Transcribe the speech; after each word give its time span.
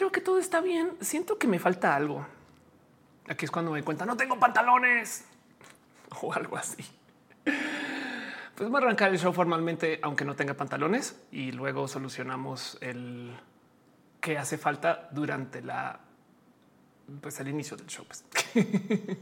creo 0.00 0.10
que 0.10 0.22
todo 0.22 0.38
está 0.38 0.62
bien. 0.62 0.92
Siento 1.02 1.36
que 1.36 1.46
me 1.46 1.58
falta 1.58 1.94
algo. 1.94 2.26
Aquí 3.28 3.44
es 3.44 3.50
cuando 3.50 3.70
me 3.70 3.82
cuenta 3.82 4.06
no 4.06 4.16
tengo 4.16 4.40
pantalones 4.40 5.26
o 6.22 6.32
algo 6.32 6.56
así. 6.56 6.82
Pues 7.44 8.70
voy 8.70 8.80
a 8.80 8.84
arrancar 8.84 9.10
el 9.10 9.18
show 9.18 9.30
formalmente, 9.30 10.00
aunque 10.02 10.24
no 10.24 10.34
tenga 10.36 10.54
pantalones, 10.54 11.20
y 11.30 11.52
luego 11.52 11.86
solucionamos 11.86 12.78
el 12.80 13.38
que 14.22 14.38
hace 14.38 14.56
falta 14.56 15.10
durante 15.12 15.60
la 15.60 16.00
pues 17.20 17.38
el 17.40 17.48
inicio 17.48 17.76
del 17.76 17.88
show. 17.88 18.06
Pues. 18.06 18.24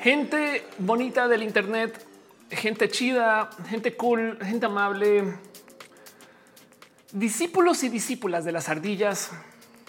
gente 0.00 0.66
bonita 0.78 1.28
del 1.28 1.42
Internet, 1.42 2.06
gente 2.50 2.88
chida, 2.88 3.50
gente 3.68 3.96
cool, 3.96 4.38
gente 4.42 4.64
amable, 4.66 5.34
discípulos 7.12 7.82
y 7.84 7.90
discípulas 7.90 8.44
de 8.44 8.52
las 8.52 8.68
ardillas. 8.70 9.30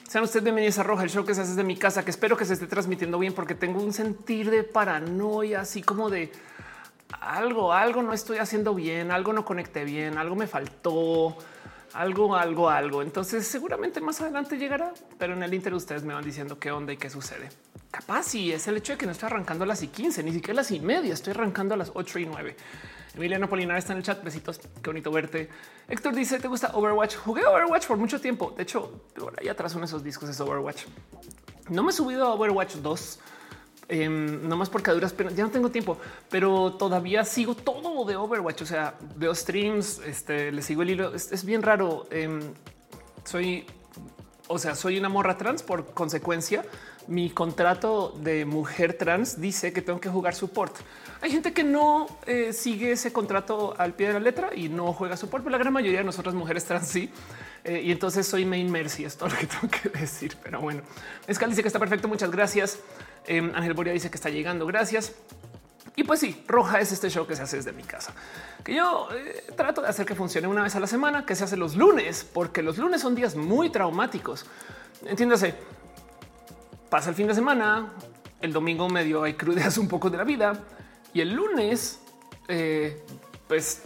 Sean 0.09 0.25
ustedes 0.25 0.43
bienvenidos 0.43 0.77
a 0.79 0.83
Roja, 0.83 1.03
el 1.03 1.09
show 1.09 1.25
que 1.25 1.33
se 1.33 1.41
hace 1.41 1.51
desde 1.51 1.63
mi 1.63 1.77
casa, 1.77 2.03
que 2.03 2.11
espero 2.11 2.35
que 2.35 2.43
se 2.43 2.53
esté 2.53 2.67
transmitiendo 2.67 3.17
bien 3.19 3.33
porque 3.33 3.55
tengo 3.55 3.81
un 3.81 3.93
sentir 3.93 4.51
de 4.51 4.63
paranoia, 4.63 5.61
así 5.61 5.81
como 5.81 6.09
de 6.09 6.29
algo, 7.21 7.71
algo 7.71 8.03
no 8.03 8.11
estoy 8.11 8.39
haciendo 8.39 8.75
bien, 8.75 9.11
algo 9.11 9.31
no 9.31 9.45
conecté 9.45 9.85
bien, 9.85 10.17
algo 10.17 10.35
me 10.35 10.47
faltó, 10.47 11.37
algo, 11.93 12.35
algo, 12.35 12.69
algo. 12.69 13.01
Entonces 13.01 13.47
seguramente 13.47 14.01
más 14.01 14.21
adelante 14.21 14.57
llegará, 14.57 14.93
pero 15.17 15.33
en 15.33 15.43
el 15.43 15.53
Inter 15.53 15.73
ustedes 15.73 16.03
me 16.03 16.13
van 16.13 16.23
diciendo 16.23 16.59
qué 16.59 16.71
onda 16.71 16.93
y 16.93 16.97
qué 16.97 17.09
sucede. 17.09 17.49
Capaz 17.89 18.35
y 18.35 18.51
es 18.51 18.67
el 18.67 18.77
hecho 18.77 18.93
de 18.93 18.97
que 18.97 19.05
no 19.05 19.11
estoy 19.11 19.27
arrancando 19.27 19.63
a 19.63 19.67
las 19.67 19.83
y 19.83 19.87
15, 19.87 20.23
ni 20.23 20.31
siquiera 20.31 20.53
las 20.53 20.71
y 20.71 20.79
media, 20.79 21.13
estoy 21.13 21.31
arrancando 21.31 21.73
a 21.73 21.77
las 21.77 21.91
8 21.93 22.19
y 22.19 22.25
9. 22.25 22.55
Emiliano 23.15 23.49
Polinar 23.49 23.77
está 23.77 23.91
en 23.91 23.97
el 23.97 24.03
chat. 24.03 24.23
Besitos. 24.23 24.59
Qué 24.59 24.89
bonito 24.89 25.11
verte. 25.11 25.49
Héctor 25.87 26.15
dice: 26.15 26.39
¿Te 26.39 26.47
gusta 26.47 26.71
Overwatch? 26.73 27.17
Jugué 27.17 27.45
Overwatch 27.45 27.87
por 27.87 27.97
mucho 27.97 28.21
tiempo. 28.21 28.53
De 28.55 28.63
hecho, 28.63 29.01
ahí 29.37 29.49
atrás 29.49 29.73
son 29.73 29.83
esos 29.83 30.03
discos 30.03 30.35
de 30.35 30.43
Overwatch. 30.43 30.85
No 31.69 31.83
me 31.83 31.91
he 31.91 31.93
subido 31.93 32.25
a 32.27 32.33
Overwatch 32.35 32.75
2, 32.75 33.19
eh, 33.93 34.07
no 34.07 34.55
más 34.55 34.69
porque 34.69 34.89
a 34.89 34.93
duras 34.93 35.11
penas 35.11 35.35
ya 35.35 35.43
no 35.43 35.51
tengo 35.51 35.69
tiempo, 35.69 35.97
pero 36.29 36.71
todavía 36.75 37.25
sigo 37.25 37.55
todo 37.55 38.05
de 38.05 38.15
Overwatch. 38.15 38.61
O 38.61 38.65
sea, 38.65 38.95
veo 39.17 39.35
streams, 39.35 39.99
este, 40.05 40.49
le 40.53 40.61
sigo 40.61 40.83
el 40.83 40.91
hilo. 40.91 41.13
Es, 41.13 41.43
bien 41.43 41.61
raro. 41.61 42.07
Em, 42.09 42.39
soy, 43.25 43.65
o 44.47 44.57
sea, 44.57 44.75
soy 44.75 44.97
una 44.97 45.09
morra 45.09 45.37
trans 45.37 45.61
por 45.61 45.93
consecuencia. 45.93 46.63
Mi 47.07 47.31
contrato 47.31 48.13
de 48.17 48.45
mujer 48.45 48.93
trans 48.93 49.41
dice 49.41 49.73
que 49.73 49.81
tengo 49.81 49.99
que 49.99 50.07
jugar 50.07 50.35
support. 50.35 50.73
Hay 51.19 51.29
gente 51.29 51.51
que 51.51 51.65
no 51.65 52.07
eh, 52.27 52.53
sigue 52.53 52.93
ese 52.93 53.11
contrato 53.11 53.75
al 53.77 53.93
pie 53.93 54.07
de 54.07 54.13
la 54.13 54.19
letra 54.21 54.51
y 54.55 54.69
no 54.69 54.93
juega 54.93 55.17
support, 55.17 55.43
pero 55.43 55.51
la 55.51 55.57
gran 55.57 55.73
mayoría 55.73 55.99
de 55.99 56.05
nosotras 56.05 56.33
mujeres 56.33 56.63
trans 56.63 56.87
sí. 56.87 57.11
Eh, 57.65 57.81
y 57.83 57.91
entonces 57.91 58.25
soy 58.25 58.45
main 58.45 58.71
mercy, 58.71 59.03
es 59.03 59.17
todo 59.17 59.27
lo 59.27 59.35
que 59.35 59.47
tengo 59.47 59.67
que 59.67 59.89
decir. 59.99 60.37
Pero 60.41 60.61
bueno, 60.61 60.81
Escal 61.27 61.49
dice 61.49 61.61
que 61.61 61.67
está 61.67 61.79
perfecto. 61.79 62.07
Muchas 62.07 62.31
gracias. 62.31 62.79
Em, 63.27 63.51
Ángel 63.55 63.73
Boria 63.73 63.93
dice 63.93 64.09
que 64.09 64.15
está 64.15 64.29
llegando. 64.29 64.65
Gracias. 64.65 65.13
Y 65.95 66.03
pues 66.03 66.19
sí, 66.19 66.43
Roja 66.47 66.79
es 66.79 66.91
este 66.91 67.09
show 67.09 67.27
que 67.27 67.35
se 67.35 67.43
hace 67.43 67.57
desde 67.57 67.73
mi 67.73 67.83
casa, 67.83 68.13
que 68.63 68.75
yo 68.75 69.09
eh, 69.13 69.43
trato 69.57 69.81
de 69.81 69.89
hacer 69.89 70.05
que 70.05 70.15
funcione 70.15 70.47
una 70.47 70.63
vez 70.63 70.73
a 70.75 70.79
la 70.79 70.87
semana, 70.87 71.25
que 71.25 71.35
se 71.35 71.43
hace 71.43 71.57
los 71.57 71.75
lunes, 71.75 72.25
porque 72.33 72.63
los 72.63 72.77
lunes 72.77 73.01
son 73.01 73.13
días 73.13 73.35
muy 73.35 73.69
traumáticos. 73.69 74.45
Entiéndase, 75.05 75.53
pasa 76.89 77.09
el 77.09 77.15
fin 77.15 77.27
de 77.27 77.35
semana, 77.35 77.91
el 78.41 78.53
domingo 78.53 78.87
medio 78.89 79.23
hay 79.23 79.33
crudeas 79.33 79.77
un 79.77 79.87
poco 79.87 80.09
de 80.09 80.17
la 80.17 80.23
vida 80.23 80.53
y 81.13 81.19
el 81.19 81.33
lunes, 81.33 81.99
eh, 82.47 83.03
pues 83.47 83.83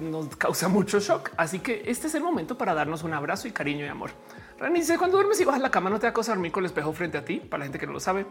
nos 0.00 0.34
causa 0.36 0.68
mucho 0.68 1.00
shock. 1.00 1.30
Así 1.36 1.58
que 1.58 1.82
este 1.86 2.06
es 2.06 2.14
el 2.14 2.22
momento 2.22 2.56
para 2.56 2.74
darnos 2.74 3.02
un 3.02 3.12
abrazo 3.12 3.46
y 3.46 3.52
cariño 3.52 3.84
y 3.84 3.88
amor. 3.88 4.10
Rani 4.58 4.80
dice 4.80 4.96
cuando 4.96 5.18
duermes 5.18 5.38
y 5.40 5.44
bajas 5.44 5.60
la 5.60 5.70
cama, 5.70 5.90
no 5.90 5.98
te 5.98 6.10
da 6.10 6.12
dormir 6.12 6.50
con 6.50 6.64
el 6.64 6.66
espejo 6.66 6.92
frente 6.92 7.18
a 7.18 7.24
ti. 7.24 7.40
Para 7.40 7.60
la 7.60 7.64
gente 7.66 7.78
que 7.78 7.86
no 7.86 7.92
lo 7.92 8.00
sabe, 8.00 8.26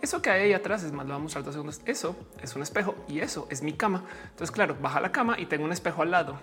eso 0.00 0.22
que 0.22 0.30
hay 0.30 0.42
ahí 0.42 0.52
atrás 0.52 0.84
es 0.84 0.92
más, 0.92 1.06
lo 1.06 1.14
vamos 1.14 1.34
a 1.36 1.42
dos 1.42 1.54
segundos. 1.54 1.80
Eso 1.84 2.16
es 2.42 2.54
un 2.54 2.62
espejo 2.62 2.94
y 3.08 3.20
eso 3.20 3.46
es 3.50 3.62
mi 3.62 3.72
cama. 3.72 4.04
Entonces, 4.30 4.50
claro, 4.50 4.76
baja 4.80 5.00
la 5.00 5.12
cama 5.12 5.38
y 5.38 5.46
tengo 5.46 5.64
un 5.64 5.72
espejo 5.72 6.02
al 6.02 6.10
lado. 6.10 6.38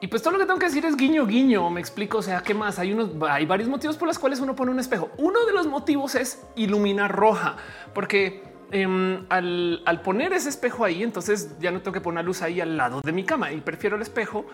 Y 0.00 0.08
pues 0.08 0.20
todo 0.20 0.32
lo 0.32 0.40
que 0.40 0.46
tengo 0.46 0.58
que 0.58 0.66
decir 0.66 0.84
es 0.84 0.96
guiño, 0.96 1.26
guiño. 1.26 1.70
Me 1.70 1.80
explico. 1.80 2.18
O 2.18 2.22
sea, 2.22 2.42
qué 2.42 2.54
más 2.54 2.80
hay 2.80 2.92
unos, 2.92 3.10
hay 3.30 3.46
varios 3.46 3.68
motivos 3.68 3.96
por 3.96 4.08
los 4.08 4.18
cuales 4.18 4.40
uno 4.40 4.56
pone 4.56 4.72
un 4.72 4.80
espejo. 4.80 5.10
Uno 5.16 5.44
de 5.46 5.52
los 5.52 5.68
motivos 5.68 6.16
es 6.16 6.44
iluminar 6.56 7.14
roja, 7.14 7.56
porque 7.94 8.42
em, 8.72 9.24
al, 9.28 9.80
al, 9.86 10.02
poner 10.02 10.32
ese 10.32 10.48
espejo 10.48 10.84
ahí, 10.84 11.04
entonces 11.04 11.56
ya 11.60 11.70
no 11.70 11.82
tengo 11.82 11.92
que 11.92 12.00
poner 12.00 12.14
una 12.14 12.22
luz 12.24 12.42
ahí 12.42 12.60
al 12.60 12.76
lado 12.76 13.00
de 13.00 13.12
mi 13.12 13.22
cama 13.22 13.52
y 13.52 13.60
prefiero 13.60 13.94
el 13.94 14.02
espejo 14.02 14.44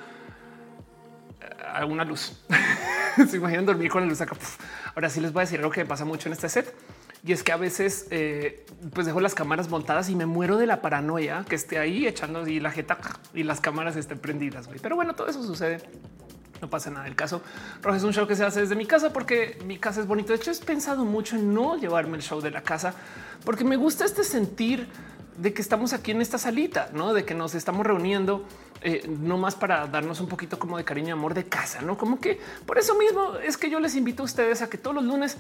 a 1.73 1.85
una 1.85 2.05
luz. 2.05 2.39
Se 3.29 3.37
imaginan 3.37 3.67
dormir 3.67 3.91
con 3.91 4.03
la 4.03 4.09
luz 4.09 4.21
acá. 4.21 4.37
Ahora 4.95 5.11
sí 5.11 5.21
les 5.21 5.33
voy 5.33 5.41
a 5.41 5.45
decir 5.45 5.59
algo 5.59 5.71
que 5.71 5.85
pasa 5.85 6.05
mucho 6.05 6.29
en 6.29 6.35
este 6.35 6.49
set 6.49 6.75
y 7.25 7.33
es 7.33 7.43
que 7.43 7.53
a 7.53 7.57
veces 7.57 8.07
eh, 8.11 8.65
pues 8.93 9.07
dejo 9.07 9.21
las 9.21 9.35
cámaras 9.35 9.69
montadas 9.69 10.09
y 10.09 10.15
me 10.15 10.27
muero 10.27 10.57
de 10.57 10.67
la 10.67 10.81
paranoia 10.81 11.45
que 11.49 11.57
esté 11.57 11.79
ahí 11.79 12.07
echando 12.07 12.47
y 12.47 12.61
la 12.61 12.71
jeta 12.71 12.99
y 13.35 13.43
las 13.43 13.61
cámaras 13.61 13.97
estén 13.97 14.19
prendidas. 14.19 14.69
Pero 14.81 14.97
bueno, 14.97 15.15
todo 15.15 15.29
eso 15.29 15.43
sucede. 15.43 15.81
No 16.61 16.69
pasa 16.69 16.91
nada. 16.91 17.07
El 17.07 17.15
caso 17.15 17.43
Roja 17.83 17.97
es 17.97 18.03
un 18.03 18.13
show 18.13 18.27
que 18.27 18.35
se 18.35 18.45
hace 18.45 18.61
desde 18.61 18.75
mi 18.75 18.87
casa 18.87 19.13
porque 19.13 19.59
mi 19.65 19.79
casa 19.79 20.01
es 20.01 20.07
bonito. 20.07 20.33
De 20.33 20.37
hecho, 20.37 20.51
he 20.51 20.57
pensado 20.57 21.05
mucho 21.05 21.37
en 21.37 21.55
no 21.55 21.77
llevarme 21.77 22.17
el 22.17 22.23
show 22.23 22.41
de 22.41 22.51
la 22.51 22.63
casa 22.63 22.95
porque 23.45 23.65
me 23.65 23.77
gusta 23.77 24.05
este 24.05 24.25
sentir 24.25 24.89
de 25.37 25.53
que 25.55 25.63
estamos 25.63 25.93
aquí 25.93 26.11
en 26.11 26.21
esta 26.21 26.37
salita, 26.37 26.91
no 26.93 27.15
de 27.15 27.25
que 27.25 27.35
nos 27.35 27.55
estamos 27.55 27.87
reuniendo 27.87 28.45
eh, 28.83 29.09
no 29.09 29.39
más 29.39 29.55
para 29.55 29.87
darnos 29.87 30.21
un 30.21 30.29
poquito 30.29 30.59
como 30.59 30.77
de 30.77 30.85
cariño 30.85 31.15
amor 31.15 31.35
de 31.35 31.45
casa, 31.45 31.81
no 31.83 31.97
como 31.97 32.21
que 32.21 32.41
por 32.67 32.79
eso 32.79 32.95
mismo 32.95 33.35
es 33.37 33.57
que 33.57 33.71
yo 33.71 33.81
les 33.81 33.97
invito 33.97 34.23
a 34.23 34.27
ustedes 34.27 34.63
a 34.63 34.71
que 34.71 34.79
todos 34.79 34.97
los 34.97 35.05
lunes, 35.05 35.37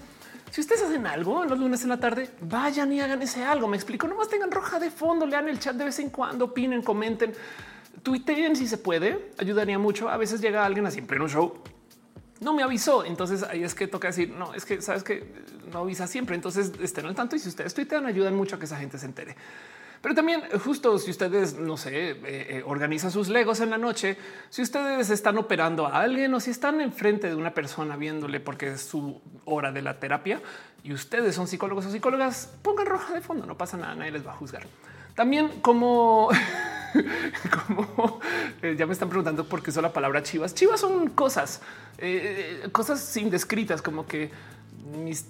si 0.50 0.60
ustedes 0.60 0.82
hacen 0.82 1.06
algo 1.06 1.44
los 1.44 1.58
lunes 1.58 1.82
en 1.82 1.90
la 1.90 1.98
tarde, 1.98 2.30
vayan 2.40 2.92
y 2.92 3.00
hagan 3.00 3.22
ese 3.22 3.44
algo. 3.44 3.68
Me 3.68 3.76
explico, 3.76 4.08
nomás 4.08 4.28
tengan 4.28 4.50
roja 4.50 4.78
de 4.78 4.90
fondo, 4.90 5.26
lean 5.26 5.48
el 5.48 5.58
chat 5.58 5.76
de 5.76 5.84
vez 5.84 5.98
en 5.98 6.10
cuando, 6.10 6.46
opinen, 6.46 6.82
comenten, 6.82 7.32
tuiteen 8.02 8.56
si 8.56 8.66
se 8.66 8.78
puede, 8.78 9.32
ayudaría 9.38 9.78
mucho. 9.78 10.08
A 10.08 10.16
veces 10.16 10.40
llega 10.40 10.64
alguien 10.64 10.86
así 10.86 10.98
en 10.98 11.06
pleno 11.06 11.28
show 11.28 11.62
no 12.40 12.52
me 12.52 12.62
avisó. 12.62 13.04
Entonces 13.04 13.42
ahí 13.42 13.62
es 13.62 13.74
que 13.74 13.86
toca 13.86 14.08
decir, 14.08 14.30
no, 14.30 14.54
es 14.54 14.64
que 14.64 14.80
sabes 14.80 15.02
que 15.02 15.26
no 15.72 15.80
avisa 15.80 16.06
siempre. 16.06 16.34
Entonces 16.34 16.72
estén 16.80 17.06
al 17.06 17.14
tanto 17.14 17.36
y 17.36 17.38
si 17.38 17.48
ustedes 17.48 17.74
tuitean, 17.74 18.06
ayudan 18.06 18.34
mucho 18.34 18.56
a 18.56 18.58
que 18.58 18.64
esa 18.66 18.76
gente 18.76 18.98
se 18.98 19.06
entere. 19.06 19.36
Pero 20.00 20.14
también 20.14 20.42
justo 20.64 20.96
si 20.98 21.10
ustedes, 21.10 21.54
no 21.58 21.76
sé, 21.76 22.10
eh, 22.10 22.16
eh, 22.24 22.62
organizan 22.64 23.10
sus 23.10 23.28
legos 23.28 23.60
en 23.60 23.70
la 23.70 23.78
noche, 23.78 24.16
si 24.48 24.62
ustedes 24.62 25.10
están 25.10 25.38
operando 25.38 25.86
a 25.86 26.00
alguien 26.00 26.32
o 26.34 26.40
si 26.40 26.50
están 26.50 26.80
enfrente 26.80 27.28
de 27.28 27.34
una 27.34 27.52
persona 27.52 27.96
viéndole 27.96 28.38
porque 28.38 28.68
es 28.72 28.82
su 28.82 29.20
hora 29.44 29.72
de 29.72 29.82
la 29.82 29.98
terapia 29.98 30.40
y 30.84 30.92
ustedes 30.92 31.34
son 31.34 31.48
psicólogos 31.48 31.86
o 31.86 31.90
psicólogas, 31.90 32.52
pongan 32.62 32.86
roja 32.86 33.12
de 33.12 33.20
fondo, 33.20 33.44
no 33.44 33.58
pasa 33.58 33.76
nada, 33.76 33.94
nadie 33.96 34.12
les 34.12 34.24
va 34.24 34.32
a 34.32 34.36
juzgar. 34.36 34.66
También 35.16 35.60
como, 35.62 36.28
como 37.66 38.20
eh, 38.62 38.76
ya 38.78 38.86
me 38.86 38.92
están 38.92 39.08
preguntando 39.08 39.48
por 39.48 39.64
qué 39.64 39.70
uso 39.70 39.82
la 39.82 39.92
palabra 39.92 40.22
chivas. 40.22 40.54
Chivas 40.54 40.78
son 40.78 41.10
cosas, 41.10 41.60
cosas 42.70 43.16
indescritas, 43.16 43.82
como 43.82 44.06
que 44.06 44.30
mis, 44.96 45.26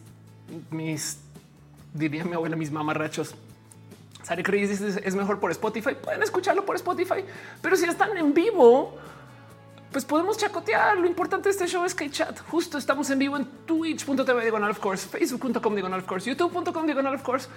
mis, 0.70 1.20
diría 1.94 2.22
mi 2.26 2.34
abuela, 2.34 2.54
mis 2.54 2.70
mamarrachos 2.70 3.34
Sari 4.28 4.42
dice 4.42 5.00
es 5.02 5.14
mejor 5.14 5.40
por 5.40 5.50
Spotify. 5.52 5.94
Pueden 5.94 6.22
escucharlo 6.22 6.62
por 6.66 6.76
Spotify, 6.76 7.24
pero 7.62 7.76
si 7.76 7.86
están 7.86 8.14
en 8.18 8.34
vivo, 8.34 8.94
pues 9.90 10.04
podemos 10.04 10.36
chacotear. 10.36 10.98
Lo 10.98 11.06
importante 11.06 11.48
de 11.48 11.52
este 11.52 11.66
show 11.66 11.82
es 11.86 11.94
que 11.94 12.10
chat. 12.10 12.38
Justo 12.40 12.76
estamos 12.76 13.08
en 13.08 13.18
vivo 13.18 13.38
en 13.38 13.46
twitch.tv 13.64 14.42
diagonal 14.42 14.72
of 14.72 14.80
course, 14.80 15.08
facebook.com 15.08 15.72
diagonal 15.74 16.00
of 16.00 16.06
course, 16.06 16.28
youtube.com 16.28 16.84
diagonal 16.84 17.14
of 17.14 17.22
course 17.22 17.48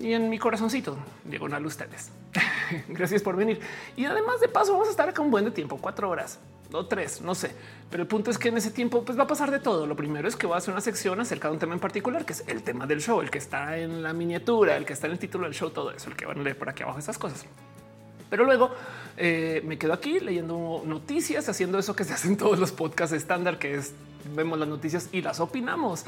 y 0.00 0.12
en 0.14 0.28
mi 0.28 0.36
corazoncito 0.36 0.96
diagonal 1.22 1.64
ustedes. 1.64 2.10
Gracias 2.88 3.22
por 3.22 3.36
venir. 3.36 3.60
Y 3.94 4.06
además 4.06 4.40
de 4.40 4.48
paso, 4.48 4.72
vamos 4.72 4.88
a 4.88 4.90
estar 4.90 5.08
acá 5.08 5.22
un 5.22 5.30
buen 5.30 5.44
de 5.44 5.52
tiempo, 5.52 5.78
cuatro 5.80 6.10
horas 6.10 6.40
o 6.72 6.86
tres, 6.86 7.20
no 7.20 7.34
sé. 7.34 7.54
Pero 7.90 8.02
el 8.02 8.08
punto 8.08 8.30
es 8.30 8.38
que 8.38 8.48
en 8.48 8.56
ese 8.56 8.70
tiempo 8.70 9.04
pues 9.04 9.18
va 9.18 9.24
a 9.24 9.26
pasar 9.26 9.50
de 9.50 9.60
todo. 9.60 9.86
Lo 9.86 9.96
primero 9.96 10.26
es 10.26 10.36
que 10.36 10.46
voy 10.46 10.54
a 10.54 10.58
hacer 10.58 10.72
una 10.72 10.80
sección 10.80 11.20
acerca 11.20 11.48
de 11.48 11.54
un 11.54 11.60
tema 11.60 11.74
en 11.74 11.80
particular, 11.80 12.24
que 12.24 12.32
es 12.32 12.44
el 12.46 12.62
tema 12.62 12.86
del 12.86 13.00
show, 13.00 13.20
el 13.20 13.30
que 13.30 13.38
está 13.38 13.78
en 13.78 14.02
la 14.02 14.12
miniatura, 14.12 14.76
el 14.76 14.84
que 14.84 14.92
está 14.92 15.06
en 15.06 15.12
el 15.12 15.18
título 15.18 15.44
del 15.44 15.54
show, 15.54 15.70
todo 15.70 15.92
eso, 15.92 16.10
el 16.10 16.16
que 16.16 16.26
van 16.26 16.38
a 16.38 16.42
leer 16.42 16.58
por 16.58 16.68
aquí 16.68 16.82
abajo 16.82 16.98
esas 16.98 17.18
cosas. 17.18 17.46
Pero 18.30 18.44
luego 18.44 18.70
eh, 19.16 19.62
me 19.64 19.78
quedo 19.78 19.92
aquí 19.92 20.18
leyendo 20.18 20.82
noticias, 20.84 21.48
haciendo 21.48 21.78
eso 21.78 21.94
que 21.94 22.04
se 22.04 22.14
hacen 22.14 22.36
todos 22.36 22.58
los 22.58 22.72
podcasts 22.72 23.14
estándar, 23.14 23.58
que 23.58 23.74
es 23.74 23.94
vemos 24.34 24.58
las 24.58 24.68
noticias 24.68 25.08
y 25.12 25.22
las 25.22 25.40
opinamos. 25.40 26.04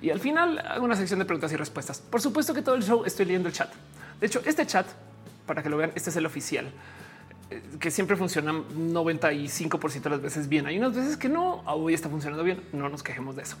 Y 0.00 0.10
al 0.10 0.20
final 0.20 0.58
hago 0.58 0.84
una 0.84 0.96
sección 0.96 1.18
de 1.18 1.26
preguntas 1.26 1.52
y 1.52 1.56
respuestas. 1.56 2.00
Por 2.00 2.20
supuesto 2.20 2.54
que 2.54 2.62
todo 2.62 2.74
el 2.74 2.82
show 2.82 3.04
estoy 3.04 3.26
leyendo 3.26 3.48
el 3.48 3.54
chat. 3.54 3.70
De 4.20 4.26
hecho, 4.26 4.40
este 4.44 4.66
chat, 4.66 4.86
para 5.46 5.62
que 5.62 5.68
lo 5.68 5.76
vean, 5.76 5.92
este 5.94 6.10
es 6.10 6.16
el 6.16 6.26
oficial 6.26 6.72
que 7.80 7.90
siempre 7.90 8.16
funciona 8.16 8.52
95% 8.52 10.02
de 10.02 10.10
las 10.10 10.20
veces 10.20 10.48
bien. 10.48 10.66
Hay 10.66 10.78
unas 10.78 10.94
veces 10.94 11.16
que 11.16 11.28
no, 11.28 11.62
hoy 11.66 11.94
está 11.94 12.08
funcionando 12.08 12.44
bien, 12.44 12.62
no 12.72 12.88
nos 12.88 13.02
quejemos 13.02 13.36
de 13.36 13.42
eso. 13.42 13.56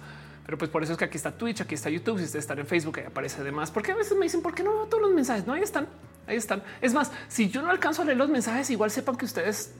Pero 0.46 0.58
pues 0.58 0.70
por 0.70 0.82
eso 0.82 0.92
es 0.92 0.98
que 0.98 1.04
aquí 1.04 1.16
está 1.16 1.32
Twitch, 1.32 1.60
aquí 1.60 1.74
está 1.74 1.90
YouTube. 1.90 2.18
Si 2.18 2.24
ustedes 2.24 2.44
están 2.44 2.58
en 2.58 2.66
Facebook, 2.66 2.98
ahí 2.98 3.04
aparece 3.06 3.40
además, 3.40 3.70
porque 3.70 3.92
a 3.92 3.94
veces 3.96 4.16
me 4.16 4.24
dicen, 4.24 4.42
¿por 4.42 4.54
qué 4.54 4.62
no 4.62 4.72
veo 4.72 4.86
todos 4.86 5.02
los 5.02 5.12
mensajes? 5.12 5.46
No, 5.46 5.52
ahí 5.52 5.62
están, 5.62 5.86
ahí 6.26 6.36
están. 6.36 6.62
Es 6.80 6.94
más, 6.94 7.10
si 7.28 7.48
yo 7.50 7.62
no 7.62 7.70
alcanzo 7.70 8.02
a 8.02 8.04
leer 8.04 8.16
los 8.16 8.28
mensajes, 8.28 8.70
igual 8.70 8.90
sepan 8.90 9.16
que 9.16 9.24
ustedes 9.24 9.72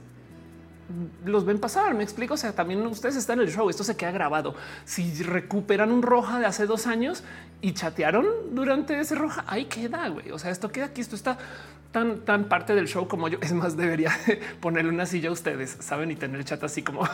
los 1.25 1.45
ven 1.45 1.59
pasar. 1.59 1.93
Me 1.93 2.03
explico. 2.03 2.33
O 2.33 2.37
sea, 2.37 2.53
también 2.53 2.85
ustedes 2.85 3.15
están 3.15 3.39
en 3.39 3.47
el 3.47 3.53
show. 3.53 3.69
Esto 3.69 3.83
se 3.83 3.95
queda 3.95 4.11
grabado. 4.11 4.55
Si 4.85 5.23
recuperan 5.23 5.91
un 5.91 6.01
roja 6.01 6.39
de 6.39 6.45
hace 6.45 6.65
dos 6.65 6.87
años 6.87 7.23
y 7.61 7.73
chatearon 7.73 8.25
durante 8.51 8.99
ese 8.99 9.15
roja, 9.15 9.43
ahí 9.47 9.65
queda. 9.65 10.07
güey. 10.09 10.31
O 10.31 10.39
sea, 10.39 10.51
esto 10.51 10.71
queda 10.71 10.85
aquí. 10.85 11.01
Esto 11.01 11.15
está 11.15 11.37
tan, 11.91 12.21
tan 12.21 12.45
parte 12.45 12.73
del 12.75 12.87
show 12.87 13.07
como 13.07 13.27
yo. 13.27 13.37
Es 13.41 13.53
más, 13.53 13.77
debería 13.77 14.11
ponerle 14.59 14.91
una 14.91 15.05
silla 15.05 15.29
a 15.29 15.33
ustedes, 15.33 15.77
saben, 15.79 16.11
y 16.11 16.15
tener 16.15 16.43
chat 16.43 16.63
así 16.63 16.81
como 16.81 17.07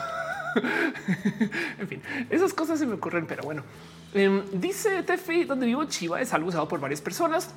en 1.78 1.88
fin, 1.88 2.02
esas 2.30 2.54
cosas 2.54 2.78
se 2.78 2.86
me 2.86 2.94
ocurren, 2.94 3.26
pero 3.26 3.42
bueno, 3.42 3.62
em, 4.14 4.42
dice 4.52 5.02
Tefi, 5.02 5.44
donde 5.44 5.66
vivo 5.66 5.84
Chiva 5.84 6.20
es 6.20 6.32
algo 6.32 6.48
usado 6.48 6.68
por 6.68 6.80
varias 6.80 7.00
personas. 7.00 7.50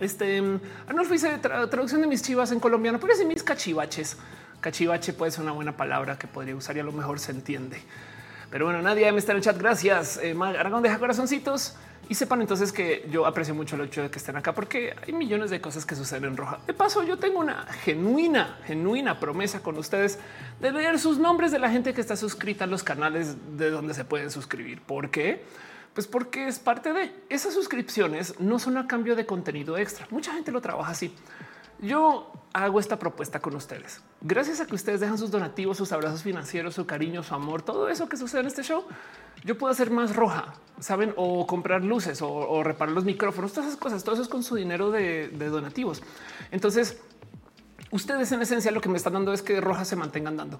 Este 0.00 0.42
Arnulfo 0.88 1.12
dice 1.12 1.38
traducción 1.38 2.00
de 2.00 2.06
mis 2.06 2.22
chivas 2.22 2.50
en 2.50 2.58
colombiano, 2.58 2.98
pero 2.98 3.12
es 3.12 3.24
mis 3.24 3.42
cachivaches. 3.42 4.16
Cachivache 4.64 5.12
puede 5.12 5.30
ser 5.30 5.42
una 5.42 5.52
buena 5.52 5.76
palabra 5.76 6.18
que 6.18 6.26
podría 6.26 6.56
usar 6.56 6.74
y 6.78 6.80
a 6.80 6.84
lo 6.84 6.92
mejor 6.92 7.20
se 7.20 7.32
entiende. 7.32 7.82
Pero 8.48 8.64
bueno, 8.64 8.80
nadie 8.80 9.12
me 9.12 9.18
está 9.18 9.32
en 9.32 9.36
el 9.36 9.44
chat. 9.44 9.58
Gracias. 9.58 10.18
Eh, 10.22 10.34
Aragón 10.40 10.82
deja 10.82 10.98
corazoncitos 10.98 11.76
y 12.08 12.14
sepan 12.14 12.40
entonces 12.40 12.72
que 12.72 13.06
yo 13.10 13.26
aprecio 13.26 13.54
mucho 13.54 13.76
el 13.76 13.82
hecho 13.82 14.00
de 14.00 14.10
que 14.10 14.16
estén 14.16 14.36
acá 14.36 14.54
porque 14.54 14.96
hay 15.06 15.12
millones 15.12 15.50
de 15.50 15.60
cosas 15.60 15.84
que 15.84 15.94
suceden 15.94 16.24
en 16.24 16.38
roja. 16.38 16.60
De 16.66 16.72
paso, 16.72 17.02
yo 17.02 17.18
tengo 17.18 17.40
una 17.40 17.66
genuina, 17.84 18.58
genuina 18.64 19.20
promesa 19.20 19.60
con 19.60 19.76
ustedes 19.76 20.18
de 20.62 20.72
leer 20.72 20.98
sus 20.98 21.18
nombres 21.18 21.52
de 21.52 21.58
la 21.58 21.68
gente 21.68 21.92
que 21.92 22.00
está 22.00 22.16
suscrita 22.16 22.64
a 22.64 22.66
los 22.66 22.82
canales 22.82 23.36
de 23.58 23.68
donde 23.68 23.92
se 23.92 24.06
pueden 24.06 24.30
suscribir. 24.30 24.80
¿Por 24.80 25.10
qué? 25.10 25.44
Pues 25.92 26.06
porque 26.06 26.48
es 26.48 26.58
parte 26.58 26.94
de 26.94 27.12
esas 27.28 27.52
suscripciones, 27.52 28.40
no 28.40 28.58
son 28.58 28.78
a 28.78 28.86
cambio 28.86 29.14
de 29.14 29.26
contenido 29.26 29.76
extra. 29.76 30.06
Mucha 30.08 30.32
gente 30.32 30.50
lo 30.52 30.62
trabaja 30.62 30.92
así. 30.92 31.14
Yo 31.80 32.32
hago 32.54 32.80
esta 32.80 32.98
propuesta 32.98 33.40
con 33.40 33.54
ustedes. 33.56 34.00
Gracias 34.26 34.58
a 34.62 34.66
que 34.66 34.74
ustedes 34.74 35.00
dejan 35.00 35.18
sus 35.18 35.30
donativos, 35.30 35.76
sus 35.76 35.92
abrazos 35.92 36.22
financieros, 36.22 36.74
su 36.74 36.86
cariño, 36.86 37.22
su 37.22 37.34
amor, 37.34 37.60
todo 37.60 37.90
eso 37.90 38.08
que 38.08 38.16
sucede 38.16 38.40
en 38.40 38.46
este 38.46 38.62
show, 38.62 38.82
yo 39.44 39.58
puedo 39.58 39.70
hacer 39.70 39.90
más 39.90 40.16
roja, 40.16 40.54
saben, 40.80 41.12
o 41.16 41.46
comprar 41.46 41.84
luces 41.84 42.22
o, 42.22 42.62
reparar 42.64 42.94
los 42.94 43.04
micrófonos, 43.04 43.52
todas 43.52 43.68
esas 43.68 43.78
cosas, 43.78 44.02
todo 44.02 44.14
eso 44.14 44.22
es 44.22 44.30
con 44.30 44.42
su 44.42 44.56
dinero 44.56 44.90
de, 44.90 45.28
donativos. 45.28 46.02
Entonces, 46.50 46.98
Ustedes 47.90 48.32
en 48.32 48.42
esencia 48.42 48.72
lo 48.72 48.80
que 48.80 48.88
me 48.88 48.96
están 48.96 49.12
dando 49.12 49.32
es 49.32 49.40
que 49.40 49.60
Roja 49.60 49.84
se 49.84 49.94
mantenga 49.94 50.28
andando. 50.28 50.58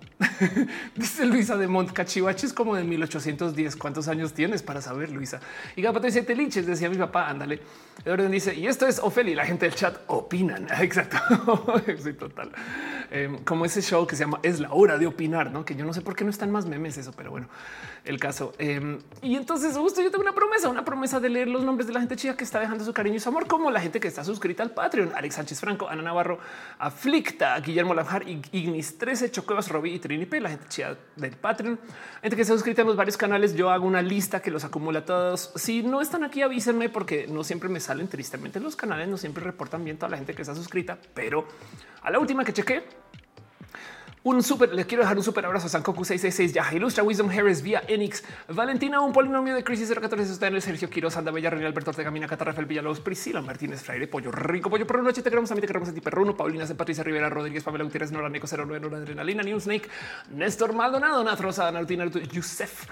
Dice 0.95 1.27
Luisa 1.27 1.57
de 1.57 1.67
Mont 1.67 1.91
Cachivache 1.91 2.47
es 2.47 2.53
como 2.53 2.77
de 2.77 2.85
1810. 2.85 3.75
¿Cuántos 3.75 4.07
años 4.07 4.35
tienes 4.35 4.63
para 4.63 4.81
saber, 4.81 5.11
Luisa? 5.11 5.41
Y 5.75 5.83
Gapato 5.83 6.07
dice 6.07 6.23
te 6.23 6.37
linches, 6.37 6.65
decía 6.65 6.89
mi 6.89 6.97
papá, 6.97 7.29
ándale. 7.29 7.61
orden 8.07 8.31
dice 8.31 8.55
y 8.55 8.69
esto 8.69 8.87
es 8.87 9.01
Ophelia 9.01 9.35
la 9.35 9.47
gente 9.47 9.67
del 9.67 9.75
chat 9.75 9.99
opinan. 10.07 10.69
Exacto. 10.81 11.83
sí, 12.05 12.13
total. 12.13 12.53
Em, 13.11 13.39
como 13.45 13.65
ese 13.65 13.83
show 13.83 14.07
que 14.07 14.17
se 14.17 14.25
llama 14.25 14.41
Es 14.43 14.61
la 14.61 14.73
hora 14.73 14.99
de 14.99 15.07
opinar, 15.07 15.51
no? 15.51 15.65
Que 15.65 15.75
yo 15.75 15.85
no 15.85 15.93
sé 15.93 16.01
por 16.01 16.17
qué 16.17 16.25
no 16.25 16.31
están 16.31 16.51
más 16.51 16.67
memes 16.67 16.97
eso, 16.99 17.13
pero 17.13 17.31
bueno 17.31 17.49
el 18.05 18.21
caso. 18.21 18.53
Em, 18.59 18.99
y 19.23 19.35
entonces 19.37 19.77
justo 19.77 20.03
yo 20.03 20.11
tengo 20.11 20.23
una 20.23 20.35
promesa, 20.35 20.69
una 20.69 20.85
promesa 20.85 21.21
de 21.21 21.31
leer 21.31 21.49
los 21.49 21.63
nombres 21.65 21.87
de 21.87 21.95
la 21.95 22.01
gente 22.01 22.17
chida 22.17 22.37
que 22.37 22.45
está 22.45 22.61
dejando 22.61 22.85
su 22.85 22.93
cariño 22.93 23.17
y 23.17 23.21
su 23.21 23.29
amor, 23.31 23.47
como 23.47 23.71
la 23.71 23.81
gente 23.81 23.99
que 23.99 24.09
está 24.09 24.23
suscrita 24.25 24.63
al 24.63 24.73
Patreon, 24.73 25.13
Alex 25.15 25.37
Sánchez 25.37 25.61
Franco, 25.61 25.89
Ana 25.89 26.03
Navarro, 26.03 26.39
Aflicta, 26.79 27.59
Guillermo 27.61 27.95
Lajar, 27.95 28.25
Ignis 28.29 28.99
13, 28.99 29.31
Chocuevas, 29.31 29.69
Robbie 29.69 29.95
y 29.95 29.99
Trinipe, 29.99 30.41
la 30.41 30.51
gente 30.51 30.67
chida 30.69 30.99
del 31.17 31.33
Patreon, 31.33 31.79
gente 32.21 32.37
que 32.37 32.43
está 32.43 32.55
suscrita 32.55 32.83
en 32.83 32.89
los 32.89 32.97
varios 32.97 33.17
canales. 33.17 33.55
Yo 33.55 33.71
hago 33.71 33.87
una 33.87 34.03
lista 34.03 34.41
que 34.41 34.51
los 34.51 34.65
acumula 34.65 35.05
todos. 35.05 35.53
Si 35.55 35.83
no 35.83 36.01
están 36.03 36.25
aquí, 36.25 36.43
avísenme 36.43 36.91
porque 36.91 37.27
no 37.27 37.43
siempre 37.43 37.69
me 37.69 37.81
salen 37.81 38.09
tristemente 38.09 38.61
los 38.61 38.77
canales, 38.77 39.09
no 39.09 39.17
siempre 39.17 39.43
reportan 39.43 39.83
bien 39.83 39.97
toda 39.97 40.11
la 40.11 40.19
gente 40.19 40.35
que 40.35 40.43
está 40.43 40.55
suscrita, 40.55 40.99
pero 41.15 41.47
a 42.03 42.11
la 42.11 42.19
última 42.19 42.45
que 42.45 42.53
chequé, 42.53 42.85
un 44.25 44.43
súper, 44.43 44.73
les 44.73 44.87
quiero 44.87 45.03
dejar 45.03 45.19
un 45.19 45.23
súper 45.23 45.45
abrazo 45.45 45.67
a 45.67 45.69
Sankoku 45.69 46.03
666, 46.03 46.55
ya 46.55 46.75
Ilustra, 46.75 47.05
Wisdom 47.05 47.29
Harris, 47.29 47.61
vía 47.61 47.83
Enix, 47.87 48.25
Valentina, 48.49 49.01
un 49.01 49.13
polinomio 49.13 49.55
de 49.55 49.63
crisis 49.63 49.93
014, 49.93 50.33
está 50.33 50.47
en 50.47 50.55
el 50.55 50.63
Sergio 50.63 50.89
Quiroz, 50.89 51.19
Anda 51.19 51.31
Bella, 51.31 51.51
René 51.51 51.67
Alberto 51.67 51.91
Ortega, 51.91 52.11
Mina, 52.11 52.27
Cata, 52.27 52.45
Rafael 52.45 52.65
Villalobos, 52.65 53.01
Priscila 53.01 53.43
Martínez, 53.43 53.83
Fraire, 53.83 54.09
Pollo 54.09 54.33
Rico, 54.33 54.71
Pollo 54.71 54.87
Perro, 54.87 55.03
Noche, 55.03 55.21
te 55.21 55.29
queremos 55.29 55.51
a 55.51 55.55
mí, 55.55 55.61
te 55.61 55.67
queremos 55.67 55.91
a 55.91 55.93
ti, 55.93 56.01
Perruno, 56.01 56.35
Paulina, 56.35 56.65
Patricia 56.75 57.05
Rivera, 57.05 57.29
Rodríguez, 57.29 57.63
Pamela 57.63 57.85
Gutiérrez, 57.85 58.13
Nora, 58.13 58.31
Neco, 58.31 58.47
09, 58.47 58.81
Nora, 58.81 58.97
Adrenalina, 58.97 59.43
New 59.43 59.61
Snake, 59.61 59.91
Néstor 60.31 60.73
Maldonado, 60.73 61.23
Nat 61.23 61.39
Rosa, 61.39 61.71
Narutina, 61.71 62.07
Yusef, 62.07 62.87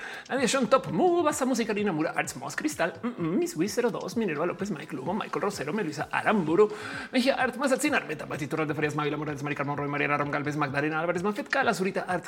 Sean 0.46 0.67
Top, 0.67 0.88
Mubasa, 0.88 1.46
Música, 1.46 1.73
Rina 1.73 1.93
Mura, 1.93 2.12
Arts, 2.14 2.37
Moss, 2.37 2.55
Cristal, 2.55 2.93
mm, 3.02 3.08
mm, 3.08 3.38
Miss 3.38 3.56
Wiz 3.56 3.75
02, 3.75 4.19
Minerva 4.19 4.44
López, 4.44 4.70
Mike 4.70 4.94
Lugo, 4.94 5.14
Michael 5.14 5.40
Rosero, 5.40 5.73
Melissa 5.73 6.08
Aramburu, 6.12 6.70
Mejía 7.11 7.37
Art, 7.37 7.56
Mazatzin, 7.56 7.94
Meta, 8.06 8.26
Batito, 8.26 8.67
de 8.67 8.75
Farias, 8.75 8.94
Mavila 8.94 9.17
Morales, 9.17 9.43
Mari 9.43 9.56
Carmón, 9.56 9.79
Roy, 9.79 9.88
María 9.88 10.14
Rom 10.14 10.31
Galvez, 10.31 10.58
Magdalena 10.58 11.00
Álvarez, 11.00 11.22
Mafet, 11.23 11.49
Cala, 11.49 11.75
Zurita, 11.75 12.05
Art, 12.09 12.25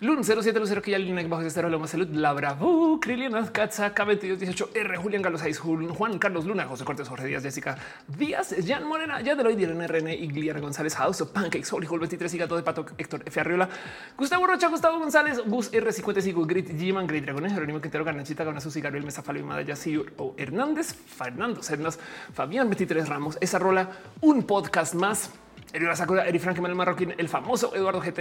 Lun 0.00 0.24
07 0.24 0.82
que 0.82 0.90
ya 0.90 0.98
línea 0.98 1.26
bajo 1.28 1.42
Loma 1.68 1.86
Salud, 1.86 2.08
La 2.12 2.32
Bravo, 2.32 3.00
Krilian 3.00 3.46
Katza, 3.48 3.94
K2218, 3.94 4.68
R, 4.74 4.96
Julián 4.96 5.22
Galo 5.22 5.38
6, 5.38 5.58
Juan 5.58 6.18
Carlos 6.18 6.44
Luna, 6.44 6.66
José 6.66 6.84
Cortés, 6.84 7.08
Jorge 7.08 7.26
Díaz, 7.26 7.42
Jessica 7.42 7.76
Díaz, 8.06 8.54
Jan 8.66 8.84
Morena, 8.84 9.20
ya 9.20 9.34
de 9.34 9.42
hoy 9.42 9.60
Irene 9.60 9.86
RN, 9.86 10.60
González, 10.60 10.94
House 10.96 11.20
of 11.20 11.30
Pancakes, 11.30 11.72
Holy 11.72 11.86
Hall 11.86 11.98
23 12.00 12.34
y 12.34 12.38
Gato 12.38 12.56
de 12.56 12.62
Pato, 12.62 12.86
Héctor 12.98 13.22
F. 13.26 13.40
Arriola, 13.40 13.68
Gustavo 14.16 14.46
Rocha, 14.46 14.68
Gustavo 14.68 14.98
González, 14.98 15.40
Gus 15.46 15.72
R55, 15.72 16.46
Grit, 16.46 16.70
G-Man, 16.70 17.06
Great 17.06 17.24
Dragones, 17.24 17.52
Jerónimo 17.52 17.80
Quintero, 17.80 18.04
Garnachita, 18.04 18.44
Gana 18.44 18.60
Susi, 18.60 18.80
Gabriel 18.80 19.04
Mesa, 19.04 19.22
Falo 19.22 19.38
y 19.38 19.42
Madaya, 19.42 19.74
o 20.18 20.34
Hernández, 20.36 20.94
Fernando 20.94 21.62
Cernas, 21.62 21.98
Fabián 22.32 22.68
23 22.68 23.08
Ramos, 23.08 23.38
esa 23.40 23.58
rola, 23.58 23.90
un 24.20 24.42
podcast 24.44 24.94
más. 24.94 25.30
Erika 25.72 25.96
Sakura, 25.96 26.26
Eri 26.26 26.38
Frank, 26.38 26.58
Manuel 26.58 26.76
Marroquín, 26.76 27.14
el 27.16 27.28
famoso 27.28 27.74
Eduardo 27.74 28.00
GT, 28.00 28.20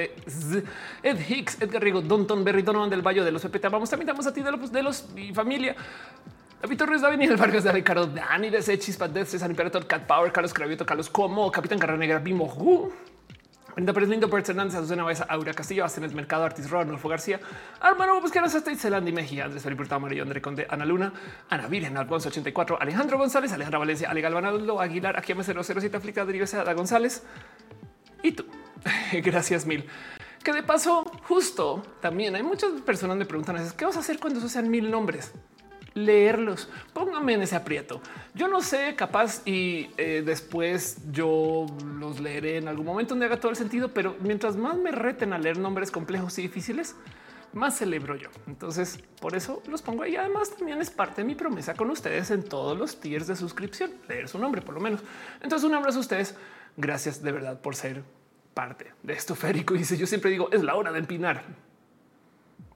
Ed 1.03 1.18
Hicks, 1.30 1.62
Edgar 1.62 1.81
Rigo, 1.81 2.01
Don 2.01 2.44
Berry, 2.44 2.62
Donovan 2.62 2.89
del 2.89 3.01
Valle 3.01 3.24
de 3.24 3.31
los 3.31 3.42
PPT. 3.42 3.69
Vamos, 3.69 3.89
también 3.89 4.07
damos 4.07 4.25
a 4.27 4.33
ti 4.33 4.42
de 4.42 4.51
los, 4.51 4.71
de 4.71 4.83
los 4.83 5.09
mi 5.12 5.33
familia. 5.33 5.75
David 6.62 6.77
Torres, 6.77 7.01
David 7.01 7.30
el 7.30 7.38
Vargas 7.38 7.63
de 7.63 7.71
Ricardo, 7.71 8.07
Dani 8.07 8.50
de 8.50 8.80
Chispa, 8.80 9.07
de 9.07 9.25
César 9.25 9.50
Imperator, 9.50 9.86
Cat 9.86 10.07
Power, 10.07 10.31
Carlos 10.31 10.53
Cravioto, 10.53 10.86
Carlos 10.86 11.09
Como, 11.09 11.51
Capitán 11.51 11.77
Carrera 11.77 12.00
Negra, 12.00 12.19
Bimo, 12.19 12.47
Brenda 13.75 13.92
Pérez 13.92 14.07
Lindo, 14.10 14.30
Pérez 14.30 14.48
Hernández, 14.48 14.75
Azucena 14.75 15.04
Baeza, 15.04 15.25
Aura 15.25 15.54
Castillo, 15.54 15.83
Astenes 15.83 16.13
Mercado, 16.13 16.45
Artis 16.45 16.69
Rodolfo 16.69 17.10
García, 17.10 17.42
Armando 17.81 18.22
Busqueras, 18.22 18.56
hasta 18.56 18.74
Zelandi 18.74 19.12
Mejía, 19.12 19.45
Andrés 19.45 19.63
Felipe 19.63 19.81
Hurtado, 19.81 19.98
Amarillo, 19.98 20.24
André 20.24 20.42
Conde, 20.42 20.66
Ana 20.69 20.86
Luna, 20.86 21.12
Ana 21.50 21.68
Virgen, 21.68 21.98
Alfonso 21.98 22.30
84, 22.30 22.81
Alejandro 22.81 23.18
González, 23.18 23.51
Alejandra 23.51 23.80
Valencia, 23.80 24.10
Ale 24.10 24.22
Galvanado, 24.22 24.80
Aguilar, 24.80 25.19
Aquí 25.19 25.33
007, 25.33 25.97
Aflicta, 25.97 26.26
Deriva, 26.26 26.45
Ada 26.45 26.73
González 26.73 27.23
y 28.23 28.31
tú. 28.31 28.45
Gracias 29.11 29.66
mil. 29.66 29.85
Que 30.42 30.54
de 30.54 30.64
paso, 30.64 31.04
justo 31.28 31.83
también 32.02 32.33
hay 32.35 32.44
muchas 32.44 32.71
personas 32.81 33.18
me 33.18 33.26
preguntan, 33.26 33.57
¿qué 33.76 33.83
vas 33.83 33.97
a 33.97 33.99
hacer 33.99 34.19
cuando 34.19 34.40
se 34.40 34.47
sean 34.47 34.69
mil 34.69 34.90
nombres? 34.90 35.33
Leerlos. 35.95 36.69
Pónganme 36.94 37.33
en 37.33 37.42
ese 37.42 37.56
aprieto. 37.56 38.02
Yo 38.35 38.47
no 38.47 38.61
sé, 38.61 38.95
capaz 38.95 39.42
y 39.45 39.90
eh, 39.97 40.21
después 40.23 40.97
yo 41.11 41.66
los 41.97 42.19
leeré 42.19 42.57
en 42.57 42.68
algún 42.68 42.85
momento 42.85 43.16
donde 43.16 43.25
haga 43.25 43.40
todo 43.40 43.49
el 43.49 43.57
sentido, 43.57 43.94
pero 43.94 44.16
mientras 44.19 44.56
más 44.57 44.78
me 44.78 44.92
reten 44.92 45.33
a 45.33 45.40
leer 45.40 45.57
nombres 45.57 45.90
complejos 45.90 46.37
y 46.37 46.44
difíciles, 46.44 46.95
más 47.54 47.78
celebro 47.78 48.18
yo. 48.18 48.30
Entonces, 48.45 48.99
por 49.21 49.35
eso 49.35 49.64
los 49.68 49.81
pongo 49.81 50.04
ahí. 50.04 50.18
Además, 50.18 50.52
también 50.52 50.81
es 50.81 50.92
parte 50.92 51.21
de 51.21 51.28
mi 51.28 51.33
promesa 51.33 51.73
con 51.73 51.90
ustedes 51.90 52.30
en 52.30 52.44
todos 52.44 52.78
los 52.78 52.99
tiers 52.99 53.28
de 53.28 53.37
suscripción, 53.37 53.92
leer 54.09 54.28
su 54.28 54.37
nombre 54.37 54.61
por 54.61 54.75
lo 54.75 54.81
menos. 54.81 54.99
Entonces, 55.42 55.68
un 55.68 55.73
abrazo 55.73 55.99
a 55.99 56.02
ustedes. 56.02 56.35
Gracias 56.75 57.23
de 57.23 57.31
verdad 57.31 57.61
por 57.61 57.73
ser 57.73 58.04
parte 58.54 58.92
de 59.02 59.14
esto 59.14 59.33
férico. 59.33 59.73
Y 59.73 59.80
dice, 59.80 59.95
yo 59.95 60.06
siempre 60.06 60.30
digo, 60.30 60.49
es 60.52 60.61
la 60.61 60.75
hora 60.75 60.92
de 60.92 60.99
empinar. 60.99 61.44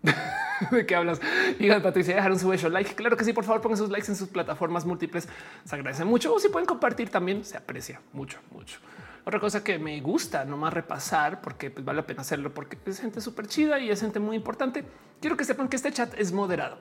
¿De 0.71 0.85
qué 0.85 0.95
hablas? 0.95 1.19
Diga 1.57 1.81
Patricia, 1.81 2.15
dejaron 2.15 2.39
su 2.39 2.51
hecho 2.51 2.69
like. 2.69 2.95
Claro 2.95 3.15
que 3.17 3.23
sí, 3.23 3.33
por 3.33 3.43
favor, 3.43 3.61
pongan 3.61 3.77
sus 3.77 3.89
likes 3.89 4.07
en 4.09 4.15
sus 4.15 4.27
plataformas 4.27 4.85
múltiples. 4.85 5.27
Se 5.63 5.75
agradece 5.75 6.05
mucho. 6.05 6.33
O 6.33 6.39
si 6.39 6.49
pueden 6.49 6.65
compartir 6.65 7.09
también, 7.09 7.45
se 7.45 7.57
aprecia 7.57 8.01
mucho, 8.13 8.39
mucho. 8.51 8.79
Otra 9.25 9.39
cosa 9.39 9.63
que 9.63 9.77
me 9.77 9.99
gusta 10.01 10.45
nomás 10.45 10.73
repasar, 10.73 11.41
porque 11.41 11.69
pues, 11.69 11.85
vale 11.85 11.97
la 11.97 12.07
pena 12.07 12.21
hacerlo, 12.21 12.53
porque 12.53 12.77
es 12.85 12.99
gente 12.99 13.21
súper 13.21 13.47
chida 13.47 13.79
y 13.79 13.89
es 13.89 14.01
gente 14.01 14.19
muy 14.19 14.35
importante. 14.35 14.83
Quiero 15.21 15.37
que 15.37 15.43
sepan 15.43 15.67
que 15.67 15.75
este 15.75 15.91
chat 15.91 16.13
es 16.17 16.31
moderado. 16.31 16.77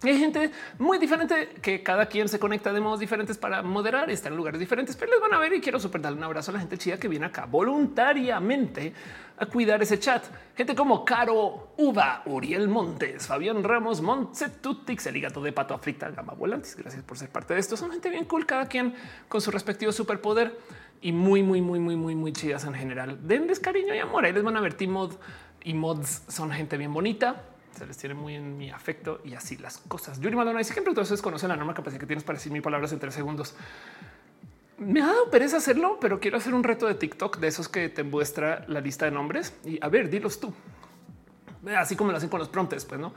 Hay 0.00 0.16
gente 0.16 0.52
muy 0.78 0.98
diferente 0.98 1.56
que 1.60 1.82
cada 1.82 2.06
quien 2.06 2.28
se 2.28 2.38
conecta 2.38 2.72
de 2.72 2.80
modos 2.80 3.00
diferentes 3.00 3.36
para 3.36 3.62
moderar, 3.62 4.08
está 4.10 4.28
en 4.28 4.36
lugares 4.36 4.60
diferentes, 4.60 4.94
pero 4.94 5.10
les 5.10 5.20
van 5.20 5.34
a 5.34 5.40
ver 5.40 5.52
y 5.52 5.60
quiero 5.60 5.80
super 5.80 6.00
darle 6.00 6.18
un 6.18 6.24
abrazo 6.24 6.52
a 6.52 6.54
la 6.54 6.60
gente 6.60 6.78
chida 6.78 6.98
que 6.98 7.08
viene 7.08 7.26
acá 7.26 7.46
voluntariamente 7.46 8.92
a 9.38 9.46
cuidar 9.46 9.82
ese 9.82 9.98
chat. 9.98 10.24
Gente 10.56 10.76
como 10.76 11.04
Caro 11.04 11.72
Uva, 11.76 12.22
Uriel 12.26 12.68
Montes, 12.68 13.26
Fabián 13.26 13.64
Ramos, 13.64 14.00
Montsetutix, 14.00 15.06
el 15.06 15.20
gato 15.20 15.42
de 15.42 15.52
pato 15.52 15.74
aflicta, 15.74 16.10
Gama 16.10 16.34
Volantis. 16.34 16.76
Gracias 16.76 17.02
por 17.02 17.18
ser 17.18 17.30
parte 17.30 17.54
de 17.54 17.60
esto. 17.60 17.76
Son 17.76 17.90
gente 17.90 18.08
bien 18.08 18.24
cool, 18.26 18.46
cada 18.46 18.66
quien 18.66 18.94
con 19.28 19.40
su 19.40 19.50
respectivo 19.50 19.90
superpoder 19.90 20.56
y 21.00 21.10
muy, 21.10 21.42
muy, 21.42 21.60
muy, 21.60 21.80
muy, 21.80 21.96
muy, 21.96 22.14
muy 22.14 22.32
chidas 22.32 22.64
en 22.64 22.74
general. 22.74 23.18
Denles 23.26 23.58
cariño 23.58 23.96
y 23.96 23.98
amor. 23.98 24.24
Ahí 24.24 24.32
les 24.32 24.44
van 24.44 24.56
a 24.56 24.60
ver 24.60 24.74
T-Mod 24.74 25.14
y 25.64 25.74
mods 25.74 26.22
son 26.28 26.52
gente 26.52 26.76
bien 26.76 26.92
bonita 26.92 27.42
se 27.78 27.86
les 27.86 27.96
tiene 27.96 28.14
muy 28.14 28.34
en 28.34 28.58
mi 28.58 28.70
afecto 28.70 29.20
y 29.24 29.34
así 29.34 29.56
las 29.56 29.78
cosas. 29.78 30.20
Yuri 30.20 30.34
Madonna 30.34 30.58
dice 30.58 30.74
que 30.74 30.80
entonces 30.80 31.22
conocen 31.22 31.48
la 31.48 31.56
norma 31.56 31.74
capacidad 31.74 32.00
que 32.00 32.06
tienes 32.06 32.24
para 32.24 32.38
decir 32.38 32.50
mil 32.50 32.62
palabras 32.62 32.92
en 32.92 32.98
tres 32.98 33.14
segundos. 33.14 33.54
Me 34.78 35.00
ha 35.00 35.06
dado 35.06 35.30
pereza 35.30 35.58
hacerlo, 35.58 35.98
pero 36.00 36.18
quiero 36.18 36.36
hacer 36.36 36.54
un 36.54 36.64
reto 36.64 36.86
de 36.86 36.94
TikTok 36.94 37.38
de 37.38 37.48
esos 37.48 37.68
que 37.68 37.88
te 37.88 38.02
muestra 38.02 38.64
la 38.68 38.80
lista 38.80 39.04
de 39.04 39.12
nombres 39.12 39.54
y 39.64 39.78
a 39.82 39.88
ver, 39.88 40.10
dilos 40.10 40.40
tú. 40.40 40.52
Así 41.76 41.96
como 41.96 42.10
lo 42.10 42.16
hacen 42.16 42.28
con 42.28 42.40
los 42.40 42.48
promptes, 42.48 42.84
pues 42.84 43.00
no. 43.00 43.12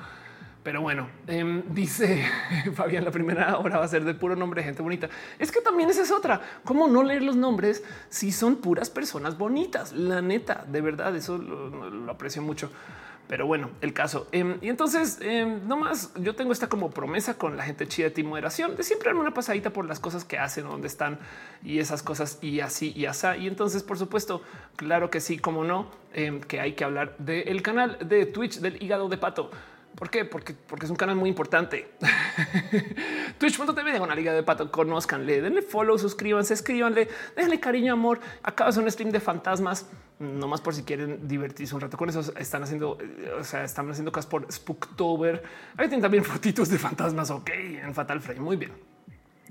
Pero 0.63 0.81
bueno, 0.81 1.09
em, 1.25 1.63
dice 1.73 2.23
Fabián, 2.75 3.03
la 3.03 3.11
primera 3.11 3.57
hora 3.57 3.79
va 3.79 3.85
a 3.85 3.87
ser 3.87 4.03
de 4.03 4.13
puro 4.13 4.35
nombre 4.35 4.61
de 4.61 4.65
gente 4.65 4.83
bonita. 4.83 5.09
Es 5.39 5.51
que 5.51 5.61
también 5.61 5.89
esa 5.89 6.03
es 6.03 6.11
otra. 6.11 6.39
¿Cómo 6.63 6.87
no 6.87 7.01
leer 7.01 7.23
los 7.23 7.35
nombres 7.35 7.83
si 8.09 8.31
son 8.31 8.57
puras 8.57 8.91
personas 8.91 9.39
bonitas? 9.39 9.91
La 9.91 10.21
neta, 10.21 10.65
de 10.67 10.81
verdad, 10.81 11.15
eso 11.15 11.39
lo 11.39 12.11
aprecio 12.11 12.43
mucho. 12.43 12.71
Pero 13.31 13.47
bueno, 13.47 13.69
el 13.79 13.93
caso. 13.93 14.27
Em, 14.33 14.57
y 14.61 14.67
entonces, 14.67 15.17
em, 15.21 15.65
no 15.65 15.77
más, 15.77 16.13
yo 16.15 16.35
tengo 16.35 16.51
esta 16.51 16.67
como 16.67 16.89
promesa 16.89 17.37
con 17.37 17.55
la 17.55 17.63
gente 17.63 17.87
chida 17.87 18.09
de 18.09 18.23
moderación 18.25 18.75
de 18.75 18.83
siempre 18.83 19.07
darme 19.07 19.21
una 19.21 19.33
pasadita 19.33 19.69
por 19.69 19.85
las 19.85 20.01
cosas 20.01 20.25
que 20.25 20.37
hacen, 20.37 20.65
dónde 20.65 20.87
están 20.87 21.17
y 21.63 21.79
esas 21.79 22.03
cosas 22.03 22.39
y 22.41 22.59
así 22.59 22.91
y 22.93 23.05
así. 23.05 23.27
Y 23.39 23.47
entonces, 23.47 23.83
por 23.83 23.97
supuesto, 23.97 24.41
claro 24.75 25.09
que 25.09 25.21
sí, 25.21 25.37
como 25.37 25.63
no, 25.63 25.89
em, 26.13 26.41
que 26.41 26.59
hay 26.59 26.73
que 26.73 26.83
hablar 26.83 27.15
del 27.19 27.61
canal 27.61 27.97
de 28.01 28.25
Twitch 28.25 28.59
del 28.59 28.83
hígado 28.83 29.07
de 29.07 29.17
pato. 29.17 29.49
¿Por 29.95 30.09
qué? 30.09 30.25
Porque, 30.25 30.53
porque 30.53 30.85
es 30.85 30.91
un 30.91 30.97
canal 30.97 31.15
muy 31.15 31.29
importante. 31.29 31.91
Twitch.tv 33.37 33.93
de 33.93 33.99
una 33.99 34.15
liga 34.15 34.33
de 34.33 34.41
pato. 34.41 34.71
Conozcanle, 34.71 35.41
denle 35.41 35.61
follow, 35.61 35.97
suscríbanse, 35.97 36.53
escríbanle, 36.53 37.07
déjenle 37.35 37.59
cariño, 37.59 37.93
amor. 37.93 38.19
Acabas 38.41 38.77
un 38.77 38.89
stream 38.89 39.11
de 39.11 39.19
fantasmas, 39.19 39.87
no 40.19 40.47
más 40.47 40.61
por 40.61 40.73
si 40.73 40.83
quieren 40.83 41.27
divertirse 41.27 41.75
un 41.75 41.81
rato 41.81 41.97
con 41.97 42.09
eso. 42.09 42.21
Están 42.37 42.63
haciendo, 42.63 42.97
eh, 43.01 43.33
o 43.39 43.43
sea, 43.43 43.63
están 43.63 43.89
haciendo 43.91 44.11
cosas 44.11 44.27
por 44.27 44.51
Spooktober. 44.51 45.43
Ahí 45.77 45.87
tienen 45.87 46.01
también 46.01 46.23
fotitos 46.25 46.69
de 46.69 46.79
fantasmas. 46.79 47.29
Ok, 47.29 47.49
en 47.49 47.93
Fatal 47.93 48.21
Frame. 48.21 48.39
Muy 48.39 48.55
bien. 48.55 48.71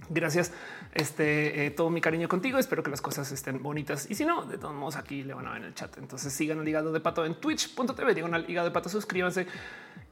Gracias. 0.08 0.52
Este 0.92 1.66
eh, 1.66 1.70
todo 1.70 1.90
mi 1.90 2.00
cariño 2.00 2.28
contigo. 2.28 2.58
Espero 2.58 2.82
que 2.82 2.90
las 2.90 3.00
cosas 3.00 3.30
estén 3.30 3.62
bonitas. 3.62 4.10
Y 4.10 4.16
si 4.16 4.24
no, 4.24 4.44
de 4.46 4.58
todos 4.58 4.74
modos, 4.74 4.96
aquí 4.96 5.22
le 5.22 5.34
van 5.34 5.46
a 5.46 5.52
ver 5.52 5.60
en 5.60 5.68
el 5.68 5.74
chat. 5.74 5.96
Entonces 5.98 6.32
sigan 6.32 6.58
el 6.58 6.68
hígado 6.68 6.90
de 6.92 6.98
pato 6.98 7.24
en 7.24 7.36
twitch.tv. 7.36 8.14
Digan 8.14 8.34
al 8.34 8.50
hígado 8.50 8.66
de 8.66 8.72
pato, 8.72 8.88
suscríbanse 8.88 9.46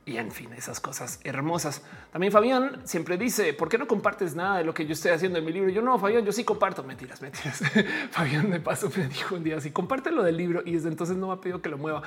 y 0.09 0.17
en 0.17 0.33
fin, 0.33 0.49
esas 0.55 0.81
cosas 0.81 1.21
hermosas. 1.23 1.83
También 2.11 2.33
Fabián 2.33 2.81
siempre 2.85 3.19
dice, 3.19 3.53
¿por 3.53 3.69
qué 3.69 3.77
no 3.77 3.87
compartes 3.87 4.35
nada 4.35 4.57
de 4.57 4.65
lo 4.65 4.73
que 4.73 4.87
yo 4.87 4.95
estoy 4.95 5.11
haciendo 5.11 5.38
en 5.38 5.45
mi 5.45 5.53
libro? 5.53 5.69
Yo 5.69 5.83
no, 5.83 5.99
Fabián, 5.99 6.25
yo 6.25 6.33
sí 6.33 6.45
comparto. 6.45 6.83
Mentiras, 6.83 7.21
mentiras. 7.21 7.62
Fabián 8.11 8.50
de 8.50 8.59
paso 8.59 8.91
me 8.97 9.07
dijo 9.07 9.35
un 9.35 9.45
día 9.45 9.59
así, 9.59 9.71
comparte 9.71 10.11
lo 10.11 10.23
del 10.23 10.38
libro 10.38 10.62
y 10.65 10.73
desde 10.73 10.88
entonces 10.88 11.15
no 11.17 11.27
me 11.27 11.35
ha 11.35 11.41
pedido 11.43 11.61
que 11.61 11.69
lo 11.69 11.77
mueva. 11.77 12.03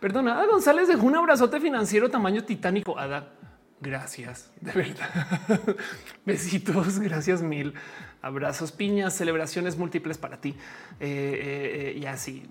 Perdona, 0.00 0.36
Ada 0.36 0.46
González 0.46 0.88
dejó 0.88 1.04
un 1.04 1.16
abrazote 1.16 1.60
financiero 1.60 2.10
tamaño 2.10 2.44
titánico. 2.44 2.98
Ada, 2.98 3.34
gracias, 3.82 4.50
de 4.62 4.72
verdad. 4.72 5.60
Besitos, 6.24 6.98
gracias 6.98 7.42
mil 7.42 7.74
abrazos, 8.24 8.72
piñas, 8.72 9.14
celebraciones 9.14 9.76
múltiples 9.76 10.16
para 10.16 10.40
ti. 10.40 10.50
Eh, 10.98 11.06
eh, 11.06 11.90
eh, 11.94 11.98
y 11.98 12.06
así 12.06 12.42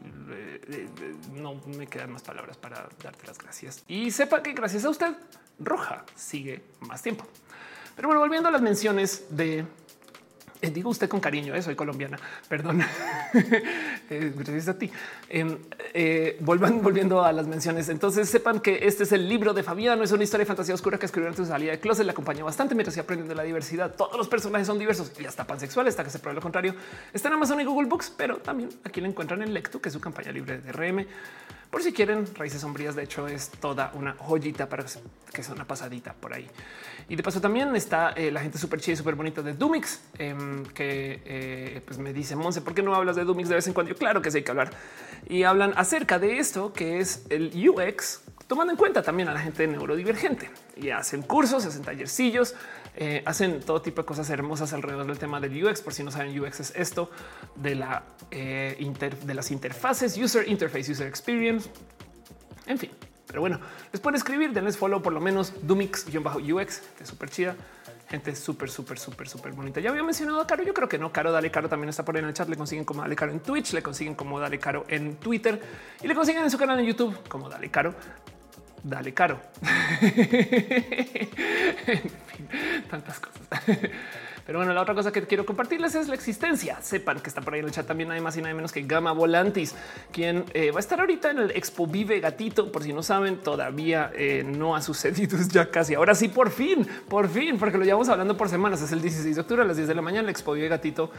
no 1.33 1.55
me 1.77 1.87
quedan 1.87 2.11
más 2.11 2.21
palabras 2.21 2.57
para 2.57 2.87
darte 3.01 3.25
las 3.25 3.37
gracias. 3.37 3.83
Y 3.87 4.11
sepa 4.11 4.43
que 4.43 4.53
gracias 4.53 4.85
a 4.85 4.89
usted, 4.89 5.15
Roja 5.59 6.05
sigue 6.15 6.61
más 6.81 7.01
tiempo. 7.01 7.25
Pero 7.95 8.07
bueno, 8.07 8.21
volviendo 8.21 8.49
a 8.49 8.51
las 8.51 8.61
menciones 8.61 9.25
de 9.29 9.65
digo 10.70 10.89
usted 10.89 11.10
con 11.10 11.20
cariño, 11.20 11.55
eh, 11.55 11.62
soy 11.62 11.75
colombiana, 11.75 12.20
perdón. 12.48 12.82
Eh, 14.10 14.34
gracias 14.36 14.67
a 14.67 14.77
ti. 14.77 14.91
Em, 15.29 15.58
volviendo 16.41 17.24
a 17.24 17.32
las 17.32 17.48
menciones. 17.48 17.89
Entonces 17.89 18.29
sepan 18.29 18.60
que 18.60 18.86
este 18.86 19.03
es 19.03 19.12
el 19.13 19.27
libro 19.27 19.53
de 19.53 19.63
Fabiano. 19.63 20.03
Es 20.03 20.12
una 20.12 20.24
historia 20.24 20.43
de 20.43 20.48
fantasía 20.48 20.75
oscura 20.75 20.98
que 20.98 21.05
escribió 21.05 21.29
antes 21.29 21.48
de 21.48 21.51
salida 21.51 21.72
de 21.72 21.79
closet. 21.79 22.05
Le 22.05 22.12
acompañó 22.12 22.46
bastante 22.46 22.75
mientras 22.75 22.93
se 22.93 23.00
aprenden 23.00 23.27
de 23.27 23.34
la 23.34 23.43
diversidad. 23.43 23.96
Todos 23.96 24.17
los 24.17 24.27
personajes 24.27 24.67
son 24.67 24.77
diversos 24.77 25.12
y 25.20 25.25
hasta 25.25 25.48
pansexuales, 25.48 25.93
hasta 25.93 26.03
que 26.03 26.10
se 26.10 26.20
pruebe 26.20 26.36
lo 26.36 26.41
contrario. 26.41 26.75
Está 27.13 27.29
en 27.29 27.36
Amazon 27.36 27.62
y 27.62 27.63
Google 27.63 27.88
Books, 27.88 28.13
pero 28.15 28.38
también 28.38 28.70
aquí 28.84 29.01
lo 29.01 29.08
encuentran 29.08 29.41
en 29.41 29.53
Lectu, 29.53 29.79
que 29.79 29.89
es 29.89 29.93
su 29.93 30.01
campaña 30.01 30.32
libre 30.32 30.60
de 30.60 30.72
DRM. 30.72 31.08
Por 31.73 31.81
si 31.81 31.91
quieren 31.91 32.27
raíces 32.35 32.61
sombrías, 32.61 32.95
de 32.95 33.01
hecho 33.01 33.27
es 33.27 33.49
toda 33.49 33.91
una 33.95 34.13
joyita 34.13 34.69
para 34.69 34.85
que 35.33 35.41
sea 35.41 35.55
una 35.55 35.65
pasadita 35.65 36.13
por 36.13 36.31
ahí. 36.31 36.47
Y 37.09 37.15
de 37.15 37.23
paso 37.23 37.41
también 37.41 37.75
está 37.75 38.11
eh, 38.11 38.29
la 38.29 38.41
gente 38.41 38.59
súper 38.59 38.79
chida 38.79 38.93
y 38.93 38.97
súper 38.97 39.15
bonita 39.15 39.41
de 39.41 39.53
Dumix, 39.53 39.99
em, 40.19 40.63
que 40.65 41.23
eh, 41.25 41.81
pues 41.83 41.97
me 41.97 42.13
dice, 42.13 42.35
Monse, 42.35 42.61
¿por 42.61 42.75
qué 42.75 42.83
no 42.83 42.93
hablas 42.93 43.15
de 43.15 43.23
Dumix 43.23 43.49
de 43.49 43.55
vez 43.55 43.65
en 43.65 43.73
cuando? 43.73 43.95
Claro 43.95 44.21
que 44.21 44.29
sí 44.29 44.37
hay 44.37 44.43
que 44.43 44.51
hablar. 44.51 44.69
Y 45.27 45.45
hablan 45.45 45.73
acerca 45.75 46.19
de 46.19 46.37
esto, 46.37 46.73
que 46.73 46.99
es 46.99 47.25
el 47.31 47.51
UX, 47.67 48.21
tomando 48.45 48.71
en 48.71 48.77
cuenta 48.77 49.01
también 49.01 49.29
a 49.29 49.33
la 49.33 49.39
gente 49.39 49.65
neurodivergente. 49.65 50.51
Y 50.77 50.91
hacen 50.91 51.23
cursos, 51.23 51.65
hacen 51.65 51.81
tallercillos, 51.81 52.53
eh, 52.95 53.23
hacen 53.25 53.59
todo 53.62 53.81
tipo 53.81 54.01
de 54.01 54.05
cosas 54.05 54.29
hermosas 54.29 54.73
alrededor 54.73 55.05
del 55.07 55.17
tema 55.17 55.39
del 55.39 55.63
UX. 55.63 55.81
Por 55.81 55.93
si 55.93 56.03
no 56.03 56.12
saben, 56.12 56.39
UX 56.39 56.59
es 56.59 56.73
esto 56.75 57.09
de 57.55 57.75
la 57.75 58.03
eh, 58.31 58.77
de 59.25 59.33
las 59.33 59.51
interfaces, 59.51 60.17
user 60.17 60.47
interface, 60.47 60.91
user 60.91 61.07
experience. 61.07 61.69
En 62.65 62.77
fin, 62.77 62.91
pero 63.27 63.41
bueno, 63.41 63.59
les 63.91 64.00
pueden 64.00 64.15
escribir, 64.15 64.53
denles 64.53 64.77
follow 64.77 65.01
por 65.01 65.12
lo 65.12 65.19
menos 65.19 65.53
Dumix-UX, 65.65 66.81
de 67.00 67.05
súper 67.05 67.29
chida. 67.29 67.55
Gente 68.07 68.35
súper, 68.35 68.69
súper, 68.69 69.00
súper, 69.00 69.27
súper 69.27 69.53
bonita. 69.53 69.79
Ya 69.79 69.89
había 69.89 70.03
mencionado 70.03 70.39
a 70.39 70.45
Caro. 70.45 70.63
Yo 70.63 70.73
creo 70.73 70.88
que 70.88 71.00
no. 71.00 71.12
Caro, 71.12 71.31
dale 71.31 71.50
Caro 71.50 71.67
también 71.67 71.89
está 71.89 72.05
por 72.05 72.15
ahí 72.15 72.21
en 72.21 72.27
el 72.27 72.33
chat. 72.35 72.47
Le 72.47 72.55
consiguen 72.55 72.85
como 72.85 73.01
Dale 73.01 73.15
Caro 73.15 73.31
en 73.31 73.39
Twitch, 73.39 73.73
le 73.73 73.81
consiguen 73.81 74.13
como 74.13 74.39
Dale 74.39 74.59
Caro 74.59 74.85
en 74.88 75.15
Twitter 75.15 75.59
y 76.00 76.07
le 76.07 76.13
consiguen 76.13 76.43
en 76.43 76.51
su 76.51 76.59
canal 76.59 76.79
en 76.79 76.85
YouTube 76.85 77.17
como 77.27 77.50
Dale 77.50 77.71
Caro 77.71 77.95
dale 78.83 79.13
caro. 79.13 79.39
tantas 82.89 83.19
cosas. 83.19 83.43
Pero 84.45 84.59
bueno, 84.59 84.73
la 84.73 84.81
otra 84.81 84.93
cosa 84.93 85.11
que 85.11 85.23
quiero 85.23 85.45
compartirles 85.45 85.95
es 85.95 86.09
la 86.09 86.15
existencia. 86.15 86.81
Sepan 86.81 87.21
que 87.21 87.29
está 87.29 87.41
por 87.41 87.53
ahí 87.53 87.61
en 87.61 87.67
el 87.67 87.71
chat 87.71 87.87
también, 87.87 88.09
más 88.21 88.35
y 88.35 88.41
nada 88.41 88.53
menos 88.53 88.73
que 88.73 88.81
Gama 88.81 89.13
Volantis, 89.13 89.73
quien 90.11 90.43
eh, 90.53 90.71
va 90.71 90.77
a 90.77 90.79
estar 90.81 90.99
ahorita 90.99 91.31
en 91.31 91.39
el 91.39 91.51
Expo 91.51 91.87
Vive 91.87 92.19
Gatito. 92.19 92.69
Por 92.69 92.83
si 92.83 92.91
no 92.91 93.03
saben, 93.03 93.37
todavía 93.37 94.11
eh, 94.13 94.43
no 94.45 94.75
ha 94.75 94.81
sucedido, 94.81 95.37
es 95.39 95.47
ya 95.47 95.71
casi. 95.71 95.95
Ahora 95.95 96.13
sí, 96.13 96.27
por 96.27 96.51
fin, 96.51 96.85
por 97.07 97.29
fin, 97.29 97.57
porque 97.57 97.77
lo 97.77 97.85
llevamos 97.85 98.09
hablando 98.09 98.35
por 98.35 98.49
semanas. 98.49 98.81
Es 98.81 98.91
el 98.91 99.01
16 99.01 99.33
de 99.33 99.41
octubre 99.41 99.63
a 99.63 99.65
las 99.65 99.77
10 99.77 99.87
de 99.87 99.95
la 99.95 100.01
mañana, 100.01 100.23
el 100.23 100.29
Expo 100.29 100.53
Vive 100.53 100.67
Gatito 100.67 101.09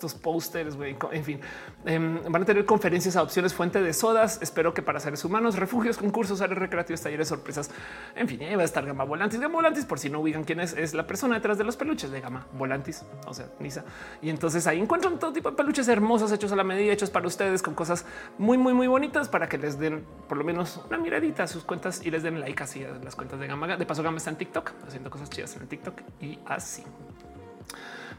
estos 0.00 0.14
pósters, 0.14 0.78
en 1.12 1.24
fin, 1.24 1.40
em, 1.84 2.22
van 2.26 2.42
a 2.42 2.44
tener 2.46 2.64
conferencias, 2.64 3.16
adopciones, 3.16 3.52
fuente 3.52 3.82
de 3.82 3.92
sodas. 3.92 4.38
Espero 4.40 4.72
que 4.72 4.80
para 4.80 4.98
seres 4.98 5.22
humanos, 5.26 5.56
refugios, 5.56 5.98
concursos, 5.98 6.40
áreas 6.40 6.58
recreativas, 6.58 7.02
talleres, 7.02 7.28
sorpresas. 7.28 7.70
En 8.16 8.26
fin, 8.26 8.42
ahí 8.42 8.54
va 8.54 8.62
a 8.62 8.64
estar 8.64 8.86
Gama 8.86 9.04
Volantis. 9.04 9.38
Gama 9.38 9.56
Volantis, 9.56 9.84
por 9.84 9.98
si 9.98 10.08
no 10.08 10.20
ubican 10.20 10.44
quién 10.44 10.60
es, 10.60 10.72
es 10.72 10.94
la 10.94 11.06
persona 11.06 11.34
detrás 11.34 11.58
de 11.58 11.64
los 11.64 11.76
peluches 11.76 12.10
de 12.10 12.18
Gama 12.22 12.46
Volantis, 12.54 13.04
o 13.26 13.34
sea, 13.34 13.48
Nisa. 13.58 13.84
Y 14.22 14.30
entonces 14.30 14.66
ahí 14.66 14.80
encuentran 14.80 15.18
todo 15.18 15.34
tipo 15.34 15.50
de 15.50 15.56
peluches 15.56 15.86
hermosos, 15.88 16.32
hechos 16.32 16.50
a 16.50 16.56
la 16.56 16.64
medida, 16.64 16.90
hechos 16.94 17.10
para 17.10 17.26
ustedes, 17.26 17.60
con 17.60 17.74
cosas 17.74 18.06
muy, 18.38 18.56
muy, 18.56 18.72
muy 18.72 18.86
bonitas 18.86 19.28
para 19.28 19.50
que 19.50 19.58
les 19.58 19.78
den 19.78 20.06
por 20.30 20.38
lo 20.38 20.44
menos 20.44 20.80
una 20.88 20.96
miradita 20.96 21.42
a 21.42 21.46
sus 21.46 21.62
cuentas 21.64 22.00
y 22.06 22.10
les 22.10 22.22
den 22.22 22.40
like 22.40 22.62
así 22.62 22.82
a 22.84 22.94
las 23.04 23.14
cuentas 23.14 23.38
de 23.38 23.46
Gama. 23.46 23.76
De 23.76 23.84
paso, 23.84 24.02
Gama 24.02 24.16
está 24.16 24.30
en 24.30 24.36
TikTok 24.36 24.72
haciendo 24.86 25.10
cosas 25.10 25.28
chidas 25.28 25.54
en 25.56 25.62
el 25.62 25.68
TikTok 25.68 26.00
y 26.22 26.38
así. 26.46 26.84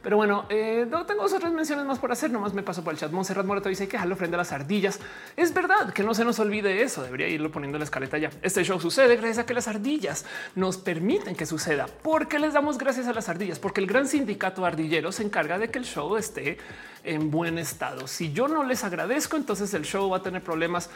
Pero 0.01 0.17
bueno, 0.17 0.45
eh, 0.49 0.87
no 0.89 1.05
tengo 1.05 1.23
otras 1.23 1.53
menciones 1.53 1.85
más 1.85 1.99
por 1.99 2.11
hacer. 2.11 2.31
Nomás 2.31 2.53
me 2.53 2.63
paso 2.63 2.83
por 2.83 2.93
el 2.93 2.99
chat. 2.99 3.11
Monserrat 3.11 3.45
Moreto 3.45 3.69
dice 3.69 3.87
que 3.87 3.97
jalo 3.97 4.15
frente 4.15 4.35
a 4.35 4.37
las 4.37 4.51
ardillas. 4.51 4.99
Es 5.37 5.53
verdad 5.53 5.93
que 5.93 6.03
no 6.03 6.13
se 6.13 6.25
nos 6.25 6.39
olvide 6.39 6.81
eso. 6.81 7.03
Debería 7.03 7.27
irlo 7.27 7.51
poniendo 7.51 7.77
en 7.77 7.81
la 7.81 7.85
escaleta 7.85 8.17
ya. 8.17 8.31
Este 8.41 8.63
show 8.63 8.79
sucede 8.79 9.15
gracias 9.15 9.39
a 9.39 9.45
que 9.45 9.53
las 9.53 9.67
ardillas 9.67 10.25
nos 10.55 10.77
permiten 10.77 11.35
que 11.35 11.45
suceda. 11.45 11.85
¿Por 11.85 12.27
qué 12.27 12.39
les 12.39 12.53
damos 12.53 12.77
gracias 12.77 13.07
a 13.07 13.13
las 13.13 13.29
ardillas? 13.29 13.59
Porque 13.59 13.81
el 13.81 13.87
gran 13.87 14.07
sindicato 14.07 14.65
ardillero 14.65 15.11
se 15.11 15.23
encarga 15.23 15.59
de 15.59 15.69
que 15.69 15.77
el 15.77 15.85
show 15.85 16.17
esté 16.17 16.57
en 17.03 17.31
buen 17.31 17.57
estado. 17.57 18.07
Si 18.07 18.31
yo 18.31 18.47
no 18.47 18.63
les 18.63 18.83
agradezco, 18.83 19.37
entonces 19.37 19.73
el 19.73 19.85
show 19.85 20.09
va 20.09 20.17
a 20.17 20.21
tener 20.23 20.41
problemas 20.41 20.89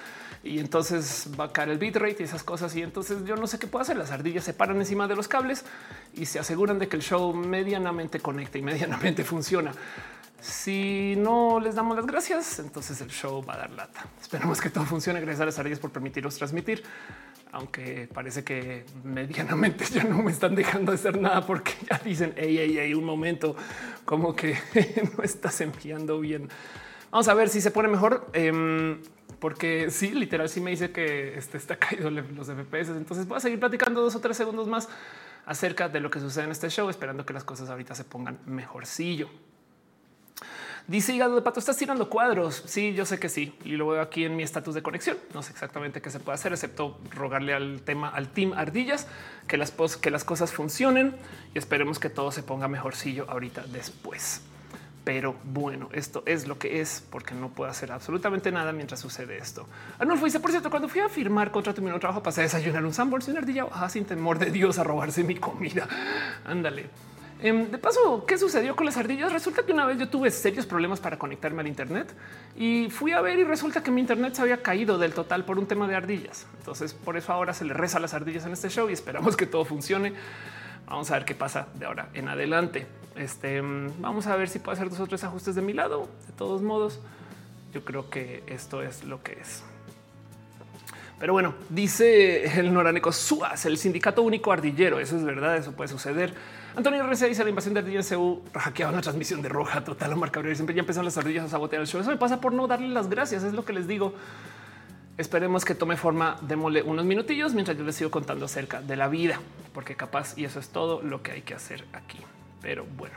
y 0.45 0.59
entonces 0.59 1.27
va 1.39 1.45
a 1.45 1.51
caer 1.51 1.69
el 1.69 1.79
bitrate 1.79 2.17
y 2.19 2.23
esas 2.23 2.43
cosas. 2.43 2.75
Y 2.75 2.83
entonces 2.83 3.25
yo 3.25 3.35
no 3.35 3.47
sé 3.47 3.57
qué 3.57 3.65
puedo 3.65 3.81
hacer. 3.81 3.97
Las 3.97 4.11
ardillas 4.11 4.43
se 4.43 4.53
paran 4.53 4.77
encima 4.77 5.07
de 5.07 5.15
los 5.15 5.27
cables 5.27 5.65
y 6.13 6.27
se 6.27 6.37
aseguran 6.37 6.77
de 6.77 6.87
que 6.87 6.95
el 6.95 7.01
show 7.01 7.33
medianamente 7.33 8.19
conecte 8.19 8.59
y 8.59 8.61
medianamente 8.61 9.23
funciona. 9.25 9.71
Si 10.39 11.15
no 11.17 11.59
les 11.59 11.73
damos 11.73 11.97
las 11.97 12.05
gracias, 12.05 12.59
entonces 12.59 13.01
el 13.01 13.09
show 13.09 13.43
va 13.43 13.55
a 13.55 13.57
dar 13.57 13.71
lata. 13.71 14.05
Esperamos 14.21 14.61
que 14.61 14.69
todo 14.69 14.85
funcione. 14.85 15.19
Gracias 15.19 15.41
a 15.41 15.45
las 15.45 15.57
ardillas 15.57 15.79
por 15.79 15.89
permitirnos 15.89 16.35
transmitir, 16.35 16.83
aunque 17.51 18.07
parece 18.13 18.43
que 18.43 18.85
medianamente 19.03 19.85
ya 19.91 20.03
no 20.03 20.21
me 20.21 20.31
están 20.31 20.53
dejando 20.53 20.91
hacer 20.91 21.19
nada 21.19 21.43
porque 21.43 21.71
ya 21.89 21.97
dicen, 22.05 22.35
hey, 22.37 22.55
hey, 22.59 22.75
hey, 22.77 22.93
un 22.93 23.03
momento, 23.03 23.55
como 24.05 24.35
que 24.35 24.55
no 25.17 25.23
estás 25.23 25.59
enviando 25.61 26.19
bien. 26.19 26.49
Vamos 27.09 27.27
a 27.29 27.33
ver 27.33 27.49
si 27.49 27.61
se 27.61 27.71
pone 27.71 27.87
mejor. 27.87 28.27
Em, 28.33 28.99
porque 29.39 29.89
sí, 29.91 30.11
literal, 30.11 30.49
sí 30.49 30.61
me 30.61 30.71
dice 30.71 30.91
que 30.91 31.37
este 31.37 31.57
está 31.57 31.75
caído 31.79 32.09
los 32.09 32.47
FPS. 32.47 32.89
Entonces 32.89 33.27
voy 33.27 33.37
a 33.37 33.39
seguir 33.39 33.59
platicando 33.59 34.01
dos 34.01 34.15
o 34.15 34.19
tres 34.19 34.37
segundos 34.37 34.67
más 34.67 34.89
acerca 35.45 35.89
de 35.89 35.99
lo 35.99 36.09
que 36.09 36.19
sucede 36.19 36.45
en 36.45 36.51
este 36.51 36.69
show, 36.69 36.89
esperando 36.89 37.25
que 37.25 37.33
las 37.33 37.43
cosas 37.43 37.69
ahorita 37.69 37.95
se 37.95 38.03
pongan 38.03 38.39
mejorcillo. 38.45 39.29
Dice 40.87 41.13
hígado 41.13 41.33
de 41.33 41.41
pato, 41.41 41.59
estás 41.59 41.77
tirando 41.77 42.09
cuadros. 42.09 42.61
Sí, 42.67 42.93
yo 42.93 43.05
sé 43.05 43.17
que 43.17 43.27
sí. 43.27 43.55
Y 43.63 43.71
lo 43.71 43.87
veo 43.87 44.01
aquí 44.01 44.23
en 44.23 44.35
mi 44.35 44.43
estatus 44.43 44.75
de 44.75 44.83
conexión. 44.83 45.17
No 45.33 45.41
sé 45.41 45.51
exactamente 45.51 45.99
qué 45.99 46.11
se 46.11 46.19
puede 46.19 46.35
hacer, 46.35 46.51
excepto 46.51 46.99
rogarle 47.09 47.55
al 47.55 47.81
tema, 47.81 48.09
al 48.09 48.29
team 48.29 48.53
ardillas, 48.53 49.07
que 49.47 49.57
las, 49.57 49.71
que 49.71 50.11
las 50.11 50.23
cosas 50.23 50.53
funcionen 50.53 51.15
y 51.55 51.57
esperemos 51.57 51.97
que 51.97 52.11
todo 52.11 52.31
se 52.31 52.43
ponga 52.43 52.67
mejorcillo 52.67 53.25
ahorita 53.29 53.65
después. 53.65 54.41
Pero 55.05 55.35
bueno, 55.43 55.87
esto 55.93 56.23
es 56.25 56.47
lo 56.47 56.57
que 56.57 56.81
es 56.81 57.03
porque 57.11 57.35
no 57.35 57.49
puedo 57.49 57.69
hacer 57.69 57.91
absolutamente 57.91 58.51
nada 58.51 58.73
mientras 58.73 58.99
sucede 58.99 59.37
esto. 59.37 59.67
Arnulfo 59.99 60.25
dice, 60.25 60.39
por 60.39 60.49
cierto, 60.49 60.71
cuando 60.71 60.89
fui 60.89 60.99
a 60.99 61.07
firmar 61.07 61.51
contrato 61.51 61.79
mi 61.79 61.85
nuevo 61.85 61.99
trabajo, 61.99 62.23
pasé 62.23 62.41
a 62.41 62.43
desayunar 62.43 62.83
un 62.83 62.91
Sanborns 62.91 63.27
y 63.27 63.31
una 63.31 63.41
ardilla 63.41 63.67
sin 63.87 64.05
temor 64.05 64.39
de 64.39 64.49
Dios 64.49 64.79
a 64.79 64.83
robarse 64.83 65.23
mi 65.23 65.35
comida. 65.35 65.87
Ándale. 66.45 66.89
Em, 67.39 67.69
de 67.69 67.77
paso, 67.77 68.25
¿qué 68.25 68.39
sucedió 68.39 68.75
con 68.75 68.87
las 68.87 68.97
ardillas? 68.97 69.31
Resulta 69.31 69.63
que 69.63 69.73
una 69.73 69.85
vez 69.85 69.99
yo 69.99 70.09
tuve 70.09 70.31
serios 70.31 70.65
problemas 70.65 70.99
para 70.99 71.19
conectarme 71.19 71.61
al 71.61 71.67
Internet 71.67 72.11
y 72.55 72.89
fui 72.89 73.11
a 73.11 73.21
ver 73.21 73.37
y 73.37 73.43
resulta 73.43 73.83
que 73.83 73.91
mi 73.91 74.01
Internet 74.01 74.33
se 74.33 74.41
había 74.41 74.63
caído 74.63 74.97
del 74.97 75.13
total 75.13 75.45
por 75.45 75.59
un 75.59 75.67
tema 75.67 75.87
de 75.87 75.93
ardillas. 75.93 76.47
Entonces, 76.57 76.95
por 76.95 77.15
eso 77.15 77.31
ahora 77.31 77.53
se 77.53 77.63
le 77.63 77.75
reza 77.75 77.99
a 77.99 78.01
las 78.01 78.15
ardillas 78.15 78.47
en 78.47 78.53
este 78.53 78.69
show 78.69 78.89
y 78.89 78.93
esperamos 78.93 79.37
que 79.37 79.45
todo 79.45 79.65
funcione. 79.65 80.13
Vamos 80.87 81.11
a 81.11 81.15
ver 81.15 81.25
qué 81.25 81.35
pasa 81.35 81.67
de 81.75 81.85
ahora 81.85 82.09
en 82.15 82.27
adelante. 82.27 82.87
Este 83.15 83.61
vamos 83.61 84.27
a 84.27 84.35
ver 84.35 84.49
si 84.49 84.59
puedo 84.59 84.73
hacer 84.73 84.89
dos 84.89 84.99
o 84.99 85.07
tres 85.07 85.23
ajustes 85.23 85.55
de 85.55 85.61
mi 85.61 85.73
lado. 85.73 86.09
De 86.27 86.33
todos 86.33 86.61
modos, 86.61 86.99
yo 87.73 87.83
creo 87.85 88.09
que 88.09 88.43
esto 88.47 88.81
es 88.81 89.03
lo 89.03 89.23
que 89.23 89.33
es. 89.33 89.63
Pero 91.19 91.31
bueno, 91.31 91.55
dice 91.69 92.59
el 92.59 92.73
Noraneco 92.73 93.11
Suaz, 93.11 93.65
el 93.65 93.77
sindicato 93.77 94.21
único 94.21 94.51
ardillero. 94.51 94.99
Eso 94.99 95.15
es 95.15 95.23
verdad, 95.23 95.55
eso 95.55 95.71
puede 95.71 95.87
suceder. 95.87 96.33
Antonio 96.75 97.01
RC 97.05 97.29
dice 97.29 97.43
la 97.43 97.49
invasión 97.49 97.73
de 97.73 97.79
ardillas 97.79 98.09
CU 98.09 98.41
hackeaba 98.53 98.91
la 98.91 99.01
transmisión 99.01 99.41
de 99.41 99.47
roja 99.47 99.81
total. 99.83 100.11
a 100.11 100.15
marca 100.17 100.41
siempre 100.53 100.75
ya 100.75 100.81
empezaron 100.81 101.05
las 101.05 101.17
ardillas 101.17 101.45
a 101.45 101.49
sabotear 101.49 101.81
el 101.81 101.87
show. 101.87 102.01
Eso 102.01 102.09
me 102.09 102.17
pasa 102.17 102.41
por 102.41 102.51
no 102.51 102.67
darle 102.67 102.89
las 102.89 103.09
gracias. 103.09 103.43
Es 103.43 103.53
lo 103.53 103.63
que 103.63 103.71
les 103.71 103.87
digo. 103.87 104.13
Esperemos 105.17 105.63
que 105.63 105.73
tome 105.73 105.95
forma. 105.95 106.35
Démosle 106.41 106.83
unos 106.83 107.05
minutillos 107.05 107.53
mientras 107.53 107.77
yo 107.77 107.85
les 107.85 107.95
sigo 107.95 108.11
contando 108.11 108.43
acerca 108.43 108.81
de 108.81 108.97
la 108.97 109.07
vida, 109.07 109.39
porque 109.73 109.95
capaz 109.95 110.37
y 110.37 110.43
eso 110.43 110.59
es 110.59 110.67
todo 110.67 111.01
lo 111.01 111.23
que 111.23 111.31
hay 111.31 111.43
que 111.43 111.53
hacer 111.53 111.85
aquí. 111.93 112.17
Pero 112.65 112.83
bueno, 112.97 113.13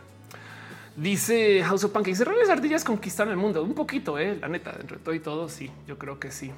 dice 0.95 1.63
House 1.65 1.83
of 1.85 1.91
Punk 1.91 2.05
dice 2.05 2.23
las 2.27 2.51
ardillas 2.51 2.85
conquistaron 2.85 3.33
el 3.33 3.39
mundo 3.39 3.63
un 3.63 3.73
poquito, 3.73 4.19
eh, 4.19 4.37
la 4.39 4.47
neta, 4.47 4.73
dentro 4.73 4.99
de 4.99 5.03
todo 5.03 5.15
y 5.15 5.21
todo. 5.21 5.49
Sí, 5.49 5.71
yo 5.87 5.97
creo 5.97 6.21
que 6.21 6.31
sí, 6.31 6.53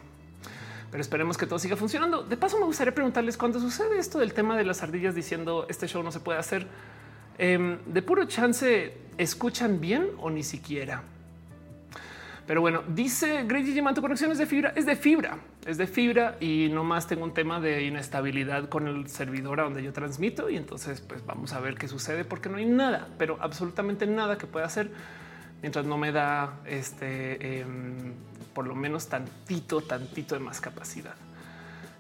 pero 0.91 1.01
esperemos 1.01 1.39
que 1.39 1.47
todo 1.47 1.61
siga 1.61 1.77
funcionando. 1.77 2.25
De 2.25 2.37
paso, 2.37 2.59
me 2.59 2.65
gustaría 2.65 2.93
preguntarles 2.93 3.37
cuando 3.37 3.61
sucede 3.61 3.97
esto 4.01 4.19
del 4.19 4.35
tema 4.35 4.57
de 4.57 4.65
las 4.65 4.83
ardillas 4.83 5.15
diciendo 5.15 5.67
este 5.69 5.87
show 5.87 6.03
no 6.03 6.11
se 6.11 6.19
puede 6.19 6.41
hacer 6.41 6.67
em, 7.39 7.79
de 7.87 8.03
puro 8.03 8.25
chance. 8.25 8.93
¿Escuchan 9.19 9.81
bien 9.81 10.09
o 10.19 10.29
ni 10.29 10.43
siquiera? 10.43 11.05
Pero 12.51 12.63
bueno, 12.63 12.83
dice 12.89 13.45
Grady 13.45 13.75
Geman, 13.75 13.95
tu 13.95 14.01
conexión 14.01 14.33
es 14.33 14.39
de 14.39 14.45
fibra, 14.45 14.73
es 14.75 14.85
de 14.85 14.97
fibra, 14.97 15.39
es 15.65 15.79
de 15.79 15.87
fibra 15.87 16.37
y 16.41 16.69
no 16.69 16.83
más 16.83 17.07
tengo 17.07 17.23
un 17.23 17.33
tema 17.33 17.61
de 17.61 17.85
inestabilidad 17.85 18.69
con 18.69 18.89
el 18.89 19.09
servidor 19.09 19.61
a 19.61 19.63
donde 19.63 19.85
yo 19.85 19.93
transmito 19.93 20.51
y 20.51 20.57
entonces 20.57 21.01
pues 21.01 21.25
vamos 21.25 21.53
a 21.53 21.61
ver 21.61 21.77
qué 21.77 21.87
sucede 21.87 22.25
porque 22.25 22.49
no 22.49 22.57
hay 22.57 22.67
nada, 22.67 23.07
pero 23.19 23.39
absolutamente 23.41 24.05
nada 24.09 24.37
que 24.37 24.49
pueda 24.49 24.67
hacer 24.67 24.91
mientras 25.63 25.87
no 25.87 25.97
me 25.97 26.11
da 26.11 26.59
este 26.65 27.61
em, 27.61 28.15
por 28.53 28.67
lo 28.67 28.75
menos 28.75 29.07
tantito, 29.07 29.81
tantito 29.83 30.35
de 30.35 30.41
más 30.41 30.61
capacidad. 30.61 31.15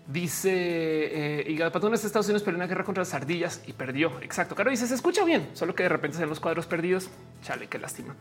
Dice 0.08 0.50
eh, 0.52 1.70
Patón 1.72 1.92
de 1.92 1.96
Estados 1.96 2.26
Unidos 2.26 2.42
perdió 2.42 2.56
una 2.56 2.66
guerra 2.66 2.82
contra 2.82 3.02
las 3.02 3.14
ardillas 3.14 3.62
y 3.68 3.72
perdió. 3.72 4.20
Exacto. 4.20 4.56
Caro 4.56 4.72
dice 4.72 4.88
se 4.88 4.96
escucha 4.96 5.24
bien, 5.24 5.50
solo 5.52 5.76
que 5.76 5.84
de 5.84 5.90
repente 5.90 6.16
se 6.16 6.26
los 6.26 6.40
cuadros 6.40 6.66
perdidos. 6.66 7.08
Chale, 7.40 7.68
qué 7.68 7.78
lástima. 7.78 8.16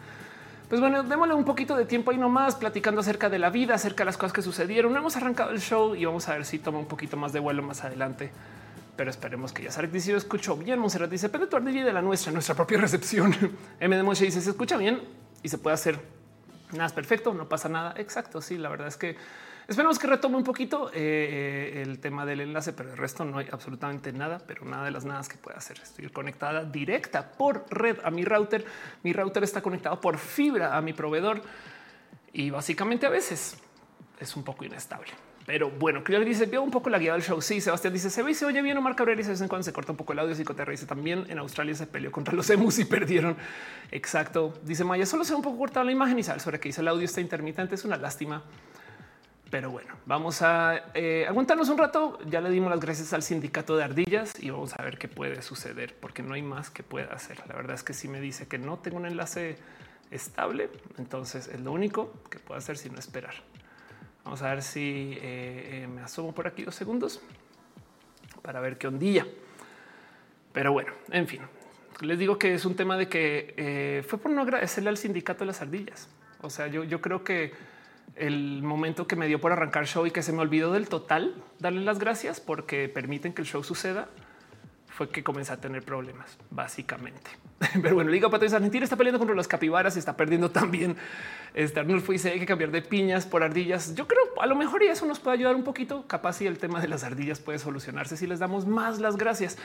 Pues 0.69 0.81
bueno, 0.81 1.01
démosle 1.01 1.33
un 1.33 1.45
poquito 1.45 1.75
de 1.75 1.85
tiempo 1.85 2.11
ahí 2.11 2.17
nomás 2.17 2.53
platicando 2.53 3.01
acerca 3.01 3.27
de 3.27 3.39
la 3.39 3.49
vida, 3.49 3.73
acerca 3.73 4.03
de 4.03 4.05
las 4.05 4.17
cosas 4.17 4.33
que 4.33 4.43
sucedieron. 4.43 4.95
Hemos 4.95 5.17
arrancado 5.17 5.49
el 5.49 5.59
show 5.59 5.95
y 5.95 6.05
vamos 6.05 6.29
a 6.29 6.33
ver 6.33 6.45
si 6.45 6.59
toma 6.59 6.77
un 6.77 6.85
poquito 6.85 7.17
más 7.17 7.33
de 7.33 7.39
vuelo 7.39 7.63
más 7.63 7.83
adelante. 7.83 8.31
Pero 8.95 9.09
esperemos 9.09 9.51
que 9.51 9.63
ya 9.63 9.71
Sarek 9.71 9.89
dice, 9.89 10.11
yo 10.11 10.17
escucho 10.17 10.55
bien. 10.55 10.77
Monserrat 10.77 11.09
dice, 11.09 11.27
depende 11.27 11.47
tu 11.47 11.55
ardilla 11.55 11.83
de 11.83 11.91
la 11.91 12.03
nuestra, 12.03 12.31
nuestra 12.31 12.53
propia 12.53 12.77
recepción. 12.77 13.35
M 13.79 13.95
de 13.95 14.03
Moshe 14.03 14.25
dice, 14.25 14.41
se 14.41 14.51
escucha 14.51 14.77
bien 14.77 15.01
y 15.41 15.49
se 15.49 15.57
puede 15.57 15.73
hacer. 15.73 15.99
Nada 16.71 16.85
es 16.85 16.93
perfecto, 16.93 17.33
no 17.33 17.49
pasa 17.49 17.67
nada. 17.67 17.95
Exacto, 17.97 18.39
sí, 18.39 18.59
la 18.59 18.69
verdad 18.69 18.89
es 18.89 18.97
que 18.97 19.17
Esperemos 19.69 19.99
que 19.99 20.07
retome 20.07 20.35
un 20.35 20.43
poquito 20.43 20.89
eh, 20.89 20.93
eh, 20.95 21.81
el 21.83 21.99
tema 21.99 22.25
del 22.25 22.41
enlace, 22.41 22.73
pero 22.73 22.89
el 22.89 22.97
resto 22.97 23.23
no 23.23 23.37
hay 23.37 23.45
absolutamente 23.51 24.11
nada, 24.11 24.39
pero 24.47 24.65
nada 24.65 24.85
de 24.85 24.89
las 24.89 25.05
nada 25.05 25.21
que 25.29 25.37
pueda 25.37 25.59
hacer. 25.59 25.79
Estoy 25.79 26.09
conectada 26.09 26.65
directa 26.65 27.31
por 27.33 27.65
red 27.69 27.97
a 28.03 28.09
mi 28.09 28.25
router. 28.25 28.65
Mi 29.03 29.13
router 29.13 29.43
está 29.43 29.61
conectado 29.61 30.01
por 30.01 30.17
fibra 30.17 30.75
a 30.75 30.81
mi 30.81 30.93
proveedor 30.93 31.43
y 32.33 32.49
básicamente 32.49 33.05
a 33.05 33.09
veces 33.09 33.57
es 34.19 34.35
un 34.35 34.43
poco 34.43 34.65
inestable. 34.65 35.11
Pero 35.45 35.69
bueno, 35.69 36.03
creo 36.03 36.19
que 36.19 36.25
dice 36.25 36.47
veo 36.47 36.63
un 36.63 36.71
poco 36.71 36.89
la 36.89 36.97
guía 36.97 37.13
del 37.13 37.21
show. 37.21 37.39
Sí, 37.39 37.61
Sebastián 37.61 37.93
dice 37.93 38.09
se 38.09 38.23
ve 38.23 38.31
y 38.31 38.33
se 38.33 38.47
oye 38.47 38.63
bien. 38.63 38.75
Omar 38.75 38.95
Cabrera 38.95 39.17
dice 39.17 39.29
de 39.29 39.33
vez 39.33 39.41
en 39.41 39.49
cuando 39.49 39.65
se 39.65 39.71
corta 39.71 39.91
un 39.91 39.97
poco 39.97 40.13
el 40.13 40.19
audio. 40.19 40.33
Psicoterra 40.33 40.71
dice 40.71 40.87
también 40.87 41.27
en 41.29 41.37
Australia 41.37 41.75
se 41.75 41.85
peleó 41.85 42.11
contra 42.11 42.33
los 42.33 42.49
emus 42.49 42.79
y 42.79 42.85
perdieron. 42.85 43.37
Exacto. 43.91 44.59
Dice 44.63 44.83
Maya, 44.83 45.05
solo 45.05 45.23
se 45.23 45.33
ve 45.33 45.37
un 45.37 45.43
poco 45.43 45.59
cortada 45.59 45.85
la 45.85 45.91
imagen 45.91 46.17
y 46.17 46.23
sabe 46.23 46.39
sobre 46.39 46.59
qué 46.59 46.69
dice 46.69 46.81
el 46.81 46.87
audio 46.87 47.05
está 47.05 47.21
intermitente. 47.21 47.75
Es 47.75 47.85
una 47.85 47.97
lástima. 47.97 48.43
Pero 49.49 49.71
bueno, 49.71 49.95
vamos 50.05 50.43
a 50.43 50.91
eh, 50.93 51.25
aguantarnos 51.27 51.69
un 51.69 51.77
rato. 51.77 52.19
Ya 52.25 52.39
le 52.39 52.51
dimos 52.51 52.69
las 52.69 52.79
gracias 52.79 53.13
al 53.13 53.23
sindicato 53.23 53.75
de 53.75 53.83
ardillas 53.83 54.33
y 54.39 54.51
vamos 54.51 54.77
a 54.77 54.83
ver 54.83 54.99
qué 54.99 55.07
puede 55.07 55.41
suceder, 55.41 55.95
porque 55.99 56.21
no 56.21 56.35
hay 56.35 56.43
más 56.43 56.69
que 56.69 56.83
pueda 56.83 57.13
hacer. 57.13 57.39
La 57.47 57.55
verdad 57.55 57.73
es 57.73 57.83
que 57.83 57.93
si 57.93 58.07
me 58.07 58.21
dice 58.21 58.47
que 58.47 58.59
no 58.59 58.77
tengo 58.77 58.97
un 58.97 59.07
enlace 59.07 59.57
estable, 60.11 60.69
entonces 60.99 61.47
es 61.47 61.59
lo 61.61 61.71
único 61.71 62.13
que 62.29 62.37
puedo 62.37 62.59
hacer 62.59 62.77
sino 62.77 62.99
esperar. 62.99 63.33
Vamos 64.23 64.43
a 64.43 64.49
ver 64.49 64.61
si 64.61 65.13
eh, 65.15 65.83
eh, 65.83 65.87
me 65.87 66.01
asomo 66.01 66.31
por 66.31 66.45
aquí 66.45 66.63
dos 66.63 66.75
segundos 66.75 67.19
para 68.43 68.59
ver 68.59 68.77
qué 68.77 68.85
ondilla. 68.85 69.25
Pero 70.53 70.73
bueno, 70.73 70.93
en 71.09 71.27
fin, 71.27 71.41
les 72.01 72.19
digo 72.19 72.37
que 72.37 72.53
es 72.53 72.65
un 72.65 72.75
tema 72.75 72.97
de 72.97 73.09
que 73.09 74.03
fue 74.07 74.19
por 74.19 74.31
no 74.31 74.41
agradecerle 74.41 74.89
al 74.89 74.97
sindicato 74.97 75.39
de 75.39 75.47
las 75.47 75.61
ardillas. 75.61 76.07
O 76.41 76.51
sea, 76.51 76.67
yo, 76.67 76.83
yo 76.83 77.01
creo 77.01 77.23
que 77.23 77.53
el 78.15 78.61
momento 78.63 79.07
que 79.07 79.15
me 79.15 79.27
dio 79.27 79.39
por 79.39 79.51
arrancar 79.51 79.87
show 79.87 80.05
y 80.05 80.11
que 80.11 80.21
se 80.21 80.33
me 80.33 80.39
olvidó 80.39 80.71
del 80.73 80.89
total 80.89 81.35
darle 81.59 81.81
las 81.81 81.99
gracias 81.99 82.39
porque 82.39 82.89
permiten 82.89 83.33
que 83.33 83.41
el 83.41 83.47
show 83.47 83.63
suceda 83.63 84.09
fue 84.99 85.09
que 85.09 85.23
comencé 85.23 85.53
a 85.53 85.57
tener 85.61 85.83
problemas, 85.83 86.37
básicamente. 86.51 87.31
Pero 87.81 87.95
bueno, 87.95 88.11
Liga 88.11 88.29
Patricia 88.29 88.57
Argentina 88.57 88.83
está 88.83 88.97
peleando 88.97 89.17
contra 89.17 89.33
los 89.33 89.47
capibaras 89.47 89.95
y 89.95 89.99
está 89.99 90.17
perdiendo 90.17 90.51
también. 90.51 90.97
Este 91.53 91.79
Arnulfo 91.79 92.11
dice 92.11 92.31
hay 92.31 92.39
que 92.39 92.45
cambiar 92.45 92.71
de 92.71 92.81
piñas 92.81 93.25
por 93.25 93.41
ardillas. 93.41 93.95
Yo 93.95 94.07
creo 94.09 94.21
a 94.41 94.45
lo 94.45 94.57
mejor 94.57 94.83
y 94.83 94.87
eso 94.87 95.05
nos 95.05 95.21
puede 95.21 95.37
ayudar 95.37 95.55
un 95.55 95.63
poquito. 95.63 96.05
Capaz 96.07 96.33
si 96.33 96.47
el 96.47 96.57
tema 96.57 96.81
de 96.81 96.89
las 96.89 97.05
ardillas 97.05 97.39
puede 97.39 97.59
solucionarse 97.59 98.17
si 98.17 98.27
les 98.27 98.39
damos 98.39 98.65
más 98.65 98.99
las 98.99 99.15
gracias. 99.15 99.57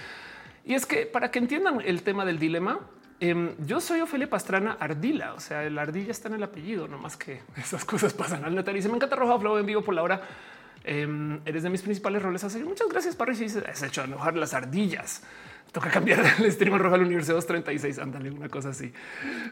Y 0.64 0.74
es 0.74 0.86
que 0.86 1.06
para 1.06 1.32
que 1.32 1.40
entiendan 1.40 1.80
el 1.84 2.02
tema 2.02 2.24
del 2.24 2.38
dilema, 2.38 2.78
Em, 3.20 3.54
yo 3.64 3.80
soy 3.80 4.00
Ofelia 4.00 4.28
Pastrana 4.28 4.76
Ardila, 4.78 5.34
o 5.34 5.40
sea, 5.40 5.68
la 5.70 5.82
ardilla 5.82 6.10
está 6.10 6.28
en 6.28 6.34
el 6.34 6.42
apellido, 6.42 6.88
no 6.88 6.98
más 6.98 7.16
que 7.16 7.40
esas 7.56 7.84
cosas 7.84 8.12
pasan 8.12 8.44
al. 8.44 8.76
Y 8.76 8.82
se 8.82 8.88
me 8.88 8.96
encanta 8.96 9.16
Roja 9.16 9.38
Flow 9.38 9.58
en 9.58 9.66
vivo 9.66 9.82
por 9.82 9.94
la 9.94 10.02
hora. 10.02 10.22
Em, 10.84 11.40
eres 11.46 11.62
de 11.62 11.70
mis 11.70 11.80
principales 11.80 12.22
roles. 12.22 12.44
Muchas 12.62 12.88
gracias, 12.88 13.16
Parry. 13.16 13.34
Si 13.34 13.46
has 13.46 13.82
hecho 13.82 14.04
enojar 14.04 14.36
las 14.36 14.52
ardillas. 14.52 15.22
Toca 15.72 15.90
cambiar 15.90 16.20
el 16.38 16.52
stream 16.52 16.78
roja 16.78 16.96
al 16.96 17.02
universo 17.02 17.32
236. 17.32 17.98
Ándale, 17.98 18.30
una 18.30 18.48
cosa 18.48 18.68
así. 18.68 18.92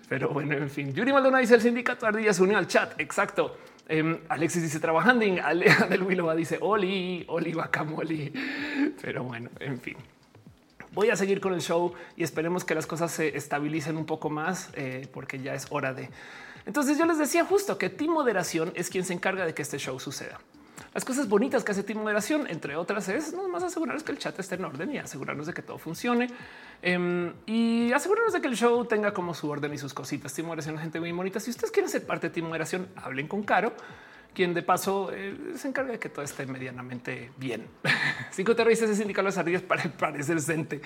Pero 0.09 0.29
bueno, 0.29 0.55
en 0.55 0.69
fin. 0.69 0.93
Yuri 0.93 1.13
Maldonado 1.13 1.41
dice 1.41 1.55
el 1.55 1.63
sindicato 1.63 2.07
ardillas 2.07 2.37
se 2.37 2.43
unió 2.43 2.59
al 2.59 2.67
chat. 2.67 3.01
Exacto. 3.01 3.57
Em, 3.89 4.19
Alexis 4.29 4.63
dice 4.63 4.79
trabajando. 4.79 5.25
Alea 5.43 5.87
del 5.91 6.03
Willow 6.03 6.37
dice 6.37 6.59
Oli, 6.61 7.25
Oli 7.29 7.55
Bacamoli. 7.55 8.33
Pero 9.01 9.25
bueno, 9.25 9.49
en 9.59 9.81
fin 9.81 9.97
voy 10.93 11.11
a 11.11 11.17
seguir 11.17 11.41
con 11.41 11.55
el 11.55 11.61
show 11.61 11.93
y 12.17 12.23
esperemos 12.23 12.65
que 12.65 12.75
las 12.75 12.87
cosas 12.87 13.11
se 13.13 13.37
estabilicen 13.37 13.97
un 13.97 14.07
poco 14.07 14.31
más 14.31 14.71
eh, 14.75 15.09
porque 15.13 15.41
ya 15.41 15.55
es 15.55 15.67
hora 15.71 15.95
de. 15.95 16.11
Entonces 16.67 16.99
yo 16.99 17.07
les 17.07 17.19
decía 17.19 17.45
justo 17.45 17.79
que 17.79 17.91
Team 17.91 18.13
Moderación 18.13 18.73
es 18.75 18.89
quien 18.89 19.05
se 19.05 19.13
encarga 19.13 19.45
de 19.45 19.55
que 19.55 19.63
este 19.63 19.79
show 19.79 19.99
suceda. 19.99 20.39
Las 20.95 21.05
cosas 21.05 21.29
bonitas 21.29 21.65
que 21.65 21.73
hace 21.73 21.83
Team 21.83 22.01
Moderación, 22.01 22.47
entre 22.49 22.77
otras, 22.77 23.09
es 23.09 23.33
no 23.33 23.49
más 23.49 23.63
asegurarnos 23.63 24.03
que 24.03 24.13
el 24.13 24.19
chat 24.19 24.39
esté 24.39 24.57
en 24.57 24.65
orden 24.65 24.95
y 24.95 24.99
asegurarnos 24.99 25.47
de 25.47 25.55
que 25.55 25.63
todo 25.63 25.79
funcione 25.79 26.29
em, 26.83 27.33
y 27.47 27.91
asegurarnos 27.93 28.35
de 28.35 28.43
que 28.43 28.49
el 28.49 28.57
show 28.57 28.85
tenga 28.85 29.15
como 29.15 29.33
su 29.33 29.49
orden 29.49 29.73
y 29.73 29.79
sus 29.79 29.95
cositas. 29.95 30.35
Team 30.35 30.47
Moderación, 30.49 30.79
gente 30.79 31.01
muy 31.01 31.13
bonita. 31.13 31.41
Si 31.41 31.51
ustedes 31.51 31.71
quieren 31.71 31.91
ser 31.91 32.05
parte 32.05 32.29
de 32.29 32.35
Team 32.35 32.47
Moderación, 32.47 32.89
hablen 32.97 33.27
con 33.27 33.43
Caro 33.43 33.73
quien 34.35 34.55
de 34.55 34.63
paso 34.63 35.11
eh, 35.13 35.55
se 35.57 35.69
encarga 35.69 35.93
de 35.93 35.99
que 35.99 36.09
todo 36.09 36.25
esté 36.25 36.47
medianamente 36.47 37.31
bien. 37.37 37.67
Cinco 38.31 38.57
terroristas 38.57 38.89
se 38.89 38.97
sindican 38.97 39.25
las 39.25 39.39
ardillas 39.39 39.63
para 39.63 39.85
parecer 39.85 40.37
decente. 40.37 40.81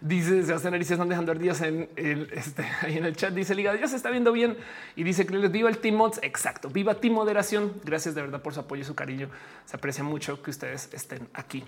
Dice 0.00 0.42
Sebastián 0.42 0.74
Arias 0.74 0.90
están 0.90 1.08
dejando 1.08 1.30
ardillas 1.30 1.60
en 1.60 1.88
el 1.94 2.28
este, 2.32 2.64
ahí 2.82 2.98
en 2.98 3.04
el 3.04 3.14
chat. 3.14 3.32
Dice 3.32 3.54
Liga, 3.54 3.78
ya 3.78 3.86
se 3.86 3.96
está 3.96 4.10
viendo 4.10 4.32
bien 4.32 4.56
y 4.96 5.04
dice 5.04 5.24
que 5.24 5.34
les 5.36 5.50
viva 5.50 5.70
el 5.70 5.78
Team 5.78 5.94
Mods. 5.94 6.18
Exacto. 6.22 6.68
Viva 6.68 6.94
Team 6.94 7.14
Moderación. 7.14 7.74
Gracias 7.84 8.14
de 8.14 8.22
verdad 8.22 8.42
por 8.42 8.52
su 8.52 8.60
apoyo 8.60 8.82
y 8.82 8.84
su 8.84 8.96
cariño. 8.96 9.28
Se 9.64 9.76
aprecia 9.76 10.02
mucho 10.02 10.42
que 10.42 10.50
ustedes 10.50 10.88
estén 10.92 11.28
aquí. 11.34 11.64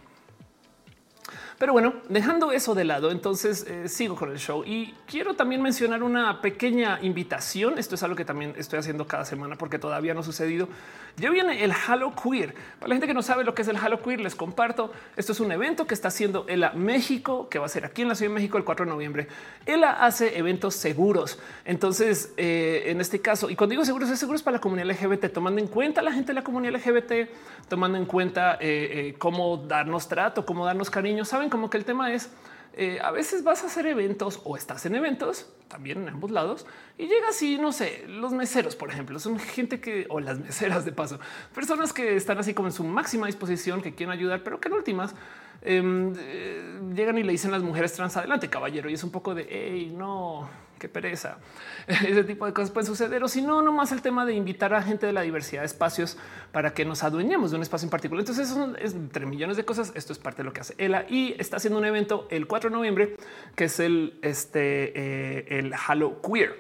Pero 1.65 1.73
bueno, 1.73 1.95
dejando 2.11 2.53
eso 2.53 2.75
de 2.75 2.85
lado, 2.85 3.11
entonces 3.11 3.65
eh, 3.67 3.89
sigo 3.89 4.17
con 4.17 4.31
el 4.31 4.39
show 4.39 4.65
y 4.67 4.93
quiero 5.07 5.33
también 5.33 5.63
mencionar 5.63 6.03
una 6.03 6.43
pequeña 6.43 6.99
invitación. 7.01 7.79
Esto 7.79 7.95
es 7.95 8.03
algo 8.03 8.15
que 8.17 8.27
también 8.27 8.53
estoy 8.59 8.81
haciendo 8.81 9.07
cada 9.07 9.25
semana 9.25 9.57
porque 9.57 9.79
todavía 9.79 10.13
no 10.13 10.21
ha 10.21 10.25
sucedido. 10.25 10.69
Ya 11.17 11.31
viene 11.31 11.65
el 11.65 11.73
Halo 11.73 12.13
Queer. 12.15 12.55
Para 12.79 12.89
la 12.89 12.95
gente 12.97 13.07
que 13.07 13.15
no 13.15 13.23
sabe 13.23 13.45
lo 13.45 13.55
que 13.55 13.63
es 13.63 13.69
el 13.69 13.79
Halo 13.79 14.03
Queer, 14.03 14.21
les 14.21 14.35
comparto. 14.35 14.93
Esto 15.17 15.33
es 15.33 15.41
un 15.41 15.53
evento 15.53 15.87
que 15.87 15.95
está 15.95 16.09
haciendo 16.09 16.45
ELA 16.49 16.73
México, 16.73 17.49
que 17.49 17.59
va 17.59 17.65
a 17.65 17.69
ser 17.71 17.87
aquí 17.87 18.03
en 18.03 18.09
la 18.09 18.15
Ciudad 18.15 18.31
de 18.33 18.35
México 18.35 18.59
el 18.59 18.65
4 18.65 18.85
de 18.85 18.93
noviembre. 18.93 19.29
ELA 19.65 20.05
hace 20.05 20.37
eventos 20.37 20.75
seguros. 20.75 21.39
Entonces, 21.65 22.35
eh, 22.37 22.83
en 22.89 23.01
este 23.01 23.23
caso, 23.23 23.49
y 23.49 23.57
cuando 23.57 23.71
digo 23.71 23.87
seguros, 23.87 24.11
es 24.11 24.19
seguros 24.19 24.43
para 24.43 24.57
la 24.57 24.61
comunidad 24.61 24.91
LGBT, 24.91 25.33
tomando 25.33 25.63
en 25.63 25.69
cuenta 25.69 26.03
la 26.03 26.13
gente 26.13 26.33
de 26.33 26.35
la 26.35 26.45
comunidad 26.45 26.75
LGBT, 26.75 27.31
tomando 27.69 27.97
en 27.97 28.05
cuenta 28.05 28.59
eh, 28.61 29.15
cómo 29.17 29.57
darnos 29.57 30.09
trato, 30.09 30.45
cómo 30.45 30.67
darnos 30.67 30.91
cariño. 30.91 31.25
Saben 31.25 31.49
como 31.55 31.71
que 31.71 31.77
el 31.77 31.85
tema 31.85 32.13
es 32.13 32.31
eh, 32.77 32.99
a 33.01 33.13
veces 33.13 33.45
vas 33.45 33.63
a 33.63 33.67
hacer 33.67 33.87
eventos 33.87 34.41
o 34.43 34.57
estás 34.57 34.85
en 34.87 34.97
eventos 34.97 35.49
también 35.69 36.03
en 36.03 36.09
ambos 36.09 36.33
lados 36.33 36.67
y 36.99 37.07
llegas 37.07 37.41
y 37.41 37.57
no 37.57 37.71
sé, 37.71 38.05
los 38.09 38.33
meseros, 38.33 38.75
por 38.75 38.91
ejemplo, 38.91 39.21
son 39.21 39.39
gente 39.39 39.81
que 39.81 40.07
o 40.09 40.19
las 40.19 40.41
meseras 40.41 40.85
de 40.85 40.91
paso, 40.91 41.21
personas 41.55 41.93
que 41.93 42.17
están 42.17 42.39
así 42.39 42.53
como 42.53 42.67
en 42.67 42.73
su 42.73 42.83
máxima 42.83 43.29
disposición, 43.29 43.81
que 43.81 43.95
quieren 43.95 44.13
ayudar, 44.13 44.43
pero 44.43 44.59
que 44.59 44.67
en 44.67 44.75
últimas 44.75 45.15
em, 45.63 46.15
eh, 46.19 46.81
llegan 46.97 47.17
y 47.19 47.23
le 47.23 47.31
dicen 47.31 47.53
las 47.53 47.63
mujeres 47.63 47.93
trans 47.93 48.17
adelante, 48.17 48.51
caballero, 48.51 48.91
y 48.91 48.95
es 48.95 49.05
un 49.05 49.13
poco 49.13 49.37
de 49.37 49.47
hey, 49.49 49.95
no 49.97 50.51
qué 50.85 50.89
pereza. 50.91 51.39
Ese 51.87 52.25
tipo 52.25 52.45
de 52.45 52.53
cosas 52.53 52.71
pueden 52.71 52.87
suceder. 52.87 53.25
O 53.25 53.29
si 53.29 53.41
no, 53.41 53.63
nomás 53.63 53.91
el 53.91 54.03
tema 54.03 54.27
de 54.27 54.35
invitar 54.35 54.75
a 54.75 54.83
gente 54.83 55.07
de 55.07 55.15
la 55.15 55.23
diversidad 55.23 55.63
de 55.63 55.67
espacios 55.67 56.19
para 56.53 56.75
que 56.75 56.85
nos 56.85 57.03
adueñemos 57.03 57.51
de 57.51 57.57
un 57.57 57.63
espacio 57.63 57.87
en 57.87 57.91
particular. 57.91 58.21
Entonces, 58.21 58.51
eso 58.51 58.77
es 58.77 58.93
entre 58.93 59.25
millones 59.25 59.57
de 59.57 59.65
cosas. 59.65 59.93
Esto 59.95 60.13
es 60.13 60.19
parte 60.19 60.43
de 60.43 60.45
lo 60.45 60.53
que 60.53 60.61
hace 60.61 60.75
ELA 60.77 61.07
y 61.09 61.35
está 61.39 61.57
haciendo 61.57 61.79
un 61.79 61.87
evento 61.87 62.29
el 62.31 62.47
4 62.47 62.69
de 62.69 62.77
noviembre, 62.77 63.17
que 63.57 63.65
es 63.65 63.81
el, 63.81 64.19
este, 64.21 64.93
eh, 64.95 65.59
el 65.59 65.73
Halo 65.73 66.21
Queer. 66.21 66.55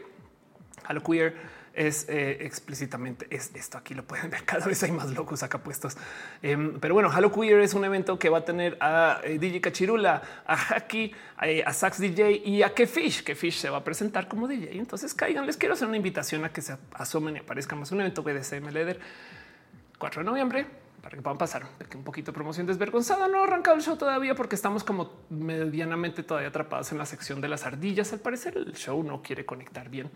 Halo 0.86 1.02
Queer 1.02 1.34
es 1.74 2.08
eh, 2.08 2.38
explícitamente 2.40 3.26
es 3.30 3.50
esto. 3.54 3.78
Aquí 3.78 3.94
lo 3.94 4.04
pueden 4.04 4.30
ver. 4.30 4.44
Cada 4.44 4.66
vez 4.66 4.82
hay 4.82 4.92
más 4.92 5.10
locos 5.10 5.42
acá 5.42 5.58
puestos. 5.58 5.96
Em, 6.42 6.78
pero 6.80 6.94
bueno, 6.94 7.10
Halo 7.10 7.32
Queer 7.32 7.60
es 7.60 7.74
un 7.74 7.84
evento 7.84 8.18
que 8.18 8.28
va 8.28 8.38
a 8.38 8.44
tener 8.44 8.76
a 8.80 9.20
eh, 9.24 9.38
DJ 9.38 9.60
Cachirula, 9.60 10.22
a 10.46 10.54
Haki, 10.54 11.12
a, 11.36 11.72
Sax 11.72 11.98
DJ 11.98 12.42
y 12.44 12.62
a 12.62 12.72
Kefish. 12.72 13.24
Kefish 13.24 13.58
se 13.58 13.70
va 13.70 13.78
a 13.78 13.84
presentar 13.84 14.28
como 14.28 14.48
DJ. 14.48 14.78
Entonces 14.78 15.14
caigan. 15.14 15.46
Les 15.46 15.56
quiero 15.56 15.74
hacer 15.74 15.88
una 15.88 15.96
invitación 15.96 16.44
a 16.44 16.52
que 16.52 16.62
se 16.62 16.76
asomen 16.94 17.36
y 17.36 17.38
aparezcan 17.40 17.78
más 17.78 17.92
un 17.92 18.00
evento 18.00 18.22
BDSM 18.22 18.68
Leder 18.70 19.00
4 19.98 20.22
de 20.22 20.26
noviembre 20.26 20.66
para 21.04 21.16
que 21.16 21.22
puedan 21.22 21.36
pasar 21.36 21.66
un 21.94 22.02
poquito 22.02 22.32
de 22.32 22.34
promoción 22.34 22.66
desvergonzada. 22.66 23.28
No 23.28 23.40
ha 23.40 23.44
arrancado 23.44 23.76
el 23.76 23.82
show 23.82 23.94
todavía 23.94 24.34
porque 24.34 24.54
estamos 24.54 24.84
como 24.84 25.12
medianamente 25.28 26.22
todavía 26.22 26.48
atrapados 26.48 26.92
en 26.92 26.98
la 26.98 27.04
sección 27.04 27.42
de 27.42 27.48
las 27.48 27.66
ardillas. 27.66 28.12
Al 28.14 28.20
parecer 28.20 28.56
el 28.56 28.72
show 28.72 29.02
no 29.02 29.20
quiere 29.20 29.44
conectar 29.44 29.90
bien. 29.90 30.10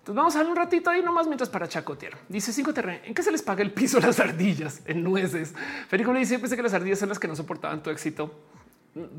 Entonces 0.00 0.16
vamos 0.16 0.34
a 0.34 0.38
ver 0.38 0.48
un 0.48 0.56
ratito 0.56 0.88
ahí 0.88 1.02
nomás 1.02 1.26
mientras 1.26 1.50
para 1.50 1.68
chacotear. 1.68 2.16
Dice 2.28 2.52
5 2.52 2.72
terreno. 2.72 3.00
¿En 3.04 3.12
qué 3.12 3.22
se 3.22 3.30
les 3.30 3.42
paga 3.42 3.62
el 3.62 3.70
piso 3.70 4.00
las 4.00 4.18
ardillas? 4.18 4.80
En 4.86 5.04
nueces. 5.04 5.54
Federico 5.88 6.12
le 6.12 6.20
dice, 6.20 6.38
pensé 6.38 6.56
que 6.56 6.62
las 6.62 6.72
ardillas 6.72 6.98
son 6.98 7.10
las 7.10 7.18
que 7.18 7.28
no 7.28 7.36
soportaban 7.36 7.82
tu 7.82 7.90
éxito. 7.90 8.34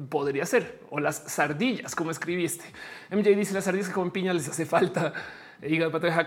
Podría 0.09 0.45
ser. 0.45 0.81
O 0.89 0.99
las 0.99 1.17
sardillas, 1.27 1.95
como 1.95 2.09
escribiste. 2.09 2.65
MJ 3.11 3.35
dice, 3.35 3.53
las 3.53 3.67
ardillas 3.67 3.89
que 3.89 3.93
comen 3.93 4.11
piña 4.11 4.33
les 4.33 4.49
hace 4.49 4.65
falta. 4.65 5.13
Y 5.61 5.79
pato 5.79 6.07
deja 6.07 6.25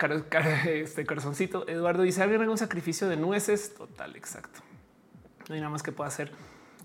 este 0.67 1.05
corazoncito. 1.05 1.67
Eduardo 1.67 2.05
dice, 2.05 2.23
¿alguien 2.23 2.49
un 2.49 2.57
sacrificio 2.57 3.09
de 3.09 3.17
nueces? 3.17 3.75
Total, 3.75 4.15
exacto. 4.15 4.61
No 5.49 5.57
hay 5.57 5.61
nada 5.61 5.73
más 5.73 5.83
que 5.83 5.91
pueda 5.91 6.07
hacer 6.07 6.31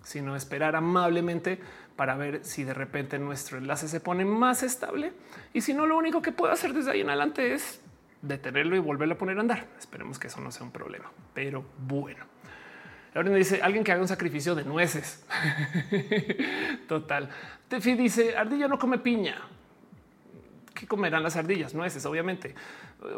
sino 0.04 0.36
esperar 0.36 0.76
amablemente 0.76 1.60
para 2.00 2.16
ver 2.16 2.46
si 2.46 2.64
de 2.64 2.74
repente 2.74 3.20
nuestro 3.20 3.58
enlace 3.58 3.90
se 3.90 4.00
pone 4.00 4.24
más 4.24 4.64
estable. 4.64 5.12
Y 5.52 5.60
si 5.60 5.74
no, 5.74 5.86
lo 5.86 5.98
único 5.98 6.22
que 6.22 6.32
puedo 6.32 6.54
hacer 6.54 6.74
desde 6.74 6.92
ahí 6.92 7.02
en 7.02 7.10
adelante 7.10 7.54
es 7.54 7.82
detenerlo 8.22 8.78
y 8.78 8.80
volverlo 8.80 9.16
a 9.16 9.18
poner 9.18 9.38
a 9.38 9.42
andar. 9.42 9.68
Esperemos 9.78 10.18
que 10.18 10.28
eso 10.28 10.40
no 10.40 10.50
sea 10.50 10.64
un 10.64 10.72
problema, 10.72 11.12
pero 11.34 11.66
bueno. 11.78 12.24
Ahora 13.14 13.32
dice 13.32 13.62
alguien 13.62 13.84
que 13.84 13.92
haga 13.92 14.00
un 14.00 14.08
sacrificio 14.08 14.56
de 14.56 14.64
nueces. 14.64 15.26
Total. 16.88 17.32
Tefi 17.68 17.96
dice 17.96 18.38
ardilla 18.38 18.70
no 18.70 18.80
come 18.80 19.00
piña. 19.00 19.36
¿Qué 20.80 20.88
comerán 20.88 21.24
las 21.24 21.36
ardillas? 21.36 21.74
Nueces, 21.74 22.06
obviamente. 22.06 22.56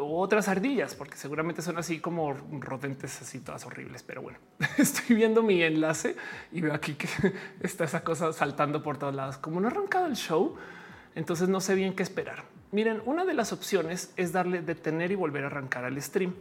Otras 0.00 0.48
ardillas, 0.48 0.96
porque 0.96 1.16
seguramente 1.16 1.62
son 1.62 1.78
así 1.78 2.00
como 2.00 2.32
rodentes, 2.32 3.22
así 3.22 3.38
todas 3.38 3.64
horribles. 3.64 4.02
Pero 4.02 4.20
bueno, 4.20 4.40
estoy 4.78 5.14
viendo 5.14 5.44
mi 5.44 5.62
enlace 5.62 6.16
y 6.50 6.60
veo 6.60 6.74
aquí 6.74 6.94
que 6.94 7.06
está 7.60 7.84
esa 7.84 8.02
cosa 8.02 8.32
saltando 8.32 8.82
por 8.82 8.98
todos 8.98 9.14
lados. 9.14 9.38
Como 9.38 9.60
no 9.60 9.68
ha 9.68 9.70
arrancado 9.70 10.06
el 10.06 10.16
show, 10.16 10.56
entonces 11.14 11.48
no 11.48 11.60
sé 11.60 11.76
bien 11.76 11.94
qué 11.94 12.02
esperar. 12.02 12.42
Miren, 12.72 13.00
una 13.04 13.24
de 13.24 13.34
las 13.34 13.52
opciones 13.52 14.12
es 14.16 14.32
darle 14.32 14.60
detener 14.60 15.12
y 15.12 15.14
volver 15.14 15.44
a 15.44 15.46
arrancar 15.46 15.84
al 15.84 16.02
stream. 16.02 16.34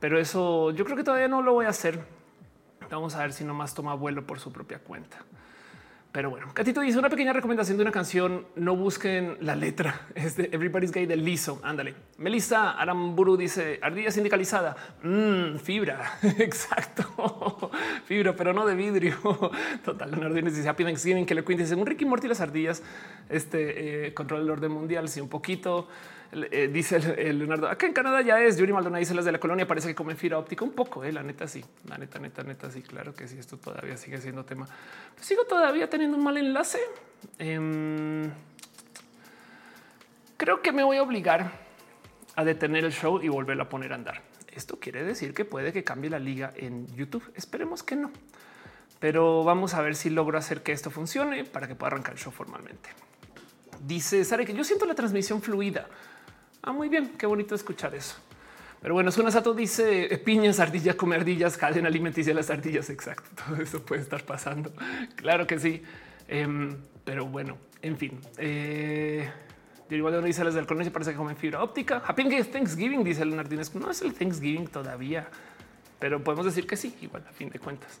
Pero 0.00 0.18
eso 0.18 0.70
yo 0.70 0.86
creo 0.86 0.96
que 0.96 1.04
todavía 1.04 1.28
no 1.28 1.42
lo 1.42 1.52
voy 1.52 1.66
a 1.66 1.68
hacer. 1.68 2.02
Vamos 2.90 3.14
a 3.14 3.18
ver 3.18 3.34
si 3.34 3.44
nomás 3.44 3.74
toma 3.74 3.92
vuelo 3.92 4.26
por 4.26 4.40
su 4.40 4.50
propia 4.50 4.78
cuenta. 4.78 5.18
Pero 6.12 6.28
bueno, 6.28 6.48
Catito 6.52 6.80
dice 6.80 6.98
una 6.98 7.08
pequeña 7.08 7.32
recomendación 7.32 7.76
de 7.76 7.82
una 7.82 7.92
canción. 7.92 8.46
No 8.56 8.74
busquen 8.74 9.36
la 9.40 9.54
letra. 9.54 10.08
Es 10.14 10.36
de 10.36 10.50
Everybody's 10.52 10.90
Gay 10.90 11.06
de 11.06 11.16
Liso. 11.16 11.60
Ándale. 11.62 11.94
Melissa 12.18 12.72
Aramburu 12.72 13.36
dice 13.36 13.78
ardilla 13.80 14.10
sindicalizada. 14.10 14.76
Mm, 15.04 15.58
fibra. 15.58 16.18
Exacto. 16.38 17.70
fibra, 18.06 18.34
pero 18.34 18.52
no 18.52 18.66
de 18.66 18.74
vidrio. 18.74 19.16
Total. 19.84 20.10
Leonardo 20.10 20.34
dice 20.50 20.68
Happy 20.68 20.84
Thanksgiving 20.84 21.26
que 21.26 21.34
le 21.34 21.44
cuente. 21.44 21.72
un 21.74 21.86
Ricky 21.86 22.04
Morty 22.04 22.26
las 22.26 22.40
ardillas 22.40 22.82
este 23.28 24.08
eh, 24.08 24.14
el 24.16 24.50
orden 24.50 24.72
mundial. 24.72 25.08
Sí, 25.08 25.20
un 25.20 25.28
poquito. 25.28 25.88
Eh, 26.32 26.70
dice 26.72 26.98
Leonardo, 27.32 27.68
acá 27.68 27.86
en 27.86 27.92
Canadá 27.92 28.22
ya 28.22 28.40
es. 28.40 28.56
Yuri 28.56 28.72
Maldonado 28.72 29.00
dice 29.00 29.14
las 29.14 29.24
de 29.24 29.32
la 29.32 29.40
colonia, 29.40 29.66
parece 29.66 29.88
que 29.88 29.94
comen 29.94 30.16
fibra 30.16 30.38
óptica 30.38 30.64
un 30.64 30.72
poco. 30.72 31.02
Eh, 31.02 31.12
la 31.12 31.22
neta, 31.22 31.48
sí, 31.48 31.64
la 31.88 31.98
neta, 31.98 32.18
neta, 32.18 32.42
neta, 32.42 32.70
sí, 32.70 32.82
claro 32.82 33.14
que 33.14 33.26
sí. 33.26 33.38
Esto 33.38 33.56
todavía 33.56 33.96
sigue 33.96 34.18
siendo 34.18 34.44
tema. 34.44 34.66
Pues 35.14 35.26
sigo 35.26 35.44
todavía 35.44 35.90
teniendo 35.90 36.16
un 36.16 36.22
mal 36.22 36.36
enlace. 36.36 36.78
Em, 37.38 38.30
creo 40.36 40.62
que 40.62 40.72
me 40.72 40.84
voy 40.84 40.98
a 40.98 41.02
obligar 41.02 41.50
a 42.36 42.44
detener 42.44 42.84
el 42.84 42.92
show 42.92 43.20
y 43.20 43.28
volverlo 43.28 43.64
a 43.64 43.68
poner 43.68 43.92
a 43.92 43.96
andar. 43.96 44.22
Esto 44.54 44.78
quiere 44.78 45.02
decir 45.02 45.34
que 45.34 45.44
puede 45.44 45.72
que 45.72 45.84
cambie 45.84 46.10
la 46.10 46.18
liga 46.18 46.52
en 46.56 46.86
YouTube. 46.94 47.24
Esperemos 47.34 47.82
que 47.82 47.96
no, 47.96 48.10
pero 49.00 49.42
vamos 49.42 49.74
a 49.74 49.82
ver 49.82 49.96
si 49.96 50.10
logro 50.10 50.38
hacer 50.38 50.62
que 50.62 50.72
esto 50.72 50.90
funcione 50.90 51.44
para 51.44 51.66
que 51.66 51.74
pueda 51.74 51.88
arrancar 51.88 52.14
el 52.14 52.20
show 52.20 52.32
formalmente. 52.32 52.90
Dice 53.80 54.24
Sara 54.24 54.44
que 54.44 54.52
yo 54.52 54.62
siento 54.62 54.86
la 54.86 54.94
transmisión 54.94 55.40
fluida. 55.40 55.88
Ah, 56.62 56.72
muy 56.72 56.88
bien, 56.88 57.16
qué 57.16 57.26
bonito 57.26 57.54
escuchar 57.54 57.94
eso. 57.94 58.16
Pero 58.82 58.94
bueno, 58.94 59.10
Suna 59.10 59.30
Sato 59.30 59.52
dice 59.52 60.12
eh, 60.12 60.18
piñas, 60.18 60.58
ardillas, 60.58 60.94
come 60.94 61.16
ardillas, 61.16 61.56
cadena 61.56 61.88
alimenticia 61.88 62.32
las 62.34 62.50
ardillas. 62.50 62.88
Exacto. 62.90 63.30
Todo 63.46 63.62
eso 63.62 63.82
puede 63.82 64.02
estar 64.02 64.24
pasando. 64.24 64.72
Claro 65.16 65.46
que 65.46 65.58
sí. 65.58 65.82
Em, 66.28 66.76
pero 67.04 67.26
bueno, 67.26 67.58
en 67.82 67.96
fin. 67.96 68.18
Eh, 68.38 69.28
igual 69.90 70.14
no 70.14 70.22
dice 70.22 70.44
las 70.44 70.54
del 70.54 70.64
y 70.64 70.90
parece 70.90 71.10
que 71.12 71.16
comen 71.16 71.36
fibra 71.36 71.62
óptica. 71.62 72.02
Happy 72.06 72.24
Thanksgiving, 72.24 73.04
dice 73.04 73.24
Leonardines. 73.24 73.74
No 73.74 73.90
es 73.90 74.02
el 74.02 74.14
Thanksgiving 74.14 74.68
todavía, 74.68 75.28
pero 75.98 76.22
podemos 76.22 76.46
decir 76.46 76.66
que 76.66 76.76
sí, 76.76 76.96
igual 77.02 77.24
a 77.28 77.32
fin 77.32 77.50
de 77.50 77.58
cuentas. 77.58 78.00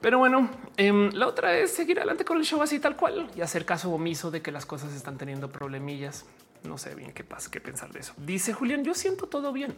Pero 0.00 0.18
bueno, 0.18 0.50
em, 0.76 1.10
la 1.12 1.26
otra 1.26 1.56
es 1.56 1.72
seguir 1.72 1.98
adelante 1.98 2.24
con 2.24 2.36
el 2.36 2.44
show 2.44 2.62
así 2.62 2.78
tal 2.78 2.96
cual 2.96 3.28
y 3.34 3.40
hacer 3.40 3.64
caso 3.64 3.90
omiso 3.90 4.30
de 4.30 4.42
que 4.42 4.52
las 4.52 4.66
cosas 4.66 4.92
están 4.94 5.16
teniendo 5.16 5.50
problemillas. 5.50 6.26
No 6.64 6.78
sé 6.78 6.94
bien 6.94 7.12
qué 7.12 7.24
pasa, 7.24 7.50
qué 7.50 7.60
pensar 7.60 7.92
de 7.92 8.00
eso. 8.00 8.12
Dice 8.16 8.52
Julián, 8.52 8.84
yo 8.84 8.94
siento 8.94 9.26
todo 9.26 9.52
bien. 9.52 9.74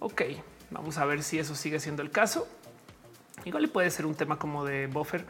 Ok, 0.00 0.22
vamos 0.70 0.98
a 0.98 1.04
ver 1.04 1.22
si 1.22 1.38
eso 1.38 1.54
sigue 1.54 1.80
siendo 1.80 2.02
el 2.02 2.10
caso. 2.10 2.48
Igual 3.44 3.62
le 3.62 3.68
puede 3.68 3.90
ser 3.90 4.06
un 4.06 4.14
tema 4.14 4.38
como 4.38 4.64
de 4.64 4.86
buffer, 4.86 5.24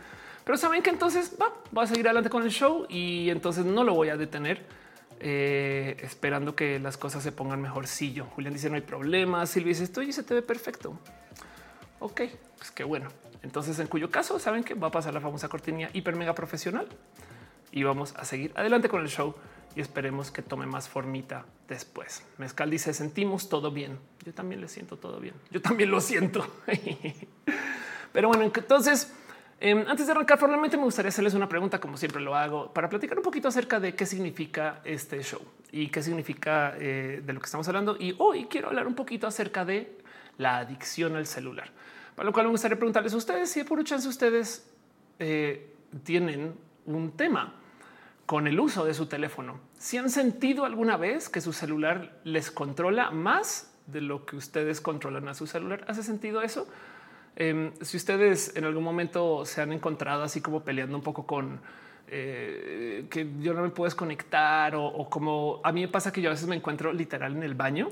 pero 0.44 0.56
saben 0.56 0.82
que 0.82 0.90
entonces 0.90 1.36
va, 1.40 1.82
a 1.82 1.86
seguir 1.86 2.06
adelante 2.06 2.30
con 2.30 2.42
el 2.42 2.50
show 2.50 2.86
y 2.88 3.30
entonces 3.30 3.64
no 3.64 3.84
lo 3.84 3.94
voy 3.94 4.08
a 4.08 4.16
detener. 4.16 4.64
Eh, 5.20 5.96
esperando 6.00 6.54
que 6.54 6.78
las 6.78 6.96
cosas 6.96 7.24
se 7.24 7.32
pongan 7.32 7.60
mejorcillo. 7.60 8.26
Julián 8.26 8.54
dice 8.54 8.70
no 8.70 8.76
hay 8.76 8.82
problema. 8.82 9.44
Silvia 9.46 9.70
dice 9.70 9.84
estoy 9.84 10.10
y 10.10 10.12
se 10.12 10.22
te 10.22 10.34
ve 10.34 10.42
perfecto. 10.42 10.98
Ok, 12.00 12.22
pues 12.56 12.70
qué 12.70 12.84
bueno. 12.84 13.08
Entonces, 13.42 13.78
en 13.78 13.86
cuyo 13.86 14.10
caso 14.10 14.38
saben 14.38 14.64
que 14.64 14.74
va 14.74 14.88
a 14.88 14.90
pasar 14.90 15.14
la 15.14 15.20
famosa 15.20 15.48
cortinilla 15.48 15.90
hiper 15.92 16.16
mega 16.16 16.34
profesional 16.34 16.88
y 17.70 17.82
vamos 17.82 18.14
a 18.16 18.24
seguir 18.24 18.52
adelante 18.56 18.88
con 18.88 19.02
el 19.02 19.08
show 19.08 19.34
y 19.78 19.80
esperemos 19.80 20.32
que 20.32 20.42
tome 20.42 20.66
más 20.66 20.88
formita 20.88 21.46
después. 21.68 22.26
Mezcal 22.36 22.68
dice 22.68 22.92
sentimos 22.92 23.48
todo 23.48 23.70
bien. 23.70 23.96
Yo 24.24 24.34
también 24.34 24.60
le 24.60 24.66
siento 24.66 24.96
todo 24.96 25.20
bien. 25.20 25.34
Yo 25.52 25.62
también 25.62 25.88
lo 25.92 26.00
siento. 26.00 26.44
Pero 28.12 28.26
bueno, 28.26 28.42
entonces 28.42 29.14
em, 29.60 29.84
antes 29.86 30.06
de 30.06 30.10
arrancar 30.10 30.36
formalmente 30.36 30.76
me 30.76 30.82
gustaría 30.82 31.10
hacerles 31.10 31.34
una 31.34 31.48
pregunta 31.48 31.78
como 31.78 31.96
siempre 31.96 32.20
lo 32.20 32.34
hago 32.34 32.74
para 32.74 32.88
platicar 32.88 33.18
un 33.18 33.22
poquito 33.22 33.46
acerca 33.46 33.78
de 33.78 33.94
qué 33.94 34.04
significa 34.04 34.80
este 34.82 35.22
show 35.22 35.42
y 35.70 35.86
qué 35.90 36.02
significa 36.02 36.74
eh, 36.76 37.22
de 37.24 37.32
lo 37.32 37.38
que 37.38 37.46
estamos 37.46 37.68
hablando. 37.68 37.96
Y 38.00 38.16
hoy 38.18 38.46
quiero 38.46 38.70
hablar 38.70 38.88
un 38.88 38.96
poquito 38.96 39.28
acerca 39.28 39.64
de 39.64 39.96
la 40.38 40.58
adicción 40.58 41.14
al 41.14 41.26
celular. 41.26 41.70
Para 42.16 42.26
lo 42.26 42.32
cual 42.32 42.46
me 42.46 42.50
gustaría 42.50 42.76
preguntarles 42.76 43.14
a 43.14 43.16
ustedes 43.16 43.48
si 43.48 43.62
por 43.62 43.84
chance 43.84 44.08
ustedes 44.08 44.68
eh, 45.20 45.72
tienen 46.02 46.56
un 46.84 47.12
tema 47.12 47.54
con 48.28 48.46
el 48.46 48.60
uso 48.60 48.84
de 48.84 48.92
su 48.92 49.06
teléfono. 49.06 49.58
Si 49.78 49.96
han 49.96 50.10
sentido 50.10 50.66
alguna 50.66 50.98
vez 50.98 51.30
que 51.30 51.40
su 51.40 51.54
celular 51.54 52.20
les 52.24 52.50
controla 52.50 53.10
más 53.10 53.74
de 53.86 54.02
lo 54.02 54.26
que 54.26 54.36
ustedes 54.36 54.82
controlan 54.82 55.28
a 55.28 55.34
su 55.34 55.46
celular, 55.46 55.82
¿hace 55.88 56.02
sentido 56.02 56.42
eso? 56.42 56.68
Em, 57.36 57.72
si 57.80 57.96
ustedes 57.96 58.54
en 58.54 58.66
algún 58.66 58.84
momento 58.84 59.46
se 59.46 59.62
han 59.62 59.72
encontrado 59.72 60.24
así 60.24 60.42
como 60.42 60.62
peleando 60.62 60.94
un 60.94 61.02
poco 61.02 61.24
con 61.24 61.58
eh, 62.06 63.06
que 63.08 63.26
yo 63.40 63.54
no 63.54 63.62
me 63.62 63.70
puedo 63.70 63.86
desconectar 63.86 64.74
o, 64.76 65.08
como 65.08 65.62
a 65.64 65.72
mí 65.72 65.80
me 65.80 65.88
pasa 65.88 66.12
que 66.12 66.20
yo 66.20 66.28
a 66.28 66.34
veces 66.34 66.48
me 66.48 66.56
encuentro 66.56 66.92
literal 66.92 67.34
en 67.34 67.42
el 67.42 67.54
baño 67.54 67.88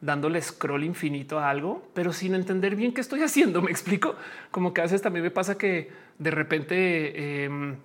dándole 0.00 0.40
scroll 0.42 0.84
infinito 0.84 1.40
a 1.40 1.50
algo, 1.50 1.88
pero 1.92 2.12
sin 2.12 2.36
entender 2.36 2.76
bien 2.76 2.94
qué 2.94 3.00
estoy 3.00 3.24
haciendo. 3.24 3.60
Me 3.62 3.72
explico 3.72 4.14
como 4.52 4.72
que 4.72 4.80
a 4.80 4.84
veces 4.84 5.02
también 5.02 5.24
me 5.24 5.30
pasa 5.32 5.58
que 5.58 5.90
de 6.18 6.30
repente 6.30 7.44
eh, 7.44 7.76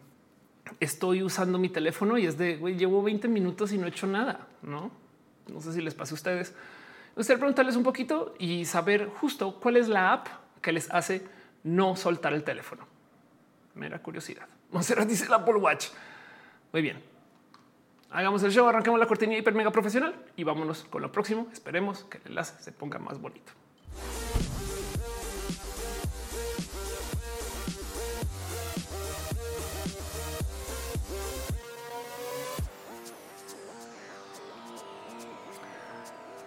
estoy 0.80 1.24
usando 1.24 1.58
mi 1.58 1.70
teléfono 1.70 2.18
y 2.18 2.26
es 2.26 2.38
de 2.38 2.58
güey, 2.58 2.76
llevo 2.76 3.02
20 3.04 3.28
minutos 3.28 3.72
y 3.72 3.78
no 3.78 3.86
he 3.86 3.90
hecho 3.90 4.08
nada. 4.08 4.48
No, 4.62 4.92
no 5.48 5.62
sé 5.62 5.74
si 5.74 5.82
les 5.82 5.94
pasa 5.94 6.14
a 6.14 6.16
ustedes. 6.16 6.54
Usted 7.16 7.38
preguntarles 7.38 7.76
un 7.76 7.84
poquito 7.84 8.36
y 8.38 8.66
saber 8.66 9.08
justo 9.08 9.60
cuál 9.60 9.78
es 9.78 9.88
la 9.88 10.14
app 10.14 10.28
que 10.62 10.72
les 10.72 10.92
hace 10.92 11.26
no 11.64 11.96
soltar 11.96 12.34
el 12.34 12.44
teléfono. 12.44 12.86
Mera 13.74 14.00
curiosidad. 14.00 14.48
Monserrat 14.72 15.08
dice 15.08 15.26
el 15.26 15.34
Apple 15.34 15.56
Watch. 15.56 15.88
Muy 16.74 16.82
bien. 16.82 17.02
Hagamos 18.10 18.42
el 18.44 18.52
show, 18.52 18.68
arranquemos 18.68 19.00
la 19.00 19.06
cortinilla 19.06 19.40
hiper 19.40 19.54
mega 19.54 19.72
profesional 19.72 20.16
y 20.36 20.44
vámonos 20.44 20.86
con 20.86 21.02
lo 21.02 21.12
próximo. 21.12 21.48
Esperemos 21.52 22.06
que 22.06 22.18
el 22.20 22.28
enlace 22.28 22.62
se 22.64 22.72
ponga 22.72 23.00
más 23.00 23.20
bonito. 23.20 23.52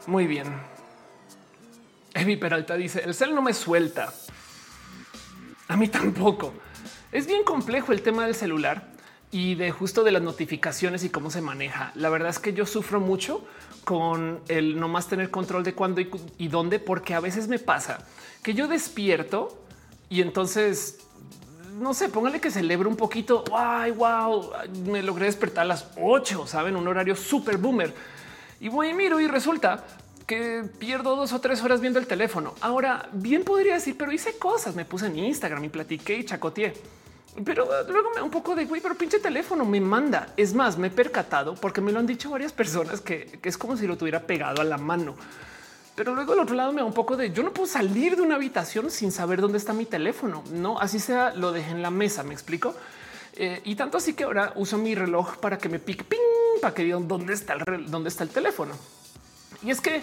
Muy 0.06 0.26
bien. 0.26 0.46
Evi 2.14 2.36
Peralta 2.36 2.76
dice, 2.76 3.02
el 3.04 3.14
cel 3.14 3.34
no 3.34 3.42
me 3.42 3.54
suelta. 3.54 4.12
A 5.68 5.76
mí 5.76 5.88
tampoco. 5.88 6.52
Es 7.12 7.26
bien 7.26 7.44
complejo 7.44 7.92
el 7.92 8.02
tema 8.02 8.24
del 8.24 8.34
celular 8.34 8.90
y 9.32 9.54
de 9.54 9.70
justo 9.70 10.02
de 10.02 10.10
las 10.10 10.22
notificaciones 10.22 11.04
y 11.04 11.10
cómo 11.10 11.30
se 11.30 11.40
maneja. 11.40 11.92
La 11.94 12.08
verdad 12.08 12.30
es 12.30 12.38
que 12.38 12.52
yo 12.52 12.66
sufro 12.66 13.00
mucho 13.00 13.46
con 13.84 14.40
el 14.48 14.78
no 14.78 14.88
más 14.88 15.08
tener 15.08 15.30
control 15.30 15.62
de 15.62 15.74
cuándo 15.74 16.00
y, 16.00 16.48
dónde, 16.48 16.78
porque 16.78 17.14
a 17.14 17.20
veces 17.20 17.48
me 17.48 17.58
pasa 17.58 17.98
que 18.42 18.54
yo 18.54 18.68
despierto 18.68 19.64
y 20.08 20.20
entonces 20.20 20.98
no 21.78 21.94
sé, 21.94 22.08
póngale 22.08 22.40
que 22.40 22.50
celebro 22.50 22.90
un 22.90 22.96
poquito. 22.96 23.44
Ay, 23.54 23.92
wow, 23.92 24.50
me 24.84 25.02
logré 25.02 25.26
despertar 25.26 25.62
a 25.62 25.68
las 25.68 25.86
8, 25.98 26.46
saben, 26.46 26.76
un 26.76 26.86
horario 26.86 27.16
súper 27.16 27.56
boomer. 27.56 27.94
Y 28.60 28.68
voy 28.68 28.88
y 28.88 28.94
miro 28.94 29.20
y 29.20 29.26
resulta 29.26 29.84
que 30.26 30.64
pierdo 30.78 31.16
dos 31.16 31.32
o 31.32 31.40
tres 31.40 31.62
horas 31.62 31.80
viendo 31.80 31.98
el 31.98 32.06
teléfono. 32.06 32.54
Ahora 32.60 33.08
bien 33.12 33.42
podría 33.42 33.74
decir, 33.74 33.96
pero 33.98 34.12
hice 34.12 34.38
cosas, 34.38 34.76
me 34.76 34.84
puse 34.84 35.06
en 35.06 35.18
Instagram 35.18 35.64
y 35.64 35.68
platiqué 35.70 36.16
y 36.16 36.24
chacoteé. 36.24 36.74
Pero 37.44 37.64
uh, 37.64 37.90
luego 37.90 38.10
me 38.14 38.22
un 38.22 38.30
poco 38.30 38.54
de 38.54 38.66
güey, 38.66 38.80
pero 38.80 38.94
pinche 38.94 39.18
teléfono 39.18 39.64
me 39.64 39.80
manda. 39.80 40.28
Es 40.36 40.52
más, 40.52 40.76
me 40.78 40.88
he 40.88 40.90
percatado 40.90 41.54
porque 41.54 41.80
me 41.80 41.90
lo 41.90 41.98
han 41.98 42.06
dicho 42.06 42.30
varias 42.30 42.52
personas 42.52 43.00
que, 43.00 43.38
es 43.42 43.56
como 43.56 43.76
si 43.76 43.86
lo 43.86 43.96
tuviera 43.96 44.20
pegado 44.20 44.60
a 44.60 44.64
la 44.64 44.78
mano. 44.78 45.14
Pero 45.94 46.14
luego 46.14 46.32
del 46.32 46.42
otro 46.42 46.54
lado 46.54 46.72
me 46.72 46.80
da 46.80 46.86
un 46.86 46.94
poco 46.94 47.16
de 47.16 47.32
yo 47.32 47.42
no 47.42 47.52
puedo 47.52 47.66
salir 47.66 48.16
de 48.16 48.22
una 48.22 48.36
habitación 48.36 48.90
sin 48.90 49.12
saber 49.12 49.40
dónde 49.40 49.58
está 49.58 49.72
mi 49.72 49.86
teléfono. 49.86 50.42
No, 50.52 50.78
así 50.78 50.98
sea, 50.98 51.32
lo 51.34 51.52
dejé 51.52 51.70
en 51.72 51.82
la 51.82 51.90
mesa. 51.90 52.22
Me 52.22 52.34
explico. 52.34 52.74
Eh, 53.34 53.60
y 53.64 53.74
tanto 53.74 53.98
así 53.98 54.14
que 54.14 54.24
ahora 54.24 54.52
uso 54.56 54.76
mi 54.76 54.94
reloj 54.94 55.38
para 55.38 55.58
que 55.58 55.68
me 55.68 55.78
pique 55.78 56.04
ping, 56.04 56.18
para 56.60 56.74
que 56.74 56.84
digan 56.84 57.08
dónde 57.08 57.32
está 57.32 57.54
el 57.54 57.90
dónde 57.90 58.08
está 58.08 58.24
el 58.24 58.30
teléfono. 58.30 58.72
Y 59.62 59.70
es 59.70 59.80
que 59.80 60.02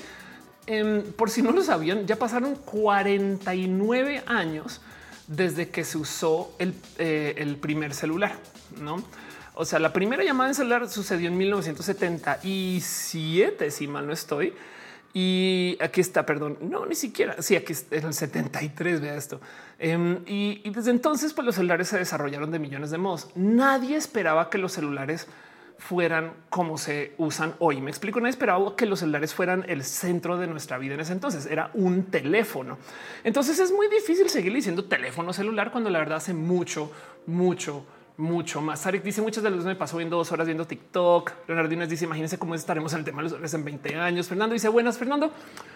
em, 0.67 1.03
por 1.13 1.29
si 1.29 1.41
no 1.41 1.51
lo 1.51 1.61
sabían, 1.63 2.07
ya 2.07 2.17
pasaron 2.17 2.55
49 2.55 4.23
años 4.25 4.81
desde 5.27 5.69
que 5.69 5.83
se 5.83 5.97
usó 5.97 6.55
eh, 6.59 7.35
el, 7.37 7.57
primer 7.57 7.93
celular, 7.93 8.37
¿no? 8.79 9.03
O 9.55 9.65
sea, 9.65 9.79
la 9.79 9.91
primera 9.91 10.23
llamada 10.23 10.47
en 10.49 10.55
celular 10.55 10.87
sucedió 10.89 11.27
en 11.27 11.37
1977, 11.37 13.71
si 13.71 13.87
mal 13.87 14.07
no 14.07 14.13
estoy. 14.13 14.53
Y 15.13 15.77
aquí 15.81 15.99
está, 15.99 16.25
perdón, 16.27 16.59
no, 16.61 16.85
ni 16.85 16.93
siquiera, 16.93 17.41
sí, 17.41 17.55
aquí 17.55 17.73
en 17.89 18.05
el 18.05 18.13
73, 18.13 19.01
vea 19.01 19.15
esto. 19.15 19.41
Em, 19.79 20.19
y, 20.27 20.61
y, 20.63 20.69
desde 20.69 20.91
entonces, 20.91 21.33
pues 21.33 21.43
los 21.45 21.55
celulares 21.55 21.87
se 21.87 21.97
desarrollaron 21.97 22.51
de 22.51 22.59
millones 22.59 22.91
de 22.91 22.99
modos. 22.99 23.29
Nadie 23.33 23.95
esperaba 23.95 24.51
que 24.51 24.59
los 24.59 24.73
celulares 24.73 25.25
fueran 25.77 26.33
como 26.49 26.77
se 26.77 27.13
usan 27.17 27.55
hoy. 27.59 27.81
Me 27.81 27.91
explico, 27.91 28.19
no 28.19 28.27
esperaba 28.27 28.75
que 28.75 28.85
los 28.85 28.99
celulares 28.99 29.33
fueran 29.33 29.65
el 29.67 29.83
centro 29.83 30.37
de 30.37 30.47
nuestra 30.47 30.77
vida 30.77 30.95
en 30.95 30.99
ese 30.99 31.13
entonces, 31.13 31.45
era 31.45 31.71
un 31.73 32.05
teléfono. 32.05 32.77
Entonces 33.23 33.59
es 33.59 33.71
muy 33.71 33.87
difícil 33.87 34.29
seguir 34.29 34.53
diciendo 34.53 34.85
teléfono 34.85 35.33
celular 35.33 35.71
cuando 35.71 35.89
la 35.89 35.99
verdad 35.99 36.17
hace 36.17 36.33
mucho, 36.33 36.91
mucho, 37.25 37.85
mucho 38.17 38.61
más. 38.61 38.81
Sarek 38.81 39.03
dice 39.03 39.21
muchas 39.21 39.43
de 39.43 39.51
las 39.51 39.63
me 39.63 39.75
pasó 39.75 39.97
viendo 39.97 40.17
dos 40.17 40.31
horas 40.31 40.47
viendo 40.47 40.65
TikTok. 40.65 41.31
Leonardo 41.47 41.85
dice 41.85 42.05
imagínense 42.05 42.39
cómo 42.39 42.55
estaremos 42.55 42.91
en 42.93 42.99
el 42.99 43.05
tema 43.05 43.21
de 43.21 43.29
los 43.29 43.53
en 43.53 43.63
20 43.63 43.95
años. 43.95 44.27
Fernando 44.27 44.53
dice 44.53 44.69
buenas 44.69 44.97
Fernando, 44.97 45.31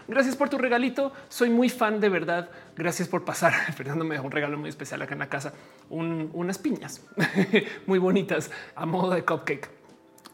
gracias 0.07 0.35
por 0.35 0.49
tu 0.49 0.57
regalito. 0.57 1.13
Soy 1.29 1.51
muy 1.51 1.69
fan 1.69 1.99
de 1.99 2.09
verdad. 2.09 2.49
Gracias 2.75 3.07
por 3.07 3.23
pasar. 3.23 3.53
Fernando 3.75 4.03
me 4.03 4.15
dejó 4.15 4.25
un 4.25 4.31
regalo 4.31 4.57
muy 4.57 4.69
especial 4.69 5.01
acá 5.03 5.13
en 5.13 5.19
la 5.19 5.29
casa, 5.29 5.53
unas 5.89 6.57
piñas 6.57 7.05
muy 7.85 7.99
bonitas 7.99 8.49
a 8.75 8.85
modo 8.87 9.11
de 9.11 9.23
cupcake. 9.23 9.80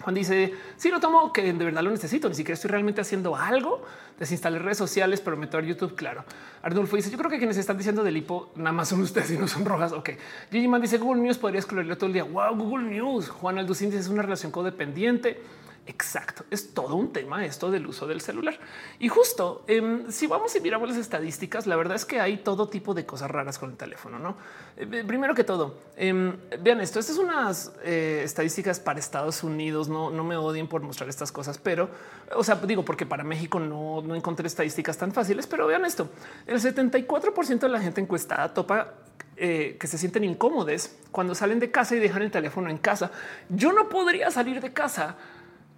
Juan 0.03 0.15
dice, 0.15 0.53
si 0.77 0.89
no 0.89 0.99
tomo 0.99 1.33
que 1.33 1.41
de 1.41 1.65
verdad 1.65 1.81
lo 1.81 1.89
necesito, 1.91 2.29
ni 2.29 2.36
siquiera 2.36 2.53
estoy 2.53 2.69
realmente 2.69 3.01
haciendo 3.01 3.36
algo, 3.36 3.83
desinstalé 4.19 4.60
redes 4.60 4.77
sociales, 4.77 5.21
pero 5.21 5.36
meto 5.38 5.57
a 5.57 5.62
YouTube, 5.62 5.95
claro. 5.95 6.23
Arnulfo 6.62 6.95
dice, 6.95 7.10
yo 7.10 7.17
creo 7.17 7.29
que 7.29 7.38
quienes 7.38 7.57
están 7.57 7.77
diciendo 7.77 8.03
del 8.03 8.15
hipo 8.15 8.51
nada 8.55 8.71
más 8.71 8.89
son 8.89 9.01
ustedes 9.01 9.31
y 9.31 9.38
no 9.38 9.47
son 9.47 9.65
rojas. 9.65 9.91
Ok. 9.91 10.12
Gigi 10.51 10.67
Man 10.67 10.81
dice, 10.81 10.97
Google 10.97 11.21
News 11.21 11.38
podría 11.38 11.60
excluirlo 11.60 11.97
todo 11.97 12.07
el 12.07 12.13
día. 12.13 12.23
Wow, 12.23 12.55
Google 12.55 12.89
News. 12.89 13.29
Juan 13.29 13.57
Alducín 13.57 13.89
dice, 13.89 14.01
es 14.01 14.07
una 14.07 14.21
relación 14.21 14.51
codependiente. 14.51 15.41
Exacto. 15.88 16.43
Es 16.52 16.73
todo 16.73 16.95
un 16.95 17.13
tema 17.13 17.45
esto 17.45 17.71
del 17.71 17.88
uso 17.88 18.08
del 18.08 18.19
celular. 18.19 18.60
Y 19.00 19.08
justo 19.08 19.63
em, 19.67 20.12
si 20.12 20.28
vamos 20.28 20.54
y 20.56 20.60
miramos 20.60 20.89
las 20.89 20.97
estadísticas, 20.97 21.65
la 21.65 21.78
verdad 21.78 21.95
es 21.95 22.06
que 22.06 22.19
hay 22.19 22.38
todo 22.38 22.67
tipo 22.67 22.93
de 22.93 23.06
cosas 23.06 23.32
raras 23.32 23.58
con 23.58 23.71
el 23.71 23.78
teléfono. 23.78 24.19
No 24.19 24.36
eh, 24.76 24.86
primero 25.08 25.34
que 25.34 25.45
todo, 25.45 25.78
em, 25.95 26.36
vean 26.62 26.82
esto. 26.82 27.00
Estas 27.00 27.15
son 27.15 27.26
unas 27.30 27.71
eh, 27.84 28.21
estadísticas 28.23 28.82
para 28.82 29.00
Estados 29.00 29.43
Unidos. 29.43 29.88
No, 29.88 30.12
no 30.12 30.26
me 30.26 30.36
odien 30.36 30.67
por 30.67 30.82
mostrar 30.82 31.08
estas 31.08 31.32
cosas, 31.32 31.58
pero 31.58 31.89
o 32.36 32.43
sea, 32.43 32.56
digo 32.56 32.84
porque 32.84 33.06
para 33.06 33.23
México 33.23 33.60
no, 33.60 34.04
encontré 34.13 34.47
estadísticas 34.47 34.97
tan 34.97 35.13
fáciles, 35.13 35.47
pero 35.47 35.67
vean 35.67 35.86
esto. 35.86 36.10
El 36.45 36.60
74% 36.60 37.60
de 37.60 37.69
la 37.69 37.80
gente 37.80 38.02
encuestada 38.02 38.54
topa 38.54 38.93
eh, 39.38 39.78
que 39.80 39.88
se 39.88 39.97
sienten 39.97 40.23
incómodos 40.26 40.91
cuando 41.12 41.34
salen 41.36 41.60
de 41.60 41.71
casa 41.71 41.95
y 41.95 42.00
dejan 42.00 42.23
el 42.23 42.32
teléfono 42.32 42.69
en 42.69 42.78
casa. 42.78 43.12
Yo 43.50 43.71
no 43.71 43.88
podría 43.88 44.32
salir 44.32 44.60
de 44.62 44.73
casa 44.73 45.15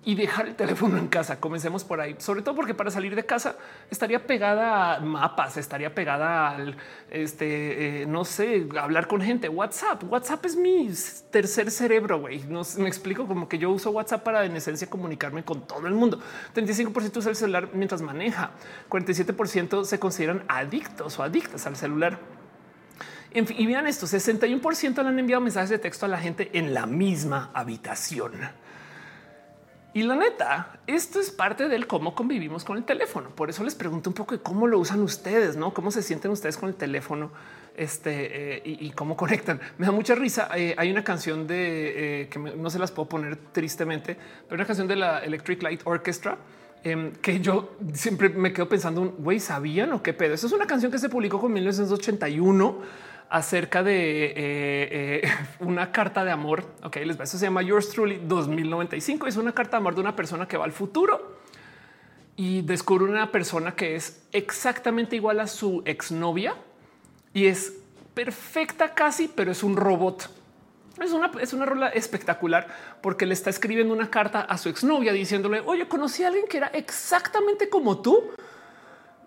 y 0.06 0.16
dejar 0.16 0.48
el 0.48 0.56
teléfono 0.56 0.98
en 0.98 1.08
casa. 1.08 1.40
Comencemos 1.40 1.84
por 1.84 2.00
ahí, 2.00 2.16
sobre 2.20 2.42
todo 2.42 2.56
porque 2.56 2.74
para 2.74 2.90
salir 2.90 3.16
de 3.16 3.26
casa 3.26 3.56
estaría 3.92 4.26
pegada 4.26 4.96
a 4.96 5.00
mapas, 5.02 5.58
estaría 5.58 5.94
pegada 5.94 6.52
al 6.52 6.78
este, 7.10 8.04
eh, 8.04 8.06
no 8.06 8.24
sé, 8.24 8.68
hablar 8.80 9.08
con 9.08 9.22
gente. 9.22 9.50
WhatsApp, 9.50 10.04
WhatsApp 10.10 10.46
es 10.46 10.56
mi 10.56 10.90
tercer 11.32 11.70
cerebro. 11.70 12.20
Güey, 12.22 12.44
no 12.48 12.62
me 12.78 12.88
explico 12.88 13.28
como 13.28 13.50
que 13.50 13.58
yo 13.58 13.72
uso 13.72 13.92
WhatsApp 13.92 14.24
para 14.24 14.46
en 14.46 14.56
esencia 14.56 14.90
comunicarme 14.90 15.44
con 15.44 15.68
todo 15.68 15.86
el 15.86 15.94
mundo. 15.94 16.20
35% 16.56 17.18
usa 17.18 17.32
el 17.32 17.36
celular 17.36 17.70
mientras 17.74 18.02
maneja, 18.02 18.52
47% 18.90 19.84
se 19.84 20.00
consideran 20.00 20.44
adictos 20.48 21.20
o 21.20 21.24
adictas 21.24 21.68
al 21.68 21.76
celular. 21.76 22.20
Y 23.32 23.66
vean 23.68 23.86
esto: 23.86 24.08
61% 24.08 25.04
le 25.04 25.10
han 25.10 25.20
enviado 25.20 25.42
mensajes 25.42 25.70
de 25.70 25.78
texto 25.78 26.06
a 26.06 26.10
la 26.10 26.18
gente 26.18 26.50
en 26.54 26.74
la 26.74 26.86
misma 26.86 27.52
habitación. 27.54 28.34
Y 29.94 30.04
la 30.04 30.16
neta, 30.16 30.80
esto 30.86 31.20
es 31.20 31.32
parte 31.32 31.68
del 31.68 31.88
cómo 31.88 32.14
convivimos 32.14 32.64
con 32.64 32.78
el 32.78 32.84
teléfono. 32.84 33.30
Por 33.32 33.50
eso 33.50 33.64
les 33.64 33.74
pregunto 33.74 34.12
un 34.12 34.14
poco 34.14 34.36
de 34.36 34.42
cómo 34.42 34.68
lo 34.68 34.78
usan 34.78 35.02
ustedes, 35.02 35.56
no 35.56 35.74
cómo 35.74 35.90
se 35.90 36.04
sienten 36.04 36.30
ustedes 36.30 36.58
con 36.58 36.70
el 36.70 36.76
teléfono 36.76 37.32
este, 37.76 38.58
eh, 38.58 38.62
y, 38.66 38.92
cómo 38.92 39.18
conectan. 39.18 39.60
Me 39.80 39.88
da 39.88 39.92
mucha 39.92 40.14
risa. 40.14 40.50
Eh, 40.56 40.76
hay 40.78 40.92
una 40.92 41.04
canción 41.04 41.48
de 41.48 42.22
eh, 42.22 42.30
que 42.30 42.38
no 42.38 42.70
se 42.70 42.78
las 42.78 42.92
puedo 42.92 43.10
poner 43.10 43.38
tristemente, 43.52 44.16
pero 44.48 44.56
una 44.56 44.66
canción 44.66 44.88
de 44.88 44.96
la 44.96 45.20
Electric 45.20 45.64
Light 45.64 45.82
Orchestra 45.86 46.38
em, 46.84 47.14
que 47.14 47.40
yo 47.40 47.76
siempre 47.94 48.30
me 48.30 48.54
quedo 48.54 48.70
pensando, 48.70 49.16
güey, 49.18 49.40
sabían 49.40 49.92
o 49.94 50.04
qué 50.04 50.14
pedo. 50.14 50.36
Eso 50.36 50.46
es 50.46 50.54
una 50.54 50.68
canción 50.68 50.92
que 50.92 51.00
se 51.00 51.10
publicó 51.10 51.42
con 51.42 51.52
1981 51.52 52.80
acerca 53.30 53.84
de 53.84 54.26
eh, 54.26 54.34
eh, 54.36 55.22
una 55.60 55.92
carta 55.92 56.24
de 56.24 56.32
amor. 56.32 56.66
Ok, 56.84 56.98
les 56.98 57.20
va. 57.20 57.24
Eso 57.24 57.38
se 57.38 57.46
llama 57.46 57.62
Yours 57.62 57.90
Truly 57.90 58.22
2095. 58.24 59.28
Es 59.28 59.38
una 59.38 59.54
carta 59.54 59.78
de 59.78 59.82
amor 59.82 59.96
de 59.96 60.02
una 60.02 60.16
persona 60.16 60.48
que 60.48 60.58
va 60.58 60.66
al 60.66 60.72
futuro 60.72 61.38
y 62.36 62.62
descubre 62.62 63.04
una 63.04 63.32
persona 63.32 63.76
que 63.76 63.96
es 63.96 64.24
exactamente 64.32 65.16
igual 65.16 65.40
a 65.40 65.48
su 65.48 65.84
exnovia 65.86 66.56
y 67.34 67.48
es 67.48 67.74
perfecta 68.14 68.94
casi, 68.94 69.28
pero 69.28 69.52
es 69.52 69.64
un 69.64 69.76
robot. 69.76 70.30
Es 71.02 71.12
una, 71.12 71.32
es 71.40 71.54
una 71.54 71.66
rola 71.66 71.90
espectacular 71.90 72.68
porque 73.02 73.26
le 73.26 73.34
está 73.34 73.50
escribiendo 73.50 73.94
una 73.94 74.10
carta 74.10 74.42
a 74.42 74.58
su 74.58 74.70
exnovia 74.70 75.14
diciéndole, 75.14 75.62
oye, 75.62 75.88
conocí 75.88 76.24
a 76.24 76.28
alguien 76.28 76.48
que 76.48 76.58
era 76.58 76.68
exactamente 76.68 77.70
como 77.70 78.02
tú 78.02 78.32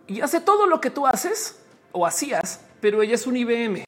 y 0.07 0.21
hace 0.21 0.41
todo 0.41 0.67
lo 0.67 0.81
que 0.81 0.91
tú 0.91 1.07
haces 1.07 1.63
o 1.93 2.07
hacías, 2.07 2.65
pero 2.83 3.01
ella 3.01 3.15
es 3.15 3.27
un 3.29 3.37
IBM. 3.37 3.85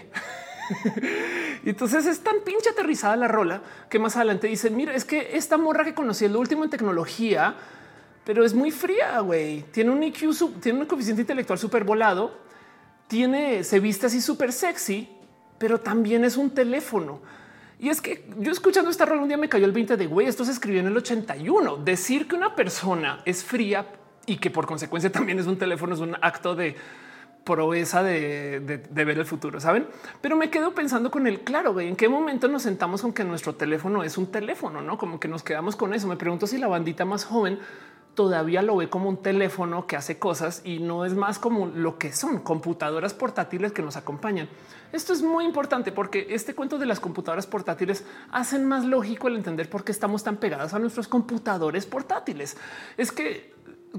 y 1.64 1.68
entonces 1.68 2.06
es 2.06 2.20
tan 2.20 2.36
pinche 2.44 2.70
aterrizada 2.70 3.16
la 3.16 3.26
rola 3.26 3.60
que 3.90 3.98
más 3.98 4.14
adelante 4.16 4.46
dicen, 4.46 4.76
mira, 4.76 4.94
es 4.94 5.04
que 5.04 5.36
esta 5.36 5.58
morra 5.58 5.84
que 5.84 5.94
conocí 5.94 6.24
es 6.24 6.30
lo 6.30 6.38
último 6.38 6.62
en 6.62 6.70
tecnología, 6.70 7.56
pero 8.24 8.44
es 8.44 8.54
muy 8.54 8.70
fría, 8.70 9.18
güey. 9.18 9.64
Tiene 9.72 9.90
un 9.90 10.00
IQ, 10.00 10.60
tiene 10.60 10.78
un 10.78 10.86
coeficiente 10.86 11.22
intelectual 11.22 11.58
súper 11.58 11.82
volado, 11.82 12.38
tiene, 13.08 13.64
se 13.64 13.80
viste 13.80 14.06
así 14.06 14.20
súper 14.20 14.52
sexy, 14.52 15.08
pero 15.58 15.80
también 15.80 16.24
es 16.24 16.36
un 16.36 16.50
teléfono. 16.50 17.20
Y 17.80 17.88
es 17.88 18.00
que 18.00 18.30
yo 18.38 18.52
escuchando 18.52 18.90
esta 18.90 19.04
rola 19.04 19.22
un 19.22 19.28
día 19.28 19.36
me 19.36 19.48
cayó 19.48 19.66
el 19.66 19.72
20 19.72 19.96
de 19.96 20.06
güey, 20.06 20.28
esto 20.28 20.44
se 20.44 20.52
escribió 20.52 20.80
en 20.80 20.86
el 20.86 20.96
81. 20.96 21.78
Decir 21.78 22.28
que 22.28 22.36
una 22.36 22.54
persona 22.54 23.22
es 23.24 23.42
fría 23.42 23.86
y 24.24 24.36
que 24.36 24.52
por 24.52 24.66
consecuencia 24.66 25.10
también 25.10 25.40
es 25.40 25.46
un 25.46 25.58
teléfono 25.58 25.94
es 25.94 26.00
un 26.00 26.16
acto 26.22 26.54
de 26.54 26.76
proeza 27.44 28.02
de, 28.02 28.82
ver 28.90 29.18
el 29.18 29.26
futuro, 29.26 29.60
saben? 29.60 29.86
Pero 30.20 30.36
me 30.36 30.50
quedo 30.50 30.74
pensando 30.74 31.10
con 31.10 31.26
el 31.26 31.40
claro, 31.40 31.72
güey, 31.72 31.88
en 31.88 31.96
qué 31.96 32.08
momento 32.08 32.48
nos 32.48 32.62
sentamos 32.62 33.02
con 33.02 33.12
que 33.12 33.24
nuestro 33.24 33.54
teléfono 33.54 34.02
es 34.02 34.18
un 34.18 34.26
teléfono, 34.26 34.80
no 34.80 34.98
como 34.98 35.20
que 35.20 35.28
nos 35.28 35.42
quedamos 35.42 35.76
con 35.76 35.94
eso. 35.94 36.08
Me 36.08 36.16
pregunto 36.16 36.46
si 36.46 36.58
la 36.58 36.68
bandita 36.68 37.04
más 37.04 37.24
joven 37.24 37.58
todavía 38.14 38.62
lo 38.62 38.76
ve 38.76 38.88
como 38.88 39.08
un 39.08 39.16
teléfono 39.18 39.86
que 39.86 39.96
hace 39.96 40.18
cosas 40.18 40.62
y 40.64 40.78
no 40.78 41.04
es 41.04 41.14
más 41.14 41.38
como 41.38 41.66
lo 41.66 41.98
que 41.98 42.12
son 42.12 42.38
computadoras 42.40 43.12
portátiles 43.12 43.72
que 43.72 43.82
nos 43.82 43.96
acompañan. 43.96 44.48
Esto 44.92 45.12
es 45.12 45.22
muy 45.22 45.44
importante 45.44 45.90
porque 45.90 46.28
este 46.30 46.54
cuento 46.54 46.78
de 46.78 46.86
las 46.86 47.00
computadoras 47.00 47.46
portátiles 47.46 48.04
hacen 48.30 48.64
más 48.64 48.84
lógico 48.84 49.28
el 49.28 49.36
entender 49.36 49.68
por 49.68 49.84
qué 49.84 49.92
estamos 49.92 50.22
tan 50.22 50.36
pegados 50.36 50.72
a 50.72 50.78
nuestros 50.78 51.08
computadores 51.08 51.86
portátiles. 51.86 52.56
Es 52.96 53.10
que 53.10 53.53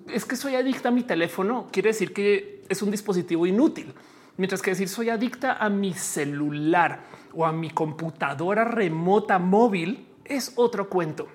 es 0.08 0.26
que 0.26 0.36
soy 0.36 0.56
adicta 0.56 0.90
a 0.90 0.92
mi 0.92 1.04
teléfono, 1.04 1.68
quiere 1.72 1.90
decir 1.90 2.14
que 2.14 2.64
es 2.70 2.82
un 2.82 2.92
dispositivo 2.92 3.46
inútil. 3.46 3.94
Mientras 4.38 4.62
que 4.62 4.72
decir 4.72 4.90
soy 4.90 5.10
adicta 5.10 5.54
a 5.54 5.70
mi 5.70 5.94
celular 5.94 7.02
o 7.34 7.46
a 7.46 7.54
mi 7.54 7.70
computadora 7.70 8.66
remota 8.66 9.40
móvil 9.40 10.08
es 10.26 10.52
otro 10.56 10.90
cuento. 10.90 11.28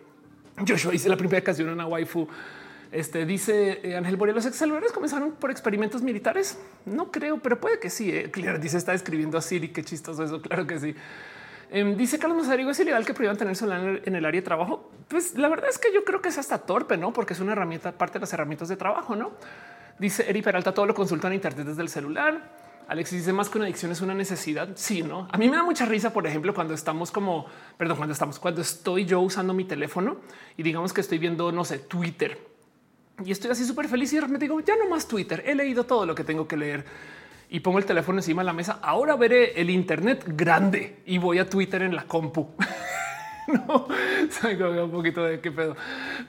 Yo 0.65 0.93
hice 0.93 1.09
la 1.09 1.17
primera 1.17 1.41
ocasión 1.41 1.71
una 1.71 1.87
waifu. 1.87 2.29
Este 2.93 3.25
dice 3.25 3.81
eh, 3.85 3.97
Ángel 3.97 4.17
Borea, 4.17 4.35
los 4.35 4.45
celulares 4.45 4.93
comenzaron 4.93 5.33
por 5.33 5.51
experimentos 5.51 6.03
militares. 6.03 6.59
No 6.85 7.11
creo, 7.11 7.39
pero 7.39 7.61
puede 7.61 7.79
que 7.79 7.89
sí. 7.89 8.11
Eh. 8.11 8.31
Claro, 8.31 8.59
dice 8.59 8.77
está 8.77 8.93
escribiendo 8.93 9.39
a 9.39 9.43
Siri. 9.43 9.69
Qué 9.69 9.85
chistoso 9.85 10.25
eso. 10.25 10.43
Claro 10.43 10.67
que 10.67 10.81
sí. 10.81 10.95
Em, 11.73 11.97
dice 11.97 12.19
Carlos 12.19 12.39
Mazarigo, 12.39 12.71
¿es 12.71 12.81
ilegal 12.81 13.07
que 13.07 13.15
prohíban 13.15 13.37
tener 13.37 13.55
celular 13.55 14.03
en 14.05 14.17
el 14.17 14.25
área 14.25 14.41
de 14.41 14.45
trabajo? 14.45 14.91
Pues 15.07 15.37
la 15.37 15.49
verdad 15.49 15.71
es 15.71 15.79
que 15.79 15.93
yo 15.95 16.05
creo 16.05 16.21
que 16.21 16.29
es 16.29 16.39
hasta 16.39 16.59
torpe, 16.59 16.97
¿no? 16.97 17.13
Porque 17.13 17.33
es 17.33 17.41
una 17.41 17.53
herramienta, 17.53 17.93
parte 17.93 18.15
de 18.15 18.21
las 18.21 18.33
herramientas 18.33 18.69
de 18.69 18.77
trabajo, 18.77 19.15
¿no? 19.15 19.33
Dice 19.99 20.29
Eri 20.29 20.43
Peralta, 20.43 20.75
todo 20.75 20.87
lo 20.87 20.95
consulta 20.95 21.29
en 21.29 21.35
internet 21.35 21.67
desde 21.69 21.83
el 21.83 21.89
celular. 21.89 22.59
Alexis 22.89 23.19
dice 23.19 23.33
más 23.33 23.49
que 23.49 23.59
una 23.59 23.67
adicción 23.67 23.93
es 23.93 24.01
una 24.01 24.15
necesidad. 24.15 24.71
Sí, 24.75 25.03
no. 25.03 25.29
A 25.31 25.39
mí 25.39 25.49
me 25.49 25.57
da 25.57 25.63
mucha 25.63 25.85
risa, 25.85 26.13
por 26.13 26.27
ejemplo, 26.27 26.53
cuando 26.53 26.75
estamos 26.75 27.13
como, 27.13 27.47
perdón, 27.79 27.99
cuando 27.99 28.15
estamos, 28.15 28.41
cuando 28.41 28.63
estoy 28.63 29.05
yo 29.05 29.21
usando 29.21 29.55
mi 29.55 29.65
teléfono 29.65 30.17
y 30.57 30.65
digamos 30.65 30.93
que 30.93 31.01
estoy 31.01 31.19
viendo, 31.19 31.53
no 31.53 31.65
sé, 31.65 31.79
Twitter 31.79 32.51
y 33.25 33.33
estoy 33.33 33.51
así 33.51 33.65
súper 33.65 33.89
feliz 33.89 34.13
y 34.13 34.21
me 34.23 34.39
digo 34.39 34.59
ya 34.61 34.77
no 34.77 34.89
más 34.89 35.07
Twitter. 35.07 35.43
He 35.47 35.55
leído 35.55 35.85
todo 35.85 36.07
lo 36.07 36.15
que 36.15 36.25
tengo 36.25 36.49
que 36.49 36.57
leer 36.57 36.85
y 37.51 37.61
pongo 37.61 37.79
el 37.79 37.85
teléfono 37.85 38.19
encima 38.19 38.43
de 38.43 38.47
la 38.47 38.53
mesa. 38.53 38.79
Ahora 38.81 39.17
veré 39.17 39.61
el 39.61 39.71
Internet 39.71 40.25
grande 40.27 41.03
y 41.05 41.19
voy 41.19 41.39
a 41.39 41.49
Twitter 41.49 41.83
en 41.83 41.95
la 41.95 42.05
compu. 42.05 42.49
no 43.49 43.89
un 44.85 44.91
poquito 44.91 45.25
de 45.25 45.41
qué 45.41 45.51
pedo, 45.51 45.77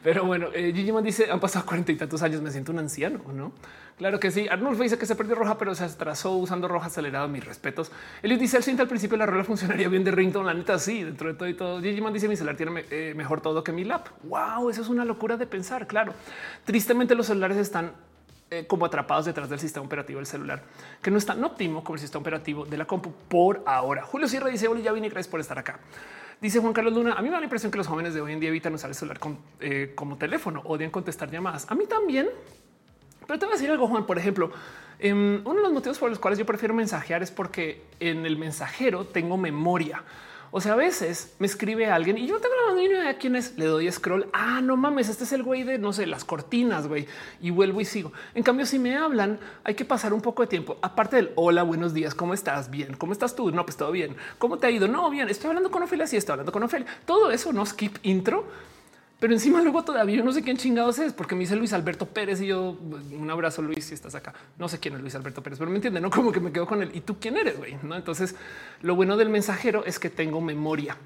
pero 0.03 0.25
bueno, 0.25 0.47
eh, 0.53 0.71
Gigi 0.73 0.91
dice 1.03 1.31
han 1.31 1.39
pasado 1.39 1.65
cuarenta 1.65 1.91
y 1.91 1.95
tantos 1.95 2.23
años. 2.23 2.41
Me 2.41 2.49
siento 2.49 2.71
un 2.71 2.79
anciano, 2.79 3.21
no? 3.33 3.51
Claro 3.97 4.19
que 4.19 4.31
sí. 4.31 4.47
Arnold 4.47 4.81
dice 4.81 4.97
que 4.97 5.05
se 5.05 5.15
perdió 5.15 5.35
roja, 5.35 5.59
pero 5.59 5.75
se 5.75 5.83
atrasó 5.83 6.31
usando 6.31 6.67
roja 6.67 6.87
acelerado. 6.87 7.27
Mis 7.27 7.45
respetos. 7.45 7.91
Él 8.23 8.37
dice 8.39 8.57
el 8.57 8.63
cinta 8.63 8.81
al 8.81 8.87
principio 8.87 9.15
la 9.15 9.27
rola 9.27 9.43
funcionaría 9.43 9.87
bien 9.89 10.03
de 10.03 10.09
ringtone. 10.09 10.47
La 10.47 10.55
neta, 10.55 10.79
sí, 10.79 11.03
dentro 11.03 11.27
de 11.27 11.35
todo 11.35 11.47
y 11.47 11.53
todo. 11.53 11.81
Gigi 11.81 12.01
dice 12.11 12.27
mi 12.27 12.35
celular 12.35 12.57
tiene 12.57 12.83
eh, 12.89 13.13
mejor 13.15 13.41
todo 13.41 13.63
que 13.63 13.71
mi 13.71 13.83
lap. 13.83 14.07
Wow, 14.23 14.71
eso 14.71 14.81
es 14.81 14.89
una 14.89 15.05
locura 15.05 15.37
de 15.37 15.45
pensar. 15.45 15.85
Claro, 15.85 16.13
tristemente 16.65 17.13
los 17.13 17.27
celulares 17.27 17.57
están 17.57 17.91
eh, 18.53 18.67
como 18.67 18.85
atrapados 18.85 19.23
detrás 19.23 19.49
del 19.49 19.59
sistema 19.59 19.85
operativo 19.85 20.17
del 20.19 20.25
celular, 20.25 20.61
que 21.01 21.09
no 21.09 21.17
es 21.17 21.25
tan 21.25 21.41
óptimo 21.41 21.85
como 21.85 21.95
el 21.95 22.01
sistema 22.01 22.19
operativo 22.19 22.65
de 22.65 22.75
la 22.75 22.83
compu 22.83 23.13
por 23.29 23.63
ahora. 23.65 24.03
Julio 24.03 24.27
Sierra 24.27 24.49
dice, 24.49 24.67
hola, 24.67 24.81
ya 24.81 24.91
vine, 24.91 25.07
gracias 25.07 25.31
por 25.31 25.39
estar 25.39 25.57
acá. 25.57 25.79
Dice 26.41 26.59
Juan 26.59 26.73
Carlos 26.73 26.93
Luna, 26.93 27.13
a 27.13 27.21
mí 27.21 27.29
me 27.29 27.35
da 27.35 27.39
la 27.39 27.45
impresión 27.45 27.71
que 27.71 27.77
los 27.77 27.87
jóvenes 27.87 28.13
de 28.13 28.19
hoy 28.19 28.33
en 28.33 28.41
día 28.41 28.49
evitan 28.49 28.73
usar 28.73 28.89
el 28.89 28.95
celular 28.95 29.21
eh, 29.61 29.93
como 29.95 30.17
teléfono, 30.17 30.63
odian 30.65 30.91
contestar 30.91 31.31
llamadas. 31.31 31.65
A 31.69 31.75
mí 31.75 31.85
también, 31.85 32.27
pero 33.25 33.39
te 33.39 33.45
voy 33.45 33.53
a 33.53 33.55
decir 33.55 33.71
algo, 33.71 33.87
Juan, 33.87 34.05
por 34.05 34.17
ejemplo, 34.17 34.51
em, 34.99 35.39
uno 35.45 35.55
de 35.55 35.61
los 35.61 35.71
motivos 35.71 35.97
por 35.97 36.09
los 36.09 36.19
cuales 36.19 36.37
yo 36.37 36.45
prefiero 36.45 36.73
mensajear 36.73 37.23
es 37.23 37.31
porque 37.31 37.83
en 38.01 38.25
el 38.25 38.37
mensajero 38.37 39.05
tengo 39.05 39.37
memoria. 39.37 40.03
O 40.53 40.59
sea, 40.59 40.73
a 40.73 40.75
veces 40.75 41.33
me 41.39 41.47
escribe 41.47 41.89
alguien 41.89 42.17
y 42.17 42.27
yo 42.27 42.37
tengo 42.39 42.53
la 42.67 42.73
menor 42.73 42.91
idea 42.91 43.07
de 43.07 43.17
quién 43.17 43.37
es. 43.37 43.57
Le 43.57 43.65
doy 43.65 43.89
scroll. 43.89 44.27
Ah, 44.33 44.59
no 44.61 44.75
mames, 44.75 45.07
este 45.07 45.23
es 45.23 45.31
el 45.31 45.43
güey 45.43 45.63
de 45.63 45.77
no 45.77 45.93
sé, 45.93 46.05
las 46.05 46.25
cortinas, 46.25 46.87
güey. 46.87 47.07
Y 47.39 47.51
vuelvo 47.51 47.79
y 47.79 47.85
sigo. 47.85 48.11
En 48.35 48.43
cambio, 48.43 48.65
si 48.65 48.77
me 48.77 48.97
hablan, 48.97 49.39
hay 49.63 49.75
que 49.75 49.85
pasar 49.85 50.11
un 50.13 50.21
poco 50.21 50.41
de 50.41 50.47
tiempo. 50.47 50.77
Aparte 50.81 51.15
del 51.15 51.31
hola, 51.35 51.63
buenos 51.63 51.93
días, 51.93 52.13
¿cómo 52.13 52.33
estás? 52.33 52.69
Bien. 52.69 52.95
¿Cómo 52.97 53.13
estás 53.13 53.33
tú? 53.33 53.49
No, 53.51 53.63
pues 53.65 53.77
todo 53.77 53.93
bien. 53.93 54.17
¿Cómo 54.39 54.57
te 54.57 54.67
ha 54.67 54.71
ido? 54.71 54.89
No, 54.89 55.09
bien. 55.09 55.29
Estoy 55.29 55.47
hablando 55.47 55.71
con 55.71 55.83
Ofelia. 55.83 56.05
Sí, 56.05 56.17
estoy 56.17 56.33
hablando 56.33 56.51
con 56.51 56.63
Ofelia. 56.63 56.87
Todo 57.05 57.31
eso 57.31 57.53
no 57.53 57.65
skip 57.65 57.97
intro 58.03 58.45
pero 59.21 59.33
encima 59.33 59.61
luego 59.61 59.83
todavía 59.83 60.15
yo 60.15 60.23
no 60.23 60.31
sé 60.31 60.41
quién 60.41 60.57
chingados 60.57 60.97
es 60.97 61.13
porque 61.13 61.35
me 61.35 61.41
dice 61.41 61.55
Luis 61.55 61.73
Alberto 61.73 62.07
Pérez 62.07 62.41
y 62.41 62.47
yo 62.47 62.71
un 62.71 63.29
abrazo 63.29 63.61
Luis 63.61 63.85
si 63.85 63.93
estás 63.93 64.15
acá. 64.15 64.33
No 64.57 64.67
sé 64.67 64.79
quién 64.79 64.95
es 64.95 65.01
Luis 65.01 65.13
Alberto 65.13 65.43
Pérez, 65.43 65.59
pero 65.59 65.69
me 65.69 65.75
entiende, 65.75 66.01
no 66.01 66.09
como 66.09 66.31
que 66.31 66.39
me 66.39 66.51
quedo 66.51 66.65
con 66.65 66.81
él. 66.81 66.89
¿Y 66.95 67.01
tú 67.01 67.19
quién 67.19 67.37
eres? 67.37 67.55
güey? 67.55 67.77
No, 67.83 67.95
entonces 67.95 68.35
lo 68.81 68.95
bueno 68.95 69.17
del 69.17 69.29
mensajero 69.29 69.85
es 69.85 69.99
que 69.99 70.09
tengo 70.09 70.41
memoria 70.41 70.97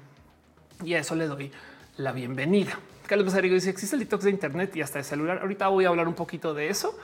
y 0.82 0.94
a 0.94 1.00
eso 1.00 1.14
le 1.14 1.26
doy 1.26 1.52
la 1.98 2.12
bienvenida. 2.12 2.78
Carlos 3.06 3.26
Mazarigo 3.26 3.54
dice 3.54 3.68
existe 3.68 3.96
el 3.96 4.00
detox 4.00 4.24
de 4.24 4.30
Internet 4.30 4.74
y 4.76 4.80
hasta 4.80 4.98
de 4.98 5.04
celular. 5.04 5.40
Ahorita 5.42 5.68
voy 5.68 5.84
a 5.84 5.88
hablar 5.88 6.08
un 6.08 6.14
poquito 6.14 6.54
de 6.54 6.70
eso. 6.70 6.98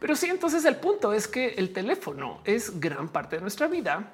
Pero 0.00 0.16
sí, 0.16 0.26
entonces 0.26 0.64
el 0.64 0.74
punto 0.74 1.12
es 1.12 1.28
que 1.28 1.50
el 1.50 1.72
teléfono 1.72 2.40
es 2.44 2.80
gran 2.80 3.10
parte 3.10 3.36
de 3.36 3.42
nuestra 3.42 3.68
vida 3.68 4.10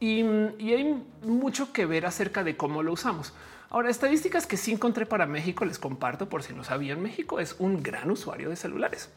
y, 0.00 0.22
y 0.58 0.72
hay 0.72 1.04
mucho 1.22 1.70
que 1.70 1.84
ver 1.84 2.06
acerca 2.06 2.44
de 2.44 2.56
cómo 2.56 2.82
lo 2.82 2.94
usamos. 2.94 3.34
Ahora, 3.72 3.88
estadísticas 3.88 4.48
que 4.48 4.56
sí 4.56 4.72
encontré 4.72 5.06
para 5.06 5.26
México, 5.26 5.64
les 5.64 5.78
comparto 5.78 6.28
por 6.28 6.42
si 6.42 6.52
no 6.52 6.64
sabían, 6.64 7.00
México 7.00 7.38
es 7.38 7.54
un 7.60 7.84
gran 7.84 8.10
usuario 8.10 8.50
de 8.50 8.56
celulares. 8.56 9.10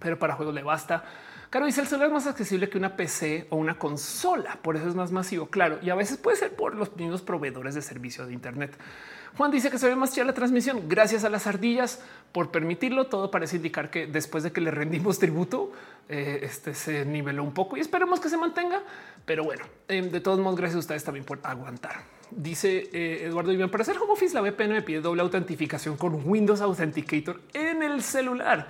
pero 0.00 0.18
para 0.18 0.34
juegos 0.34 0.54
le 0.54 0.62
basta. 0.62 1.04
Claro, 1.50 1.66
dice 1.66 1.80
el 1.80 1.86
celular 1.86 2.08
es 2.08 2.14
más 2.14 2.26
accesible 2.26 2.68
que 2.68 2.78
una 2.78 2.96
PC 2.96 3.46
o 3.50 3.56
una 3.56 3.78
consola, 3.78 4.58
por 4.62 4.76
eso 4.76 4.88
es 4.88 4.94
más 4.94 5.12
masivo, 5.12 5.46
claro, 5.46 5.78
y 5.80 5.90
a 5.90 5.94
veces 5.94 6.16
puede 6.16 6.36
ser 6.36 6.54
por 6.54 6.74
los 6.74 6.96
mismos 6.96 7.22
proveedores 7.22 7.74
de 7.74 7.82
servicio 7.82 8.26
de 8.26 8.32
Internet. 8.32 8.76
Juan 9.36 9.50
dice 9.50 9.70
que 9.70 9.78
se 9.78 9.86
ve 9.86 9.96
más 9.96 10.14
chida 10.14 10.24
la 10.24 10.32
transmisión 10.32 10.88
gracias 10.88 11.24
a 11.24 11.28
las 11.28 11.46
ardillas 11.46 12.00
por 12.32 12.50
permitirlo. 12.50 13.06
Todo 13.06 13.30
parece 13.30 13.56
indicar 13.56 13.90
que 13.90 14.06
después 14.06 14.42
de 14.42 14.50
que 14.50 14.62
le 14.62 14.70
rendimos 14.70 15.18
tributo, 15.18 15.72
eh, 16.08 16.40
este 16.42 16.74
se 16.74 17.04
niveló 17.04 17.42
un 17.42 17.52
poco 17.52 17.76
y 17.76 17.80
esperemos 17.80 18.18
que 18.18 18.30
se 18.30 18.38
mantenga. 18.38 18.80
Pero 19.26 19.44
bueno, 19.44 19.64
eh, 19.88 20.00
de 20.00 20.20
todos 20.20 20.38
modos, 20.38 20.56
gracias 20.56 20.76
a 20.76 20.78
ustedes 20.78 21.04
también 21.04 21.26
por 21.26 21.38
aguantar. 21.42 22.04
Dice 22.30 22.88
eh, 22.92 23.24
Eduardo 23.26 23.52
Iván, 23.52 23.70
para 23.70 23.82
hacer 23.82 23.98
home 23.98 24.12
office, 24.12 24.34
la 24.34 24.40
VPN 24.40 24.72
me 24.72 24.82
pide 24.82 25.02
doble 25.02 25.20
autentificación 25.20 25.98
con 25.98 26.26
Windows 26.26 26.62
Authenticator 26.62 27.40
en 27.52 27.82
el 27.82 28.02
celular. 28.02 28.66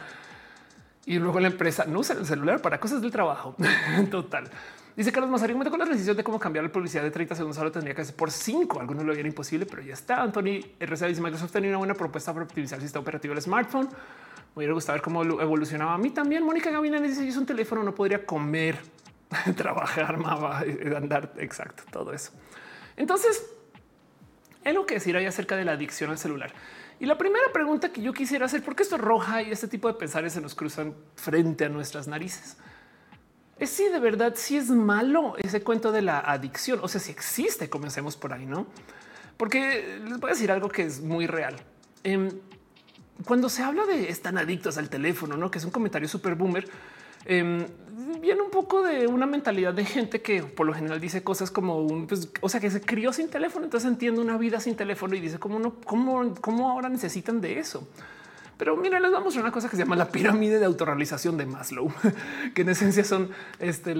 Y 1.06 1.20
luego 1.20 1.38
la 1.38 1.46
empresa 1.46 1.84
no 1.86 2.00
usa 2.00 2.16
el 2.16 2.26
celular 2.26 2.60
para 2.60 2.80
cosas 2.80 3.00
del 3.00 3.12
trabajo. 3.12 3.54
Total. 4.10 4.50
Dice 4.96 5.12
Carlos 5.12 5.30
Mazarín, 5.30 5.56
me 5.56 5.70
con 5.70 5.78
la 5.78 5.84
decisión 5.84 6.16
de 6.16 6.24
cómo 6.24 6.40
cambiar 6.40 6.64
la 6.64 6.72
publicidad 6.72 7.04
de 7.04 7.12
30 7.12 7.36
segundos. 7.36 7.58
Ahora 7.58 7.70
tendría 7.70 7.94
que 7.94 8.00
hacer 8.00 8.16
por 8.16 8.30
5. 8.30 8.80
Algunos 8.80 9.04
lo 9.04 9.12
vieron 9.12 9.28
imposible, 9.28 9.66
pero 9.66 9.82
ya 9.82 9.94
está. 9.94 10.20
Anthony 10.20 10.64
RC 10.80 11.06
dice 11.06 11.20
Microsoft 11.20 11.52
tenía 11.52 11.70
una 11.70 11.78
buena 11.78 11.94
propuesta 11.94 12.32
para 12.32 12.44
optimizar 12.44 12.78
el 12.78 12.82
sistema 12.82 13.02
operativo 13.02 13.34
del 13.34 13.42
smartphone. 13.42 13.86
Me 13.86 14.60
hubiera 14.60 14.72
gustado 14.74 14.96
ver 14.96 15.02
cómo 15.02 15.22
evolucionaba 15.22 15.94
a 15.94 15.98
mí 15.98 16.10
también. 16.10 16.42
Mónica 16.42 16.70
Gavina 16.70 17.00
dice 17.00 17.22
yo 17.22 17.28
es 17.28 17.36
un 17.36 17.46
teléfono, 17.46 17.84
no 17.84 17.94
podría 17.94 18.26
comer, 18.26 18.78
trabajar, 19.56 20.18
andar. 20.96 21.34
Exacto, 21.36 21.84
todo 21.92 22.12
eso. 22.12 22.32
Entonces, 22.96 23.46
es 24.64 24.74
lo 24.74 24.86
que 24.86 24.94
decir 24.94 25.16
ahí 25.16 25.26
acerca 25.26 25.56
de 25.56 25.64
la 25.64 25.72
adicción 25.72 26.10
al 26.10 26.18
celular. 26.18 26.52
Y 26.98 27.06
la 27.06 27.18
primera 27.18 27.44
pregunta 27.52 27.92
que 27.92 28.00
yo 28.00 28.12
quisiera 28.12 28.46
hacer, 28.46 28.62
¿por 28.62 28.74
qué 28.74 28.82
esto 28.82 28.96
es 28.96 29.02
roja 29.02 29.42
y 29.42 29.50
este 29.50 29.68
tipo 29.68 29.88
de 29.88 29.94
pensares 29.94 30.32
se 30.32 30.40
nos 30.40 30.54
cruzan 30.54 30.94
frente 31.14 31.66
a 31.66 31.68
nuestras 31.68 32.08
narices? 32.08 32.56
Es 33.58 33.70
si 33.70 33.88
de 33.88 33.98
verdad 33.98 34.34
si 34.36 34.56
es 34.56 34.70
malo 34.70 35.34
ese 35.38 35.62
cuento 35.62 35.92
de 35.92 36.02
la 36.02 36.20
adicción, 36.20 36.80
o 36.82 36.88
sea, 36.88 37.00
si 37.00 37.10
existe, 37.10 37.68
comencemos 37.68 38.16
por 38.16 38.32
ahí, 38.32 38.46
¿no? 38.46 38.66
Porque 39.36 39.98
les 40.04 40.18
voy 40.18 40.30
a 40.30 40.34
decir 40.34 40.50
algo 40.50 40.68
que 40.68 40.82
es 40.82 41.00
muy 41.00 41.26
real. 41.26 41.56
Em, 42.02 42.30
cuando 43.24 43.48
se 43.48 43.62
habla 43.62 43.84
de 43.86 44.10
están 44.10 44.38
adictos 44.38 44.78
al 44.78 44.88
teléfono, 44.88 45.36
¿no? 45.36 45.50
Que 45.50 45.58
es 45.58 45.64
un 45.64 45.70
comentario 45.70 46.08
súper 46.08 46.34
boomer, 46.34 46.68
eh, 47.26 47.66
viene 48.20 48.42
un 48.42 48.50
poco 48.50 48.82
de 48.82 49.06
una 49.06 49.26
mentalidad 49.26 49.74
de 49.74 49.84
gente 49.84 50.20
que 50.20 50.42
por 50.42 50.66
lo 50.66 50.74
general 50.74 51.00
dice 51.00 51.22
cosas 51.22 51.50
como 51.50 51.78
un, 51.78 52.06
pues, 52.06 52.30
o 52.40 52.48
sea, 52.48 52.60
que 52.60 52.70
se 52.70 52.80
crió 52.80 53.12
sin 53.12 53.28
teléfono, 53.28 53.64
entonces 53.64 53.88
entiende 53.88 54.20
una 54.20 54.36
vida 54.36 54.60
sin 54.60 54.76
teléfono 54.76 55.14
y 55.14 55.20
dice 55.20 55.38
cómo 55.38 55.58
no, 55.58 55.74
cómo, 55.84 56.34
cómo 56.40 56.70
ahora 56.70 56.88
necesitan 56.88 57.40
de 57.40 57.58
eso. 57.58 57.86
Pero 58.58 58.74
miren, 58.76 59.02
les 59.02 59.12
vamos 59.12 59.36
a 59.36 59.40
una 59.40 59.52
cosa 59.52 59.68
que 59.68 59.76
se 59.76 59.82
llama 59.82 59.96
la 59.96 60.08
pirámide 60.08 60.58
de 60.58 60.64
autorrealización 60.64 61.36
de 61.36 61.44
Maslow, 61.44 61.92
que 62.54 62.62
en 62.62 62.70
esencia 62.70 63.04
son 63.04 63.30
este, 63.58 63.94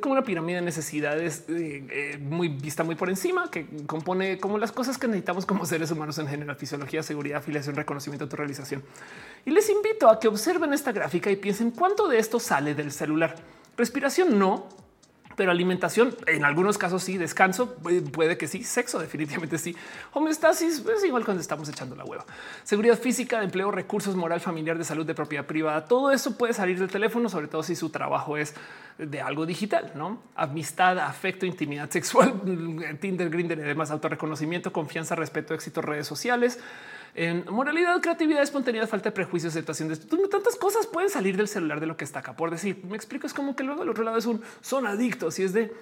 como 0.00 0.12
una 0.12 0.22
pirámide 0.22 0.56
de 0.56 0.62
necesidades 0.62 1.44
eh, 1.48 1.86
eh, 1.90 2.18
muy 2.18 2.48
vista 2.48 2.84
muy 2.84 2.94
por 2.94 3.08
encima, 3.08 3.50
que 3.50 3.66
compone 3.86 4.38
como 4.38 4.58
las 4.58 4.70
cosas 4.70 4.98
que 4.98 5.06
necesitamos 5.06 5.46
como 5.46 5.64
seres 5.64 5.90
humanos 5.90 6.18
en 6.18 6.28
general, 6.28 6.56
fisiología, 6.56 7.02
seguridad, 7.02 7.38
afiliación, 7.38 7.74
reconocimiento, 7.74 8.24
autorrealización. 8.24 8.82
Y 9.46 9.50
les 9.50 9.70
invito 9.70 10.10
a 10.10 10.20
que 10.20 10.28
observen 10.28 10.74
esta 10.74 10.92
gráfica 10.92 11.30
y 11.30 11.36
piensen 11.36 11.70
cuánto 11.70 12.06
de 12.06 12.18
esto 12.18 12.38
sale 12.38 12.74
del 12.74 12.92
celular. 12.92 13.36
Respiración 13.78 14.38
no, 14.38 14.68
pero 15.40 15.52
alimentación 15.52 16.14
en 16.26 16.44
algunos 16.44 16.76
casos 16.76 17.02
sí, 17.02 17.16
descanso 17.16 17.74
puede 18.12 18.36
que 18.36 18.46
sí, 18.46 18.62
sexo 18.62 18.98
definitivamente 18.98 19.56
sí, 19.56 19.74
homeostasis 20.12 20.84
es 20.84 21.02
igual 21.02 21.24
cuando 21.24 21.40
estamos 21.40 21.66
echando 21.70 21.96
la 21.96 22.04
hueva, 22.04 22.26
seguridad 22.62 22.98
física, 22.98 23.42
empleo, 23.42 23.70
recursos, 23.70 24.14
moral, 24.16 24.42
familiar, 24.42 24.76
de 24.76 24.84
salud, 24.84 25.06
de 25.06 25.14
propiedad 25.14 25.46
privada, 25.46 25.86
todo 25.86 26.10
eso 26.10 26.36
puede 26.36 26.52
salir 26.52 26.78
del 26.78 26.90
teléfono, 26.90 27.30
sobre 27.30 27.48
todo 27.48 27.62
si 27.62 27.74
su 27.74 27.88
trabajo 27.88 28.36
es 28.36 28.54
de 28.98 29.22
algo 29.22 29.46
digital, 29.46 29.92
no 29.94 30.18
amistad, 30.36 30.98
afecto, 30.98 31.46
intimidad 31.46 31.88
sexual, 31.88 32.34
Tinder, 33.00 33.30
Grindr, 33.30 33.62
además 33.62 33.90
autorreconocimiento, 33.90 34.74
confianza, 34.74 35.14
respeto, 35.14 35.54
éxito, 35.54 35.80
redes 35.80 36.06
sociales 36.06 36.58
en 37.14 37.44
moralidad, 37.50 38.00
creatividad, 38.00 38.42
espontaneidad, 38.42 38.88
falta 38.88 39.10
de 39.10 39.14
prejuicios, 39.14 39.52
aceptación 39.52 39.88
de 39.88 39.96
tantas 39.96 40.56
cosas 40.56 40.86
pueden 40.86 41.10
salir 41.10 41.36
del 41.36 41.48
celular 41.48 41.80
de 41.80 41.86
lo 41.86 41.96
que 41.96 42.04
está 42.04 42.20
acá. 42.20 42.34
Por 42.34 42.50
decir, 42.50 42.82
me 42.88 42.96
explico, 42.96 43.26
es 43.26 43.34
como 43.34 43.56
que 43.56 43.64
luego 43.64 43.82
el 43.82 43.88
otro 43.88 44.04
lado 44.04 44.16
es 44.16 44.26
un 44.26 44.42
son 44.60 44.86
adictos 44.86 45.38
y 45.38 45.44
es 45.44 45.52
de 45.52 45.72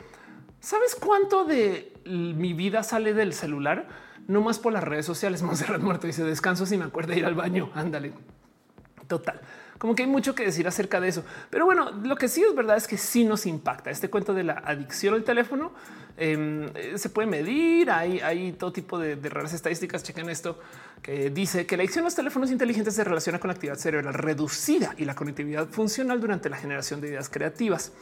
sabes 0.60 0.94
cuánto 0.94 1.44
de 1.44 1.92
mi 2.04 2.52
vida 2.52 2.82
sale 2.82 3.14
del 3.14 3.32
celular, 3.32 3.88
no 4.26 4.40
más 4.40 4.58
por 4.58 4.72
las 4.72 4.84
redes 4.84 5.06
sociales. 5.06 5.42
Monserrat 5.42 5.80
muerto 5.80 6.06
dice 6.06 6.24
descanso 6.24 6.66
si 6.66 6.76
me 6.76 6.84
acuerdo 6.84 7.12
de 7.12 7.18
ir 7.18 7.26
al 7.26 7.34
baño. 7.34 7.70
Ándale, 7.74 8.12
total 9.06 9.40
como 9.78 9.94
que 9.94 10.02
hay 10.02 10.08
mucho 10.08 10.34
que 10.34 10.44
decir 10.44 10.66
acerca 10.66 11.00
de 11.00 11.08
eso. 11.08 11.24
Pero 11.50 11.64
bueno, 11.64 11.90
lo 12.02 12.16
que 12.16 12.28
sí 12.28 12.42
es 12.42 12.54
verdad 12.54 12.76
es 12.76 12.86
que 12.86 12.98
sí 12.98 13.24
nos 13.24 13.46
impacta 13.46 13.90
este 13.90 14.10
cuento 14.10 14.34
de 14.34 14.44
la 14.44 14.54
adicción 14.64 15.14
al 15.14 15.24
teléfono. 15.24 15.72
Em, 16.16 16.68
se 16.96 17.08
puede 17.10 17.28
medir. 17.28 17.90
Hay, 17.90 18.18
hay 18.20 18.52
todo 18.52 18.72
tipo 18.72 18.98
de, 18.98 19.14
raras 19.16 19.54
estadísticas. 19.54 20.02
Chequen 20.02 20.28
esto 20.30 20.58
que 21.00 21.30
dice 21.30 21.64
que 21.64 21.76
la 21.76 21.84
adicción 21.84 22.02
a 22.02 22.06
los 22.06 22.16
teléfonos 22.16 22.50
inteligentes 22.50 22.94
se 22.94 23.04
relaciona 23.04 23.38
con 23.38 23.48
la 23.48 23.54
actividad 23.54 23.76
cerebral 23.76 24.14
reducida 24.14 24.94
y 24.98 25.04
la 25.04 25.14
conectividad 25.14 25.68
funcional 25.68 26.20
durante 26.20 26.50
la 26.50 26.56
generación 26.56 27.00
de 27.00 27.08
ideas 27.08 27.28
creativas. 27.28 27.92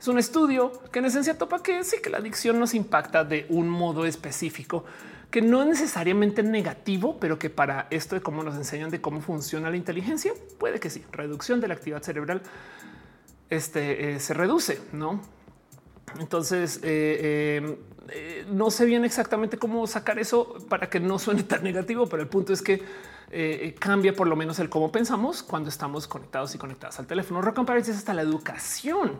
Es 0.00 0.08
un 0.08 0.18
estudio 0.18 0.72
que 0.90 0.98
en 0.98 1.06
esencia 1.06 1.36
topa 1.36 1.62
que 1.62 1.84
sí 1.84 1.98
que 2.02 2.10
la 2.10 2.18
adicción 2.18 2.58
nos 2.58 2.74
impacta 2.74 3.24
de 3.24 3.46
un 3.50 3.68
modo 3.68 4.06
específico 4.06 4.84
que 5.30 5.42
no 5.42 5.62
es 5.62 5.68
necesariamente 5.68 6.42
negativo, 6.42 7.18
pero 7.18 7.38
que 7.38 7.50
para 7.50 7.88
esto 7.90 8.14
de 8.14 8.20
cómo 8.20 8.42
nos 8.42 8.54
enseñan 8.54 8.90
de 8.90 9.00
cómo 9.00 9.20
funciona 9.20 9.70
la 9.70 9.76
inteligencia, 9.76 10.32
puede 10.58 10.80
que 10.80 10.90
sí. 10.90 11.04
Reducción 11.12 11.60
de 11.60 11.68
la 11.68 11.74
actividad 11.74 12.02
cerebral 12.02 12.42
este, 13.50 14.14
eh, 14.14 14.20
se 14.20 14.34
reduce, 14.34 14.80
no? 14.92 15.20
Entonces, 16.18 16.80
eh, 16.82 17.76
eh, 18.08 18.46
no 18.50 18.70
sé 18.70 18.86
bien 18.86 19.04
exactamente 19.04 19.58
cómo 19.58 19.86
sacar 19.86 20.18
eso 20.18 20.56
para 20.68 20.88
que 20.88 21.00
no 21.00 21.18
suene 21.18 21.42
tan 21.42 21.62
negativo, 21.62 22.06
pero 22.06 22.22
el 22.22 22.28
punto 22.28 22.52
es 22.52 22.62
que 22.62 22.82
cambia 23.80 24.14
por 24.14 24.28
lo 24.28 24.36
menos 24.36 24.60
el 24.60 24.68
cómo 24.68 24.92
pensamos 24.92 25.42
cuando 25.42 25.68
estamos 25.68 26.06
conectados 26.06 26.54
y 26.54 26.58
conectadas 26.58 27.00
al 27.00 27.08
teléfono. 27.08 27.42
Recomparece 27.42 27.90
hasta 27.90 28.14
la 28.14 28.22
educación. 28.22 29.18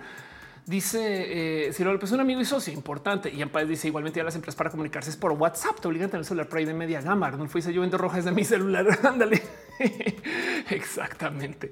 Dice 0.67 1.69
eh, 1.69 1.73
Ciro 1.73 1.93
López, 1.93 2.11
un 2.11 2.19
amigo 2.19 2.41
y 2.41 2.45
socio 2.45 2.73
importante. 2.73 3.31
Y 3.33 3.41
Ampaz 3.41 3.69
dice 3.69 3.87
igualmente 3.87 4.21
a 4.21 4.25
las 4.25 4.35
empresas 4.35 4.57
para 4.57 4.69
comunicarse 4.69 5.11
es 5.11 5.17
por 5.17 5.31
WhatsApp. 5.31 5.79
Te 5.79 5.87
obligan 5.87 6.09
a 6.09 6.11
tener 6.11 6.25
celular 6.25 6.49
por 6.49 6.59
ahí 6.59 6.65
de 6.65 6.75
media 6.75 7.01
gama. 7.01 7.31
No 7.31 7.49
fuiste 7.49 7.73
yo 7.73 7.83
vendo 7.83 7.97
rojas 7.97 8.25
de 8.25 8.33
mi 8.33 8.43
celular. 8.43 8.85
Ándale. 9.05 9.41
Exactamente. 10.71 11.71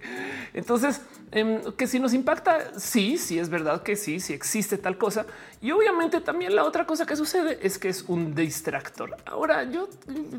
Entonces, 0.53 1.01
em, 1.33 1.73
que 1.73 1.89
si 1.89 1.99
nos 1.99 2.15
impacta, 2.15 2.79
sí, 2.79 3.19
sí 3.19 3.37
es 3.37 3.49
verdad 3.49 3.83
que 3.83 3.97
sí, 3.97 4.21
sí 4.21 4.33
existe 4.33 4.79
tal 4.79 4.97
cosa. 4.97 5.27
Y 5.61 5.73
obviamente 5.73 6.21
también 6.21 6.55
la 6.55 6.63
otra 6.63 6.87
cosa 6.87 7.05
que 7.05 7.17
sucede 7.17 7.59
es 7.63 7.79
que 7.79 7.89
es 7.89 8.05
un 8.07 8.33
distractor. 8.37 9.17
Ahora 9.27 9.65
yo 9.65 9.89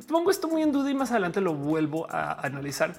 pongo 0.08 0.32
esto 0.32 0.48
muy 0.48 0.62
en 0.62 0.72
duda 0.72 0.90
y 0.90 0.94
más 0.94 1.12
adelante 1.12 1.42
lo 1.42 1.56
vuelvo 1.56 2.08
a 2.10 2.46
analizar 2.46 2.96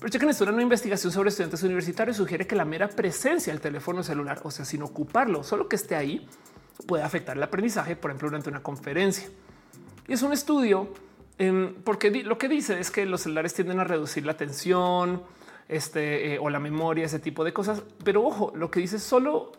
pero 0.00 0.10
chequen 0.10 0.30
esto, 0.30 0.44
una 0.44 0.62
investigación 0.62 1.12
sobre 1.12 1.28
estudiantes 1.28 1.62
universitarios 1.62 2.16
sugiere 2.16 2.46
que 2.46 2.56
la 2.56 2.64
mera 2.64 2.88
presencia 2.88 3.52
del 3.52 3.60
teléfono 3.60 4.02
celular, 4.02 4.40
o 4.42 4.50
sea, 4.50 4.64
sin 4.64 4.82
ocuparlo, 4.82 5.44
solo 5.44 5.68
que 5.68 5.76
esté 5.76 5.94
ahí, 5.94 6.26
puede 6.86 7.02
afectar 7.02 7.36
el 7.36 7.42
aprendizaje, 7.42 7.96
por 7.96 8.10
ejemplo, 8.10 8.28
durante 8.28 8.48
una 8.48 8.62
conferencia. 8.62 9.28
Y 10.08 10.14
es 10.14 10.22
un 10.22 10.32
estudio 10.32 10.88
em, 11.36 11.74
porque 11.84 12.10
lo 12.24 12.38
que 12.38 12.48
dice 12.48 12.80
es 12.80 12.90
que 12.90 13.04
los 13.04 13.20
celulares 13.20 13.52
tienden 13.52 13.78
a 13.78 13.84
reducir 13.84 14.24
la 14.24 14.32
atención 14.32 15.22
este, 15.68 16.34
eh, 16.34 16.38
o 16.38 16.48
la 16.48 16.60
memoria, 16.60 17.04
ese 17.04 17.18
tipo 17.18 17.44
de 17.44 17.52
cosas. 17.52 17.82
Pero 18.02 18.24
ojo, 18.24 18.52
lo 18.56 18.70
que 18.70 18.80
dice 18.80 18.96
es 18.96 19.02
solo 19.02 19.52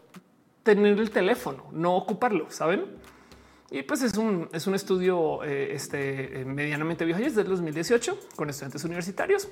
tener 0.63 0.99
el 0.99 1.11
teléfono, 1.11 1.65
no 1.71 1.95
ocuparlo, 1.95 2.49
¿saben? 2.49 2.85
Y 3.69 3.83
pues 3.83 4.01
es 4.01 4.17
un, 4.17 4.49
es 4.51 4.65
un 4.65 4.73
estudio 4.73 5.43
eh, 5.43 5.75
este, 5.75 6.41
eh, 6.41 6.45
medianamente 6.45 7.05
viejo, 7.05 7.21
es 7.21 7.35
del 7.35 7.47
2018 7.47 8.17
con 8.35 8.49
estudiantes 8.49 8.83
universitarios 8.83 9.47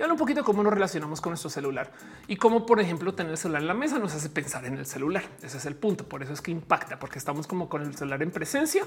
y 0.00 0.02
habla 0.02 0.14
un 0.14 0.18
poquito 0.18 0.42
cómo 0.42 0.62
nos 0.62 0.72
relacionamos 0.72 1.20
con 1.20 1.32
nuestro 1.32 1.50
celular 1.50 1.92
y 2.26 2.36
cómo, 2.36 2.64
por 2.64 2.80
ejemplo, 2.80 3.12
tener 3.12 3.32
el 3.32 3.36
celular 3.36 3.60
en 3.60 3.68
la 3.68 3.74
mesa 3.74 3.98
nos 3.98 4.14
hace 4.14 4.30
pensar 4.30 4.64
en 4.64 4.78
el 4.78 4.86
celular. 4.86 5.22
Ese 5.42 5.58
es 5.58 5.66
el 5.66 5.76
punto. 5.76 6.08
Por 6.08 6.22
eso 6.22 6.32
es 6.32 6.40
que 6.40 6.50
impacta, 6.50 6.98
porque 6.98 7.18
estamos 7.18 7.46
como 7.46 7.68
con 7.68 7.82
el 7.82 7.94
celular 7.94 8.22
en 8.22 8.30
presencia 8.30 8.82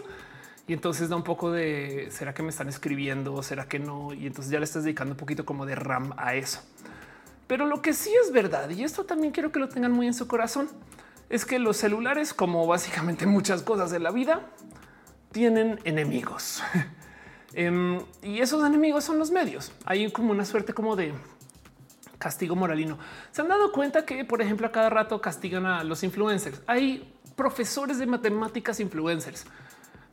y 0.66 0.74
entonces 0.74 1.10
da 1.10 1.16
un 1.16 1.24
poco 1.24 1.52
de 1.52 2.08
será 2.10 2.34
que 2.34 2.42
me 2.42 2.50
están 2.50 2.68
escribiendo, 2.68 3.44
será 3.44 3.68
que 3.68 3.78
no. 3.78 4.12
Y 4.12 4.26
entonces 4.26 4.52
ya 4.52 4.58
le 4.58 4.66
estás 4.66 4.86
dedicando 4.86 5.14
un 5.14 5.18
poquito 5.18 5.46
como 5.46 5.68
de 5.68 5.76
RAM 5.76 6.16
a 6.18 6.34
eso. 6.34 6.64
Pero 7.46 7.68
lo 7.68 7.84
que 7.84 7.94
sí 7.94 8.12
es 8.24 8.32
verdad, 8.32 8.68
y 8.72 8.84
esto 8.84 9.04
también 9.04 9.34
quiero 9.34 9.52
que 9.52 9.60
lo 9.60 9.70
tengan 9.70 9.92
muy 9.92 10.08
en 10.08 10.16
su 10.16 10.28
corazón, 10.28 10.68
es 11.30 11.46
que 11.46 11.60
los 11.60 11.78
celulares, 11.78 12.34
como 12.34 12.66
básicamente 12.66 13.26
muchas 13.28 13.62
cosas 13.62 13.94
en 13.94 14.02
la 14.02 14.10
vida, 14.10 14.42
tienen 15.32 15.80
enemigos. 15.84 16.64
Em, 17.54 18.00
y 18.22 18.40
esos 18.40 18.66
enemigos 18.66 19.04
son 19.04 19.20
los 19.20 19.32
medios. 19.32 19.72
Hay 19.86 20.12
como 20.12 20.32
una 20.32 20.46
suerte 20.46 20.74
como 20.74 20.96
de 20.96 21.14
castigo 22.18 22.56
moralino. 22.56 22.98
Se 23.32 23.42
han 23.42 23.50
dado 23.50 23.72
cuenta 23.72 24.06
que, 24.06 24.26
por 24.26 24.42
ejemplo, 24.42 24.66
a 24.68 24.72
cada 24.72 24.90
rato 24.90 25.22
castigan 25.22 25.66
a 25.66 25.84
los 25.84 26.04
influencers. 26.04 26.62
Hay 26.68 27.14
profesores 27.36 28.00
de 28.00 28.06
matemáticas 28.06 28.80
influencers. 28.80 29.46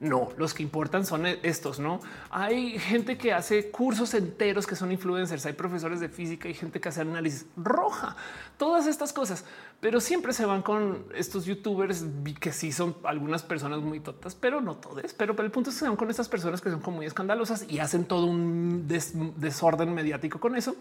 No, 0.01 0.31
los 0.39 0.55
que 0.55 0.63
importan 0.63 1.05
son 1.05 1.27
e-, 1.27 1.39
estos, 1.43 1.79
¿no? 1.79 2.01
Hay 2.31 2.79
gente 2.79 3.19
que 3.19 3.35
hace 3.35 3.71
cursos 3.71 4.15
enteros 4.15 4.67
que 4.67 4.75
son 4.75 4.91
influencers, 4.91 5.45
hay 5.45 5.53
profesores 5.53 6.01
de 6.01 6.09
física, 6.09 6.49
hay 6.49 6.55
gente 6.55 6.81
que 6.81 6.89
hace 6.89 7.03
análisis 7.03 7.47
roja, 7.55 8.17
todas 8.57 8.87
estas 8.87 9.13
cosas, 9.13 9.45
pero 9.81 10.01
siempre 10.01 10.33
se 10.33 10.45
van 10.45 10.63
con 10.63 11.07
estos 11.15 11.47
youtubers 11.47 12.05
que 12.39 12.53
sí 12.53 12.71
son 12.71 12.97
algunas 13.05 13.43
personas 13.43 13.81
muy 13.81 14.01
totas, 14.01 14.35
pero 14.35 14.61
no 14.61 14.77
todas, 14.77 15.15
pero, 15.15 15.35
el 15.43 15.51
punto 15.51 15.71
es 15.71 15.77
que 15.77 15.81
se 15.81 15.89
van 15.89 15.97
con 15.97 16.11
estas 16.11 16.29
personas 16.29 16.61
que 16.61 16.71
son 16.71 16.81
como 16.81 16.99
muy 16.99 17.07
escandalosas 17.07 17.65
y 17.69 17.79
hacen 17.79 18.05
todo 18.05 18.27
un 18.27 18.87
desorden 18.87 19.95
mediático 19.95 20.39
con 20.39 20.57
eso. 20.57 20.77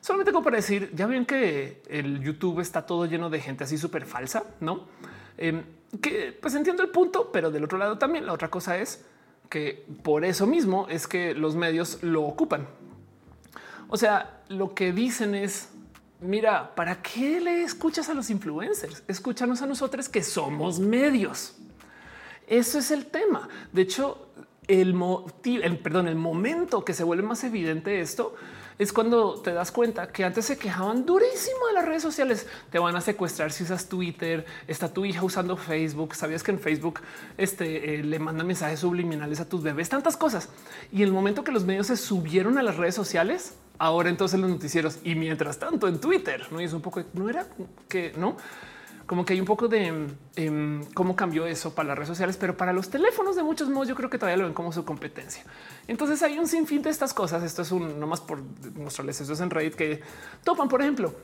Solamente 0.00 0.30
como 0.30 0.44
para 0.44 0.56
decir, 0.56 0.92
ya 0.94 1.08
ven 1.08 1.26
que 1.26 1.82
el 1.88 2.20
YouTube 2.20 2.60
está 2.60 2.86
todo 2.86 3.06
lleno 3.06 3.30
de 3.30 3.40
gente 3.40 3.64
así 3.64 3.76
súper 3.76 4.06
falsa, 4.06 4.44
¿no? 4.60 4.86
Em, 5.36 5.64
que 6.00 6.36
pues 6.40 6.54
entiendo 6.54 6.84
el 6.84 6.90
punto, 6.90 7.32
pero 7.32 7.50
del 7.50 7.64
otro 7.64 7.78
lado 7.78 7.98
también 7.98 8.24
la 8.24 8.32
otra 8.32 8.48
cosa 8.48 8.78
es 8.78 9.04
que 9.48 9.84
por 10.04 10.24
eso 10.24 10.46
mismo 10.46 10.86
es 10.88 11.08
que 11.08 11.34
los 11.34 11.56
medios 11.56 12.02
lo 12.02 12.22
ocupan. 12.22 12.68
O 13.88 13.96
sea, 13.96 14.42
lo 14.48 14.74
que 14.74 14.92
dicen 14.92 15.34
es, 15.34 15.70
mira, 16.20 16.74
¿para 16.74 17.00
qué 17.00 17.40
le 17.40 17.62
escuchas 17.62 18.08
a 18.08 18.14
los 18.14 18.30
influencers? 18.30 19.02
Escúchanos 19.08 19.62
a 19.62 19.66
nosotros 19.66 20.08
que 20.08 20.22
somos 20.22 20.78
medios. 20.78 21.56
Eso 22.46 22.78
es 22.78 22.90
el 22.90 23.06
tema. 23.06 23.48
De 23.72 23.82
hecho, 23.82 24.28
el 24.66 24.94
motivo, 24.94 25.62
el, 25.64 25.78
perdón, 25.78 26.08
el 26.08 26.16
momento 26.16 26.84
que 26.84 26.94
se 26.94 27.04
vuelve 27.04 27.22
más 27.22 27.44
evidente 27.44 28.00
esto 28.00 28.34
es 28.78 28.92
cuando 28.92 29.40
te 29.40 29.52
das 29.52 29.72
cuenta 29.72 30.08
que 30.12 30.24
antes 30.24 30.44
se 30.44 30.56
quejaban 30.56 31.04
durísimo 31.04 31.66
de 31.66 31.72
las 31.74 31.84
redes 31.84 32.02
sociales. 32.02 32.46
Te 32.70 32.78
van 32.78 32.94
a 32.94 33.00
secuestrar 33.00 33.50
si 33.50 33.64
usas 33.64 33.88
Twitter. 33.88 34.46
Está 34.68 34.92
tu 34.92 35.04
hija 35.04 35.24
usando 35.24 35.56
Facebook. 35.56 36.14
Sabías 36.14 36.44
que 36.44 36.52
en 36.52 36.60
Facebook 36.60 37.00
este, 37.36 37.96
eh, 37.96 38.04
le 38.04 38.18
mandan 38.20 38.46
mensajes 38.46 38.78
subliminales 38.78 39.40
a 39.40 39.48
tus 39.48 39.62
bebés, 39.62 39.88
tantas 39.88 40.16
cosas. 40.16 40.48
Y 40.92 41.02
el 41.02 41.12
momento 41.12 41.42
que 41.42 41.50
los 41.50 41.64
medios 41.64 41.88
se 41.88 41.96
subieron 41.96 42.56
a 42.56 42.62
las 42.62 42.76
redes 42.76 42.94
sociales, 42.94 43.54
ahora 43.78 44.10
entonces 44.10 44.38
los 44.40 44.50
noticieros 44.50 44.98
y 45.04 45.14
mientras 45.14 45.58
tanto 45.58 45.88
en 45.88 46.00
Twitter 46.00 46.46
no 46.50 46.60
es 46.60 46.72
un 46.72 46.80
poco 46.80 47.02
no 47.14 47.28
era 47.28 47.46
que 47.88 48.12
no 48.16 48.36
como 49.08 49.24
que 49.24 49.32
hay 49.32 49.40
un 49.40 49.46
poco 49.46 49.68
de 49.68 50.06
em, 50.36 50.84
cómo 50.92 51.16
cambió 51.16 51.46
eso 51.46 51.74
para 51.74 51.88
las 51.88 51.96
redes 51.96 52.08
sociales, 52.08 52.36
pero 52.36 52.58
para 52.58 52.74
los 52.74 52.90
teléfonos 52.90 53.36
de 53.36 53.42
muchos 53.42 53.70
modos 53.70 53.88
yo 53.88 53.94
creo 53.94 54.10
que 54.10 54.18
todavía 54.18 54.36
lo 54.36 54.44
ven 54.44 54.52
como 54.52 54.70
su 54.70 54.84
competencia. 54.84 55.44
Entonces 55.88 56.22
hay 56.22 56.38
un 56.38 56.46
sinfín 56.46 56.82
de 56.82 56.90
estas 56.90 57.14
cosas. 57.14 57.42
Esto 57.42 57.62
es 57.62 57.72
un 57.72 57.98
más 58.00 58.20
por 58.20 58.42
mostrarles 58.76 59.18
eso 59.22 59.32
es 59.32 59.40
en 59.40 59.48
Reddit 59.48 59.76
que 59.76 60.02
topan, 60.44 60.68
por 60.68 60.82
ejemplo, 60.82 61.14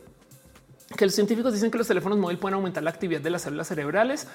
que 0.97 1.05
los 1.05 1.15
científicos 1.15 1.53
dicen 1.53 1.71
que 1.71 1.77
los 1.77 1.87
teléfonos 1.87 2.17
móviles 2.17 2.41
pueden 2.41 2.55
aumentar 2.55 2.83
la 2.83 2.89
actividad 2.89 3.21
de 3.21 3.29
las 3.29 3.43
células 3.43 3.69
cerebrales, 3.69 4.29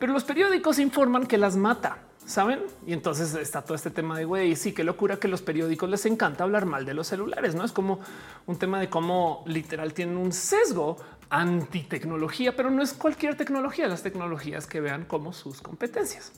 pero 0.00 0.12
los 0.12 0.24
periódicos 0.24 0.80
informan 0.80 1.26
que 1.26 1.38
las 1.38 1.56
mata. 1.56 1.98
Saben? 2.26 2.60
Y 2.86 2.92
entonces 2.92 3.34
está 3.34 3.62
todo 3.62 3.74
este 3.74 3.90
tema 3.90 4.16
de 4.16 4.24
güey. 4.24 4.56
Sí, 4.56 4.72
qué 4.72 4.84
locura 4.84 5.16
que 5.16 5.28
los 5.28 5.42
periódicos 5.42 5.88
les 5.90 6.06
encanta 6.06 6.44
hablar 6.44 6.64
mal 6.64 6.84
de 6.84 6.94
los 6.94 7.08
celulares. 7.08 7.54
No 7.54 7.64
es 7.64 7.72
como 7.72 8.00
un 8.46 8.56
tema 8.56 8.80
de 8.80 8.88
cómo 8.88 9.42
literal 9.46 9.92
tienen 9.92 10.16
un 10.16 10.32
sesgo 10.32 10.96
antitecnología, 11.28 12.56
pero 12.56 12.70
no 12.70 12.82
es 12.82 12.92
cualquier 12.92 13.36
tecnología, 13.36 13.88
las 13.88 14.02
tecnologías 14.02 14.66
que 14.66 14.80
vean 14.80 15.04
como 15.04 15.32
sus 15.32 15.60
competencias. 15.60 16.32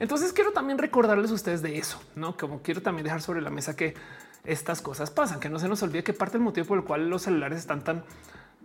Entonces 0.00 0.32
quiero 0.32 0.52
también 0.52 0.78
recordarles 0.78 1.30
a 1.30 1.34
ustedes 1.34 1.62
de 1.62 1.78
eso, 1.78 2.00
no 2.14 2.36
como 2.36 2.62
quiero 2.62 2.82
también 2.82 3.04
dejar 3.04 3.20
sobre 3.20 3.40
la 3.40 3.50
mesa 3.50 3.74
que 3.74 3.94
estas 4.44 4.80
cosas 4.80 5.10
pasan, 5.10 5.40
que 5.40 5.48
no 5.48 5.58
se 5.58 5.68
nos 5.68 5.82
olvide 5.82 6.04
que 6.04 6.12
parte 6.12 6.34
del 6.34 6.42
motivo 6.42 6.66
por 6.66 6.78
el 6.78 6.84
cual 6.84 7.10
los 7.10 7.22
celulares 7.22 7.58
están 7.58 7.82
tan 7.82 8.04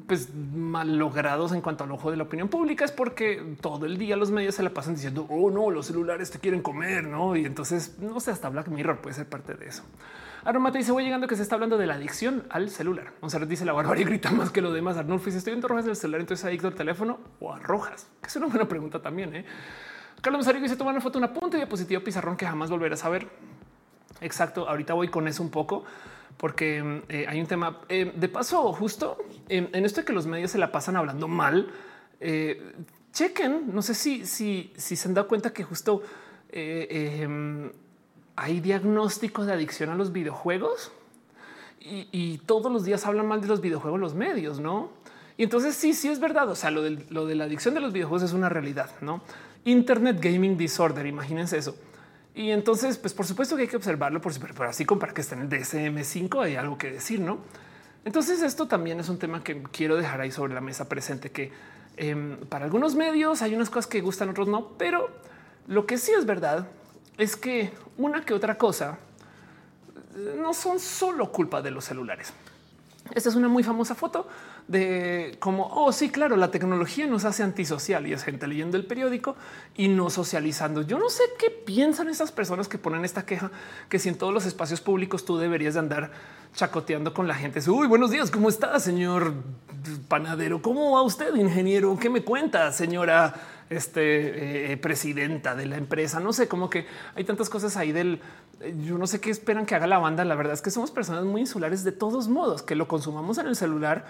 pues 0.08 0.34
mal 0.34 0.98
logrados 0.98 1.54
en 1.54 1.62
cuanto 1.62 1.84
al 1.84 1.92
ojo 1.92 2.12
de 2.12 2.18
la 2.18 2.24
opinión 2.24 2.50
pública 2.50 2.84
es 2.84 2.92
porque 2.92 3.56
todo 3.62 3.86
el 3.86 3.98
día 3.98 4.18
los 4.18 4.32
medios 4.32 4.56
se 4.56 4.64
la 4.64 4.72
pasan 4.72 4.96
diciendo 4.96 5.26
oh 5.30 5.50
no, 5.50 5.70
los 5.70 5.88
celulares 5.88 6.32
te 6.32 6.40
quieren 6.40 6.62
comer, 6.62 7.06
no? 7.06 7.36
Y 7.36 7.46
entonces 7.46 7.98
no 8.00 8.20
sé, 8.20 8.32
hasta 8.32 8.50
Black 8.50 8.68
Mirror 8.68 9.00
puede 9.00 9.16
ser 9.16 9.28
parte 9.28 9.54
de 9.54 9.68
eso. 9.68 9.84
Aromate 10.46 10.80
dice 10.80 10.92
voy 10.92 11.06
llegando 11.06 11.28
que 11.28 11.38
se 11.38 11.44
está 11.44 11.56
hablando 11.56 11.78
de 11.78 11.88
la 11.88 11.94
adicción 11.94 12.44
al 12.50 12.70
celular. 12.70 13.14
Monserrat 13.22 13.48
dice 13.48 13.64
la 13.64 13.72
barbarie 13.72 14.04
grita 14.10 14.32
más 14.32 14.50
que 14.50 14.62
lo 14.62 14.74
demás. 14.74 14.98
Arnulfo 14.98 15.26
dice 15.26 15.38
estoy 15.38 15.52
viendo 15.52 15.68
rojas 15.68 15.86
del 15.86 15.96
celular, 15.96 16.22
entonces 16.22 16.46
adicto 16.46 16.68
al 16.68 16.76
teléfono 16.76 17.20
o 17.40 17.54
a 17.54 17.60
rojas. 17.60 18.08
Que 18.22 18.28
es 18.28 18.36
una 18.36 18.48
buena 18.48 18.68
pregunta 18.68 19.02
también. 19.02 19.36
¿eh? 19.36 19.46
Carlos 20.22 20.40
Masario 20.40 20.62
dice 20.62 20.76
tomar 20.76 20.94
una 20.94 21.02
foto, 21.02 21.18
una 21.18 21.32
punta 21.32 21.56
y 21.56 21.62
diapositiva 21.62 22.04
pizarrón 22.04 22.36
que 22.36 22.46
jamás 22.46 22.70
volverás 22.70 23.06
a 23.06 23.10
ver. 23.10 23.30
Exacto. 24.20 24.68
Ahorita 24.68 24.94
voy 24.94 25.08
con 25.08 25.30
eso 25.30 25.44
un 25.44 25.50
poco 25.50 25.86
porque 26.38 27.02
eh, 27.10 27.26
hay 27.28 27.40
un 27.40 27.48
tema 27.48 27.82
eh, 27.90 28.12
de 28.16 28.30
paso 28.30 28.74
justo 28.74 29.18
en 29.50 29.86
esto 29.86 30.02
de 30.02 30.06
que 30.06 30.14
los 30.14 30.26
medios 30.26 30.52
se 30.52 30.58
la 30.58 30.72
pasan 30.72 30.96
hablando 30.96 31.28
mal. 31.28 31.70
Eh, 32.20 32.74
chequen, 33.12 33.74
no 33.74 33.82
sé 33.82 33.94
si, 33.94 34.26
si, 34.26 34.72
si 34.76 34.96
se 34.96 35.08
han 35.08 35.14
dado 35.14 35.28
cuenta 35.28 35.54
que 35.54 35.64
justo 35.64 36.02
em, 36.50 37.72
hay 38.36 38.60
diagnóstico 38.62 39.46
de 39.46 39.54
adicción 39.54 39.90
a 39.90 39.96
los 39.96 40.12
videojuegos 40.12 40.92
y, 41.80 42.38
todos 42.46 42.72
los 42.72 42.86
días 42.86 43.06
hablan 43.06 43.28
mal 43.28 43.42
de 43.42 43.48
los 43.48 43.60
videojuegos 43.60 44.00
los 44.00 44.16
medios, 44.16 44.60
¿no? 44.60 44.90
Y 45.36 45.44
entonces 45.44 45.76
sí, 45.76 45.94
sí 45.94 46.08
es 46.08 46.20
verdad. 46.20 46.50
O 46.50 46.56
sea, 46.56 46.72
lo 46.72 46.82
de, 46.82 47.06
lo 47.10 47.26
de 47.26 47.36
la 47.36 47.44
adicción 47.44 47.74
de 47.74 47.82
los 47.82 47.92
videojuegos 47.92 48.24
es 48.24 48.34
una 48.34 48.48
realidad, 48.48 48.90
¿no? 49.02 49.22
Internet 49.66 50.18
Gaming 50.22 50.58
Disorder, 50.58 51.06
imagínense 51.06 51.58
eso. 51.58 51.76
Y 52.36 52.50
entonces, 52.52 52.98
pues 52.98 53.14
por 53.14 53.26
supuesto 53.26 53.56
que 53.56 53.64
hay 53.64 53.68
que 53.68 53.78
observarlo, 53.78 54.20
por 54.20 54.34
pero 54.40 54.70
así 54.70 54.86
como 54.86 55.00
para 55.00 55.14
que 55.14 55.22
esté 55.22 55.36
en 55.36 55.42
el 55.42 55.50
DSM5 55.50 56.44
hay 56.44 56.56
algo 56.56 56.78
que 56.78 56.92
decir, 56.92 57.20
¿no? 57.20 57.40
Entonces 58.06 58.42
esto 58.42 58.68
también 58.68 59.00
es 59.00 59.08
un 59.10 59.20
tema 59.20 59.44
que 59.44 59.62
quiero 59.64 59.96
dejar 59.96 60.20
ahí 60.20 60.32
sobre 60.32 60.54
la 60.54 60.62
mesa 60.62 60.90
presente, 60.90 61.32
que 61.32 61.52
em, 61.96 62.38
para 62.48 62.66
algunos 62.66 62.96
medios 62.96 63.42
hay 63.42 63.56
unas 63.56 63.70
cosas 63.70 63.88
que 63.88 64.02
gustan, 64.02 64.30
otros 64.30 64.48
no, 64.48 64.70
pero 64.78 65.10
lo 65.68 65.86
que 65.86 65.98
sí 65.98 66.12
es 66.12 66.26
verdad 66.26 66.68
es 67.18 67.36
que 67.36 67.72
una 67.98 68.26
que 68.26 68.34
otra 68.34 68.58
cosa 68.58 68.98
eh, 70.16 70.36
no 70.38 70.54
son 70.54 70.80
solo 70.80 71.32
culpa 71.32 71.62
de 71.62 71.72
los 71.72 71.86
celulares. 71.86 72.34
Esta 73.14 73.30
es 73.30 73.36
una 73.36 73.48
muy 73.48 73.64
famosa 73.64 73.96
foto 73.96 74.28
de 74.68 75.36
cómo, 75.40 75.68
oh 75.74 75.92
sí, 75.92 76.10
claro, 76.10 76.38
la 76.38 76.52
tecnología 76.52 77.06
nos 77.08 77.26
hace 77.26 77.44
antisocial 77.44 78.08
y 78.08 78.14
es 78.14 78.24
gente 78.24 78.48
leyendo 78.48 78.78
el 78.78 78.86
periódico 78.86 79.36
y 79.76 79.88
no 79.88 80.10
socializando. 80.10 80.82
Yo 80.82 80.98
no 81.00 81.10
sé 81.10 81.24
qué 81.38 81.50
piensan 81.50 82.10
esas 82.10 82.32
personas 82.32 82.68
que 82.68 82.78
ponen 82.78 83.06
esta 83.06 83.26
queja, 83.26 83.52
que 83.90 84.00
si 84.00 84.10
en 84.10 84.18
todos 84.18 84.34
los 84.34 84.46
espacios 84.46 84.82
públicos 84.82 85.26
tú 85.26 85.38
deberías 85.38 85.74
de 85.74 85.82
andar 85.82 86.12
chacoteando 86.54 87.14
con 87.14 87.28
la 87.28 87.36
gente. 87.36 87.60
Uy, 87.70 87.88
buenos 87.88 88.12
días, 88.12 88.32
¿cómo 88.32 88.50
está, 88.50 88.80
señor 88.80 89.34
panadero? 90.08 90.62
¿Cómo 90.62 90.92
va 90.92 91.02
usted, 91.02 91.36
ingeniero? 91.36 91.98
¿Qué 92.00 92.10
me 92.10 92.24
cuenta, 92.24 92.72
señora? 92.72 93.34
este, 93.70 94.72
eh, 94.72 94.78
presidenta 94.78 95.56
de 95.56 95.66
la 95.66 95.78
empresa. 95.78 96.20
No 96.20 96.34
sé, 96.34 96.48
como 96.48 96.70
que 96.70 96.86
hay 97.16 97.24
tantas 97.24 97.50
cosas 97.50 97.78
ahí 97.78 97.92
del 97.92 98.22
eh, 98.60 98.76
yo 98.86 98.98
no 98.98 99.08
sé 99.08 99.20
qué 99.20 99.30
esperan 99.30 99.66
que 99.66 99.76
haga 99.76 99.88
la 99.88 100.00
banda. 100.00 100.24
La 100.26 100.36
verdad 100.36 100.54
es 100.54 100.62
que 100.62 100.72
somos 100.72 100.92
personas 100.92 101.26
muy 101.26 101.42
insulares 101.42 101.84
de 101.84 101.92
todos 101.92 102.28
modos, 102.28 102.62
que 102.62 102.76
lo 102.76 102.88
consumamos 102.88 103.38
en 103.38 103.48
el 103.48 103.56
celular. 103.56 104.06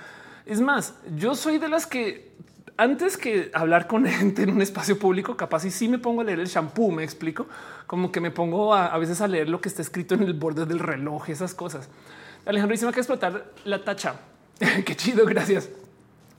Es 0.46 0.62
más, 0.62 0.96
yo 1.16 1.36
soy 1.36 1.58
de 1.58 1.70
las 1.70 1.86
que 1.86 2.34
antes 2.78 3.18
que 3.18 3.52
hablar 3.54 3.88
con 3.88 4.06
gente 4.08 4.44
en 4.44 4.50
un 4.50 4.62
espacio 4.62 4.98
público, 4.98 5.38
capaz 5.38 5.66
y 5.66 5.72
sí 5.72 5.88
me 5.88 6.00
pongo 6.00 6.22
a 6.22 6.24
leer 6.24 6.39
el 6.39 6.48
shampoo, 6.48 6.91
me 6.91 7.04
explico, 7.04 7.48
como 7.88 8.12
que 8.12 8.20
me 8.20 8.32
pongo 8.32 8.74
a, 8.74 8.98
veces 8.98 9.22
a 9.22 9.28
leer 9.28 9.50
lo 9.50 9.62
que 9.62 9.70
está 9.70 9.82
escrito 9.82 10.16
en 10.16 10.24
el 10.24 10.34
borde 10.34 10.66
del 10.66 10.80
reloj 10.80 11.30
esas 11.30 11.54
cosas. 11.54 11.89
Alejandro 12.46 12.74
dice 12.74 12.91
que 12.91 13.00
explotar 13.00 13.52
la 13.64 13.84
tacha. 13.84 14.16
Qué 14.86 14.96
chido, 14.96 15.26
gracias. 15.26 15.70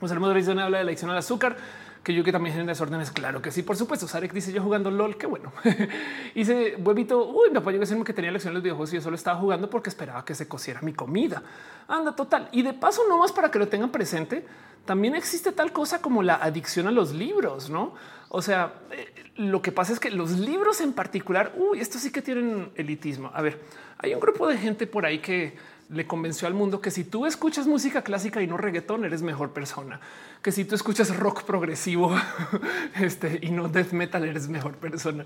José 0.00 0.14
Hermoso 0.14 0.50
habla 0.50 0.78
de 0.78 0.84
la 0.84 0.90
adicción 0.90 1.10
al 1.10 1.18
azúcar 1.18 1.56
que 2.04 2.14
yo 2.14 2.22
que 2.22 2.30
también 2.30 2.54
genera 2.54 2.72
desórdenes. 2.72 3.10
Claro 3.10 3.42
que 3.42 3.50
sí, 3.50 3.62
por 3.62 3.76
supuesto. 3.76 4.06
Sarek 4.06 4.32
dice 4.32 4.52
yo 4.52 4.62
jugando 4.62 4.90
LOL. 4.90 5.16
Qué 5.16 5.26
bueno. 5.26 5.52
dice 6.34 6.76
huevito. 6.78 7.26
Uy, 7.26 7.50
me 7.50 7.58
apoyó 7.58 7.80
decirme 7.80 8.04
que 8.04 8.12
tenía 8.12 8.30
lección 8.30 8.52
en 8.52 8.54
los 8.54 8.62
videojuegos 8.62 8.92
y 8.92 8.96
yo 8.96 9.02
solo 9.02 9.16
estaba 9.16 9.40
jugando 9.40 9.70
porque 9.70 9.88
esperaba 9.88 10.24
que 10.24 10.34
se 10.34 10.46
cociera 10.46 10.82
mi 10.82 10.92
comida. 10.92 11.42
Anda 11.88 12.14
total. 12.14 12.48
Y 12.52 12.62
de 12.62 12.74
paso, 12.74 13.02
no 13.08 13.18
más 13.18 13.32
para 13.32 13.50
que 13.50 13.58
lo 13.58 13.68
tengan 13.68 13.90
presente, 13.90 14.46
también 14.84 15.14
existe 15.14 15.50
tal 15.50 15.72
cosa 15.72 16.02
como 16.02 16.22
la 16.22 16.34
adicción 16.36 16.86
a 16.86 16.90
los 16.90 17.14
libros, 17.14 17.70
no? 17.70 17.94
O 18.28 18.42
sea, 18.42 18.74
eh, 18.90 19.30
lo 19.36 19.62
que 19.62 19.72
pasa 19.72 19.92
es 19.92 20.00
que 20.00 20.10
los 20.10 20.32
libros 20.32 20.80
en 20.80 20.92
particular, 20.92 21.54
uy, 21.56 21.80
esto 21.80 21.98
sí 21.98 22.12
que 22.12 22.20
tienen 22.20 22.70
elitismo. 22.74 23.30
A 23.32 23.40
ver, 23.40 23.60
hay 23.98 24.12
un 24.12 24.20
grupo 24.20 24.46
de 24.46 24.58
gente 24.58 24.86
por 24.86 25.06
ahí 25.06 25.20
que 25.20 25.56
le 25.90 26.06
convenció 26.06 26.48
al 26.48 26.54
mundo 26.54 26.80
que 26.80 26.90
si 26.90 27.04
tú 27.04 27.26
escuchas 27.26 27.66
música 27.66 28.02
clásica 28.02 28.42
y 28.42 28.46
no 28.46 28.56
reggaetón, 28.56 29.04
eres 29.04 29.22
mejor 29.22 29.50
persona. 29.50 30.00
Que 30.42 30.52
si 30.52 30.64
tú 30.64 30.74
escuchas 30.74 31.16
rock 31.16 31.44
progresivo 31.44 32.14
este, 33.00 33.38
y 33.42 33.50
no 33.50 33.68
death 33.68 33.92
metal, 33.92 34.24
eres 34.24 34.48
mejor 34.48 34.74
persona. 34.74 35.24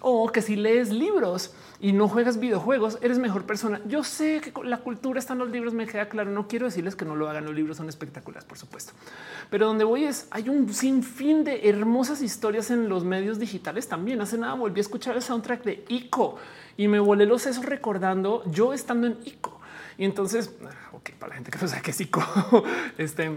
O 0.00 0.30
que 0.30 0.42
si 0.42 0.56
lees 0.56 0.90
libros 0.90 1.54
y 1.80 1.92
no 1.92 2.08
juegas 2.08 2.38
videojuegos, 2.38 2.98
eres 3.02 3.18
mejor 3.18 3.44
persona. 3.44 3.80
Yo 3.86 4.04
sé 4.04 4.40
que 4.40 4.52
la 4.64 4.78
cultura 4.78 5.18
está 5.18 5.34
en 5.34 5.40
los 5.40 5.50
libros, 5.50 5.74
me 5.74 5.86
queda 5.86 6.08
claro. 6.08 6.30
No 6.30 6.48
quiero 6.48 6.66
decirles 6.66 6.96
que 6.96 7.04
no 7.04 7.16
lo 7.16 7.28
hagan. 7.28 7.44
Los 7.44 7.54
libros 7.54 7.76
son 7.76 7.88
espectaculares, 7.88 8.44
por 8.44 8.58
supuesto. 8.58 8.92
Pero 9.50 9.66
donde 9.66 9.84
voy 9.84 10.04
es 10.04 10.26
hay 10.30 10.48
un 10.48 10.72
sinfín 10.72 11.44
de 11.44 11.68
hermosas 11.68 12.22
historias 12.22 12.70
en 12.70 12.88
los 12.88 13.04
medios 13.04 13.38
digitales 13.38 13.88
también. 13.88 14.20
Hace 14.20 14.38
nada 14.38 14.54
volví 14.54 14.80
a 14.80 14.82
escuchar 14.82 15.16
el 15.16 15.22
soundtrack 15.22 15.64
de 15.64 15.84
Ico 15.88 16.36
y 16.76 16.88
me 16.88 16.98
volé 16.98 17.26
los 17.26 17.42
sesos 17.42 17.64
recordando 17.64 18.42
yo 18.50 18.72
estando 18.72 19.06
en 19.06 19.18
Ico 19.24 19.60
y 19.98 20.04
entonces, 20.04 20.50
ah, 20.64 20.90
ok, 20.92 21.10
para 21.18 21.30
la 21.30 21.34
gente 21.36 21.50
que 21.50 21.58
no 21.58 21.68
sabe 21.68 21.82
qué 21.82 21.90
es 21.90 21.96
psico, 21.96 22.22
este 22.98 23.30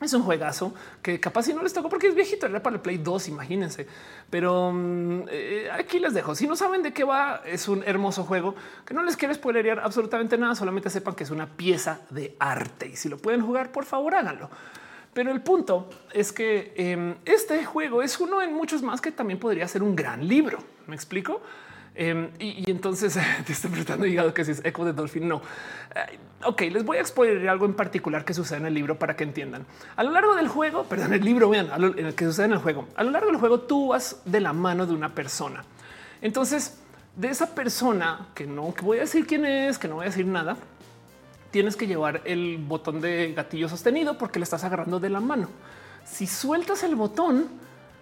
Es 0.00 0.12
un 0.12 0.22
juegazo 0.22 0.72
que 1.02 1.18
capaz 1.18 1.44
si 1.44 1.54
no 1.54 1.62
les 1.62 1.72
tocó 1.72 1.88
porque 1.88 2.06
es 2.06 2.14
viejito, 2.14 2.46
era 2.46 2.62
para 2.62 2.76
el 2.76 2.82
Play 2.82 2.98
2, 2.98 3.28
imagínense. 3.28 3.86
Pero 4.30 4.70
mm, 4.72 5.22
eh, 5.28 5.68
aquí 5.72 5.98
les 5.98 6.14
dejo. 6.14 6.34
Si 6.34 6.46
no 6.46 6.54
saben 6.54 6.82
de 6.82 6.92
qué 6.92 7.02
va, 7.02 7.42
es 7.44 7.66
un 7.66 7.82
hermoso 7.84 8.22
juego 8.22 8.54
que 8.84 8.94
no 8.94 9.02
les 9.02 9.16
quiero 9.16 9.34
spoilerear 9.34 9.80
absolutamente 9.80 10.38
nada. 10.38 10.54
Solamente 10.54 10.88
sepan 10.88 11.14
que 11.14 11.24
es 11.24 11.30
una 11.30 11.48
pieza 11.48 12.00
de 12.10 12.36
arte 12.38 12.88
y 12.88 12.96
si 12.96 13.08
lo 13.08 13.18
pueden 13.18 13.40
jugar, 13.40 13.72
por 13.72 13.84
favor 13.84 14.14
háganlo. 14.14 14.50
Pero 15.14 15.32
el 15.32 15.40
punto 15.40 15.88
es 16.12 16.32
que 16.32 16.74
em, 16.76 17.16
este 17.24 17.64
juego 17.64 18.02
es 18.02 18.20
uno 18.20 18.40
en 18.40 18.52
muchos 18.52 18.82
más 18.82 19.00
que 19.00 19.10
también 19.10 19.40
podría 19.40 19.66
ser 19.66 19.82
un 19.82 19.96
gran 19.96 20.28
libro. 20.28 20.58
Me 20.86 20.94
explico. 20.94 21.42
Em, 22.00 22.30
y, 22.38 22.70
entonces 22.70 23.18
te 23.46 23.52
estoy 23.52 23.70
preguntando 23.70 24.06
hígado 24.06 24.32
que 24.32 24.44
si 24.44 24.52
es 24.52 24.64
eco 24.64 24.84
de 24.84 24.92
Dolphin. 24.92 25.26
No. 25.26 25.42
ok, 26.44 26.60
les 26.70 26.84
voy 26.84 26.98
a 26.98 27.00
exponer 27.00 27.48
algo 27.48 27.66
en 27.66 27.74
particular 27.74 28.24
que 28.24 28.32
sucede 28.34 28.58
en 28.58 28.66
el 28.66 28.74
libro 28.74 29.00
para 29.00 29.16
que 29.16 29.24
entiendan. 29.24 29.66
A 29.96 30.04
lo 30.04 30.12
largo 30.12 30.36
del 30.36 30.46
juego, 30.46 30.84
perdón, 30.84 31.12
el 31.12 31.24
libro, 31.24 31.50
vean, 31.50 31.68
en 31.98 32.06
el 32.06 32.14
que 32.14 32.24
sucede 32.24 32.46
en 32.46 32.52
el 32.52 32.58
juego. 32.58 32.86
A 32.94 33.02
lo 33.02 33.10
largo 33.10 33.26
del 33.32 33.40
juego 33.40 33.62
tú 33.62 33.88
vas 33.88 34.22
de 34.24 34.40
la 34.40 34.52
mano 34.52 34.86
de 34.86 34.94
una 34.94 35.12
persona. 35.12 35.64
Entonces, 36.22 36.78
de 37.16 37.30
esa 37.30 37.52
persona 37.52 38.28
que 38.32 38.46
no 38.46 38.72
voy 38.80 38.98
a 38.98 39.00
decir 39.00 39.26
quién 39.26 39.44
es, 39.44 39.76
que 39.76 39.88
no 39.88 39.96
voy 39.96 40.04
a 40.04 40.10
decir 40.10 40.24
nada, 40.24 40.56
tienes 41.50 41.74
que 41.74 41.88
llevar 41.88 42.22
el 42.26 42.58
botón 42.58 43.00
de 43.00 43.32
gatillo 43.32 43.68
sostenido 43.68 44.16
porque 44.18 44.38
le 44.38 44.44
estás 44.44 44.62
agarrando 44.62 45.00
de 45.00 45.10
la 45.10 45.18
mano. 45.18 45.48
Si 46.04 46.28
sueltas 46.28 46.84
el 46.84 46.94
botón, 46.94 47.48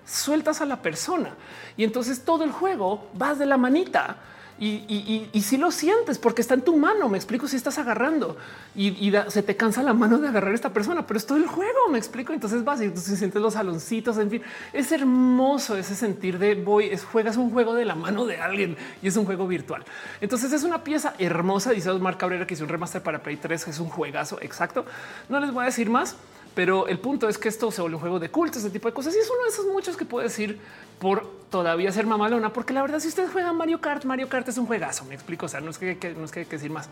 sueltas 0.06 0.60
a 0.60 0.66
la 0.66 0.80
persona 0.82 1.34
y 1.76 1.84
entonces 1.84 2.24
todo 2.24 2.44
el 2.44 2.52
juego 2.52 3.08
vas 3.14 3.38
de 3.38 3.46
la 3.46 3.56
manita 3.56 4.16
y, 4.58 5.42
si 5.42 5.58
lo 5.58 5.70
sientes 5.70 6.18
porque 6.18 6.40
está 6.40 6.54
en 6.54 6.62
tu 6.62 6.76
mano. 6.76 7.08
Me 7.10 7.18
explico 7.18 7.46
si 7.46 7.56
estás 7.56 7.78
agarrando 7.78 8.36
y, 8.74 9.12
se 9.28 9.42
te 9.42 9.56
cansa 9.56 9.82
la 9.82 9.92
mano 9.92 10.18
de 10.18 10.28
agarrar 10.28 10.52
a 10.52 10.54
esta 10.54 10.70
persona, 10.70 11.06
pero 11.06 11.18
es 11.18 11.26
todo 11.26 11.38
el 11.38 11.46
juego. 11.46 11.88
Me 11.90 11.98
explico. 11.98 12.32
Entonces 12.32 12.64
vas 12.64 12.80
y 12.80 12.84
entonces 12.84 13.18
sientes 13.18 13.40
los 13.40 13.54
saloncitos. 13.54 14.16
En 14.18 14.30
fin, 14.30 14.42
es 14.72 14.92
hermoso 14.92 15.76
ese 15.76 15.94
sentir 15.94 16.38
de 16.38 16.54
voy, 16.54 16.86
es, 16.86 17.04
juegas 17.04 17.36
un 17.36 17.50
juego 17.50 17.74
de 17.74 17.84
la 17.84 17.94
mano 17.94 18.24
de 18.24 18.38
alguien 18.38 18.76
y 19.02 19.08
es 19.08 19.16
un 19.16 19.26
juego 19.26 19.46
virtual. 19.46 19.84
Entonces 20.20 20.52
es 20.52 20.62
una 20.62 20.82
pieza 20.82 21.14
hermosa. 21.18 21.72
Dice 21.72 21.90
Osmar 21.90 22.16
Cabrera 22.16 22.46
que 22.46 22.54
hizo 22.54 22.64
un 22.64 22.70
remaster 22.70 23.02
para 23.02 23.22
Play 23.22 23.36
3, 23.36 23.68
es 23.68 23.78
un 23.78 23.88
juegazo. 23.88 24.38
Exacto. 24.40 24.86
No 25.28 25.38
les 25.38 25.52
voy 25.52 25.64
a 25.64 25.66
decir 25.66 25.90
más 25.90 26.16
pero 26.56 26.88
el 26.88 26.98
punto 26.98 27.28
es 27.28 27.36
que 27.36 27.50
esto 27.50 27.70
se 27.70 27.82
vuelve 27.82 27.96
un 27.96 28.00
juego 28.00 28.18
de 28.18 28.30
culto, 28.30 28.58
ese 28.58 28.70
tipo 28.70 28.88
de 28.88 28.94
cosas. 28.94 29.14
Y 29.14 29.18
es 29.18 29.28
uno 29.30 29.42
de 29.42 29.50
esos 29.50 29.66
muchos 29.66 29.94
que 29.94 30.06
puedo 30.06 30.26
decir 30.26 30.58
por 30.98 31.30
todavía 31.50 31.92
ser 31.92 32.06
mamalona, 32.06 32.50
porque 32.50 32.72
la 32.72 32.80
verdad, 32.80 32.98
si 32.98 33.08
ustedes 33.08 33.30
juegan 33.30 33.54
Mario 33.58 33.78
Kart, 33.78 34.06
Mario 34.06 34.26
Kart 34.26 34.48
es 34.48 34.56
un 34.56 34.64
juegazo. 34.64 35.04
Me 35.04 35.14
explico. 35.14 35.44
O 35.44 35.48
sea, 35.50 35.60
no 35.60 35.68
es 35.68 35.76
que, 35.76 36.14
no 36.16 36.24
es 36.24 36.30
que 36.30 36.40
hay 36.40 36.46
que 36.46 36.56
decir 36.56 36.70
más, 36.70 36.88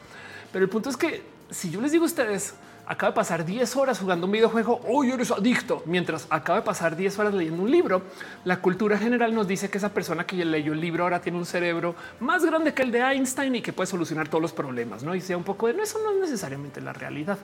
pero 0.52 0.66
el 0.66 0.70
punto 0.70 0.90
es 0.90 0.98
que 0.98 1.22
si 1.48 1.70
yo 1.70 1.80
les 1.80 1.92
digo 1.92 2.04
a 2.04 2.08
ustedes, 2.08 2.52
acaba 2.84 3.12
de 3.12 3.16
pasar 3.16 3.42
10 3.46 3.74
horas 3.76 3.98
jugando 3.98 4.26
un 4.26 4.32
videojuego, 4.32 4.82
hoy 4.86 5.12
eres 5.12 5.30
adicto, 5.30 5.82
mientras 5.86 6.26
acaba 6.28 6.58
de 6.58 6.66
pasar 6.66 6.94
10 6.94 7.18
horas 7.18 7.32
leyendo 7.32 7.62
un 7.62 7.70
libro, 7.70 8.02
la 8.44 8.60
cultura 8.60 8.98
general 8.98 9.34
nos 9.34 9.48
dice 9.48 9.70
que 9.70 9.78
esa 9.78 9.94
persona 9.94 10.26
que 10.26 10.44
leyó 10.44 10.74
el 10.74 10.80
libro 10.82 11.04
ahora 11.04 11.22
tiene 11.22 11.38
un 11.38 11.46
cerebro 11.46 11.94
más 12.20 12.44
grande 12.44 12.74
que 12.74 12.82
el 12.82 12.92
de 12.92 13.00
Einstein 13.00 13.54
y 13.56 13.62
que 13.62 13.72
puede 13.72 13.86
solucionar 13.86 14.28
todos 14.28 14.42
los 14.42 14.52
problemas. 14.52 15.02
No 15.02 15.14
y 15.14 15.22
sea 15.22 15.38
un 15.38 15.44
poco 15.44 15.68
de 15.68 15.72
no, 15.72 15.82
eso 15.82 15.98
no 16.04 16.10
es 16.10 16.20
necesariamente 16.20 16.82
la 16.82 16.92
realidad. 16.92 17.38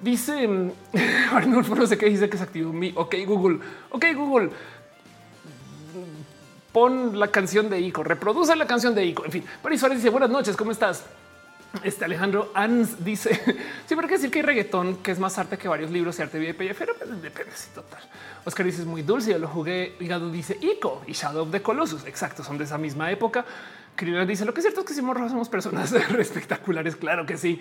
Dice 0.00 0.48
Arnulfo, 1.32 1.74
no 1.74 1.86
sé 1.86 1.98
qué 1.98 2.06
dice 2.06 2.28
que 2.28 2.36
se 2.36 2.42
activó 2.42 2.72
mi. 2.72 2.92
Ok, 2.96 3.16
Google. 3.26 3.60
Ok, 3.90 4.06
Google. 4.14 4.50
Pon 6.72 7.18
la 7.18 7.28
canción 7.28 7.68
de 7.68 7.80
Ico, 7.80 8.04
reproduce 8.04 8.54
la 8.54 8.66
canción 8.66 8.94
de 8.94 9.04
Ico. 9.04 9.24
En 9.24 9.32
fin, 9.32 9.44
pero 9.62 9.76
Suárez 9.76 9.98
dice 9.98 10.10
buenas 10.10 10.30
noches, 10.30 10.56
¿cómo 10.56 10.70
estás? 10.70 11.04
Este 11.84 12.04
Alejandro 12.04 12.50
Ans 12.54 13.04
dice 13.04 13.40
siempre 13.86 14.08
que 14.08 14.14
decir 14.14 14.30
que 14.30 14.40
hay 14.40 14.44
reggaetón, 14.44 14.96
que 14.96 15.12
es 15.12 15.18
más 15.18 15.38
arte 15.38 15.56
que 15.56 15.68
varios 15.68 15.90
libros 15.90 16.18
y 16.18 16.22
arte 16.22 16.38
de 16.38 16.54
pero 16.54 16.94
pues, 16.96 17.22
depende. 17.22 17.52
Sí, 17.54 17.68
total. 17.74 18.00
Oscar 18.44 18.66
dice 18.66 18.82
es 18.82 18.86
muy 18.86 19.02
dulce. 19.02 19.30
Yo 19.32 19.38
lo 19.38 19.48
jugué. 19.48 19.96
Hígado 20.00 20.30
dice 20.30 20.58
Ico 20.60 21.02
y 21.06 21.12
Shadow 21.12 21.44
of 21.44 21.50
the 21.50 21.62
Colossus. 21.62 22.06
Exacto, 22.06 22.42
son 22.42 22.58
de 22.58 22.64
esa 22.64 22.78
misma 22.78 23.10
época. 23.10 23.44
Crina 23.94 24.24
dice 24.24 24.44
lo 24.44 24.54
que 24.54 24.60
es 24.60 24.64
cierto 24.64 24.80
es 24.80 24.86
que 24.86 24.94
si 24.94 25.02
morros 25.02 25.30
somos 25.30 25.48
personas 25.48 25.92
espectaculares. 26.18 26.96
Claro 26.96 27.26
que 27.26 27.36
sí. 27.36 27.60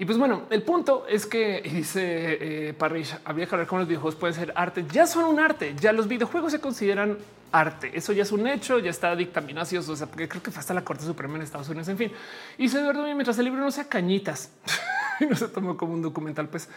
Y 0.00 0.06
pues 0.06 0.16
bueno, 0.16 0.44
el 0.48 0.62
punto 0.62 1.04
es 1.06 1.26
que 1.26 1.60
dice 1.74 2.68
eh, 2.68 2.72
Parrish, 2.72 3.14
había 3.22 3.44
que 3.44 3.54
hablar 3.54 3.68
con 3.68 3.80
los 3.80 3.86
videojuegos 3.86 4.16
pueden 4.16 4.34
ser 4.34 4.50
arte. 4.56 4.86
Ya 4.90 5.06
son 5.06 5.26
un 5.26 5.38
arte. 5.38 5.76
Ya 5.78 5.92
los 5.92 6.08
videojuegos 6.08 6.52
se 6.52 6.60
consideran 6.60 7.18
arte. 7.52 7.90
Eso 7.92 8.14
ya 8.14 8.22
es 8.22 8.32
un 8.32 8.46
hecho, 8.46 8.78
ya 8.78 8.88
está 8.88 9.14
dictaminación. 9.14 9.84
O 9.86 9.94
sea, 9.94 10.06
porque 10.06 10.26
creo 10.26 10.42
que 10.42 10.50
fue 10.50 10.60
hasta 10.60 10.72
la 10.72 10.82
Corte 10.82 11.04
Suprema 11.04 11.36
en 11.36 11.42
Estados 11.42 11.68
Unidos. 11.68 11.88
En 11.88 11.98
fin, 11.98 12.12
y 12.56 12.70
se 12.70 12.80
Eduardo 12.80 13.02
mientras 13.02 13.38
el 13.38 13.44
libro 13.44 13.60
no 13.60 13.70
sea 13.70 13.84
cañitas 13.84 14.50
y 15.20 15.26
no 15.26 15.36
se 15.36 15.48
tomó 15.48 15.76
como 15.76 15.92
un 15.92 16.00
documental. 16.00 16.48
Pues 16.48 16.70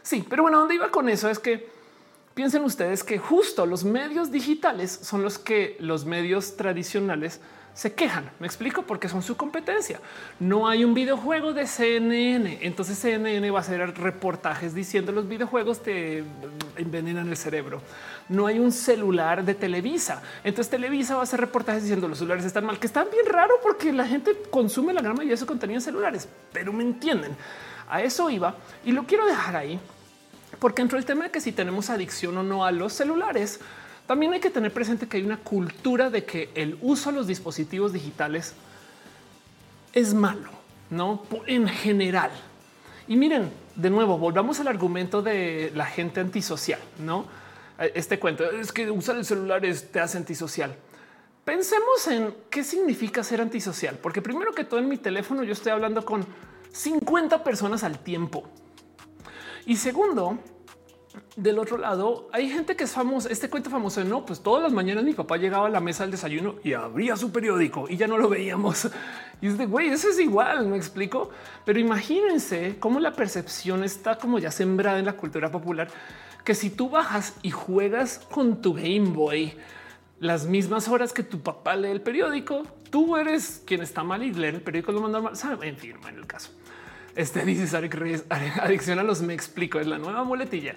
sí, 0.00 0.24
pero 0.30 0.44
bueno, 0.44 0.60
donde 0.60 0.76
iba 0.76 0.88
con 0.92 1.08
eso 1.08 1.28
es 1.28 1.40
que 1.40 1.68
piensen 2.34 2.62
ustedes 2.62 3.02
que 3.02 3.18
justo 3.18 3.66
los 3.66 3.82
medios 3.82 4.30
digitales 4.30 4.92
son 5.02 5.24
los 5.24 5.40
que 5.40 5.76
los 5.80 6.04
medios 6.04 6.56
tradicionales 6.56 7.40
se 7.78 7.94
quejan. 7.94 8.28
Me 8.40 8.48
explico 8.48 8.82
porque 8.82 9.08
son 9.08 9.22
su 9.22 9.36
competencia. 9.36 10.00
No 10.40 10.66
hay 10.66 10.82
un 10.82 10.94
videojuego 10.94 11.52
de 11.52 11.64
CNN. 11.64 12.58
Entonces 12.62 12.98
CNN 12.98 13.48
va 13.52 13.60
a 13.60 13.62
hacer 13.62 13.96
reportajes 13.96 14.74
diciendo 14.74 15.12
los 15.12 15.28
videojuegos 15.28 15.80
te 15.80 16.24
envenenan 16.74 17.28
el 17.28 17.36
cerebro. 17.36 17.80
No 18.28 18.48
hay 18.48 18.58
un 18.58 18.72
celular 18.72 19.44
de 19.44 19.54
Televisa. 19.54 20.20
Entonces 20.42 20.72
Televisa 20.72 21.14
va 21.14 21.20
a 21.20 21.22
hacer 21.22 21.38
reportajes 21.38 21.84
diciendo 21.84 22.08
los 22.08 22.18
celulares 22.18 22.44
están 22.44 22.64
mal, 22.66 22.80
que 22.80 22.88
están 22.88 23.06
bien 23.12 23.26
raro 23.26 23.54
porque 23.62 23.92
la 23.92 24.08
gente 24.08 24.32
consume 24.50 24.92
la 24.92 25.00
gran 25.00 25.14
mayoría 25.14 25.34
de 25.34 25.38
su 25.40 25.46
contenido 25.46 25.78
en 25.78 25.82
celulares, 25.82 26.28
pero 26.52 26.72
me 26.72 26.82
entienden. 26.82 27.36
A 27.88 28.02
eso 28.02 28.28
iba 28.28 28.56
y 28.84 28.90
lo 28.90 29.04
quiero 29.04 29.24
dejar 29.24 29.54
ahí 29.54 29.78
porque 30.58 30.82
entró 30.82 30.98
el 30.98 31.04
tema 31.04 31.26
de 31.26 31.30
que 31.30 31.40
si 31.40 31.52
tenemos 31.52 31.90
adicción 31.90 32.36
o 32.38 32.42
no 32.42 32.64
a 32.64 32.72
los 32.72 32.92
celulares, 32.92 33.60
también 34.08 34.32
hay 34.32 34.40
que 34.40 34.48
tener 34.48 34.72
presente 34.72 35.06
que 35.06 35.18
hay 35.18 35.22
una 35.22 35.36
cultura 35.36 36.08
de 36.08 36.24
que 36.24 36.48
el 36.54 36.78
uso 36.80 37.10
de 37.10 37.16
los 37.18 37.26
dispositivos 37.26 37.92
digitales 37.92 38.54
es 39.92 40.14
malo, 40.14 40.48
no 40.88 41.24
en 41.46 41.68
general. 41.68 42.30
Y 43.06 43.16
miren, 43.16 43.50
de 43.76 43.90
nuevo, 43.90 44.16
volvamos 44.16 44.60
al 44.60 44.68
argumento 44.68 45.20
de 45.20 45.72
la 45.74 45.84
gente 45.84 46.20
antisocial, 46.20 46.80
no? 46.98 47.26
Este 47.94 48.18
cuento 48.18 48.50
es 48.50 48.72
que 48.72 48.90
usar 48.90 49.16
el 49.16 49.26
celular 49.26 49.60
te 49.60 50.00
hace 50.00 50.16
antisocial. 50.16 50.74
Pensemos 51.44 52.08
en 52.08 52.34
qué 52.48 52.64
significa 52.64 53.22
ser 53.22 53.42
antisocial, 53.42 53.98
porque 54.02 54.22
primero 54.22 54.54
que 54.54 54.64
todo 54.64 54.80
en 54.80 54.88
mi 54.88 54.96
teléfono 54.96 55.42
yo 55.42 55.52
estoy 55.52 55.72
hablando 55.72 56.06
con 56.06 56.24
50 56.72 57.44
personas 57.44 57.84
al 57.84 57.98
tiempo. 57.98 58.44
Y 59.66 59.76
segundo, 59.76 60.38
del 61.36 61.58
otro 61.58 61.78
lado, 61.78 62.28
hay 62.32 62.48
gente 62.48 62.76
que 62.76 62.84
es 62.84 62.92
famosa. 62.92 63.28
Este 63.30 63.48
cuento 63.48 63.70
famoso, 63.70 64.02
no, 64.04 64.24
pues 64.24 64.40
todas 64.40 64.62
las 64.62 64.72
mañanas 64.72 65.04
mi 65.04 65.14
papá 65.14 65.36
llegaba 65.36 65.66
a 65.66 65.70
la 65.70 65.80
mesa 65.80 66.04
del 66.04 66.10
desayuno 66.12 66.56
y 66.64 66.72
abría 66.72 67.16
su 67.16 67.32
periódico 67.32 67.86
y 67.88 67.96
ya 67.96 68.06
no 68.06 68.18
lo 68.18 68.28
veíamos. 68.28 68.88
Y 69.40 69.46
es 69.46 69.56
de 69.56 69.66
güey, 69.66 69.88
eso 69.88 70.08
es 70.08 70.18
igual, 70.18 70.66
me 70.66 70.76
explico. 70.76 71.30
Pero 71.64 71.78
imagínense 71.78 72.76
cómo 72.80 72.98
la 72.98 73.12
percepción 73.12 73.84
está 73.84 74.18
como 74.18 74.40
ya 74.40 74.50
sembrada 74.50 74.98
en 74.98 75.04
la 75.04 75.12
cultura 75.12 75.48
popular, 75.52 75.86
que 76.44 76.56
si 76.56 76.70
tú 76.70 76.90
bajas 76.90 77.34
y 77.42 77.52
juegas 77.52 78.18
con 78.32 78.60
tu 78.60 78.74
Game 78.74 79.10
Boy 79.10 79.54
las 80.18 80.46
mismas 80.46 80.88
horas 80.88 81.12
que 81.12 81.22
tu 81.22 81.40
papá 81.40 81.76
lee 81.76 81.90
el 81.90 82.00
periódico, 82.00 82.64
tú 82.90 83.16
eres 83.16 83.62
quien 83.64 83.82
está 83.82 84.02
mal 84.02 84.22
y 84.24 84.32
leer 84.32 84.56
el 84.56 84.60
periódico 84.60 84.90
lo 84.90 85.00
manda 85.00 85.20
mal. 85.20 85.34
En 85.62 85.76
fin, 85.76 85.94
en 86.08 86.16
el 86.16 86.26
caso. 86.26 86.50
Este 87.18 87.44
dice 87.44 87.66
Sarek 87.66 87.94
Reyes, 87.94 88.24
adicción 88.30 89.00
a 89.00 89.02
los 89.02 89.22
me 89.22 89.34
explico, 89.34 89.80
es 89.80 89.88
la 89.88 89.98
nueva 89.98 90.22
muletilla. 90.22 90.76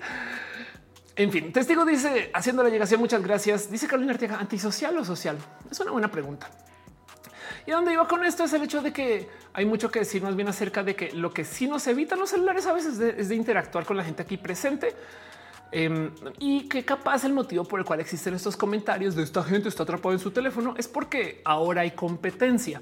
En 1.16 1.32
fin, 1.32 1.54
testigo 1.54 1.86
dice 1.86 2.32
haciendo 2.34 2.64
la 2.64 2.70
llegación. 2.70 3.00
Muchas 3.00 3.22
gracias. 3.22 3.70
Dice 3.70 3.86
Carolina 3.86 4.14
Arteaga, 4.14 4.40
antisocial 4.40 4.98
o 4.98 5.06
social. 5.06 5.38
Es 5.70 5.80
una 5.80 5.92
buena 5.92 6.10
pregunta. 6.10 6.50
Y 7.68 7.72
donde 7.72 7.94
iba 7.94 8.08
con 8.08 8.24
esto 8.26 8.44
es 8.44 8.54
el 8.54 8.64
hecho 8.64 8.82
de 8.82 8.92
que 8.92 9.30
hay 9.54 9.66
mucho 9.66 9.92
que 9.92 10.00
decir 10.00 10.24
más 10.24 10.36
bien 10.36 10.48
acerca 10.48 10.84
de 10.84 10.96
que 10.96 11.12
lo 11.12 11.32
que 11.32 11.46
sí 11.46 11.68
nos 11.68 11.86
evitan 11.86 12.18
los 12.18 12.32
celulares 12.32 12.66
a 12.66 12.74
veces 12.74 13.00
es 13.00 13.30
de 13.30 13.36
interactuar 13.36 13.86
con 13.86 13.96
la 13.96 14.04
gente 14.04 14.24
aquí 14.24 14.38
presente. 14.38 14.96
Em, 15.72 16.12
y 16.40 16.68
que 16.68 16.84
capaz 16.84 17.24
el 17.24 17.34
motivo 17.34 17.66
por 17.66 17.80
el 17.80 17.86
cual 17.86 18.00
existen 18.00 18.34
estos 18.34 18.58
comentarios 18.58 19.16
de 19.16 19.24
esta 19.24 19.44
gente 19.44 19.70
está 19.70 19.84
atrapada 19.84 20.16
en 20.16 20.20
su 20.20 20.32
teléfono 20.32 20.74
es 20.76 20.88
porque 20.88 21.42
ahora 21.46 21.82
hay 21.82 21.92
competencia. 21.92 22.82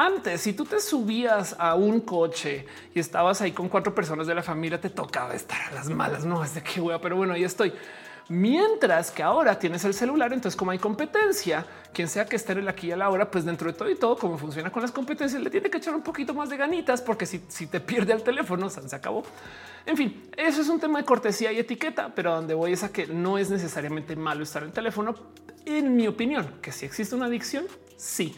Antes, 0.00 0.42
si 0.42 0.52
tú 0.52 0.64
te 0.64 0.78
subías 0.78 1.56
a 1.58 1.74
un 1.74 2.02
coche 2.02 2.64
y 2.94 3.00
estabas 3.00 3.40
ahí 3.40 3.50
con 3.50 3.68
cuatro 3.68 3.92
personas 3.92 4.28
de 4.28 4.34
la 4.36 4.44
familia, 4.44 4.80
te 4.80 4.90
tocaba 4.90 5.34
estar 5.34 5.60
a 5.60 5.74
las 5.74 5.88
malas. 5.88 6.24
No 6.24 6.44
es 6.44 6.54
de 6.54 6.62
qué 6.62 6.80
hueá, 6.80 7.00
pero 7.00 7.16
bueno, 7.16 7.32
ahí 7.34 7.42
estoy. 7.42 7.72
Mientras 8.28 9.10
que 9.10 9.24
ahora 9.24 9.58
tienes 9.58 9.84
el 9.84 9.94
celular, 9.94 10.32
entonces 10.32 10.54
como 10.54 10.70
hay 10.70 10.78
competencia, 10.78 11.66
quien 11.92 12.06
sea 12.06 12.26
que 12.26 12.36
esté 12.36 12.52
en 12.52 12.58
el 12.58 12.68
aquí 12.68 12.86
y 12.86 12.92
a 12.92 12.96
la 12.96 13.10
hora, 13.10 13.28
pues 13.28 13.44
dentro 13.44 13.72
de 13.72 13.76
todo 13.76 13.90
y 13.90 13.96
todo, 13.96 14.16
como 14.16 14.38
funciona 14.38 14.70
con 14.70 14.82
las 14.82 14.92
competencias, 14.92 15.42
le 15.42 15.50
tiene 15.50 15.68
que 15.68 15.78
echar 15.78 15.96
un 15.96 16.02
poquito 16.02 16.32
más 16.32 16.48
de 16.48 16.56
ganitas, 16.56 17.02
porque 17.02 17.26
si, 17.26 17.42
si 17.48 17.66
te 17.66 17.80
pierde 17.80 18.12
el 18.12 18.22
teléfono, 18.22 18.70
se 18.70 18.94
acabó. 18.94 19.24
En 19.84 19.96
fin, 19.96 20.30
eso 20.36 20.60
es 20.60 20.68
un 20.68 20.78
tema 20.78 21.00
de 21.00 21.06
cortesía 21.06 21.50
y 21.50 21.58
etiqueta, 21.58 22.12
pero 22.14 22.36
donde 22.36 22.54
voy 22.54 22.72
es 22.72 22.84
a 22.84 22.92
que 22.92 23.08
no 23.08 23.36
es 23.36 23.50
necesariamente 23.50 24.14
malo 24.14 24.44
estar 24.44 24.62
en 24.62 24.68
el 24.68 24.74
teléfono. 24.74 25.16
En 25.64 25.96
mi 25.96 26.06
opinión, 26.06 26.60
que 26.62 26.70
si 26.70 26.86
existe 26.86 27.16
una 27.16 27.26
adicción, 27.26 27.66
sí. 27.96 28.36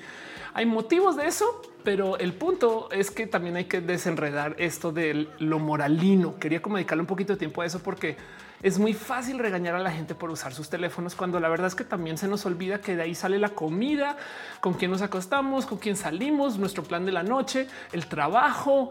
¿Hay 0.61 0.67
motivos 0.67 1.17
de 1.17 1.27
eso? 1.27 1.63
pero 1.83 2.19
el 2.19 2.35
punto 2.35 2.91
es 2.91 3.11
que 3.11 3.27
también 3.27 3.57
hay 3.57 3.65
que 3.65 3.81
desenredar 3.81 4.55
esto 4.59 4.93
de 4.93 5.29
lo 5.39 5.59
moralino. 5.59 6.39
Quería 6.39 6.61
como 6.61 6.77
dedicarle 6.77 7.01
un 7.01 7.07
poquito 7.07 7.33
de 7.33 7.39
tiempo 7.39 7.63
a 7.63 7.67
eso 7.67 7.79
porque 7.83 8.19
es 8.63 8.79
muy 8.79 8.93
fácil 8.93 9.39
regañar 9.39 9.75
a 9.75 9.79
la 9.79 9.91
gente 9.91 10.15
por 10.15 10.31
usar 10.31 10.53
sus 10.53 10.69
teléfonos 10.69 11.15
cuando 11.15 11.41
la 11.41 11.49
verdad 11.49 11.69
es 11.69 11.75
que 11.75 11.85
también 11.85 12.19
se 12.19 12.29
nos 12.29 12.45
olvida 12.45 12.83
que 12.83 12.97
de 12.97 13.03
ahí 13.05 13.15
sale 13.15 13.39
la 13.39 13.51
comida, 13.51 14.19
con 14.61 14.75
quién 14.75 14.91
nos 14.91 15.01
acostamos, 15.01 15.65
con 15.65 15.79
quién 15.79 15.97
salimos, 15.97 16.59
nuestro 16.59 16.83
plan 16.83 17.07
de 17.07 17.13
la 17.13 17.23
noche, 17.23 17.67
el 17.93 18.07
trabajo 18.07 18.91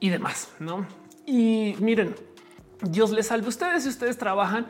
y 0.00 0.08
demás, 0.08 0.50
¿no? 0.58 0.84
Y 1.26 1.76
miren, 1.78 2.16
Dios 2.82 3.12
les 3.12 3.28
salve 3.28 3.46
a 3.46 3.50
ustedes 3.50 3.84
si 3.84 3.88
ustedes 3.88 4.18
trabajan 4.18 4.66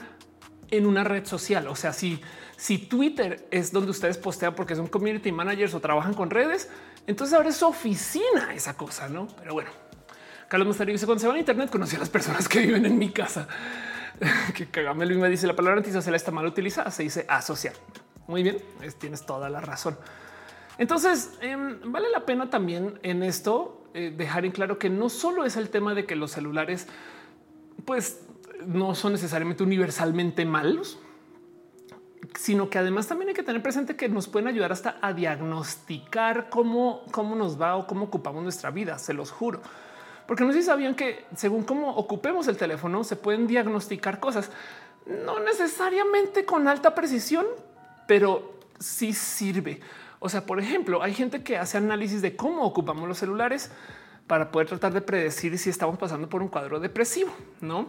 en 0.70 0.86
una 0.86 1.04
red 1.04 1.24
social. 1.24 1.66
O 1.68 1.76
sea, 1.76 1.92
si, 1.92 2.20
si 2.56 2.78
Twitter 2.78 3.46
es 3.50 3.72
donde 3.72 3.90
ustedes 3.90 4.18
postean 4.18 4.54
porque 4.54 4.74
son 4.74 4.86
community 4.86 5.30
managers 5.32 5.74
o 5.74 5.80
trabajan 5.80 6.14
con 6.14 6.30
redes, 6.30 6.70
entonces 7.06 7.34
ahora 7.34 7.50
es 7.50 7.56
su 7.56 7.66
oficina 7.66 8.54
esa 8.54 8.76
cosa, 8.76 9.08
¿no? 9.08 9.28
Pero 9.38 9.52
bueno, 9.54 9.70
Carlos 10.48 10.68
Mastario 10.68 10.92
dice 10.92 11.06
cuando 11.06 11.20
se 11.20 11.28
va 11.28 11.34
a 11.34 11.38
internet 11.38 11.70
conocí 11.70 11.96
a 11.96 11.98
las 11.98 12.08
personas 12.08 12.48
que 12.48 12.60
viven 12.60 12.86
en 12.86 12.98
mi 12.98 13.10
casa. 13.10 13.46
que 14.54 14.66
cagame 14.66 15.06
me 15.06 15.28
dice 15.28 15.46
la 15.46 15.54
palabra 15.54 15.78
antisocial 15.78 16.14
está 16.14 16.30
mal 16.30 16.46
utilizada, 16.46 16.90
se 16.90 17.02
dice 17.02 17.26
asociar. 17.28 17.74
Muy 18.26 18.42
bien, 18.42 18.58
tienes 18.98 19.24
toda 19.24 19.48
la 19.48 19.60
razón. 19.60 19.98
Entonces, 20.78 21.32
em, 21.40 21.80
vale 21.90 22.10
la 22.10 22.26
pena 22.26 22.50
también 22.50 22.98
en 23.02 23.22
esto 23.22 23.84
eh, 23.94 24.12
dejar 24.14 24.44
en 24.44 24.52
claro 24.52 24.78
que 24.78 24.90
no 24.90 25.08
solo 25.08 25.44
es 25.44 25.56
el 25.56 25.70
tema 25.70 25.94
de 25.94 26.04
que 26.04 26.16
los 26.16 26.32
celulares, 26.32 26.86
pues 27.84 28.20
no 28.66 28.94
son 28.94 29.12
necesariamente 29.12 29.62
universalmente 29.62 30.44
malos, 30.44 30.98
sino 32.34 32.70
que 32.70 32.78
además 32.78 33.06
también 33.06 33.28
hay 33.28 33.34
que 33.34 33.42
tener 33.42 33.62
presente 33.62 33.96
que 33.96 34.08
nos 34.08 34.28
pueden 34.28 34.48
ayudar 34.48 34.72
hasta 34.72 34.96
a 35.00 35.12
diagnosticar 35.12 36.48
cómo, 36.48 37.04
cómo 37.10 37.34
nos 37.34 37.60
va 37.60 37.76
o 37.76 37.86
cómo 37.86 38.06
ocupamos 38.06 38.42
nuestra 38.42 38.70
vida. 38.70 38.98
Se 38.98 39.12
los 39.12 39.30
juro. 39.30 39.60
Porque 40.26 40.44
no 40.44 40.52
sé 40.52 40.60
si 40.60 40.66
sabían 40.66 40.94
que 40.94 41.24
según 41.36 41.62
cómo 41.64 41.94
ocupemos 41.94 42.48
el 42.48 42.56
teléfono, 42.56 43.04
se 43.04 43.16
pueden 43.16 43.46
diagnosticar 43.46 44.18
cosas, 44.18 44.50
no 45.06 45.38
necesariamente 45.40 46.44
con 46.44 46.66
alta 46.66 46.94
precisión, 46.94 47.46
pero 48.08 48.54
sí 48.78 49.12
sirve. 49.12 49.80
O 50.18 50.28
sea, 50.28 50.44
por 50.44 50.58
ejemplo, 50.58 51.02
hay 51.02 51.14
gente 51.14 51.42
que 51.42 51.58
hace 51.58 51.78
análisis 51.78 52.22
de 52.22 52.34
cómo 52.34 52.64
ocupamos 52.64 53.08
los 53.08 53.18
celulares 53.18 53.70
para 54.26 54.50
poder 54.50 54.68
tratar 54.68 54.92
de 54.92 55.00
predecir 55.00 55.56
si 55.58 55.70
estamos 55.70 55.98
pasando 55.98 56.28
por 56.28 56.42
un 56.42 56.48
cuadro 56.48 56.80
depresivo, 56.80 57.30
¿no? 57.60 57.86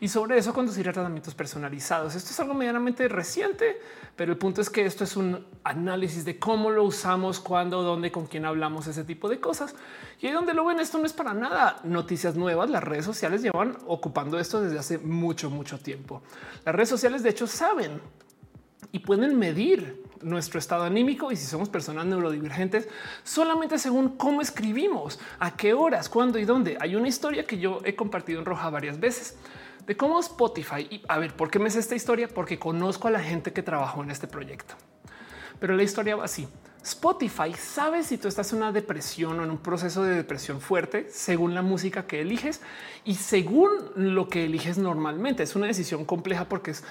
Y 0.00 0.08
sobre 0.08 0.38
eso 0.38 0.54
conducir 0.54 0.88
a 0.88 0.92
tratamientos 0.94 1.34
personalizados. 1.34 2.14
Esto 2.14 2.30
es 2.30 2.40
algo 2.40 2.54
medianamente 2.54 3.06
reciente, 3.06 3.78
pero 4.16 4.32
el 4.32 4.38
punto 4.38 4.62
es 4.62 4.70
que 4.70 4.86
esto 4.86 5.04
es 5.04 5.14
un 5.14 5.46
análisis 5.62 6.24
de 6.24 6.38
cómo 6.38 6.70
lo 6.70 6.84
usamos, 6.84 7.38
cuándo, 7.38 7.82
dónde, 7.82 8.10
con 8.10 8.26
quién 8.26 8.46
hablamos, 8.46 8.86
ese 8.86 9.04
tipo 9.04 9.28
de 9.28 9.40
cosas. 9.40 9.74
Y 10.18 10.26
ahí 10.26 10.32
donde 10.32 10.54
lo 10.54 10.64
ven, 10.64 10.80
esto 10.80 10.98
no 10.98 11.04
es 11.04 11.12
para 11.12 11.34
nada 11.34 11.80
noticias 11.84 12.34
nuevas. 12.34 12.70
Las 12.70 12.82
redes 12.82 13.04
sociales 13.04 13.42
llevan 13.42 13.76
ocupando 13.86 14.38
esto 14.38 14.62
desde 14.62 14.78
hace 14.78 14.98
mucho, 14.98 15.50
mucho 15.50 15.78
tiempo. 15.78 16.22
Las 16.64 16.74
redes 16.74 16.88
sociales, 16.88 17.22
de 17.22 17.28
hecho, 17.28 17.46
saben 17.46 18.00
y 18.92 19.00
pueden 19.00 19.38
medir 19.38 20.02
nuestro 20.22 20.58
estado 20.58 20.84
anímico 20.84 21.30
y 21.32 21.36
si 21.36 21.46
somos 21.46 21.68
personas 21.68 22.06
neurodivergentes 22.06 22.88
solamente 23.22 23.78
según 23.78 24.16
cómo 24.16 24.40
escribimos, 24.40 25.18
a 25.38 25.56
qué 25.56 25.74
horas, 25.74 26.08
cuándo 26.08 26.38
y 26.38 26.44
dónde. 26.44 26.76
Hay 26.80 26.96
una 26.96 27.08
historia 27.08 27.46
que 27.46 27.58
yo 27.58 27.80
he 27.84 27.94
compartido 27.94 28.38
en 28.38 28.44
roja 28.44 28.70
varias 28.70 28.98
veces 28.98 29.36
de 29.90 29.96
cómo 29.96 30.20
Spotify 30.20 30.86
y 30.88 31.02
a 31.08 31.18
ver 31.18 31.34
por 31.34 31.50
qué 31.50 31.58
me 31.58 31.68
sé 31.68 31.80
esta 31.80 31.96
historia, 31.96 32.28
porque 32.28 32.60
conozco 32.60 33.08
a 33.08 33.10
la 33.10 33.18
gente 33.18 33.52
que 33.52 33.60
trabajó 33.60 34.04
en 34.04 34.12
este 34.12 34.28
proyecto, 34.28 34.76
pero 35.58 35.74
la 35.74 35.82
historia 35.82 36.14
va 36.14 36.26
así. 36.26 36.46
Spotify 36.80 37.52
sabe 37.54 38.04
si 38.04 38.16
tú 38.16 38.28
estás 38.28 38.52
en 38.52 38.58
una 38.58 38.70
depresión 38.70 39.40
o 39.40 39.42
en 39.42 39.50
un 39.50 39.58
proceso 39.58 40.04
de 40.04 40.14
depresión 40.14 40.60
fuerte 40.60 41.08
según 41.10 41.56
la 41.56 41.62
música 41.62 42.06
que 42.06 42.20
eliges 42.20 42.60
y 43.04 43.16
según 43.16 43.68
lo 43.96 44.28
que 44.28 44.44
eliges 44.44 44.78
normalmente. 44.78 45.42
Es 45.42 45.56
una 45.56 45.66
decisión 45.66 46.04
compleja 46.04 46.48
porque 46.48 46.70
es 46.70 46.84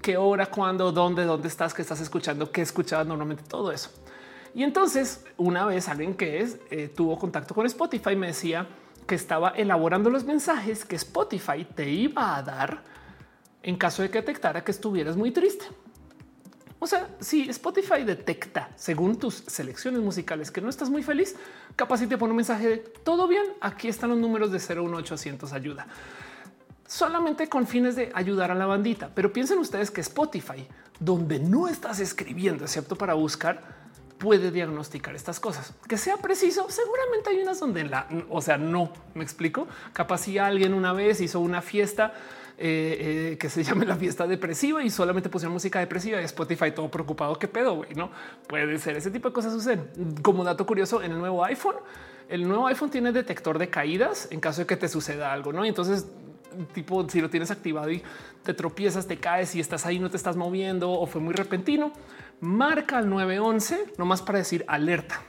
qué 0.00 0.16
hora, 0.16 0.46
cuándo, 0.46 0.92
dónde, 0.92 1.26
dónde 1.26 1.48
estás, 1.48 1.74
qué 1.74 1.82
estás 1.82 2.00
escuchando, 2.00 2.50
qué 2.50 2.62
escuchabas 2.62 3.06
normalmente, 3.06 3.44
todo 3.46 3.70
eso. 3.70 3.90
Y 4.54 4.62
entonces 4.62 5.26
una 5.36 5.66
vez 5.66 5.90
alguien 5.90 6.14
que 6.14 6.40
es 6.40 6.56
eh, 6.70 6.88
tuvo 6.88 7.18
contacto 7.18 7.54
con 7.54 7.66
Spotify 7.66 8.16
me 8.16 8.28
decía 8.28 8.66
que 9.06 9.14
estaba 9.14 9.50
elaborando 9.50 10.10
los 10.10 10.24
mensajes 10.24 10.84
que 10.84 10.96
Spotify 10.96 11.64
te 11.64 11.88
iba 11.88 12.36
a 12.36 12.42
dar 12.42 12.82
en 13.62 13.76
caso 13.76 14.02
de 14.02 14.10
que 14.10 14.20
detectara 14.20 14.62
que 14.62 14.70
estuvieras 14.70 15.16
muy 15.16 15.30
triste. 15.30 15.66
O 16.78 16.86
sea, 16.86 17.08
si 17.20 17.48
Spotify 17.48 18.04
detecta 18.04 18.70
según 18.76 19.18
tus 19.18 19.34
selecciones 19.46 20.00
musicales 20.02 20.50
que 20.50 20.60
no 20.60 20.68
estás 20.68 20.90
muy 20.90 21.02
feliz, 21.02 21.34
capaz 21.74 21.98
si 21.98 22.06
te 22.06 22.18
pone 22.18 22.32
un 22.32 22.36
mensaje 22.36 22.68
de 22.68 22.76
todo 22.76 23.26
bien. 23.26 23.44
Aquí 23.60 23.88
están 23.88 24.10
los 24.10 24.18
números 24.18 24.52
de 24.52 24.58
01800 24.58 25.52
ayuda 25.52 25.86
solamente 26.86 27.48
con 27.48 27.66
fines 27.66 27.96
de 27.96 28.10
ayudar 28.14 28.50
a 28.50 28.54
la 28.54 28.66
bandita. 28.66 29.10
Pero 29.14 29.32
piensen 29.32 29.58
ustedes 29.58 29.90
que 29.90 30.00
Spotify, 30.00 30.66
donde 30.98 31.38
no 31.38 31.68
estás 31.68 32.00
escribiendo, 32.00 32.64
excepto 32.64 32.96
para 32.96 33.14
buscar, 33.14 33.75
puede 34.18 34.50
diagnosticar 34.50 35.14
estas 35.14 35.40
cosas. 35.40 35.74
Que 35.88 35.96
sea 35.96 36.16
preciso, 36.16 36.66
seguramente 36.68 37.30
hay 37.30 37.40
unas 37.40 37.60
donde 37.60 37.84
la, 37.84 38.08
o 38.30 38.40
sea, 38.40 38.56
no 38.56 38.92
me 39.14 39.22
explico. 39.22 39.66
Capaz 39.92 40.18
si 40.18 40.38
alguien 40.38 40.74
una 40.74 40.92
vez 40.92 41.20
hizo 41.20 41.40
una 41.40 41.62
fiesta 41.62 42.14
eh, 42.58 43.32
eh, 43.32 43.38
que 43.38 43.50
se 43.50 43.62
llame 43.64 43.84
la 43.84 43.96
fiesta 43.96 44.26
depresiva 44.26 44.82
y 44.82 44.90
solamente 44.90 45.28
pusieron 45.28 45.52
música 45.52 45.78
depresiva 45.78 46.20
y 46.20 46.24
Spotify 46.24 46.70
todo 46.70 46.90
preocupado. 46.90 47.38
¿Qué 47.38 47.48
pedo? 47.48 47.74
güey? 47.74 47.94
No 47.94 48.10
puede 48.46 48.78
ser. 48.78 48.96
Ese 48.96 49.10
tipo 49.10 49.28
de 49.28 49.34
cosas 49.34 49.52
suceden. 49.52 49.90
Como 50.22 50.44
dato 50.44 50.64
curioso, 50.66 51.02
en 51.02 51.12
el 51.12 51.18
nuevo 51.18 51.44
iPhone, 51.44 51.76
el 52.28 52.48
nuevo 52.48 52.66
iPhone 52.66 52.90
tiene 52.90 53.12
detector 53.12 53.58
de 53.58 53.68
caídas 53.68 54.28
en 54.30 54.40
caso 54.40 54.62
de 54.62 54.66
que 54.66 54.76
te 54.76 54.88
suceda 54.88 55.32
algo. 55.32 55.52
No, 55.52 55.64
y 55.64 55.68
entonces 55.68 56.06
tipo 56.72 57.08
si 57.08 57.20
lo 57.20 57.28
tienes 57.28 57.50
activado 57.50 57.90
y 57.90 58.02
te 58.42 58.54
tropiezas, 58.54 59.06
te 59.06 59.18
caes 59.18 59.54
y 59.54 59.60
estás 59.60 59.86
ahí, 59.86 59.98
no 59.98 60.10
te 60.10 60.16
estás 60.16 60.36
moviendo 60.36 60.90
o 60.90 61.06
fue 61.06 61.20
muy 61.20 61.34
repentino, 61.34 61.92
marca 62.40 62.98
al 62.98 63.08
911 63.08 63.94
nomás 63.98 64.22
para 64.22 64.38
decir 64.38 64.64
alerta. 64.68 65.20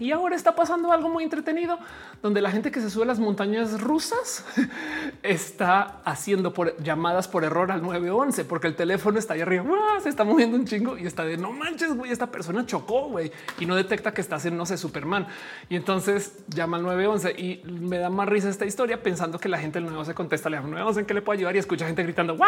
Y 0.00 0.12
ahora 0.12 0.34
está 0.34 0.54
pasando 0.56 0.92
algo 0.92 1.10
muy 1.10 1.24
entretenido 1.24 1.78
donde 2.22 2.40
la 2.40 2.50
gente 2.50 2.70
que 2.70 2.80
se 2.80 2.88
sube 2.88 3.04
a 3.04 3.06
las 3.06 3.18
montañas 3.18 3.82
rusas 3.82 4.46
está 5.22 6.00
haciendo 6.06 6.54
llamadas 6.82 7.28
por 7.28 7.44
error 7.44 7.70
al 7.70 7.82
911 7.82 8.46
porque 8.46 8.66
el 8.66 8.76
teléfono 8.76 9.18
está 9.18 9.34
ahí 9.34 9.42
arriba, 9.42 9.66
se 10.02 10.08
está 10.08 10.24
moviendo 10.24 10.56
un 10.56 10.64
chingo 10.64 10.96
y 10.96 11.06
está 11.06 11.26
de 11.26 11.36
no 11.36 11.52
manches, 11.52 11.94
güey, 11.94 12.10
esta 12.10 12.30
persona 12.30 12.64
chocó, 12.64 13.08
güey, 13.08 13.30
y 13.58 13.66
no 13.66 13.76
detecta 13.76 14.14
que 14.14 14.22
estás 14.22 14.46
en 14.46 14.56
no 14.56 14.64
sé, 14.64 14.78
Superman. 14.78 15.26
Y 15.68 15.76
entonces 15.76 16.44
llama 16.48 16.78
al 16.78 16.82
911 16.84 17.32
y 17.38 17.62
me 17.66 17.98
da 17.98 18.08
más 18.08 18.26
risa 18.26 18.48
esta 18.48 18.64
historia 18.64 19.02
pensando 19.02 19.38
que 19.38 19.50
la 19.50 19.58
gente 19.58 19.80
del 19.80 19.84
911 19.84 20.14
contesta, 20.14 20.48
llama 20.48 20.68
911 20.68 21.00
en 21.00 21.06
qué 21.06 21.12
le 21.12 21.20
puedo 21.20 21.36
ayudar 21.36 21.56
y 21.56 21.58
escucha 21.58 21.86
gente 21.86 22.02
gritando, 22.02 22.38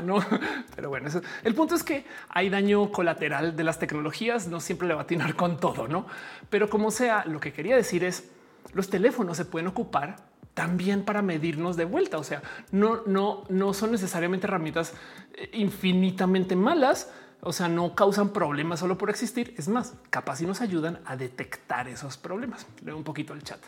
no, 0.00 0.24
pero 0.74 0.88
bueno, 0.88 1.08
el 1.44 1.54
punto 1.54 1.74
es 1.74 1.82
que 1.82 2.04
hay 2.28 2.48
daño 2.48 2.90
colateral 2.90 3.56
de 3.56 3.64
las 3.64 3.78
tecnologías, 3.78 4.48
no 4.48 4.60
siempre 4.60 4.88
le 4.88 4.94
va 4.94 5.00
a 5.00 5.04
atinar 5.04 5.34
con 5.36 5.58
todo, 5.58 5.88
no? 5.88 6.06
Pero 6.48 6.68
como 6.68 6.90
sea, 6.90 7.24
lo 7.26 7.40
que 7.40 7.52
quería 7.52 7.76
decir 7.76 8.04
es 8.04 8.30
los 8.72 8.88
teléfonos 8.90 9.36
se 9.36 9.44
pueden 9.44 9.68
ocupar 9.68 10.16
también 10.54 11.04
para 11.04 11.22
medirnos 11.22 11.76
de 11.76 11.84
vuelta. 11.84 12.18
O 12.18 12.24
sea, 12.24 12.42
no, 12.72 13.02
no, 13.06 13.44
no 13.48 13.72
son 13.74 13.92
necesariamente 13.92 14.46
herramientas 14.46 14.94
eh, 15.34 15.50
infinitamente 15.54 16.56
malas. 16.56 17.10
O 17.42 17.52
sea, 17.52 17.68
no 17.68 17.94
causan 17.94 18.30
problemas 18.30 18.80
solo 18.80 18.98
por 18.98 19.10
existir. 19.10 19.54
Es 19.56 19.68
más, 19.68 19.94
capaz 20.10 20.40
y 20.42 20.46
nos 20.46 20.60
ayudan 20.60 21.00
a 21.06 21.16
detectar 21.16 21.88
esos 21.88 22.16
problemas. 22.18 22.66
Leo 22.84 22.96
un 22.96 23.04
poquito 23.04 23.32
el 23.32 23.42
chat. 23.42 23.60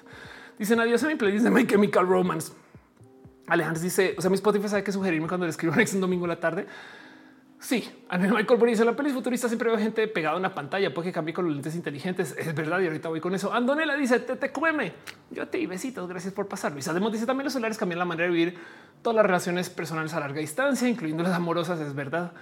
Dicen 0.59 0.81
adiós 0.81 1.03
a 1.05 1.09
mi 1.09 1.15
playlist 1.15 1.45
de 1.45 1.51
My 1.51 1.67
Chemical 1.67 2.07
Romance. 2.07 2.53
Alejandro 3.47 3.83
dice, 3.83 4.15
o 4.17 4.21
sea, 4.21 4.31
mi 4.31 4.37
Spotify 4.37 4.69
sabe 4.69 4.85
que 4.85 4.93
sugerirme 4.93 5.29
cuando 5.29 5.47
le 5.47 5.51
escribo 5.51 5.75
un 5.75 6.01
domingo 6.01 6.25
en 6.25 6.31
la 6.31 6.41
tarde. 6.41 6.67
Sí, 7.63 7.89
a 8.09 8.19
mí 8.19 8.27
Michael 8.27 8.59
Burry 8.59 8.73
dice 8.73 8.85
la 8.85 8.97
peli 8.97 9.11
futurista 9.11 9.47
siempre 9.47 9.69
veo 9.69 9.79
gente 9.79 10.09
pegada 10.09 10.35
a 10.35 10.39
una 10.39 10.53
pantalla 10.53 10.93
porque 10.93 11.13
cambie 11.13 11.33
con 11.33 11.45
los 11.45 11.55
lentes 11.55 11.77
inteligentes. 11.77 12.35
Es 12.37 12.53
verdad. 12.57 12.81
Y 12.81 12.87
ahorita 12.87 13.09
voy 13.09 13.21
con 13.21 13.37
eso. 13.37 13.53
Andonela 13.53 13.95
dice 13.95 14.19
te 14.19 14.35
te 14.35 14.51
cueme. 14.51 14.93
Yo 15.31 15.47
te 15.47 15.65
besitos. 15.69 16.09
Gracias 16.09 16.35
por 16.35 16.49
pasar. 16.49 16.73
Luis 16.73 16.89
Además 16.89 17.13
dice 17.13 17.25
también 17.25 17.45
los 17.45 17.53
celulares 17.53 17.79
cambian 17.79 18.01
la 18.01 18.05
manera 18.05 18.27
de 18.27 18.35
vivir 18.35 18.59
todas 19.01 19.15
las 19.15 19.25
relaciones 19.25 19.71
personales 19.71 20.13
a 20.13 20.19
larga 20.19 20.41
distancia, 20.41 20.89
incluyendo 20.89 21.23
las 21.23 21.35
amorosas. 21.35 21.79
Es 21.79 21.95
verdad. 21.95 22.33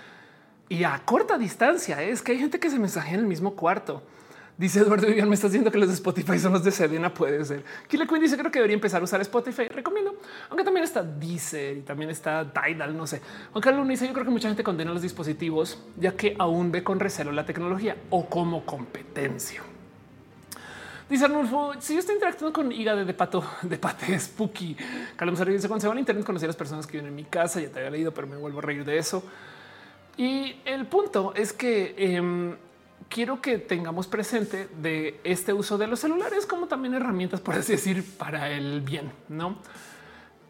Y 0.71 0.85
a 0.85 1.03
corta 1.05 1.37
distancia 1.37 2.03
es 2.03 2.23
que 2.23 2.33
hay 2.33 2.39
gente 2.39 2.59
que 2.59 2.71
se 2.71 2.79
mensajea 2.79 3.15
en 3.15 3.21
el 3.21 3.27
mismo 3.27 3.57
cuarto. 3.57 4.03
Dice 4.61 4.81
Eduardo 4.81 5.07
Vivian, 5.07 5.27
me 5.27 5.37
estás 5.37 5.53
diciendo 5.53 5.73
que 5.73 5.79
los 5.79 5.89
de 5.89 5.95
Spotify 5.95 6.39
son 6.39 6.53
los 6.53 6.63
de 6.63 6.71
Sedena. 6.71 7.15
Puede 7.15 7.43
ser. 7.47 7.65
Killer 7.89 8.07
Queen 8.07 8.21
dice 8.21 8.37
creo 8.37 8.51
que 8.51 8.59
debería 8.59 8.75
empezar 8.75 9.01
a 9.01 9.05
usar 9.05 9.19
Spotify. 9.23 9.69
Recomiendo, 9.69 10.17
aunque 10.51 10.63
también 10.63 10.85
está 10.85 11.03
Deezer 11.03 11.79
y 11.79 11.81
también 11.81 12.11
está 12.11 12.45
Tidal. 12.53 12.95
No 12.95 13.07
sé. 13.07 13.23
Aunque 13.55 13.71
Carlos 13.71 13.89
dice 13.89 14.07
yo 14.07 14.13
creo 14.13 14.27
que 14.27 14.31
mucha 14.31 14.49
gente 14.49 14.63
condena 14.63 14.93
los 14.93 15.01
dispositivos 15.01 15.83
ya 15.97 16.15
que 16.15 16.37
aún 16.39 16.71
ve 16.71 16.85
con 16.85 17.01
recelo 17.01 17.33
la 17.33 17.47
tecnología 17.47 17.97
o 18.11 18.27
como 18.29 18.67
competencia. 18.67 19.63
Dice 21.09 21.25
Arnulfo, 21.25 21.73
si 21.81 21.95
yo 21.95 22.01
estoy 22.01 22.17
interactuando 22.17 22.53
con 22.53 22.71
hígado 22.71 23.03
de 23.03 23.15
pato, 23.15 23.43
de 23.63 23.79
pate 23.79 24.19
spooky. 24.21 24.77
Carlos 25.17 25.39
dice 25.47 25.69
cuando 25.69 25.81
se 25.81 25.89
van 25.89 25.97
a 25.97 26.01
internet 26.01 26.27
conocí 26.27 26.45
a 26.45 26.49
las 26.49 26.57
personas 26.57 26.87
que 26.87 26.99
viven 26.99 27.07
en 27.07 27.15
mi 27.15 27.25
casa. 27.25 27.63
Ya 27.63 27.71
te 27.71 27.79
había 27.79 27.93
leído, 27.93 28.13
pero 28.13 28.27
me 28.27 28.37
vuelvo 28.37 28.59
a 28.59 28.63
reír 28.63 28.85
de 28.85 28.99
eso. 28.99 29.25
Y 30.19 30.57
el 30.67 30.85
punto 30.85 31.33
es 31.35 31.55
que 31.55 31.95
em, 31.97 32.57
quiero 33.11 33.43
que 33.43 33.59
tengamos 33.59 34.07
presente 34.07 34.69
de 34.81 35.21
este 35.25 35.53
uso 35.53 35.77
de 35.77 35.89
los 35.89 36.01
celulares 36.01 36.47
como 36.47 36.69
también 36.69 36.95
herramientas, 36.95 37.41
por 37.41 37.57
así 37.57 37.73
decir, 37.73 38.17
para 38.17 38.51
el 38.51 38.81
bien, 38.81 39.13
¿no? 39.29 39.59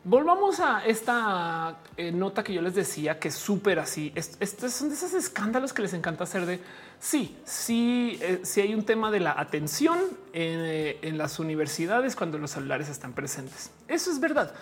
Volvamos 0.04 0.60
a 0.60 0.84
esta 0.86 1.78
eh, 1.96 2.12
nota 2.12 2.42
que 2.42 2.54
yo 2.54 2.62
les 2.62 2.74
decía 2.74 3.18
que 3.18 3.28
es 3.28 3.34
súper 3.34 3.78
así. 3.78 4.12
Estos 4.14 4.72
son 4.72 4.88
de 4.88 4.94
esos 4.94 5.12
escándalos 5.12 5.74
que 5.74 5.82
les 5.82 5.92
encanta 5.92 6.24
hacer 6.24 6.46
de 6.46 6.60
sí, 6.98 7.36
sí, 7.44 8.18
eh, 8.22 8.40
sí 8.42 8.62
hay 8.62 8.74
un 8.74 8.84
tema 8.84 9.10
de 9.10 9.20
la 9.20 9.38
atención 9.38 9.98
en, 10.32 10.96
en, 11.02 11.18
las 11.18 11.38
universidades 11.38 12.16
cuando 12.16 12.38
los 12.38 12.52
celulares 12.52 12.88
están 12.88 13.12
presentes. 13.12 13.72
Eso 13.88 14.10
es 14.10 14.20
verdad. 14.20 14.54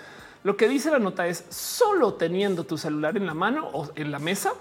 Lo 0.42 0.56
que 0.56 0.68
dice 0.68 0.90
la 0.90 0.98
nota 0.98 1.28
es 1.28 1.44
solo 1.50 2.14
teniendo 2.14 2.64
tu 2.64 2.76
celular 2.76 3.16
en 3.16 3.26
la 3.26 3.34
mano 3.34 3.68
o 3.72 3.90
en 3.94 4.10
la 4.10 4.18
mesa, 4.18 4.54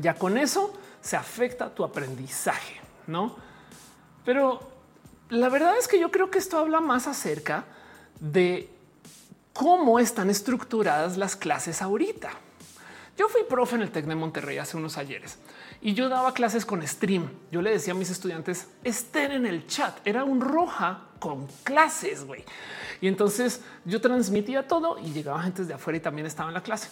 ya 0.00 0.14
con 0.14 0.38
eso 0.38 0.72
se 1.00 1.16
afecta 1.16 1.74
tu 1.74 1.84
aprendizaje, 1.84 2.80
no? 3.06 3.36
Pero 4.24 4.60
la 5.30 5.48
verdad 5.48 5.76
es 5.78 5.88
que 5.88 5.98
yo 5.98 6.10
creo 6.10 6.30
que 6.30 6.38
esto 6.38 6.58
habla 6.58 6.80
más 6.80 7.06
acerca 7.06 7.64
de 8.20 8.70
cómo 9.52 9.98
están 9.98 10.30
estructuradas 10.30 11.16
las 11.16 11.36
clases 11.36 11.82
ahorita. 11.82 12.30
Yo 13.16 13.28
fui 13.28 13.42
profe 13.42 13.74
en 13.74 13.82
el 13.82 13.90
TEC 13.90 14.06
de 14.06 14.14
Monterrey 14.14 14.58
hace 14.58 14.76
unos 14.76 14.96
ayeres 14.96 15.38
y 15.80 15.94
yo 15.94 16.08
daba 16.08 16.32
clases 16.34 16.64
con 16.64 16.86
stream. 16.86 17.28
Yo 17.50 17.62
le 17.62 17.70
decía 17.70 17.92
a 17.92 17.96
mis 17.96 18.10
estudiantes 18.10 18.68
estén 18.84 19.32
en 19.32 19.44
el 19.44 19.66
chat. 19.66 19.98
Era 20.06 20.22
un 20.24 20.40
roja 20.40 21.08
con 21.18 21.46
clases, 21.64 22.24
güey. 22.24 22.44
Y 23.00 23.08
entonces 23.08 23.62
yo 23.84 24.00
transmitía 24.00 24.68
todo 24.68 24.98
y 24.98 25.12
llegaba 25.12 25.42
gente 25.42 25.64
de 25.64 25.74
afuera 25.74 25.96
y 25.96 26.00
también 26.00 26.26
estaba 26.26 26.48
en 26.48 26.54
la 26.54 26.62
clase. 26.62 26.88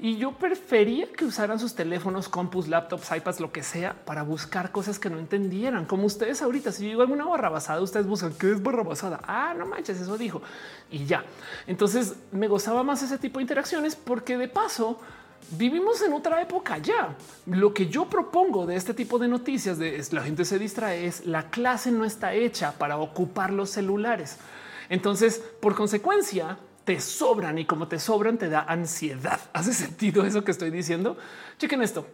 Y 0.00 0.16
yo 0.16 0.32
prefería 0.32 1.10
que 1.10 1.24
usaran 1.24 1.58
sus 1.58 1.74
teléfonos, 1.74 2.28
compus, 2.28 2.68
laptops, 2.68 3.10
iPads, 3.16 3.40
lo 3.40 3.50
que 3.50 3.64
sea, 3.64 3.94
para 4.04 4.22
buscar 4.22 4.70
cosas 4.70 5.00
que 5.00 5.10
no 5.10 5.18
entendieran. 5.18 5.86
Como 5.86 6.06
ustedes 6.06 6.40
ahorita, 6.40 6.70
si 6.70 6.84
yo 6.84 6.90
digo 6.90 7.02
alguna 7.02 7.24
barrabasada, 7.24 7.80
ustedes 7.80 8.06
buscan 8.06 8.32
qué 8.34 8.52
es 8.52 8.62
barrabasada. 8.62 9.20
Ah, 9.24 9.54
no 9.58 9.66
manches, 9.66 10.00
eso 10.00 10.16
dijo. 10.16 10.40
Y 10.88 11.04
ya. 11.04 11.24
Entonces 11.66 12.14
me 12.30 12.46
gozaba 12.46 12.84
más 12.84 13.02
ese 13.02 13.18
tipo 13.18 13.40
de 13.40 13.42
interacciones 13.42 13.96
porque 13.96 14.38
de 14.38 14.46
paso 14.46 15.00
vivimos 15.50 16.00
en 16.02 16.12
otra 16.12 16.40
época 16.42 16.78
ya. 16.78 17.16
Lo 17.46 17.74
que 17.74 17.88
yo 17.88 18.08
propongo 18.08 18.66
de 18.66 18.76
este 18.76 18.94
tipo 18.94 19.18
de 19.18 19.26
noticias 19.26 19.78
de 19.78 20.00
la 20.12 20.22
gente 20.22 20.44
se 20.44 20.60
distrae 20.60 21.06
es 21.06 21.26
la 21.26 21.50
clase 21.50 21.90
no 21.90 22.04
está 22.04 22.34
hecha 22.34 22.72
para 22.78 22.98
ocupar 22.98 23.52
los 23.52 23.70
celulares. 23.70 24.36
Entonces, 24.88 25.42
por 25.60 25.74
consecuencia, 25.74 26.58
te 26.88 27.00
sobran 27.00 27.58
y 27.58 27.66
como 27.66 27.86
te 27.86 27.98
sobran 27.98 28.38
te 28.38 28.48
da 28.48 28.60
ansiedad. 28.62 29.38
¿Hace 29.52 29.74
sentido 29.74 30.24
eso 30.24 30.42
que 30.42 30.52
estoy 30.52 30.70
diciendo? 30.70 31.18
Chequen 31.58 31.82
esto. 31.82 32.06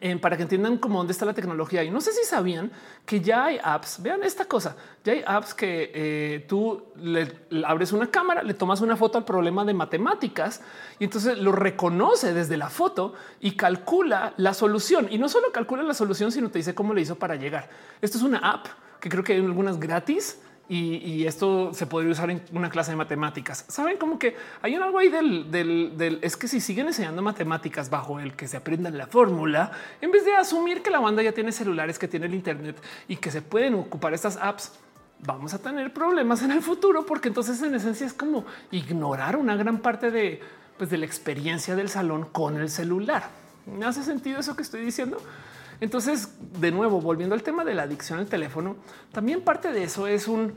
Eh, 0.00 0.16
para 0.16 0.38
que 0.38 0.44
entiendan 0.44 0.78
cómo 0.78 0.96
dónde 0.96 1.12
está 1.12 1.26
la 1.26 1.34
tecnología. 1.34 1.84
Y 1.84 1.90
no 1.90 2.00
sé 2.00 2.12
si 2.12 2.24
sabían 2.24 2.72
que 3.04 3.20
ya 3.20 3.44
hay 3.44 3.60
apps. 3.62 4.00
Vean 4.00 4.22
esta 4.22 4.46
cosa. 4.46 4.74
Ya 5.04 5.12
hay 5.12 5.22
apps 5.26 5.52
que 5.52 5.90
eh, 5.92 6.46
tú 6.48 6.82
le, 6.96 7.30
abres 7.62 7.92
una 7.92 8.10
cámara, 8.10 8.42
le 8.42 8.54
tomas 8.54 8.80
una 8.80 8.96
foto 8.96 9.18
al 9.18 9.26
problema 9.26 9.66
de 9.66 9.74
matemáticas 9.74 10.62
y 10.98 11.04
entonces 11.04 11.36
lo 11.36 11.52
reconoce 11.52 12.32
desde 12.32 12.56
la 12.56 12.70
foto 12.70 13.12
y 13.38 13.50
calcula 13.50 14.32
la 14.38 14.54
solución. 14.54 15.08
Y 15.10 15.18
no 15.18 15.28
solo 15.28 15.52
calcula 15.52 15.82
la 15.82 15.92
solución, 15.92 16.32
sino 16.32 16.50
te 16.50 16.60
dice 16.60 16.74
cómo 16.74 16.94
le 16.94 17.02
hizo 17.02 17.16
para 17.16 17.36
llegar. 17.36 17.68
Esto 18.00 18.16
es 18.16 18.24
una 18.24 18.38
app 18.38 18.66
que 18.98 19.10
creo 19.10 19.22
que 19.22 19.34
hay 19.34 19.40
algunas 19.40 19.78
gratis 19.78 20.38
y, 20.72 21.26
esto 21.26 21.74
se 21.74 21.86
podría 21.86 22.12
usar 22.12 22.30
en 22.30 22.42
una 22.52 22.70
clase 22.70 22.92
de 22.92 22.96
matemáticas. 22.96 23.64
Saben 23.66 23.96
como 23.96 24.20
que 24.20 24.36
hay 24.62 24.76
un 24.76 24.82
algo 24.84 25.00
ahí 25.00 25.08
del, 25.08 25.50
del, 25.50 26.20
es 26.22 26.36
que 26.36 26.46
si 26.46 26.60
siguen 26.60 26.86
enseñando 26.86 27.22
matemáticas 27.22 27.90
bajo 27.90 28.20
el 28.20 28.34
que 28.34 28.46
se 28.46 28.56
aprendan 28.56 28.96
la 28.96 29.08
fórmula, 29.08 29.72
en 30.00 30.12
vez 30.12 30.24
de 30.24 30.36
asumir 30.36 30.80
que 30.80 30.90
la 30.90 31.00
banda 31.00 31.24
ya 31.24 31.32
tiene 31.32 31.50
celulares, 31.50 31.98
que 31.98 32.06
tiene 32.06 32.26
el 32.26 32.34
Internet 32.34 32.80
y 33.08 33.16
que 33.16 33.32
se 33.32 33.42
pueden 33.42 33.74
ocupar 33.74 34.14
estas 34.14 34.36
apps, 34.36 34.72
vamos 35.18 35.54
a 35.54 35.58
tener 35.58 35.92
problemas 35.92 36.42
en 36.42 36.52
el 36.52 36.62
futuro, 36.62 37.04
porque 37.04 37.26
entonces 37.26 37.60
en 37.62 37.74
esencia 37.74 38.06
es 38.06 38.14
como 38.14 38.44
ignorar 38.70 39.36
una 39.36 39.56
gran 39.56 39.78
parte 39.78 40.12
de, 40.12 40.40
pues, 40.78 40.88
de 40.88 40.98
la 40.98 41.06
experiencia 41.06 41.74
del 41.74 41.88
salón 41.88 42.26
con 42.26 42.56
el 42.56 42.70
celular. 42.70 43.24
¿Me 43.66 43.86
hace 43.86 44.04
sentido 44.04 44.38
eso 44.38 44.54
que 44.54 44.62
estoy 44.62 44.84
diciendo? 44.84 45.20
Entonces, 45.80 46.34
de 46.60 46.70
nuevo, 46.70 47.00
volviendo 47.00 47.34
al 47.34 47.42
tema 47.42 47.64
de 47.64 47.74
la 47.74 47.82
adicción 47.82 48.18
al 48.18 48.26
teléfono, 48.26 48.76
también 49.12 49.40
parte 49.42 49.72
de 49.72 49.84
eso 49.84 50.06
es 50.06 50.28
un 50.28 50.54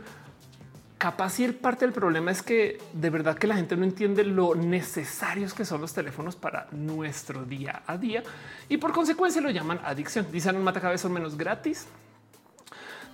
capaz 1.04 1.40
y 1.42 1.52
parte 1.52 1.84
del 1.84 1.94
problema 1.94 2.32
es 2.32 2.42
que 2.42 2.80
de 2.94 3.10
verdad 3.10 3.38
que 3.38 3.46
la 3.46 3.58
gente 3.58 3.76
no 3.76 3.84
entiende 3.84 4.24
lo 4.24 4.56
necesarios 4.56 5.54
que 5.54 5.66
son 5.66 5.82
los 5.82 5.94
teléfonos 5.94 6.38
para 6.38 6.68
nuestro 6.72 7.44
día 7.44 7.84
a 7.88 7.98
día 7.98 8.24
y 8.70 8.78
por 8.78 8.94
consecuencia 8.94 9.42
lo 9.42 9.50
llaman 9.50 9.82
adicción. 9.84 10.28
Dicen 10.32 10.64
mata 10.64 10.80
vez 10.90 11.02
son 11.02 11.12
menos 11.12 11.38
gratis, 11.38 11.88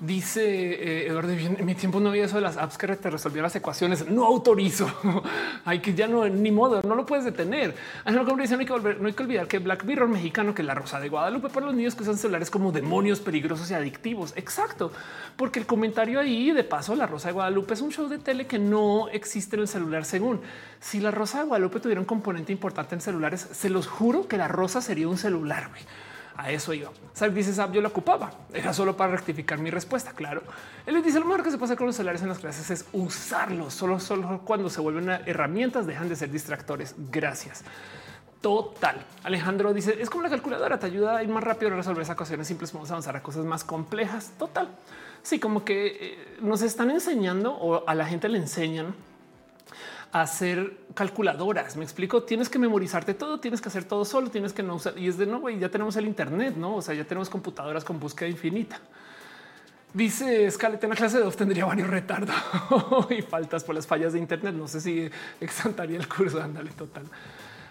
Dice 0.02 0.44
eh, 0.46 1.08
Eduardo, 1.08 1.34
en 1.34 1.66
mi 1.66 1.76
tiempo 1.76 2.00
no 2.00 2.08
había 2.08 2.24
eso 2.24 2.36
de 2.36 2.42
las 2.42 2.56
apps 2.56 2.78
que 2.78 2.88
te 2.88 3.10
resolvían 3.10 3.44
las 3.44 3.56
ecuaciones. 3.58 4.08
No 4.08 4.26
autorizo. 4.26 4.90
hay 5.66 5.80
que 5.80 5.94
ya 5.94 6.08
no, 6.08 6.26
ni 6.30 6.52
modo, 6.52 6.82
no 6.84 6.96
lo 6.96 7.06
puedes 7.06 7.26
detener. 7.26 7.76
no, 8.06 8.22
hay 8.22 8.26
que 8.26 8.96
no 9.00 9.08
hay 9.08 9.14
que 9.14 9.24
olvidar 9.24 9.48
que 9.48 9.60
Black 9.60 9.84
Mirror 9.84 10.08
mexicano, 10.08 10.56
que 10.56 10.64
la 10.64 10.74
Rosa 10.74 11.02
de 11.02 11.10
Guadalupe 11.10 11.50
para 11.50 11.66
los 11.66 11.76
niños 11.76 11.96
que 11.96 12.04
usan 12.04 12.18
celulares 12.18 12.50
como 12.50 12.72
demonios 12.72 13.20
peligrosos 13.20 13.70
y 13.72 13.74
adictivos. 13.74 14.32
Exacto, 14.38 14.94
porque 15.36 15.60
el 15.60 15.66
comentario 15.66 16.22
ahí 16.22 16.52
de 16.52 16.64
paso, 16.64 16.96
la 16.96 17.06
Rosa 17.06 17.28
de 17.28 17.34
Guadalupe 17.34 17.74
es 17.74 17.82
un 17.82 17.92
show 17.92 18.08
de 18.08 18.20
tele 18.20 18.48
que 18.48 18.58
no 18.58 19.10
existe 19.10 19.58
en 19.58 19.64
el 19.64 19.68
celular. 19.68 20.06
Según 20.06 20.40
si 20.80 21.02
la 21.02 21.12
Rosa 21.12 21.40
de 21.40 21.46
Guadalupe 21.48 21.82
tuviera 21.82 22.00
un 22.00 22.08
componente 22.08 22.54
importante 22.54 22.96
en 22.96 23.02
celulares, 23.02 23.50
se 23.52 23.70
los 23.70 23.88
juro 23.88 24.30
que 24.30 24.38
la 24.38 24.48
Rosa 24.48 24.82
sería 24.82 25.10
un 25.10 25.18
celular. 25.18 25.70
A 26.40 26.52
eso 26.52 26.74
iba. 26.74 26.90
Sabes, 27.12 27.36
dice 27.36 27.62
yo 27.74 27.82
lo 27.82 27.90
ocupaba. 27.90 28.32
Era 28.54 28.74
solo 28.74 28.96
para 28.96 29.12
rectificar 29.12 29.60
mi 29.60 29.70
respuesta. 29.72 30.14
Claro. 30.14 30.42
Él 30.86 30.94
le 30.94 31.02
dice 31.02 31.20
lo 31.20 31.26
mejor 31.26 31.44
que 31.44 31.52
se 31.52 31.58
puede 31.58 31.66
hacer 31.66 31.78
con 31.78 31.88
los 31.88 31.98
celulares 31.98 32.22
en 32.22 32.30
las 32.30 32.40
clases 32.40 32.72
es 32.72 32.86
usarlos. 32.94 33.74
Solo, 33.74 34.00
solo 34.00 34.40
cuando 34.46 34.70
se 34.70 34.80
vuelven 34.80 35.10
herramientas 35.26 35.86
dejan 35.86 36.08
de 36.08 36.16
ser 36.16 36.32
distractores. 36.32 36.96
Gracias. 37.12 37.66
Total. 38.40 39.06
Alejandro 39.24 39.74
dice 39.74 40.02
es 40.02 40.10
como 40.10 40.24
la 40.24 40.30
calculadora, 40.30 40.80
te 40.80 40.86
ayuda 40.86 41.18
a 41.18 41.24
ir 41.24 41.28
más 41.28 41.44
rápido 41.44 41.74
a 41.74 41.76
resolver 41.76 42.04
esas 42.04 42.14
ecuaciones 42.14 42.48
simples. 42.48 42.72
Vamos 42.72 42.90
a 42.90 42.94
avanzar 42.94 43.18
a 43.18 43.22
cosas 43.22 43.44
más 43.44 43.66
complejas. 43.66 44.32
Total. 44.40 44.70
Sí, 45.24 45.42
como 45.42 45.66
que 45.66 45.88
eh, 45.88 46.38
nos 46.40 46.62
están 46.62 46.90
enseñando 46.90 47.52
o 47.52 47.86
a 47.86 47.94
la 47.96 48.06
gente 48.06 48.30
le 48.30 48.38
enseñan 48.38 48.96
hacer 50.12 50.78
calculadoras. 50.94 51.78
Me 51.78 51.84
explico. 51.84 52.24
Tienes 52.24 52.50
que 52.50 52.60
memorizarte 52.60 53.14
todo, 53.14 53.40
tienes 53.40 53.62
que 53.62 53.70
hacer 53.70 53.84
todo 53.84 54.06
solo, 54.06 54.30
tienes 54.30 54.54
que 54.54 54.64
no 54.64 54.76
usar. 54.76 54.98
Y 54.98 55.08
es 55.08 55.18
de 55.18 55.26
nuevo, 55.26 55.50
y 55.50 55.60
ya 55.60 55.70
tenemos 55.70 55.96
el 55.96 56.06
Internet, 56.06 56.56
no? 56.56 56.78
O 56.78 56.82
sea, 56.82 56.96
ya 56.96 57.06
tenemos 57.06 57.30
computadoras 57.30 57.84
con 57.84 58.00
búsqueda 58.00 58.30
infinita. 58.30 58.80
Dice 59.94 60.50
Scarlett 60.52 60.84
en 60.84 60.92
la 60.92 60.96
clase 60.96 61.18
de 61.18 61.24
dos 61.24 61.36
tendría 61.36 61.66
varios 61.66 61.90
retardos 61.90 62.36
y 63.10 63.24
faltas 63.24 63.64
por 63.64 63.74
las 63.74 63.88
fallas 63.88 64.14
de 64.14 64.20
Internet. 64.20 64.54
No 64.56 64.68
sé 64.68 64.82
si 64.82 65.10
exantaría 65.42 65.98
el 65.98 66.08
curso. 66.08 66.42
Ándale, 66.42 66.72
total. 66.72 67.04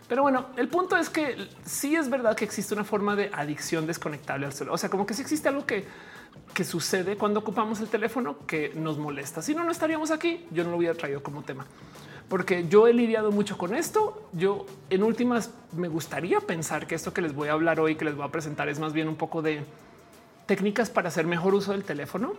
Pero 0.08 0.22
bueno, 0.22 0.46
el 0.56 0.68
punto 0.68 0.96
es 0.96 1.10
que 1.10 1.48
sí 1.64 1.94
es 1.94 2.08
verdad 2.08 2.34
que 2.34 2.44
existe 2.44 2.74
una 2.74 2.82
forma 2.82 3.14
de 3.14 3.30
adicción 3.32 3.86
desconectable 3.86 4.46
al 4.46 4.52
celular. 4.52 4.74
O 4.74 4.78
sea, 4.78 4.88
como 4.88 5.06
que 5.06 5.12
si 5.12 5.22
existe 5.22 5.48
algo 5.48 5.66
que, 5.66 5.84
que 6.54 6.64
sucede 6.64 7.16
cuando 7.16 7.40
ocupamos 7.40 7.78
el 7.80 7.88
teléfono 7.88 8.38
que 8.46 8.72
nos 8.74 8.96
molesta. 8.96 9.42
Si 9.42 9.54
no, 9.54 9.64
no 9.64 9.70
estaríamos 9.70 10.10
aquí. 10.10 10.46
Yo 10.50 10.64
no 10.64 10.70
lo 10.70 10.78
hubiera 10.78 10.94
traído 10.94 11.22
como 11.22 11.42
tema 11.42 11.66
porque 12.28 12.66
yo 12.68 12.86
he 12.86 12.92
lidiado 12.92 13.32
mucho 13.32 13.56
con 13.56 13.74
esto. 13.74 14.28
Yo 14.32 14.66
en 14.90 15.02
últimas 15.02 15.50
me 15.72 15.88
gustaría 15.88 16.40
pensar 16.40 16.86
que 16.86 16.94
esto 16.94 17.12
que 17.12 17.22
les 17.22 17.34
voy 17.34 17.48
a 17.48 17.52
hablar 17.52 17.80
hoy, 17.80 17.96
que 17.96 18.04
les 18.04 18.14
voy 18.14 18.26
a 18.26 18.30
presentar, 18.30 18.68
es 18.68 18.78
más 18.78 18.92
bien 18.92 19.08
un 19.08 19.16
poco 19.16 19.42
de 19.42 19.64
técnicas 20.46 20.90
para 20.90 21.08
hacer 21.08 21.26
mejor 21.26 21.54
uso 21.54 21.72
del 21.72 21.84
teléfono, 21.84 22.34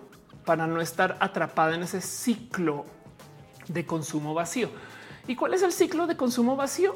para 0.45 0.67
no 0.67 0.81
estar 0.81 1.17
atrapada 1.19 1.75
en 1.75 1.83
ese 1.83 2.01
ciclo 2.01 2.85
de 3.67 3.85
consumo 3.85 4.33
vacío. 4.33 4.69
¿Y 5.27 5.35
cuál 5.35 5.53
es 5.53 5.61
el 5.63 5.71
ciclo 5.71 6.07
de 6.07 6.17
consumo 6.17 6.55
vacío? 6.55 6.95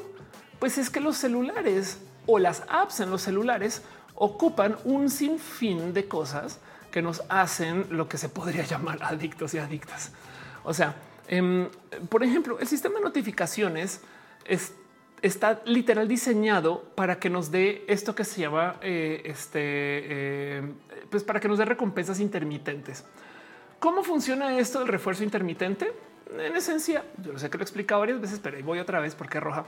Pues 0.58 0.78
es 0.78 0.90
que 0.90 1.00
los 1.00 1.16
celulares 1.16 2.00
o 2.26 2.38
las 2.38 2.62
apps 2.68 3.00
en 3.00 3.10
los 3.10 3.22
celulares 3.22 3.82
ocupan 4.14 4.76
un 4.84 5.10
sinfín 5.10 5.92
de 5.92 6.06
cosas 6.06 6.58
que 6.90 7.02
nos 7.02 7.22
hacen 7.28 7.86
lo 7.90 8.08
que 8.08 8.18
se 8.18 8.28
podría 8.28 8.64
llamar 8.66 9.02
adictos 9.02 9.54
y 9.54 9.58
adictas. 9.58 10.12
O 10.62 10.72
sea, 10.72 10.94
Em, 11.28 11.68
por 12.08 12.22
ejemplo, 12.22 12.58
el 12.58 12.66
sistema 12.66 12.96
de 12.98 13.04
notificaciones 13.04 14.00
está 15.22 15.62
literal 15.64 16.06
diseñado 16.06 16.82
para 16.94 17.18
que 17.18 17.30
nos 17.30 17.50
dé 17.50 17.84
esto 17.88 18.14
que 18.14 18.24
se 18.24 18.42
llama 18.42 18.76
eh, 18.82 19.22
este, 19.24 19.60
eh, 19.62 20.72
pues 21.08 21.24
para 21.24 21.40
que 21.40 21.48
nos 21.48 21.58
dé 21.58 21.64
recompensas 21.64 22.20
intermitentes. 22.20 23.04
¿Cómo 23.78 24.02
funciona 24.02 24.58
esto 24.58 24.80
del 24.80 24.88
refuerzo 24.88 25.24
intermitente? 25.24 25.92
En 26.38 26.56
esencia, 26.56 27.04
yo 27.22 27.38
sé 27.38 27.48
que 27.48 27.58
lo 27.58 27.62
he 27.62 27.64
explicado 27.64 28.00
varias 28.00 28.20
veces, 28.20 28.38
pero 28.42 28.56
ahí 28.56 28.62
voy 28.62 28.78
otra 28.78 29.00
vez 29.00 29.14
porque 29.14 29.40
roja. 29.40 29.64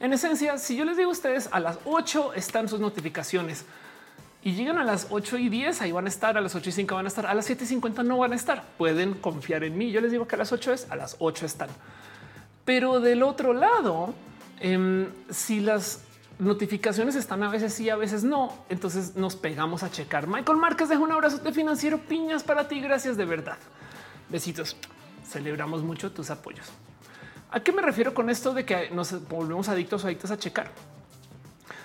En 0.00 0.12
esencia, 0.12 0.58
si 0.58 0.76
yo 0.76 0.84
les 0.84 0.96
digo 0.96 1.10
a 1.10 1.12
ustedes 1.12 1.48
a 1.52 1.60
las 1.60 1.78
8 1.84 2.34
están 2.34 2.68
sus 2.68 2.80
notificaciones, 2.80 3.64
y 4.44 4.52
llegan 4.52 4.78
a 4.78 4.84
las 4.84 5.06
8 5.10 5.38
y 5.38 5.48
10, 5.48 5.82
ahí 5.82 5.92
van 5.92 6.06
a 6.06 6.08
estar, 6.08 6.36
a 6.36 6.40
las 6.40 6.54
8 6.54 6.68
y 6.68 6.72
5 6.72 6.94
van 6.96 7.04
a 7.04 7.08
estar, 7.08 7.26
a 7.26 7.34
las 7.34 7.46
7 7.46 7.62
y 7.62 7.66
50 7.68 8.02
no 8.02 8.18
van 8.18 8.32
a 8.32 8.36
estar. 8.36 8.64
Pueden 8.76 9.14
confiar 9.14 9.62
en 9.62 9.78
mí. 9.78 9.92
Yo 9.92 10.00
les 10.00 10.10
digo 10.10 10.26
que 10.26 10.34
a 10.34 10.38
las 10.38 10.50
8 10.52 10.72
es, 10.72 10.90
a 10.90 10.96
las 10.96 11.16
8 11.20 11.46
están. 11.46 11.68
Pero 12.64 13.00
del 13.00 13.22
otro 13.22 13.52
lado, 13.52 14.14
em, 14.58 15.06
si 15.30 15.60
las 15.60 16.02
notificaciones 16.40 17.14
están 17.14 17.44
a 17.44 17.48
veces 17.50 17.72
sí, 17.72 17.88
a 17.88 17.96
veces 17.96 18.24
no. 18.24 18.52
Entonces 18.68 19.14
nos 19.14 19.36
pegamos 19.36 19.84
a 19.84 19.90
checar. 19.90 20.26
Michael 20.26 20.58
Márquez 20.58 20.88
deja 20.88 21.00
un 21.00 21.12
abrazo 21.12 21.38
de 21.38 21.52
financiero. 21.52 21.98
Piñas 21.98 22.42
para 22.42 22.66
ti. 22.66 22.80
Gracias 22.80 23.16
de 23.16 23.24
verdad. 23.24 23.58
Besitos. 24.28 24.76
Celebramos 25.24 25.84
mucho 25.84 26.10
tus 26.10 26.30
apoyos. 26.30 26.66
¿A 27.52 27.60
qué 27.60 27.70
me 27.70 27.82
refiero 27.82 28.12
con 28.12 28.28
esto 28.28 28.52
de 28.52 28.64
que 28.64 28.90
nos 28.90 29.28
volvemos 29.28 29.68
adictos 29.68 30.02
o 30.02 30.06
adictos 30.08 30.30
a 30.32 30.38
checar? 30.38 30.70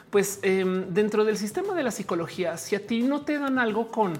Pues 0.10 0.40
em, 0.42 0.94
dentro 0.94 1.26
del 1.26 1.38
sistema 1.38 1.74
de 1.74 1.84
la 1.84 1.92
psicología, 1.92 2.58
si 2.58 2.76
a 2.76 2.86
ti 2.86 3.02
no 3.02 3.22
te 3.22 3.38
dan 3.38 3.60
algo 3.60 3.90
con 3.90 4.20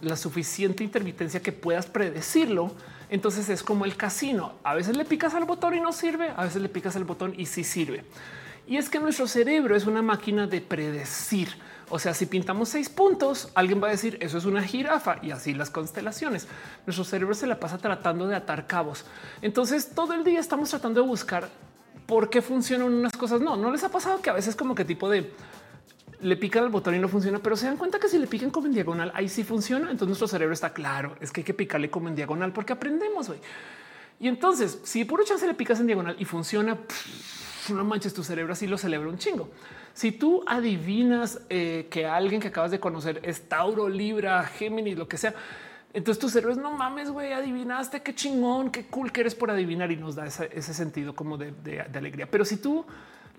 la 0.00 0.16
suficiente 0.16 0.82
intermitencia 0.82 1.40
que 1.40 1.52
puedas 1.52 1.86
predecirlo, 1.86 2.72
entonces 3.10 3.48
es 3.48 3.62
como 3.62 3.84
el 3.84 3.96
casino. 3.96 4.54
A 4.64 4.74
veces 4.74 4.96
le 4.96 5.04
picas 5.04 5.34
al 5.34 5.44
botón 5.44 5.74
y 5.74 5.80
no 5.80 5.92
sirve, 5.92 6.32
a 6.36 6.44
veces 6.44 6.62
le 6.62 6.68
picas 6.68 6.96
al 6.96 7.04
botón 7.04 7.34
y 7.36 7.46
sí 7.46 7.64
sirve. 7.64 8.04
Y 8.66 8.76
es 8.76 8.88
que 8.88 9.00
nuestro 9.00 9.26
cerebro 9.26 9.74
es 9.74 9.86
una 9.86 10.00
máquina 10.00 10.46
de 10.46 10.60
predecir. 10.60 11.48
O 11.88 11.98
sea, 11.98 12.14
si 12.14 12.26
pintamos 12.26 12.68
seis 12.68 12.88
puntos, 12.88 13.50
alguien 13.56 13.82
va 13.82 13.88
a 13.88 13.90
decir 13.90 14.16
eso 14.20 14.38
es 14.38 14.44
una 14.44 14.62
jirafa 14.62 15.18
y 15.22 15.32
así 15.32 15.54
las 15.54 15.70
constelaciones. 15.70 16.46
Nuestro 16.86 17.04
cerebro 17.04 17.34
se 17.34 17.48
la 17.48 17.58
pasa 17.58 17.78
tratando 17.78 18.28
de 18.28 18.36
atar 18.36 18.68
cabos. 18.68 19.04
Entonces 19.42 19.90
todo 19.92 20.14
el 20.14 20.22
día 20.22 20.38
estamos 20.38 20.70
tratando 20.70 21.02
de 21.02 21.06
buscar 21.08 21.48
por 22.10 22.28
qué 22.28 22.42
funcionan 22.42 22.92
unas 22.92 23.16
cosas. 23.16 23.40
No, 23.40 23.56
no 23.56 23.70
les 23.70 23.84
ha 23.84 23.88
pasado 23.88 24.20
que 24.20 24.30
a 24.30 24.32
veces 24.32 24.56
como 24.56 24.74
que 24.74 24.84
tipo 24.84 25.08
de 25.08 25.30
le 26.20 26.36
pican 26.36 26.64
el 26.64 26.68
botón 26.68 26.96
y 26.96 26.98
no 26.98 27.08
funciona, 27.08 27.38
pero 27.38 27.56
se 27.56 27.66
dan 27.66 27.76
cuenta 27.76 28.00
que 28.00 28.08
si 28.08 28.18
le 28.18 28.26
pican 28.26 28.50
como 28.50 28.66
en 28.66 28.72
diagonal, 28.72 29.12
ahí 29.14 29.28
sí 29.28 29.44
funciona. 29.44 29.84
Entonces 29.84 30.08
nuestro 30.08 30.26
cerebro 30.26 30.52
está 30.52 30.72
claro, 30.72 31.14
es 31.20 31.30
que 31.30 31.42
hay 31.42 31.44
que 31.44 31.54
picarle 31.54 31.88
como 31.88 32.08
en 32.08 32.16
diagonal 32.16 32.52
porque 32.52 32.72
aprendemos. 32.72 33.28
hoy. 33.28 33.38
Y 34.18 34.26
entonces, 34.26 34.80
si 34.82 35.04
por 35.04 35.24
chance 35.24 35.46
le 35.46 35.54
picas 35.54 35.78
en 35.78 35.86
diagonal 35.86 36.16
y 36.18 36.24
funciona, 36.24 36.78
no 37.72 37.84
manches, 37.84 38.12
tu 38.12 38.24
cerebro 38.24 38.54
así 38.54 38.66
lo 38.66 38.76
celebra 38.76 39.08
un 39.08 39.16
chingo. 39.16 39.48
Si 39.94 40.10
tú 40.10 40.42
adivinas 40.48 41.40
eh, 41.48 41.86
que 41.92 42.06
alguien 42.06 42.40
que 42.40 42.48
acabas 42.48 42.72
de 42.72 42.80
conocer 42.80 43.20
es 43.22 43.48
Tauro, 43.48 43.88
Libra, 43.88 44.42
Géminis, 44.44 44.98
lo 44.98 45.06
que 45.06 45.16
sea, 45.16 45.32
entonces 45.92 46.20
tu 46.20 46.28
cerebro 46.28 46.52
es 46.52 46.58
no 46.58 46.70
mames, 46.72 47.10
güey, 47.10 47.32
adivinaste, 47.32 48.02
qué 48.02 48.14
chingón, 48.14 48.70
qué 48.70 48.86
cool 48.86 49.10
que 49.10 49.22
eres 49.22 49.34
por 49.34 49.50
adivinar 49.50 49.90
y 49.90 49.96
nos 49.96 50.14
da 50.14 50.26
ese, 50.26 50.74
sentido 50.74 51.14
como 51.14 51.36
de, 51.36 51.50
de, 51.50 51.80
alegría. 51.80 52.30
Pero 52.30 52.44
si 52.44 52.58
tú 52.58 52.86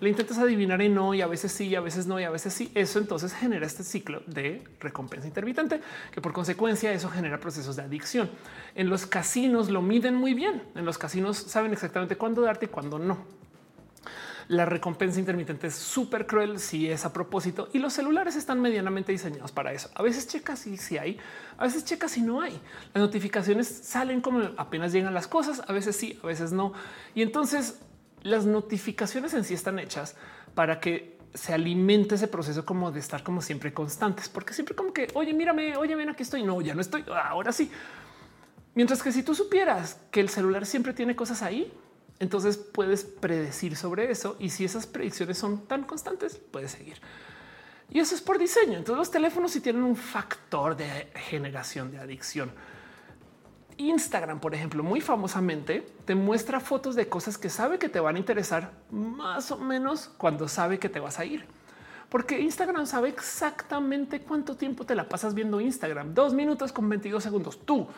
le 0.00 0.10
intentas 0.10 0.36
adivinar 0.36 0.82
y 0.82 0.88
no, 0.90 1.14
y 1.14 1.22
a 1.22 1.26
veces 1.26 1.52
sí, 1.52 1.68
y 1.68 1.76
a 1.76 1.80
veces 1.80 2.06
no, 2.06 2.20
y 2.20 2.24
a 2.24 2.30
veces 2.30 2.52
sí, 2.52 2.70
eso 2.74 2.98
entonces 2.98 3.32
genera 3.32 3.64
este 3.64 3.84
ciclo 3.84 4.22
de 4.26 4.62
recompensa 4.80 5.26
intermitente, 5.26 5.80
que 6.10 6.20
por 6.20 6.32
consecuencia 6.32 6.92
eso 6.92 7.08
genera 7.08 7.40
procesos 7.40 7.76
de 7.76 7.82
adicción. 7.82 8.28
En 8.74 8.90
los 8.90 9.06
casinos 9.06 9.70
lo 9.70 9.80
miden 9.80 10.14
muy 10.14 10.34
bien. 10.34 10.62
En 10.74 10.84
los 10.84 10.98
casinos 10.98 11.38
saben 11.38 11.72
exactamente 11.72 12.16
cuándo 12.16 12.42
darte 12.42 12.66
y 12.66 12.68
cuándo 12.68 12.98
no. 12.98 13.41
La 14.52 14.66
recompensa 14.66 15.18
intermitente 15.18 15.68
es 15.68 15.74
súper 15.74 16.26
cruel 16.26 16.58
si 16.58 16.90
es 16.90 17.06
a 17.06 17.12
propósito 17.14 17.70
y 17.72 17.78
los 17.78 17.94
celulares 17.94 18.36
están 18.36 18.60
medianamente 18.60 19.10
diseñados 19.10 19.50
para 19.50 19.72
eso. 19.72 19.88
A 19.94 20.02
veces 20.02 20.28
checas 20.28 20.58
si, 20.58 20.76
si 20.76 20.98
hay, 20.98 21.18
a 21.56 21.64
veces 21.64 21.86
checas 21.86 22.10
si 22.10 22.20
no 22.20 22.42
hay. 22.42 22.60
Las 22.92 23.02
notificaciones 23.02 23.66
salen 23.66 24.20
como 24.20 24.50
apenas 24.58 24.92
llegan 24.92 25.14
las 25.14 25.26
cosas, 25.26 25.62
a 25.66 25.72
veces 25.72 25.96
sí, 25.96 26.18
a 26.22 26.26
veces 26.26 26.52
no. 26.52 26.74
Y 27.14 27.22
entonces 27.22 27.80
las 28.22 28.44
notificaciones 28.44 29.32
en 29.32 29.44
sí 29.44 29.54
están 29.54 29.78
hechas 29.78 30.16
para 30.54 30.80
que 30.80 31.16
se 31.32 31.54
alimente 31.54 32.16
ese 32.16 32.28
proceso 32.28 32.66
como 32.66 32.92
de 32.92 33.00
estar 33.00 33.22
como 33.22 33.40
siempre 33.40 33.72
constantes, 33.72 34.28
porque 34.28 34.52
siempre 34.52 34.76
como 34.76 34.92
que, 34.92 35.08
oye, 35.14 35.32
mírame, 35.32 35.78
oye, 35.78 35.94
ven, 35.96 36.10
aquí 36.10 36.24
estoy. 36.24 36.42
No, 36.42 36.60
ya 36.60 36.74
no 36.74 36.82
estoy. 36.82 37.06
Ahora 37.24 37.52
sí. 37.52 37.70
Mientras 38.74 39.02
que 39.02 39.12
si 39.12 39.22
tú 39.22 39.34
supieras 39.34 39.98
que 40.10 40.20
el 40.20 40.28
celular 40.28 40.66
siempre 40.66 40.92
tiene 40.92 41.16
cosas 41.16 41.40
ahí, 41.40 41.72
entonces 42.22 42.56
puedes 42.56 43.02
predecir 43.02 43.74
sobre 43.74 44.08
eso 44.08 44.36
y 44.38 44.50
si 44.50 44.64
esas 44.64 44.86
predicciones 44.86 45.36
son 45.36 45.66
tan 45.66 45.82
constantes, 45.82 46.40
puedes 46.52 46.70
seguir. 46.70 47.00
Y 47.90 47.98
eso 47.98 48.14
es 48.14 48.20
por 48.20 48.38
diseño. 48.38 48.78
Entonces 48.78 48.96
los 48.96 49.10
teléfonos 49.10 49.50
sí 49.50 49.60
tienen 49.60 49.82
un 49.82 49.96
factor 49.96 50.76
de 50.76 51.10
generación 51.16 51.90
de 51.90 51.98
adicción. 51.98 52.52
Instagram, 53.76 54.38
por 54.38 54.54
ejemplo, 54.54 54.84
muy 54.84 55.00
famosamente 55.00 55.84
te 56.04 56.14
muestra 56.14 56.60
fotos 56.60 56.94
de 56.94 57.08
cosas 57.08 57.36
que 57.38 57.50
sabe 57.50 57.80
que 57.80 57.88
te 57.88 57.98
van 57.98 58.14
a 58.14 58.20
interesar 58.20 58.70
más 58.92 59.50
o 59.50 59.58
menos 59.58 60.08
cuando 60.16 60.46
sabe 60.46 60.78
que 60.78 60.88
te 60.88 61.00
vas 61.00 61.18
a 61.18 61.24
ir. 61.24 61.44
Porque 62.08 62.40
Instagram 62.40 62.86
sabe 62.86 63.08
exactamente 63.08 64.20
cuánto 64.20 64.54
tiempo 64.56 64.86
te 64.86 64.94
la 64.94 65.08
pasas 65.08 65.34
viendo 65.34 65.60
Instagram. 65.60 66.14
Dos 66.14 66.34
minutos 66.34 66.70
con 66.70 66.88
22 66.88 67.20
segundos. 67.20 67.66
Tú 67.66 67.88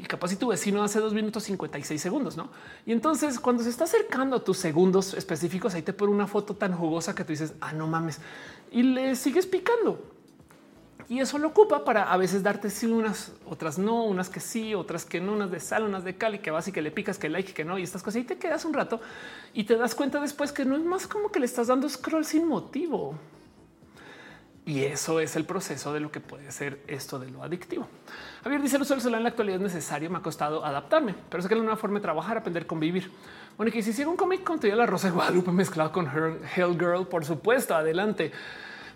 y 0.00 0.02
capaz 0.04 0.28
si 0.28 0.36
tu 0.36 0.48
vecino 0.48 0.82
hace 0.82 0.98
dos 0.98 1.12
minutos 1.12 1.42
56 1.44 2.00
segundos, 2.00 2.36
¿no? 2.36 2.48
Y 2.86 2.92
entonces 2.92 3.38
cuando 3.38 3.62
se 3.62 3.68
está 3.68 3.84
acercando 3.84 4.36
a 4.36 4.44
tus 4.44 4.56
segundos 4.56 5.12
específicos, 5.12 5.74
ahí 5.74 5.82
te 5.82 5.92
pone 5.92 6.10
una 6.10 6.26
foto 6.26 6.56
tan 6.56 6.72
jugosa 6.72 7.14
que 7.14 7.22
tú 7.22 7.32
dices, 7.32 7.52
ah, 7.60 7.74
no 7.74 7.86
mames, 7.86 8.18
y 8.72 8.82
le 8.82 9.14
sigues 9.14 9.46
picando. 9.46 10.02
Y 11.06 11.20
eso 11.20 11.38
lo 11.38 11.48
ocupa 11.48 11.84
para 11.84 12.04
a 12.04 12.16
veces 12.16 12.42
darte 12.42 12.70
sí 12.70 12.86
unas, 12.86 13.32
otras 13.44 13.78
no, 13.78 14.04
unas 14.04 14.30
que 14.30 14.40
sí, 14.40 14.74
otras 14.74 15.04
que 15.04 15.20
no, 15.20 15.32
unas 15.32 15.50
de 15.50 15.60
sal, 15.60 15.82
unas 15.82 16.04
de 16.04 16.16
cal 16.16 16.36
y 16.36 16.38
que 16.38 16.50
vas 16.50 16.68
y 16.68 16.72
que 16.72 16.80
le 16.80 16.92
picas, 16.92 17.18
que 17.18 17.28
like, 17.28 17.52
que 17.52 17.64
no, 17.64 17.78
y 17.78 17.82
estas 17.82 18.02
cosas. 18.02 18.22
Y 18.22 18.24
te 18.24 18.38
quedas 18.38 18.64
un 18.64 18.72
rato 18.72 19.00
y 19.52 19.64
te 19.64 19.76
das 19.76 19.94
cuenta 19.94 20.20
después 20.20 20.52
que 20.52 20.64
no 20.64 20.76
es 20.76 20.84
más 20.84 21.08
como 21.08 21.30
que 21.30 21.40
le 21.40 21.46
estás 21.46 21.66
dando 21.66 21.88
scroll 21.88 22.24
sin 22.24 22.46
motivo. 22.46 23.16
Y 24.66 24.84
eso 24.84 25.20
es 25.20 25.36
el 25.36 25.44
proceso 25.46 25.92
de 25.92 26.00
lo 26.00 26.12
que 26.12 26.20
puede 26.20 26.52
ser 26.52 26.80
esto 26.86 27.18
de 27.18 27.30
lo 27.30 27.42
adictivo. 27.42 27.88
Javier 28.44 28.62
dice: 28.62 28.76
el 28.76 28.82
uso 28.82 28.94
del 28.94 29.00
celular 29.00 29.20
en 29.20 29.24
la 29.24 29.28
actualidad 29.30 29.56
es 29.56 29.62
necesario. 29.62 30.10
Me 30.10 30.18
ha 30.18 30.22
costado 30.22 30.64
adaptarme, 30.64 31.14
pero 31.28 31.42
es 31.42 31.48
que 31.48 31.54
es 31.54 31.60
una 31.60 31.76
forma 31.76 31.98
de 31.98 32.02
trabajar, 32.02 32.38
aprender, 32.38 32.66
convivir. 32.66 33.10
Bueno, 33.56 33.72
que 33.72 33.82
si 33.82 33.90
hiciera 33.90 34.10
un 34.10 34.16
cómic 34.16 34.44
con 34.44 34.60
la 34.62 34.86
Rosa 34.86 35.08
de 35.08 35.14
Guadalupe 35.14 35.50
mezclado 35.50 35.92
con 35.92 36.06
Hell 36.06 36.78
Girl, 36.78 37.06
por 37.06 37.24
supuesto, 37.24 37.74
adelante. 37.74 38.32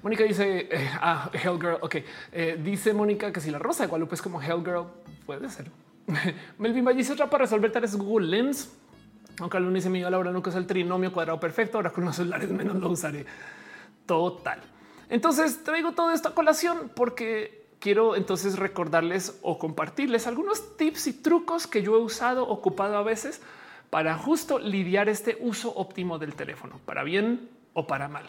Mónica 0.02 0.22
dice, 0.24 0.68
eh, 0.70 0.90
ah, 1.00 1.30
Hell 1.32 1.58
Girl, 1.58 1.78
ok. 1.80 1.96
Eh, 2.32 2.60
dice 2.62 2.92
Mónica 2.92 3.32
que 3.32 3.40
si 3.40 3.50
la 3.50 3.58
Rosa 3.58 3.84
de 3.84 3.88
Guadalupe 3.88 4.14
es 4.14 4.22
como 4.22 4.40
Hell 4.40 4.62
Girl, 4.62 4.86
puede 5.24 5.48
ser. 5.48 5.70
Melvin 6.58 6.84
Valle 6.84 6.98
dice 6.98 7.14
otra 7.14 7.30
para 7.30 7.44
resolver 7.44 7.72
tareas 7.72 7.96
Google 7.96 8.26
Lens. 8.26 8.70
Aunque 9.40 9.56
al 9.56 9.64
lunes 9.64 9.82
se 9.82 9.90
me 9.90 9.98
dio 9.98 10.08
la 10.10 10.18
hora 10.18 10.30
nunca 10.30 10.50
es 10.50 10.56
el 10.56 10.66
trinomio 10.66 11.12
cuadrado 11.12 11.40
perfecto. 11.40 11.78
Ahora 11.78 11.90
con 11.90 12.04
los 12.04 12.16
celulares 12.16 12.50
menos 12.50 12.76
lo 12.76 12.90
usaré. 12.90 13.24
Total. 14.06 14.60
Entonces 15.09 15.62
traigo 15.64 15.92
todo 15.92 16.11
esto 16.11 16.28
a 16.28 16.34
colación 16.34 16.90
porque 16.94 17.66
quiero 17.78 18.16
entonces 18.16 18.59
recordarles 18.59 19.38
o 19.42 19.59
compartirles 19.59 20.26
algunos 20.26 20.76
tips 20.76 21.07
y 21.07 21.12
trucos 21.12 21.66
que 21.66 21.82
yo 21.82 21.96
he 21.96 21.98
usado, 21.98 22.48
ocupado 22.48 22.96
a 22.96 23.02
veces 23.02 23.42
para 23.90 24.16
justo 24.16 24.59
lidiar 24.59 25.09
este 25.09 25.36
uso 25.40 25.72
óptimo 25.74 26.18
del 26.18 26.34
teléfono, 26.34 26.80
para 26.84 27.05
bien 27.05 27.48
o 27.74 27.86
para 27.86 28.09
mal. 28.09 28.24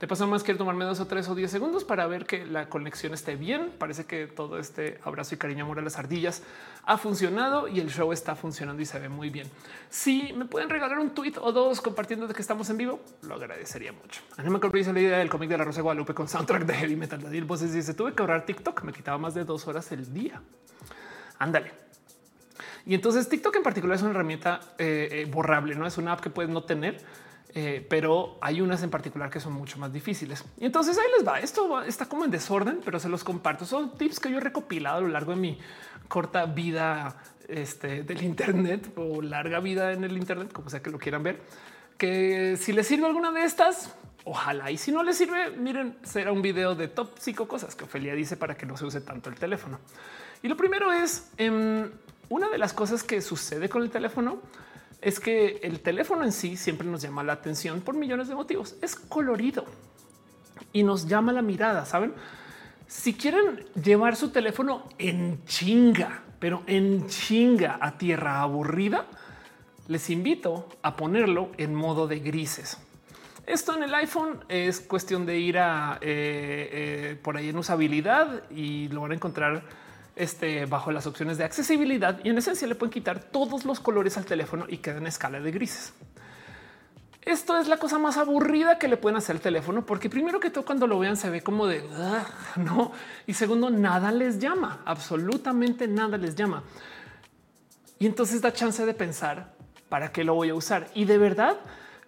Te 0.00 0.08
paso 0.08 0.26
más 0.26 0.42
que 0.42 0.54
tomarme 0.54 0.86
dos 0.86 0.98
o 1.00 1.06
tres 1.06 1.28
o 1.28 1.34
diez 1.34 1.50
segundos 1.50 1.84
para 1.84 2.06
ver 2.06 2.24
que 2.24 2.46
la 2.46 2.70
conexión 2.70 3.12
esté 3.12 3.36
bien. 3.36 3.70
Parece 3.76 4.06
que 4.06 4.26
todo 4.26 4.58
este 4.58 4.98
abrazo 5.04 5.34
y 5.34 5.38
cariño 5.38 5.66
amor 5.66 5.78
a 5.78 5.82
las 5.82 5.98
ardillas 5.98 6.42
ha 6.86 6.96
funcionado 6.96 7.68
y 7.68 7.80
el 7.80 7.90
show 7.90 8.10
está 8.10 8.34
funcionando 8.34 8.80
y 8.80 8.86
se 8.86 8.98
ve 8.98 9.10
muy 9.10 9.28
bien. 9.28 9.46
Si 9.90 10.32
me 10.32 10.46
pueden 10.46 10.70
regalar 10.70 11.00
un 11.00 11.10
tweet 11.10 11.34
o 11.38 11.52
dos 11.52 11.82
compartiendo 11.82 12.26
de 12.26 12.32
que 12.32 12.40
estamos 12.40 12.70
en 12.70 12.78
vivo, 12.78 13.00
lo 13.20 13.34
agradecería 13.34 13.92
mucho. 13.92 14.22
Anima 14.38 14.58
dice 14.72 14.90
la 14.94 15.00
idea 15.00 15.18
del 15.18 15.28
cómic 15.28 15.50
de 15.50 15.58
la 15.58 15.64
Rosa 15.64 15.82
Guadalupe 15.82 16.14
con 16.14 16.26
soundtrack 16.26 16.64
de 16.64 16.74
heavy 16.76 16.96
metal. 16.96 17.20
Daniel 17.20 17.44
Voces 17.44 17.74
dice 17.74 17.92
tuve 17.92 18.14
que 18.14 18.22
ahorrar 18.22 18.46
TikTok, 18.46 18.82
me 18.84 18.94
quitaba 18.94 19.18
más 19.18 19.34
de 19.34 19.44
dos 19.44 19.68
horas 19.68 19.92
el 19.92 20.14
día. 20.14 20.40
Ándale. 21.38 21.72
Y 22.86 22.94
entonces 22.94 23.28
TikTok 23.28 23.54
en 23.56 23.62
particular 23.62 23.96
es 23.96 24.00
una 24.00 24.12
herramienta 24.12 24.60
eh, 24.78 25.08
eh, 25.12 25.30
borrable, 25.30 25.74
no 25.74 25.86
es 25.86 25.98
una 25.98 26.12
app 26.12 26.20
que 26.20 26.30
puedes 26.30 26.50
no 26.50 26.62
tener 26.62 27.02
eh, 27.54 27.84
pero 27.88 28.38
hay 28.40 28.60
unas 28.60 28.82
en 28.82 28.90
particular 28.90 29.28
que 29.28 29.40
son 29.40 29.52
mucho 29.52 29.78
más 29.78 29.92
difíciles. 29.92 30.44
Y 30.58 30.66
entonces 30.66 30.96
ahí 30.98 31.06
les 31.16 31.26
va. 31.26 31.40
Esto 31.40 31.82
está 31.82 32.06
como 32.06 32.24
en 32.24 32.30
desorden, 32.30 32.80
pero 32.84 33.00
se 33.00 33.08
los 33.08 33.24
comparto. 33.24 33.64
Son 33.64 33.96
tips 33.96 34.20
que 34.20 34.30
yo 34.30 34.38
he 34.38 34.40
recopilado 34.40 34.98
a 34.98 35.00
lo 35.00 35.08
largo 35.08 35.32
de 35.32 35.38
mi 35.38 35.58
corta 36.08 36.46
vida 36.46 37.16
este, 37.48 38.02
del 38.04 38.22
Internet 38.22 38.92
o 38.96 39.20
larga 39.20 39.60
vida 39.60 39.92
en 39.92 40.04
el 40.04 40.16
Internet, 40.16 40.52
como 40.52 40.70
sea 40.70 40.80
que 40.80 40.90
lo 40.90 40.98
quieran 40.98 41.22
ver. 41.22 41.40
Que 41.98 42.56
si 42.56 42.72
les 42.72 42.86
sirve 42.86 43.06
alguna 43.06 43.32
de 43.32 43.44
estas, 43.44 43.94
ojalá. 44.24 44.70
Y 44.70 44.78
si 44.78 44.92
no 44.92 45.02
les 45.02 45.16
sirve, 45.16 45.50
miren, 45.50 45.96
será 46.02 46.32
un 46.32 46.42
video 46.42 46.74
de 46.74 46.88
top 46.88 47.18
cinco 47.18 47.48
cosas 47.48 47.74
que 47.74 47.84
Ofelia 47.84 48.14
dice 48.14 48.36
para 48.36 48.56
que 48.56 48.64
no 48.64 48.76
se 48.76 48.86
use 48.86 49.00
tanto 49.00 49.28
el 49.28 49.36
teléfono. 49.36 49.80
Y 50.42 50.48
lo 50.48 50.56
primero 50.56 50.92
es 50.92 51.30
em, 51.36 51.90
una 52.28 52.48
de 52.48 52.58
las 52.58 52.72
cosas 52.72 53.02
que 53.02 53.20
sucede 53.20 53.68
con 53.68 53.82
el 53.82 53.90
teléfono 53.90 54.40
es 55.02 55.20
que 55.20 55.60
el 55.62 55.80
teléfono 55.80 56.24
en 56.24 56.32
sí 56.32 56.56
siempre 56.56 56.86
nos 56.86 57.02
llama 57.02 57.22
la 57.22 57.34
atención 57.34 57.80
por 57.80 57.94
millones 57.94 58.28
de 58.28 58.34
motivos. 58.34 58.76
Es 58.82 58.96
colorido 58.96 59.64
y 60.72 60.82
nos 60.82 61.06
llama 61.06 61.32
la 61.32 61.42
mirada. 61.42 61.84
Saben, 61.86 62.14
si 62.86 63.14
quieren 63.14 63.64
llevar 63.82 64.16
su 64.16 64.30
teléfono 64.30 64.84
en 64.98 65.44
chinga, 65.44 66.22
pero 66.38 66.62
en 66.66 67.06
chinga 67.06 67.78
a 67.80 67.98
tierra 67.98 68.42
aburrida, 68.42 69.06
les 69.88 70.10
invito 70.10 70.68
a 70.82 70.96
ponerlo 70.96 71.50
en 71.56 71.74
modo 71.74 72.06
de 72.06 72.20
grises. 72.20 72.78
Esto 73.46 73.74
en 73.74 73.82
el 73.82 73.94
iPhone 73.94 74.44
es 74.48 74.80
cuestión 74.80 75.26
de 75.26 75.38
ir 75.38 75.58
a 75.58 75.98
eh, 76.00 76.68
eh, 76.72 77.18
por 77.20 77.36
ahí 77.36 77.48
en 77.48 77.56
usabilidad 77.56 78.48
y 78.50 78.88
lo 78.88 79.00
van 79.00 79.12
a 79.12 79.14
encontrar 79.14 79.64
este, 80.20 80.66
bajo 80.66 80.92
las 80.92 81.06
opciones 81.06 81.38
de 81.38 81.44
accesibilidad 81.44 82.20
y 82.22 82.28
en 82.28 82.36
esencia 82.36 82.68
le 82.68 82.74
pueden 82.74 82.92
quitar 82.92 83.20
todos 83.20 83.64
los 83.64 83.80
colores 83.80 84.18
al 84.18 84.26
teléfono 84.26 84.66
y 84.68 84.76
queda 84.76 84.98
en 84.98 85.06
escala 85.06 85.40
de 85.40 85.50
grises. 85.50 85.94
Esto 87.22 87.56
es 87.56 87.68
la 87.68 87.78
cosa 87.78 87.98
más 87.98 88.18
aburrida 88.18 88.78
que 88.78 88.86
le 88.86 88.98
pueden 88.98 89.16
hacer 89.16 89.36
al 89.36 89.42
teléfono, 89.42 89.86
porque 89.86 90.10
primero 90.10 90.38
que 90.38 90.50
todo 90.50 90.64
cuando 90.64 90.86
lo 90.86 90.98
vean 90.98 91.16
se 91.16 91.30
ve 91.30 91.42
como 91.42 91.66
de 91.66 91.82
no 92.56 92.92
y 93.26 93.32
segundo 93.32 93.70
nada 93.70 94.12
les 94.12 94.38
llama, 94.38 94.82
absolutamente 94.84 95.88
nada 95.88 96.18
les 96.18 96.34
llama. 96.34 96.64
Y 97.98 98.06
entonces 98.06 98.42
da 98.42 98.52
chance 98.52 98.84
de 98.84 98.92
pensar 98.92 99.54
para 99.88 100.12
qué 100.12 100.22
lo 100.22 100.34
voy 100.34 100.50
a 100.50 100.54
usar 100.54 100.88
y 100.94 101.06
de 101.06 101.16
verdad 101.16 101.56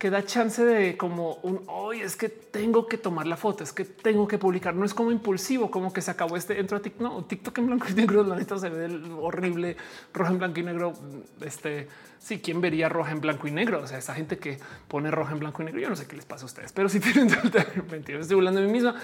que 0.02 0.10
da 0.10 0.24
chance 0.24 0.64
de 0.64 0.96
como 0.96 1.34
un 1.44 1.62
hoy 1.68 2.00
es 2.00 2.16
que 2.16 2.28
tengo 2.28 2.88
que 2.88 2.98
tomar 2.98 3.24
la 3.28 3.36
foto, 3.36 3.62
es 3.62 3.72
que 3.72 3.84
tengo 3.84 4.26
que 4.26 4.36
publicar. 4.36 4.74
No 4.74 4.84
es 4.84 4.94
como 4.94 5.12
impulsivo, 5.12 5.70
como 5.70 5.92
que 5.92 6.02
se 6.02 6.10
acabó 6.10 6.36
este 6.36 6.58
entro 6.58 6.78
a 6.78 6.82
TikTok, 6.82 7.00
no, 7.00 7.24
TikTok 7.24 7.58
en 7.58 7.66
blanco 7.68 7.86
y 7.88 7.94
negro. 7.94 8.24
La 8.24 8.34
neta 8.34 8.58
se 8.58 8.68
ve 8.68 9.00
horrible 9.16 9.76
rojo 10.12 10.32
en 10.32 10.38
blanco 10.38 10.58
y 10.58 10.64
negro. 10.64 10.92
Este 11.40 11.86
sí, 12.18 12.40
quién 12.40 12.60
vería 12.60 12.88
roja 12.88 13.12
en 13.12 13.20
blanco 13.20 13.46
y 13.46 13.52
negro? 13.52 13.80
O 13.80 13.86
sea, 13.86 13.98
esa 13.98 14.12
gente 14.12 14.38
que 14.38 14.58
pone 14.88 15.08
roja 15.12 15.34
en 15.34 15.38
blanco 15.38 15.62
y 15.62 15.66
negro. 15.66 15.80
Yo 15.80 15.88
no 15.88 15.94
sé 15.94 16.08
qué 16.08 16.16
les 16.16 16.24
pasa 16.24 16.42
a 16.42 16.46
ustedes, 16.46 16.72
pero 16.72 16.88
si 16.88 16.98
tienen 16.98 17.28
mentira, 17.88 18.18
estoy 18.18 18.38
hablando 18.38 18.58
de 18.58 18.66
mí 18.66 18.72
misma, 18.72 18.96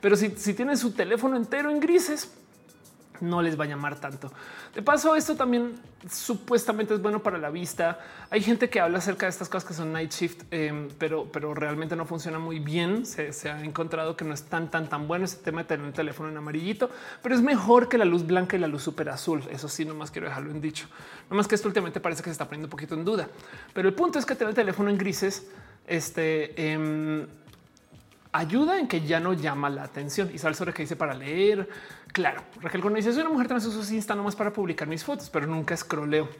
pero 0.00 0.16
si, 0.16 0.30
si 0.38 0.54
tienen 0.54 0.78
su 0.78 0.92
teléfono 0.92 1.36
entero 1.36 1.70
en 1.70 1.80
grises, 1.80 2.32
no 3.20 3.42
les 3.42 3.58
va 3.58 3.64
a 3.64 3.66
llamar 3.66 3.96
tanto. 3.96 4.32
De 4.74 4.82
paso, 4.82 5.16
esto 5.16 5.36
también 5.36 5.74
supuestamente 6.10 6.94
es 6.94 7.02
bueno 7.02 7.22
para 7.22 7.38
la 7.38 7.50
vista. 7.50 7.98
Hay 8.30 8.42
gente 8.42 8.68
que 8.68 8.80
habla 8.80 8.98
acerca 8.98 9.26
de 9.26 9.30
estas 9.30 9.48
cosas 9.48 9.68
que 9.68 9.74
son 9.74 9.92
night 9.92 10.12
shift, 10.12 10.42
em, 10.50 10.88
pero, 10.98 11.26
pero 11.32 11.54
realmente 11.54 11.96
no 11.96 12.04
funciona 12.04 12.38
muy 12.38 12.58
bien. 12.58 13.06
Se, 13.06 13.30
ha 13.50 13.64
encontrado 13.64 14.16
que 14.16 14.24
no 14.24 14.34
es 14.34 14.44
tan, 14.44 14.70
tan, 14.70 14.88
tan 14.88 15.08
bueno 15.08 15.24
ese 15.24 15.38
tema 15.38 15.62
de 15.62 15.68
tener 15.68 15.86
un 15.86 15.92
teléfono 15.92 16.28
en 16.28 16.36
amarillito, 16.36 16.90
pero 17.22 17.34
es 17.34 17.42
mejor 17.42 17.88
que 17.88 17.98
la 17.98 18.04
luz 18.04 18.26
blanca 18.26 18.56
y 18.56 18.60
la 18.60 18.68
luz 18.68 18.82
súper 18.82 19.08
azul. 19.08 19.42
Eso 19.50 19.68
sí, 19.68 19.84
nomás 19.84 20.10
quiero 20.10 20.28
dejarlo 20.28 20.50
en 20.50 20.60
dicho. 20.60 20.86
No 21.30 21.36
más 21.36 21.48
que 21.48 21.54
esto 21.54 21.68
últimamente 21.68 22.00
parece 22.00 22.22
que 22.22 22.28
se 22.28 22.32
está 22.32 22.44
poniendo 22.44 22.66
un 22.66 22.70
poquito 22.70 22.94
en 22.94 23.04
duda, 23.04 23.28
pero 23.72 23.88
el 23.88 23.94
punto 23.94 24.18
es 24.18 24.26
que 24.26 24.34
tener 24.34 24.50
el 24.50 24.54
teléfono 24.54 24.90
en 24.90 24.98
grises, 24.98 25.46
este, 25.86 26.72
em, 26.72 27.26
ayuda 28.36 28.78
en 28.78 28.86
que 28.86 29.00
ya 29.00 29.20
no 29.20 29.32
llama 29.32 29.70
la 29.70 29.84
atención 29.84 30.30
y 30.32 30.38
sobre 30.38 30.72
qué 30.72 30.82
dice 30.82 30.96
para 30.96 31.14
leer. 31.14 31.68
Claro, 32.16 32.40
Raquel 32.62 32.80
cuando 32.80 32.96
dice 32.96 33.12
soy 33.12 33.20
una 33.20 33.28
mujer 33.28 33.46
trans 33.46 33.66
uso 33.66 33.94
Insta 33.94 34.14
nomás 34.14 34.34
para 34.34 34.50
publicar 34.50 34.88
mis 34.88 35.04
fotos, 35.04 35.28
pero 35.28 35.46
nunca 35.46 35.74
escroleo. 35.74 36.30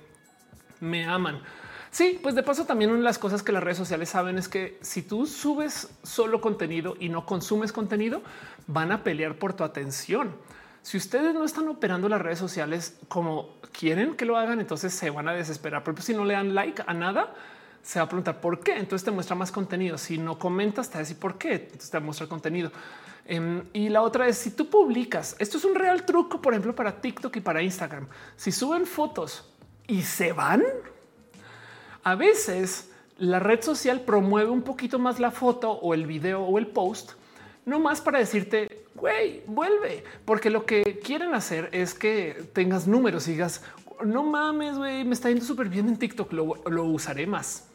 Me 0.81 1.05
aman. 1.05 1.43
Sí, 1.91 2.19
pues 2.23 2.35
de 2.35 2.43
paso 2.43 2.65
también 2.65 2.89
una 2.89 3.01
de 3.01 3.05
las 3.05 3.19
cosas 3.19 3.43
que 3.43 3.53
las 3.53 3.63
redes 3.63 3.77
sociales 3.77 4.09
saben 4.09 4.39
es 4.39 4.49
que 4.49 4.79
si 4.81 5.03
tú 5.03 5.27
subes 5.27 5.91
solo 6.03 6.41
contenido 6.41 6.97
y 6.99 7.11
no 7.11 7.27
consumes 7.27 7.75
contenido, 7.75 8.23
van 8.67 8.91
a 8.91 9.05
pelear 9.05 9.35
por 9.39 9.53
tu 9.53 9.65
atención. 9.65 10.35
Si 10.81 10.97
ustedes 10.97 11.35
no 11.35 11.45
están 11.45 11.69
operando 11.69 12.09
las 12.09 12.23
redes 12.23 12.39
sociales 12.39 12.97
como 13.09 13.61
quieren 13.71 14.17
que 14.17 14.25
lo 14.25 14.39
hagan, 14.39 14.61
entonces 14.61 14.95
se 14.95 15.11
van 15.11 15.29
a 15.29 15.35
desesperar. 15.35 15.85
Pero 15.85 16.01
si 16.01 16.15
no 16.15 16.25
le 16.25 16.33
dan 16.33 16.55
like 16.55 16.85
a 16.87 16.95
nada, 16.95 17.35
se 17.83 17.99
va 17.99 18.07
a 18.07 18.09
preguntar 18.09 18.41
por 18.41 18.61
qué. 18.61 18.79
Entonces 18.79 19.05
te 19.05 19.11
muestra 19.11 19.37
más 19.37 19.53
contenido. 19.53 19.99
Si 19.99 20.17
no 20.17 20.39
comentas, 20.39 20.89
te 20.89 20.97
va 20.97 21.05
a 21.05 21.21
por 21.21 21.37
qué. 21.37 21.53
Entonces 21.53 21.91
te 21.91 22.01
muestra 22.01 22.27
contenido. 22.29 22.73
Em, 23.29 23.65
y 23.73 23.89
la 23.89 24.03
otra 24.03 24.29
es 24.29 24.39
si 24.39 24.51
tú 24.53 24.71
publicas, 24.71 25.35
esto 25.41 25.59
es 25.59 25.65
un 25.65 25.75
real 25.75 26.05
truco, 26.05 26.41
por 26.41 26.53
ejemplo, 26.53 26.75
para 26.75 27.01
TikTok 27.01 27.37
y 27.37 27.41
para 27.41 27.61
Instagram. 27.61 28.07
Si 28.37 28.53
suben 28.53 28.87
fotos 28.87 29.53
y 29.89 30.03
se 30.03 30.33
van, 30.33 30.63
a 32.05 32.15
veces 32.15 32.91
la 33.19 33.41
red 33.41 33.63
social 33.63 34.03
promueve 34.03 34.51
un 34.51 34.63
poquito 34.63 35.01
más 35.01 35.19
la 35.19 35.33
foto 35.33 35.73
o 35.73 35.93
el 35.93 36.07
video 36.07 36.43
o 36.43 36.59
el 36.59 36.69
post, 36.69 37.13
no 37.65 37.81
más 37.81 38.01
para 38.01 38.21
decirte, 38.21 38.85
güey, 38.95 39.43
vuelve, 39.47 40.05
porque 40.25 40.49
lo 40.49 40.65
que 40.65 41.01
quieren 41.03 41.35
hacer 41.35 41.69
es 41.73 41.95
que 41.95 42.49
tengas 42.53 42.87
números 42.87 43.27
y 43.27 43.33
digas, 43.33 43.63
no 44.05 44.23
mames, 44.23 44.79
güey, 44.79 45.05
me 45.05 45.15
está 45.15 45.31
yendo 45.31 45.45
súper 45.45 45.69
bien 45.69 45.89
en 45.89 45.97
TikTok, 45.97 46.33
lo 46.33 46.85
usaré 46.85 47.27
más 47.27 47.67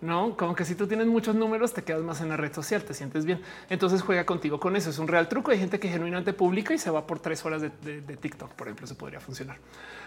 no 0.00 0.36
como 0.36 0.54
que 0.54 0.64
si 0.64 0.74
tú 0.74 0.86
tienes 0.86 1.06
muchos 1.06 1.34
números, 1.34 1.74
te 1.74 1.82
quedas 1.82 2.02
más 2.02 2.20
en 2.20 2.30
la 2.30 2.36
red 2.36 2.52
social, 2.52 2.82
te 2.82 2.94
sientes 2.94 3.24
bien. 3.24 3.42
Entonces 3.68 4.02
juega 4.02 4.24
contigo 4.24 4.58
con 4.58 4.76
eso. 4.76 4.90
Es 4.90 4.98
un 4.98 5.08
real 5.08 5.28
truco. 5.28 5.50
Hay 5.50 5.58
gente 5.58 5.78
que 5.78 5.88
genuinamente 5.88 6.32
publica 6.32 6.72
y 6.72 6.78
se 6.78 6.90
va 6.90 7.06
por 7.06 7.20
tres 7.20 7.44
horas 7.44 7.60
de, 7.60 7.70
TikTok, 7.70 8.52
por 8.52 8.68
ejemplo, 8.68 8.86
se 8.86 8.94
podría 8.94 9.20
funcionar. 9.20 9.58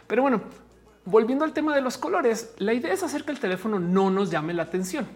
Pero 0.07 0.23
bueno, 0.23 0.41
volviendo 1.05 1.45
al 1.45 1.53
tema 1.53 1.75
de 1.75 1.81
los 1.81 1.97
colores, 1.97 2.53
la 2.57 2.73
idea 2.73 2.91
es 2.91 3.03
hacer 3.03 3.23
que 3.23 3.31
el 3.31 3.39
teléfono 3.39 3.79
no 3.79 4.09
nos 4.09 4.31
llame 4.31 4.53
la 4.53 4.63
atención. 4.63 5.07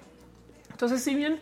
Entonces, 0.69 1.03
si 1.03 1.15
bien 1.15 1.39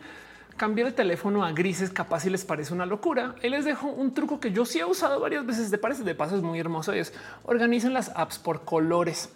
cambiar 0.56 0.88
el 0.88 0.94
teléfono 0.94 1.44
a 1.44 1.52
grises 1.52 1.90
capaz 1.90 2.24
y 2.24 2.30
les 2.30 2.46
parece 2.46 2.72
una 2.72 2.86
locura, 2.86 3.34
él 3.42 3.50
les 3.50 3.66
dejo 3.66 3.88
un 3.88 4.14
truco 4.14 4.40
que 4.40 4.52
yo 4.52 4.64
sí 4.64 4.78
he 4.78 4.84
usado 4.86 5.20
varias 5.20 5.44
veces. 5.44 5.70
De 5.70 5.76
parece 5.76 6.04
de 6.04 6.14
paso 6.14 6.36
es 6.36 6.42
muy 6.42 6.58
hermoso. 6.58 6.94
Es 6.94 7.12
organicen 7.44 7.92
las 7.92 8.10
apps 8.14 8.38
por 8.38 8.64
colores. 8.64 9.28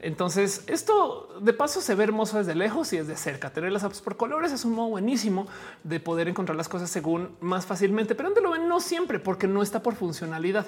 Entonces, 0.00 0.64
esto 0.66 1.38
de 1.40 1.52
paso 1.52 1.80
se 1.80 1.94
ve 1.94 2.04
hermoso 2.04 2.38
desde 2.38 2.54
lejos 2.54 2.92
y 2.92 2.98
desde 2.98 3.16
cerca. 3.16 3.50
Tener 3.50 3.72
las 3.72 3.84
apps 3.84 4.00
por 4.00 4.16
colores 4.16 4.52
es 4.52 4.64
un 4.64 4.72
modo 4.72 4.88
buenísimo 4.88 5.46
de 5.84 6.00
poder 6.00 6.28
encontrar 6.28 6.56
las 6.56 6.68
cosas 6.68 6.90
según 6.90 7.36
más 7.40 7.64
fácilmente, 7.66 8.14
pero 8.14 8.28
donde 8.28 8.42
lo 8.42 8.50
ven 8.50 8.68
no 8.68 8.80
siempre 8.80 9.18
porque 9.18 9.46
no 9.46 9.62
está 9.62 9.82
por 9.82 9.94
funcionalidad. 9.94 10.66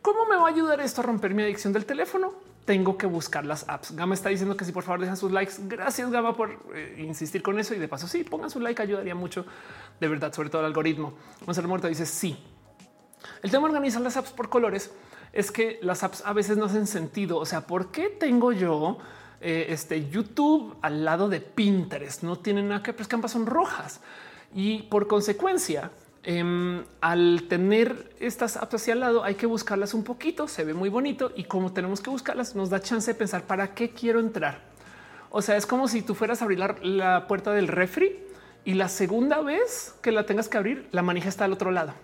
¿Cómo 0.00 0.26
me 0.26 0.36
va 0.36 0.46
a 0.46 0.48
ayudar 0.48 0.80
esto 0.80 1.00
a 1.00 1.04
romper 1.04 1.34
mi 1.34 1.42
adicción 1.42 1.72
del 1.72 1.84
teléfono? 1.84 2.32
Tengo 2.64 2.96
que 2.96 3.06
buscar 3.06 3.44
las 3.44 3.68
apps. 3.68 3.94
Gama 3.94 4.14
está 4.14 4.30
diciendo 4.30 4.56
que 4.56 4.64
si 4.64 4.72
por 4.72 4.84
favor 4.84 5.00
dejan 5.00 5.16
sus 5.16 5.30
likes. 5.30 5.54
Gracias 5.66 6.10
Gama 6.10 6.34
por 6.36 6.58
eh, 6.74 6.96
insistir 6.98 7.42
con 7.42 7.58
eso 7.58 7.74
y 7.74 7.78
de 7.78 7.88
paso 7.88 8.08
sí 8.08 8.24
pongan 8.24 8.50
su 8.50 8.58
like 8.58 8.80
ayudaría 8.80 9.14
mucho 9.14 9.44
de 10.00 10.08
verdad, 10.08 10.32
sobre 10.32 10.48
todo 10.48 10.62
el 10.62 10.66
algoritmo. 10.66 11.14
Gonzalo 11.44 11.68
Muerto 11.68 11.88
dice 11.88 12.06
sí. 12.06 12.36
El 13.42 13.50
tema 13.50 13.68
de 13.68 13.74
organizar 13.74 14.00
las 14.02 14.16
apps 14.16 14.30
por 14.30 14.48
colores 14.48 14.90
es 15.32 15.50
que 15.50 15.78
las 15.82 16.02
apps 16.02 16.22
a 16.24 16.32
veces 16.32 16.56
no 16.56 16.66
hacen 16.66 16.86
sentido. 16.86 17.38
O 17.38 17.46
sea, 17.46 17.62
¿por 17.66 17.90
qué 17.90 18.08
tengo 18.08 18.52
yo 18.52 18.98
eh, 19.40 19.66
este 19.70 20.08
YouTube 20.08 20.76
al 20.82 21.04
lado 21.04 21.28
de 21.28 21.40
Pinterest? 21.40 22.22
No 22.22 22.36
tienen 22.36 22.68
nada 22.68 22.82
que, 22.82 22.90
es 22.90 23.08
que 23.08 23.14
ambas 23.14 23.32
son 23.32 23.46
rojas 23.46 24.00
y 24.54 24.82
por 24.84 25.06
consecuencia, 25.06 25.90
em, 26.22 26.84
al 27.00 27.44
tener 27.48 28.14
estas 28.20 28.56
apps 28.56 28.74
hacia 28.74 28.92
al 28.92 29.00
lado, 29.00 29.24
hay 29.24 29.34
que 29.34 29.46
buscarlas 29.46 29.94
un 29.94 30.04
poquito. 30.04 30.46
Se 30.46 30.64
ve 30.64 30.74
muy 30.74 30.90
bonito 30.90 31.32
y 31.34 31.44
como 31.44 31.72
tenemos 31.72 32.00
que 32.00 32.10
buscarlas, 32.10 32.54
nos 32.54 32.68
da 32.68 32.80
chance 32.80 33.10
de 33.10 33.18
pensar 33.18 33.44
para 33.44 33.74
qué 33.74 33.90
quiero 33.90 34.20
entrar. 34.20 34.60
O 35.30 35.40
sea, 35.40 35.56
es 35.56 35.64
como 35.64 35.88
si 35.88 36.02
tú 36.02 36.14
fueras 36.14 36.42
a 36.42 36.44
abrir 36.44 36.58
la, 36.58 36.76
la 36.82 37.26
puerta 37.26 37.52
del 37.52 37.68
refri 37.68 38.20
y 38.66 38.74
la 38.74 38.88
segunda 38.88 39.40
vez 39.40 39.94
que 40.02 40.12
la 40.12 40.26
tengas 40.26 40.48
que 40.48 40.58
abrir, 40.58 40.88
la 40.92 41.02
manija 41.02 41.30
está 41.30 41.46
al 41.46 41.54
otro 41.54 41.70
lado. 41.70 41.94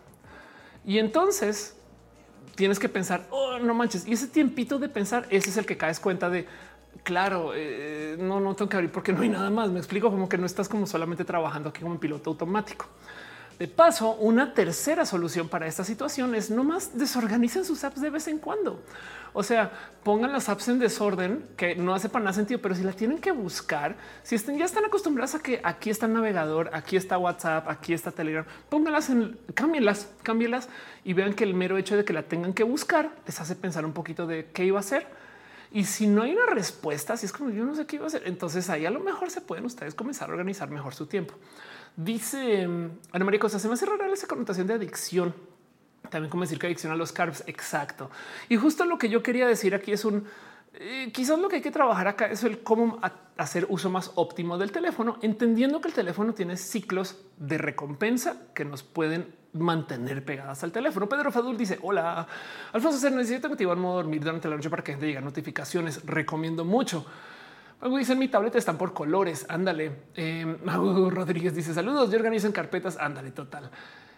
Y 0.87 0.99
entonces 0.99 1.78
tienes 2.59 2.81
que 2.81 2.89
pensar, 2.89 3.25
oh, 3.31 3.61
no 3.61 3.73
manches. 3.73 4.05
Y 4.05 4.15
ese 4.15 4.27
tiempito 4.27 4.81
de 4.81 4.89
pensar, 4.89 5.29
ese 5.31 5.51
es 5.51 5.57
el 5.59 5.65
que 5.65 5.77
caes 5.77 6.01
cuenta 6.01 6.29
de, 6.29 6.45
claro, 7.05 7.53
eh, 7.55 8.17
no, 8.19 8.41
no 8.41 8.57
tengo 8.57 8.69
que 8.69 8.77
abrir 8.77 8.91
porque 8.91 9.13
no 9.13 9.23
hay 9.23 9.29
nada 9.29 9.49
más. 9.49 9.71
Me 9.71 9.79
explico 9.79 10.11
como 10.11 10.29
que 10.29 10.39
no 10.39 10.45
estás 10.45 10.69
como 10.69 10.85
solamente 10.85 11.25
trabajando 11.25 11.69
aquí 11.69 11.83
como 11.83 11.95
en 11.95 12.01
piloto 12.01 12.31
automático. 12.31 12.87
De 13.59 13.67
paso, 13.67 14.15
una 14.15 14.55
tercera 14.55 15.05
solución 15.05 15.49
para 15.49 15.67
esta 15.67 15.83
situación 15.83 16.37
es 16.37 16.49
no 16.49 16.63
más 16.63 16.97
desorganicen 16.97 17.65
sus 17.65 17.83
apps 17.83 18.01
de 18.01 18.11
vez 18.11 18.29
en 18.29 18.39
cuando. 18.39 18.81
O 19.33 19.43
sea, 19.43 19.73
pongan 20.05 20.33
las 20.33 20.49
apps 20.49 20.69
en 20.69 20.79
desorden 20.79 21.45
que 21.57 21.75
no 21.75 21.93
hace 21.93 22.09
para 22.09 22.25
nada 22.25 22.35
sentido, 22.35 22.61
pero 22.61 22.77
si 22.77 22.85
la 22.85 22.93
tienen 22.93 23.19
que 23.19 23.33
buscar, 23.33 23.97
si 24.23 24.37
estén, 24.37 24.59
ya 24.59 24.65
están 24.65 24.85
acostumbradas 24.85 25.35
a 25.35 25.41
que 25.41 25.61
aquí 25.65 25.91
está 25.91 26.07
el 26.07 26.13
navegador, 26.13 26.71
aquí 26.73 26.97
está 26.97 27.19
WhatsApp, 27.19 27.69
aquí 27.69 27.93
está 27.93 28.13
Telegram, 28.13 28.45
pónganlas 28.69 29.11
en, 29.11 29.37
cámbienlas, 29.55 30.09
cámbienlas 30.23 30.69
y 31.05 31.13
vean 31.13 31.35
que 31.35 31.43
el 31.43 31.55
mero 31.55 31.79
hecho 31.79 31.97
de 31.97 32.05
que 32.05 32.13
la 32.13 32.23
tengan 32.23 32.55
que 32.55 32.63
buscar 32.63 33.11
les 33.27 33.41
hace 33.41 33.57
pensar 33.57 33.85
un 33.85 33.93
poquito 33.93 34.27
de 34.29 34.51
qué 34.53 34.67
iba 34.67 34.79
a 34.79 34.81
hacer. 34.81 35.07
Y 35.73 35.85
si 35.85 36.07
no 36.07 36.23
hay 36.23 36.33
una 36.33 36.47
respuesta, 36.47 37.17
si 37.17 37.27
es 37.27 37.33
como 37.33 37.51
yo 37.51 37.65
no 37.65 37.75
sé 37.75 37.87
qué 37.87 37.97
iba 37.97 38.05
a 38.05 38.09
hacer, 38.09 38.23
entonces 38.25 38.71
ahí 38.71 38.87
a 38.87 38.91
lo 38.91 39.01
mejor 39.01 39.31
se 39.31 39.41
pueden 39.41 39.65
ustedes 39.67 39.97
comenzar 39.97 40.31
a 40.31 40.33
organizar 40.33 40.71
mejor 40.71 40.95
su 40.95 41.07
tiempo. 41.07 41.35
Dice 41.99 42.63
em, 42.63 42.93
Ana 43.11 43.25
María 43.25 43.41
Costa, 43.41 43.59
se 43.59 43.67
me 43.67 43.75
hace 43.75 43.85
rara 43.85 44.07
esa 44.13 44.29
connotación 44.29 44.69
de 44.69 44.75
adicción. 44.75 45.35
También 46.09 46.31
como 46.31 46.45
decir 46.45 46.57
que 46.57 46.69
adicción 46.69 46.93
a 46.93 46.97
los 46.97 47.11
carbs. 47.11 47.43
Exacto. 47.49 48.09
Y 48.49 48.57
justo 48.57 48.85
lo 48.85 48.99
que 48.99 49.09
yo 49.09 49.21
quería 49.21 49.49
decir 49.49 49.75
aquí 49.75 49.91
es 49.91 50.05
un 50.05 50.25
eh, 50.75 51.11
quizás 51.13 51.41
lo 51.41 51.49
que 51.49 51.57
hay 51.57 51.63
que 51.63 51.73
trabajar 51.73 52.07
acá 52.07 52.27
es 52.27 52.45
el 52.45 52.63
cómo 52.63 53.01
hacer 53.37 53.67
uso 53.69 53.91
más 53.91 54.13
óptimo 54.15 54.59
del 54.59 54.71
teléfono, 54.71 55.19
entendiendo 55.23 55.81
que 55.81 55.89
el 55.89 55.95
teléfono 55.95 56.35
tiene 56.35 56.57
ciclos 56.57 57.17
de 57.37 57.59
recompensa 57.59 58.37
que 58.55 58.65
nos 58.65 58.85
pueden 58.85 59.35
mantener 59.55 60.25
pegadas 60.25 60.63
al 60.63 60.71
teléfono. 60.71 61.09
Pedro 61.09 61.33
Fadul 61.33 61.57
dice: 61.57 61.81
Hola, 61.83 62.29
Alfonso, 62.73 62.99
se 62.99 63.11
necesita 63.11 63.49
motivar 63.49 63.77
modo 63.77 63.97
dormir 63.97 64.21
durante 64.21 64.49
la 64.49 64.55
noche 64.55 64.71
para 64.71 64.85
que 64.85 64.93
gente 64.93 65.07
llegue 65.07 65.21
notificaciones. 65.21 66.07
Recomiendo 66.07 66.65
mucho. 66.65 67.05
Algo 67.81 67.97
dice 67.97 68.13
en 68.15 68.19
mi 68.19 68.29
tableta 68.29 68.59
están 68.59 68.77
por 68.79 68.93
colores. 68.93 69.47
Ándale. 69.49 70.09
Eh, 70.15 70.57
Rodríguez 70.65 71.55
dice 71.55 71.73
saludos. 71.73 72.11
Yo 72.11 72.17
organizo 72.17 72.47
en 72.47 72.53
carpetas. 72.53 72.97
Ándale, 72.99 73.31
total. 73.31 73.71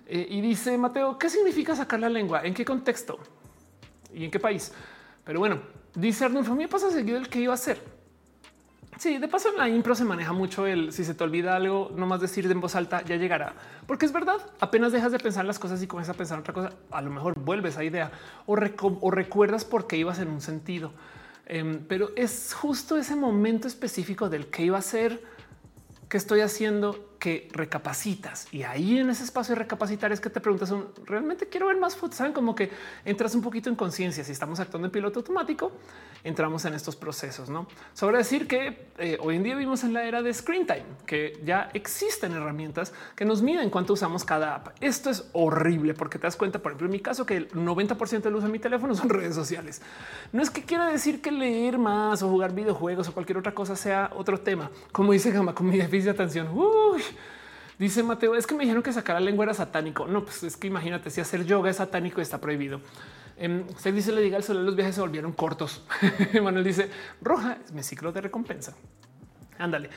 Eh, 0.07 0.27
y 0.29 0.41
dice 0.41 0.77
Mateo, 0.77 1.19
¿qué 1.19 1.29
significa 1.29 1.77
sacar 1.77 2.01
la 2.01 2.09
lengua? 2.09 2.43
¿En 2.43 2.55
qué 2.55 2.65
contexto? 2.65 3.19
¿Y 4.13 4.25
en 4.25 4.31
qué 4.31 4.41
país? 4.41 4.73
Pero 5.25 5.39
bueno, 5.39 5.61
dice 5.95 6.25
Arnulfo, 6.25 6.55
me 6.55 6.67
pasa 6.67 6.91
seguido 6.91 7.17
el 7.17 7.29
que 7.29 7.41
iba 7.41 7.53
a 7.53 7.55
hacer. 7.55 7.81
Sí, 8.99 9.19
de 9.19 9.29
paso 9.29 9.51
en 9.51 9.57
la 9.57 9.69
impro 9.69 9.95
se 9.95 10.05
maneja 10.05 10.33
mucho 10.33 10.67
el 10.67 10.93
si 10.93 11.05
se 11.05 11.15
te 11.15 11.25
olvida 11.25 11.57
algo, 11.57 11.91
no 11.97 12.07
más 12.07 12.21
decir 12.21 12.51
en 12.51 12.61
voz 12.61 12.75
alta, 12.75 13.03
ya 13.03 13.17
llegará. 13.17 13.55
Porque 13.87 14.05
es 14.05 14.13
verdad, 14.13 14.39
apenas 14.59 14.93
dejas 14.93 15.13
de 15.13 15.19
pensar 15.19 15.45
las 15.45 15.59
cosas 15.59 15.83
y 15.83 15.87
comienzas 15.87 16.15
a 16.15 16.19
pensar 16.19 16.39
otra 16.39 16.53
cosa, 16.53 16.73
a 16.91 17.01
lo 17.01 17.11
mejor 17.11 17.39
vuelves 17.39 17.79
a 17.79 17.85
idea 17.85 18.11
o, 18.47 18.59
o 19.01 19.11
recuerdas 19.11 19.65
por 19.65 19.87
qué 19.87 19.97
ibas 19.97 20.19
en 20.19 20.29
un 20.29 20.41
sentido. 20.41 20.93
Em, 21.53 21.81
pero 21.89 22.11
es 22.15 22.55
justo 22.55 22.97
ese 22.97 23.17
momento 23.17 23.67
específico 23.67 24.29
del 24.29 24.47
que 24.47 24.63
iba 24.63 24.79
a 24.79 24.83
ser 24.83 25.21
¿Qué 26.11 26.17
estoy 26.17 26.41
haciendo? 26.41 27.09
Que 27.21 27.49
recapacitas 27.53 28.49
y 28.51 28.63
ahí 28.63 28.99
en 28.99 29.11
ese 29.11 29.25
espacio 29.25 29.55
de 29.55 29.61
recapacitar 29.61 30.11
es 30.11 30.21
que 30.21 30.31
te 30.31 30.41
preguntas 30.41 30.73
realmente 31.05 31.47
quiero 31.47 31.67
ver 31.67 31.77
más. 31.77 31.97
Saben 32.11 32.33
como 32.33 32.55
que 32.55 32.71
entras 33.05 33.35
un 33.35 33.43
poquito 33.43 33.69
en 33.69 33.77
conciencia. 33.77 34.25
Si 34.25 34.33
estamos 34.33 34.59
actuando 34.59 34.87
en 34.87 34.93
piloto 34.93 35.21
automático, 35.21 35.71
entramos 36.25 36.65
en 36.65 36.75
estos 36.75 36.97
procesos. 36.97 37.49
No 37.51 37.67
sobre 37.93 38.19
decir 38.19 38.47
que 38.47 38.89
eh, 38.99 39.19
hoy 39.21 39.37
en 39.37 39.43
día 39.43 39.55
vivimos 39.55 39.85
en 39.85 39.93
la 39.93 40.05
era 40.05 40.23
de 40.23 40.33
screen 40.33 40.67
time, 40.67 40.85
que 41.07 41.39
ya 41.45 41.71
existen 41.75 42.33
herramientas 42.33 42.93
que 43.15 43.25
nos 43.25 43.43
miden 43.43 43.71
cuánto 43.71 43.93
usamos 43.93 44.25
cada 44.25 44.55
app. 44.55 44.69
Esto 44.81 45.11
es 45.11 45.29
horrible 45.33 45.95
porque 45.95 46.19
te 46.19 46.27
das 46.27 46.37
cuenta, 46.37 46.59
por 46.61 46.73
ejemplo, 46.73 46.87
en 46.87 46.93
mi 46.93 47.01
caso, 47.01 47.27
que 47.27 47.37
el 47.37 47.51
90% 47.51 48.23
del 48.23 48.35
uso 48.35 48.47
de 48.47 48.53
mi 48.53 48.59
teléfono 48.59 48.95
son 48.95 49.09
redes 49.11 49.35
sociales. 49.35 49.83
No 50.33 50.43
es 50.43 50.51
que 50.51 50.63
quiera 50.63 50.87
decir 50.87 51.21
que 51.21 51.31
leer 51.31 51.79
más 51.79 52.23
o 52.23 52.29
jugar 52.29 52.55
videojuegos 52.55 53.09
o 53.09 53.13
cualquier 53.13 53.39
otra 53.39 53.53
cosa 53.53 53.77
sea 53.77 54.11
otro 54.15 54.41
tema. 54.41 54.71
Como 54.93 55.13
dice 55.13 55.31
Gama, 55.31 55.55
con 55.55 55.69
mi 55.69 55.77
déficit 55.77 56.05
de 56.07 56.11
atención. 56.11 56.49
Dice 57.81 58.03
Mateo, 58.03 58.35
es 58.35 58.47
que 58.47 58.55
me 58.55 58.65
dijeron 58.65 58.83
que 58.83 58.93
sacar 58.93 59.15
la 59.15 59.21
lengua 59.21 59.47
era 59.47 59.55
satánico. 59.55 60.07
No, 60.07 60.23
pues 60.23 60.43
es 60.43 60.55
que 60.55 60.67
imagínate 60.67 61.09
si 61.09 61.23
hacer 61.23 61.47
yoga 61.47 61.71
es 61.71 61.77
satánico 61.77 62.21
está 62.21 62.39
prohibido. 62.39 62.83
Eh, 63.39 63.65
se 63.79 63.91
dice 63.91 64.13
le 64.13 64.21
diga 64.21 64.37
el 64.37 64.43
sol, 64.43 64.67
los 64.67 64.77
viajes 64.77 64.97
se 64.97 65.01
volvieron 65.01 65.33
cortos. 65.33 65.83
Manuel 66.43 66.63
dice 66.63 66.91
roja 67.23 67.57
es 67.65 67.73
mi 67.73 67.83
ciclo 67.83 68.13
de 68.13 68.21
recompensa. 68.21 68.77
Ándale. 69.59 69.89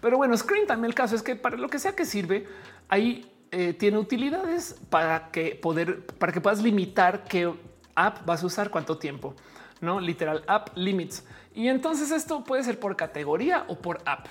Pero 0.00 0.16
bueno, 0.16 0.36
Screen 0.36 0.66
también 0.66 0.86
el 0.86 0.96
caso 0.96 1.14
es 1.14 1.22
que 1.22 1.36
para 1.36 1.56
lo 1.56 1.68
que 1.68 1.78
sea 1.78 1.94
que 1.94 2.04
sirve, 2.06 2.48
ahí 2.88 3.30
eh, 3.52 3.72
tiene 3.72 3.98
utilidades 3.98 4.74
para 4.90 5.30
que 5.30 5.54
poder, 5.62 6.06
para 6.06 6.32
que 6.32 6.40
puedas 6.40 6.60
limitar 6.60 7.22
qué 7.22 7.54
app 7.94 8.26
vas 8.26 8.42
a 8.42 8.46
usar 8.46 8.68
cuánto 8.70 8.98
tiempo, 8.98 9.36
no 9.80 10.00
literal 10.00 10.42
app 10.48 10.76
limits. 10.76 11.24
Y 11.54 11.68
entonces 11.68 12.10
esto 12.10 12.42
puede 12.42 12.64
ser 12.64 12.80
por 12.80 12.96
categoría 12.96 13.64
o 13.68 13.78
por 13.78 14.02
app. 14.06 14.26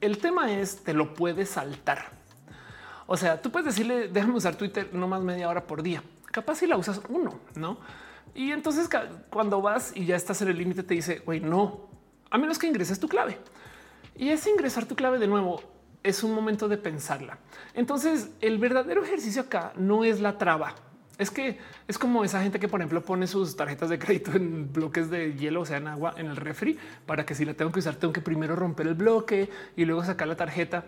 El 0.00 0.18
tema 0.18 0.52
es 0.52 0.84
te 0.84 0.94
lo 0.94 1.12
puedes 1.14 1.50
saltar. 1.50 2.21
O 3.06 3.16
sea, 3.16 3.40
tú 3.40 3.50
puedes 3.50 3.66
decirle 3.66 4.08
déjame 4.08 4.34
usar 4.34 4.56
Twitter 4.56 4.88
no 4.92 5.08
más 5.08 5.22
media 5.22 5.48
hora 5.48 5.66
por 5.66 5.82
día. 5.82 6.02
Capaz 6.30 6.56
si 6.56 6.66
la 6.66 6.76
usas 6.76 7.00
uno, 7.08 7.38
no? 7.54 7.78
Y 8.34 8.52
entonces 8.52 8.88
cuando 9.30 9.60
vas 9.60 9.92
y 9.94 10.06
ya 10.06 10.16
estás 10.16 10.40
en 10.42 10.48
el 10.48 10.58
límite, 10.58 10.82
te 10.82 10.94
dice, 10.94 11.18
güey, 11.24 11.40
no, 11.40 11.88
a 12.30 12.38
menos 12.38 12.58
que 12.58 12.66
ingreses 12.66 12.98
tu 12.98 13.08
clave. 13.08 13.38
Y 14.16 14.30
ese 14.30 14.50
ingresar 14.50 14.86
tu 14.86 14.94
clave 14.94 15.18
de 15.18 15.26
nuevo 15.26 15.62
es 16.02 16.22
un 16.22 16.34
momento 16.34 16.68
de 16.68 16.78
pensarla. 16.78 17.38
Entonces, 17.74 18.30
el 18.40 18.58
verdadero 18.58 19.04
ejercicio 19.04 19.42
acá 19.42 19.72
no 19.76 20.04
es 20.04 20.20
la 20.20 20.38
traba. 20.38 20.74
Es 21.18 21.30
que 21.30 21.58
es 21.86 21.98
como 21.98 22.24
esa 22.24 22.42
gente 22.42 22.58
que, 22.58 22.68
por 22.68 22.80
ejemplo, 22.80 23.02
pone 23.02 23.26
sus 23.26 23.54
tarjetas 23.54 23.90
de 23.90 23.98
crédito 23.98 24.32
en 24.32 24.72
bloques 24.72 25.10
de 25.10 25.34
hielo, 25.34 25.60
o 25.60 25.66
sea, 25.66 25.76
en 25.76 25.86
agua, 25.86 26.14
en 26.16 26.26
el 26.26 26.36
refri, 26.36 26.78
para 27.06 27.24
que 27.24 27.34
si 27.34 27.44
la 27.44 27.54
tengo 27.54 27.70
que 27.70 27.78
usar, 27.78 27.96
tengo 27.96 28.12
que 28.12 28.20
primero 28.20 28.56
romper 28.56 28.88
el 28.88 28.94
bloque 28.94 29.50
y 29.76 29.84
luego 29.84 30.04
sacar 30.04 30.26
la 30.26 30.36
tarjeta. 30.36 30.84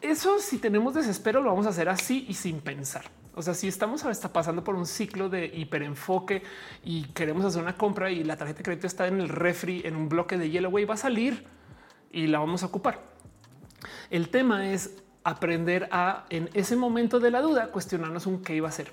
Eso, 0.00 0.38
si 0.38 0.58
tenemos 0.58 0.94
desespero, 0.94 1.42
lo 1.42 1.50
vamos 1.50 1.66
a 1.66 1.70
hacer 1.70 1.88
así 1.88 2.24
y 2.28 2.34
sin 2.34 2.60
pensar. 2.60 3.04
O 3.34 3.42
sea, 3.42 3.54
si 3.54 3.68
estamos 3.68 4.04
está 4.04 4.32
pasando 4.32 4.64
por 4.64 4.74
un 4.74 4.86
ciclo 4.86 5.28
de 5.28 5.46
hiperenfoque 5.46 6.42
y 6.84 7.04
queremos 7.08 7.44
hacer 7.44 7.62
una 7.62 7.76
compra 7.76 8.10
y 8.10 8.24
la 8.24 8.36
tarjeta 8.36 8.58
de 8.58 8.64
crédito 8.64 8.86
está 8.86 9.06
en 9.06 9.20
el 9.20 9.28
refri, 9.28 9.82
en 9.84 9.96
un 9.96 10.08
bloque 10.08 10.36
de 10.36 10.50
hielo, 10.50 10.70
güey, 10.70 10.84
va 10.84 10.94
a 10.94 10.98
salir 10.98 11.44
y 12.10 12.26
la 12.26 12.38
vamos 12.38 12.62
a 12.62 12.66
ocupar. 12.66 13.00
El 14.10 14.28
tema 14.28 14.72
es 14.72 15.02
aprender 15.24 15.88
a, 15.92 16.26
en 16.30 16.50
ese 16.54 16.74
momento 16.74 17.20
de 17.20 17.30
la 17.30 17.40
duda, 17.40 17.68
cuestionarnos 17.68 18.26
un 18.26 18.42
qué 18.42 18.56
iba 18.56 18.66
a 18.66 18.70
hacer. 18.70 18.92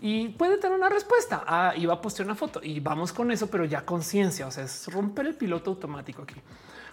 Y 0.00 0.28
puede 0.28 0.58
tener 0.58 0.76
una 0.76 0.88
respuesta. 0.88 1.44
Ah, 1.46 1.72
iba 1.76 1.94
a 1.94 2.00
postear 2.00 2.26
una 2.26 2.34
foto 2.34 2.60
y 2.62 2.80
vamos 2.80 3.12
con 3.12 3.30
eso, 3.30 3.48
pero 3.48 3.64
ya 3.64 3.84
conciencia. 3.84 4.46
O 4.46 4.50
sea, 4.50 4.64
es 4.64 4.86
romper 4.92 5.26
el 5.26 5.34
piloto 5.34 5.70
automático 5.70 6.22
aquí. 6.22 6.34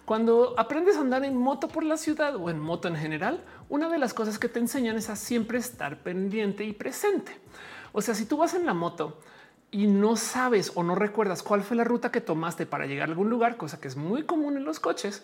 Cuando 0.05 0.53
aprendes 0.57 0.97
a 0.97 1.01
andar 1.01 1.23
en 1.23 1.37
moto 1.37 1.69
por 1.69 1.83
la 1.83 1.95
ciudad 1.95 2.35
o 2.35 2.49
en 2.49 2.59
moto 2.59 2.89
en 2.89 2.97
general, 2.97 3.41
una 3.69 3.87
de 3.89 3.97
las 3.97 4.13
cosas 4.13 4.37
que 4.37 4.49
te 4.49 4.59
enseñan 4.59 4.97
es 4.97 5.09
a 5.09 5.15
siempre 5.15 5.57
estar 5.57 6.03
pendiente 6.03 6.65
y 6.65 6.73
presente. 6.73 7.39
O 7.93 8.01
sea, 8.01 8.13
si 8.13 8.25
tú 8.25 8.37
vas 8.37 8.53
en 8.53 8.65
la 8.65 8.73
moto 8.73 9.19
y 9.71 9.87
no 9.87 10.17
sabes 10.17 10.73
o 10.75 10.83
no 10.83 10.95
recuerdas 10.95 11.41
cuál 11.41 11.63
fue 11.63 11.77
la 11.77 11.85
ruta 11.85 12.11
que 12.11 12.19
tomaste 12.19 12.65
para 12.65 12.85
llegar 12.85 13.07
a 13.07 13.11
algún 13.11 13.29
lugar, 13.29 13.55
cosa 13.55 13.79
que 13.79 13.87
es 13.87 13.95
muy 13.95 14.23
común 14.23 14.57
en 14.57 14.65
los 14.65 14.81
coches, 14.81 15.23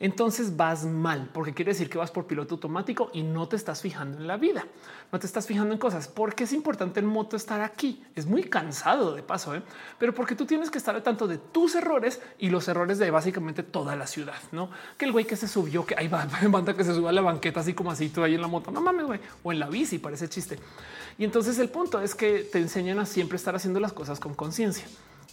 entonces 0.00 0.56
vas 0.56 0.84
mal, 0.84 1.30
porque 1.32 1.54
quiere 1.54 1.72
decir 1.72 1.88
que 1.88 1.98
vas 1.98 2.10
por 2.10 2.26
piloto 2.26 2.54
automático 2.54 3.10
y 3.12 3.22
no 3.22 3.48
te 3.48 3.56
estás 3.56 3.80
fijando 3.80 4.18
en 4.18 4.26
la 4.26 4.36
vida, 4.36 4.66
no 5.12 5.18
te 5.18 5.26
estás 5.26 5.46
fijando 5.46 5.72
en 5.72 5.78
cosas. 5.78 6.08
Porque 6.08 6.44
es 6.44 6.52
importante 6.52 7.00
en 7.00 7.06
moto 7.06 7.36
estar 7.36 7.60
aquí. 7.60 8.04
Es 8.14 8.26
muy 8.26 8.44
cansado 8.44 9.14
de 9.14 9.22
paso, 9.22 9.54
¿eh? 9.54 9.62
pero 9.98 10.14
porque 10.14 10.34
tú 10.34 10.46
tienes 10.46 10.70
que 10.70 10.78
estar 10.78 10.94
al 10.94 11.02
tanto 11.02 11.26
de 11.26 11.38
tus 11.38 11.74
errores 11.74 12.20
y 12.38 12.50
los 12.50 12.66
errores 12.68 12.98
de 12.98 13.10
básicamente 13.10 13.62
toda 13.62 13.96
la 13.96 14.06
ciudad, 14.06 14.38
no 14.52 14.70
que 14.98 15.04
el 15.04 15.12
güey 15.12 15.24
que 15.24 15.36
se 15.36 15.48
subió, 15.48 15.86
que 15.86 15.94
ahí 15.96 16.08
va, 16.08 16.26
banda 16.48 16.74
que 16.74 16.84
se 16.84 16.94
suba 16.94 17.10
a 17.10 17.12
la 17.12 17.20
banqueta, 17.20 17.60
así 17.60 17.74
como 17.74 17.90
así 17.90 18.08
tú 18.08 18.22
ahí 18.22 18.34
en 18.34 18.40
la 18.40 18.48
moto, 18.48 18.70
no 18.70 18.80
mames, 18.80 19.06
güey, 19.06 19.20
o 19.42 19.52
en 19.52 19.58
la 19.58 19.68
bici, 19.68 19.98
parece 19.98 20.28
chiste. 20.28 20.58
Y 21.18 21.24
entonces 21.24 21.58
el 21.58 21.68
punto 21.68 22.00
es 22.00 22.14
que 22.14 22.40
te 22.40 22.58
enseñan 22.58 22.98
a 22.98 23.06
siempre 23.06 23.36
estar 23.36 23.54
haciendo 23.54 23.80
las 23.80 23.92
cosas 23.92 24.18
con 24.18 24.34
conciencia. 24.34 24.86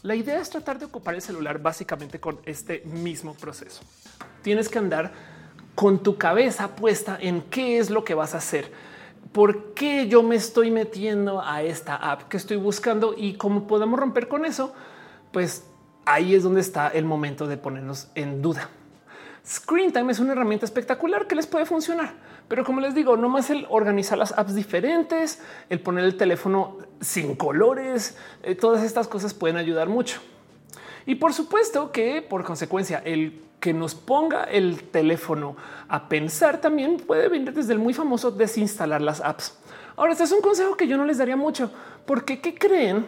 La 0.04 0.16
idea 0.16 0.40
es 0.40 0.50
tratar 0.50 0.80
de 0.80 0.86
ocupar 0.86 1.14
el 1.14 1.22
celular 1.22 1.62
básicamente 1.62 2.20
con 2.20 2.40
este 2.46 2.82
mismo 2.86 3.36
proceso. 3.36 3.82
Tienes 4.42 4.70
que 4.70 4.80
andar 4.80 5.12
con 5.76 6.04
tu 6.04 6.18
cabeza 6.18 6.76
puesta 6.76 7.18
en 7.20 7.42
qué 7.42 7.78
es 7.78 7.90
lo 7.90 8.04
que 8.04 8.14
vas 8.14 8.34
a 8.34 8.38
hacer. 8.38 8.72
¿Por 9.32 9.74
qué 9.74 10.08
yo 10.08 10.24
me 10.24 10.36
estoy 10.36 10.72
metiendo 10.72 11.42
a 11.42 11.62
esta 11.62 11.96
app 11.96 12.24
que 12.24 12.38
estoy 12.38 12.58
buscando 12.58 13.14
y 13.18 13.36
cómo 13.36 13.68
podemos 13.68 14.00
romper 14.00 14.28
con 14.28 14.46
eso? 14.46 14.74
Pues 15.32 15.66
ahí 16.06 16.36
es 16.36 16.44
donde 16.44 16.62
está 16.62 16.90
el 16.90 17.06
momento 17.06 17.48
de 17.48 17.58
ponernos 17.58 18.10
en 18.16 18.42
duda. 18.42 18.70
Screen 19.46 19.92
Time 19.92 20.12
es 20.12 20.20
una 20.20 20.34
herramienta 20.34 20.66
espectacular 20.66 21.26
que 21.28 21.36
les 21.36 21.48
puede 21.48 21.66
funcionar, 21.66 22.14
pero 22.48 22.64
como 22.64 22.80
les 22.80 22.94
digo, 22.94 23.18
no 23.18 23.28
más 23.28 23.50
el 23.50 23.66
organizar 23.70 24.18
las 24.18 24.38
apps 24.38 24.54
diferentes, 24.54 25.42
el 25.70 25.80
poner 25.80 26.04
el 26.04 26.16
teléfono 26.16 26.78
sin 27.00 27.36
colores, 27.36 28.18
eh, 28.44 28.54
todas 28.54 28.84
estas 28.84 29.08
cosas 29.08 29.34
pueden 29.34 29.58
ayudar 29.58 29.90
mucho. 29.90 30.22
Y 31.06 31.16
por 31.16 31.34
supuesto 31.34 31.92
que 31.92 32.22
por 32.22 32.44
consecuencia 32.44 33.02
el 33.04 33.42
que 33.62 33.74
nos 33.74 33.94
ponga 33.94 34.44
el 34.44 34.84
teléfono 34.90 35.56
a 35.88 36.10
pensar 36.10 36.60
también 36.60 36.98
puede 36.98 37.30
venir 37.30 37.54
desde 37.54 37.74
el 37.74 37.80
muy 37.80 37.94
famoso 37.94 38.32
desinstalar 38.32 39.02
las 39.02 39.22
apps. 39.22 39.56
Ahora, 39.96 40.14
este 40.14 40.24
es 40.24 40.32
un 40.32 40.42
consejo 40.42 40.76
que 40.76 40.88
yo 40.88 40.98
no 40.98 41.06
les 41.06 41.20
daría 41.20 41.38
mucho, 41.38 41.72
porque 42.08 42.42
¿qué 42.42 42.56
creen? 42.56 43.06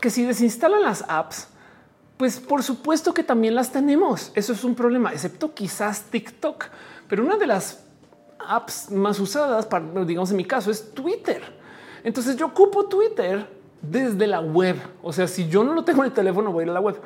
Que 0.00 0.08
si 0.08 0.24
desinstalan 0.24 0.82
las 0.82 1.04
apps, 1.08 1.48
pues 2.16 2.40
por 2.40 2.62
supuesto 2.62 3.12
que 3.12 3.22
también 3.22 3.54
las 3.54 3.70
tenemos. 3.70 4.32
Eso 4.34 4.54
es 4.54 4.64
un 4.64 4.74
problema, 4.74 5.12
excepto 5.12 5.52
quizás 5.52 6.04
TikTok. 6.04 6.64
Pero 7.06 7.22
una 7.22 7.36
de 7.36 7.46
las 7.46 7.84
apps 8.38 8.90
más 8.90 9.20
usadas, 9.20 9.66
para, 9.66 9.84
digamos 10.06 10.30
en 10.30 10.38
mi 10.38 10.46
caso, 10.46 10.70
es 10.70 10.94
Twitter. 10.94 11.42
Entonces 12.02 12.36
yo 12.36 12.46
ocupo 12.46 12.86
Twitter 12.86 13.46
desde 13.82 14.26
la 14.26 14.40
web. 14.40 14.76
O 15.02 15.12
sea, 15.12 15.28
si 15.28 15.48
yo 15.48 15.64
no 15.64 15.74
lo 15.74 15.84
tengo 15.84 16.02
en 16.02 16.06
el 16.06 16.14
teléfono, 16.14 16.50
voy 16.50 16.62
a 16.62 16.64
ir 16.64 16.70
a 16.70 16.74
la 16.74 16.80
web. 16.80 16.98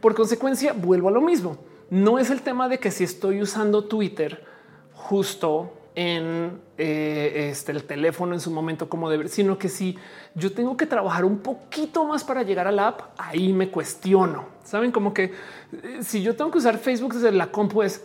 Por 0.00 0.16
consecuencia, 0.16 0.72
vuelvo 0.72 1.08
a 1.08 1.12
lo 1.12 1.20
mismo 1.20 1.56
no 1.90 2.18
es 2.18 2.30
el 2.30 2.42
tema 2.42 2.68
de 2.68 2.78
que 2.78 2.90
si 2.90 3.04
estoy 3.04 3.42
usando 3.42 3.84
Twitter 3.84 4.44
justo 4.92 5.72
en 5.94 6.60
eh, 6.76 7.48
este, 7.50 7.72
el 7.72 7.84
teléfono 7.84 8.34
en 8.34 8.40
su 8.40 8.50
momento 8.50 8.88
como 8.88 9.08
deber, 9.08 9.30
sino 9.30 9.58
que 9.58 9.68
si 9.70 9.96
yo 10.34 10.52
tengo 10.52 10.76
que 10.76 10.84
trabajar 10.84 11.24
un 11.24 11.38
poquito 11.38 12.04
más 12.04 12.22
para 12.22 12.42
llegar 12.42 12.66
a 12.66 12.72
la 12.72 12.88
app, 12.88 13.00
ahí 13.16 13.52
me 13.52 13.70
cuestiono. 13.70 14.44
Saben 14.62 14.92
como 14.92 15.14
que 15.14 15.32
eh, 15.72 15.98
si 16.02 16.22
yo 16.22 16.36
tengo 16.36 16.50
que 16.50 16.58
usar 16.58 16.76
Facebook 16.76 17.14
desde 17.14 17.32
la 17.32 17.50
compu 17.50 17.82
es 17.82 18.04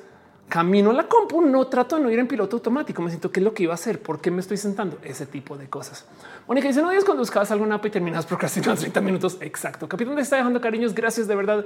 camino 0.52 0.92
la 0.92 1.08
compu, 1.08 1.42
no 1.42 1.66
trato 1.68 1.96
de 1.96 2.02
no 2.02 2.12
ir 2.12 2.20
en 2.20 2.28
piloto 2.28 2.58
automático. 2.58 3.02
Me 3.02 3.10
siento 3.10 3.32
qué 3.32 3.40
es 3.40 3.44
lo 3.46 3.54
que 3.54 3.64
iba 3.64 3.72
a 3.72 3.76
hacer, 3.76 4.02
por 4.02 4.20
qué 4.20 4.32
me 4.32 4.42
estoy 4.42 4.58
sentando, 4.58 4.98
ese 5.02 5.26
tipo 5.26 5.58
de 5.58 5.70
cosas. 5.70 6.06
Mónica 6.46 6.68
dice: 6.68 6.82
No 6.82 6.90
digas 6.90 7.06
cuando 7.06 7.22
buscabas 7.22 7.52
alguna 7.52 7.76
app 7.76 7.86
y 7.86 7.90
terminas 7.90 8.26
procrastinando 8.26 8.76
30 8.82 9.00
minutos. 9.00 9.38
Exacto. 9.40 9.88
Capitán 9.88 10.16
te 10.16 10.22
está 10.22 10.36
dejando 10.36 10.60
cariños. 10.60 10.94
Gracias 10.94 11.30
de 11.30 11.36
verdad. 11.36 11.66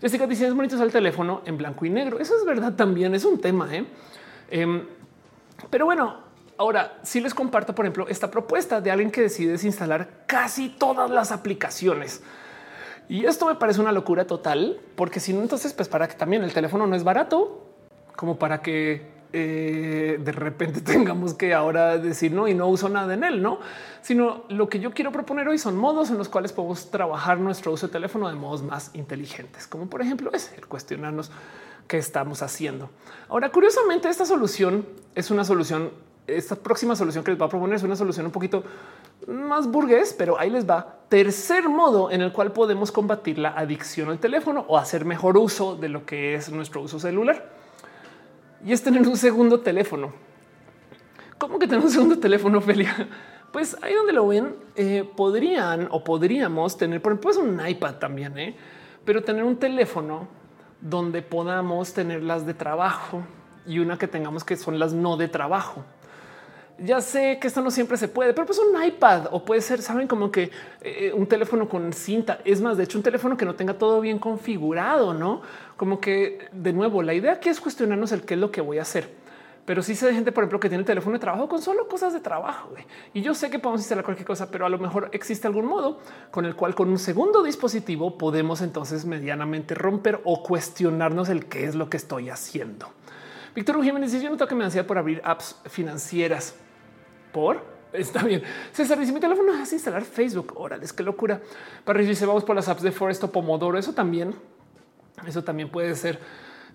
Jessica 0.00 0.26
dice: 0.26 0.46
Es 0.46 0.54
bonito 0.54 0.82
el 0.82 0.90
teléfono 0.90 1.42
en 1.44 1.58
blanco 1.58 1.84
y 1.84 1.90
negro. 1.90 2.18
Eso 2.20 2.34
es 2.34 2.46
verdad 2.46 2.72
también. 2.74 3.14
Es 3.14 3.26
un 3.26 3.38
tema. 3.38 3.68
¿eh? 3.70 3.84
Em, 4.50 4.86
pero 5.68 5.84
bueno, 5.84 6.22
ahora 6.56 7.00
sí 7.02 7.20
les 7.20 7.34
comparto, 7.34 7.74
por 7.74 7.84
ejemplo, 7.84 8.08
esta 8.08 8.30
propuesta 8.30 8.80
de 8.80 8.90
alguien 8.90 9.10
que 9.10 9.20
decide 9.20 9.52
desinstalar 9.52 10.24
casi 10.26 10.70
todas 10.70 11.10
las 11.10 11.32
aplicaciones. 11.32 12.22
Y 13.10 13.26
esto 13.26 13.44
me 13.44 13.56
parece 13.56 13.82
una 13.82 13.92
locura 13.92 14.26
total, 14.26 14.80
porque 14.96 15.20
si 15.20 15.34
no, 15.34 15.42
entonces, 15.42 15.74
pues 15.74 15.90
para 15.90 16.08
que 16.08 16.14
también 16.14 16.42
el 16.44 16.54
teléfono 16.54 16.86
no 16.86 16.96
es 16.96 17.04
barato, 17.04 17.71
como 18.16 18.38
para 18.38 18.62
que 18.62 19.12
eh, 19.34 20.18
de 20.22 20.32
repente 20.32 20.80
tengamos 20.82 21.32
que 21.32 21.54
ahora 21.54 21.96
decir 21.96 22.32
no 22.32 22.48
y 22.48 22.54
no 22.54 22.68
uso 22.68 22.88
nada 22.88 23.14
en 23.14 23.24
él, 23.24 23.42
no, 23.42 23.60
sino 24.02 24.44
lo 24.48 24.68
que 24.68 24.78
yo 24.78 24.92
quiero 24.92 25.10
proponer 25.10 25.48
hoy 25.48 25.56
son 25.58 25.76
modos 25.76 26.10
en 26.10 26.18
los 26.18 26.28
cuales 26.28 26.52
podemos 26.52 26.90
trabajar 26.90 27.38
nuestro 27.38 27.72
uso 27.72 27.86
de 27.86 27.92
teléfono 27.92 28.28
de 28.28 28.34
modos 28.34 28.62
más 28.62 28.90
inteligentes, 28.94 29.66
como 29.66 29.86
por 29.86 30.02
ejemplo 30.02 30.30
es 30.34 30.52
el 30.56 30.66
cuestionarnos 30.66 31.30
qué 31.88 31.96
estamos 31.96 32.42
haciendo. 32.42 32.90
Ahora, 33.28 33.50
curiosamente, 33.50 34.08
esta 34.08 34.24
solución 34.24 34.86
es 35.14 35.30
una 35.30 35.44
solución. 35.44 35.90
Esta 36.26 36.54
próxima 36.54 36.94
solución 36.94 37.24
que 37.24 37.32
les 37.32 37.40
va 37.40 37.46
a 37.46 37.48
proponer 37.48 37.76
es 37.76 37.82
una 37.82 37.96
solución 37.96 38.26
un 38.26 38.32
poquito 38.32 38.62
más 39.26 39.66
burgués, 39.66 40.14
pero 40.16 40.38
ahí 40.38 40.50
les 40.50 40.68
va. 40.68 41.00
Tercer 41.08 41.68
modo 41.68 42.10
en 42.10 42.20
el 42.20 42.32
cual 42.32 42.52
podemos 42.52 42.92
combatir 42.92 43.38
la 43.38 43.50
adicción 43.50 44.08
al 44.08 44.18
teléfono 44.18 44.64
o 44.68 44.78
hacer 44.78 45.04
mejor 45.04 45.36
uso 45.36 45.74
de 45.74 45.88
lo 45.88 46.06
que 46.06 46.34
es 46.34 46.50
nuestro 46.50 46.80
uso 46.82 47.00
celular 47.00 47.61
y 48.64 48.72
es 48.72 48.82
tener 48.82 49.06
un 49.06 49.16
segundo 49.16 49.60
teléfono. 49.60 50.12
¿Cómo 51.38 51.58
que 51.58 51.66
tener 51.66 51.84
un 51.84 51.90
segundo 51.90 52.18
teléfono, 52.18 52.58
Ophelia? 52.58 53.08
Pues 53.52 53.76
ahí 53.82 53.94
donde 53.94 54.14
lo 54.14 54.26
ven, 54.26 54.54
eh, 54.76 55.04
podrían 55.14 55.88
o 55.90 56.02
podríamos 56.02 56.78
tener, 56.78 57.02
por 57.02 57.12
ejemplo, 57.12 57.42
un 57.42 57.68
iPad 57.68 57.96
también, 57.96 58.38
¿eh? 58.38 58.56
pero 59.04 59.22
tener 59.22 59.44
un 59.44 59.56
teléfono 59.56 60.26
donde 60.80 61.20
podamos 61.20 61.92
tener 61.92 62.22
las 62.22 62.46
de 62.46 62.54
trabajo 62.54 63.22
y 63.66 63.78
una 63.78 63.98
que 63.98 64.08
tengamos 64.08 64.42
que 64.42 64.56
son 64.56 64.78
las 64.78 64.92
no 64.92 65.16
de 65.16 65.28
trabajo. 65.28 65.84
Ya 66.78 67.00
sé 67.00 67.38
que 67.40 67.46
esto 67.46 67.60
no 67.60 67.70
siempre 67.70 67.96
se 67.96 68.08
puede, 68.08 68.32
pero 68.32 68.46
pues 68.46 68.58
un 68.58 68.82
iPad 68.82 69.28
o 69.30 69.44
puede 69.44 69.60
ser, 69.60 69.82
saben, 69.82 70.08
como 70.08 70.30
que 70.30 70.50
eh, 70.80 71.12
un 71.14 71.26
teléfono 71.26 71.68
con 71.68 71.92
cinta. 71.92 72.40
Es 72.44 72.60
más, 72.60 72.76
de 72.76 72.84
hecho, 72.84 72.98
un 72.98 73.04
teléfono 73.04 73.36
que 73.36 73.44
no 73.44 73.54
tenga 73.54 73.74
todo 73.74 74.00
bien 74.00 74.18
configurado, 74.18 75.14
no 75.14 75.42
como 75.76 76.00
que 76.00 76.48
de 76.52 76.72
nuevo, 76.72 77.02
la 77.02 77.14
idea 77.14 77.32
aquí 77.32 77.48
es 77.48 77.60
cuestionarnos 77.60 78.12
el 78.12 78.22
qué 78.22 78.34
es 78.34 78.40
lo 78.40 78.50
que 78.50 78.60
voy 78.60 78.78
a 78.78 78.82
hacer 78.82 79.22
pero 79.64 79.82
sí 79.82 79.94
sé 79.94 80.06
de 80.06 80.14
gente, 80.14 80.32
por 80.32 80.42
ejemplo, 80.42 80.58
que 80.58 80.68
tiene 80.68 80.82
teléfono 80.82 81.14
de 81.14 81.20
trabajo 81.20 81.48
con 81.48 81.62
solo 81.62 81.86
cosas 81.86 82.12
de 82.12 82.20
trabajo. 82.20 82.70
Y 83.14 83.22
yo 83.22 83.32
sé 83.34 83.48
que 83.48 83.58
podemos 83.60 83.80
instalar 83.80 84.04
cualquier 84.04 84.26
cosa, 84.26 84.50
pero 84.50 84.66
a 84.66 84.68
lo 84.68 84.78
mejor 84.78 85.08
existe 85.12 85.46
algún 85.46 85.66
modo 85.66 86.00
con 86.32 86.46
el 86.46 86.56
cual 86.56 86.74
con 86.74 86.88
un 86.88 86.98
segundo 86.98 87.42
dispositivo 87.42 88.18
podemos 88.18 88.60
entonces 88.60 89.04
medianamente 89.04 89.74
romper 89.74 90.20
o 90.24 90.42
cuestionarnos 90.42 91.28
el 91.28 91.46
qué 91.46 91.64
es 91.66 91.76
lo 91.76 91.88
que 91.88 91.96
estoy 91.96 92.28
haciendo. 92.28 92.88
Víctor 93.54 93.82
Jiménez 93.82 94.12
dice: 94.12 94.24
Yo 94.24 94.30
no 94.30 94.36
tengo 94.36 94.48
que 94.48 94.54
me 94.54 94.64
ansiedad 94.64 94.86
por 94.86 94.98
abrir 94.98 95.20
apps 95.24 95.56
financieras. 95.66 96.54
Por 97.32 97.62
está 97.92 98.22
bien. 98.22 98.42
César 98.72 98.98
dice: 98.98 99.12
Mi 99.12 99.20
teléfono 99.20 99.52
es 99.54 99.72
instalar 99.72 100.02
Facebook. 100.04 100.54
Órale, 100.56 100.86
qué 100.96 101.02
locura. 101.02 101.40
Para 101.84 102.00
dice: 102.00 102.26
Vamos 102.26 102.44
por 102.44 102.56
las 102.56 102.68
apps 102.68 102.82
de 102.82 102.92
Forest 102.92 103.24
o 103.24 103.32
Pomodoro. 103.32 103.78
Eso 103.78 103.92
también, 103.92 104.34
eso 105.26 105.44
también 105.44 105.70
puede 105.70 105.94
ser 105.94 106.18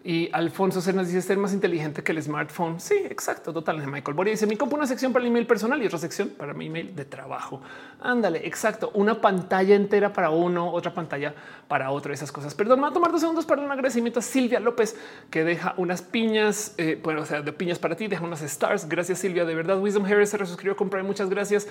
y 0.03 0.29
Alfonso 0.33 0.81
se 0.81 0.93
nos 0.93 1.07
dice 1.07 1.21
ser 1.21 1.37
más 1.37 1.53
inteligente 1.53 2.03
que 2.03 2.11
el 2.11 2.21
smartphone. 2.21 2.79
Sí, 2.79 2.95
exacto, 3.09 3.53
total. 3.53 3.85
Michael 3.87 4.15
Boria 4.15 4.31
dice 4.31 4.47
mi 4.47 4.55
compu 4.55 4.75
una 4.75 4.87
sección 4.87 5.13
para 5.13 5.23
el 5.23 5.31
email 5.31 5.47
personal 5.47 5.81
y 5.81 5.85
otra 5.85 5.99
sección 5.99 6.29
para 6.29 6.53
mi 6.53 6.67
email 6.67 6.95
de 6.95 7.05
trabajo. 7.05 7.61
Ándale, 8.01 8.45
exacto. 8.45 8.91
Una 8.93 9.21
pantalla 9.21 9.75
entera 9.75 10.13
para 10.13 10.29
uno, 10.29 10.71
otra 10.71 10.93
pantalla 10.93 11.33
para 11.67 11.91
otro. 11.91 12.13
Esas 12.13 12.31
cosas. 12.31 12.53
Perdón, 12.55 12.79
me 12.79 12.83
va 12.83 12.89
a 12.89 12.93
tomar 12.93 13.11
dos 13.11 13.21
segundos 13.21 13.45
para 13.45 13.61
un 13.61 13.71
agradecimiento 13.71 14.19
a 14.19 14.23
Silvia 14.23 14.59
López 14.59 14.95
que 15.29 15.43
deja 15.43 15.73
unas 15.77 16.01
piñas, 16.01 16.73
eh, 16.77 16.99
bueno, 17.01 17.21
o 17.21 17.25
sea, 17.25 17.41
de 17.41 17.53
piñas 17.53 17.79
para 17.79 17.95
ti, 17.95 18.07
deja 18.07 18.23
unas 18.23 18.41
stars. 18.41 18.87
Gracias, 18.87 19.19
Silvia. 19.19 19.45
De 19.45 19.55
verdad, 19.55 19.79
Wisdom 19.79 20.05
Harris 20.05 20.29
se 20.29 20.37
resuscribió 20.37 20.75
con 20.75 20.89
Muchas 21.05 21.29
gracias. 21.29 21.67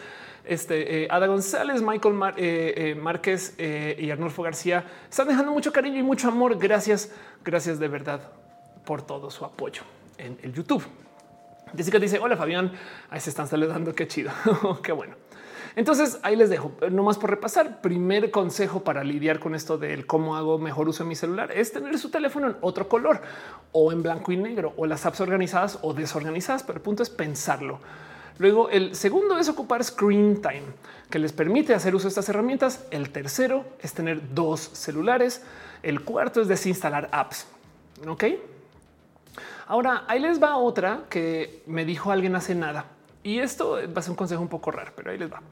Este 0.46 1.04
eh, 1.04 1.08
Ada 1.10 1.26
González, 1.26 1.82
Michael 1.82 2.14
eh, 2.36 2.96
Márquez 3.00 3.54
y 3.58 4.10
Arnulfo 4.10 4.42
García 4.42 4.84
están 5.08 5.28
dejando 5.28 5.52
mucho 5.52 5.72
cariño 5.72 5.98
y 5.98 6.02
mucho 6.02 6.28
amor. 6.28 6.58
Gracias, 6.58 7.12
gracias 7.44 7.78
de 7.78 7.88
verdad 7.88 8.20
por 8.84 9.02
todo 9.02 9.30
su 9.30 9.44
apoyo 9.44 9.82
en 10.18 10.38
el 10.42 10.52
YouTube. 10.52 10.84
Jessica 11.76 11.98
dice: 11.98 12.18
Hola 12.18 12.36
Fabián, 12.36 12.72
ahí 13.10 13.20
se 13.20 13.30
están 13.30 13.48
saludando. 13.48 13.94
Qué 13.94 14.06
chido, 14.06 14.30
qué 14.82 14.92
bueno. 14.92 15.16
Entonces 15.76 16.18
ahí 16.22 16.36
les 16.36 16.48
dejo, 16.48 16.72
no 16.90 17.02
más 17.02 17.18
por 17.18 17.28
repasar. 17.28 17.82
Primer 17.82 18.30
consejo 18.30 18.82
para 18.82 19.04
lidiar 19.04 19.38
con 19.38 19.54
esto 19.54 19.76
del 19.76 20.06
cómo 20.06 20.34
hago 20.34 20.58
mejor 20.58 20.88
uso 20.88 21.04
de 21.04 21.08
mi 21.08 21.14
celular 21.14 21.52
es 21.52 21.70
tener 21.70 21.98
su 21.98 22.10
teléfono 22.10 22.48
en 22.48 22.56
otro 22.62 22.88
color 22.88 23.20
o 23.72 23.92
en 23.92 24.02
blanco 24.02 24.32
y 24.32 24.38
negro 24.38 24.72
o 24.78 24.86
las 24.86 25.04
apps 25.04 25.20
organizadas 25.20 25.78
o 25.82 25.92
desorganizadas. 25.92 26.62
Pero 26.62 26.78
el 26.78 26.82
punto 26.82 27.02
es 27.02 27.10
pensarlo. 27.10 27.80
Luego, 28.38 28.68
el 28.68 28.94
segundo 28.94 29.38
es 29.38 29.48
ocupar 29.48 29.82
screen 29.82 30.42
time, 30.42 30.64
que 31.10 31.18
les 31.18 31.32
permite 31.32 31.74
hacer 31.74 31.94
uso 31.94 32.04
de 32.04 32.10
estas 32.10 32.28
herramientas. 32.28 32.84
El 32.90 33.10
tercero 33.10 33.64
es 33.80 33.94
tener 33.94 34.34
dos 34.34 34.60
celulares. 34.60 35.42
El 35.82 36.02
cuarto 36.02 36.40
es 36.40 36.48
desinstalar 36.48 37.08
apps. 37.12 37.46
Ok. 38.06 38.24
Ahora 39.68 40.04
ahí 40.06 40.20
les 40.20 40.40
va 40.40 40.56
otra 40.56 41.04
que 41.08 41.62
me 41.66 41.84
dijo 41.84 42.12
alguien 42.12 42.36
hace 42.36 42.54
nada 42.54 42.86
y 43.22 43.40
esto 43.40 43.72
va 43.72 43.98
a 43.98 44.02
ser 44.02 44.10
un 44.10 44.16
consejo 44.16 44.40
un 44.40 44.48
poco 44.48 44.70
raro, 44.70 44.92
pero 44.94 45.10
ahí 45.10 45.18
les 45.18 45.32
va. 45.32 45.42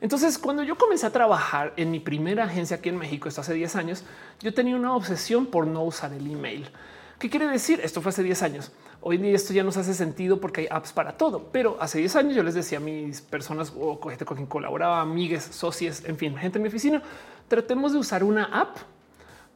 Entonces, 0.00 0.38
cuando 0.38 0.62
yo 0.62 0.78
comencé 0.78 1.06
a 1.06 1.10
trabajar 1.10 1.74
en 1.76 1.90
mi 1.90 1.98
primera 1.98 2.44
agencia 2.44 2.76
aquí 2.76 2.88
en 2.88 2.96
México, 2.96 3.28
esto 3.28 3.40
hace 3.40 3.52
10 3.52 3.76
años, 3.76 4.04
yo 4.40 4.54
tenía 4.54 4.76
una 4.76 4.94
obsesión 4.94 5.46
por 5.46 5.66
no 5.66 5.82
usar 5.82 6.12
el 6.12 6.30
email. 6.30 6.70
¿Qué 7.18 7.28
quiere 7.28 7.48
decir? 7.48 7.80
Esto 7.82 8.00
fue 8.00 8.10
hace 8.10 8.22
10 8.22 8.42
años. 8.44 8.72
Hoy 9.02 9.16
en 9.16 9.22
día 9.22 9.34
esto 9.34 9.54
ya 9.54 9.64
nos 9.64 9.78
hace 9.78 9.94
sentido 9.94 10.42
porque 10.42 10.62
hay 10.62 10.66
apps 10.70 10.92
para 10.92 11.16
todo, 11.16 11.48
pero 11.50 11.78
hace 11.80 11.98
10 11.98 12.16
años 12.16 12.34
yo 12.34 12.42
les 12.42 12.52
decía 12.52 12.76
a 12.76 12.80
mis 12.82 13.22
personas 13.22 13.72
o 13.74 13.98
gente 14.06 14.26
con 14.26 14.36
quien 14.36 14.46
colaboraba, 14.46 15.00
amigues, 15.00 15.42
socios, 15.42 16.04
en 16.04 16.18
fin, 16.18 16.36
gente 16.36 16.58
en 16.58 16.62
mi 16.62 16.68
oficina, 16.68 17.02
tratemos 17.48 17.92
de 17.92 17.98
usar 17.98 18.22
una 18.22 18.44
app 18.44 18.76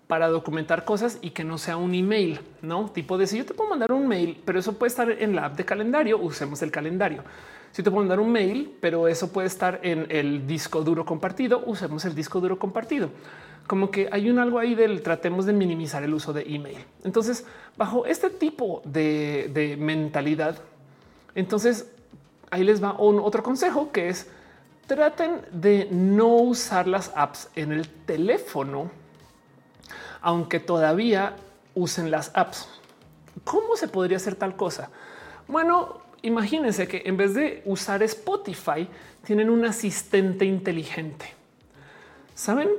para 0.07 0.29
documentar 0.29 0.87
cosas 0.87 1.19
y 1.21 1.31
que 1.31 1.45
no 1.45 1.59
sea 1.59 1.77
un 1.77 1.95
email, 1.95 2.41
no 2.63 2.89
tipo 2.89 3.19
de 3.19 3.27
si 3.27 3.37
yo 3.37 3.45
te 3.45 3.53
puedo 3.53 3.69
mandar 3.69 3.93
un 3.93 4.09
mail, 4.09 4.41
pero 4.47 4.59
eso 4.59 4.79
puede 4.79 4.89
estar 4.89 5.11
en 5.11 5.37
la 5.37 5.47
app 5.47 5.57
de 5.57 5.65
calendario. 5.67 6.19
Usemos 6.19 6.63
el 6.63 6.71
calendario. 6.71 7.23
Si 7.73 7.83
te 7.83 7.91
puedo 7.91 8.03
mandar 8.03 8.21
un 8.21 8.33
mail, 8.33 8.75
pero 8.81 9.09
eso 9.09 9.31
puede 9.31 9.49
estar 9.49 9.81
en 9.83 10.07
el 10.09 10.47
disco 10.47 10.83
duro 10.83 11.05
compartido, 11.05 11.65
usemos 11.67 12.05
el 12.07 12.15
disco 12.15 12.41
duro 12.41 12.59
compartido. 12.59 13.11
Como 13.67 13.91
que 13.91 14.09
hay 14.13 14.29
un 14.29 14.39
algo 14.39 14.59
ahí 14.59 14.75
del 14.75 15.03
tratemos 15.03 15.47
de 15.47 15.53
minimizar 15.53 16.03
el 16.03 16.13
uso 16.13 16.33
de 16.33 16.43
email. 16.43 16.85
Entonces, 17.03 17.47
bajo 17.77 18.05
este 18.07 18.31
tipo 18.31 18.83
de, 18.85 19.51
de 19.53 19.77
mentalidad, 19.77 20.59
entonces 21.35 21.91
ahí 22.51 22.63
les 22.63 22.83
va 22.83 22.93
un 22.93 23.19
otro 23.19 23.43
consejo 23.43 23.91
que 23.91 24.09
es 24.09 24.29
traten 24.87 25.41
de 25.51 25.89
no 25.91 26.37
usar 26.37 26.87
las 26.87 27.11
apps 27.15 27.49
en 27.57 27.73
el 27.73 27.89
teléfono 27.89 28.91
aunque 30.25 30.59
todavía 30.59 31.37
usen 31.75 32.11
las 32.11 32.31
apps. 32.35 32.67
¿Cómo 33.45 33.77
se 33.77 33.89
podría 33.89 34.17
hacer 34.17 34.35
tal 34.35 34.57
cosa? 34.57 34.89
Bueno, 35.47 36.01
imagínense 36.23 36.89
que 36.89 37.03
en 37.05 37.19
vez 37.19 37.35
de 37.35 37.63
usar 37.67 38.03
Spotify, 38.03 38.89
tienen 39.23 39.51
un 39.51 39.67
asistente 39.67 40.47
inteligente. 40.47 41.27
Saben, 42.35 42.71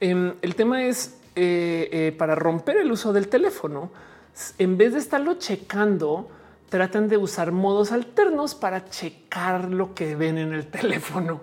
em, 0.00 0.34
el 0.42 0.54
tema 0.54 0.84
es 0.84 1.20
eh, 1.36 1.88
eh, 1.92 2.12
para 2.12 2.34
romper 2.34 2.76
el 2.78 2.90
uso 2.90 3.12
del 3.12 3.28
teléfono, 3.28 3.90
en 4.58 4.76
vez 4.76 4.94
de 4.94 4.98
estarlo 4.98 5.34
checando, 5.34 6.28
tratan 6.68 7.08
de 7.08 7.16
usar 7.16 7.52
modos 7.52 7.92
alternos 7.92 8.54
para 8.54 8.88
checar 8.88 9.70
lo 9.70 9.94
que 9.94 10.16
ven 10.16 10.38
en 10.38 10.52
el 10.52 10.66
teléfono. 10.70 11.40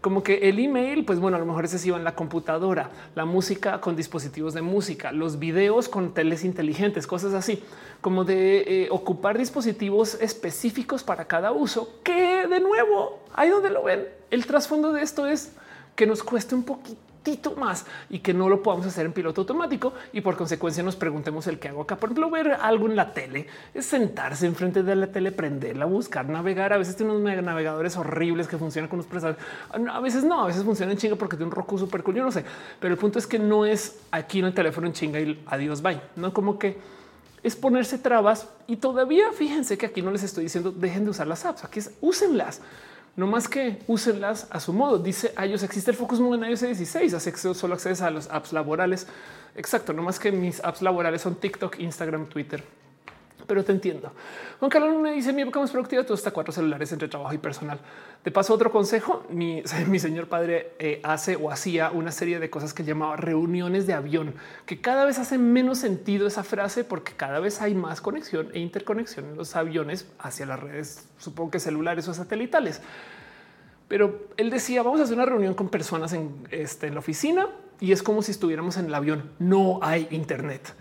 Como 0.00 0.22
que 0.22 0.50
el 0.50 0.58
email, 0.58 1.06
pues 1.06 1.18
bueno, 1.18 1.38
a 1.38 1.40
lo 1.40 1.46
mejor 1.46 1.64
ese 1.64 1.78
sí 1.78 1.90
va 1.90 1.96
en 1.96 2.04
la 2.04 2.14
computadora, 2.14 2.90
la 3.14 3.24
música 3.24 3.80
con 3.80 3.96
dispositivos 3.96 4.52
de 4.52 4.60
música, 4.60 5.12
los 5.12 5.38
videos 5.38 5.88
con 5.88 6.12
teles 6.12 6.44
inteligentes, 6.44 7.06
cosas 7.06 7.32
así, 7.32 7.62
como 8.02 8.24
de 8.24 8.84
eh, 8.84 8.88
ocupar 8.90 9.38
dispositivos 9.38 10.14
específicos 10.20 11.02
para 11.02 11.24
cada 11.24 11.52
uso, 11.52 12.00
que 12.04 12.46
de 12.46 12.60
nuevo, 12.60 13.20
ahí 13.32 13.48
donde 13.48 13.70
lo 13.70 13.82
ven, 13.82 14.06
el 14.30 14.44
trasfondo 14.44 14.92
de 14.92 15.02
esto 15.02 15.26
es 15.26 15.52
que 15.96 16.06
nos 16.06 16.22
cueste 16.22 16.54
un 16.54 16.64
poquito 16.64 17.13
más 17.56 17.86
y 18.10 18.18
que 18.18 18.34
no 18.34 18.48
lo 18.48 18.62
podamos 18.62 18.86
hacer 18.86 19.06
en 19.06 19.12
piloto 19.12 19.42
automático 19.42 19.94
y 20.12 20.20
por 20.20 20.36
consecuencia 20.36 20.82
nos 20.82 20.96
preguntemos 20.96 21.46
el 21.46 21.58
que 21.58 21.68
hago 21.68 21.82
acá. 21.82 21.96
Por 21.96 22.10
ejemplo, 22.10 22.30
ver 22.30 22.52
algo 22.60 22.86
en 22.86 22.96
la 22.96 23.12
tele 23.12 23.46
es 23.72 23.86
sentarse 23.86 24.46
enfrente 24.46 24.82
de 24.82 24.94
la 24.94 25.06
tele, 25.06 25.32
prenderla, 25.32 25.86
buscar, 25.86 26.28
navegar. 26.28 26.72
A 26.72 26.78
veces 26.78 26.96
tiene 26.96 27.12
unos 27.12 27.42
navegadores 27.42 27.96
horribles 27.96 28.46
que 28.46 28.58
funcionan 28.58 28.88
con 28.88 28.98
los 28.98 29.06
presadores. 29.06 29.42
A 29.70 30.00
veces 30.00 30.24
no, 30.24 30.42
a 30.42 30.46
veces 30.46 30.64
funcionan 30.64 30.92
en 30.92 30.98
chinga 30.98 31.16
porque 31.16 31.36
tiene 31.36 31.46
un 31.46 31.52
Roku 31.52 31.78
súper 31.78 32.02
cool. 32.02 32.16
Yo 32.16 32.24
no 32.24 32.32
sé, 32.32 32.44
pero 32.78 32.92
el 32.92 33.00
punto 33.00 33.18
es 33.18 33.26
que 33.26 33.38
no 33.38 33.64
es 33.64 34.00
aquí 34.10 34.40
en 34.40 34.46
el 34.46 34.54
teléfono 34.54 34.86
en 34.86 34.92
chinga 34.92 35.20
y 35.20 35.42
adiós, 35.46 35.80
bye. 35.80 36.00
No 36.16 36.32
como 36.32 36.58
que 36.58 36.76
es 37.42 37.56
ponerse 37.56 37.98
trabas 37.98 38.48
y 38.66 38.76
todavía 38.76 39.32
fíjense 39.32 39.76
que 39.76 39.86
aquí 39.86 40.02
no 40.02 40.10
les 40.10 40.22
estoy 40.22 40.44
diciendo 40.44 40.72
dejen 40.72 41.04
de 41.04 41.10
usar 41.10 41.26
las 41.26 41.44
apps, 41.44 41.64
aquí 41.64 41.78
es 41.78 41.92
úsenlas 42.00 42.60
no 43.16 43.26
más 43.26 43.48
que 43.48 43.78
úsenlas 43.86 44.46
a 44.50 44.60
su 44.60 44.72
modo. 44.72 44.98
Dice 44.98 45.32
a 45.36 45.44
ellos 45.44 45.62
existe 45.62 45.90
el 45.90 45.96
Focus 45.96 46.20
Move 46.20 46.36
en 46.36 46.50
iOS 46.50 46.60
16, 46.60 47.14
solo 47.54 47.74
accedes 47.74 48.02
a 48.02 48.10
los 48.10 48.28
apps 48.30 48.52
laborales. 48.52 49.06
Exacto, 49.56 49.92
no 49.92 50.02
más 50.02 50.18
que 50.18 50.32
mis 50.32 50.62
apps 50.64 50.82
laborales 50.82 51.22
son 51.22 51.36
TikTok, 51.36 51.78
Instagram, 51.78 52.26
Twitter. 52.26 52.64
Pero 53.46 53.64
te 53.64 53.72
entiendo. 53.72 54.10
Juan 54.58 54.70
Carlos 54.70 55.00
me 55.00 55.12
dice 55.12 55.32
mi 55.32 55.42
época 55.42 55.60
más 55.60 55.70
productiva, 55.70 56.04
tú 56.04 56.14
hasta 56.14 56.30
cuatro 56.30 56.52
celulares 56.52 56.90
entre 56.92 57.08
trabajo 57.08 57.34
y 57.34 57.38
personal. 57.38 57.78
Te 58.22 58.30
paso 58.30 58.54
otro 58.54 58.72
consejo. 58.72 59.24
Mi, 59.30 59.62
señor 59.98 60.28
padre 60.28 60.72
eh, 60.78 61.00
hace 61.02 61.36
o 61.36 61.50
hacía 61.50 61.90
una 61.90 62.10
serie 62.10 62.38
de 62.38 62.48
cosas 62.48 62.72
que 62.72 62.84
llamaba 62.84 63.16
reuniones 63.16 63.86
de 63.86 63.92
avión, 63.92 64.34
que 64.64 64.80
cada 64.80 65.04
vez 65.04 65.18
hace 65.18 65.36
menos 65.36 65.78
sentido 65.78 66.26
esa 66.26 66.42
frase 66.42 66.84
porque 66.84 67.12
cada 67.12 67.38
vez 67.40 67.60
hay 67.60 67.74
más 67.74 68.00
conexión 68.00 68.48
e 68.54 68.60
interconexión 68.60 69.26
en 69.26 69.36
los 69.36 69.56
aviones 69.56 70.06
hacia 70.18 70.46
las 70.46 70.60
redes, 70.60 71.06
supongo 71.18 71.50
que 71.52 71.60
celulares 71.60 72.08
o 72.08 72.14
satelitales. 72.14 72.80
Pero 73.88 74.28
él 74.38 74.48
decía, 74.48 74.82
vamos 74.82 75.00
a 75.00 75.04
hacer 75.04 75.14
una 75.14 75.26
reunión 75.26 75.54
con 75.54 75.68
personas 75.68 76.14
en, 76.14 76.48
este, 76.50 76.86
en 76.86 76.94
la 76.94 77.00
oficina 77.00 77.48
y 77.80 77.92
es 77.92 78.02
como 78.02 78.22
si 78.22 78.30
estuviéramos 78.30 78.78
en 78.78 78.86
el 78.86 78.94
avión. 78.94 79.30
No 79.38 79.80
hay 79.82 80.08
internet. 80.10 80.74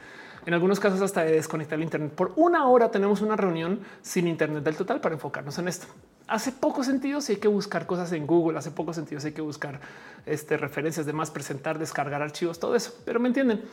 En 0.45 0.53
algunos 0.53 0.79
casos 0.79 1.01
hasta 1.01 1.23
de 1.23 1.31
desconectar 1.31 1.77
el 1.77 1.83
Internet. 1.83 2.11
Por 2.13 2.33
una 2.35 2.67
hora 2.67 2.91
tenemos 2.91 3.21
una 3.21 3.37
reunión 3.37 3.79
sin 4.01 4.27
Internet 4.27 4.63
del 4.63 4.75
total 4.75 4.99
para 4.99 5.15
enfocarnos 5.15 5.57
en 5.57 5.69
esto. 5.69 5.87
Hace 6.27 6.51
poco 6.51 6.83
sentido 6.83 7.21
si 7.21 7.33
hay 7.33 7.39
que 7.39 7.47
buscar 7.47 7.85
cosas 7.85 8.11
en 8.11 8.27
Google, 8.27 8.57
hace 8.57 8.71
poco 8.71 8.93
sentido 8.93 9.21
si 9.21 9.27
hay 9.27 9.33
que 9.33 9.41
buscar 9.41 9.79
este, 10.25 10.57
referencias, 10.57 11.05
demás, 11.05 11.31
presentar, 11.31 11.79
descargar 11.79 12.21
archivos, 12.21 12.59
todo 12.59 12.75
eso. 12.75 12.93
Pero 13.05 13.21
me 13.21 13.29
entienden. 13.29 13.63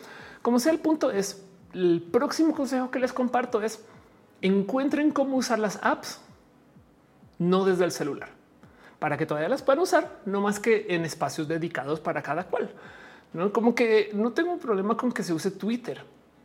Como 0.43 0.61
sea, 0.61 0.73
el 0.73 0.79
punto 0.79 1.11
es, 1.11 1.45
el 1.75 2.07
próximo 2.13 2.55
consejo 2.55 2.91
que 2.91 3.01
les 3.01 3.13
comparto 3.13 3.63
es 3.63 3.85
encuentren 4.41 5.11
cómo 5.11 5.37
usar 5.37 5.59
las 5.59 5.81
apps, 5.83 6.21
no 7.39 7.65
desde 7.65 7.85
el 7.85 7.91
celular, 7.91 8.29
para 9.01 9.17
que 9.17 9.27
todavía 9.27 9.49
las 9.49 9.63
puedan 9.63 9.81
usar, 9.81 10.21
no 10.25 10.41
más 10.41 10.61
que 10.61 10.87
en 10.91 11.05
espacios 11.05 11.49
dedicados 11.49 11.99
para 11.99 12.23
cada 12.23 12.45
cual. 12.45 12.71
¿no? 13.33 13.53
Como 13.53 13.75
que 13.75 14.11
no 14.15 14.33
tengo 14.33 14.53
un 14.53 14.61
problema 14.61 14.97
con 14.97 15.11
que 15.11 15.25
se 15.25 15.33
use 15.33 15.51
Twitter 15.51 16.01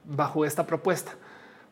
bajo 0.07 0.45
esta 0.45 0.65
propuesta, 0.65 1.13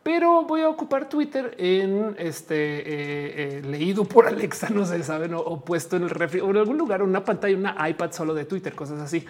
pero 0.03 0.43
voy 0.43 0.61
a 0.61 0.69
ocupar 0.69 1.07
Twitter 1.07 1.55
en 1.57 2.15
este 2.19 2.55
eh, 2.55 3.57
eh, 3.57 3.61
leído 3.63 4.03
por 4.03 4.27
Alexa, 4.27 4.69
no 4.69 4.85
sé, 4.85 5.01
saben, 5.03 5.33
o, 5.33 5.61
puesto 5.61 5.95
en 5.95 6.03
el 6.03 6.09
refri 6.09 6.41
o 6.41 6.49
en 6.49 6.57
algún 6.57 6.77
lugar, 6.77 7.01
una 7.01 7.23
pantalla, 7.23 7.55
una 7.55 7.89
iPad 7.89 8.11
solo 8.11 8.33
de 8.33 8.45
Twitter, 8.45 8.75
cosas 8.75 8.99
así. 8.99 9.25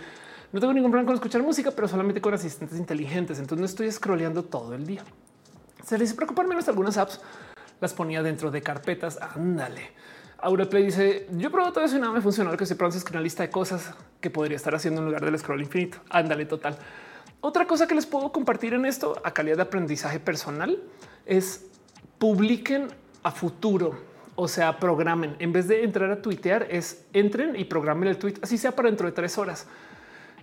No 0.52 0.60
tengo 0.60 0.74
ningún 0.74 0.92
problema 0.92 1.08
con 1.08 1.16
escuchar 1.16 1.42
música, 1.42 1.72
pero 1.72 1.88
solamente 1.88 2.22
con 2.22 2.32
asistentes 2.34 2.78
inteligentes. 2.78 3.40
Entonces 3.40 3.60
no 3.60 3.66
estoy 3.66 3.92
scrolleando 3.92 4.44
todo 4.44 4.76
el 4.76 4.86
día. 4.86 5.04
Se 5.84 5.98
les 5.98 6.14
preocupar 6.14 6.48
menos 6.48 6.68
algunas 6.68 6.96
apps. 6.98 7.20
Las 7.82 7.94
ponía 7.96 8.22
dentro 8.22 8.52
de 8.52 8.62
carpetas. 8.62 9.18
Ándale. 9.20 9.92
Play 10.70 10.86
dice: 10.86 11.28
Yo 11.32 11.50
probé 11.50 11.72
todo 11.72 11.84
eso 11.84 11.98
y 11.98 12.00
nada 12.00 12.14
me 12.14 12.22
funcionó. 12.22 12.56
Que 12.56 12.66
estoy 12.66 12.78
probando 12.78 13.00
es 13.00 13.06
una 13.10 13.22
lista 13.22 13.42
de 13.42 13.50
cosas 13.50 13.96
que 14.22 14.30
podría 14.30 14.56
estar 14.56 14.76
haciendo 14.76 15.02
en 15.02 15.08
lugar 15.08 15.26
del 15.26 15.40
scroll 15.40 15.60
infinito. 15.60 15.98
Ándale, 16.12 16.46
total. 16.46 16.78
Otra 17.46 17.68
cosa 17.68 17.88
que 17.88 17.94
les 17.94 18.06
puedo 18.06 18.32
compartir 18.32 18.74
en 18.74 18.86
esto 18.86 19.22
a 19.22 19.34
calidad 19.34 19.58
de 19.58 19.64
aprendizaje 19.64 20.18
personal 20.18 20.82
es 21.26 21.66
publiquen 22.18 22.88
a 23.22 23.32
futuro. 23.32 24.00
O 24.36 24.48
sea, 24.48 24.80
programen 24.80 25.36
en 25.40 25.52
vez 25.52 25.68
de 25.68 25.84
entrar 25.84 26.10
a 26.10 26.22
tuitear, 26.22 26.66
es 26.70 27.04
entren 27.12 27.58
y 27.58 27.66
programen 27.66 28.08
el 28.08 28.18
tweet, 28.18 28.36
así 28.42 28.58
sea 28.58 28.72
para 28.72 28.88
dentro 28.88 29.08
de 29.08 29.12
tres 29.12 29.38
horas. 29.38 29.68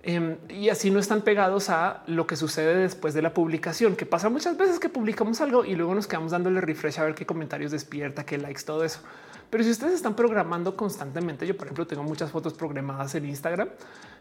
Em, 0.02 0.36
y 0.50 0.68
así 0.68 0.90
no 0.90 0.98
están 0.98 1.22
pegados 1.22 1.70
a 1.70 2.02
lo 2.06 2.26
que 2.26 2.36
sucede 2.36 2.74
después 2.74 3.14
de 3.14 3.22
la 3.22 3.32
publicación, 3.32 3.96
que 3.96 4.04
pasa 4.04 4.28
muchas 4.28 4.58
veces 4.58 4.78
que 4.78 4.90
publicamos 4.90 5.40
algo 5.40 5.64
y 5.64 5.76
luego 5.76 5.94
nos 5.94 6.06
quedamos 6.06 6.32
dándole 6.32 6.60
refresh 6.60 7.00
a 7.00 7.04
ver 7.04 7.14
qué 7.14 7.24
comentarios 7.24 7.72
despierta, 7.72 8.26
qué 8.26 8.36
likes, 8.36 8.64
todo 8.66 8.84
eso. 8.84 9.00
Pero 9.48 9.64
si 9.64 9.70
ustedes 9.70 9.94
están 9.94 10.14
programando 10.14 10.76
constantemente, 10.76 11.46
yo 11.46 11.56
por 11.56 11.66
ejemplo 11.66 11.86
tengo 11.86 12.02
muchas 12.02 12.30
fotos 12.30 12.52
programadas 12.52 13.14
en 13.14 13.24
Instagram, 13.24 13.70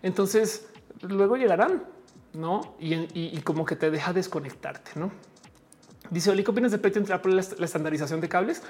entonces 0.01 0.69
luego 1.01 1.35
llegarán, 1.35 1.83
¿no? 2.33 2.75
Y, 2.79 3.39
como 3.41 3.65
que 3.65 3.75
te 3.75 3.91
deja 3.91 4.13
desconectarte, 4.13 4.91
¿no? 4.95 5.11
Dice 6.09 6.31
Oli, 6.31 6.43
¿qué 6.43 6.51
opinas 6.51 6.71
de 6.71 6.79
entrar 6.95 7.21
por 7.21 7.31
la 7.31 7.65
estandarización 7.65 8.21
de 8.21 8.29
cables? 8.29 8.63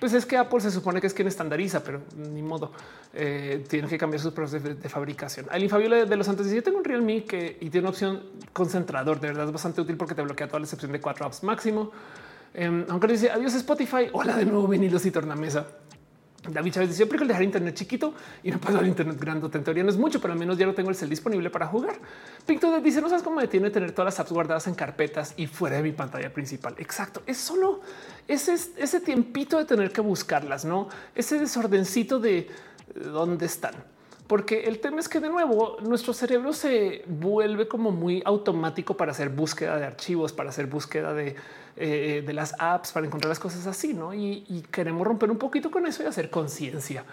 Pues 0.00 0.12
es 0.12 0.24
que 0.24 0.36
Apple 0.36 0.60
se 0.60 0.70
supone 0.70 1.00
que 1.00 1.08
es 1.08 1.14
quien 1.14 1.26
estandariza, 1.26 1.82
pero 1.82 2.02
ni 2.16 2.40
modo. 2.40 2.70
Eh, 3.12 3.64
tienen 3.68 3.90
que 3.90 3.98
cambiar 3.98 4.20
sus 4.20 4.32
procesos 4.32 4.80
de, 4.80 4.88
fabricación. 4.88 5.46
Al 5.50 5.62
Infabio 5.62 6.06
de 6.06 6.16
los 6.16 6.28
antes, 6.28 6.48
yo 6.50 6.62
tengo 6.62 6.78
un 6.78 6.84
Realme 6.84 7.24
que 7.24 7.58
y 7.60 7.68
tiene 7.70 7.80
una 7.80 7.90
opción 7.90 8.22
concentrador. 8.52 9.18
De 9.18 9.28
verdad 9.28 9.46
es 9.46 9.52
bastante 9.52 9.80
útil 9.80 9.96
porque 9.96 10.14
te 10.14 10.22
bloquea 10.22 10.46
toda 10.46 10.60
la 10.60 10.66
excepción 10.66 10.92
de 10.92 11.00
cuatro 11.00 11.26
apps 11.26 11.42
máximo. 11.42 11.90
Eh, 12.54 12.86
aunque 12.88 13.08
dice 13.08 13.30
adiós 13.30 13.54
Spotify. 13.54 14.08
Hola 14.12 14.36
de 14.36 14.46
nuevo, 14.46 14.68
venidos 14.68 15.04
y 15.04 15.10
tornamesa. 15.10 15.66
David 16.52 16.72
Chávez 16.72 16.88
dice: 16.90 17.00
Yo 17.00 17.08
prefiero 17.08 17.28
dejar 17.28 17.42
internet 17.42 17.74
chiquito 17.74 18.14
y 18.42 18.50
no 18.50 18.60
paso 18.60 18.80
el 18.80 18.86
internet 18.86 19.18
grande. 19.18 19.48
En 19.52 19.64
teoría 19.64 19.82
no 19.82 19.90
es 19.90 19.96
mucho, 19.96 20.20
pero 20.20 20.32
al 20.32 20.38
menos 20.38 20.58
ya 20.58 20.66
no 20.66 20.74
tengo 20.74 20.90
el 20.90 20.96
cel 20.96 21.08
disponible 21.08 21.50
para 21.50 21.66
jugar. 21.66 21.96
Pinto 22.46 22.80
dice: 22.80 23.00
No 23.00 23.08
sabes 23.08 23.22
cómo 23.22 23.36
me 23.36 23.48
tiene 23.48 23.70
tener 23.70 23.92
todas 23.92 24.14
las 24.14 24.20
apps 24.20 24.32
guardadas 24.32 24.66
en 24.66 24.74
carpetas 24.74 25.34
y 25.36 25.46
fuera 25.46 25.76
de 25.76 25.82
mi 25.82 25.92
pantalla 25.92 26.32
principal. 26.32 26.74
Exacto. 26.78 27.22
Es 27.26 27.38
solo 27.38 27.80
ese, 28.26 28.54
ese 28.76 29.00
tiempito 29.00 29.58
de 29.58 29.64
tener 29.64 29.92
que 29.92 30.00
buscarlas, 30.00 30.64
no 30.64 30.88
ese 31.14 31.38
desordencito 31.38 32.18
de 32.18 32.48
dónde 32.94 33.46
están. 33.46 33.74
Porque 34.28 34.64
el 34.64 34.78
tema 34.78 35.00
es 35.00 35.08
que 35.08 35.20
de 35.20 35.30
nuevo 35.30 35.78
nuestro 35.80 36.12
cerebro 36.12 36.52
se 36.52 37.02
vuelve 37.06 37.66
como 37.66 37.90
muy 37.90 38.22
automático 38.26 38.94
para 38.94 39.12
hacer 39.12 39.30
búsqueda 39.30 39.78
de 39.78 39.86
archivos, 39.86 40.34
para 40.34 40.50
hacer 40.50 40.66
búsqueda 40.66 41.14
de 41.14 41.34
eh, 41.80 42.22
de 42.26 42.32
las 42.32 42.54
apps 42.58 42.92
para 42.92 43.06
encontrar 43.06 43.28
las 43.28 43.38
cosas 43.38 43.66
así, 43.66 43.94
¿no? 43.94 44.12
Y, 44.14 44.64
queremos 44.70 45.06
romper 45.06 45.30
un 45.30 45.38
poquito 45.38 45.70
con 45.70 45.86
eso 45.86 46.02
y 46.02 46.06
hacer 46.06 46.30
conciencia 46.30 47.04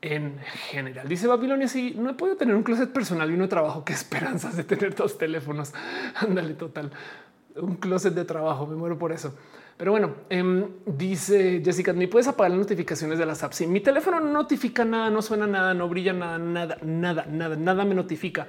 en 0.00 0.38
general. 0.70 1.08
Dice 1.08 1.26
Babilonia, 1.26 1.68
si 1.68 1.92
no 1.92 2.10
he 2.10 2.14
podido 2.14 2.36
tener 2.36 2.54
un 2.54 2.62
closet 2.62 2.92
personal 2.92 3.30
y 3.30 3.34
uno 3.34 3.44
de 3.44 3.48
trabajo, 3.48 3.84
qué 3.84 3.92
esperanzas 3.92 4.56
de 4.56 4.64
tener 4.64 4.94
dos 4.94 5.18
teléfonos. 5.18 5.72
Ándale, 6.14 6.54
total. 6.54 6.90
Un 7.56 7.76
closet 7.76 8.14
de 8.14 8.24
trabajo, 8.24 8.66
me 8.66 8.76
muero 8.76 8.98
por 8.98 9.12
eso. 9.12 9.34
Pero 9.76 9.90
bueno, 9.90 10.14
em, 10.30 10.66
dice 10.86 11.60
Jessica, 11.64 11.92
ni 11.92 12.06
puedes 12.06 12.28
apagar 12.28 12.50
las 12.50 12.60
notificaciones 12.60 13.18
de 13.18 13.26
las 13.26 13.42
apps. 13.42 13.56
Si 13.56 13.66
mi 13.66 13.80
teléfono 13.80 14.20
no 14.20 14.32
notifica 14.32 14.84
nada, 14.84 15.10
no 15.10 15.20
suena 15.20 15.46
nada, 15.46 15.74
no 15.74 15.88
brilla 15.88 16.12
nada, 16.12 16.38
nada, 16.38 16.78
nada, 16.82 17.26
nada, 17.26 17.56
nada 17.56 17.84
me 17.84 17.94
notifica. 17.94 18.46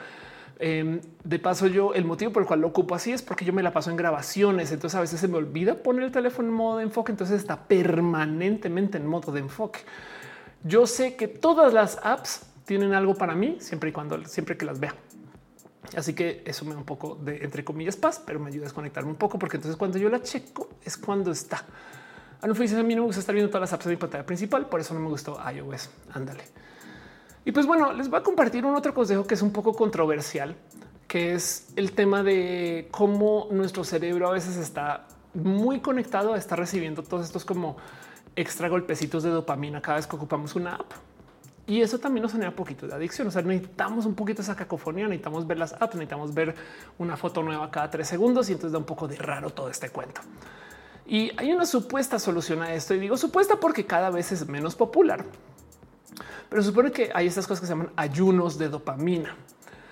Em, 0.59 1.01
de 1.23 1.39
paso, 1.39 1.67
yo 1.67 1.93
el 1.93 2.05
motivo 2.05 2.31
por 2.31 2.41
el 2.41 2.47
cual 2.47 2.61
lo 2.61 2.67
ocupo 2.67 2.95
así 2.95 3.11
es 3.11 3.21
porque 3.21 3.45
yo 3.45 3.53
me 3.53 3.61
la 3.61 3.71
paso 3.71 3.91
en 3.91 3.97
grabaciones. 3.97 4.71
Entonces 4.71 4.95
a 4.97 5.01
veces 5.01 5.19
se 5.19 5.27
me 5.27 5.37
olvida 5.37 5.75
poner 5.75 6.03
el 6.03 6.11
teléfono 6.11 6.47
en 6.47 6.53
modo 6.53 6.77
de 6.77 6.83
enfoque. 6.83 7.11
Entonces 7.11 7.39
está 7.39 7.67
permanentemente 7.67 8.97
en 8.97 9.05
modo 9.05 9.31
de 9.31 9.39
enfoque. 9.39 9.81
Yo 10.63 10.87
sé 10.87 11.15
que 11.15 11.27
todas 11.27 11.73
las 11.73 11.99
apps 12.03 12.41
tienen 12.65 12.93
algo 12.93 13.15
para 13.15 13.35
mí 13.35 13.57
siempre 13.59 13.89
y 13.89 13.93
cuando 13.93 14.23
siempre 14.25 14.57
que 14.57 14.65
las 14.65 14.79
vea. 14.79 14.95
Así 15.95 16.13
que 16.13 16.41
eso 16.45 16.65
me 16.65 16.73
da 16.73 16.79
un 16.79 16.85
poco 16.85 17.15
de 17.15 17.43
entre 17.43 17.63
comillas 17.63 17.95
paz, 17.95 18.21
pero 18.25 18.39
me 18.39 18.49
ayuda 18.49 18.63
a 18.63 18.65
desconectarme 18.65 19.09
un 19.09 19.15
poco 19.15 19.39
porque 19.39 19.57
entonces 19.57 19.77
cuando 19.77 19.97
yo 19.97 20.09
la 20.09 20.21
checo 20.21 20.69
es 20.83 20.97
cuando 20.97 21.31
está. 21.31 21.63
A, 22.41 22.47
no, 22.47 22.53
a 22.53 22.83
mí 22.83 22.95
no 22.95 23.01
me 23.01 23.07
gusta 23.07 23.21
estar 23.21 23.33
viendo 23.33 23.49
todas 23.49 23.61
las 23.61 23.73
apps 23.73 23.85
de 23.85 23.91
mi 23.91 23.97
pantalla 23.97 24.25
principal, 24.25 24.67
por 24.67 24.79
eso 24.79 24.93
no 24.93 24.99
me 24.99 25.07
gustó 25.07 25.39
iOS. 25.49 25.89
Ándale. 26.11 26.43
Y 27.47 27.53
pues 27.53 27.65
bueno, 27.65 27.93
les 27.93 28.09
voy 28.09 28.19
a 28.19 28.23
compartir 28.23 28.65
un 28.65 28.75
otro 28.75 28.93
consejo 28.93 29.25
que 29.25 29.35
es 29.35 29.41
un 29.41 29.53
poco 29.53 29.73
controversial, 29.73 30.53
que 31.07 31.33
es 31.33 31.69
el 31.77 31.93
tema 31.93 32.21
de 32.21 32.89
cómo 32.91 33.47
nuestro 33.51 33.85
cerebro 33.85 34.27
a 34.27 34.33
veces 34.33 34.57
está 34.57 35.07
muy 35.33 35.79
conectado 35.79 36.33
a 36.33 36.37
estar 36.37 36.59
recibiendo 36.59 37.03
todos 37.03 37.25
estos 37.25 37.45
como 37.45 37.77
extra 38.35 38.67
golpecitos 38.67 39.23
de 39.23 39.29
dopamina 39.29 39.81
cada 39.81 39.95
vez 39.95 40.07
que 40.07 40.17
ocupamos 40.17 40.57
una 40.57 40.75
app. 40.75 40.91
Y 41.65 41.79
eso 41.79 41.99
también 41.99 42.23
nos 42.23 42.33
genera 42.33 42.49
un 42.49 42.55
poquito 42.57 42.85
de 42.85 42.93
adicción. 42.93 43.29
O 43.29 43.31
sea, 43.31 43.43
necesitamos 43.43 44.05
un 44.05 44.15
poquito 44.15 44.41
esa 44.41 44.57
cacofonía, 44.57 45.05
necesitamos 45.05 45.47
ver 45.47 45.57
las 45.57 45.71
apps, 45.71 45.95
necesitamos 45.95 46.33
ver 46.33 46.53
una 46.97 47.15
foto 47.15 47.43
nueva 47.43 47.71
cada 47.71 47.89
tres 47.89 48.09
segundos 48.09 48.49
y 48.49 48.51
entonces 48.51 48.73
da 48.73 48.77
un 48.77 48.83
poco 48.83 49.07
de 49.07 49.15
raro 49.15 49.51
todo 49.51 49.69
este 49.69 49.89
cuento. 49.89 50.19
Y 51.05 51.31
hay 51.37 51.53
una 51.53 51.65
supuesta 51.65 52.19
solución 52.19 52.61
a 52.61 52.73
esto 52.73 52.93
y 52.93 52.99
digo 52.99 53.15
supuesta 53.15 53.55
porque 53.57 53.85
cada 53.85 54.09
vez 54.09 54.33
es 54.33 54.45
menos 54.49 54.75
popular, 54.75 55.23
pero 56.49 56.63
supone 56.63 56.91
que 56.91 57.11
hay 57.13 57.27
estas 57.27 57.45
cosas 57.47 57.61
que 57.61 57.67
se 57.67 57.73
llaman 57.73 57.91
ayunos 57.95 58.57
de 58.57 58.69
dopamina. 58.69 59.35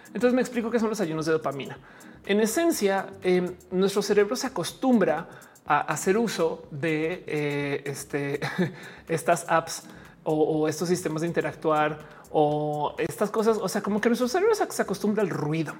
Entonces 0.08 0.34
me 0.34 0.42
explico 0.42 0.72
qué 0.72 0.80
son 0.80 0.90
los 0.90 1.02
ayunos 1.02 1.26
de 1.26 1.34
dopamina. 1.34 1.78
En 2.26 2.40
esencia, 2.40 3.08
em, 3.22 3.56
nuestro 3.72 4.02
cerebro 4.02 4.36
se 4.36 4.48
acostumbra 4.48 5.28
a 5.66 5.82
hacer 5.82 6.18
uso 6.18 6.68
de 6.72 7.24
eh, 7.28 7.84
este, 7.86 8.40
estas 9.08 9.46
apps 9.50 9.84
o, 10.24 10.68
estos 10.68 10.90
sistemas 10.90 11.22
de 11.22 11.28
interactuar 11.28 12.00
o 12.32 12.96
estas 12.98 13.30
cosas. 13.30 13.58
O 13.62 13.68
sea, 13.68 13.82
como 13.82 14.02
que 14.02 14.10
nuestro 14.10 14.28
cerebro 14.28 14.56
se 14.56 14.82
acostumbra 14.82 15.22
al 15.22 15.30
ruido 15.30 15.74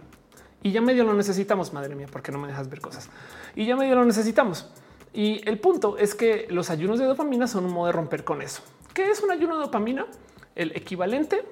y 0.66 0.72
ya 0.72 0.82
medio 0.82 1.04
lo 1.04 1.14
necesitamos. 1.14 1.74
Madre 1.74 1.94
mía, 1.94 2.08
¿por 2.12 2.24
qué 2.24 2.32
no 2.32 2.40
me 2.40 2.48
dejas 2.48 2.68
ver 2.68 2.82
cosas? 2.82 3.08
Y 3.56 3.68
ya 3.68 3.76
medio 3.76 3.94
lo 3.94 4.04
necesitamos. 4.04 4.68
Y 5.14 5.48
el 5.48 5.60
punto 5.60 5.96
es 5.96 6.16
que 6.16 6.48
los 6.50 6.72
ayunos 6.72 6.98
de 6.98 7.06
dopamina 7.06 7.48
son 7.48 7.66
un 7.66 7.72
modo 7.72 7.86
de 7.86 7.92
romper 7.92 8.24
con 8.24 8.42
eso. 8.42 8.64
¿Qué 8.92 9.12
es 9.12 9.22
un 9.22 9.30
ayuno 9.30 9.58
de 9.58 9.62
dopamina? 9.62 10.08
El 10.56 10.72
equivalente 10.76 11.44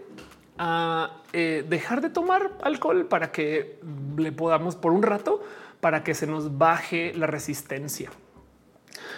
a 0.58 1.22
eh, 1.34 1.66
dejar 1.68 2.02
de 2.02 2.10
tomar 2.10 2.52
alcohol 2.62 3.06
para 3.06 3.32
que 3.32 3.80
le 4.18 4.32
podamos 4.32 4.76
por 4.76 4.92
un 4.92 5.04
rato 5.04 5.44
para 5.80 6.04
que 6.04 6.14
se 6.14 6.28
nos 6.28 6.58
baje 6.58 7.14
la 7.14 7.28
resistencia. 7.28 8.10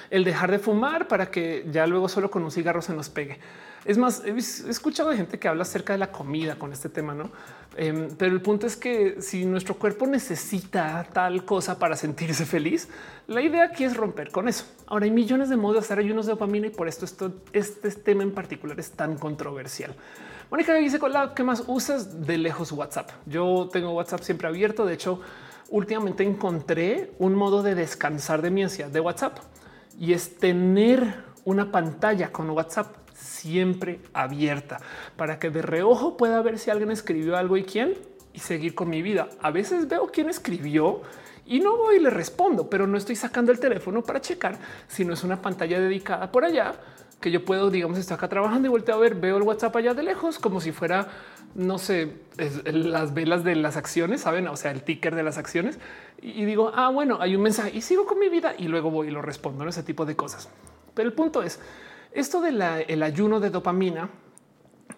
El 0.09 0.23
dejar 0.23 0.51
de 0.51 0.59
fumar 0.59 1.07
para 1.07 1.29
que 1.29 1.67
ya 1.71 1.85
luego 1.87 2.09
solo 2.09 2.31
con 2.31 2.43
un 2.43 2.51
cigarro 2.51 2.81
se 2.81 2.93
nos 2.93 3.09
pegue. 3.09 3.39
Es 3.85 3.97
más, 3.99 4.23
he 4.25 4.35
escuchado 4.35 5.09
de 5.09 5.17
gente 5.17 5.37
que 5.37 5.47
habla 5.47 5.61
acerca 5.61 5.93
de 5.93 5.99
la 5.99 6.11
comida 6.11 6.57
con 6.57 6.73
este 6.73 6.89
tema, 6.89 7.13
no? 7.13 7.29
Em, 7.77 8.09
pero 8.17 8.31
el 8.31 8.41
punto 8.41 8.67
es 8.67 8.77
que 8.77 9.21
si 9.21 9.45
nuestro 9.45 9.75
cuerpo 9.75 10.07
necesita 10.07 11.05
tal 11.11 11.43
cosa 11.43 11.77
para 11.77 11.97
sentirse 11.97 12.45
feliz, 12.45 12.87
la 13.27 13.41
idea 13.41 13.65
aquí 13.65 13.83
es 13.83 13.97
romper 13.97 14.31
con 14.31 14.47
eso. 14.47 14.65
Ahora 14.87 15.05
hay 15.05 15.11
millones 15.11 15.49
de 15.49 15.57
modos 15.57 15.75
de 15.75 15.79
hacer 15.81 15.99
ayunos 15.99 16.25
de 16.25 16.31
dopamina 16.31 16.67
y 16.67 16.69
por 16.69 16.87
esto, 16.87 17.05
este 17.51 17.91
tema 17.91 18.23
en 18.23 18.31
particular 18.31 18.79
es 18.79 18.91
tan 18.91 19.17
controversial. 19.17 19.93
Mónica 20.49 20.73
dice 20.75 20.99
con 20.99 21.11
la 21.11 21.33
que 21.33 21.43
más 21.43 21.63
usas 21.67 22.25
de 22.25 22.37
lejos 22.37 22.71
WhatsApp. 22.71 23.09
Yo 23.25 23.67
tengo 23.71 23.91
WhatsApp 23.91 24.21
siempre 24.21 24.47
abierto. 24.47 24.85
De 24.85 24.93
hecho, 24.93 25.19
últimamente 25.69 26.23
encontré 26.23 27.13
un 27.19 27.33
modo 27.33 27.61
de 27.61 27.75
descansar 27.75 28.41
de 28.41 28.51
mi 28.51 28.63
ansiedad 28.63 28.89
de 28.89 28.99
WhatsApp 28.99 29.39
y 29.99 30.13
es 30.13 30.37
tener 30.37 31.23
una 31.43 31.71
pantalla 31.71 32.31
con 32.31 32.49
WhatsApp 32.51 33.04
siempre 33.45 33.99
abierta 34.11 34.79
para 35.15 35.37
que 35.37 35.51
de 35.51 35.61
reojo 35.61 36.17
pueda 36.17 36.41
ver 36.41 36.57
si 36.57 36.71
alguien 36.71 36.89
escribió 36.89 37.37
algo 37.37 37.57
y 37.57 37.63
quién 37.63 37.93
y 38.33 38.39
seguir 38.39 38.73
con 38.73 38.89
mi 38.89 39.03
vida. 39.03 39.29
A 39.39 39.51
veces 39.51 39.87
veo 39.87 40.07
quién 40.07 40.29
escribió 40.29 41.03
y 41.45 41.59
no 41.59 41.77
voy 41.77 41.97
y 41.97 41.99
le 41.99 42.09
respondo, 42.09 42.71
pero 42.71 42.87
no 42.87 42.97
estoy 42.97 43.15
sacando 43.15 43.51
el 43.51 43.59
teléfono 43.59 44.01
para 44.01 44.19
checar 44.19 44.57
si 44.87 45.05
no 45.05 45.13
es 45.13 45.23
una 45.23 45.43
pantalla 45.43 45.79
dedicada 45.79 46.31
por 46.31 46.43
allá 46.43 46.73
que 47.21 47.29
yo 47.29 47.45
puedo, 47.45 47.69
digamos, 47.69 47.99
estar 47.99 48.17
acá 48.17 48.27
trabajando 48.27 48.67
y 48.67 48.71
volteo 48.71 48.95
a 48.95 48.97
ver, 48.97 49.15
veo 49.15 49.37
el 49.37 49.43
WhatsApp 49.43 49.75
allá 49.75 49.93
de 49.93 50.03
lejos, 50.03 50.37
como 50.37 50.59
si 50.59 50.71
fuera, 50.71 51.07
no 51.53 51.77
sé, 51.77 52.13
las 52.65 53.13
velas 53.13 53.43
de 53.43 53.55
las 53.55 53.77
acciones, 53.77 54.21
saben? 54.21 54.47
O 54.47 54.55
sea, 54.57 54.71
el 54.71 54.81
ticker 54.81 55.15
de 55.15 55.23
las 55.23 55.37
acciones 55.37 55.79
y 56.21 56.45
digo, 56.45 56.71
ah, 56.75 56.89
bueno, 56.89 57.19
hay 57.21 57.35
un 57.35 57.43
mensaje 57.43 57.71
y 57.73 57.81
sigo 57.81 58.05
con 58.05 58.19
mi 58.19 58.29
vida 58.29 58.53
y 58.57 58.67
luego 58.67 58.91
voy 58.91 59.07
y 59.07 59.11
lo 59.11 59.21
respondo, 59.21 59.63
¿no? 59.63 59.69
ese 59.69 59.83
tipo 59.83 60.05
de 60.05 60.15
cosas. 60.15 60.49
Pero 60.93 61.07
el 61.07 61.13
punto 61.13 61.41
es 61.41 61.59
esto 62.15 62.41
del 62.41 62.61
el 62.61 63.03
ayuno 63.03 63.39
de 63.39 63.49
dopamina 63.49 64.09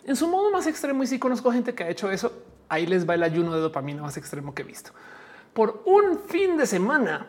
en 0.06 0.15
su 0.15 0.27
modo 0.27 0.52
más 0.52 0.68
extremo. 0.68 1.03
Y 1.03 1.07
si 1.07 1.19
conozco 1.19 1.52
gente 1.52 1.76
que 1.76 1.84
ha 1.84 1.89
hecho 1.89 2.10
eso, 2.10 2.31
ahí 2.69 2.85
les 2.85 3.07
va 3.07 3.15
el 3.15 3.23
ayuno 3.23 3.53
de 3.53 3.60
dopamina 3.60 4.02
más 4.02 4.18
extremo 4.18 4.53
que 4.53 4.61
he 4.61 4.65
visto. 4.65 4.91
Por 5.53 5.84
un 5.85 6.19
fin 6.19 6.57
de 6.57 6.65
semana 6.65 7.27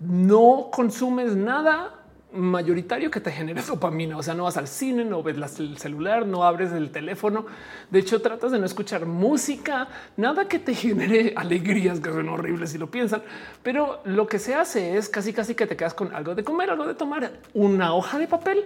no 0.00 0.68
consumes 0.72 1.36
nada 1.36 2.05
mayoritario 2.36 3.10
que 3.10 3.20
te 3.20 3.30
genere 3.30 3.62
dopamina. 3.66 4.16
O 4.16 4.22
sea, 4.22 4.34
no 4.34 4.44
vas 4.44 4.56
al 4.56 4.68
cine, 4.68 5.04
no 5.04 5.22
ves 5.22 5.58
el 5.58 5.78
celular, 5.78 6.26
no 6.26 6.44
abres 6.44 6.72
el 6.72 6.90
teléfono. 6.90 7.46
De 7.90 7.98
hecho, 7.98 8.20
tratas 8.20 8.52
de 8.52 8.58
no 8.58 8.66
escuchar 8.66 9.06
música, 9.06 9.88
nada 10.16 10.46
que 10.46 10.58
te 10.58 10.74
genere 10.74 11.32
alegrías 11.36 12.00
que 12.00 12.10
son 12.10 12.28
horribles 12.28 12.70
si 12.70 12.78
lo 12.78 12.90
piensan. 12.90 13.22
Pero 13.62 14.00
lo 14.04 14.26
que 14.26 14.38
se 14.38 14.54
hace 14.54 14.96
es 14.96 15.08
casi, 15.08 15.32
casi 15.32 15.54
que 15.54 15.66
te 15.66 15.76
quedas 15.76 15.94
con 15.94 16.14
algo 16.14 16.34
de 16.34 16.44
comer, 16.44 16.70
algo 16.70 16.86
de 16.86 16.94
tomar, 16.94 17.32
una 17.54 17.94
hoja 17.94 18.18
de 18.18 18.28
papel 18.28 18.64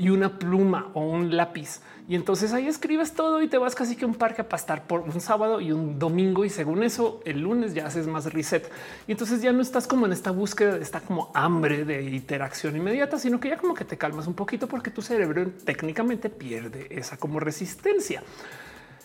y 0.00 0.08
una 0.08 0.38
pluma 0.38 0.90
o 0.94 1.02
un 1.02 1.36
lápiz. 1.36 1.82
Y 2.08 2.14
entonces 2.14 2.54
ahí 2.54 2.66
escribes 2.66 3.12
todo 3.12 3.42
y 3.42 3.48
te 3.48 3.58
vas 3.58 3.74
casi 3.74 3.96
que 3.96 4.06
un 4.06 4.14
parque 4.14 4.40
a 4.40 4.48
pastar 4.48 4.86
por 4.86 5.02
un 5.02 5.20
sábado 5.20 5.60
y 5.60 5.72
un 5.72 5.98
domingo. 5.98 6.46
Y 6.46 6.48
según 6.48 6.82
eso, 6.82 7.20
el 7.26 7.42
lunes 7.42 7.74
ya 7.74 7.86
haces 7.86 8.06
más 8.06 8.32
reset. 8.32 8.72
Y 9.06 9.12
entonces 9.12 9.42
ya 9.42 9.52
no 9.52 9.60
estás 9.60 9.86
como 9.86 10.06
en 10.06 10.12
esta 10.12 10.30
búsqueda 10.30 10.76
de 10.76 10.82
esta 10.82 11.02
como 11.02 11.30
hambre 11.34 11.84
de 11.84 12.02
interacción 12.02 12.78
inmediata, 12.78 13.18
sino 13.18 13.38
que 13.38 13.50
ya 13.50 13.58
como 13.58 13.74
que 13.74 13.84
te 13.84 13.98
calmas 13.98 14.26
un 14.26 14.32
poquito 14.32 14.66
porque 14.68 14.90
tu 14.90 15.02
cerebro 15.02 15.50
técnicamente 15.66 16.30
pierde 16.30 16.86
esa 16.88 17.18
como 17.18 17.38
resistencia. 17.38 18.22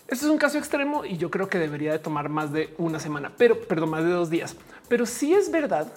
Esto 0.08 0.24
es 0.24 0.32
un 0.32 0.38
caso 0.38 0.56
extremo 0.56 1.04
y 1.04 1.18
yo 1.18 1.30
creo 1.30 1.50
que 1.50 1.58
debería 1.58 1.92
de 1.92 1.98
tomar 1.98 2.30
más 2.30 2.54
de 2.54 2.74
una 2.78 3.00
semana, 3.00 3.32
pero 3.36 3.60
perdón, 3.60 3.90
más 3.90 4.02
de 4.02 4.10
dos 4.12 4.30
días. 4.30 4.56
Pero 4.88 5.04
sí 5.04 5.34
es 5.34 5.50
verdad 5.50 5.92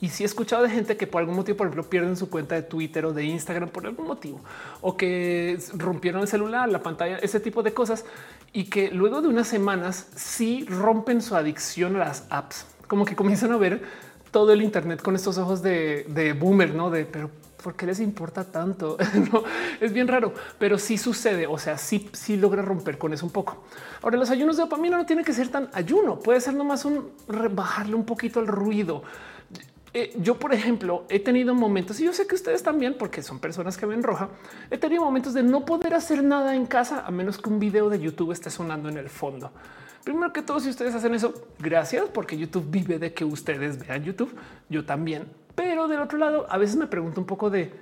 y 0.00 0.08
si 0.08 0.22
he 0.22 0.26
escuchado 0.26 0.62
de 0.62 0.70
gente 0.70 0.96
que 0.96 1.06
por 1.06 1.20
algún 1.20 1.36
motivo, 1.36 1.56
por 1.56 1.66
ejemplo, 1.66 1.88
pierden 1.88 2.16
su 2.16 2.28
cuenta 2.30 2.54
de 2.54 2.62
Twitter 2.62 3.06
o 3.06 3.12
de 3.12 3.24
Instagram 3.24 3.68
por 3.68 3.86
algún 3.86 4.06
motivo, 4.06 4.40
o 4.80 4.96
que 4.96 5.58
rompieron 5.74 6.22
el 6.22 6.28
celular, 6.28 6.68
la 6.68 6.82
pantalla, 6.82 7.18
ese 7.18 7.40
tipo 7.40 7.62
de 7.62 7.72
cosas, 7.72 8.04
y 8.52 8.64
que 8.64 8.90
luego 8.90 9.22
de 9.22 9.28
unas 9.28 9.48
semanas 9.48 10.08
sí 10.14 10.66
rompen 10.68 11.22
su 11.22 11.36
adicción 11.36 11.96
a 11.96 12.00
las 12.00 12.26
apps, 12.30 12.66
como 12.86 13.04
que 13.04 13.16
comienzan 13.16 13.52
a 13.52 13.56
ver 13.56 13.82
todo 14.30 14.52
el 14.52 14.62
Internet 14.62 15.00
con 15.00 15.14
estos 15.14 15.38
ojos 15.38 15.62
de, 15.62 16.36
boomer, 16.38 16.74
no 16.74 16.90
de 16.90 17.04
pero 17.04 17.30
¿por 17.62 17.76
qué 17.76 17.86
les 17.86 18.00
importa 18.00 18.44
tanto? 18.44 18.96
no, 19.32 19.44
es 19.80 19.92
bien 19.92 20.08
raro, 20.08 20.34
pero 20.58 20.76
sí 20.76 20.98
sucede. 20.98 21.46
O 21.46 21.56
sea, 21.56 21.78
sí, 21.78 22.10
sí 22.12 22.36
logra 22.36 22.60
romper 22.60 22.98
con 22.98 23.12
eso 23.14 23.24
un 23.24 23.32
poco. 23.32 23.64
Ahora, 24.02 24.18
los 24.18 24.30
ayunos 24.30 24.56
de 24.56 24.64
dopamina 24.64 24.98
no 24.98 25.06
tiene 25.06 25.22
que 25.22 25.32
ser 25.32 25.48
tan 25.48 25.70
ayuno, 25.72 26.18
puede 26.18 26.40
ser 26.40 26.54
nomás 26.54 26.84
un 26.84 27.10
bajarle 27.52 27.94
un 27.94 28.04
poquito 28.04 28.40
el 28.40 28.48
ruido 28.48 29.04
eh, 29.96 30.12
yo, 30.16 30.40
por 30.40 30.52
ejemplo, 30.52 31.04
he 31.08 31.20
tenido 31.20 31.54
momentos 31.54 32.00
y 32.00 32.04
yo 32.04 32.12
sé 32.12 32.26
que 32.26 32.34
ustedes 32.34 32.64
también, 32.64 32.96
porque 32.98 33.22
son 33.22 33.38
personas 33.38 33.76
que 33.76 33.86
ven 33.86 34.02
roja. 34.02 34.28
He 34.68 34.76
tenido 34.76 35.04
momentos 35.04 35.34
de 35.34 35.44
no 35.44 35.64
poder 35.64 35.94
hacer 35.94 36.24
nada 36.24 36.56
en 36.56 36.66
casa 36.66 37.04
a 37.06 37.12
menos 37.12 37.38
que 37.38 37.48
un 37.48 37.60
video 37.60 37.88
de 37.88 38.00
YouTube 38.00 38.32
esté 38.32 38.50
sonando 38.50 38.88
en 38.88 38.98
el 38.98 39.08
fondo. 39.08 39.52
Primero 40.02 40.32
que 40.32 40.42
todo, 40.42 40.58
si 40.58 40.68
ustedes 40.68 40.96
hacen 40.96 41.14
eso, 41.14 41.32
gracias, 41.60 42.06
porque 42.12 42.36
YouTube 42.36 42.66
vive 42.68 42.98
de 42.98 43.14
que 43.14 43.24
ustedes 43.24 43.78
vean 43.86 44.02
YouTube. 44.02 44.34
Yo 44.68 44.84
también. 44.84 45.28
Pero 45.54 45.86
del 45.86 46.00
otro 46.00 46.18
lado, 46.18 46.46
a 46.50 46.58
veces 46.58 46.74
me 46.74 46.88
pregunto 46.88 47.20
un 47.20 47.26
poco 47.26 47.48
de 47.48 47.72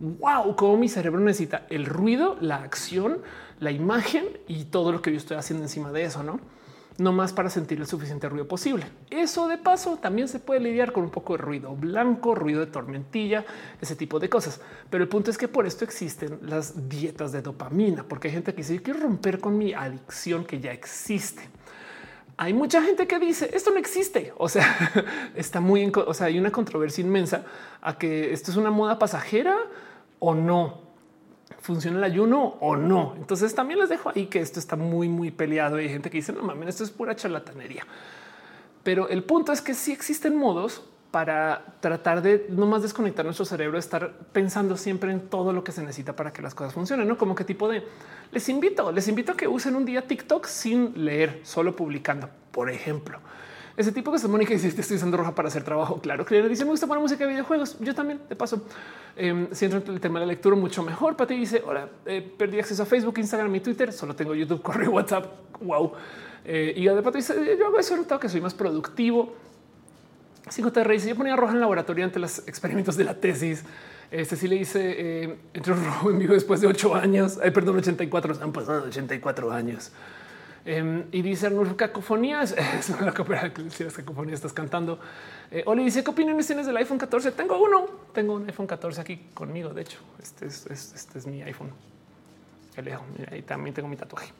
wow, 0.00 0.56
cómo 0.56 0.78
mi 0.78 0.88
cerebro 0.88 1.20
necesita 1.20 1.66
el 1.68 1.84
ruido, 1.84 2.38
la 2.40 2.56
acción, 2.56 3.18
la 3.58 3.70
imagen 3.70 4.24
y 4.48 4.64
todo 4.64 4.92
lo 4.92 5.02
que 5.02 5.10
yo 5.10 5.18
estoy 5.18 5.36
haciendo 5.36 5.64
encima 5.64 5.92
de 5.92 6.04
eso, 6.04 6.22
no? 6.22 6.40
No 7.00 7.12
más 7.12 7.32
para 7.32 7.50
sentir 7.50 7.80
el 7.80 7.86
suficiente 7.86 8.28
ruido 8.28 8.46
posible. 8.46 8.86
Eso 9.10 9.48
de 9.48 9.58
paso 9.58 9.96
también 9.96 10.28
se 10.28 10.38
puede 10.38 10.60
lidiar 10.60 10.92
con 10.92 11.04
un 11.04 11.10
poco 11.10 11.36
de 11.36 11.42
ruido 11.42 11.74
blanco, 11.74 12.34
ruido 12.34 12.60
de 12.60 12.66
tormentilla, 12.66 13.44
ese 13.80 13.96
tipo 13.96 14.20
de 14.20 14.28
cosas. 14.28 14.60
Pero 14.88 15.02
el 15.02 15.08
punto 15.08 15.30
es 15.30 15.38
que 15.38 15.48
por 15.48 15.66
esto 15.66 15.84
existen 15.84 16.38
las 16.42 16.88
dietas 16.88 17.32
de 17.32 17.42
dopamina, 17.42 18.04
porque 18.04 18.28
hay 18.28 18.34
gente 18.34 18.52
que 18.52 18.58
dice 18.58 18.82
quiero 18.82 19.00
romper 19.00 19.40
con 19.40 19.56
mi 19.56 19.72
adicción 19.72 20.44
que 20.44 20.60
ya 20.60 20.72
existe. 20.72 21.42
Hay 22.36 22.54
mucha 22.54 22.82
gente 22.82 23.06
que 23.06 23.18
dice 23.18 23.50
esto 23.52 23.70
no 23.70 23.78
existe. 23.78 24.32
O 24.36 24.48
sea, 24.48 24.92
está 25.34 25.60
muy, 25.60 25.90
o 25.94 26.14
sea, 26.14 26.26
hay 26.26 26.38
una 26.38 26.52
controversia 26.52 27.02
inmensa 27.02 27.44
a 27.80 27.98
que 27.98 28.32
esto 28.32 28.50
es 28.50 28.56
una 28.56 28.70
moda 28.70 28.98
pasajera 28.98 29.56
o 30.18 30.34
no 30.34 30.89
funciona 31.60 31.98
el 31.98 32.04
ayuno 32.04 32.56
o 32.60 32.76
no. 32.76 33.14
Entonces 33.16 33.54
también 33.54 33.80
les 33.80 33.88
dejo 33.88 34.10
ahí 34.14 34.26
que 34.26 34.40
esto 34.40 34.58
está 34.58 34.76
muy, 34.76 35.08
muy 35.08 35.30
peleado. 35.30 35.76
Hay 35.76 35.88
gente 35.88 36.10
que 36.10 36.18
dice 36.18 36.32
no 36.32 36.42
mames, 36.42 36.68
esto 36.68 36.84
es 36.84 36.90
pura 36.90 37.14
charlatanería. 37.16 37.86
Pero 38.82 39.08
el 39.08 39.24
punto 39.24 39.52
es 39.52 39.60
que 39.60 39.74
sí 39.74 39.92
existen 39.92 40.36
modos 40.36 40.82
para 41.10 41.64
tratar 41.80 42.22
de 42.22 42.46
no 42.50 42.66
más 42.66 42.82
desconectar 42.82 43.24
nuestro 43.24 43.44
cerebro, 43.44 43.78
estar 43.78 44.12
pensando 44.32 44.76
siempre 44.76 45.10
en 45.10 45.28
todo 45.28 45.52
lo 45.52 45.64
que 45.64 45.72
se 45.72 45.82
necesita 45.82 46.14
para 46.14 46.32
que 46.32 46.40
las 46.40 46.54
cosas 46.54 46.72
funcionen, 46.72 47.08
no 47.08 47.18
como 47.18 47.34
qué 47.34 47.44
tipo 47.44 47.68
de 47.68 47.82
les 48.30 48.48
invito, 48.48 48.92
les 48.92 49.08
invito 49.08 49.32
a 49.32 49.36
que 49.36 49.48
usen 49.48 49.74
un 49.74 49.84
día 49.84 50.06
TikTok 50.06 50.46
sin 50.46 51.04
leer, 51.04 51.40
solo 51.42 51.74
publicando, 51.74 52.30
por 52.52 52.70
ejemplo. 52.70 53.18
Ese 53.76 53.92
tipo 53.92 54.12
que 54.12 54.18
se 54.18 54.28
Mónica 54.28 54.52
dice 54.52 54.68
estoy 54.68 54.96
usando 54.96 55.16
roja 55.16 55.34
para 55.34 55.48
hacer 55.48 55.62
trabajo. 55.62 56.00
Claro 56.00 56.24
que 56.24 56.42
dice 56.48 56.64
me 56.64 56.70
gusta 56.70 56.86
poner 56.86 57.00
música 57.00 57.24
de 57.24 57.30
videojuegos. 57.30 57.76
Yo 57.80 57.94
también 57.94 58.20
de 58.28 58.36
paso 58.36 58.64
eh, 59.16 59.48
si 59.52 59.64
entro 59.64 59.80
en 59.80 59.88
el 59.88 60.00
tema 60.00 60.18
de 60.20 60.26
la 60.26 60.32
lectura 60.32 60.56
mucho 60.56 60.82
mejor. 60.82 61.16
Pati 61.16 61.34
dice 61.34 61.62
hola, 61.64 61.88
eh, 62.06 62.20
perdí 62.36 62.58
acceso 62.58 62.82
a 62.82 62.86
Facebook, 62.86 63.18
Instagram 63.18 63.54
y 63.54 63.60
Twitter. 63.60 63.92
Solo 63.92 64.14
tengo 64.14 64.34
YouTube, 64.34 64.62
correo, 64.62 64.90
WhatsApp. 64.90 65.26
Wow. 65.60 65.92
Eh, 66.44 66.74
y 66.76 66.84
de 66.84 67.02
Pati 67.02 67.18
dice 67.18 67.56
yo 67.58 67.66
hago 67.66 67.78
eso, 67.78 67.96
notado 67.96 68.20
que 68.20 68.28
soy 68.28 68.40
más 68.40 68.54
productivo. 68.54 69.34
Cinco 70.48 70.72
te 70.72 70.82
dice 70.84 71.08
yo 71.08 71.16
ponía 71.16 71.36
roja 71.36 71.52
en 71.52 71.60
laboratorio 71.60 72.04
ante 72.04 72.18
los 72.18 72.46
experimentos 72.48 72.96
de 72.96 73.04
la 73.04 73.14
tesis. 73.14 73.64
Este 74.10 74.34
sí 74.34 74.48
le 74.48 74.56
dice 74.56 74.80
eh, 74.82 75.36
entró 75.54 75.76
rojo 75.76 76.10
en 76.10 76.18
vivo 76.18 76.34
después 76.34 76.60
de 76.60 76.66
ocho 76.66 76.94
años. 76.94 77.38
Ay, 77.42 77.52
perdón, 77.52 77.76
84. 77.76 78.38
Han 78.42 78.52
pasado 78.52 78.84
84 78.84 79.52
años. 79.52 79.92
Em, 80.64 81.04
y 81.10 81.22
dice 81.22 81.46
Arnulfo 81.46 81.76
cacofonías. 81.76 82.54
Es 82.78 82.90
una 82.90 83.12
que 83.12 83.70
si 83.70 83.84
las 83.84 83.94
cacofonías 83.94 84.34
estás 84.36 84.52
cantando. 84.52 84.98
Eh, 85.50 85.62
Oli 85.66 85.84
dice 85.84 86.04
qué 86.04 86.10
opiniones 86.10 86.46
tienes 86.46 86.66
del 86.66 86.76
iPhone 86.76 86.98
14. 86.98 87.32
Tengo 87.32 87.60
uno, 87.62 87.86
tengo 88.12 88.34
un 88.34 88.46
iPhone 88.46 88.66
14 88.66 89.00
aquí 89.00 89.28
conmigo. 89.34 89.70
De 89.70 89.82
hecho, 89.82 89.98
este 90.22 90.46
es, 90.46 90.66
este 90.66 91.18
es 91.18 91.26
mi 91.26 91.42
iPhone. 91.42 91.72
El 92.76 92.96
ahí 93.30 93.42
también 93.42 93.74
tengo 93.74 93.88
mi 93.88 93.96
tatuaje. 93.96 94.32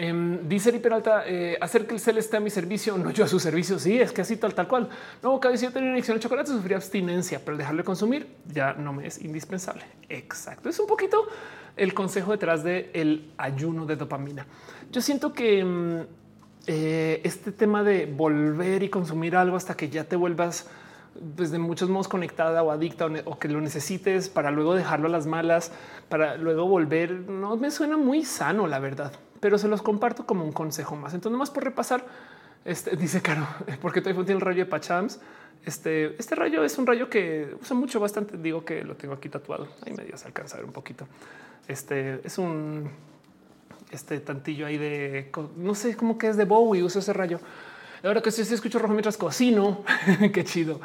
Eh, 0.00 0.38
dice 0.44 0.68
Eri 0.68 0.78
Peralta, 0.78 1.24
eh, 1.26 1.58
hacer 1.60 1.84
que 1.84 1.94
el 1.94 1.98
cel 1.98 2.18
esté 2.18 2.36
a 2.36 2.40
mi 2.40 2.50
servicio, 2.50 2.96
no 2.96 3.10
yo 3.10 3.24
a 3.24 3.26
su 3.26 3.40
servicio. 3.40 3.80
Sí, 3.80 4.00
es 4.00 4.12
que 4.12 4.20
así 4.20 4.36
tal, 4.36 4.54
tal 4.54 4.68
cual. 4.68 4.88
No, 5.24 5.40
cada 5.40 5.50
vez 5.50 5.60
yo 5.60 5.72
tenía 5.72 5.90
adicción 5.90 6.14
al 6.14 6.20
chocolate, 6.20 6.52
sufría 6.52 6.76
abstinencia, 6.76 7.40
pero 7.44 7.56
dejarlo 7.56 7.78
de 7.78 7.84
consumir 7.84 8.28
ya 8.46 8.74
no 8.74 8.92
me 8.92 9.08
es 9.08 9.20
indispensable. 9.20 9.82
Exacto. 10.08 10.68
Es 10.68 10.78
un 10.78 10.86
poquito 10.86 11.26
el 11.76 11.94
consejo 11.94 12.30
detrás 12.30 12.62
del 12.62 12.90
el 12.94 13.32
ayuno 13.38 13.86
de 13.86 13.96
dopamina. 13.96 14.46
Yo 14.92 15.00
siento 15.00 15.32
que 15.32 15.64
mm, 15.64 16.00
eh, 16.68 17.20
este 17.24 17.50
tema 17.50 17.82
de 17.82 18.06
volver 18.06 18.84
y 18.84 18.90
consumir 18.90 19.34
algo 19.34 19.56
hasta 19.56 19.76
que 19.76 19.88
ya 19.88 20.04
te 20.04 20.14
vuelvas 20.14 20.68
pues 21.36 21.50
de 21.50 21.58
muchos 21.58 21.88
modos 21.88 22.06
conectada 22.06 22.62
o 22.62 22.70
adicta 22.70 23.08
o, 23.24 23.38
que 23.40 23.48
lo 23.48 23.60
necesites 23.60 24.28
para 24.28 24.52
luego 24.52 24.76
dejarlo 24.76 25.08
a 25.08 25.10
las 25.10 25.26
malas, 25.26 25.72
para 26.08 26.36
luego 26.36 26.68
volver, 26.68 27.10
no 27.10 27.56
me 27.56 27.72
suena 27.72 27.96
muy 27.96 28.24
sano, 28.24 28.68
la 28.68 28.78
verdad 28.78 29.10
pero 29.40 29.58
se 29.58 29.68
los 29.68 29.82
comparto 29.82 30.26
como 30.26 30.44
un 30.44 30.52
consejo 30.52 30.96
más. 30.96 31.14
Entonces, 31.14 31.32
nomás 31.32 31.50
por 31.50 31.64
repasar, 31.64 32.04
este 32.64 32.96
dice 32.96 33.20
Caro, 33.22 33.46
porque 33.80 34.00
tu 34.00 34.08
iPhone 34.08 34.24
tiene 34.24 34.38
el 34.38 34.44
rayo 34.44 34.64
de 34.64 34.66
Pachams. 34.70 35.20
Este, 35.64 36.14
este 36.18 36.34
rayo 36.34 36.64
es 36.64 36.78
un 36.78 36.86
rayo 36.86 37.10
que 37.10 37.54
usa 37.60 37.76
mucho, 37.76 38.00
bastante. 38.00 38.36
Digo 38.36 38.64
que 38.64 38.82
lo 38.84 38.96
tengo 38.96 39.14
aquí 39.14 39.28
tatuado. 39.28 39.68
Ahí 39.84 39.92
me 39.92 40.04
dio 40.04 40.14
alcanzar 40.24 40.64
un 40.64 40.72
poquito. 40.72 41.06
Este 41.66 42.20
es 42.24 42.38
un 42.38 42.88
este 43.90 44.20
tantillo 44.20 44.66
ahí 44.66 44.76
de 44.76 45.32
no 45.56 45.74
sé 45.74 45.96
cómo 45.96 46.16
que 46.16 46.28
es 46.28 46.36
de 46.36 46.44
Bowie. 46.44 46.82
Uso 46.82 47.00
ese 47.00 47.12
rayo. 47.12 47.40
Ahora 48.02 48.22
que 48.22 48.30
sí, 48.30 48.42
escucho 48.42 48.78
rojo 48.78 48.92
mientras 48.92 49.16
cocino, 49.16 49.84
qué 50.32 50.44
chido. 50.44 50.80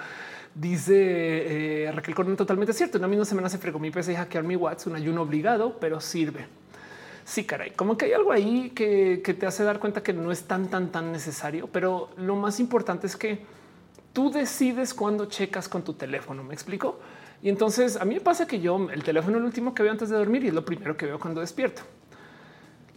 Dice 0.56 1.86
eh, 1.86 1.92
Raquel 1.92 2.16
Corona, 2.16 2.36
totalmente 2.36 2.74
cierto. 2.74 2.98
Una 2.98 3.08
misma 3.08 3.26
semana 3.26 3.50
se 3.50 3.58
fregó 3.58 3.80
mi 3.80 3.92
PC 3.92 4.14
y 4.14 4.16
hackear 4.16 4.44
mi 4.44 4.56
WhatsApp, 4.56 4.88
un 4.88 4.96
ayuno 4.96 5.22
obligado, 5.22 5.78
pero 5.80 6.00
sirve 6.00 6.48
sí, 7.26 7.46
caray, 7.46 7.72
como 7.72 7.98
que 7.98 8.06
hay 8.06 8.14
algo 8.14 8.32
ahí 8.32 8.72
que, 8.72 9.18
te 9.18 9.46
hace 9.46 9.64
dar 9.64 9.80
cuenta 9.80 10.04
que 10.04 10.14
no 10.14 10.32
es 10.32 10.44
tan, 10.44 10.70
tan, 10.70 10.92
tan 10.92 11.12
necesario. 11.12 11.68
Pero 11.68 12.10
lo 12.18 12.36
más 12.36 12.60
importante 12.60 13.08
es 13.08 13.16
que 13.16 13.46
tú 14.14 14.32
decides 14.32 14.94
cuando 14.94 15.26
checas 15.26 15.68
con 15.68 15.84
tu 15.84 15.94
teléfono. 15.94 16.44
Me 16.44 16.54
explico. 16.54 17.00
Y 17.42 17.50
entonces 17.50 17.98
a 17.98 18.06
mí 18.06 18.16
me 18.16 18.22
pasa 18.22 18.48
que 18.48 18.60
yo 18.62 18.90
el 18.90 19.04
teléfono 19.04 19.38
es 19.38 19.42
el 19.42 19.46
último 19.46 19.74
que 19.74 19.84
veo 19.84 19.92
antes 19.92 20.10
de 20.10 20.16
dormir 20.16 20.46
y 20.46 20.48
es 20.48 20.54
lo 20.54 20.64
primero 20.64 20.96
que 20.96 21.06
veo 21.06 21.20
cuando 21.20 21.42
despierto. 21.42 21.82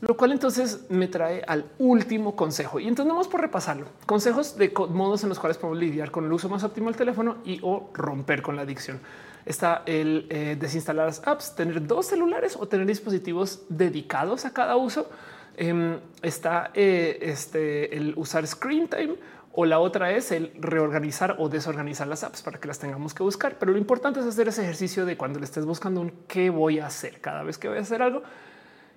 Lo 0.01 0.17
cual 0.17 0.33
entonces 0.33 0.87
me 0.91 1.09
trae 1.09 1.43
al 1.49 1.65
último 1.79 2.37
consejo. 2.37 2.79
Y 2.79 2.87
entonces 2.87 3.11
vamos 3.11 3.29
por 3.29 3.41
repasarlo. 3.41 3.87
Consejos 4.05 4.57
de 4.57 4.73
modos 4.91 5.23
en 5.23 5.31
los 5.31 5.39
cuales 5.39 5.57
podemos 5.57 5.81
lidiar 5.81 6.11
con 6.11 6.27
el 6.27 6.33
uso 6.33 6.49
más 6.49 6.63
óptimo 6.65 6.89
del 6.89 6.97
teléfono 6.97 7.39
y 7.45 7.61
o 7.63 7.91
romper 7.95 8.43
con 8.43 8.57
la 8.57 8.63
adicción. 8.63 9.01
Está 9.47 9.85
el 9.87 10.27
eh, 10.29 10.57
desinstalar 10.59 11.07
las 11.07 11.27
apps, 11.27 11.55
tener 11.55 11.87
dos 11.87 12.07
celulares 12.07 12.57
o 12.59 12.67
tener 12.67 12.87
dispositivos 12.87 13.63
dedicados 13.69 14.45
a 14.45 14.53
cada 14.53 14.77
uso. 14.77 15.09
Em, 15.57 15.99
está 16.21 16.71
eh, 16.75 17.19
este, 17.23 17.97
el 17.97 18.13
usar 18.17 18.47
screen 18.47 18.89
time 18.89 19.15
o 19.53 19.65
la 19.65 19.79
otra 19.79 20.13
es 20.13 20.33
el 20.33 20.53
reorganizar 20.59 21.37
o 21.39 21.49
desorganizar 21.49 22.07
las 22.07 22.25
apps 22.25 22.43
para 22.43 22.61
que 22.61 22.69
las 22.69 22.79
tengamos 22.79 23.15
que 23.15 23.23
buscar. 23.23 23.57
Pero 23.59 23.73
lo 23.73 23.79
importante 23.79 24.21
es 24.21 24.27
hacer 24.27 24.49
ese 24.49 24.63
ejercicio 24.63 25.07
de 25.07 25.17
cuando 25.17 25.39
le 25.39 25.47
estés 25.47 25.65
buscando 25.65 26.03
un 26.03 26.13
qué 26.29 26.51
voy 26.51 26.81
a 26.81 26.87
hacer 26.87 27.21
cada 27.23 27.43
vez 27.43 27.57
que 27.57 27.69
voy 27.69 27.79
a 27.79 27.81
hacer 27.81 28.03
algo 28.03 28.23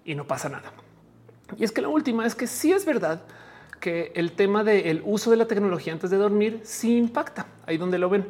y 0.04 0.16
no 0.16 0.26
pasa 0.26 0.50
nada. 0.50 0.74
Y 1.58 1.64
es 1.64 1.72
que 1.72 1.82
la 1.82 1.88
última 1.88 2.26
es 2.26 2.36
que 2.36 2.48
sí 2.48 2.74
es 2.74 2.86
verdad 2.86 3.22
que 3.80 4.12
el 4.16 4.34
tema 4.34 4.64
del 4.64 5.02
uso 5.06 5.32
de 5.32 5.38
la 5.38 5.46
tecnología 5.46 5.94
antes 5.94 6.10
de 6.10 6.18
dormir 6.18 6.60
sí 6.64 6.98
impacta 6.98 7.46
ahí 7.66 7.78
donde 7.78 7.98
lo 7.98 8.10
ven. 8.10 8.28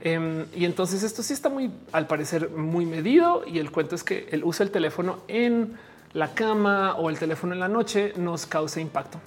Em, 0.00 0.46
y 0.54 0.64
entonces 0.64 1.02
esto 1.02 1.22
sí 1.22 1.32
está 1.32 1.48
muy, 1.48 1.70
al 1.92 2.06
parecer, 2.06 2.50
muy 2.50 2.86
medido. 2.86 3.44
Y 3.46 3.58
el 3.58 3.70
cuento 3.70 3.94
es 3.94 4.04
que 4.04 4.28
el 4.30 4.44
uso 4.44 4.62
del 4.62 4.70
teléfono 4.70 5.20
en 5.28 5.76
la 6.12 6.34
cama 6.34 6.94
o 6.96 7.10
el 7.10 7.18
teléfono 7.18 7.52
en 7.52 7.60
la 7.60 7.68
noche 7.68 8.12
nos 8.16 8.46
causa 8.46 8.80
impacto. 8.80 9.20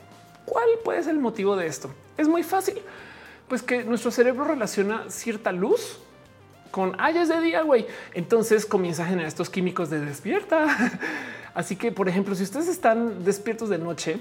¿Cuál 0.46 0.68
puede 0.84 1.04
ser 1.04 1.14
el 1.14 1.20
motivo 1.20 1.56
de 1.56 1.68
esto? 1.68 1.90
Es 2.18 2.28
muy 2.28 2.44
fácil, 2.44 2.76
pues 3.48 3.62
que 3.62 3.84
nuestro 3.84 4.12
cerebro 4.12 4.44
relaciona 4.44 5.06
cierta 5.10 5.52
luz 5.52 6.00
con 6.72 7.00
hayas 7.00 7.30
de 7.30 7.40
día, 7.42 7.62
güey. 7.62 7.86
Entonces 8.14 8.66
comienza 8.66 9.04
a 9.04 9.08
generar 9.08 9.28
estos 9.28 9.50
químicos 9.50 9.90
de 9.90 10.00
despierta. 10.00 11.00
Así 11.54 11.76
que, 11.76 11.92
por 11.92 12.08
ejemplo, 12.08 12.34
si 12.34 12.44
ustedes 12.44 12.68
están 12.68 13.24
despiertos 13.26 13.70
de 13.70 13.78
noche, 13.78 14.20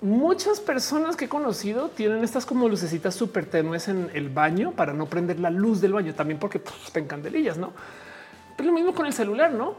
muchas 0.00 0.60
personas 0.60 1.16
que 1.16 1.26
he 1.26 1.28
conocido 1.28 1.88
tienen 1.88 2.22
estas 2.24 2.46
como 2.46 2.68
lucecitas 2.68 3.14
súper 3.14 3.46
tenues 3.46 3.88
en 3.88 4.10
el 4.14 4.28
baño 4.28 4.72
para 4.72 4.92
no 4.92 5.06
prender 5.06 5.40
la 5.40 5.50
luz 5.50 5.80
del 5.80 5.92
baño, 5.92 6.14
también 6.14 6.38
porque 6.38 6.58
pues, 6.58 6.74
están 6.86 7.06
candelillas, 7.06 7.58
no? 7.58 7.72
Pero 8.56 8.68
lo 8.68 8.74
mismo 8.74 8.94
con 8.94 9.06
el 9.06 9.12
celular, 9.12 9.52
no? 9.52 9.76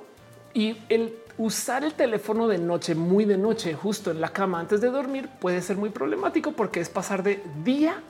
Y 0.54 0.78
el 0.90 1.16
usar 1.38 1.86
el 1.86 1.94
teléfono 1.94 2.48
de 2.48 2.58
noche, 2.58 2.96
muy 2.96 3.24
de 3.24 3.38
noche, 3.38 3.74
justo 3.74 4.12
en 4.12 4.20
la 4.20 4.30
cama 4.30 4.60
antes 4.60 4.82
de 4.82 4.90
dormir, 4.90 5.30
puede 5.40 5.62
ser 5.62 5.78
muy 5.78 5.90
problemático 5.90 6.52
porque 6.52 6.82
es 6.82 6.90
pasar 6.90 7.24
de 7.24 7.42
día 7.64 8.02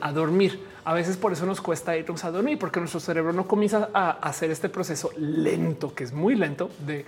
a 0.00 0.12
dormir. 0.12 0.60
A 0.84 0.92
veces 0.92 1.16
por 1.16 1.32
eso 1.32 1.46
nos 1.46 1.60
cuesta 1.60 1.96
irnos 1.96 2.24
a 2.24 2.32
dormir, 2.32 2.58
porque 2.58 2.80
nuestro 2.80 2.98
cerebro 3.00 3.32
no 3.32 3.46
comienza 3.46 3.90
a 3.94 4.10
hacer 4.10 4.50
este 4.50 4.68
proceso 4.68 5.10
lento, 5.16 5.94
que 5.94 6.04
es 6.04 6.12
muy 6.12 6.34
lento 6.34 6.70
de 6.84 7.04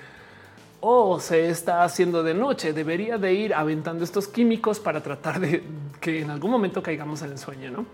o 0.85 1.21
se 1.21 1.49
está 1.49 1.85
haciendo 1.85 2.25
de 2.25 2.35
noche. 2.35 2.73
Debería 2.73 3.17
de 3.17 3.33
ir 3.33 3.55
aventando 3.55 4.03
estos 4.03 4.27
químicos 4.27 4.81
para 4.81 5.01
tratar 5.01 5.39
de 5.39 5.63
que 6.01 6.21
en 6.21 6.31
algún 6.31 6.51
momento 6.51 6.83
caigamos 6.83 7.23
en 7.23 7.31
el 7.31 7.39
sueño. 7.39 7.71
No, 7.71 7.87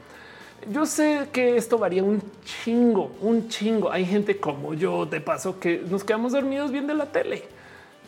yo 0.73 0.87
sé 0.87 1.29
que 1.31 1.59
esto 1.59 1.77
varía 1.77 2.03
un 2.03 2.23
chingo, 2.45 3.13
un 3.21 3.49
chingo. 3.49 3.93
Hay 3.93 4.07
gente 4.07 4.41
como 4.41 4.73
yo 4.73 5.05
de 5.05 5.21
paso 5.21 5.61
que 5.61 5.85
nos 5.89 6.03
quedamos 6.03 6.33
dormidos 6.33 6.73
viendo 6.73 6.95
la 6.95 7.07
tele 7.07 7.45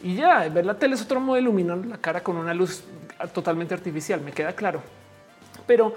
y 0.02 0.16
ya 0.16 0.48
ver 0.48 0.64
la 0.64 0.78
tele 0.78 0.94
es 0.94 1.02
otro 1.02 1.20
modo 1.20 1.34
de 1.34 1.42
iluminar 1.42 1.76
la 1.86 1.98
cara 1.98 2.22
con 2.22 2.38
una 2.38 2.54
luz 2.54 2.82
totalmente 3.34 3.74
artificial. 3.74 4.22
Me 4.22 4.32
queda 4.32 4.54
claro, 4.54 4.80
pero 5.66 5.94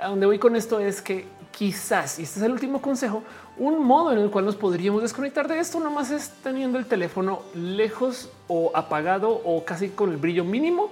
a 0.00 0.08
donde 0.08 0.24
voy 0.24 0.38
con 0.38 0.56
esto 0.56 0.80
es 0.80 1.02
que 1.02 1.26
quizás, 1.50 2.18
y 2.18 2.22
este 2.22 2.40
es 2.40 2.46
el 2.46 2.52
último 2.52 2.80
consejo, 2.80 3.22
un 3.58 3.84
modo 3.84 4.12
en 4.12 4.18
el 4.18 4.30
cual 4.30 4.44
nos 4.44 4.56
podríamos 4.56 5.02
desconectar 5.02 5.46
de 5.48 5.58
esto 5.58 5.78
nomás 5.78 6.10
es 6.10 6.30
teniendo 6.42 6.78
el 6.78 6.86
teléfono 6.86 7.42
lejos 7.54 8.30
o 8.48 8.72
apagado 8.74 9.30
o 9.30 9.64
casi 9.64 9.90
con 9.90 10.10
el 10.10 10.16
brillo 10.16 10.44
mínimo 10.44 10.90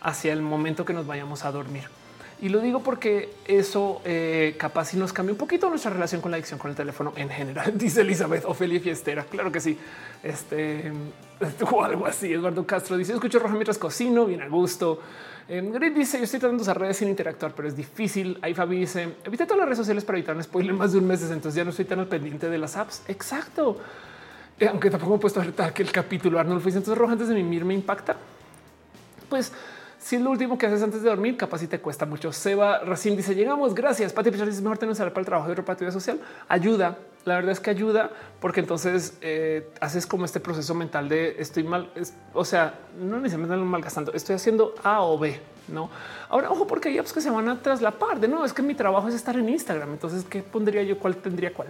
hacia 0.00 0.32
el 0.32 0.42
momento 0.42 0.84
que 0.84 0.92
nos 0.92 1.06
vayamos 1.06 1.44
a 1.44 1.52
dormir. 1.52 1.84
Y 2.40 2.50
lo 2.50 2.60
digo 2.60 2.80
porque 2.80 3.30
eso 3.46 4.00
eh, 4.04 4.54
capaz 4.58 4.86
si 4.86 4.96
nos 4.96 5.12
cambia 5.12 5.32
un 5.32 5.38
poquito 5.38 5.68
nuestra 5.68 5.90
relación 5.90 6.20
con 6.20 6.30
la 6.30 6.36
adicción 6.36 6.58
con 6.58 6.70
el 6.70 6.76
teléfono 6.76 7.12
en 7.16 7.28
general, 7.28 7.72
dice 7.78 8.02
Elizabeth 8.02 8.44
Ofelia 8.44 8.80
Fiestera. 8.80 9.24
Claro 9.24 9.50
que 9.50 9.60
sí. 9.60 9.76
Este 10.22 10.92
o 11.72 11.84
algo 11.84 12.06
así. 12.06 12.32
Eduardo 12.32 12.64
Castro 12.64 12.96
dice: 12.96 13.12
Escucho 13.12 13.40
roja 13.40 13.54
mientras 13.54 13.76
cocino, 13.76 14.24
bien 14.24 14.42
a 14.42 14.48
gusto. 14.48 15.00
Grit 15.48 15.94
dice: 15.94 16.18
Yo 16.18 16.24
estoy 16.24 16.40
tratando 16.40 16.62
de 16.62 16.62
usar 16.62 16.78
redes 16.78 16.98
sin 16.98 17.08
interactuar, 17.08 17.52
pero 17.54 17.68
es 17.68 17.76
difícil. 17.76 18.38
Ahí 18.42 18.52
Fabi 18.52 18.80
dice: 18.80 19.16
Evita 19.24 19.46
todas 19.46 19.60
las 19.60 19.66
redes 19.66 19.78
sociales 19.78 20.04
para 20.04 20.18
evitar 20.18 20.36
un 20.36 20.42
spoiler 20.42 20.74
más 20.74 20.92
de 20.92 20.98
un 20.98 21.06
mes. 21.06 21.22
Entonces 21.22 21.54
ya 21.54 21.64
no 21.64 21.70
estoy 21.70 21.86
tan 21.86 22.00
al 22.00 22.06
pendiente 22.06 22.50
de 22.50 22.58
las 22.58 22.76
apps. 22.76 23.02
Exacto. 23.08 23.78
Eh, 24.60 24.68
aunque 24.68 24.90
tampoco 24.90 25.14
he 25.16 25.18
puesto 25.18 25.40
ahorita 25.40 25.72
que 25.72 25.82
el 25.82 25.92
capítulo 25.92 26.38
Arnold 26.38 26.60
fue 26.60 26.70
entonces 26.72 26.98
roja 26.98 27.12
antes 27.12 27.28
de 27.28 27.34
mimir 27.34 27.64
me 27.64 27.74
impacta. 27.74 28.16
Pues 29.28 29.52
si 29.98 30.16
es 30.16 30.22
lo 30.22 30.30
último 30.30 30.58
que 30.58 30.66
haces 30.66 30.82
antes 30.82 31.02
de 31.02 31.08
dormir, 31.08 31.36
capaz 31.36 31.58
si 31.58 31.66
te 31.66 31.80
cuesta 31.80 32.06
mucho. 32.06 32.32
Seba 32.32 32.80
recién 32.80 33.16
dice 33.16 33.34
llegamos. 33.34 33.74
Gracias. 33.74 34.12
Pati 34.12 34.30
Pichar 34.30 34.48
dice 34.48 34.60
mejor 34.60 34.78
tener 34.78 34.96
para 34.96 35.20
el 35.20 35.26
trabajo 35.26 35.46
de 35.46 35.52
otra 35.52 35.64
partida 35.64 35.90
social. 35.90 36.20
Ayuda. 36.48 36.98
La 37.28 37.36
verdad 37.36 37.52
es 37.52 37.60
que 37.60 37.70
ayuda 37.70 38.10
porque 38.40 38.60
entonces 38.60 39.18
eh, 39.20 39.70
haces 39.80 40.06
como 40.06 40.24
este 40.24 40.40
proceso 40.40 40.74
mental 40.74 41.08
de 41.08 41.36
estoy 41.38 41.62
mal. 41.62 41.90
o 42.32 42.44
sea, 42.44 42.74
no 42.98 43.18
necesariamente 43.20 43.56
mal 43.56 43.66
malgastando. 43.66 44.12
Estoy 44.14 44.36
haciendo 44.36 44.74
A 44.82 45.02
o 45.02 45.18
B. 45.18 45.38
No, 45.68 45.90
ahora 46.30 46.50
ojo, 46.50 46.66
porque 46.66 46.88
hay 46.88 46.96
apps 46.96 47.12
que 47.12 47.20
se 47.20 47.28
van 47.28 47.46
a 47.46 47.60
traslapar 47.60 48.18
de 48.18 48.28
nuevo. 48.28 48.44
Es 48.44 48.54
que 48.54 48.62
mi 48.62 48.74
trabajo 48.74 49.08
es 49.08 49.14
estar 49.14 49.36
en 49.36 49.48
Instagram. 49.50 49.92
Entonces, 49.92 50.24
¿qué 50.24 50.42
pondría 50.42 50.82
yo? 50.82 50.98
¿Cuál 50.98 51.16
tendría 51.16 51.52
cuál? 51.52 51.68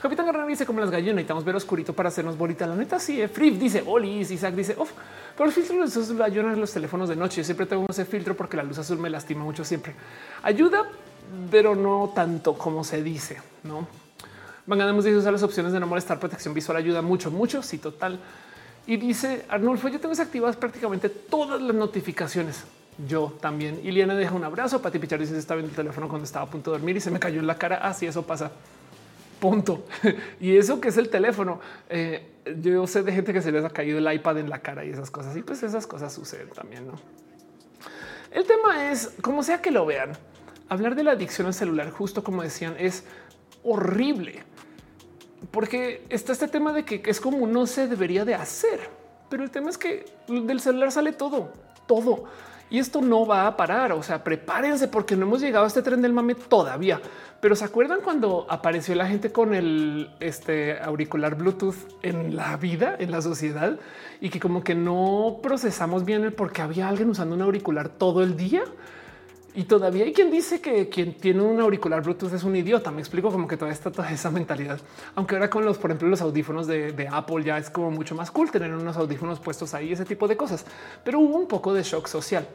Capitán 0.00 0.26
Guerrero 0.26 0.46
dice 0.46 0.64
como 0.64 0.80
las 0.80 0.90
gallinas 0.90 1.16
necesitamos 1.16 1.44
ver 1.44 1.56
oscurito 1.56 1.92
para 1.92 2.08
hacernos 2.08 2.38
bonita. 2.38 2.66
La 2.66 2.74
neta, 2.74 2.98
sí. 2.98 3.20
Eh. 3.20 3.28
Frif 3.28 3.58
dice 3.58 3.84
Oli, 3.86 4.20
Isaac 4.20 4.54
dice 4.54 4.74
off. 4.78 4.92
Pero 5.36 5.48
el 5.48 5.54
filtro 5.54 5.76
de 5.76 6.40
en 6.40 6.60
los 6.60 6.72
teléfonos 6.72 7.08
de 7.08 7.16
noche. 7.16 7.38
Yo 7.38 7.44
siempre 7.44 7.66
tengo 7.66 7.84
ese 7.88 8.04
filtro 8.04 8.34
porque 8.34 8.56
la 8.56 8.62
luz 8.62 8.78
azul 8.78 8.98
me 8.98 9.10
lastima 9.10 9.44
mucho 9.44 9.64
siempre. 9.64 9.94
Ayuda, 10.42 10.84
pero 11.50 11.74
no 11.74 12.12
tanto 12.14 12.54
como 12.54 12.82
se 12.82 13.02
dice, 13.02 13.36
¿no? 13.64 14.07
Van 14.68 14.82
a 14.82 14.92
usar 14.92 15.32
las 15.32 15.42
opciones 15.42 15.72
de 15.72 15.80
no 15.80 15.86
molestar, 15.86 16.20
protección 16.20 16.52
visual 16.52 16.76
ayuda 16.76 17.00
mucho, 17.00 17.30
mucho, 17.30 17.62
sí, 17.62 17.78
total. 17.78 18.20
Y 18.86 18.98
dice 18.98 19.46
Arnulfo, 19.48 19.88
yo 19.88 19.98
tengo 19.98 20.10
desactivadas 20.10 20.56
prácticamente 20.56 21.08
todas 21.08 21.62
las 21.62 21.74
notificaciones. 21.74 22.64
Yo 23.06 23.34
también. 23.40 23.80
Iliana 23.82 24.14
deja 24.14 24.34
un 24.34 24.44
abrazo. 24.44 24.82
Pati 24.82 24.98
Pichar 24.98 25.20
dice 25.20 25.38
estaba 25.38 25.56
viendo 25.56 25.70
el 25.70 25.76
teléfono 25.76 26.06
cuando 26.06 26.26
estaba 26.26 26.44
a 26.44 26.50
punto 26.50 26.70
de 26.70 26.78
dormir 26.78 26.98
y 26.98 27.00
se 27.00 27.10
me 27.10 27.18
cayó 27.18 27.40
en 27.40 27.46
la 27.46 27.56
cara. 27.56 27.76
Así 27.76 28.06
eso 28.06 28.26
pasa. 28.26 28.50
Punto. 29.40 29.86
y 30.40 30.54
eso 30.54 30.82
que 30.82 30.88
es 30.88 30.98
el 30.98 31.08
teléfono. 31.08 31.60
Eh, 31.88 32.26
yo 32.60 32.86
sé 32.86 33.02
de 33.02 33.12
gente 33.12 33.32
que 33.32 33.40
se 33.40 33.50
les 33.50 33.64
ha 33.64 33.70
caído 33.70 33.96
el 33.98 34.12
iPad 34.12 34.38
en 34.38 34.50
la 34.50 34.58
cara 34.58 34.84
y 34.84 34.90
esas 34.90 35.10
cosas. 35.10 35.34
Y 35.34 35.42
pues 35.42 35.62
esas 35.62 35.86
cosas 35.86 36.12
suceden 36.12 36.50
también. 36.50 36.86
¿no? 36.88 36.94
El 38.32 38.44
tema 38.44 38.90
es, 38.90 39.14
como 39.22 39.42
sea 39.42 39.62
que 39.62 39.70
lo 39.70 39.86
vean, 39.86 40.12
hablar 40.68 40.94
de 40.94 41.04
la 41.04 41.12
adicción 41.12 41.46
al 41.46 41.54
celular, 41.54 41.90
justo 41.90 42.22
como 42.22 42.42
decían, 42.42 42.74
es 42.78 43.04
horrible. 43.62 44.42
Porque 45.50 46.04
está 46.08 46.32
este 46.32 46.48
tema 46.48 46.72
de 46.72 46.84
que 46.84 47.02
es 47.06 47.20
como 47.20 47.46
no 47.46 47.66
se 47.66 47.88
debería 47.88 48.24
de 48.24 48.34
hacer. 48.34 48.90
Pero 49.28 49.42
el 49.42 49.50
tema 49.50 49.70
es 49.70 49.78
que 49.78 50.04
del 50.26 50.60
celular 50.60 50.90
sale 50.90 51.12
todo, 51.12 51.52
todo. 51.86 52.24
Y 52.70 52.78
esto 52.78 53.00
no 53.00 53.26
va 53.26 53.46
a 53.46 53.56
parar. 53.56 53.92
O 53.92 54.02
sea, 54.02 54.22
prepárense 54.22 54.88
porque 54.88 55.16
no 55.16 55.26
hemos 55.26 55.40
llegado 55.40 55.64
a 55.64 55.68
este 55.68 55.82
tren 55.82 56.02
del 56.02 56.12
mame 56.12 56.34
todavía. 56.34 57.00
Pero 57.40 57.54
se 57.56 57.64
acuerdan 57.64 58.00
cuando 58.02 58.46
apareció 58.48 58.94
la 58.94 59.06
gente 59.06 59.32
con 59.32 59.54
el 59.54 60.10
este, 60.20 60.78
auricular 60.80 61.36
Bluetooth 61.36 61.76
en 62.02 62.36
la 62.36 62.56
vida, 62.56 62.96
en 62.98 63.10
la 63.10 63.22
sociedad 63.22 63.78
y 64.20 64.28
que 64.30 64.40
como 64.40 64.64
que 64.64 64.74
no 64.74 65.38
procesamos 65.42 66.04
bien 66.04 66.24
el 66.24 66.32
por 66.32 66.52
qué 66.52 66.62
había 66.62 66.88
alguien 66.88 67.10
usando 67.10 67.36
un 67.36 67.42
auricular 67.42 67.88
todo 67.88 68.22
el 68.22 68.36
día. 68.36 68.64
Y 69.58 69.64
todavía 69.64 70.04
hay 70.04 70.12
quien 70.12 70.30
dice 70.30 70.60
que 70.60 70.88
quien 70.88 71.14
tiene 71.14 71.42
un 71.42 71.60
auricular 71.60 72.00
Bluetooth 72.00 72.32
es 72.32 72.44
un 72.44 72.54
idiota. 72.54 72.92
Me 72.92 73.00
explico 73.00 73.32
como 73.32 73.48
que 73.48 73.56
todavía 73.56 73.74
está 73.74 73.90
toda 73.90 74.08
esa 74.12 74.30
mentalidad. 74.30 74.80
Aunque 75.16 75.34
ahora 75.34 75.50
con 75.50 75.64
los, 75.64 75.78
por 75.78 75.90
ejemplo, 75.90 76.06
los 76.06 76.20
audífonos 76.20 76.68
de, 76.68 77.08
Apple 77.10 77.42
ya 77.42 77.58
es 77.58 77.68
como 77.68 77.90
mucho 77.90 78.14
más 78.14 78.30
cool 78.30 78.52
tener 78.52 78.72
unos 78.72 78.96
audífonos 78.96 79.40
puestos 79.40 79.74
ahí, 79.74 79.90
ese 79.90 80.04
tipo 80.04 80.28
de 80.28 80.36
cosas. 80.36 80.64
Pero 81.02 81.18
hubo 81.18 81.36
un 81.36 81.48
poco 81.48 81.74
de 81.74 81.82
shock 81.82 82.06
social 82.06 82.46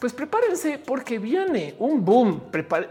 pues 0.00 0.14
prepárense 0.14 0.78
porque 0.78 1.18
viene 1.18 1.74
un 1.78 2.02
boom. 2.02 2.44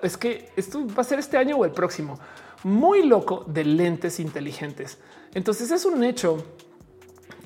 es 0.03 0.15
que 0.15 0.51
esto 0.55 0.85
va 0.87 1.01
a 1.01 1.03
ser 1.03 1.17
este 1.17 1.35
año 1.35 1.57
o 1.57 1.65
el 1.65 1.71
próximo. 1.71 2.19
Muy 2.61 3.01
loco 3.01 3.45
de 3.47 3.63
lentes 3.63 4.19
inteligentes. 4.19 4.99
Entonces 5.33 5.71
es 5.71 5.85
un 5.85 6.03
hecho 6.03 6.37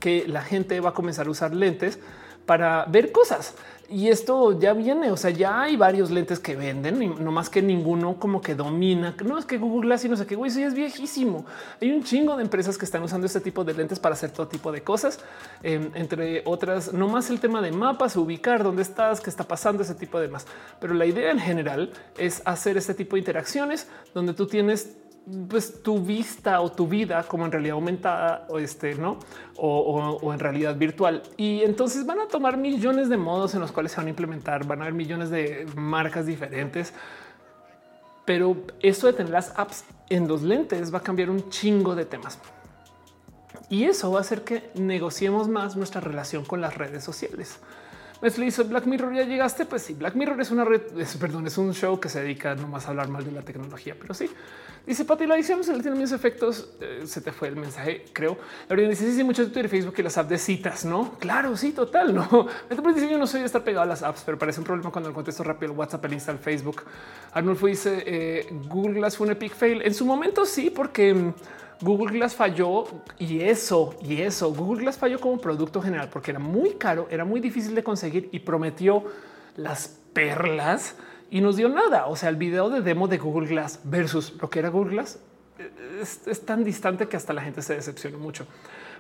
que 0.01 0.27
la 0.27 0.41
gente 0.41 0.81
va 0.81 0.89
a 0.89 0.93
comenzar 0.93 1.27
a 1.27 1.29
usar 1.29 1.55
lentes 1.55 1.97
para 2.45 2.83
ver 2.89 3.13
cosas 3.13 3.55
y 3.91 4.09
esto 4.09 4.59
ya 4.59 4.73
viene, 4.73 5.11
o 5.11 5.17
sea, 5.17 5.31
ya 5.31 5.61
hay 5.61 5.75
varios 5.75 6.11
lentes 6.11 6.39
que 6.39 6.55
venden, 6.55 7.15
no 7.23 7.31
más 7.31 7.49
que 7.49 7.61
ninguno 7.61 8.19
como 8.19 8.39
que 8.41 8.53
domina. 8.53 9.15
No 9.25 9.37
es 9.37 9.45
que 9.45 9.57
Google 9.57 9.87
Glass 9.87 10.05
y 10.05 10.09
no 10.09 10.15
sé 10.15 10.27
qué, 10.27 10.35
güey, 10.35 10.51
eso 10.51 10.59
es 10.59 10.73
viejísimo. 10.75 11.45
Hay 11.81 11.91
un 11.91 12.03
chingo 12.03 12.37
de 12.37 12.43
empresas 12.43 12.77
que 12.77 12.85
están 12.85 13.01
usando 13.01 13.25
este 13.25 13.41
tipo 13.41 13.63
de 13.63 13.73
lentes 13.73 13.99
para 13.99 14.13
hacer 14.13 14.31
todo 14.31 14.47
tipo 14.47 14.71
de 14.71 14.83
cosas, 14.83 15.19
em, 15.63 15.89
entre 15.95 16.43
otras, 16.45 16.93
no 16.93 17.07
más 17.07 17.29
el 17.29 17.39
tema 17.39 17.61
de 17.61 17.71
mapas, 17.71 18.15
ubicar 18.15 18.63
dónde 18.63 18.83
estás, 18.83 19.21
qué 19.21 19.29
está 19.29 19.43
pasando, 19.43 19.81
ese 19.81 19.95
tipo 19.95 20.19
de 20.19 20.27
más. 20.27 20.45
Pero 20.79 20.93
la 20.93 21.05
idea 21.05 21.31
en 21.31 21.39
general 21.39 21.91
es 22.17 22.43
hacer 22.45 22.77
este 22.77 22.93
tipo 22.93 23.15
de 23.15 23.21
interacciones 23.21 23.87
donde 24.13 24.33
tú 24.33 24.45
tienes 24.45 24.95
pues 25.47 25.83
tu 25.83 25.99
vista 25.99 26.61
o 26.61 26.71
tu 26.71 26.87
vida 26.87 27.23
como 27.23 27.45
en 27.45 27.51
realidad 27.51 27.75
aumentada 27.75 28.47
o 28.49 28.59
este 28.59 28.95
no 28.95 29.19
o, 29.57 30.31
en 30.33 30.39
realidad 30.39 30.75
virtual. 30.75 31.21
Y 31.37 31.61
entonces 31.63 32.05
van 32.05 32.19
a 32.19 32.27
tomar 32.27 32.57
millones 32.57 33.09
de 33.09 33.17
modos 33.17 33.53
en 33.53 33.61
los 33.61 33.71
cuales 33.71 33.91
se 33.91 33.97
van 33.97 34.07
a 34.07 34.09
implementar, 34.09 34.65
van 34.65 34.79
a 34.79 34.83
haber 34.83 34.93
millones 34.93 35.29
de 35.29 35.67
marcas 35.75 36.25
diferentes. 36.25 36.93
Pero 38.25 38.57
esto 38.81 39.07
de 39.07 39.13
tener 39.13 39.31
las 39.31 39.57
apps 39.57 39.85
en 40.09 40.27
los 40.27 40.41
lentes 40.41 40.93
va 40.93 40.99
a 40.99 41.03
cambiar 41.03 41.29
un 41.29 41.49
chingo 41.49 41.95
de 41.95 42.05
temas. 42.05 42.39
Y 43.69 43.83
eso 43.83 44.11
va 44.11 44.19
a 44.19 44.21
hacer 44.21 44.43
que 44.43 44.71
negociemos 44.75 45.47
más 45.47 45.75
nuestra 45.75 46.01
relación 46.01 46.43
con 46.43 46.61
las 46.61 46.75
redes 46.75 47.03
sociales. 47.03 47.59
Me 48.21 48.29
dice 48.29 48.63
Black 48.63 48.85
Mirror, 48.85 49.13
ya 49.13 49.23
llegaste. 49.23 49.65
Pues 49.65 49.81
sí, 49.81 49.93
Black 49.93 50.15
Mirror 50.15 50.41
es 50.41 50.51
una 50.51 50.65
red, 50.65 50.81
perdón, 51.19 51.47
es 51.47 51.57
un 51.57 51.73
show 51.73 51.99
que 51.99 52.09
se 52.09 52.21
dedica 52.21 52.53
nomás 52.53 52.85
a 52.85 52.89
hablar 52.89 53.07
mal 53.07 53.23
de 53.23 53.31
la 53.31 53.41
tecnología, 53.41 53.95
pero 53.99 54.13
sí. 54.13 54.29
Dice 54.85 55.05
Pati, 55.05 55.25
la 55.27 55.35
edición 55.35 55.63
se 55.63 55.75
le 55.75 55.81
tiene 55.81 55.97
mis 55.97 56.11
efectos. 56.11 56.69
Eh, 56.81 57.03
se 57.05 57.21
te 57.21 57.31
fue 57.31 57.47
el 57.47 57.55
mensaje, 57.55 58.05
creo. 58.11 58.37
La 58.67 58.75
dice: 58.75 59.05
Sí, 59.05 59.15
sí, 59.15 59.23
mucho 59.23 59.43
Twitter 59.43 59.69
Facebook 59.69 59.93
y 59.97 60.01
las 60.01 60.17
apps 60.17 60.29
de 60.29 60.37
citas, 60.37 60.83
no? 60.83 61.17
Claro, 61.19 61.55
sí, 61.55 61.71
total. 61.71 62.13
No, 62.13 62.47
dice: 62.95 63.09
Yo 63.09 63.17
no 63.17 63.27
soy 63.27 63.41
de 63.41 63.45
estar 63.45 63.63
pegado 63.63 63.83
a 63.83 63.85
las 63.85 64.03
apps, 64.03 64.23
pero 64.25 64.37
parece 64.37 64.59
un 64.59 64.65
problema 64.65 64.91
cuando 64.91 65.09
el 65.09 65.15
contesto 65.15 65.43
rápido 65.43 65.71
el 65.71 65.77
WhatsApp, 65.77 66.03
el 66.05 66.13
Insta, 66.13 66.35
Facebook. 66.37 66.83
Arnulfo 67.33 67.67
dice: 67.67 68.03
eh, 68.05 68.47
Google 68.67 68.95
Glass 68.95 69.15
fue 69.15 69.27
un 69.27 69.33
epic 69.33 69.53
fail. 69.53 69.81
En 69.81 69.93
su 69.93 70.05
momento, 70.05 70.45
sí, 70.45 70.69
porque 70.69 71.13
mm, 71.13 71.33
Google 71.81 72.11
Glass 72.17 72.35
falló 72.35 72.85
y 73.17 73.41
eso, 73.41 73.95
y 74.01 74.21
eso, 74.21 74.53
Google 74.53 74.81
Glass 74.81 74.97
falló 74.97 75.19
como 75.19 75.37
producto 75.37 75.81
general 75.81 76.09
porque 76.09 76.31
era 76.31 76.39
muy 76.39 76.71
caro, 76.71 77.07
era 77.09 77.23
muy 77.23 77.39
difícil 77.39 77.73
de 77.73 77.83
conseguir 77.83 78.29
y 78.31 78.39
prometió 78.39 79.05
las 79.55 79.99
perlas 80.13 80.95
y 81.31 81.41
nos 81.41 81.55
dio 81.55 81.69
nada. 81.69 82.07
O 82.07 82.15
sea, 82.15 82.29
el 82.29 82.35
video 82.35 82.69
de 82.69 82.81
demo 82.81 83.07
de 83.07 83.17
Google 83.17 83.47
Glass 83.47 83.79
versus 83.83 84.33
lo 84.41 84.49
que 84.49 84.59
era 84.59 84.69
Google 84.69 84.91
Glass 84.91 85.19
es, 86.01 86.45
tan 86.45 86.63
distante 86.63 87.07
que 87.07 87.17
hasta 87.17 87.33
la 87.33 87.41
gente 87.41 87.61
se 87.61 87.75
decepciona 87.75 88.17
mucho. 88.17 88.45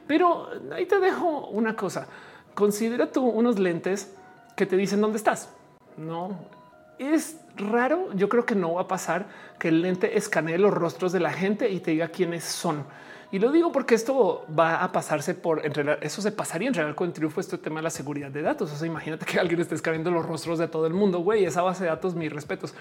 Pero 0.07 0.49
ahí 0.73 0.85
te 0.85 0.99
dejo 0.99 1.47
una 1.47 1.75
cosa. 1.75 2.07
Considera 2.53 3.11
tú 3.11 3.25
unos 3.25 3.59
lentes 3.59 4.13
que 4.55 4.65
te 4.65 4.75
dicen 4.75 5.01
dónde 5.01 5.17
estás. 5.17 5.49
No 5.97 6.58
es 6.99 7.37
raro. 7.55 8.13
Yo 8.13 8.29
creo 8.29 8.45
que 8.45 8.55
no 8.55 8.73
va 8.73 8.81
a 8.81 8.87
pasar 8.87 9.27
que 9.57 9.69
el 9.69 9.81
lente 9.81 10.17
escanee 10.17 10.57
los 10.57 10.73
rostros 10.73 11.11
de 11.11 11.19
la 11.19 11.31
gente 11.31 11.69
y 11.69 11.79
te 11.79 11.91
diga 11.91 12.09
quiénes 12.09 12.43
son. 12.43 12.85
Y 13.31 13.37
lo 13.37 13.51
digo 13.51 13.71
porque 13.71 13.93
esto 13.93 14.45
va 14.57 14.83
a 14.83 14.91
pasarse 14.91 15.35
por 15.35 15.63
entre 15.63 15.99
eso 16.01 16.21
se 16.21 16.31
pasaría 16.31 16.67
en 16.67 16.73
realidad 16.73 16.95
con 16.95 17.13
triunfo 17.13 17.39
este 17.39 17.59
tema 17.59 17.77
de 17.79 17.83
la 17.83 17.89
seguridad 17.91 18.31
de 18.31 18.41
datos. 18.41 18.71
O 18.71 18.75
sea, 18.75 18.87
imagínate 18.87 19.25
que 19.25 19.39
alguien 19.39 19.59
esté 19.61 19.75
escaneando 19.75 20.09
los 20.09 20.25
rostros 20.25 20.57
de 20.57 20.67
todo 20.67 20.87
el 20.87 20.93
mundo. 20.93 21.19
Güey, 21.19 21.45
esa 21.45 21.61
base 21.61 21.83
de 21.83 21.89
datos, 21.91 22.15
mis 22.15 22.33
respetos, 22.33 22.73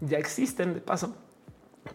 ya 0.00 0.18
existen 0.18 0.74
de 0.74 0.80
paso, 0.80 1.16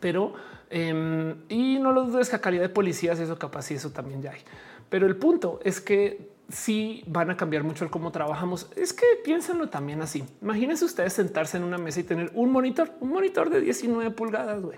pero 0.01 0.34
em, 0.69 1.43
y 1.47 1.79
no 1.79 1.93
lo 1.93 2.03
dudes 2.03 2.29
que 2.29 2.39
calidad 2.39 2.63
de 2.63 2.69
policías, 2.69 3.19
eso 3.19 3.38
capaz 3.38 3.71
y 3.71 3.75
eso 3.75 3.91
también 3.91 4.21
ya 4.21 4.31
hay. 4.31 4.41
Pero 4.89 5.07
el 5.07 5.15
punto 5.15 5.59
es 5.63 5.79
que 5.79 6.36
si 6.49 7.03
van 7.07 7.29
a 7.29 7.37
cambiar 7.37 7.63
mucho 7.63 7.83
el 7.83 7.91
cómo 7.91 8.11
trabajamos. 8.11 8.69
Es 8.75 8.93
que 8.93 9.05
piénsenlo 9.23 9.69
también 9.69 10.01
así. 10.01 10.23
Imagínense 10.41 10.85
ustedes 10.85 11.13
sentarse 11.13 11.57
en 11.57 11.63
una 11.63 11.77
mesa 11.77 11.99
y 11.99 12.03
tener 12.03 12.31
un 12.33 12.51
monitor, 12.51 12.91
un 12.99 13.09
monitor 13.09 13.49
de 13.49 13.61
19 13.61 14.11
pulgadas, 14.11 14.61
güey. 14.61 14.77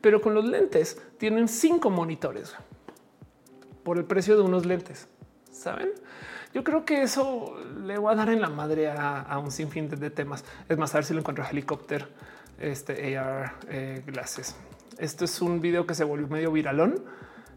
Pero 0.00 0.20
con 0.20 0.34
los 0.34 0.44
lentes 0.44 1.00
tienen 1.18 1.48
cinco 1.48 1.90
monitores 1.90 2.54
por 3.82 3.98
el 3.98 4.04
precio 4.04 4.36
de 4.36 4.42
unos 4.42 4.66
lentes. 4.66 5.08
Saben? 5.50 5.90
Yo 6.52 6.64
creo 6.64 6.84
que 6.84 7.02
eso 7.02 7.56
le 7.84 7.98
va 7.98 8.12
a 8.12 8.14
dar 8.14 8.28
en 8.28 8.40
la 8.40 8.48
madre 8.48 8.90
a, 8.90 9.38
un 9.42 9.50
sinfín 9.50 9.88
de, 9.88 10.10
temas. 10.10 10.44
Es 10.68 10.78
más, 10.78 10.94
a 10.94 10.98
ver 10.98 11.04
si 11.04 11.14
lo 11.14 11.20
encuentro 11.20 11.44
helicóptero, 11.50 12.06
este 12.58 13.16
AR 13.16 13.54
eh, 13.68 14.02
glasses. 14.06 14.56
Esto 14.98 15.24
es 15.24 15.40
un 15.40 15.60
video 15.60 15.86
que 15.86 15.94
se 15.94 16.04
volvió 16.04 16.28
medio 16.28 16.52
viralón. 16.52 17.04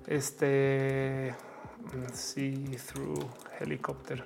Este 0.08 1.36
see 2.14 2.78
through 2.78 3.20
helicopter 3.60 4.26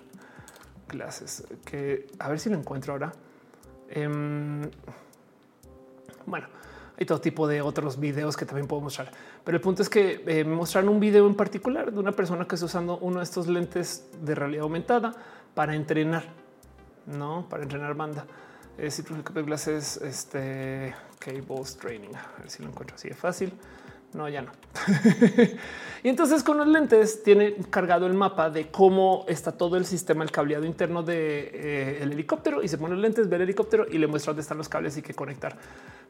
clases 0.87 1.45
que 1.65 2.07
a 2.19 2.29
ver 2.29 2.39
si 2.39 2.49
lo 2.49 2.57
encuentro 2.57 2.93
ahora. 2.93 3.11
Em, 3.89 4.69
bueno, 6.25 6.47
hay 6.97 7.05
todo 7.05 7.19
tipo 7.19 7.47
de 7.47 7.61
otros 7.61 7.99
videos 7.99 8.37
que 8.37 8.45
también 8.45 8.67
puedo 8.67 8.81
mostrar, 8.81 9.11
pero 9.43 9.57
el 9.57 9.61
punto 9.61 9.81
es 9.81 9.89
que 9.89 10.23
eh, 10.25 10.43
mostraron 10.43 10.89
un 10.89 10.99
video 10.99 11.27
en 11.27 11.35
particular 11.35 11.91
de 11.91 11.99
una 11.99 12.11
persona 12.11 12.47
que 12.47 12.55
está 12.55 12.65
usando 12.65 12.97
uno 12.99 13.17
de 13.17 13.23
estos 13.23 13.47
lentes 13.47 14.07
de 14.21 14.35
realidad 14.35 14.63
aumentada 14.63 15.13
para 15.53 15.75
entrenar, 15.75 16.23
no 17.05 17.47
para 17.49 17.63
entrenar 17.63 17.95
banda. 17.95 18.25
Eh, 18.77 18.89
clases, 19.45 19.97
este 19.97 20.95
cables 21.19 21.77
training. 21.77 22.13
A 22.15 22.39
ver 22.39 22.49
si 22.49 22.63
lo 22.63 22.69
encuentro 22.69 22.95
así 22.95 23.09
de 23.09 23.15
fácil. 23.15 23.53
No, 24.13 24.29
ya 24.29 24.41
no. 24.41 24.51
y 26.03 26.09
entonces 26.09 26.43
con 26.43 26.57
los 26.57 26.67
lentes 26.67 27.23
tiene 27.23 27.55
cargado 27.69 28.05
el 28.05 28.13
mapa 28.13 28.49
de 28.49 28.69
cómo 28.69 29.25
está 29.27 29.51
todo 29.51 29.77
el 29.77 29.85
sistema, 29.85 30.23
el 30.23 30.31
cableado 30.31 30.65
interno 30.65 31.03
del 31.03 31.15
de, 31.15 31.51
eh, 31.53 31.97
el 32.01 32.11
helicóptero 32.11 32.61
y 32.61 32.67
se 32.67 32.77
pone 32.77 32.93
los 32.93 33.01
lentes, 33.01 33.29
ve 33.29 33.37
el 33.37 33.43
helicóptero 33.43 33.85
y 33.89 33.97
le 33.97 34.07
muestra 34.07 34.31
dónde 34.31 34.41
están 34.41 34.57
los 34.57 34.69
cables 34.69 34.97
y 34.97 35.01
qué 35.01 35.13
conectar. 35.13 35.57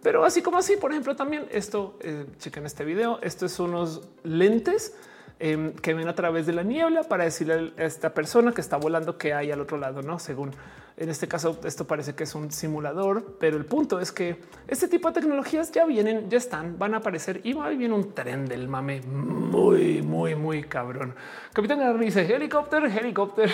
Pero 0.01 0.25
así 0.25 0.41
como 0.41 0.57
así, 0.57 0.75
por 0.75 0.91
ejemplo, 0.91 1.15
también 1.15 1.45
esto, 1.51 1.97
eh, 2.01 2.25
chequen 2.39 2.65
este 2.65 2.83
video, 2.83 3.19
esto 3.21 3.45
es 3.45 3.59
unos 3.59 4.01
lentes 4.23 4.93
em, 5.39 5.73
que 5.73 5.93
ven 5.93 6.07
a 6.07 6.15
través 6.15 6.45
de 6.45 6.53
la 6.53 6.63
niebla 6.63 7.03
para 7.03 7.23
decirle 7.23 7.73
a 7.77 7.83
esta 7.83 8.13
persona 8.13 8.51
que 8.53 8.61
está 8.61 8.77
volando 8.77 9.17
que 9.17 9.33
hay 9.33 9.51
al 9.51 9.61
otro 9.61 9.77
lado, 9.77 10.01
no 10.01 10.19
según 10.19 10.51
en 10.95 11.09
este 11.09 11.27
caso, 11.27 11.59
esto 11.63 11.87
parece 11.87 12.13
que 12.13 12.23
es 12.23 12.35
un 12.35 12.51
simulador, 12.51 13.37
pero 13.39 13.57
el 13.57 13.65
punto 13.65 13.99
es 13.99 14.11
que 14.11 14.37
este 14.67 14.87
tipo 14.87 15.07
de 15.09 15.19
tecnologías 15.19 15.71
ya 15.71 15.85
vienen, 15.85 16.29
ya 16.29 16.37
están, 16.37 16.77
van 16.77 16.93
a 16.93 16.97
aparecer 16.97 17.41
y 17.43 17.53
va 17.53 17.69
viene 17.69 17.95
un 17.95 18.13
tren 18.13 18.45
del 18.45 18.67
mame 18.67 19.01
muy, 19.01 20.03
muy, 20.03 20.35
muy 20.35 20.63
cabrón. 20.63 21.15
Capitán 21.51 21.79
Garner 21.79 21.99
dice 21.99 22.21
helicóptero, 22.31 22.85
helicóptero. 22.85 23.51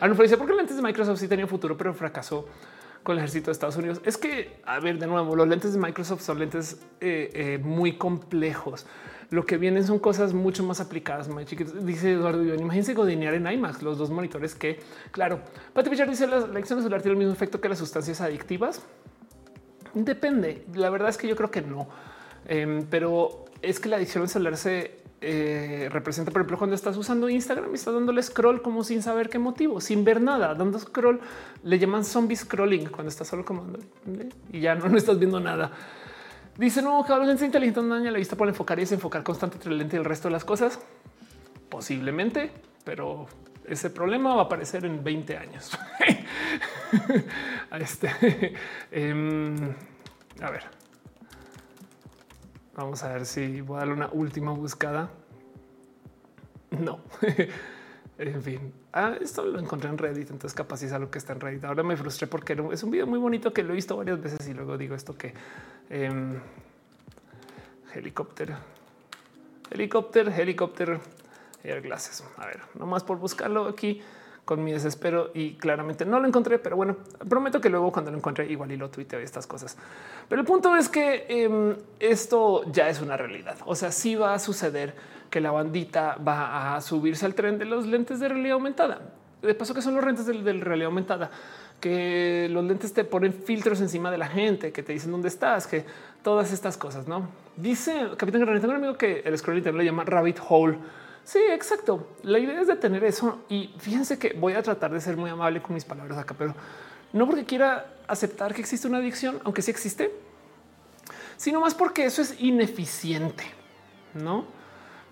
Arnulfo 0.00 0.22
dice 0.22 0.38
porque 0.38 0.54
lentes 0.54 0.76
de 0.76 0.82
Microsoft 0.82 1.20
sí 1.20 1.28
tenían 1.28 1.46
futuro, 1.46 1.76
pero 1.76 1.92
fracasó 1.92 2.46
con 3.02 3.14
el 3.14 3.18
ejército 3.18 3.46
de 3.46 3.52
Estados 3.52 3.76
Unidos. 3.76 4.00
Es 4.04 4.16
que, 4.16 4.62
a 4.64 4.80
ver, 4.80 4.98
de 4.98 5.06
nuevo, 5.06 5.36
los 5.36 5.46
lentes 5.46 5.74
de 5.74 5.78
Microsoft 5.78 6.22
son 6.22 6.38
lentes 6.38 6.80
eh, 7.00 7.30
eh, 7.34 7.58
muy 7.62 7.98
complejos 7.98 8.86
lo 9.32 9.46
que 9.46 9.56
vienen 9.56 9.84
son 9.84 9.98
cosas 9.98 10.34
mucho 10.34 10.62
más 10.62 10.78
aplicadas. 10.80 11.28
Dice 11.84 12.12
Eduardo 12.12 12.44
imagínense 12.54 12.92
godinear 12.92 13.32
en 13.32 13.46
IMAX, 13.46 13.82
los 13.82 13.96
dos 13.96 14.10
monitores 14.10 14.54
que, 14.54 14.78
claro, 15.10 15.40
Pati 15.72 15.88
Pichar 15.88 16.08
dice 16.08 16.26
la, 16.26 16.36
acción 16.58 16.80
celular 16.80 17.00
tiene 17.00 17.14
el 17.14 17.18
mismo 17.18 17.32
efecto 17.32 17.58
que 17.58 17.70
las 17.70 17.78
sustancias 17.78 18.20
adictivas. 18.20 18.82
Depende. 19.94 20.66
La 20.74 20.90
verdad 20.90 21.08
es 21.08 21.16
que 21.16 21.26
yo 21.26 21.34
creo 21.34 21.50
que 21.50 21.62
no, 21.62 21.88
em, 22.46 22.84
pero 22.90 23.46
es 23.62 23.80
que 23.80 23.88
la 23.88 23.96
adicción 23.96 24.28
celular 24.28 24.58
se 24.58 25.02
eh, 25.22 25.88
representa, 25.90 26.30
por 26.30 26.42
ejemplo, 26.42 26.58
cuando 26.58 26.76
estás 26.76 26.94
usando 26.98 27.30
Instagram 27.30 27.70
y 27.70 27.76
estás 27.76 27.94
dándole 27.94 28.22
scroll 28.22 28.60
como 28.60 28.84
sin 28.84 29.00
saber 29.00 29.30
qué 29.30 29.38
motivo, 29.38 29.80
sin 29.80 30.04
ver 30.04 30.20
nada, 30.20 30.54
dando 30.54 30.78
scroll, 30.78 31.20
le 31.62 31.78
llaman 31.78 32.04
zombie 32.04 32.36
scrolling 32.36 32.90
cuando 32.90 33.08
estás 33.08 33.28
solo 33.28 33.46
comando 33.46 33.78
y 34.52 34.60
ya 34.60 34.74
no, 34.74 34.88
no 34.90 34.98
estás 34.98 35.18
viendo 35.18 35.40
nada. 35.40 35.72
Dice 36.56 36.82
no, 36.82 37.04
que 37.04 37.12
lentes 37.16 37.42
inteligentes 37.42 37.82
no 37.82 37.94
daña 37.94 38.10
la 38.10 38.18
vista 38.18 38.36
por 38.36 38.48
enfocar 38.48 38.78
y 38.78 38.82
desenfocar 38.82 39.22
constante 39.22 39.56
entre 39.56 39.70
el 39.72 39.78
lente 39.78 39.96
y 39.96 39.98
el 39.98 40.04
resto 40.04 40.28
de 40.28 40.32
las 40.32 40.44
cosas. 40.44 40.78
Posiblemente, 41.68 42.52
pero 42.84 43.26
ese 43.66 43.90
problema 43.90 44.34
va 44.34 44.42
a 44.42 44.44
aparecer 44.44 44.84
en 44.84 45.02
20 45.02 45.36
años. 45.36 45.78
este, 47.78 48.54
em, 48.90 49.74
a 50.42 50.50
ver, 50.50 50.64
vamos 52.74 53.02
a 53.02 53.12
ver 53.14 53.24
si 53.24 53.62
voy 53.62 53.76
a 53.76 53.78
darle 53.80 53.94
una 53.94 54.08
última 54.12 54.52
buscada. 54.52 55.10
No, 56.70 57.00
en 58.28 58.42
fin, 58.42 58.72
ah, 58.92 59.14
esto 59.20 59.44
lo 59.44 59.58
encontré 59.58 59.88
en 59.88 59.98
Reddit, 59.98 60.30
entonces 60.30 60.54
capaz 60.54 60.82
es 60.82 60.92
algo 60.92 61.10
que 61.10 61.18
está 61.18 61.32
en 61.32 61.40
Reddit. 61.40 61.64
Ahora 61.64 61.82
me 61.82 61.96
frustré 61.96 62.26
porque 62.26 62.56
es 62.72 62.82
un 62.82 62.90
video 62.90 63.06
muy 63.06 63.18
bonito 63.18 63.52
que 63.52 63.62
lo 63.62 63.72
he 63.72 63.76
visto 63.76 63.96
varias 63.96 64.20
veces 64.20 64.46
y 64.48 64.54
luego 64.54 64.76
digo 64.78 64.94
esto 64.94 65.16
que 65.16 65.34
eh, 65.90 66.40
helicóptero, 67.94 68.56
helicóptero, 69.70 70.30
helicóptero, 70.30 71.00
air 71.64 71.80
glasses. 71.82 72.24
A 72.36 72.46
ver, 72.46 72.60
nomás 72.74 73.04
por 73.04 73.18
buscarlo 73.18 73.66
aquí 73.66 74.02
con 74.44 74.64
mi 74.64 74.72
desespero 74.72 75.30
y 75.34 75.54
claramente 75.54 76.04
no 76.04 76.18
lo 76.18 76.26
encontré, 76.26 76.58
pero 76.58 76.76
bueno, 76.76 76.96
prometo 77.28 77.60
que 77.60 77.68
luego 77.68 77.92
cuando 77.92 78.10
lo 78.10 78.18
encuentre 78.18 78.50
igual 78.50 78.72
y 78.72 78.76
lo 78.76 78.90
tuiteo 78.90 79.20
y 79.20 79.24
estas 79.24 79.46
cosas. 79.46 79.76
Pero 80.28 80.40
el 80.40 80.46
punto 80.46 80.74
es 80.76 80.88
que 80.88 81.26
em, 81.28 81.76
esto 82.00 82.64
ya 82.70 82.88
es 82.88 83.00
una 83.00 83.16
realidad. 83.16 83.56
O 83.66 83.76
sea, 83.76 83.92
sí 83.92 84.16
va 84.16 84.34
a 84.34 84.38
suceder 84.38 84.94
que 85.32 85.40
la 85.40 85.50
bandita 85.50 86.16
va 86.16 86.76
a 86.76 86.80
subirse 86.82 87.24
al 87.24 87.34
tren 87.34 87.58
de 87.58 87.64
los 87.64 87.86
lentes 87.86 88.20
de 88.20 88.28
realidad 88.28 88.52
aumentada. 88.52 89.00
De 89.40 89.54
paso 89.54 89.72
que 89.72 89.80
son 89.80 89.94
los 89.94 90.04
lentes 90.04 90.26
de, 90.26 90.34
de 90.34 90.52
realidad 90.52 90.86
aumentada 90.86 91.30
que 91.80 92.48
los 92.48 92.64
lentes 92.64 92.92
te 92.92 93.02
ponen 93.02 93.32
filtros 93.32 93.80
encima 93.80 94.08
de 94.12 94.16
la 94.16 94.28
gente, 94.28 94.70
que 94.70 94.84
te 94.84 94.92
dicen 94.92 95.10
dónde 95.10 95.26
estás, 95.26 95.66
que 95.66 95.84
todas 96.22 96.52
estas 96.52 96.76
cosas, 96.76 97.08
¿no? 97.08 97.28
Dice 97.56 98.08
Capitán 98.16 98.42
Granito, 98.42 98.60
tengo 98.60 98.74
un 98.74 98.84
amigo 98.84 98.96
que 98.96 99.22
el 99.24 99.36
scroll 99.36 99.58
internet 99.58 99.80
le 99.80 99.86
llama 99.86 100.04
rabbit 100.04 100.38
hole. 100.48 100.78
Sí, 101.24 101.40
exacto. 101.50 102.06
La 102.22 102.38
idea 102.38 102.60
es 102.60 102.68
de 102.68 102.76
tener 102.76 103.02
eso 103.02 103.40
y 103.48 103.74
fíjense 103.78 104.16
que 104.16 104.32
voy 104.34 104.52
a 104.52 104.62
tratar 104.62 104.92
de 104.92 105.00
ser 105.00 105.16
muy 105.16 105.28
amable 105.28 105.60
con 105.60 105.74
mis 105.74 105.84
palabras 105.84 106.18
acá, 106.18 106.36
pero 106.38 106.54
no 107.12 107.26
porque 107.26 107.44
quiera 107.44 107.86
aceptar 108.06 108.54
que 108.54 108.60
existe 108.60 108.86
una 108.86 108.98
adicción, 108.98 109.40
aunque 109.42 109.60
sí 109.60 109.72
existe, 109.72 110.12
sino 111.36 111.60
más 111.60 111.74
porque 111.74 112.04
eso 112.04 112.22
es 112.22 112.40
ineficiente, 112.40 113.44
¿no? 114.14 114.44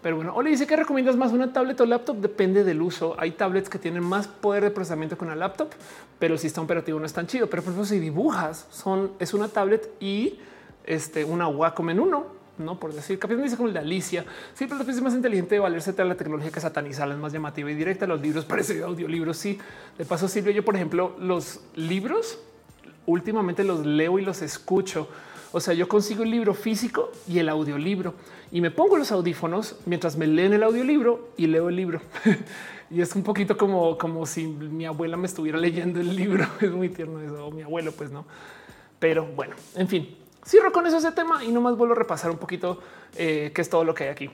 Pero 0.02 0.16
bueno, 0.16 0.34
o 0.34 0.42
le 0.42 0.50
dice 0.50 0.66
que 0.66 0.76
recomiendas 0.76 1.16
más 1.16 1.32
una 1.32 1.52
tablet 1.52 1.80
o 1.80 1.86
laptop. 1.86 2.16
Depende 2.16 2.64
del 2.64 2.80
uso. 2.80 3.14
Hay 3.18 3.32
tablets 3.32 3.68
que 3.68 3.78
tienen 3.78 4.02
más 4.02 4.28
poder 4.28 4.64
de 4.64 4.70
procesamiento 4.70 5.18
que 5.18 5.24
una 5.24 5.36
laptop, 5.36 5.68
pero 6.18 6.34
el 6.34 6.40
sistema 6.40 6.64
operativo 6.64 6.98
no 6.98 7.06
es 7.06 7.12
tan 7.12 7.26
chido. 7.26 7.50
Pero 7.50 7.62
por 7.62 7.72
ejemplo, 7.72 7.86
si 7.86 7.98
dibujas, 7.98 8.66
son 8.70 9.12
es 9.18 9.34
una 9.34 9.48
tablet 9.48 9.90
y 10.00 10.38
este, 10.84 11.24
una 11.24 11.48
Wacom 11.48 11.90
en 11.90 12.00
uno, 12.00 12.26
no 12.58 12.78
por 12.78 12.92
decir 12.92 13.18
capitán 13.18 13.42
dice 13.44 13.56
como 13.56 13.68
el 13.68 13.74
de 13.74 13.80
Alicia. 13.80 14.24
Sí, 14.54 14.66
pero 14.66 14.82
es 14.82 15.02
más 15.02 15.14
inteligente 15.14 15.54
de 15.56 15.60
valerse 15.60 15.92
de 15.92 16.04
la 16.04 16.14
tecnología 16.14 16.50
que 16.50 16.60
satanizarla 16.60 17.14
es 17.14 17.20
más 17.20 17.32
llamativa 17.32 17.70
y 17.70 17.74
directa. 17.74 18.06
Los 18.06 18.20
libros 18.20 18.44
parece 18.46 18.82
audiolibros. 18.82 19.36
Sí, 19.36 19.58
de 19.98 20.04
paso, 20.06 20.28
Silvio, 20.28 20.52
yo, 20.52 20.64
por 20.64 20.76
ejemplo, 20.76 21.14
los 21.18 21.60
libros 21.74 22.38
últimamente 23.06 23.64
los 23.64 23.84
leo 23.84 24.18
y 24.18 24.22
los 24.22 24.40
escucho. 24.42 25.08
O 25.52 25.60
sea, 25.60 25.74
yo 25.74 25.88
consigo 25.88 26.22
el 26.22 26.30
libro 26.30 26.54
físico 26.54 27.10
y 27.26 27.38
el 27.38 27.48
audiolibro 27.48 28.14
y 28.52 28.60
me 28.60 28.70
pongo 28.70 28.96
los 28.96 29.10
audífonos 29.10 29.76
mientras 29.84 30.16
me 30.16 30.26
leen 30.26 30.52
el 30.52 30.62
audiolibro 30.62 31.30
y 31.36 31.46
leo 31.46 31.68
el 31.68 31.76
libro. 31.76 32.00
y 32.90 33.00
es 33.00 33.14
un 33.14 33.22
poquito 33.22 33.56
como, 33.56 33.98
como 33.98 34.26
si 34.26 34.46
mi 34.46 34.86
abuela 34.86 35.16
me 35.16 35.26
estuviera 35.26 35.58
leyendo 35.58 36.00
el 36.00 36.14
libro. 36.14 36.46
es 36.60 36.70
muy 36.70 36.88
tierno 36.88 37.20
eso, 37.20 37.50
mi 37.50 37.62
abuelo, 37.62 37.92
pues 37.92 38.10
no. 38.10 38.24
Pero 38.98 39.26
bueno, 39.26 39.56
en 39.74 39.88
fin, 39.88 40.16
cierro 40.46 40.72
con 40.72 40.86
eso 40.86 40.98
ese 40.98 41.12
tema 41.12 41.44
y 41.44 41.50
nomás 41.50 41.76
vuelvo 41.76 41.94
a 41.94 41.98
repasar 41.98 42.30
un 42.30 42.38
poquito 42.38 42.80
eh, 43.16 43.50
qué 43.54 43.60
es 43.60 43.70
todo 43.70 43.84
lo 43.84 43.94
que 43.94 44.04
hay 44.04 44.10
aquí. 44.10 44.30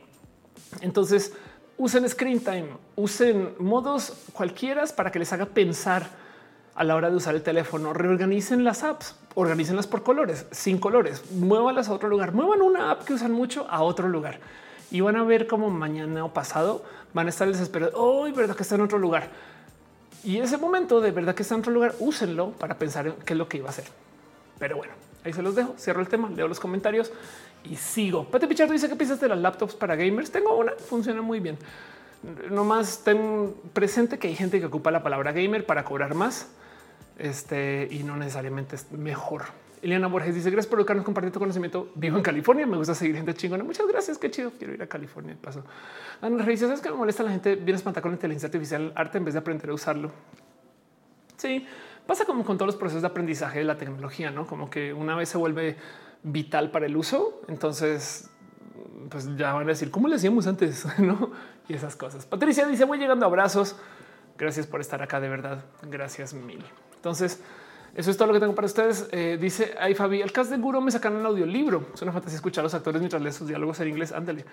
Entonces, 0.81 1.33
usen 1.79 2.09
screen 2.09 2.41
time, 2.41 2.69
usen 2.95 3.55
modos 3.59 4.13
cualquiera 4.33 4.85
para 4.87 5.11
que 5.11 5.19
les 5.19 5.33
haga 5.33 5.47
pensar 5.47 6.26
a 6.77 6.85
la 6.85 6.95
hora 6.95 7.11
de 7.11 7.17
usar 7.17 7.35
el 7.35 7.43
teléfono. 7.43 7.93
Reorganicen 7.93 8.63
las 8.63 8.85
apps, 8.85 9.17
organícenlas 9.35 9.87
por 9.87 10.03
colores, 10.03 10.47
sin 10.51 10.79
colores, 10.79 11.31
muévalas 11.33 11.89
a 11.89 11.95
otro 11.95 12.09
lugar, 12.09 12.33
muevan 12.33 12.63
una 12.63 12.91
app 12.91 13.05
que 13.05 13.15
usan 13.15 13.33
mucho 13.33 13.67
a 13.69 13.83
otro 13.83 14.09
lugar 14.09 14.39
y 14.91 15.01
van 15.01 15.17
a 15.17 15.25
ver 15.25 15.47
cómo 15.47 15.71
mañana 15.71 16.25
o 16.25 16.33
pasado 16.33 16.85
van 17.13 17.27
a 17.27 17.31
estar 17.31 17.49
desesperados. 17.49 17.95
Hoy, 17.97 18.33
verdad 18.33 18.55
que 18.55 18.63
está 18.63 18.77
en 18.77 18.83
otro 18.83 18.99
lugar. 18.99 19.29
Y 20.23 20.39
ese 20.39 20.59
momento 20.59 21.01
de 21.01 21.11
verdad 21.11 21.35
que 21.35 21.43
está 21.43 21.55
en 21.55 21.61
otro 21.61 21.73
lugar, 21.73 21.95
úsenlo 21.99 22.51
para 22.53 22.77
pensar 22.77 23.07
en 23.07 23.15
qué 23.25 23.33
es 23.33 23.39
lo 23.39 23.49
que 23.49 23.59
iba 23.59 23.69
a 23.69 23.71
hacer. 23.71 23.87
Pero 24.59 24.77
bueno, 24.77 24.93
ahí 25.25 25.33
se 25.33 25.43
los 25.43 25.55
dejo. 25.55 25.75
Cierro 25.79 26.01
el 26.01 26.09
tema, 26.09 26.29
leo 26.29 26.47
los 26.47 26.61
comentarios 26.61 27.11
y 27.65 27.77
sigo. 27.77 28.25
Pate 28.25 28.47
Pichardo 28.47 28.73
dice 28.73 28.89
que 28.89 28.97
piensas 28.97 29.21
de 29.21 29.29
las 29.29 29.39
laptops 29.39 29.75
para 29.75 29.97
gamers. 29.97 30.31
Tengo 30.31 30.57
una, 30.57 30.73
funciona 30.73 31.23
muy 31.23 31.41
bien. 31.41 31.59
Nomás 32.51 33.03
ten 33.05 33.55
presente 33.73 34.19
que 34.19 34.29
hay 34.29 34.35
gente 34.35 34.59
que 34.61 34.67
ocupa 34.67 34.91
la 34.91 35.03
palabra 35.03 35.33
gamer 35.33 35.65
para 35.65 35.85
cobrar 35.85 36.15
más 36.15 36.49
este, 37.19 37.89
y 37.91 38.03
no 38.03 38.17
necesariamente 38.17 38.77
es 38.77 38.91
mejor. 38.93 39.45
Eliana 39.83 40.09
Borges 40.09 40.35
dice 40.35 40.51
gracias 40.51 40.69
por 40.69 40.79
educarnos, 40.79 41.05
compartir 41.05 41.33
tu 41.33 41.39
conocimiento. 41.39 41.91
Vivo 41.95 42.17
en 42.17 42.23
California. 42.23 42.67
Me 42.67 42.77
gusta 42.77 42.95
seguir 42.95 43.17
gente 43.17 43.35
chingona. 43.35 43.63
Muchas 43.63 43.87
gracias. 43.87 44.19
Qué 44.19 44.31
chido. 44.31 44.51
Quiero 44.59 44.75
ir 44.75 44.83
a 44.83 44.87
California. 44.87 45.37
Paso. 45.41 45.65
Ana 46.21 46.45
Reyes, 46.45 46.61
¿sabes 46.61 46.81
que 46.81 46.91
me 46.91 46.97
molesta 46.97 47.23
la 47.23 47.31
gente? 47.31 47.55
Viene 47.57 47.75
espantada 47.75 48.03
con 48.03 48.11
la 48.11 48.17
inteligencia 48.17 48.47
artificial 48.47 48.93
arte 48.95 49.19
en 49.19 49.25
vez 49.25 49.35
de 49.35 49.41
aprender 49.41 49.71
a 49.71 49.75
usarlo. 49.75 50.11
Sí, 51.37 51.67
pasa 52.07 52.25
como 52.25 52.45
con 52.45 52.57
todos 52.57 52.69
los 52.69 52.77
procesos 52.77 53.03
de 53.03 53.09
aprendizaje 53.09 53.59
de 53.59 53.65
la 53.65 53.77
tecnología, 53.77 54.31
no 54.31 54.47
como 54.47 54.71
que 54.71 54.95
una 54.95 55.15
vez 55.15 55.29
se 55.29 55.39
vuelve 55.39 55.77
vital 56.23 56.71
para 56.71 56.87
el 56.87 56.97
uso. 56.97 57.43
Entonces, 57.49 58.31
pues 59.11 59.37
ya 59.37 59.53
van 59.53 59.65
a 59.65 59.67
decir 59.67 59.91
cómo 59.91 60.09
le 60.09 60.17
hacíamos 60.17 60.47
antes, 60.47 60.87
no? 60.99 61.33
Y 61.69 61.75
esas 61.75 61.97
cosas. 61.97 62.25
Patricia 62.27 62.67
dice: 62.67 62.85
Voy 62.85 62.99
llegando 62.99 63.27
abrazos. 63.27 63.77
Gracias 64.39 64.67
por 64.67 64.81
estar 64.81 65.03
acá. 65.03 65.21
De 65.21 65.29
verdad. 65.29 65.65
Gracias 65.83 66.33
mil. 66.33 66.65
Entonces, 67.07 67.39
eso 67.95 68.11
es 68.11 68.17
todo 68.17 68.27
lo 68.27 68.35
que 68.35 68.41
tengo 68.41 68.57
para 68.57 68.67
ustedes. 68.67 69.09
Eh, 69.13 69.39
dice 69.41 69.77
ahí 69.79 69.95
Fabi, 69.95 70.21
el 70.23 70.33
cast 70.33 70.51
de 70.51 70.57
Guro 70.57 70.81
me 70.81 70.91
sacan 70.91 71.17
el 71.17 71.25
audiolibro. 71.25 71.87
Es 71.95 72.03
una 72.03 72.11
fantasía 72.11 72.35
escuchar 72.35 72.63
a 72.63 72.65
los 72.65 72.75
actores 72.75 73.01
mientras 73.01 73.23
leen 73.23 73.33
sus 73.33 73.47
diálogos 73.47 73.79
en 73.79 73.89
inglés. 73.89 74.11
Ándale. 74.11 74.45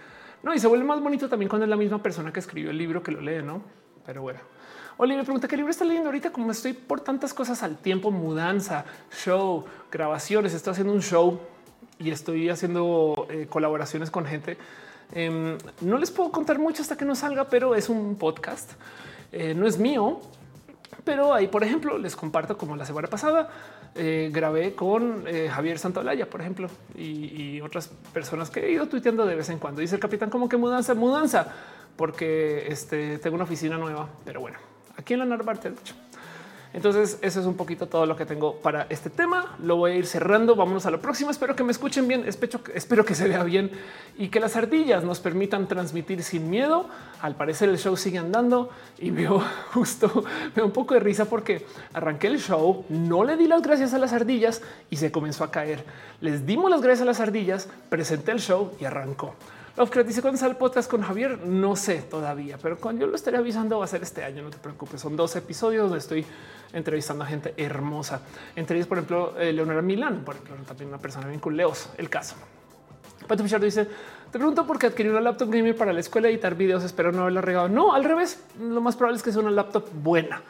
No, 0.44 0.54
y 0.54 0.60
se 0.60 0.68
vuelve 0.68 0.86
más 0.86 1.02
bonito 1.02 1.28
también 1.28 1.50
cuando 1.50 1.66
es 1.66 1.70
la 1.70 1.76
misma 1.76 2.02
persona 2.04 2.32
que 2.32 2.40
escribió 2.40 2.70
el 2.70 2.78
libro 2.78 3.02
que 3.02 3.12
lo 3.12 3.22
lee, 3.22 3.42
no? 3.42 3.64
Pero 4.06 4.22
bueno. 4.22 4.40
Oli 4.98 5.16
me 5.16 5.24
pregunta 5.24 5.48
qué 5.48 5.58
libro 5.58 5.72
está 5.72 5.84
leyendo 5.84 6.10
ahorita. 6.10 6.32
Como 6.32 6.52
estoy 6.52 6.74
por 6.74 7.02
tantas 7.02 7.34
cosas 7.34 7.64
al 7.64 7.78
tiempo, 7.78 8.12
mudanza, 8.12 8.86
show, 9.12 9.66
grabaciones. 9.92 10.54
Estoy 10.54 10.74
haciendo 10.74 10.94
un 10.94 11.02
show 11.02 11.40
y 11.98 12.12
estoy 12.12 12.50
haciendo 12.50 13.26
eh, 13.32 13.48
colaboraciones 13.50 14.12
con 14.12 14.28
gente. 14.28 14.60
Em, 15.12 15.58
no 15.82 15.98
les 15.98 16.12
puedo 16.12 16.32
contar 16.32 16.60
mucho 16.60 16.84
hasta 16.84 16.96
que 16.96 17.04
no 17.04 17.16
salga, 17.16 17.50
pero 17.50 17.74
es 17.74 17.90
un 17.90 18.16
podcast. 18.16 18.74
Eh, 19.32 19.56
no 19.56 19.66
es 19.66 19.80
mío, 19.80 20.22
pero 21.04 21.34
ahí, 21.34 21.48
por 21.48 21.64
ejemplo, 21.64 21.98
les 21.98 22.16
comparto 22.16 22.58
como 22.58 22.76
la 22.76 22.86
semana 22.86 23.08
pasada 23.08 23.50
eh, 23.96 24.30
grabé 24.32 24.74
con 24.76 25.26
eh, 25.28 25.50
Javier 25.50 25.78
Santolaya, 25.80 26.30
por 26.30 26.42
ejemplo, 26.42 26.68
y, 26.96 27.62
otras 27.62 27.88
personas 28.14 28.50
que 28.50 28.66
he 28.66 28.72
ido 28.72 28.88
tuiteando 28.88 29.26
de 29.26 29.36
vez 29.36 29.50
en 29.50 29.60
cuando. 29.60 29.82
Dice 29.82 29.96
el 29.96 30.02
capitán 30.02 30.30
como 30.30 30.50
que 30.50 30.58
mudanza, 30.58 30.94
mudanza, 30.94 31.48
porque 31.96 32.66
este, 32.68 33.20
tengo 33.20 33.36
una 33.36 33.46
oficina 33.46 33.78
nueva. 33.78 34.10
Pero 34.26 34.42
bueno, 34.42 34.58
aquí 34.98 35.14
en 35.14 35.20
la 35.20 35.26
Narvarte, 35.26 35.70
de 35.70 35.80
hecho. 35.80 35.96
Entonces, 36.74 37.20
eso 37.22 37.40
es 37.40 37.46
un 37.46 37.56
poquito 37.56 37.88
todo 37.88 38.08
lo 38.08 38.16
que 38.16 38.26
tengo 38.26 38.56
para 38.56 38.88
este 38.90 39.12
tema. 39.12 39.56
Lo 39.64 39.78
voy 39.78 39.92
a 39.92 39.96
ir 39.96 40.08
cerrando. 40.08 40.56
Vámonos 40.56 40.88
a 40.88 40.92
lo 40.92 41.00
próximo. 41.00 41.30
Espero 41.30 41.56
que 41.56 41.64
me 41.64 41.72
escuchen 41.72 42.08
bien. 42.08 42.26
Espero, 42.26 43.06
que 43.06 43.16
se 43.16 43.28
vea 43.28 43.44
bien 43.44 43.72
y 44.18 44.30
que 44.30 44.40
las 44.40 44.56
ardillas 44.56 45.04
nos 45.04 45.20
permitan 45.20 45.68
transmitir 45.68 46.24
sin 46.24 46.50
miedo. 46.50 46.88
Al 47.22 47.36
parecer, 47.36 47.70
el 47.70 47.78
show 47.78 47.96
sigue 47.96 48.18
andando 48.18 48.70
y 48.98 49.12
veo 49.12 49.44
justo 49.74 50.24
veo 50.56 50.66
un 50.66 50.72
poco 50.72 50.94
de 50.94 51.00
risa 51.00 51.26
porque 51.26 51.66
arranqué 51.94 52.28
el 52.28 52.40
show, 52.40 52.86
no 52.90 53.24
le 53.24 53.38
di 53.38 53.48
las 53.48 53.62
gracias 53.62 53.94
a 53.94 53.98
las 53.98 54.14
ardillas 54.14 54.62
y 54.90 54.98
se 54.98 55.12
comenzó 55.12 55.44
a 55.44 55.52
caer. 55.52 55.86
Les 56.22 56.46
dimos 56.46 56.70
las 56.70 56.82
gracias 56.82 57.02
a 57.02 57.06
las 57.06 57.20
ardillas, 57.20 57.70
presenté 57.90 58.32
el 58.32 58.40
show 58.40 58.72
y 58.80 58.86
arrancó. 58.86 59.36
Lovecraft 59.76 60.08
dice 60.08 60.22
cuando 60.22 60.38
sale 60.38 60.52
el 60.52 60.58
podcast 60.58 60.90
con 60.90 61.02
Javier, 61.02 61.40
no 61.48 61.76
sé 61.76 62.04
todavía, 62.04 62.60
pero 62.62 62.78
cuando 62.78 63.02
yo 63.02 63.08
lo 63.08 63.16
estaré 63.16 63.38
avisando 63.38 63.80
va 63.80 63.86
a 63.86 63.88
ser 63.88 64.04
este 64.04 64.24
año. 64.24 64.44
No 64.44 64.52
te 64.52 64.60
preocupes. 64.60 65.02
Son 65.02 65.16
dos 65.16 65.36
episodios 65.36 65.86
donde 65.86 65.98
estoy 65.98 66.24
entrevistando 66.74 67.24
a 67.24 67.28
gente 67.28 67.56
hermosa. 67.58 68.22
Entre 68.56 68.78
ellos, 68.78 68.88
por 68.88 69.00
ejemplo, 69.00 69.34
eh, 69.40 69.52
Leonora 69.52 69.82
Milán, 69.82 70.24
por 70.24 70.36
ejemplo, 70.36 70.56
también 70.68 70.90
una 70.90 71.00
persona 71.00 71.28
bien 71.28 71.40
culeos. 71.40 71.90
El 71.98 72.08
caso. 72.08 72.36
Pato 73.28 73.42
Fischer 73.42 73.60
dice: 73.60 73.86
Te 74.32 74.38
pregunto 74.38 74.68
por 74.68 74.78
qué 74.78 74.88
adquirí 74.88 75.10
una 75.10 75.22
laptop 75.22 75.50
gamer 75.50 75.76
para 75.76 75.92
la 75.92 76.02
escuela 76.02 76.30
editar 76.30 76.54
videos. 76.54 76.84
Espero 76.84 77.12
no 77.12 77.22
haberla 77.22 77.42
regado. 77.42 77.68
No, 77.68 77.94
al 77.94 78.04
revés. 78.04 78.44
Lo 78.60 78.80
más 78.80 78.96
probable 78.96 79.18
es 79.18 79.24
que 79.24 79.32
sea 79.32 79.42
una 79.42 79.50
laptop 79.50 79.90
buena. 79.92 80.44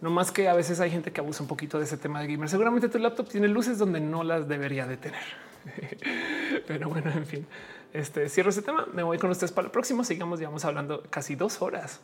No 0.00 0.10
más 0.10 0.32
que 0.32 0.48
a 0.48 0.54
veces 0.54 0.80
hay 0.80 0.90
gente 0.90 1.12
que 1.12 1.20
abusa 1.20 1.44
un 1.44 1.48
poquito 1.48 1.78
de 1.78 1.84
ese 1.84 1.96
tema 1.96 2.20
de 2.20 2.26
gamer. 2.26 2.48
Seguramente 2.48 2.88
tu 2.88 2.98
laptop 2.98 3.28
tiene 3.28 3.46
luces 3.46 3.78
donde 3.78 4.00
no 4.00 4.24
las 4.24 4.48
debería 4.48 4.84
de 4.86 4.96
tener. 4.96 5.22
Pero 6.66 6.88
bueno, 6.88 7.10
en 7.10 7.26
fin. 7.26 7.46
Este 7.92 8.28
cierro 8.28 8.50
este 8.50 8.62
tema. 8.62 8.86
Me 8.92 9.02
voy 9.02 9.18
con 9.18 9.30
ustedes 9.30 9.52
para 9.52 9.66
el 9.66 9.70
próximo. 9.70 10.04
Sigamos, 10.04 10.40
vamos 10.40 10.64
hablando 10.64 11.02
casi 11.10 11.34
dos 11.34 11.62
horas 11.62 12.00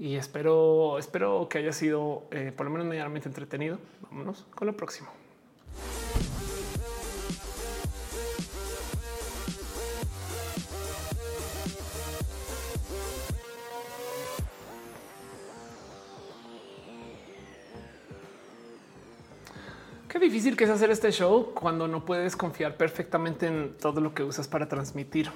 y 0.00 0.16
espero, 0.16 0.98
espero 0.98 1.46
que 1.50 1.58
haya 1.58 1.72
sido 1.72 2.24
eh, 2.30 2.52
por 2.56 2.64
lo 2.64 2.72
menos 2.72 2.86
medianamente 2.86 3.28
entretenido. 3.28 3.78
Vámonos 4.10 4.46
con 4.54 4.66
lo 4.66 4.74
próximo. 4.74 5.10
Qué 20.10 20.18
difícil 20.18 20.56
que 20.56 20.64
es 20.64 20.70
hacer 20.70 20.90
este 20.90 21.12
show 21.12 21.52
cuando 21.54 21.86
no 21.86 22.04
puedes 22.04 22.34
confiar 22.34 22.76
perfectamente 22.76 23.46
en 23.46 23.76
todo 23.78 24.00
lo 24.00 24.12
que 24.12 24.24
usas 24.24 24.48
para 24.48 24.66
transmitir. 24.66 25.30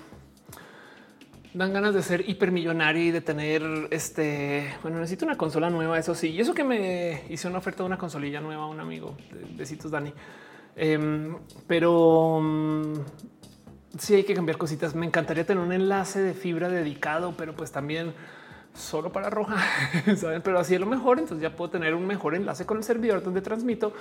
Dan 1.53 1.73
ganas 1.73 1.95
de 1.95 2.03
ser 2.03 2.29
hipermillonario 2.29 3.05
y 3.05 3.11
de 3.13 3.21
tener 3.21 3.63
este. 3.93 4.75
Bueno, 4.83 4.99
necesito 4.99 5.27
una 5.27 5.37
consola 5.37 5.71
nueva. 5.71 5.97
Eso 5.97 6.17
sí, 6.17 6.31
y 6.31 6.41
eso 6.41 6.55
que 6.55 6.65
me 6.65 7.23
hice 7.29 7.47
una 7.47 7.59
oferta 7.59 7.85
de 7.85 7.87
una 7.87 7.99
consolilla 7.99 8.41
nueva 8.41 8.65
a 8.65 8.67
un 8.67 8.81
amigo. 8.81 9.17
Besitos, 9.57 9.93
Dani. 9.93 10.13
Em, 10.75 11.37
pero 11.69 12.41
mm, 12.43 12.95
sí 13.97 14.17
hay 14.17 14.25
que 14.25 14.35
cambiar 14.35 14.59
cositas. 14.59 14.97
Me 14.97 15.07
encantaría 15.07 15.47
tener 15.47 15.63
un 15.63 15.73
enlace 15.73 16.21
de 16.21 16.35
fibra 16.35 16.69
dedicado, 16.69 17.35
pero 17.37 17.55
pues 17.55 17.71
también 17.71 18.13
solo 18.75 19.13
para 19.13 19.31
roja, 19.31 19.57
¿saben? 20.17 20.43
pero 20.43 20.59
así 20.59 20.75
es 20.75 20.81
lo 20.81 20.87
mejor. 20.87 21.19
Entonces 21.19 21.43
ya 21.43 21.57
puedo 21.57 21.71
tener 21.71 21.95
un 21.95 22.07
mejor 22.07 22.35
enlace 22.35 22.67
con 22.67 22.77
el 22.77 22.85
servidor 22.85 23.23
donde 23.23 23.41
transmito 23.41 23.93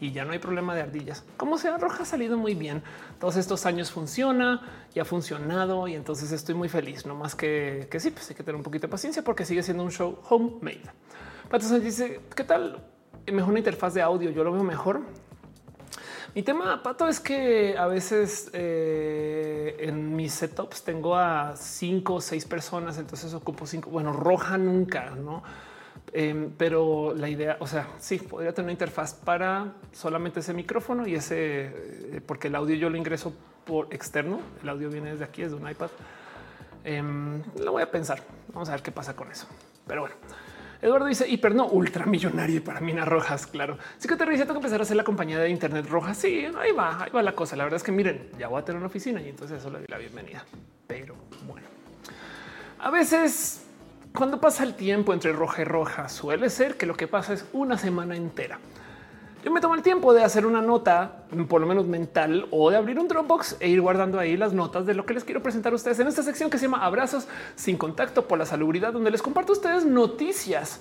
y 0.00 0.12
ya 0.12 0.24
no 0.24 0.32
hay 0.32 0.38
problema 0.38 0.74
de 0.74 0.82
ardillas. 0.82 1.24
Como 1.36 1.58
sea, 1.58 1.78
roja 1.78 2.02
ha 2.02 2.06
salido 2.06 2.36
muy 2.36 2.54
bien. 2.54 2.82
Todos 3.18 3.36
estos 3.36 3.66
años 3.66 3.90
funciona 3.90 4.60
y 4.94 5.00
ha 5.00 5.04
funcionado 5.04 5.88
y 5.88 5.94
entonces 5.94 6.32
estoy 6.32 6.54
muy 6.54 6.68
feliz. 6.68 7.06
No 7.06 7.14
más 7.14 7.34
que, 7.34 7.88
que 7.90 8.00
sí, 8.00 8.10
pues 8.10 8.28
hay 8.28 8.36
que 8.36 8.42
tener 8.42 8.56
un 8.56 8.62
poquito 8.62 8.86
de 8.86 8.90
paciencia 8.90 9.22
porque 9.22 9.44
sigue 9.44 9.62
siendo 9.62 9.84
un 9.84 9.90
show 9.90 10.18
homemade. 10.28 10.82
Pato 11.48 11.78
dice 11.78 12.20
qué 12.34 12.44
tal 12.44 12.82
mejor 13.32 13.50
una 13.50 13.60
interfaz 13.60 13.94
de 13.94 14.02
audio. 14.02 14.30
Yo 14.30 14.44
lo 14.44 14.52
veo 14.52 14.64
mejor. 14.64 15.02
Mi 16.36 16.42
tema, 16.42 16.82
Pato, 16.82 17.08
es 17.08 17.18
que 17.18 17.78
a 17.78 17.86
veces 17.86 18.50
eh, 18.52 19.74
en 19.78 20.14
mis 20.14 20.34
setups 20.34 20.82
tengo 20.82 21.16
a 21.16 21.56
cinco 21.56 22.16
o 22.16 22.20
seis 22.20 22.44
personas, 22.44 22.98
entonces 22.98 23.32
ocupo 23.32 23.66
cinco. 23.66 23.88
Bueno, 23.88 24.12
roja 24.12 24.58
nunca, 24.58 25.12
no? 25.12 25.42
Em, 26.12 26.50
pero 26.50 27.14
la 27.14 27.30
idea, 27.30 27.56
o 27.58 27.66
sea, 27.66 27.88
sí, 27.98 28.18
podría 28.18 28.52
tener 28.52 28.66
una 28.66 28.72
interfaz 28.72 29.14
para 29.14 29.76
solamente 29.92 30.40
ese 30.40 30.52
micrófono 30.52 31.06
y 31.06 31.14
ese, 31.14 31.72
eh, 31.72 32.20
porque 32.26 32.48
el 32.48 32.54
audio 32.54 32.76
yo 32.76 32.90
lo 32.90 32.98
ingreso 32.98 33.32
por 33.64 33.88
externo. 33.94 34.38
El 34.62 34.68
audio 34.68 34.90
viene 34.90 35.12
desde 35.12 35.24
aquí, 35.24 35.40
desde 35.40 35.56
un 35.56 35.66
iPad. 35.66 35.88
Em, 36.84 37.42
lo 37.60 37.72
voy 37.72 37.82
a 37.82 37.90
pensar. 37.90 38.22
Vamos 38.52 38.68
a 38.68 38.72
ver 38.72 38.82
qué 38.82 38.92
pasa 38.92 39.16
con 39.16 39.32
eso. 39.32 39.46
Pero 39.86 40.02
bueno, 40.02 40.16
Eduardo 40.86 41.06
dice 41.06 41.28
hiper 41.28 41.52
no 41.52 41.66
ultramillonario 41.66 42.62
para 42.62 42.80
minas 42.80 43.08
rojas. 43.08 43.48
Claro. 43.48 43.76
Sí 43.98 44.06
que 44.06 44.14
te 44.14 44.24
tengo 44.24 44.46
que 44.46 44.52
empezar 44.52 44.78
a 44.78 44.84
hacer 44.84 44.96
la 44.96 45.02
compañía 45.02 45.40
de 45.40 45.48
Internet 45.48 45.86
roja. 45.88 46.14
Sí, 46.14 46.46
ahí 46.56 46.70
va, 46.70 47.02
ahí 47.02 47.10
va 47.10 47.24
la 47.24 47.34
cosa. 47.34 47.56
La 47.56 47.64
verdad 47.64 47.78
es 47.78 47.82
que 47.82 47.90
miren, 47.90 48.30
ya 48.38 48.46
voy 48.46 48.60
a 48.60 48.64
tener 48.64 48.78
una 48.78 48.86
oficina 48.86 49.20
y 49.20 49.28
entonces 49.28 49.58
eso 49.58 49.68
le 49.68 49.78
doy 49.78 49.86
la 49.88 49.98
bienvenida. 49.98 50.44
Pero 50.86 51.16
bueno, 51.48 51.66
a 52.78 52.90
veces 52.90 53.66
cuando 54.14 54.40
pasa 54.40 54.62
el 54.62 54.74
tiempo 54.74 55.12
entre 55.12 55.32
roja 55.32 55.62
y 55.62 55.64
roja, 55.64 56.08
suele 56.08 56.48
ser 56.50 56.76
que 56.76 56.86
lo 56.86 56.96
que 56.96 57.08
pasa 57.08 57.32
es 57.32 57.46
una 57.52 57.76
semana 57.76 58.14
entera. 58.14 58.60
Yo 59.46 59.52
me 59.52 59.60
tomo 59.60 59.76
el 59.76 59.82
tiempo 59.82 60.12
de 60.12 60.24
hacer 60.24 60.44
una 60.44 60.60
nota, 60.60 61.18
por 61.48 61.60
lo 61.60 61.68
menos 61.68 61.86
mental, 61.86 62.48
o 62.50 62.68
de 62.68 62.76
abrir 62.76 62.98
un 62.98 63.06
Dropbox 63.06 63.58
e 63.60 63.68
ir 63.68 63.80
guardando 63.80 64.18
ahí 64.18 64.36
las 64.36 64.52
notas 64.52 64.86
de 64.86 64.94
lo 64.94 65.06
que 65.06 65.14
les 65.14 65.22
quiero 65.22 65.40
presentar 65.40 65.72
a 65.72 65.76
ustedes 65.76 66.00
en 66.00 66.08
esta 66.08 66.24
sección 66.24 66.50
que 66.50 66.58
se 66.58 66.64
llama 66.64 66.84
Abrazos 66.84 67.28
sin 67.54 67.76
contacto 67.76 68.26
por 68.26 68.40
la 68.40 68.44
salubridad, 68.44 68.92
donde 68.92 69.12
les 69.12 69.22
comparto 69.22 69.52
a 69.52 69.54
ustedes 69.54 69.84
noticias 69.84 70.80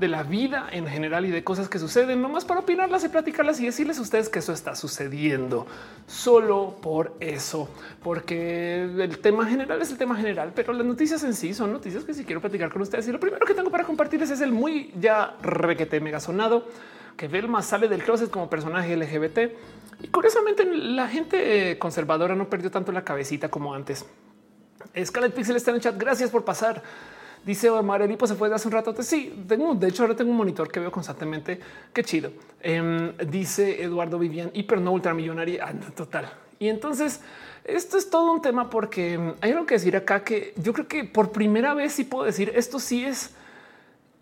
de 0.00 0.08
la 0.08 0.22
vida 0.22 0.66
en 0.72 0.86
general 0.86 1.26
y 1.26 1.30
de 1.30 1.44
cosas 1.44 1.68
que 1.68 1.78
suceden, 1.78 2.22
nomás 2.22 2.46
para 2.46 2.60
opinarlas 2.60 3.04
y 3.04 3.10
platicarlas 3.10 3.60
y 3.60 3.66
decirles 3.66 3.98
a 3.98 4.00
ustedes 4.00 4.30
que 4.30 4.38
eso 4.38 4.54
está 4.54 4.74
sucediendo 4.74 5.66
solo 6.06 6.76
por 6.80 7.12
eso, 7.20 7.68
porque 8.02 8.84
el 8.84 9.18
tema 9.18 9.44
general 9.44 9.82
es 9.82 9.90
el 9.90 9.98
tema 9.98 10.16
general, 10.16 10.52
pero 10.54 10.72
las 10.72 10.86
noticias 10.86 11.22
en 11.22 11.34
sí 11.34 11.52
son 11.52 11.70
noticias 11.70 12.02
que 12.04 12.14
sí 12.14 12.24
quiero 12.24 12.40
platicar 12.40 12.70
con 12.70 12.80
ustedes. 12.80 13.08
Y 13.08 13.12
lo 13.12 13.20
primero 13.20 13.44
que 13.44 13.52
tengo 13.52 13.70
para 13.70 13.84
compartirles 13.84 14.30
es 14.30 14.40
el 14.40 14.52
muy 14.52 14.90
ya 14.98 15.36
requete 15.42 16.00
mega 16.00 16.18
sonado 16.18 16.64
que 17.16 17.28
Velma 17.28 17.62
sale 17.62 17.88
del 17.88 18.02
closet 18.02 18.30
como 18.30 18.48
personaje 18.50 18.96
LGBT. 18.96 19.38
Y 20.02 20.08
curiosamente 20.08 20.64
la 20.64 21.08
gente 21.08 21.70
eh, 21.70 21.78
conservadora 21.78 22.34
no 22.34 22.48
perdió 22.48 22.70
tanto 22.70 22.92
la 22.92 23.02
cabecita 23.04 23.48
como 23.48 23.74
antes. 23.74 24.04
Scarlet 25.04 25.34
Pixel 25.34 25.56
está 25.56 25.70
en 25.70 25.76
el 25.76 25.82
chat. 25.82 25.96
Gracias 25.98 26.30
por 26.30 26.44
pasar. 26.44 26.82
Dice 27.44 27.70
Omar 27.70 28.02
Elipo 28.02 28.26
se 28.26 28.34
fue 28.34 28.48
de 28.48 28.56
hace 28.56 28.68
un 28.68 28.72
rato. 28.72 28.94
Sí, 29.02 29.44
tengo, 29.46 29.74
de 29.74 29.88
hecho, 29.88 30.02
ahora 30.02 30.16
tengo 30.16 30.30
un 30.30 30.36
monitor 30.36 30.70
que 30.70 30.80
veo 30.80 30.90
constantemente. 30.90 31.60
Qué 31.92 32.02
chido. 32.02 32.32
Em, 32.60 33.16
dice 33.18 33.82
Eduardo 33.82 34.18
Vivian, 34.18 34.50
hiper 34.52 34.80
no 34.80 34.92
ultramillonaria. 34.92 35.64
Ah, 35.64 35.72
total. 35.94 36.30
Y 36.58 36.68
entonces 36.68 37.20
esto 37.64 37.98
es 37.98 38.10
todo 38.10 38.32
un 38.32 38.42
tema 38.42 38.70
porque 38.70 39.14
em, 39.14 39.34
hay 39.40 39.52
algo 39.52 39.66
que 39.66 39.74
decir 39.74 39.96
acá 39.96 40.24
que 40.24 40.54
yo 40.56 40.72
creo 40.72 40.88
que 40.88 41.04
por 41.04 41.30
primera 41.32 41.74
vez 41.74 41.92
sí 41.92 42.04
puedo 42.04 42.24
decir 42.24 42.52
esto 42.54 42.78
sí 42.78 43.04
es 43.04 43.34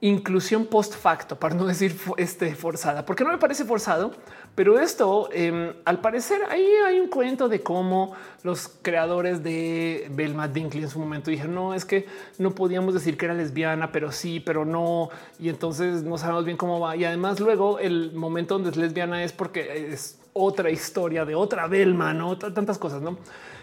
inclusión 0.05 0.67
post 0.67 0.95
facto, 0.95 1.37
para 1.37 1.55
no 1.55 1.65
decir 1.65 1.97
este, 2.19 2.55
forzada, 2.55 3.07
porque 3.07 3.25
no 3.25 3.31
me 3.31 3.39
parece 3.39 3.65
forzado, 3.65 4.13
pero 4.55 4.79
esto 4.79 5.31
em, 5.33 5.73
al 5.87 6.03
parecer 6.03 6.43
ahí 6.51 6.67
hay 6.87 7.01
un 7.01 7.09
cuento 7.09 7.49
de 7.49 7.63
cómo 7.63 8.13
los 8.43 8.69
creadores 8.83 9.43
de 9.43 10.07
Belma 10.11 10.47
Dinkley 10.47 10.83
en 10.83 10.91
su 10.91 10.99
momento 10.99 11.31
dijeron 11.31 11.55
no 11.55 11.73
es 11.73 11.87
que 11.87 12.07
no 12.37 12.55
podíamos 12.55 12.93
decir 12.93 13.17
que 13.17 13.25
era 13.25 13.33
lesbiana, 13.33 13.93
pero 13.93 14.13
sí, 14.13 14.41
pero 14.41 14.67
no. 14.67 15.09
Y 15.39 15.49
entonces 15.49 16.03
no 16.03 16.19
sabemos 16.19 16.45
bien 16.45 16.59
cómo 16.59 16.81
va. 16.81 16.95
Y 16.97 17.07
además 17.07 17.41
luego 17.41 17.79
el 17.79 18.13
momento 18.13 18.57
donde 18.57 18.71
es 18.71 18.77
lesbiana 18.77 19.25
es 19.25 19.33
porque 19.33 19.89
es 19.91 20.19
otra 20.35 20.71
historia 20.71 21.25
de 21.25 21.35
otra 21.35 21.67
Belma, 21.67 22.13
no 22.13 22.37
tantas 22.37 22.77
cosas, 22.77 23.01
no? 23.01 23.17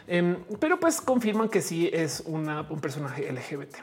Em, 0.08 0.38
pero 0.60 0.80
pues 0.80 1.02
confirman 1.02 1.50
que 1.50 1.62
sí 1.62 1.88
es 1.94 2.24
una, 2.26 2.62
un 2.68 2.80
personaje 2.80 3.32
LGBT. 3.32 3.76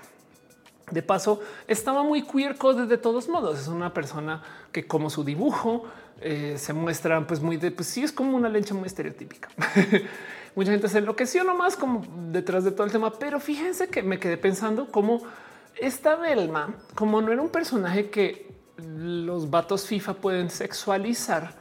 De 0.90 1.02
paso, 1.02 1.40
estaba 1.66 2.02
muy 2.02 2.22
queer 2.22 2.56
code 2.56 2.86
de 2.86 2.98
todos 2.98 3.28
modos. 3.28 3.60
Es 3.60 3.68
una 3.68 3.92
persona 3.92 4.42
que, 4.72 4.86
como 4.86 5.10
su 5.10 5.24
dibujo, 5.24 5.84
eh, 6.20 6.56
se 6.58 6.72
muestra 6.72 7.24
pues 7.26 7.40
muy 7.40 7.56
de 7.56 7.70
pues 7.70 7.88
sí, 7.88 8.02
es 8.02 8.10
como 8.10 8.36
una 8.36 8.48
leche 8.48 8.74
muy 8.74 8.86
estereotípica. 8.86 9.48
Mucha 10.54 10.72
gente 10.72 10.88
se 10.88 10.98
enloqueció 10.98 11.44
nomás 11.44 11.76
como 11.76 12.04
detrás 12.32 12.64
de 12.64 12.72
todo 12.72 12.84
el 12.84 12.92
tema, 12.92 13.12
pero 13.12 13.38
fíjense 13.38 13.88
que 13.88 14.02
me 14.02 14.18
quedé 14.18 14.36
pensando 14.36 14.90
cómo 14.90 15.22
esta 15.76 16.16
Belma, 16.16 16.74
como 16.96 17.20
no 17.20 17.32
era 17.32 17.40
un 17.40 17.50
personaje 17.50 18.10
que 18.10 18.48
los 18.76 19.50
vatos 19.50 19.86
FIFA 19.86 20.14
pueden 20.14 20.50
sexualizar, 20.50 21.54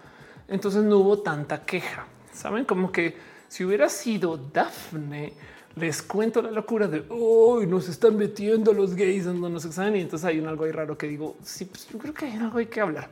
entonces 0.47 0.83
no 0.83 0.97
hubo 0.97 1.19
tanta 1.19 1.63
queja. 1.63 2.07
Saben 2.31 2.65
como 2.65 2.91
que 2.91 3.15
si 3.47 3.63
hubiera 3.63 3.89
sido 3.89 4.37
Daphne, 4.37 5.33
les 5.79 6.01
cuento 6.01 6.41
la 6.41 6.51
locura 6.51 6.87
de 6.87 7.03
hoy 7.09 7.67
nos 7.67 7.87
están 7.87 8.17
metiendo 8.17 8.73
los 8.73 8.95
gays 8.95 9.25
donde 9.25 9.49
nos 9.49 9.65
examinan. 9.65 9.97
Y 9.97 10.01
entonces 10.01 10.25
hay 10.25 10.39
un 10.39 10.47
algo 10.47 10.65
ahí 10.65 10.71
raro 10.71 10.97
que 10.97 11.07
digo, 11.07 11.37
sí, 11.43 11.65
pues 11.65 11.87
yo 11.89 11.97
creo 11.97 12.13
que 12.13 12.25
hay 12.25 12.33
algo 12.33 12.57
hay 12.57 12.65
que 12.65 12.81
hablar. 12.81 13.09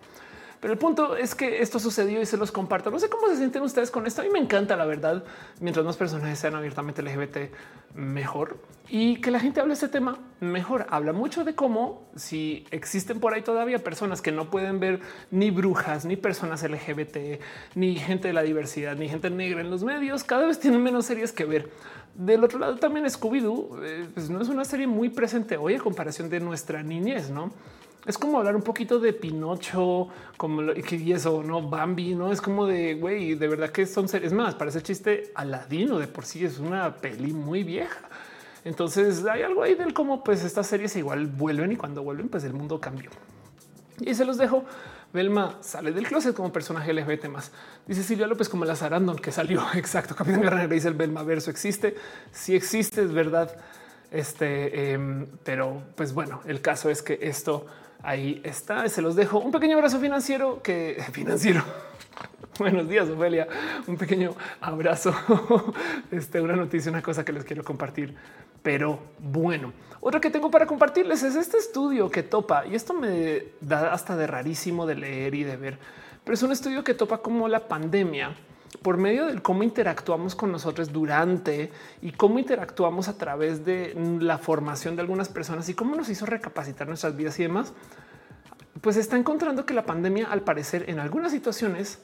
Pero 0.66 0.74
el 0.74 0.80
punto 0.80 1.16
es 1.16 1.36
que 1.36 1.62
esto 1.62 1.78
sucedió 1.78 2.20
y 2.20 2.26
se 2.26 2.38
los 2.38 2.52
comparto. 2.52 2.90
No 2.90 2.98
sé 2.98 3.08
cómo 3.08 3.28
se 3.28 3.38
sienten 3.38 3.62
ustedes 3.62 3.92
con 3.92 4.08
esto. 4.08 4.24
A 4.24 4.24
mí 4.24 4.32
me 4.32 4.40
encanta, 4.40 4.76
la 4.76 4.86
verdad. 4.86 5.24
Mientras 5.60 5.86
más 5.86 5.96
personajes 5.96 6.40
sean 6.40 6.56
abiertamente 6.56 7.04
LGBT, 7.04 7.54
mejor. 7.94 8.58
Y 8.90 9.22
que 9.22 9.30
la 9.30 9.40
gente 9.40 9.62
hable 9.62 9.76
este 9.76 9.90
tema, 9.90 10.18
mejor. 10.40 10.88
Habla 10.90 11.14
mucho 11.14 11.44
de 11.44 11.54
cómo 11.54 12.10
si 12.16 12.66
existen 12.72 13.20
por 13.20 13.36
ahí 13.36 13.44
todavía 13.44 13.84
personas 13.84 14.24
que 14.24 14.32
no 14.32 14.50
pueden 14.50 14.80
ver 14.80 15.02
ni 15.30 15.52
brujas, 15.52 16.04
ni 16.04 16.16
personas 16.16 16.64
LGBT, 16.64 17.40
ni 17.76 17.98
gente 17.98 18.30
de 18.30 18.34
la 18.34 18.42
diversidad, 18.42 18.96
ni 18.96 19.08
gente 19.08 19.30
negra 19.30 19.62
en 19.62 19.70
los 19.70 19.84
medios, 19.84 20.24
cada 20.24 20.48
vez 20.48 20.60
tienen 20.60 20.82
menos 20.82 21.06
series 21.06 21.32
que 21.32 21.46
ver. 21.46 21.70
Del 22.16 22.44
otro 22.44 22.58
lado 22.58 22.78
también 22.78 23.06
Scooby-Doo 23.06 23.84
eh, 23.84 24.08
pues 24.16 24.32
no 24.32 24.42
es 24.42 24.50
una 24.50 24.66
serie 24.66 24.88
muy 24.88 25.10
presente 25.10 25.58
hoy 25.58 25.76
a 25.76 25.80
comparación 25.80 26.28
de 26.28 26.40
nuestra 26.40 26.82
niñez, 26.82 27.30
¿no? 27.30 27.52
Es 28.06 28.18
como 28.20 28.38
hablar 28.38 28.56
un 28.56 28.62
poquito 28.62 29.00
de 29.00 29.14
Pinocho, 29.14 30.10
como 30.38 30.62
y 30.62 31.12
eso, 31.12 31.42
no 31.42 31.62
Bambi, 31.62 32.14
no 32.14 32.32
es 32.32 32.40
como 32.40 32.68
de 32.68 32.94
güey, 32.96 33.34
de 33.34 33.48
verdad 33.48 33.72
que 33.72 33.88
son 33.88 34.08
series 34.08 34.32
más. 34.32 34.54
Parece 34.54 34.82
chiste 34.84 35.32
Aladino 35.34 35.98
de 35.98 36.08
por 36.08 36.26
sí 36.26 36.46
es 36.46 36.60
una 36.60 36.96
peli 36.98 37.34
muy 37.34 37.64
vieja. 37.64 38.02
Entonces 38.64 39.26
hay 39.26 39.42
algo 39.42 39.64
ahí 39.64 39.74
del 39.74 39.94
cómo 39.94 40.24
pues 40.24 40.44
estas 40.44 40.68
series 40.68 40.96
igual 40.96 41.26
vuelven 41.26 41.72
y 41.72 41.76
cuando 41.76 42.04
vuelven 42.04 42.30
pues 42.30 42.44
el 42.44 42.54
mundo 42.54 42.80
cambió. 42.80 43.10
Y 44.00 44.14
se 44.14 44.26
los 44.26 44.38
dejo 44.38 44.66
Belma 45.14 45.58
sale 45.62 45.92
del 45.92 46.06
closet 46.08 46.36
como 46.36 46.52
personaje 46.52 46.94
LGBT 46.94 47.28
más. 47.30 47.52
Dice 47.88 48.04
Silvia 48.04 48.28
López 48.28 48.50
como 48.50 48.66
la 48.66 48.76
Sarandon 48.76 49.16
que 49.16 49.32
salió. 49.32 49.64
Exacto. 49.74 50.14
Capitán 50.14 50.42
Guerrero 50.42 50.68
dice 50.68 50.90
el 50.90 50.94
Belma 50.94 51.24
verso 51.24 51.50
existe. 51.50 51.96
Si 52.32 52.54
existe, 52.54 53.02
es 53.02 53.14
verdad. 53.14 53.56
Este, 54.12 54.92
em, 54.92 55.26
pero 55.44 55.82
pues 55.96 56.14
bueno, 56.14 56.42
el 56.46 56.62
caso 56.62 56.90
es 56.90 57.02
que 57.02 57.18
esto 57.22 57.66
ahí 58.06 58.42
está. 58.44 58.88
Se 58.88 59.02
los 59.02 59.16
dejo 59.16 59.40
un 59.40 59.52
pequeño 59.52 59.76
abrazo 59.76 60.00
financiero 60.00 60.62
que 60.62 61.04
financiero. 61.12 61.64
Buenos 62.60 62.88
días, 62.88 63.10
Ofelia. 63.10 63.48
Un 63.88 63.98
pequeño 63.98 64.34
abrazo. 64.62 65.14
Este, 66.12 66.40
una 66.40 66.56
noticia, 66.56 66.92
una 66.92 67.02
cosa 67.02 67.26
que 67.26 67.34
les 67.34 67.44
quiero 67.44 67.64
compartir. 67.64 68.16
Pero 68.62 69.00
bueno, 69.20 69.74
otra 70.00 70.20
que 70.20 70.30
tengo 70.30 70.50
para 70.50 70.66
compartirles 70.66 71.24
es 71.24 71.36
este 71.36 71.58
estudio 71.58 72.10
que 72.10 72.24
topa, 72.24 72.66
y 72.66 72.76
esto 72.76 72.94
me 72.94 73.44
da 73.60 73.92
hasta 73.92 74.16
de 74.16 74.28
rarísimo 74.28 74.86
de 74.86 74.96
leer 74.96 75.36
y 75.36 75.44
de 75.44 75.58
ver, 75.58 75.78
pero 76.24 76.34
es 76.34 76.42
un 76.42 76.52
estudio 76.52 76.84
que 76.84 76.96
topa 76.96 77.20
como 77.20 77.48
la 77.48 77.68
pandemia 77.68 78.36
por 78.86 78.98
medio 78.98 79.26
del 79.26 79.42
cómo 79.42 79.64
interactuamos 79.64 80.36
con 80.36 80.52
nosotros 80.52 80.94
durante 80.94 81.72
y 82.04 82.12
cómo 82.12 82.38
interactuamos 82.38 83.08
a 83.08 83.18
través 83.18 83.66
de 83.66 83.96
la 84.20 84.38
formación 84.38 84.96
de 84.96 85.02
algunas 85.02 85.28
personas 85.28 85.68
y 85.70 85.74
cómo 85.74 85.96
nos 85.96 86.08
hizo 86.10 86.28
recapacitar 86.28 86.88
nuestras 86.88 87.16
vidas 87.16 87.40
y 87.40 87.42
demás, 87.42 87.74
pues 88.82 88.96
está 88.98 89.18
encontrando 89.18 89.66
que 89.66 89.74
la 89.74 89.88
pandemia, 89.88 90.28
al 90.28 90.42
parecer, 90.42 90.88
en 90.88 91.00
algunas 91.00 91.32
situaciones, 91.32 91.98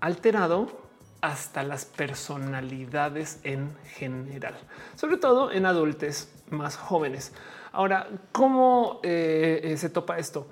ha 0.00 0.06
alterado 0.06 0.76
hasta 1.20 1.62
las 1.62 1.84
personalidades 1.84 3.38
en 3.44 3.72
general, 3.84 4.56
sobre 4.96 5.18
todo 5.18 5.52
en 5.52 5.66
adultos 5.66 6.30
más 6.50 6.74
jóvenes. 6.76 7.32
Ahora, 7.70 8.08
¿cómo 8.32 8.98
eh, 9.04 9.60
eh, 9.62 9.76
se 9.76 9.88
topa 9.88 10.18
esto? 10.18 10.48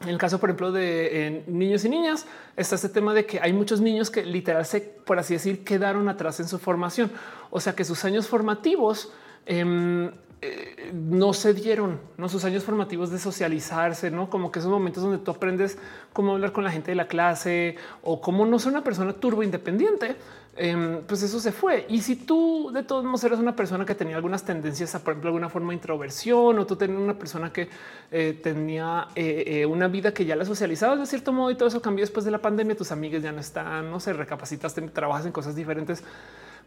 En 0.00 0.08
el 0.08 0.16
caso, 0.16 0.38
por 0.40 0.48
ejemplo, 0.48 0.72
de 0.72 1.44
niños 1.46 1.84
y 1.84 1.90
niñas, 1.90 2.26
está 2.56 2.74
este 2.74 2.88
tema 2.88 3.12
de 3.12 3.26
que 3.26 3.38
hay 3.40 3.52
muchos 3.52 3.82
niños 3.82 4.10
que 4.10 4.24
literal 4.24 4.64
se, 4.64 4.80
por 4.80 5.18
así 5.18 5.34
decir, 5.34 5.62
quedaron 5.62 6.08
atrás 6.08 6.40
en 6.40 6.48
su 6.48 6.58
formación. 6.58 7.10
O 7.50 7.60
sea 7.60 7.74
que 7.74 7.84
sus 7.84 8.02
años 8.06 8.26
formativos 8.26 9.12
em, 9.44 10.10
eh, 10.42 10.90
no 10.94 11.34
se 11.34 11.52
dieron, 11.52 12.00
no 12.16 12.30
sus 12.30 12.46
años 12.46 12.64
formativos 12.64 13.10
de 13.10 13.18
socializarse, 13.18 14.10
no 14.10 14.30
como 14.30 14.50
que 14.50 14.60
esos 14.60 14.70
momentos 14.70 15.02
donde 15.02 15.18
tú 15.18 15.32
aprendes 15.32 15.76
cómo 16.14 16.32
hablar 16.32 16.52
con 16.52 16.64
la 16.64 16.70
gente 16.70 16.92
de 16.92 16.94
la 16.94 17.06
clase 17.06 17.76
o 18.02 18.22
cómo 18.22 18.46
no 18.46 18.58
ser 18.58 18.72
una 18.72 18.82
persona 18.82 19.12
turbo 19.12 19.42
independiente, 19.42 20.16
em, 20.56 21.02
pues 21.02 21.22
eso 21.22 21.40
se 21.40 21.52
fue. 21.52 21.86
Y 21.88 22.00
si 22.02 22.16
tú 22.16 22.70
de 22.72 22.82
todos 22.82 23.04
modos 23.04 23.24
eres 23.24 23.38
una 23.38 23.54
persona 23.56 23.84
que 23.84 23.94
tenía 23.94 24.16
algunas 24.16 24.44
tendencias 24.44 24.94
a, 24.94 24.98
por 25.00 25.12
ejemplo, 25.12 25.28
alguna 25.28 25.48
forma 25.48 25.68
de 25.68 25.74
introversión 25.74 26.58
o 26.58 26.66
tú 26.66 26.76
tenías 26.76 27.00
una 27.00 27.18
persona 27.18 27.52
que 27.52 27.68
eh, 28.10 28.38
tenía 28.42 29.08
eh, 29.14 29.66
una 29.66 29.88
vida 29.88 30.12
que 30.12 30.24
ya 30.24 30.36
la 30.36 30.44
socializabas 30.44 30.98
de 30.98 31.06
cierto 31.06 31.32
modo 31.32 31.50
y 31.50 31.54
todo 31.54 31.68
eso 31.68 31.80
cambió 31.80 32.02
después 32.02 32.24
de 32.24 32.30
la 32.30 32.38
pandemia, 32.38 32.76
tus 32.76 32.92
amigas 32.92 33.22
ya 33.22 33.32
no 33.32 33.40
están, 33.40 33.90
no 33.90 34.00
sé, 34.00 34.12
recapacitaste, 34.12 34.82
trabajas 34.82 35.26
en 35.26 35.32
cosas 35.32 35.56
diferentes, 35.56 36.02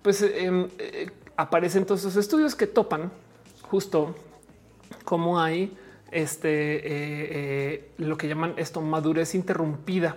pues 0.02 0.22
em, 0.22 0.68
aparecen 1.38 1.86
todos 1.86 2.02
esos 2.02 2.16
estudios 2.18 2.56
que 2.56 2.68
topan 2.68 3.12
justo 3.74 4.16
cómo 5.04 5.40
hay 5.40 5.76
este 6.12 6.76
eh, 6.76 6.82
eh, 6.86 7.90
lo 7.98 8.18
que 8.18 8.28
llaman 8.28 8.54
esto 8.58 8.82
madurez 8.82 9.36
interrumpida. 9.36 10.16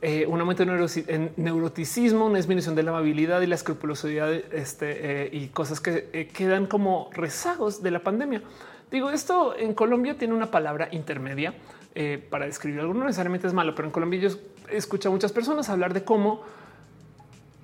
Eh, 0.00 0.26
un 0.26 0.40
aumento 0.40 0.62
en 0.62 1.32
neuroticismo, 1.36 2.26
una 2.26 2.36
disminución 2.36 2.76
de 2.76 2.84
la 2.84 2.90
amabilidad 2.90 3.40
y 3.40 3.46
la 3.46 3.56
escrupulosidad 3.56 4.32
este, 4.32 5.28
y 5.32 5.48
cosas 5.48 5.80
que 5.80 6.28
quedan 6.32 6.66
como 6.66 7.10
rezagos 7.12 7.82
de 7.82 7.90
la 7.90 8.00
pandemia. 8.00 8.42
Digo, 8.90 9.10
esto 9.10 9.56
en 9.56 9.74
Colombia 9.74 10.16
tiene 10.16 10.34
una 10.34 10.50
palabra 10.50 10.88
intermedia 10.92 11.54
eh, 11.94 12.24
para 12.30 12.46
describir 12.46 12.80
algo. 12.80 12.94
No 12.94 13.04
necesariamente 13.04 13.46
es 13.46 13.52
malo, 13.52 13.74
pero 13.74 13.88
en 13.88 13.92
Colombia 13.92 14.20
yo 14.20 14.28
escucho 14.70 15.08
a 15.08 15.12
muchas 15.12 15.32
personas 15.32 15.68
hablar 15.68 15.92
de 15.92 16.04
cómo 16.04 16.42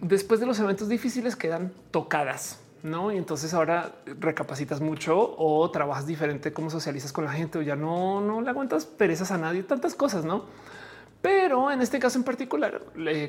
después 0.01 0.41
de 0.41 0.47
los 0.47 0.59
eventos 0.59 0.89
difíciles 0.89 1.37
quedan 1.37 1.73
tocadas. 1.91 2.61
No, 2.83 3.11
y 3.11 3.17
entonces 3.17 3.55
ahora 3.55 3.93
recapacitas 4.21 4.83
mucho 4.83 5.35
o 5.39 5.71
trabajas 5.71 6.07
diferente, 6.07 6.53
cómo 6.53 6.69
socializas 6.69 7.13
con 7.13 7.25
la 7.25 7.33
gente 7.33 7.59
o 7.59 7.63
ya 7.63 7.77
no, 7.77 8.21
no 8.21 8.43
le 8.43 8.51
aguantas 8.51 8.85
perezas 8.85 9.31
a 9.31 9.39
nadie, 9.39 9.63
tantas 9.63 9.95
cosas, 9.95 10.27
no? 10.27 10.45
Pero 11.25 11.71
en 11.71 11.81
este 11.81 11.99
caso 11.99 12.19
en 12.19 12.25
particular, 12.25 12.83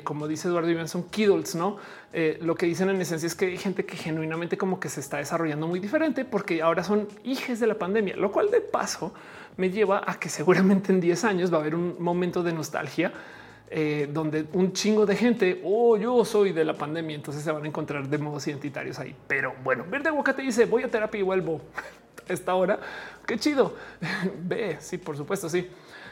como 0.04 0.28
dice 0.28 0.48
Eduardo 0.48 0.68
Iván, 0.68 0.86
son 0.86 1.04
kiddles, 1.04 1.54
no? 1.54 1.78
Eh, 2.12 2.38
lo 2.42 2.54
que 2.54 2.66
dicen 2.66 2.90
en 2.90 3.00
esencia 3.00 3.26
es 3.26 3.34
que 3.34 3.46
hay 3.46 3.56
gente 3.56 3.86
que 3.86 3.96
genuinamente 3.96 4.58
como 4.58 4.78
que 4.78 4.90
se 4.90 5.00
está 5.00 5.16
desarrollando 5.16 5.66
muy 5.66 5.80
diferente 5.80 6.26
porque 6.26 6.60
ahora 6.60 6.84
son 6.84 7.08
hijes 7.24 7.58
de 7.58 7.66
la 7.66 7.76
pandemia, 7.76 8.14
lo 8.16 8.30
cual 8.30 8.50
de 8.50 8.60
paso 8.60 9.14
me 9.56 9.70
lleva 9.70 10.02
a 10.06 10.20
que 10.20 10.28
seguramente 10.28 10.92
en 10.92 11.00
10 11.00 11.24
años 11.24 11.50
va 11.50 11.56
a 11.56 11.60
haber 11.60 11.74
un 11.74 11.96
momento 11.98 12.42
de 12.42 12.52
nostalgia 12.52 13.14
eh, 13.70 14.10
donde 14.12 14.44
un 14.52 14.74
chingo 14.74 15.06
de 15.06 15.16
gente, 15.16 15.62
oh, 15.64 15.96
yo 15.96 16.22
soy 16.26 16.52
de 16.52 16.66
la 16.66 16.74
pandemia, 16.74 17.16
entonces 17.16 17.42
se 17.42 17.50
van 17.50 17.64
a 17.64 17.66
encontrar 17.66 18.06
de 18.06 18.18
modos 18.18 18.46
identitarios 18.46 18.98
ahí. 18.98 19.16
Pero 19.26 19.54
bueno, 19.64 19.86
Verde 19.88 20.10
te 20.36 20.42
dice, 20.42 20.66
voy 20.66 20.82
a 20.82 20.90
terapia 20.90 21.20
y 21.20 21.22
vuelvo 21.22 21.62
a 22.28 22.32
esta 22.34 22.54
hora. 22.56 22.78
Qué 23.26 23.38
chido. 23.38 23.74
Ve, 24.42 24.76
sí, 24.80 24.98
por 24.98 25.16
supuesto, 25.16 25.48
sí. 25.48 25.66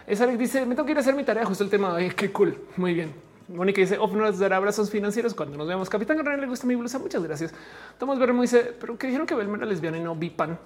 Esa 0.07 0.27
dice, 0.27 0.67
me 0.67 0.75
tengo 0.75 0.85
que 0.85 0.93
ir 0.93 0.99
a 0.99 1.01
hacer 1.01 1.15
mi 1.15 1.25
tarea, 1.25 1.45
justo 1.45 1.65
el 1.65 1.71
tema 1.71 1.97
de 1.97 2.11
qué 2.11 2.31
cool. 2.31 2.59
Muy 2.77 2.93
bien. 2.95 3.15
Mónica 3.49 3.81
dice, 3.81 3.99
oh, 3.99 4.07
nos 4.09 4.39
dará 4.39 4.57
abrazos 4.57 4.91
financieros 4.91 5.35
cuando 5.35 5.57
nos 5.57 5.67
vemos. 5.67 5.89
Capitán 5.89 6.17
Guerrero 6.17 6.41
le 6.41 6.47
gusta 6.47 6.67
mi 6.67 6.75
blusa. 6.75 6.99
Muchas 6.99 7.23
gracias. 7.23 7.55
Tomás 7.99 8.19
Berremo 8.19 8.43
dice, 8.43 8.75
pero 8.79 8.97
que 8.97 9.07
dijeron 9.07 9.27
que 9.27 9.35
Belma 9.35 9.57
era 9.59 9.67
lesbiana 9.67 9.99
y 9.99 10.03
no 10.03 10.15
bipan. 10.15 10.59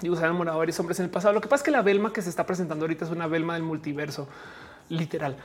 Y 0.00 0.08
usaban 0.08 0.30
enamorado 0.30 0.56
a 0.56 0.58
varios 0.58 0.78
hombres 0.80 0.98
en 1.00 1.04
el 1.04 1.10
pasado. 1.10 1.34
Lo 1.34 1.40
que 1.40 1.48
pasa 1.48 1.62
es 1.62 1.64
que 1.64 1.70
la 1.70 1.82
Belma 1.82 2.12
que 2.12 2.22
se 2.22 2.30
está 2.30 2.46
presentando 2.46 2.84
ahorita 2.84 3.04
es 3.04 3.10
una 3.10 3.26
Belma 3.26 3.54
del 3.54 3.62
multiverso, 3.62 4.28
literal. 4.90 5.36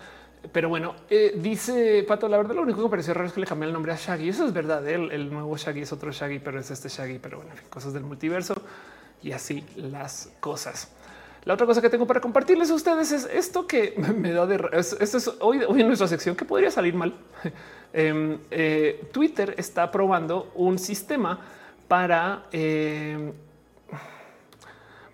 Pero 0.52 0.70
bueno, 0.70 0.96
eh, 1.10 1.38
dice 1.42 2.04
Pato, 2.08 2.28
la 2.28 2.38
verdad 2.38 2.56
lo 2.56 2.62
único 2.62 2.80
que 2.80 2.84
me 2.84 2.90
pareció 2.90 3.14
raro 3.14 3.28
es 3.28 3.34
que 3.34 3.40
le 3.40 3.48
cambié 3.48 3.68
el 3.68 3.74
nombre 3.74 3.94
a 3.94 3.96
Shaggy. 3.96 4.30
Eso 4.30 4.46
es 4.46 4.54
verdad, 4.54 4.88
el, 4.88 5.12
el 5.12 5.32
nuevo 5.32 5.56
Shaggy 5.56 5.82
es 5.82 5.94
otro 5.94 6.12
Shaggy, 6.12 6.40
pero 6.40 6.60
es 6.60 6.70
este 6.70 6.90
Shaggy. 6.90 7.20
Pero 7.20 7.38
bueno, 7.38 7.52
cosas 7.70 7.94
del 7.94 8.04
multiverso 8.04 8.54
y 9.22 9.32
así 9.32 9.66
las 9.76 10.32
cosas. 10.40 10.90
La 11.46 11.56
otra 11.56 11.66
cosa 11.66 11.82
que 11.82 11.90
tengo 11.90 12.08
para 12.08 12.22
compartirles 12.22 12.72
a 12.72 12.74
ustedes 12.74 13.12
es 13.12 13.30
esto 13.32 13.68
que 13.68 13.96
me 14.18 14.32
da 14.32 14.46
de 14.46 14.60
esto 14.78 15.18
es 15.18 15.32
hoy, 15.40 15.62
en 15.68 15.88
nuestra 15.88 16.08
sección 16.08 16.36
que 16.36 16.46
podría 16.46 16.72
salir 16.72 16.94
mal. 16.94 17.14
Em, 17.96 18.40
eh, 18.50 19.08
Twitter 19.12 19.54
está 19.56 19.92
probando 19.92 20.52
un 20.56 20.80
sistema 20.80 21.40
para 21.88 22.48
em, 22.52 23.32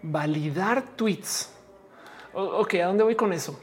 validar 0.02 0.96
tweets. 0.96 1.52
ok, 2.32 2.76
¿a 2.76 2.86
dónde 2.86 3.04
voy 3.04 3.16
con 3.16 3.34
eso? 3.34 3.60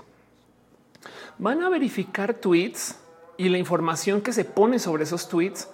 Van 1.39 1.63
a 1.63 1.71
verificar 1.71 2.35
tweets 2.35 2.99
y 3.39 3.49
la 3.49 3.57
información 3.57 4.21
que 4.21 4.35
se 4.35 4.45
pone 4.45 4.79
sobre 4.79 5.05
esos 5.05 5.27
tweets, 5.31 5.67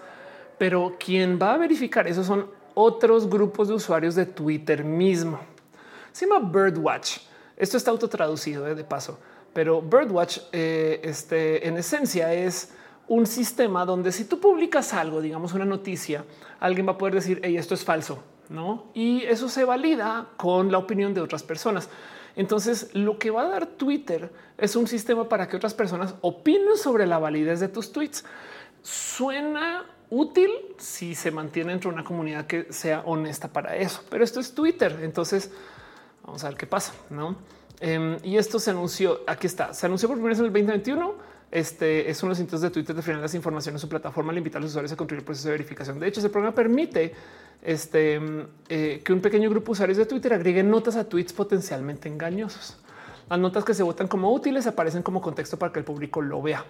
pero 0.57 0.95
quien 0.99 1.37
va 1.37 1.55
a 1.55 1.59
verificar 1.59 2.07
eso 2.07 2.23
son 2.23 2.47
otros 2.75 3.29
grupos 3.29 3.67
de 3.67 3.75
usuarios 3.75 4.15
de 4.15 4.27
Twitter 4.27 4.85
mismo. 4.85 5.41
Se 6.13 6.27
llama 6.27 6.51
Birdwatch. 6.51 7.19
Esto 7.57 7.77
está 7.77 7.91
autotraducido 7.91 8.67
eh, 8.67 8.75
de 8.75 8.85
paso, 8.85 9.19
pero 9.53 9.81
Birdwatch 9.81 10.39
eh, 10.53 11.01
este, 11.03 11.67
en 11.67 11.77
esencia 11.77 12.33
es 12.33 12.73
un 13.09 13.27
sistema 13.27 13.85
donde 13.85 14.13
si 14.13 14.25
tú 14.25 14.41
publicas 14.41 14.95
algo, 14.95 15.21
digamos 15.21 15.53
una 15.53 15.65
noticia, 15.65 16.25
alguien 16.61 16.87
va 16.87 16.93
a 16.93 16.99
poder 16.99 17.15
decir, 17.15 17.41
hey, 17.43 17.57
esto 17.57 17.75
es 17.75 17.85
falso, 17.85 18.23
¿no? 18.49 18.91
Y 18.95 19.23
eso 19.25 19.49
se 19.49 19.65
valida 19.65 20.29
con 20.37 20.71
la 20.71 20.79
opinión 20.79 21.13
de 21.13 21.21
otras 21.21 21.43
personas. 21.43 21.89
Entonces, 22.37 22.91
lo 22.95 23.19
que 23.19 23.31
va 23.31 23.43
a 23.43 23.49
dar 23.49 23.67
Twitter 23.67 24.33
es 24.57 24.77
un 24.77 24.87
sistema 24.87 25.29
para 25.29 25.49
que 25.49 25.57
otras 25.57 25.75
personas 25.75 26.15
opinen 26.23 26.77
sobre 26.77 27.07
la 27.07 27.19
validez 27.19 27.61
de 27.61 27.69
tus 27.69 27.93
tweets. 27.93 28.25
Suena 28.83 29.85
útil 30.09 30.51
si 30.79 31.15
se 31.15 31.31
mantiene 31.31 31.73
dentro 31.73 31.91
de 31.91 31.95
una 31.95 32.05
comunidad 32.05 32.47
que 32.47 32.73
sea 32.73 33.03
honesta 33.05 33.49
para 33.49 33.77
eso, 33.77 34.03
pero 34.09 34.25
esto 34.25 34.41
es 34.41 34.55
Twitter. 34.55 35.01
Entonces, 35.03 35.51
Vamos 36.25 36.45
a 36.45 36.49
ver 36.49 36.57
qué 36.57 36.67
pasa, 36.67 36.93
¿no? 37.11 37.37
Em, 37.81 38.17
y 38.23 38.37
esto 38.37 38.59
se 38.59 38.71
anunció, 38.71 39.21
aquí 39.27 39.47
está, 39.47 39.75
se 39.75 39.87
anunció 39.87 40.09
por 40.09 40.17
primera 40.17 40.31
vez 40.31 40.39
en 40.39 40.47
el 40.47 40.53
2021. 40.53 41.15
Este 41.51 42.09
es 42.09 42.23
uno 42.23 42.31
de 42.31 42.33
los 42.33 42.39
intentos 42.41 42.61
de 42.63 42.71
Twitter 42.71 42.95
de 42.97 43.03
frenar 43.03 43.23
las 43.23 43.35
informaciones 43.35 43.79
en 43.79 43.81
su 43.81 43.89
plataforma 43.89 44.31
al 44.31 44.39
invitar 44.39 44.59
a 44.59 44.63
los 44.63 44.71
usuarios 44.71 44.93
a 44.93 44.97
construir 44.97 45.21
el 45.21 45.25
proceso 45.25 45.49
de 45.49 45.53
verificación. 45.53 45.99
De 45.99 46.07
hecho, 46.07 46.21
ese 46.21 46.31
programa 46.31 46.55
permite 46.55 47.13
este, 47.61 48.21
eh, 48.69 49.03
que 49.05 49.13
un 49.13 49.21
pequeño 49.21 49.51
grupo 49.51 49.67
de 49.67 49.73
usuarios 49.73 49.99
de 49.99 50.07
Twitter 50.07 50.33
agreguen 50.33 50.71
notas 50.71 50.97
a 50.97 51.05
tweets 51.05 51.33
potencialmente 51.33 52.09
engañosos. 52.09 52.79
Las 53.29 53.39
notas 53.39 53.65
que 53.65 53.75
se 53.75 53.83
votan 53.83 54.09
como 54.09 54.33
útiles 54.33 54.67
aparecen 54.67 55.03
como 55.03 55.21
contexto 55.21 55.59
para 55.59 55.73
que 55.73 55.81
el 55.81 55.85
público 55.85 56.23
lo 56.23 56.41
vea 56.41 56.65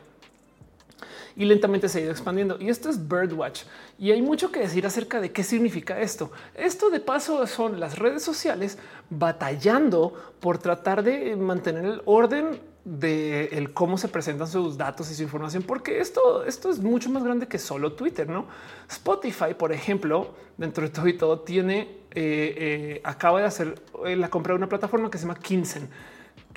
y 1.37 1.45
lentamente 1.45 1.89
se 1.89 1.99
ha 1.99 2.03
ido 2.03 2.11
expandiendo. 2.11 2.57
Y 2.61 2.69
esto 2.69 2.89
es 2.89 3.09
Birdwatch. 3.09 3.63
Y 3.99 4.11
hay 4.11 4.23
mucho 4.23 4.51
que 4.51 4.61
decir 4.61 4.87
acerca 4.87 5.21
de 5.21 5.33
qué 5.33 5.43
significa 5.43 6.01
esto. 6.01 6.31
Esto 6.55 6.91
de 6.91 7.01
paso 7.01 7.47
son 7.47 7.81
las 7.81 7.99
redes 7.99 8.23
sociales 8.23 8.79
batallando 9.11 10.35
por 10.41 10.59
tratar 10.59 11.03
de 11.03 11.37
mantener 11.37 11.85
el 11.85 12.03
orden 12.05 12.61
de 12.85 13.45
el 13.53 13.73
cómo 13.73 13.97
se 13.97 14.09
presentan 14.09 14.49
sus 14.49 14.77
datos 14.77 15.11
y 15.11 15.15
su 15.15 15.23
información, 15.23 15.63
porque 15.63 16.01
esto, 16.01 16.45
esto 16.45 16.69
es 16.69 16.81
mucho 16.81 17.11
más 17.11 17.23
grande 17.23 17.47
que 17.47 17.59
solo 17.59 17.93
Twitter, 17.93 18.29
no? 18.29 18.47
Spotify, 18.91 19.55
por 19.57 19.73
ejemplo, 19.73 20.35
dentro 20.57 20.83
de 20.83 20.91
todo 20.91 21.07
y 21.07 21.13
todo, 21.13 21.41
tiene 21.41 22.03
eh, 22.15 22.55
eh, 22.57 23.01
acaba 23.05 23.41
de 23.41 23.47
hacer 23.47 23.81
eh, 24.05 24.17
la 24.17 24.29
compra 24.29 24.53
de 24.53 24.59
una 24.59 24.69
plataforma 24.69 25.11
que 25.11 25.19
se 25.19 25.27
llama 25.27 25.39
Kinsen. 25.39 25.89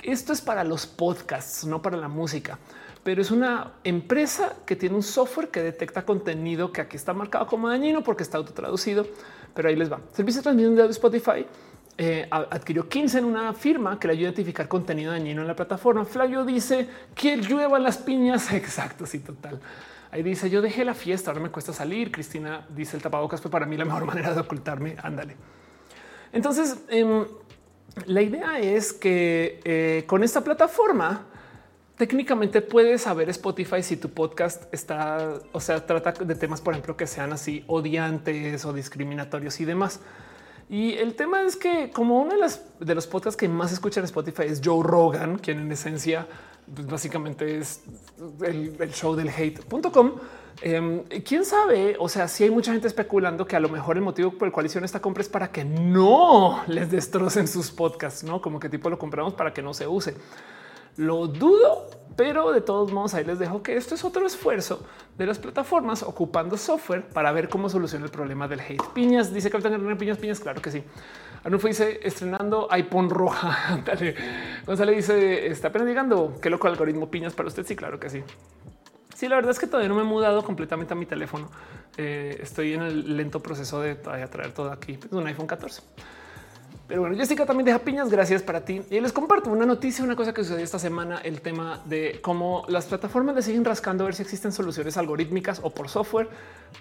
Esto 0.02 0.32
es 0.32 0.40
para 0.40 0.64
los 0.64 0.86
podcasts, 0.86 1.64
no 1.64 1.80
para 1.80 1.96
la 1.96 2.08
música 2.08 2.58
pero 3.06 3.22
es 3.22 3.30
una 3.30 3.74
empresa 3.84 4.56
que 4.66 4.74
tiene 4.74 4.96
un 4.96 5.02
software 5.04 5.48
que 5.48 5.62
detecta 5.62 6.04
contenido 6.04 6.72
que 6.72 6.80
aquí 6.80 6.96
está 6.96 7.14
marcado 7.14 7.46
como 7.46 7.68
dañino 7.68 8.02
porque 8.02 8.24
está 8.24 8.36
autotraducido, 8.36 9.06
pero 9.54 9.68
ahí 9.68 9.76
les 9.76 9.92
va. 9.92 10.00
Servicio 10.12 10.40
de 10.40 10.42
transmisión 10.42 10.74
de 10.74 10.86
Spotify 10.86 11.46
eh, 11.96 12.26
adquirió 12.28 12.88
15 12.88 13.18
en 13.18 13.24
una 13.26 13.52
firma 13.52 14.00
que 14.00 14.08
le 14.08 14.14
ayuda 14.14 14.30
a 14.30 14.32
identificar 14.32 14.66
contenido 14.66 15.12
dañino 15.12 15.42
en 15.42 15.46
la 15.46 15.54
plataforma. 15.54 16.04
Flavio 16.04 16.44
dice 16.44 16.88
que 17.14 17.36
lluevan 17.36 17.84
las 17.84 17.96
piñas. 17.96 18.52
Exacto, 18.52 19.06
sí, 19.06 19.20
total. 19.20 19.60
Ahí 20.10 20.24
dice 20.24 20.50
yo 20.50 20.60
dejé 20.60 20.84
la 20.84 20.94
fiesta, 20.94 21.30
ahora 21.30 21.44
me 21.44 21.50
cuesta 21.50 21.72
salir. 21.72 22.10
Cristina 22.10 22.66
dice 22.70 22.96
el 22.96 23.04
tapabocas 23.04 23.40
fue 23.40 23.52
para 23.52 23.66
mí 23.66 23.76
la 23.76 23.84
mejor 23.84 24.04
manera 24.12 24.34
de 24.34 24.40
ocultarme. 24.40 24.96
Ándale. 25.00 25.36
Entonces, 26.32 26.76
em, 26.88 27.24
la 28.06 28.20
idea 28.20 28.58
es 28.58 28.92
que 28.92 29.60
eh, 29.62 30.02
con 30.08 30.24
esta 30.24 30.42
plataforma 30.42 31.26
técnicamente 31.96 32.60
puedes 32.60 33.02
saber 33.02 33.28
Spotify 33.30 33.82
si 33.82 33.96
tu 33.96 34.10
podcast 34.10 34.72
está, 34.72 35.40
o 35.52 35.60
sea, 35.60 35.86
trata 35.86 36.12
de 36.12 36.34
temas, 36.34 36.60
por 36.60 36.74
ejemplo, 36.74 36.96
que 36.96 37.06
sean 37.06 37.32
así 37.32 37.64
odiantes 37.66 38.64
o 38.64 38.72
discriminatorios 38.72 39.60
y 39.60 39.64
demás. 39.64 40.00
Y 40.68 40.94
el 40.94 41.14
tema 41.14 41.42
es 41.42 41.56
que 41.56 41.90
como 41.90 42.20
uno 42.20 42.32
de, 42.32 42.38
las, 42.38 42.64
de 42.80 42.94
los 42.94 43.06
podcasts 43.06 43.36
que 43.36 43.48
más 43.48 43.72
escuchan 43.72 44.04
Spotify 44.04 44.44
es 44.46 44.60
Joe 44.62 44.82
Rogan, 44.82 45.38
quien 45.38 45.60
en 45.60 45.70
esencia 45.70 46.26
pues, 46.74 46.86
básicamente 46.86 47.58
es 47.58 47.82
el, 48.44 48.76
show 48.92 49.14
del 49.14 49.28
hate.com. 49.28 50.12
Em, 50.62 51.04
Quién 51.24 51.44
sabe? 51.44 51.96
O 52.00 52.08
sea, 52.08 52.26
si 52.26 52.44
hay 52.44 52.50
mucha 52.50 52.72
gente 52.72 52.88
especulando 52.88 53.46
que 53.46 53.54
a 53.54 53.60
lo 53.60 53.68
mejor 53.68 53.96
el 53.96 54.02
motivo 54.02 54.32
por 54.32 54.46
el 54.46 54.52
cual 54.52 54.66
hicieron 54.66 54.84
esta 54.84 55.00
compra 55.00 55.22
es 55.22 55.28
para 55.28 55.52
que 55.52 55.64
no 55.64 56.62
les 56.66 56.90
destrocen 56.90 57.46
sus 57.46 57.70
podcasts, 57.70 58.24
no 58.24 58.40
como 58.40 58.58
que 58.58 58.68
tipo 58.68 58.90
lo 58.90 58.98
compramos 58.98 59.34
para 59.34 59.54
que 59.54 59.62
no 59.62 59.72
se 59.72 59.86
use. 59.86 60.16
Lo 60.96 61.26
dudo, 61.26 61.90
pero 62.16 62.52
de 62.52 62.60
todos 62.60 62.92
modos 62.92 63.14
ahí 63.14 63.24
les 63.24 63.38
dejo 63.38 63.62
que 63.62 63.76
esto 63.76 63.94
es 63.94 64.04
otro 64.04 64.26
esfuerzo 64.26 64.86
de 65.18 65.26
las 65.26 65.38
plataformas 65.38 66.02
ocupando 66.02 66.56
software 66.56 67.06
para 67.08 67.32
ver 67.32 67.48
cómo 67.48 67.68
soluciona 67.68 68.06
el 68.06 68.10
problema 68.10 68.48
del 68.48 68.60
hate. 68.60 68.82
Piñas, 68.94 69.32
dice 69.32 69.50
Capitán 69.50 69.74
Hernán 69.74 69.98
Piñas, 69.98 70.18
Piñas, 70.18 70.40
claro 70.40 70.60
que 70.62 70.70
sí. 70.70 70.82
Arnulfo 71.46 71.68
dice 71.68 72.00
estrenando 72.02 72.66
iPhone 72.72 73.08
roja. 73.08 73.80
Dale. 73.86 74.16
González 74.66 74.96
dice 74.96 75.46
está 75.46 75.68
apenas 75.68 75.86
llegando. 75.86 76.34
Qué 76.42 76.50
loco 76.50 76.66
algoritmo 76.66 77.08
piñas 77.08 77.34
para 77.34 77.46
usted. 77.46 77.64
Sí, 77.64 77.76
claro 77.76 78.00
que 78.00 78.10
sí. 78.10 78.24
Sí, 79.14 79.28
la 79.28 79.36
verdad 79.36 79.52
es 79.52 79.60
que 79.60 79.68
todavía 79.68 79.88
no 79.88 79.94
me 79.94 80.00
he 80.00 80.04
mudado 80.04 80.42
completamente 80.42 80.92
a 80.92 80.96
mi 80.96 81.06
teléfono. 81.06 81.48
Eh, 81.96 82.36
estoy 82.42 82.74
en 82.74 82.82
el 82.82 83.16
lento 83.16 83.40
proceso 83.40 83.80
de 83.80 83.94
todavía 83.94 84.26
traer 84.26 84.52
todo 84.52 84.72
aquí. 84.72 84.98
Es 85.02 85.12
un 85.12 85.24
iPhone 85.26 85.46
14. 85.46 85.82
Pero 86.88 87.00
bueno, 87.00 87.16
Jessica 87.16 87.44
también 87.44 87.66
deja 87.66 87.80
piñas. 87.80 88.08
Gracias 88.10 88.42
para 88.42 88.64
ti. 88.64 88.82
Y 88.90 89.00
les 89.00 89.12
comparto 89.12 89.50
una 89.50 89.66
noticia, 89.66 90.04
una 90.04 90.14
cosa 90.14 90.32
que 90.32 90.44
sucedió 90.44 90.62
esta 90.62 90.78
semana, 90.78 91.18
el 91.18 91.40
tema 91.40 91.82
de 91.84 92.20
cómo 92.22 92.64
las 92.68 92.86
plataformas 92.86 93.34
le 93.34 93.42
siguen 93.42 93.64
rascando 93.64 94.04
a 94.04 94.06
ver 94.06 94.14
si 94.14 94.22
existen 94.22 94.52
soluciones 94.52 94.96
algorítmicas 94.96 95.60
o 95.62 95.70
por 95.70 95.88
software 95.88 96.28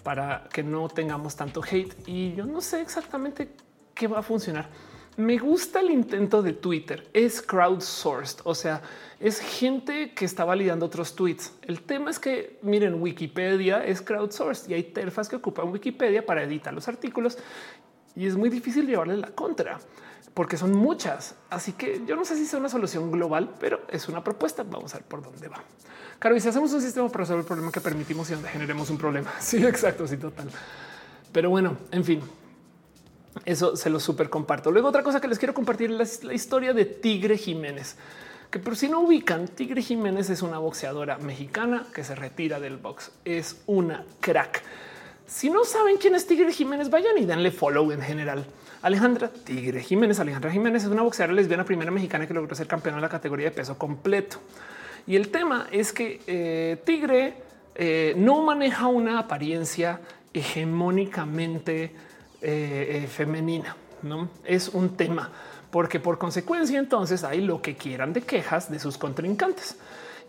para 0.03 0.47
que 0.53 0.61
no 0.61 0.87
tengamos 0.89 1.35
tanto 1.35 1.61
hate. 1.63 1.93
Y 2.05 2.33
yo 2.35 2.45
no 2.45 2.61
sé 2.61 2.81
exactamente 2.81 3.49
qué 3.95 4.07
va 4.07 4.19
a 4.19 4.23
funcionar. 4.23 4.69
Me 5.17 5.37
gusta 5.37 5.79
el 5.79 5.91
intento 5.91 6.43
de 6.43 6.51
Twitter. 6.51 7.07
Es 7.13 7.41
crowdsourced, 7.41 8.41
o 8.43 8.53
sea, 8.53 8.81
es 9.19 9.39
gente 9.39 10.13
que 10.13 10.25
está 10.25 10.43
validando 10.43 10.85
otros 10.85 11.15
tweets. 11.15 11.53
El 11.61 11.81
tema 11.81 12.11
es 12.11 12.19
que 12.19 12.59
miren, 12.61 13.01
Wikipedia 13.01 13.83
es 13.85 14.01
crowdsourced 14.01 14.69
y 14.69 14.73
hay 14.73 14.83
terfas 14.83 15.29
que 15.29 15.37
ocupan 15.37 15.69
Wikipedia 15.69 16.25
para 16.25 16.43
editar 16.43 16.73
los 16.73 16.89
artículos 16.89 17.37
y 18.15 18.27
es 18.27 18.35
muy 18.35 18.49
difícil 18.49 18.87
llevarle 18.87 19.17
la 19.17 19.29
contra. 19.29 19.79
porque 20.33 20.57
son 20.57 20.73
muchas. 20.73 21.35
Así 21.49 21.71
que 21.73 22.01
yo 22.05 22.15
no 22.17 22.25
sé 22.25 22.35
si 22.35 22.43
es 22.43 22.53
una 22.53 22.67
solución 22.67 23.09
global, 23.09 23.55
pero 23.57 23.81
es 23.89 24.09
una 24.09 24.21
propuesta. 24.21 24.63
Vamos 24.63 24.93
a 24.93 24.97
ver 24.97 25.07
por 25.07 25.23
dónde 25.23 25.47
va. 25.47 25.63
Claro, 26.19 26.35
y 26.35 26.41
si 26.41 26.49
hacemos 26.49 26.73
un 26.73 26.81
sistema 26.81 27.07
para 27.07 27.19
resolver 27.19 27.41
el 27.41 27.47
problema 27.47 27.71
que 27.71 27.79
permitimos 27.79 28.29
y 28.29 28.33
donde 28.33 28.49
generemos 28.49 28.89
un 28.89 28.97
problema. 28.97 29.31
Sí, 29.39 29.65
exacto, 29.65 30.05
sí, 30.07 30.17
total. 30.17 30.49
Pero 31.31 31.49
bueno, 31.49 31.77
en 31.91 32.03
fin, 32.03 32.21
eso 33.43 33.75
se 33.75 33.89
lo 33.89 33.99
súper 33.99 34.29
comparto. 34.29 34.71
Luego 34.71 34.87
otra 34.89 35.03
cosa 35.03 35.19
que 35.19 35.27
les 35.27 35.37
quiero 35.37 35.53
compartir 35.53 35.91
es 35.99 36.23
la 36.23 36.33
historia 36.33 36.73
de 36.73 36.85
Tigre 36.85 37.37
Jiménez, 37.37 37.97
que 38.49 38.59
por 38.59 38.75
si 38.77 38.87
no 38.87 39.01
ubican, 39.01 39.47
Tigre 39.47 39.81
Jiménez 39.81 40.29
es 40.29 40.41
una 40.41 40.59
boxeadora 40.59 41.17
mexicana 41.17 41.85
que 41.93 42.03
se 42.03 42.15
retira 42.15 42.59
del 42.59 42.77
box. 42.77 43.11
Es 43.25 43.61
una 43.65 44.05
crack. 44.21 44.63
Si 45.27 45.49
no 45.49 45.65
saben 45.65 45.97
quién 45.97 46.13
es 46.15 46.27
Tigre 46.27 46.51
Jiménez, 46.51 46.89
vayan 46.89 47.17
y 47.17 47.25
denle 47.25 47.51
follow 47.51 47.91
en 47.91 48.01
general. 48.01 48.45
Alejandra 48.83 49.29
Tigre 49.29 49.81
Jiménez. 49.81 50.19
Alejandra 50.19 50.51
Jiménez 50.51 50.83
es 50.83 50.89
una 50.89 51.01
boxeadora 51.01 51.33
lesbiana 51.33 51.65
primera 51.65 51.89
mexicana 51.89 52.27
que 52.27 52.33
logró 52.33 52.55
ser 52.55 52.67
campeona 52.67 52.97
en 52.97 53.01
la 53.01 53.09
categoría 53.09 53.45
de 53.45 53.51
peso 53.51 53.77
completo. 53.77 54.37
Y 55.07 55.15
el 55.15 55.29
tema 55.29 55.67
es 55.71 55.91
que 55.91 56.21
eh, 56.27 56.77
Tigre 56.85 57.33
eh, 57.73 58.13
no 58.17 58.43
maneja 58.43 58.87
una 58.87 59.19
apariencia 59.19 59.99
hegemónicamente 60.31 61.91
eh, 62.41 63.07
femenina. 63.11 63.75
No 64.03 64.29
es 64.43 64.69
un 64.69 64.95
tema 64.95 65.31
porque 65.71 65.99
por 65.99 66.17
consecuencia 66.17 66.79
entonces 66.79 67.23
hay 67.23 67.41
lo 67.41 67.61
que 67.61 67.75
quieran 67.75 68.13
de 68.13 68.21
quejas 68.21 68.71
de 68.71 68.79
sus 68.79 68.97
contrincantes. 68.97 69.77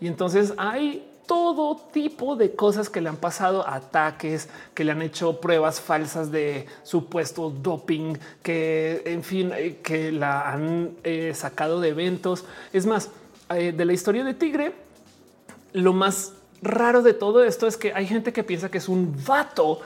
Y 0.01 0.07
entonces 0.07 0.53
hay 0.57 1.07
todo 1.27 1.75
tipo 1.91 2.35
de 2.35 2.55
cosas 2.55 2.89
que 2.89 3.01
le 3.01 3.09
han 3.09 3.17
pasado, 3.17 3.67
ataques, 3.67 4.49
que 4.73 4.83
le 4.83 4.93
han 4.93 5.01
hecho 5.01 5.39
pruebas 5.39 5.81
falsas 5.81 6.31
de 6.31 6.65
supuesto 6.83 7.51
doping, 7.51 8.17
que 8.41 9.03
en 9.05 9.23
fin, 9.23 9.51
eh, 9.53 9.77
que 9.83 10.11
la 10.11 10.49
han 10.49 10.91
eh, 11.03 11.33
sacado 11.35 11.81
de 11.81 11.89
eventos. 11.89 12.45
Es 12.71 12.85
más, 12.85 13.11
eh, 13.53 13.73
de 13.73 13.85
la 13.85 13.93
historia 13.93 14.23
de 14.23 14.33
Tigre, 14.33 14.71
lo 15.73 15.93
más 15.93 16.33
raro 16.61 17.03
de 17.03 17.13
todo 17.13 17.43
esto 17.43 17.67
es 17.67 17.77
que 17.77 17.93
hay 17.93 18.07
gente 18.07 18.31
que 18.31 18.43
piensa 18.43 18.71
que 18.71 18.79
es 18.79 18.87
un 18.87 19.13
vato 19.27 19.81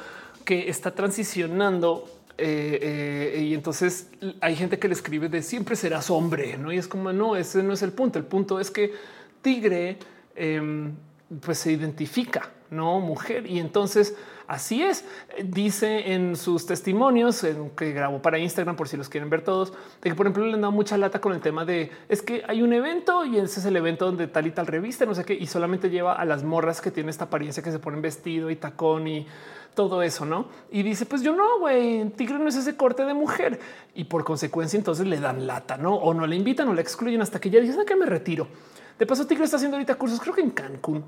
que 0.45 0.69
está 0.69 0.91
transicionando 0.91 2.07
y 2.37 3.53
entonces 3.53 4.07
hay 4.39 4.55
gente 4.55 4.79
que 4.79 4.87
le 4.87 4.95
escribe 4.95 5.29
de 5.29 5.43
siempre 5.43 5.75
serás 5.75 6.09
hombre, 6.09 6.57
no? 6.57 6.71
Y 6.71 6.77
es 6.79 6.87
como 6.87 7.13
no, 7.13 7.35
ese 7.35 7.61
no 7.61 7.73
es 7.73 7.83
el 7.83 7.91
punto. 7.91 8.17
El 8.17 8.25
punto 8.25 8.59
es 8.59 8.71
que 8.71 8.95
Tigre 9.43 9.97
em, 10.35 10.95
pues 11.39 11.59
se 11.59 11.71
identifica, 11.71 12.49
no 12.69 12.99
mujer. 12.99 13.47
Y 13.47 13.59
entonces 13.59 14.15
así 14.47 14.83
es. 14.83 15.05
Dice 15.43 16.13
en 16.13 16.35
sus 16.35 16.65
testimonios 16.65 17.45
que 17.77 17.93
grabó 17.93 18.21
para 18.21 18.37
Instagram, 18.37 18.75
por 18.75 18.87
si 18.87 18.97
los 18.97 19.07
quieren 19.07 19.29
ver 19.29 19.43
todos, 19.43 19.71
de 20.01 20.09
que 20.09 20.15
por 20.15 20.25
ejemplo 20.25 20.45
le 20.45 20.53
han 20.53 20.61
dado 20.61 20.73
mucha 20.73 20.97
lata 20.97 21.21
con 21.21 21.33
el 21.33 21.39
tema 21.39 21.63
de 21.63 21.91
es 22.09 22.21
que 22.21 22.43
hay 22.47 22.61
un 22.61 22.73
evento 22.73 23.25
y 23.25 23.37
ese 23.37 23.61
es 23.61 23.65
el 23.65 23.75
evento 23.77 24.05
donde 24.05 24.27
tal 24.27 24.47
y 24.47 24.51
tal 24.51 24.67
revista, 24.67 25.05
no 25.05 25.15
sé 25.15 25.23
qué, 25.23 25.33
y 25.33 25.47
solamente 25.47 25.89
lleva 25.89 26.13
a 26.13 26.25
las 26.25 26.43
morras 26.43 26.81
que 26.81 26.91
tienen 26.91 27.09
esta 27.09 27.25
apariencia 27.25 27.63
que 27.63 27.71
se 27.71 27.79
ponen 27.79 28.01
vestido 28.01 28.49
y 28.49 28.55
tacón 28.57 29.07
y 29.07 29.27
todo 29.73 30.01
eso, 30.01 30.25
¿no? 30.25 30.47
Y 30.69 30.83
dice, 30.83 31.05
pues 31.05 31.21
yo 31.21 31.33
no, 31.33 31.59
güey, 31.59 32.09
Tigre 32.09 32.37
no 32.37 32.49
es 32.49 32.57
ese 32.57 32.75
corte 32.75 33.05
de 33.05 33.13
mujer. 33.13 33.57
Y 33.95 34.03
por 34.03 34.25
consecuencia 34.25 34.77
entonces 34.77 35.07
le 35.07 35.17
dan 35.19 35.47
lata, 35.47 35.77
¿no? 35.77 35.95
O 35.95 36.13
no 36.13 36.27
le 36.27 36.35
invitan 36.35 36.67
o 36.67 36.73
le 36.73 36.81
excluyen 36.81 37.21
hasta 37.21 37.39
que 37.39 37.49
ya 37.49 37.61
dice 37.61 37.77
que 37.85 37.95
me 37.95 38.05
retiro. 38.05 38.47
De 38.97 39.05
paso, 39.05 39.25
Tigre 39.25 39.45
está 39.45 39.57
haciendo 39.57 39.77
ahorita 39.77 39.95
cursos, 39.95 40.19
creo 40.19 40.33
que 40.33 40.41
en 40.41 40.51
Cancún. 40.51 41.03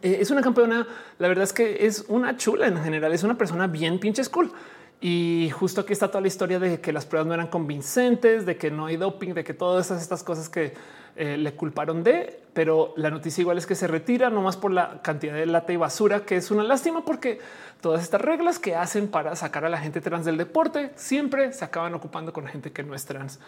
Eh, 0.00 0.18
es 0.20 0.30
una 0.30 0.40
campeona. 0.40 0.86
La 1.18 1.28
verdad 1.28 1.44
es 1.44 1.52
que 1.52 1.86
es 1.86 2.04
una 2.08 2.36
chula 2.36 2.66
en 2.66 2.82
general. 2.82 3.12
Es 3.12 3.22
una 3.22 3.36
persona 3.36 3.66
bien 3.66 3.98
pinche 3.98 4.24
cool. 4.26 4.52
Y 5.00 5.50
justo 5.50 5.80
aquí 5.80 5.92
está 5.92 6.08
toda 6.08 6.20
la 6.20 6.28
historia 6.28 6.60
de 6.60 6.80
que 6.80 6.92
las 6.92 7.06
pruebas 7.06 7.26
no 7.26 7.34
eran 7.34 7.48
convincentes, 7.48 8.46
de 8.46 8.56
que 8.56 8.70
no 8.70 8.86
hay 8.86 8.96
doping, 8.96 9.34
de 9.34 9.42
que 9.42 9.52
todas 9.52 9.90
estas 9.90 10.22
cosas 10.22 10.48
que 10.48 10.74
eh, 11.16 11.36
le 11.36 11.54
culparon 11.54 12.04
de, 12.04 12.40
pero 12.54 12.94
la 12.96 13.10
noticia 13.10 13.42
igual 13.42 13.58
es 13.58 13.66
que 13.66 13.74
se 13.74 13.86
retira 13.86 14.30
nomás 14.30 14.56
por 14.56 14.70
la 14.70 15.02
cantidad 15.02 15.34
de 15.34 15.44
lata 15.44 15.72
y 15.72 15.76
basura, 15.76 16.24
que 16.24 16.36
es 16.36 16.50
una 16.52 16.62
lástima 16.62 17.04
porque 17.04 17.38
todas 17.82 18.02
estas 18.02 18.20
reglas 18.20 18.58
que 18.58 18.76
hacen 18.76 19.08
para 19.08 19.34
sacar 19.36 19.64
a 19.64 19.68
la 19.68 19.78
gente 19.78 20.00
trans 20.00 20.24
del 20.24 20.38
deporte 20.38 20.92
siempre 20.94 21.52
se 21.52 21.64
acaban 21.64 21.92
ocupando 21.94 22.32
con 22.32 22.46
gente 22.46 22.72
que 22.72 22.82
no 22.84 22.94
es 22.94 23.04
trans. 23.04 23.40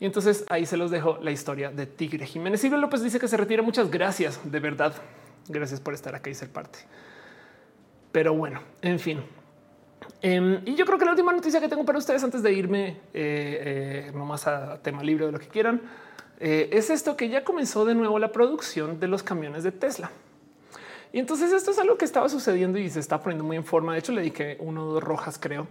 Y 0.00 0.06
entonces 0.06 0.44
ahí 0.48 0.66
se 0.66 0.76
los 0.76 0.90
dejo 0.90 1.18
la 1.22 1.30
historia 1.30 1.70
de 1.70 1.86
Tigre 1.86 2.26
Jiménez. 2.26 2.60
Silvia 2.60 2.78
López 2.78 3.02
dice 3.02 3.20
que 3.20 3.28
se 3.28 3.36
retira. 3.36 3.62
Muchas 3.62 3.90
gracias, 3.90 4.40
de 4.44 4.60
verdad. 4.60 4.94
Gracias 5.48 5.80
por 5.80 5.94
estar 5.94 6.14
acá 6.14 6.30
y 6.30 6.34
ser 6.34 6.50
parte. 6.50 6.80
Pero 8.12 8.34
bueno, 8.34 8.60
en 8.82 8.98
fin. 8.98 9.20
Em, 10.22 10.60
y 10.64 10.74
yo 10.74 10.86
creo 10.86 10.98
que 10.98 11.04
la 11.04 11.12
última 11.12 11.32
noticia 11.32 11.60
que 11.60 11.68
tengo 11.68 11.84
para 11.84 11.98
ustedes 11.98 12.22
antes 12.24 12.42
de 12.42 12.52
irme 12.52 12.88
eh, 12.88 12.96
eh, 13.12 14.12
nomás 14.14 14.46
a 14.46 14.78
tema 14.82 15.02
libre 15.02 15.26
de 15.26 15.32
lo 15.32 15.38
que 15.38 15.48
quieran 15.48 15.82
eh, 16.40 16.68
es 16.72 16.90
esto 16.90 17.16
que 17.16 17.28
ya 17.28 17.44
comenzó 17.44 17.84
de 17.84 17.94
nuevo 17.94 18.18
la 18.18 18.32
producción 18.32 19.00
de 19.00 19.08
los 19.08 19.22
camiones 19.22 19.64
de 19.64 19.72
Tesla. 19.72 20.10
Y 21.12 21.20
entonces 21.20 21.52
esto 21.52 21.70
es 21.70 21.78
algo 21.78 21.96
que 21.96 22.04
estaba 22.04 22.28
sucediendo 22.28 22.78
y 22.78 22.90
se 22.90 23.00
está 23.00 23.22
poniendo 23.22 23.44
muy 23.44 23.56
en 23.56 23.64
forma. 23.64 23.92
De 23.92 24.00
hecho, 24.00 24.12
le 24.12 24.22
dije 24.22 24.56
uno 24.60 24.88
o 24.88 24.92
dos 24.94 25.02
rojas, 25.02 25.38
creo, 25.38 25.68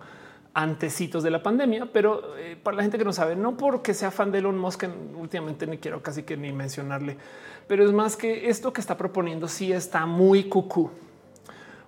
antecitos 0.53 1.23
de 1.23 1.31
la 1.31 1.41
pandemia, 1.41 1.87
pero 1.91 2.37
eh, 2.37 2.55
para 2.61 2.77
la 2.77 2.83
gente 2.83 2.97
que 2.97 3.05
no 3.05 3.13
sabe, 3.13 3.35
no 3.35 3.57
porque 3.57 3.93
sea 3.93 4.11
fan 4.11 4.31
de 4.31 4.39
Elon 4.39 4.57
Musk, 4.57 4.85
últimamente 5.15 5.65
ni 5.65 5.77
quiero 5.79 6.03
casi 6.03 6.23
que 6.23 6.37
ni 6.37 6.51
mencionarle, 6.51 7.17
pero 7.67 7.83
es 7.83 7.91
más 7.91 8.15
que 8.15 8.49
esto 8.49 8.71
que 8.71 8.81
está 8.81 8.95
proponiendo 8.97 9.47
sí 9.47 9.71
está 9.71 10.05
muy 10.05 10.43
cucú. 10.45 10.91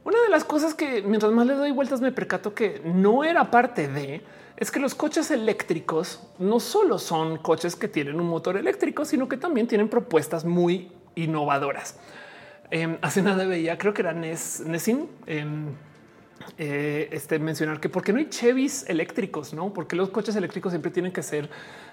Una 0.04 0.22
de 0.22 0.30
las 0.30 0.44
cosas 0.44 0.74
que 0.74 1.02
mientras 1.02 1.32
más 1.32 1.48
le 1.48 1.54
doy 1.54 1.72
vueltas 1.72 2.02
me 2.02 2.12
percato 2.12 2.54
que 2.54 2.82
no 2.84 3.24
era 3.24 3.50
parte 3.50 3.88
de 3.88 4.22
es 4.58 4.72
que 4.72 4.80
los 4.80 4.96
coches 4.96 5.32
eléctricos 5.32 6.22
no 6.40 6.60
solo 6.60 6.98
son 6.98 7.38
coches 7.38 7.76
que 7.76 7.88
tienen 7.88 8.20
un 8.20 8.28
motor 8.28 8.56
eléctrico, 8.56 9.04
sino 9.04 9.28
que 9.28 9.38
también 9.38 9.68
tienen 9.68 9.90
propuestas 9.90 10.46
muy 10.46 10.92
innovadoras. 11.16 11.98
Em, 12.72 12.98
hace 13.02 13.22
nada 13.22 13.46
veía, 13.46 13.78
creo 13.78 13.94
que 13.94 14.02
era 14.02 14.14
Nes, 14.14 14.62
Nesin, 14.66 15.08
eh, 15.28 15.46
este, 16.58 17.40
mencionar 17.40 17.80
que 17.80 17.90
por 17.90 18.04
qué 18.04 18.14
no 18.14 18.20
hay 18.20 18.30
Chevys 18.30 18.88
eléctricos, 18.90 19.54
no? 19.54 19.74
Porque 19.74 19.96
los 19.96 20.10
coches 20.10 20.36
eléctricos 20.36 20.72
siempre 20.72 20.92
tienen 20.92 21.12
que 21.12 21.24
ser 21.24 21.50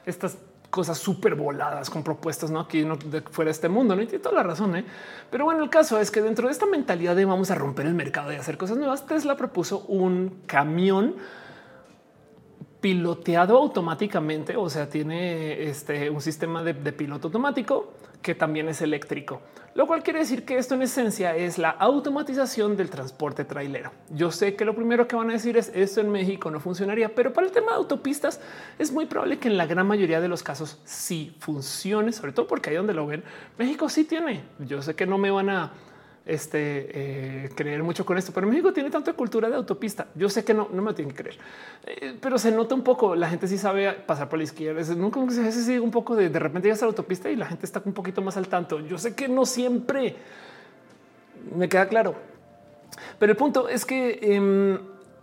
estas 0.06 0.38
cosas 0.70 0.96
súper 0.96 1.34
voladas 1.34 1.90
con 1.90 2.02
propuestas, 2.02 2.50
no 2.50 2.60
aquí 2.60 2.84
no 2.84 2.96
fuera 3.30 3.48
de 3.48 3.52
este 3.52 3.68
mundo. 3.68 3.94
No 3.94 4.02
y 4.02 4.06
tiene 4.06 4.22
toda 4.22 4.36
la 4.36 4.42
razón. 4.42 4.74
¿eh? 4.76 4.84
Pero 5.30 5.44
bueno, 5.44 5.62
el 5.62 5.70
caso 5.70 5.98
es 5.98 6.10
que 6.10 6.22
dentro 6.22 6.46
de 6.46 6.52
esta 6.52 6.66
mentalidad 6.66 7.14
de 7.14 7.24
vamos 7.24 7.50
a 7.50 7.54
romper 7.54 7.86
el 7.86 7.94
mercado 7.94 8.32
y 8.32 8.36
hacer 8.36 8.56
cosas 8.56 8.78
nuevas, 8.78 9.06
Tesla 9.06 9.36
propuso 9.36 9.80
un 9.88 10.42
camión 10.46 11.16
piloteado 12.80 13.58
automáticamente. 13.58 14.56
O 14.56 14.70
sea, 14.70 14.88
tiene 14.88 15.64
este, 15.64 16.08
un 16.08 16.22
sistema 16.22 16.62
de 16.62 16.92
piloto 16.92 17.28
automático 17.28 17.92
que 18.22 18.34
también 18.34 18.68
es 18.68 18.80
eléctrico, 18.80 19.42
lo 19.74 19.86
cual 19.86 20.02
quiere 20.02 20.20
decir 20.20 20.44
que 20.44 20.56
esto 20.56 20.74
en 20.74 20.82
esencia 20.82 21.36
es 21.36 21.58
la 21.58 21.70
automatización 21.70 22.76
del 22.76 22.88
transporte 22.88 23.44
trailero. 23.44 23.90
Yo 24.10 24.30
sé 24.30 24.54
que 24.54 24.64
lo 24.64 24.74
primero 24.74 25.08
que 25.08 25.16
van 25.16 25.30
a 25.30 25.34
decir 25.34 25.56
es 25.56 25.70
esto 25.74 26.00
en 26.00 26.10
México 26.10 26.50
no 26.50 26.60
funcionaría, 26.60 27.14
pero 27.14 27.32
para 27.32 27.46
el 27.46 27.52
tema 27.52 27.72
de 27.72 27.78
autopistas 27.78 28.40
es 28.78 28.92
muy 28.92 29.06
probable 29.06 29.38
que 29.38 29.48
en 29.48 29.56
la 29.56 29.66
gran 29.66 29.86
mayoría 29.86 30.20
de 30.20 30.28
los 30.28 30.42
casos 30.42 30.78
sí 30.84 31.36
funcione, 31.40 32.12
sobre 32.12 32.32
todo 32.32 32.46
porque 32.46 32.70
ahí 32.70 32.76
donde 32.76 32.94
lo 32.94 33.06
ven, 33.06 33.24
México 33.58 33.88
sí 33.88 34.04
tiene. 34.04 34.44
Yo 34.60 34.80
sé 34.82 34.94
que 34.94 35.06
no 35.06 35.18
me 35.18 35.30
van 35.30 35.50
a 35.50 35.72
este, 36.24 37.46
eh, 37.46 37.50
creer 37.54 37.82
mucho 37.82 38.04
con 38.04 38.16
esto, 38.16 38.32
pero 38.32 38.46
México 38.46 38.72
tiene 38.72 38.90
tanta 38.90 39.12
cultura 39.12 39.48
de 39.48 39.56
autopista. 39.56 40.06
Yo 40.14 40.28
sé 40.28 40.44
que 40.44 40.54
no, 40.54 40.68
no 40.72 40.82
me 40.82 40.94
tienen 40.94 41.14
que 41.14 41.22
creer, 41.22 41.38
eh, 41.84 42.16
pero 42.20 42.38
se 42.38 42.52
nota 42.52 42.74
un 42.74 42.82
poco. 42.82 43.16
La 43.16 43.28
gente 43.28 43.48
sí 43.48 43.58
sabe 43.58 43.92
pasar 43.92 44.28
por 44.28 44.38
la 44.38 44.44
izquierda. 44.44 44.80
Es, 44.80 44.96
nunca 44.96 45.20
a 45.20 45.24
veces 45.24 45.64
sigue 45.64 45.80
un 45.80 45.90
poco 45.90 46.14
de 46.14 46.28
de 46.28 46.38
repente 46.38 46.68
llegas 46.68 46.82
a 46.82 46.86
la 46.86 46.90
autopista 46.90 47.30
y 47.30 47.36
la 47.36 47.46
gente 47.46 47.66
está 47.66 47.82
un 47.84 47.92
poquito 47.92 48.22
más 48.22 48.36
al 48.36 48.48
tanto. 48.48 48.80
Yo 48.80 48.98
sé 48.98 49.14
que 49.14 49.28
no 49.28 49.44
siempre 49.46 50.16
me 51.56 51.68
queda 51.68 51.88
claro, 51.88 52.14
pero 53.18 53.32
el 53.32 53.36
punto 53.36 53.68
es 53.68 53.84
que 53.84 54.18
em, 54.22 54.78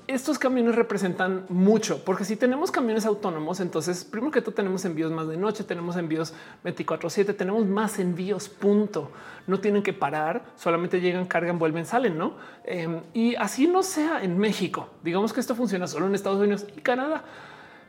estos 0.09 0.39
camiones 0.39 0.75
representan 0.75 1.45
mucho, 1.49 2.03
porque 2.03 2.25
si 2.25 2.35
tenemos 2.35 2.71
camiones 2.71 3.05
autónomos, 3.05 3.59
entonces 3.59 4.03
primero 4.03 4.31
que 4.31 4.41
todo 4.41 4.55
tenemos 4.55 4.83
envíos 4.85 5.11
más 5.11 5.27
de 5.27 5.37
noche, 5.37 5.63
tenemos 5.63 5.97
envíos 5.97 6.33
24 6.63 7.11
7, 7.11 7.33
tenemos 7.35 7.67
más 7.67 7.99
envíos, 7.99 8.49
punto. 8.49 9.11
No 9.45 9.59
tienen 9.59 9.83
que 9.83 9.93
parar, 9.93 10.45
solamente 10.55 10.99
llegan, 10.99 11.27
cargan, 11.27 11.59
vuelven, 11.59 11.85
salen, 11.85 12.17
¿no? 12.17 12.33
Em, 12.63 13.01
y 13.13 13.35
así 13.35 13.67
no 13.67 13.83
sea 13.83 14.23
en 14.23 14.39
México. 14.39 14.89
Digamos 15.03 15.31
que 15.31 15.41
esto 15.41 15.53
funciona 15.53 15.85
solo 15.85 16.07
en 16.07 16.15
Estados 16.15 16.39
Unidos 16.39 16.65
y 16.75 16.81
Canadá. 16.81 17.23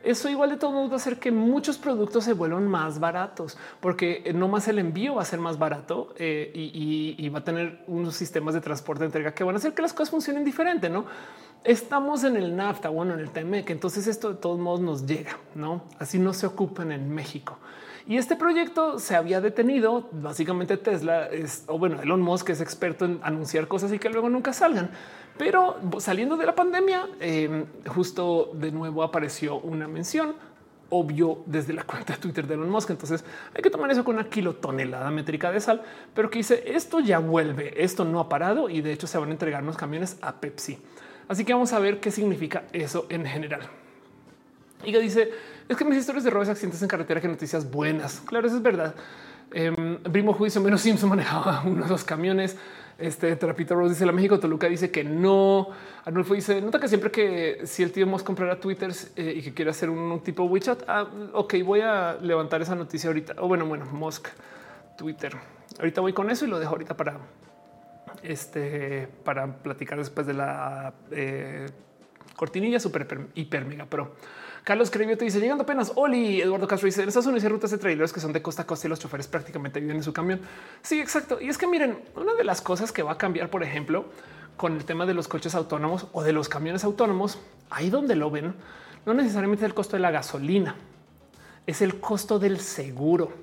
Eso 0.03 0.29
igual 0.29 0.49
de 0.49 0.57
todos 0.57 0.73
modos 0.73 0.89
va 0.89 0.93
a 0.93 0.97
hacer 0.97 1.19
que 1.19 1.31
muchos 1.31 1.77
productos 1.77 2.23
se 2.23 2.33
vuelvan 2.33 2.67
más 2.67 2.99
baratos, 2.99 3.57
porque 3.79 4.31
no 4.33 4.47
más 4.47 4.67
el 4.67 4.79
envío 4.79 5.15
va 5.15 5.21
a 5.21 5.25
ser 5.25 5.39
más 5.39 5.59
barato 5.59 6.13
eh, 6.17 6.51
y, 6.53 7.29
va 7.29 7.39
a 7.39 7.43
tener 7.43 7.83
unos 7.87 8.15
sistemas 8.15 8.53
de 8.53 8.61
transporte 8.61 9.01
de 9.01 9.05
entrega 9.05 9.33
que 9.33 9.43
van 9.43 9.55
a 9.55 9.57
hacer 9.59 9.73
que 9.73 9.81
las 9.81 9.93
cosas 9.93 10.09
funcionen 10.09 10.43
diferente, 10.43 10.89
¿no? 10.89 11.05
Estamos 11.63 12.23
en 12.23 12.35
el 12.35 12.55
NAFTA, 12.55 12.89
bueno, 12.89 13.13
en 13.13 13.19
el 13.19 13.29
TME, 13.29 13.63
entonces 13.67 14.07
esto 14.07 14.33
de 14.33 14.35
todos 14.37 14.59
modos 14.59 14.81
nos 14.81 15.05
llega, 15.05 15.37
no? 15.55 15.83
Así 15.99 16.19
no 16.19 16.33
se 16.33 16.47
ocupan 16.47 16.91
en 16.91 17.13
México. 17.13 17.57
Y 18.07 18.17
este 18.17 18.35
proyecto 18.35 18.99
se 18.99 19.15
había 19.15 19.41
detenido. 19.41 20.09
Básicamente 20.11 20.77
Tesla 20.77 21.27
es, 21.27 21.63
o 21.67 21.77
bueno, 21.77 22.01
Elon 22.01 22.21
Musk 22.21 22.49
es 22.49 22.61
experto 22.61 23.05
en 23.05 23.19
anunciar 23.23 23.67
cosas 23.67 23.93
y 23.93 23.99
que 23.99 24.09
luego 24.09 24.29
nunca 24.29 24.53
salgan. 24.53 24.89
Pero 25.37 25.77
saliendo 25.99 26.35
de 26.37 26.45
la 26.45 26.55
pandemia, 26.55 27.07
em, 27.19 27.65
justo 27.87 28.51
de 28.53 28.71
nuevo 28.71 29.03
apareció 29.03 29.59
una 29.59 29.87
mención 29.87 30.35
obvio 30.89 31.41
desde 31.45 31.73
la 31.73 31.83
cuenta 31.85 32.13
de 32.13 32.19
Twitter 32.19 32.45
de 32.45 32.55
Elon 32.55 32.69
Musk. 32.69 32.89
Entonces 32.89 33.23
hay 33.55 33.61
que 33.61 33.69
tomar 33.69 33.89
eso 33.91 34.03
con 34.03 34.15
una 34.15 34.29
kilotonelada 34.29 35.09
métrica 35.09 35.51
de 35.51 35.59
sal, 35.59 35.81
pero 36.13 36.29
que 36.29 36.39
dice 36.39 36.63
esto 36.67 36.99
ya 36.99 37.19
vuelve, 37.19 37.83
esto 37.83 38.05
no 38.05 38.19
ha 38.19 38.29
parado 38.29 38.69
y 38.69 38.81
de 38.81 38.93
hecho 38.93 39.07
se 39.07 39.17
van 39.17 39.29
a 39.29 39.31
entregar 39.31 39.63
los 39.63 39.77
camiones 39.77 40.17
a 40.21 40.39
Pepsi. 40.39 40.77
Así 41.27 41.45
que 41.45 41.53
vamos 41.53 41.71
a 41.73 41.79
ver 41.79 41.99
qué 41.99 42.11
significa 42.11 42.63
eso 42.73 43.05
en 43.09 43.25
general. 43.25 43.61
Y 44.83 44.91
que 44.91 44.99
dice 44.99 45.31
es 45.71 45.77
que 45.77 45.85
mis 45.85 45.97
historias 45.97 46.25
de 46.25 46.29
robos 46.29 46.49
y 46.49 46.51
accidentes 46.51 46.81
en 46.81 46.89
carretera 46.89 47.21
que 47.21 47.29
noticias 47.29 47.69
buenas. 47.71 48.21
Claro, 48.25 48.45
eso 48.45 48.57
es 48.57 48.61
verdad. 48.61 48.93
Eh, 49.53 49.99
Primo 50.11 50.33
Juicio 50.33 50.59
menos 50.59 50.81
Simpson 50.81 51.09
manejaba 51.09 51.63
uno 51.65 51.83
de 51.85 51.89
los 51.89 52.03
camiones. 52.03 52.57
Este 52.97 53.35
Trapito 53.37 53.73
Rose 53.73 53.93
dice 53.93 54.05
la 54.05 54.11
México 54.11 54.37
Toluca 54.37 54.67
dice 54.67 54.91
que 54.91 55.05
no. 55.05 55.69
Arnulfo 56.03 56.33
dice 56.33 56.61
nota 56.61 56.77
que 56.77 56.89
siempre 56.89 57.09
que 57.09 57.61
si 57.63 57.83
el 57.83 57.91
tío 57.93 58.05
Moss 58.05 58.21
comprara 58.21 58.59
Twitter 58.59 58.91
eh, 59.15 59.33
y 59.37 59.41
que 59.41 59.53
quiere 59.53 59.71
hacer 59.71 59.89
un, 59.89 60.21
tipo 60.21 60.43
WeChat, 60.43 60.83
ah, 60.87 61.07
ok, 61.33 61.55
voy 61.63 61.79
a 61.79 62.17
levantar 62.21 62.61
esa 62.61 62.75
noticia 62.75 63.09
ahorita. 63.09 63.35
O 63.37 63.47
bueno, 63.47 63.65
bueno, 63.65 63.85
Musk 63.85 64.27
Twitter. 64.97 65.31
Ahorita 65.79 66.01
voy 66.01 66.11
con 66.11 66.29
eso 66.29 66.45
y 66.45 66.49
lo 66.49 66.59
dejo 66.59 66.73
ahorita 66.73 66.97
para 66.97 67.17
este 68.23 69.07
para 69.23 69.47
platicar 69.63 69.97
después 69.97 70.27
de 70.27 70.33
la 70.33 70.93
eh, 71.11 71.65
cortinilla 72.35 72.79
super 72.79 73.07
hiper 73.35 73.65
mega 73.65 73.85
pro. 73.85 74.13
Carlos 74.63 74.91
Crevio 74.91 75.17
te 75.17 75.25
dice 75.25 75.39
llegando 75.39 75.63
apenas. 75.63 75.91
Oli 75.95 76.41
Eduardo 76.41 76.67
Castro 76.67 76.85
dice 76.85 77.01
en 77.01 77.07
Estados 77.07 77.25
Unidos 77.25 77.43
hay 77.43 77.49
rutas 77.49 77.71
de 77.71 77.79
trailers 77.79 78.13
que 78.13 78.19
son 78.19 78.31
de 78.31 78.41
costa 78.43 78.61
a 78.61 78.67
costa 78.67 78.87
y 78.87 78.89
los 78.89 78.99
choferes 78.99 79.27
prácticamente 79.27 79.79
viven 79.79 79.97
en 79.97 80.03
su 80.03 80.13
camión. 80.13 80.39
Sí, 80.83 80.99
exacto. 80.99 81.41
Y 81.41 81.49
es 81.49 81.57
que 81.57 81.65
miren, 81.65 81.97
una 82.15 82.35
de 82.35 82.43
las 82.43 82.61
cosas 82.61 82.91
que 82.91 83.01
va 83.01 83.13
a 83.13 83.17
cambiar, 83.17 83.49
por 83.49 83.63
ejemplo, 83.63 84.05
con 84.57 84.75
el 84.75 84.85
tema 84.85 85.07
de 85.07 85.15
los 85.15 85.27
coches 85.27 85.55
autónomos 85.55 86.07
o 86.11 86.21
de 86.21 86.33
los 86.33 86.47
camiones 86.47 86.83
autónomos, 86.83 87.39
ahí 87.71 87.89
donde 87.89 88.15
lo 88.15 88.29
ven, 88.29 88.53
no 89.05 89.15
necesariamente 89.15 89.65
el 89.65 89.73
costo 89.73 89.95
de 89.95 90.01
la 90.01 90.11
gasolina, 90.11 90.75
es 91.65 91.81
el 91.81 91.99
costo 91.99 92.37
del 92.37 92.59
seguro, 92.59 93.33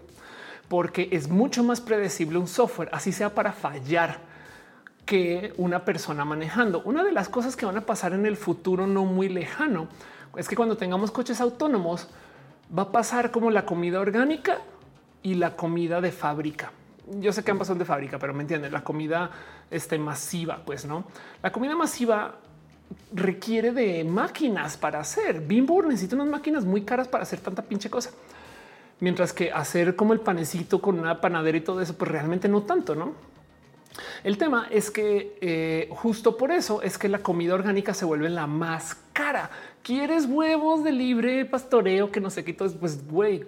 porque 0.69 1.09
es 1.11 1.28
mucho 1.28 1.65
más 1.65 1.81
predecible 1.81 2.39
un 2.39 2.47
software, 2.47 2.90
así 2.93 3.11
sea 3.11 3.35
para 3.35 3.53
fallar 3.53 4.20
que 5.05 5.53
una 5.57 5.85
persona 5.85 6.24
manejando. 6.24 6.82
Una 6.85 7.03
de 7.03 7.11
las 7.11 7.28
cosas 7.28 7.57
que 7.57 7.66
van 7.66 7.78
a 7.78 7.86
pasar 7.86 8.12
en 8.12 8.27
el 8.27 8.36
futuro 8.36 8.86
no 8.86 9.05
muy 9.05 9.28
lejano 9.28 9.89
es 10.37 10.49
que 10.49 10.57
cuando 10.57 10.77
tengamos 10.77 11.11
coches 11.11 11.41
autónomos 11.41 12.09
va 12.77 12.85
a 12.85 12.93
pasar 12.93 13.31
como 13.31 13.51
la 13.51 13.65
comida 13.65 14.01
orgánica 14.01 14.59
y 15.23 15.35
la 15.35 15.57
comida 15.57 16.01
de 16.01 16.13
fábrica. 16.13 16.73
Yo 17.21 17.33
sé 17.33 17.43
que 17.43 17.51
ambas 17.51 17.69
son 17.69 17.79
de 17.79 17.85
fábrica, 17.85 18.19
pero 18.19 18.35
me 18.35 18.43
entienden, 18.43 18.73
la 18.73 18.85
comida 18.85 19.31
este, 19.71 19.99
masiva, 19.99 20.63
pues 20.65 20.85
no. 20.85 21.05
La 21.43 21.51
comida 21.51 21.75
masiva 21.75 22.37
requiere 23.13 23.73
de 23.73 24.05
máquinas 24.05 24.77
para 24.77 25.01
hacer. 25.01 25.41
Bimbo 25.41 25.83
necesita 25.83 26.17
unas 26.17 26.29
máquinas 26.29 26.65
muy 26.65 26.83
caras 26.83 27.09
para 27.09 27.23
hacer 27.23 27.41
tanta 27.41 27.63
pinche 27.63 27.89
cosa. 27.89 28.11
Mientras 29.01 29.33
que 29.33 29.53
hacer 29.53 29.97
como 29.97 30.13
el 30.13 30.21
panecito 30.21 30.81
con 30.81 30.99
una 30.99 31.21
panadera 31.21 31.57
y 31.57 31.61
todo 31.61 31.81
eso, 31.81 31.97
pues 31.97 32.11
realmente 32.11 32.49
no 32.49 32.63
tanto, 32.63 32.95
¿no? 32.95 33.15
El 34.23 34.39
tema 34.39 34.69
es 34.71 34.91
que 34.91 35.37
eh, 35.41 35.89
justo 35.91 36.37
por 36.37 36.51
eso 36.51 36.83
es 36.83 36.99
que 36.99 37.09
la 37.09 37.21
comida 37.21 37.55
orgánica 37.55 37.95
se 37.95 38.05
vuelve 38.05 38.29
la 38.29 38.47
más 38.47 38.97
cara. 39.13 39.51
¿Quieres 39.83 40.27
huevos 40.27 40.85
de 40.85 40.93
libre 40.93 41.45
pastoreo 41.45 42.11
que 42.11 42.21
no 42.21 42.31
sé 42.31 42.45
qué? 42.45 42.55
Pues 42.55 43.07
güey, 43.09 43.47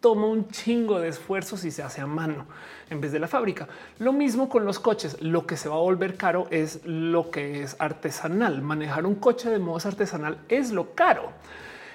toma 0.00 0.26
un 0.26 0.48
chingo 0.48 1.00
de 1.00 1.08
esfuerzo 1.08 1.56
si 1.56 1.70
se 1.70 1.82
hace 1.82 2.00
a 2.00 2.06
mano 2.06 2.46
en 2.90 3.00
vez 3.00 3.12
de 3.12 3.18
la 3.18 3.28
fábrica. 3.28 3.68
Lo 3.98 4.12
mismo 4.12 4.48
con 4.48 4.64
los 4.64 4.78
coches. 4.78 5.20
Lo 5.20 5.46
que 5.46 5.56
se 5.56 5.68
va 5.68 5.76
a 5.76 5.80
volver 5.80 6.16
caro 6.16 6.46
es 6.50 6.80
lo 6.84 7.30
que 7.30 7.62
es 7.62 7.76
artesanal. 7.78 8.62
Manejar 8.62 9.06
un 9.06 9.16
coche 9.16 9.50
de 9.50 9.58
modo 9.58 9.86
artesanal 9.86 10.38
es 10.48 10.70
lo 10.70 10.94
caro. 10.94 11.32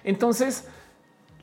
Entonces, 0.04 0.68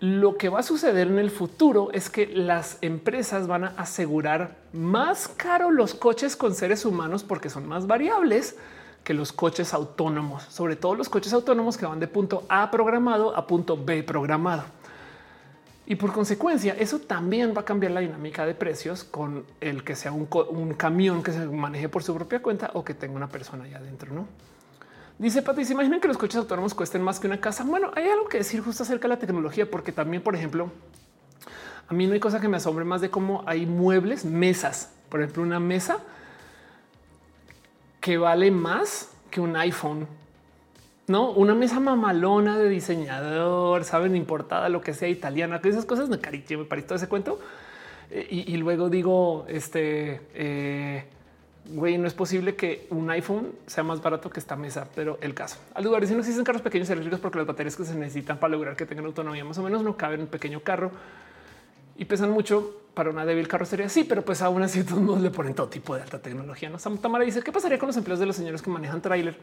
lo 0.00 0.36
que 0.36 0.48
va 0.48 0.60
a 0.60 0.62
suceder 0.62 1.08
en 1.08 1.18
el 1.18 1.30
futuro 1.30 1.90
es 1.92 2.08
que 2.10 2.26
las 2.26 2.78
empresas 2.82 3.46
van 3.46 3.64
a 3.64 3.74
asegurar 3.76 4.56
más 4.72 5.26
caro 5.28 5.70
los 5.70 5.94
coches 5.94 6.36
con 6.36 6.54
seres 6.54 6.84
humanos 6.84 7.24
porque 7.24 7.50
son 7.50 7.66
más 7.66 7.86
variables 7.86 8.56
que 9.08 9.14
los 9.14 9.32
coches 9.32 9.72
autónomos, 9.72 10.42
sobre 10.50 10.76
todo 10.76 10.94
los 10.94 11.08
coches 11.08 11.32
autónomos 11.32 11.78
que 11.78 11.86
van 11.86 11.98
de 11.98 12.06
punto 12.06 12.44
A 12.46 12.70
programado 12.70 13.34
a 13.34 13.46
punto 13.46 13.82
B 13.82 14.02
programado. 14.02 14.64
Y 15.86 15.94
por 15.94 16.12
consecuencia, 16.12 16.76
eso 16.78 16.98
también 16.98 17.54
va 17.56 17.62
a 17.62 17.64
cambiar 17.64 17.92
la 17.92 18.00
dinámica 18.00 18.44
de 18.44 18.52
precios 18.52 19.04
con 19.04 19.46
el 19.62 19.82
que 19.82 19.96
sea 19.96 20.12
un, 20.12 20.26
camión 20.74 21.22
que 21.22 21.32
se 21.32 21.46
maneje 21.46 21.88
por 21.88 22.02
su 22.02 22.14
propia 22.14 22.42
cuenta 22.42 22.70
o 22.74 22.84
que 22.84 22.92
tenga 22.92 23.16
una 23.16 23.30
persona 23.30 23.64
allá 23.64 23.78
adentro, 23.78 24.12
¿no? 24.12 24.26
Dice 25.18 25.40
Pati, 25.40 25.64
¿se 25.64 25.72
imaginan 25.72 26.02
que 26.02 26.08
los 26.08 26.18
coches 26.18 26.36
autónomos 26.36 26.74
cuesten 26.74 27.00
más 27.00 27.18
que 27.18 27.28
una 27.28 27.40
casa? 27.40 27.64
Bueno, 27.64 27.90
hay 27.96 28.10
algo 28.10 28.28
que 28.28 28.36
decir 28.36 28.60
justo 28.60 28.82
acerca 28.82 29.08
de 29.08 29.14
la 29.14 29.18
tecnología, 29.18 29.70
porque 29.70 29.90
también, 29.90 30.22
por 30.22 30.36
ejemplo, 30.36 30.70
a 31.88 31.94
mí 31.94 32.06
no 32.06 32.12
hay 32.12 32.20
cosa 32.20 32.42
que 32.42 32.48
me 32.48 32.58
asombre 32.58 32.84
más 32.84 33.00
de 33.00 33.08
cómo 33.08 33.42
hay 33.46 33.64
muebles, 33.64 34.26
mesas, 34.26 34.92
por 35.08 35.22
ejemplo, 35.22 35.42
una 35.44 35.60
mesa 35.60 36.00
que 38.08 38.16
vale 38.16 38.50
más 38.50 39.10
que 39.30 39.38
un 39.38 39.54
iPhone. 39.54 40.06
No, 41.08 41.30
una 41.32 41.54
mesa 41.54 41.78
mamalona 41.78 42.56
de 42.56 42.70
diseñador, 42.70 43.84
saben, 43.84 44.16
importada, 44.16 44.70
lo 44.70 44.80
que 44.80 44.94
sea, 44.94 45.10
italiana, 45.10 45.60
que 45.60 45.68
esas 45.68 45.84
cosas 45.84 46.08
de 46.08 46.18
cariño, 46.18 46.60
me 46.60 46.64
parece 46.64 46.88
todo 46.88 46.96
ese 46.96 47.06
cuento. 47.06 47.38
Eh, 48.10 48.44
y, 48.48 48.56
luego 48.56 48.88
digo, 48.88 49.44
este, 49.46 50.22
eh, 50.32 51.04
güey, 51.66 51.98
no 51.98 52.06
es 52.06 52.14
posible 52.14 52.56
que 52.56 52.86
un 52.88 53.10
iPhone 53.10 53.52
sea 53.66 53.84
más 53.84 54.00
barato 54.00 54.30
que 54.30 54.40
esta 54.40 54.56
mesa, 54.56 54.88
pero 54.94 55.18
el 55.20 55.34
caso. 55.34 55.58
Al 55.74 55.84
lugar, 55.84 56.06
si 56.06 56.14
no 56.14 56.20
existen 56.20 56.44
carros 56.44 56.62
pequeños 56.62 56.88
eléctricos 56.88 57.20
porque 57.20 57.36
las 57.36 57.46
baterías 57.46 57.76
que 57.76 57.84
se 57.84 57.94
necesitan 57.94 58.38
para 58.38 58.52
lograr 58.52 58.74
que 58.74 58.86
tengan 58.86 59.04
autonomía 59.04 59.44
más 59.44 59.58
o 59.58 59.62
menos 59.62 59.82
no 59.82 59.98
caben 59.98 60.20
en 60.20 60.22
un 60.22 60.30
pequeño 60.30 60.60
carro 60.60 60.92
y 61.98 62.04
pesan 62.04 62.30
mucho 62.30 62.76
para 62.94 63.10
una 63.10 63.26
débil 63.26 63.46
carrocería. 63.46 63.88
Sí, 63.88 64.04
pero 64.04 64.22
pues 64.22 64.40
aún 64.40 64.62
así 64.62 64.82
todos 64.84 65.02
modos 65.02 65.20
le 65.20 65.30
ponen 65.30 65.54
todo 65.54 65.68
tipo 65.68 65.94
de 65.94 66.02
alta 66.02 66.20
tecnología. 66.20 66.70
No 66.70 66.78
Tamara 66.96 67.24
dice 67.24 67.42
qué 67.42 67.52
pasaría 67.52 67.78
con 67.78 67.88
los 67.88 67.96
empleos 67.96 68.20
de 68.20 68.26
los 68.26 68.36
señores 68.36 68.62
que 68.62 68.70
manejan 68.70 69.02
tráiler. 69.02 69.36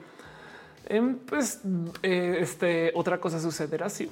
Em, 0.88 1.16
pues 1.16 1.62
eh, 2.02 2.38
este 2.40 2.92
otra 2.96 3.20
cosa 3.20 3.40
sucederá. 3.40 3.90
Sí, 3.90 4.10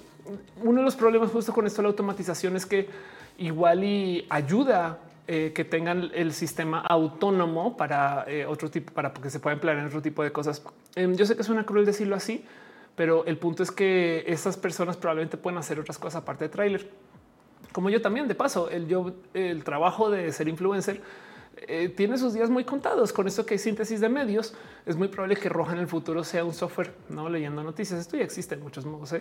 uno 0.61 0.79
de 0.79 0.85
los 0.85 0.95
problemas 0.95 1.31
justo 1.31 1.53
con 1.53 1.65
esto 1.65 1.81
la 1.81 1.87
automatización 1.87 2.55
es 2.55 2.65
que 2.65 2.89
igual 3.37 3.83
y 3.83 4.25
ayuda 4.29 4.99
eh, 5.27 5.53
que 5.55 5.63
tengan 5.63 6.11
el 6.13 6.33
sistema 6.33 6.79
autónomo 6.79 7.77
para 7.77 8.25
eh, 8.27 8.45
otro 8.45 8.69
tipo, 8.69 8.91
para 8.91 9.13
que 9.13 9.29
se 9.29 9.39
pueda 9.39 9.53
emplear 9.53 9.77
en 9.77 9.85
otro 9.85 10.01
tipo 10.01 10.21
de 10.23 10.31
cosas. 10.31 10.61
Yo 10.95 11.25
sé 11.25 11.37
que 11.37 11.43
suena 11.43 11.65
cruel 11.65 11.85
decirlo 11.85 12.15
así, 12.15 12.43
pero 12.95 13.25
el 13.25 13.37
punto 13.37 13.63
es 13.63 13.71
que 13.71 14.25
estas 14.27 14.57
personas 14.57 14.97
probablemente 14.97 15.37
pueden 15.37 15.59
hacer 15.59 15.79
otras 15.79 15.97
cosas 15.97 16.21
aparte 16.21 16.45
de 16.45 16.49
trailer. 16.49 16.89
Como 17.73 17.89
yo 17.89 18.01
también, 18.01 18.29
de 18.29 18.35
paso, 18.35 18.69
el, 18.69 18.87
yo, 18.87 19.11
el 19.33 19.65
trabajo 19.65 20.09
de 20.09 20.31
ser 20.31 20.47
influencer 20.47 21.01
eh, 21.67 21.89
tiene 21.89 22.17
sus 22.17 22.33
días 22.33 22.49
muy 22.49 22.63
contados. 22.63 23.11
Con 23.11 23.27
esto 23.27 23.45
que 23.45 23.55
hay 23.55 23.59
síntesis 23.59 23.99
de 23.99 24.07
medios, 24.07 24.53
es 24.85 24.95
muy 24.95 25.09
probable 25.09 25.35
que 25.35 25.49
Roja 25.49 25.73
en 25.73 25.79
el 25.79 25.87
futuro 25.87 26.23
sea 26.23 26.45
un 26.45 26.53
software, 26.53 26.93
no 27.09 27.27
leyendo 27.27 27.61
noticias. 27.63 27.99
Esto 27.99 28.15
ya 28.15 28.23
existe 28.23 28.55
en 28.55 28.61
muchos 28.61 28.85
modos, 28.85 29.13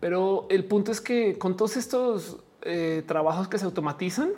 pero 0.00 0.46
el 0.50 0.64
punto 0.64 0.92
es 0.92 1.00
que 1.00 1.38
con 1.38 1.56
todos 1.56 1.78
estos 1.78 2.36
trabajos 3.06 3.46
que 3.46 3.58
se 3.58 3.64
automatizan, 3.64 4.30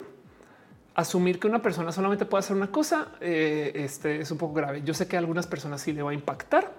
asumir 0.99 1.39
que 1.39 1.47
una 1.47 1.61
persona 1.61 1.91
solamente 1.91 2.25
puede 2.25 2.39
hacer 2.39 2.55
una 2.55 2.71
cosa 2.71 3.09
eh, 3.21 3.71
este 3.73 4.21
es 4.21 4.31
un 4.31 4.37
poco 4.37 4.53
grave. 4.53 4.81
Yo 4.83 4.93
sé 4.93 5.07
que 5.07 5.15
a 5.15 5.19
algunas 5.19 5.47
personas 5.47 5.81
sí 5.81 5.93
le 5.93 6.01
va 6.01 6.11
a 6.11 6.13
impactar. 6.13 6.71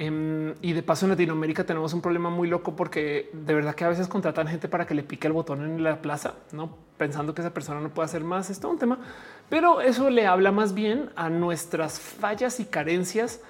Em, 0.00 0.54
y 0.62 0.74
de 0.74 0.84
paso 0.84 1.06
en 1.06 1.10
Latinoamérica 1.10 1.64
tenemos 1.64 1.92
un 1.92 2.00
problema 2.00 2.30
muy 2.30 2.46
loco 2.46 2.76
porque 2.76 3.30
de 3.32 3.52
verdad 3.52 3.74
que 3.74 3.82
a 3.82 3.88
veces 3.88 4.06
contratan 4.06 4.46
gente 4.46 4.68
para 4.68 4.86
que 4.86 4.94
le 4.94 5.02
pique 5.02 5.26
el 5.26 5.32
botón 5.32 5.64
en 5.64 5.82
la 5.82 6.00
plaza, 6.00 6.34
no 6.52 6.70
pensando 6.96 7.34
que 7.34 7.40
esa 7.40 7.52
persona 7.52 7.80
no 7.80 7.88
puede 7.88 8.06
hacer 8.06 8.22
más. 8.22 8.48
Es 8.48 8.60
todo 8.60 8.70
un 8.70 8.78
tema, 8.78 9.00
pero 9.48 9.80
eso 9.80 10.08
le 10.08 10.24
habla 10.24 10.52
más 10.52 10.72
bien 10.72 11.10
a 11.16 11.30
nuestras 11.30 11.98
fallas 11.98 12.60
y 12.60 12.66
carencias 12.66 13.40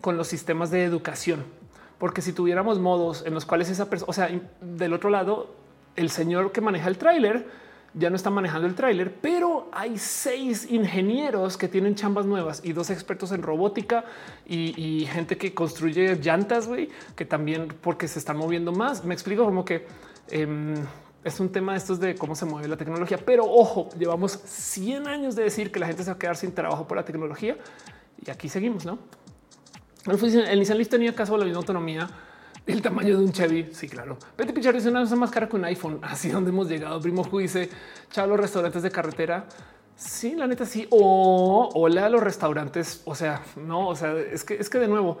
con 0.00 0.16
los 0.16 0.26
sistemas 0.26 0.70
de 0.70 0.84
educación. 0.84 1.44
Porque 1.98 2.22
si 2.22 2.32
tuviéramos 2.32 2.78
modos 2.78 3.22
en 3.26 3.34
los 3.34 3.44
cuales 3.44 3.68
esa 3.68 3.90
persona, 3.90 4.08
o 4.08 4.14
sea, 4.14 4.30
del 4.62 4.94
otro 4.94 5.10
lado, 5.10 5.54
el 5.96 6.08
señor 6.08 6.50
que 6.50 6.62
maneja 6.62 6.88
el 6.88 6.96
tráiler 6.96 7.46
ya 7.94 8.08
no 8.08 8.16
está 8.16 8.30
manejando 8.30 8.68
el 8.68 8.74
tráiler, 8.74 9.12
pero 9.20 9.68
hay 9.72 9.98
seis 9.98 10.70
ingenieros 10.70 11.56
que 11.56 11.66
tienen 11.68 11.94
chambas 11.94 12.24
nuevas 12.24 12.60
y 12.64 12.72
dos 12.72 12.90
expertos 12.90 13.32
en 13.32 13.42
robótica 13.42 14.04
y, 14.46 15.06
gente 15.10 15.36
que 15.36 15.54
construye 15.54 16.16
llantas, 16.16 16.68
güey, 16.68 16.88
que 17.16 17.24
también 17.24 17.68
porque 17.80 18.06
se 18.06 18.18
están 18.18 18.36
moviendo 18.36 18.72
más. 18.72 19.04
Me 19.04 19.14
explico 19.14 19.44
como 19.44 19.64
que 19.64 19.86
em, 20.28 20.74
es 21.24 21.40
un 21.40 21.50
tema 21.50 21.72
de 21.72 21.78
estos 21.78 21.98
de 21.98 22.14
cómo 22.14 22.36
se 22.36 22.44
mueve 22.44 22.68
la 22.68 22.76
tecnología, 22.76 23.18
pero 23.18 23.44
ojo, 23.44 23.88
llevamos 23.98 24.32
100 24.32 25.08
años 25.08 25.34
de 25.34 25.42
decir 25.42 25.72
que 25.72 25.80
la 25.80 25.86
gente 25.86 26.04
se 26.04 26.10
va 26.10 26.14
a 26.14 26.18
quedar 26.18 26.36
sin 26.36 26.52
trabajo 26.52 26.86
por 26.86 26.96
la 26.96 27.04
tecnología 27.04 27.56
y 28.24 28.30
aquí 28.30 28.48
seguimos, 28.48 28.84
¿no? 28.84 28.98
El 30.06 30.58
Nissan 30.58 30.78
Leaf 30.78 30.88
tenía 30.88 31.14
caso 31.14 31.36
la 31.36 31.44
misma 31.44 31.58
autonomía 31.58 32.08
el 32.72 32.82
tamaño 32.82 33.18
de 33.18 33.24
un 33.24 33.32
Chevy. 33.32 33.70
Sí, 33.72 33.88
claro. 33.88 34.16
Betty 34.36 34.52
Pichar 34.52 34.74
dice 34.74 34.88
una 34.88 35.00
cosa 35.00 35.16
más 35.16 35.30
cara 35.30 35.48
que 35.48 35.56
un 35.56 35.64
iPhone. 35.64 36.00
Así 36.02 36.28
donde 36.28 36.50
hemos 36.50 36.68
llegado. 36.68 37.00
Primo 37.00 37.24
dice 37.38 37.68
chao 38.10 38.26
los 38.26 38.40
restaurantes 38.40 38.82
de 38.82 38.90
carretera. 38.90 39.46
Sí, 39.96 40.34
la 40.34 40.46
neta 40.46 40.64
sí. 40.66 40.86
O 40.90 41.70
hola 41.74 42.06
a 42.06 42.08
los 42.08 42.22
restaurantes. 42.22 43.02
O 43.04 43.14
sea, 43.14 43.42
no, 43.56 43.88
o 43.88 43.96
sea, 43.96 44.16
es 44.16 44.44
que 44.44 44.54
es 44.54 44.70
que 44.70 44.78
de 44.78 44.88
nuevo 44.88 45.18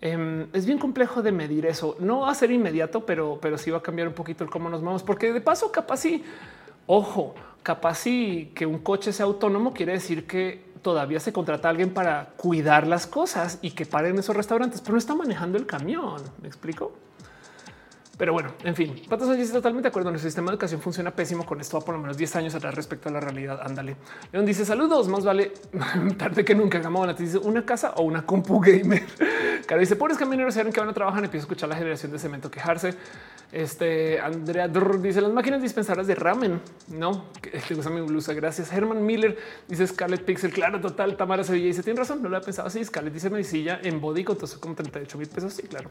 Em, 0.00 0.46
es 0.52 0.64
bien 0.64 0.78
complejo 0.78 1.22
de 1.22 1.32
medir 1.32 1.66
eso. 1.66 1.96
No 1.98 2.20
va 2.20 2.30
a 2.30 2.34
ser 2.34 2.50
inmediato, 2.50 3.04
pero, 3.04 3.38
pero 3.40 3.58
sí 3.58 3.70
va 3.70 3.78
a 3.78 3.82
cambiar 3.82 4.08
un 4.08 4.14
poquito 4.14 4.44
el 4.44 4.50
cómo 4.50 4.70
nos 4.70 4.82
vamos, 4.82 5.02
porque 5.02 5.32
de 5.32 5.40
paso, 5.40 5.72
capaz 5.72 5.98
sí, 5.98 6.24
ojo, 6.86 7.34
capaz 7.64 7.96
sí 7.96 8.52
que 8.54 8.64
un 8.64 8.78
coche 8.78 9.12
sea 9.12 9.26
autónomo 9.26 9.74
quiere 9.74 9.92
decir 9.92 10.26
que 10.26 10.67
todavía 10.82 11.20
se 11.20 11.32
contrata 11.32 11.68
a 11.68 11.70
alguien 11.70 11.92
para 11.92 12.30
cuidar 12.36 12.86
las 12.86 13.06
cosas 13.06 13.58
y 13.62 13.72
que 13.72 13.86
paren 13.86 14.18
esos 14.18 14.36
restaurantes, 14.36 14.80
pero 14.80 14.92
no 14.92 14.98
está 14.98 15.14
manejando 15.14 15.58
el 15.58 15.66
camión. 15.66 16.22
Me 16.40 16.48
explico. 16.48 16.92
Pero 18.18 18.32
bueno, 18.32 18.50
en 18.64 18.74
fin, 18.74 19.00
Patos 19.08 19.28
estoy 19.30 19.54
totalmente 19.54 19.86
de 19.86 19.90
acuerdo. 19.90 20.10
Nuestro 20.10 20.28
sistema 20.28 20.50
de 20.50 20.54
educación 20.54 20.80
funciona 20.80 21.12
pésimo 21.12 21.46
con 21.46 21.60
esto, 21.60 21.78
por 21.80 21.94
lo 21.94 22.00
menos 22.00 22.16
10 22.16 22.34
años 22.34 22.54
atrás 22.56 22.74
respecto 22.74 23.08
a 23.08 23.12
la 23.12 23.20
realidad. 23.20 23.60
Ándale. 23.62 23.96
León 24.32 24.44
dice 24.44 24.64
saludos, 24.64 25.06
más 25.06 25.24
vale 25.24 25.52
tarde 26.18 26.44
que 26.44 26.52
nunca. 26.56 26.80
Gamona 26.80 27.14
te 27.14 27.22
dice 27.22 27.38
una 27.38 27.64
casa 27.64 27.92
o 27.96 28.02
una 28.02 28.26
compu 28.26 28.60
gamer. 28.60 29.04
Cara 29.66 29.80
dice 29.80 29.94
pobres 29.94 30.18
camioneros 30.18 30.54
saben 30.54 30.72
que 30.72 30.80
van 30.80 30.88
a 30.88 30.92
trabajar. 30.92 31.22
Empiezo 31.22 31.44
a 31.44 31.46
escuchar 31.46 31.68
la 31.68 31.76
generación 31.76 32.10
de 32.10 32.18
cemento 32.18 32.50
quejarse. 32.50 32.94
Este 33.50 34.20
Andrea 34.20 34.68
dice 34.68 35.22
las 35.22 35.32
máquinas 35.32 35.62
dispensadoras 35.62 36.06
de 36.06 36.14
ramen. 36.14 36.60
No, 36.88 37.24
te 37.40 37.74
gusta 37.74 37.90
mi 37.90 38.02
blusa. 38.02 38.34
Gracias. 38.34 38.70
Herman 38.72 39.04
Miller 39.04 39.38
dice 39.66 39.86
Scarlett 39.86 40.24
Pixel. 40.24 40.52
Claro, 40.52 40.80
total. 40.80 41.16
Tamara 41.16 41.44
Sevilla 41.44 41.66
dice 41.66 41.82
tiene 41.82 41.98
razón. 41.98 42.22
No 42.22 42.28
lo 42.28 42.36
había 42.36 42.44
pensado 42.44 42.68
así. 42.68 42.84
Scarlett 42.84 43.14
dice 43.14 43.30
medicilla 43.30 43.80
en 43.82 44.00
body 44.00 44.24
con 44.24 44.36
como 44.36 44.74
38 44.74 45.18
mil 45.18 45.28
pesos. 45.28 45.54
Sí, 45.54 45.62
claro. 45.62 45.90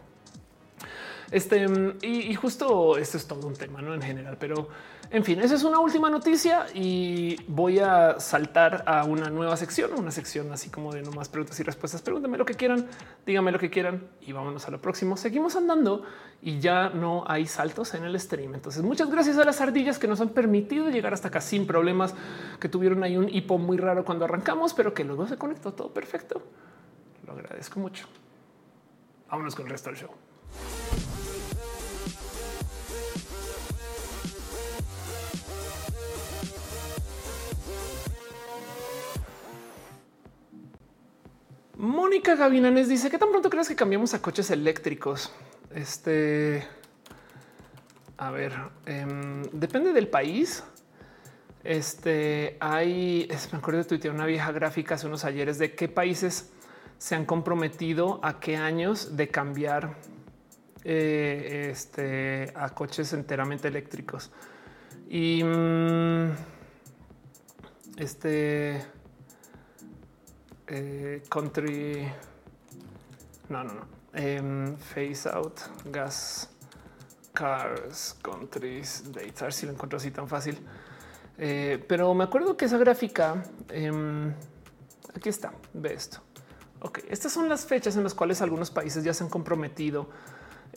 Este 1.32 1.66
y, 2.02 2.34
justo 2.36 2.98
esto 2.98 3.18
es 3.18 3.28
todo 3.28 3.48
un 3.48 3.54
tema, 3.54 3.82
no 3.82 3.94
en 3.94 4.02
general, 4.02 4.38
pero 4.40 4.70
en 5.10 5.24
fin, 5.24 5.40
esa 5.40 5.56
es 5.56 5.64
una 5.64 5.80
última 5.80 6.10
noticia 6.10 6.66
y 6.74 7.38
voy 7.48 7.80
a 7.80 8.20
saltar 8.20 8.84
a 8.86 9.06
una 9.06 9.30
nueva 9.30 9.56
sección, 9.56 9.92
una 9.98 10.12
sección 10.12 10.52
así 10.52 10.70
como 10.70 10.94
de 10.94 11.02
no 11.02 11.12
más 11.12 11.30
preguntas 11.30 11.60
y 11.60 11.64
respuestas. 11.64 12.02
Pregúntame 12.02 12.38
lo 12.38 12.46
que 12.46 12.56
quieran, 12.56 12.88
díganme 13.26 13.52
lo 13.52 13.60
que 13.60 13.70
quieran 13.70 14.08
y 14.22 14.34
vámonos 14.34 14.68
a 14.68 14.72
lo 14.72 14.82
próximo. 14.82 15.16
Seguimos 15.16 15.56
andando 15.56 16.04
y 16.42 16.60
ya 16.60 16.90
no 16.90 17.24
hay 17.28 17.48
saltos 17.48 17.94
en 17.94 18.04
el 18.04 18.20
stream. 18.20 18.54
Entonces, 18.56 18.84
muchas 18.84 19.10
gracias 19.10 19.38
a 19.38 19.46
las 19.46 19.62
ardillas 19.62 19.98
que 19.98 20.08
nos 20.08 20.20
han 20.20 20.30
permitido 20.30 20.90
llegar 20.90 21.14
hasta 21.14 21.30
acá 21.30 21.40
sin 21.40 21.66
problemas, 21.66 22.14
que 22.60 22.68
tuvieron 22.68 23.04
ahí 23.04 23.16
un 23.16 23.30
hipo 23.30 23.58
muy 23.58 23.78
raro 23.78 24.04
cuando 24.04 24.26
arrancamos, 24.26 24.74
pero 24.74 24.94
que 24.94 25.04
luego 25.04 25.26
se 25.28 25.38
conectó 25.38 25.74
todo 25.74 25.94
perfecto. 25.94 26.42
Lo 27.26 27.34
agradezco 27.34 27.80
mucho. 27.80 28.08
Vámonos 29.30 29.56
con 29.56 29.66
el 29.66 29.72
resto 29.72 29.90
del 29.90 30.00
show. 30.00 31.07
Mónica 41.78 42.36
Gavinanes 42.36 42.90
dice 42.90 43.12
que 43.12 43.20
tan 43.20 43.30
pronto 43.30 43.52
crees 43.52 43.68
que 43.68 43.76
cambiamos 43.76 44.16
a 44.16 44.22
coches 44.22 44.50
eléctricos. 44.50 45.32
Este, 45.76 46.66
a 48.18 48.32
ver, 48.32 48.52
em, 48.88 49.44
depende 49.52 49.94
del 49.94 50.08
país. 50.08 50.64
Este 51.64 52.58
hay, 52.60 53.28
me 53.52 53.60
acuerdo 53.60 53.82
de 53.82 53.86
tuitear 53.86 54.16
una 54.16 54.26
vieja 54.26 54.52
gráfica 54.52 54.96
hace 54.96 55.06
unos 55.06 55.24
ayeres 55.24 55.60
de 55.60 55.76
qué 55.76 55.88
países 55.88 56.52
se 56.98 57.14
han 57.14 57.26
comprometido 57.26 58.20
a 58.24 58.40
qué 58.40 58.58
años 58.58 59.16
de 59.16 59.28
cambiar 59.28 59.98
eh, 60.84 61.68
este, 61.70 62.54
a 62.56 62.70
coches 62.70 63.14
enteramente 63.14 63.68
eléctricos. 63.68 64.32
Y 65.10 65.44
mm, 65.44 66.32
este 67.98 68.82
eh, 70.68 71.24
country. 71.30 72.12
No, 73.50 73.64
no, 73.64 73.74
no. 73.74 73.82
Em, 74.14 74.76
face 74.78 75.30
out 75.30 75.60
gas 75.86 76.50
cars 77.34 78.18
countries 78.22 79.04
data. 79.12 79.52
Si 79.52 79.66
lo 79.66 79.72
encuentro 79.72 79.98
así 79.98 80.12
tan 80.12 80.28
fácil. 80.28 80.58
Eh, 81.38 81.84
pero 81.88 82.14
me 82.14 82.24
acuerdo 82.24 82.58
que 82.58 82.66
esa 82.66 82.78
gráfica 82.78 83.44
em, 83.70 84.34
aquí 85.16 85.30
está. 85.30 85.54
Ve 85.74 85.94
esto. 85.94 86.20
Ok, 86.80 87.00
estas 87.10 87.32
son 87.32 87.48
las 87.50 87.66
fechas 87.66 87.96
en 87.96 88.04
las 88.04 88.14
cuales 88.14 88.42
algunos 88.42 88.70
países 88.70 89.04
ya 89.04 89.14
se 89.14 89.24
han 89.24 89.30
comprometido 89.30 90.10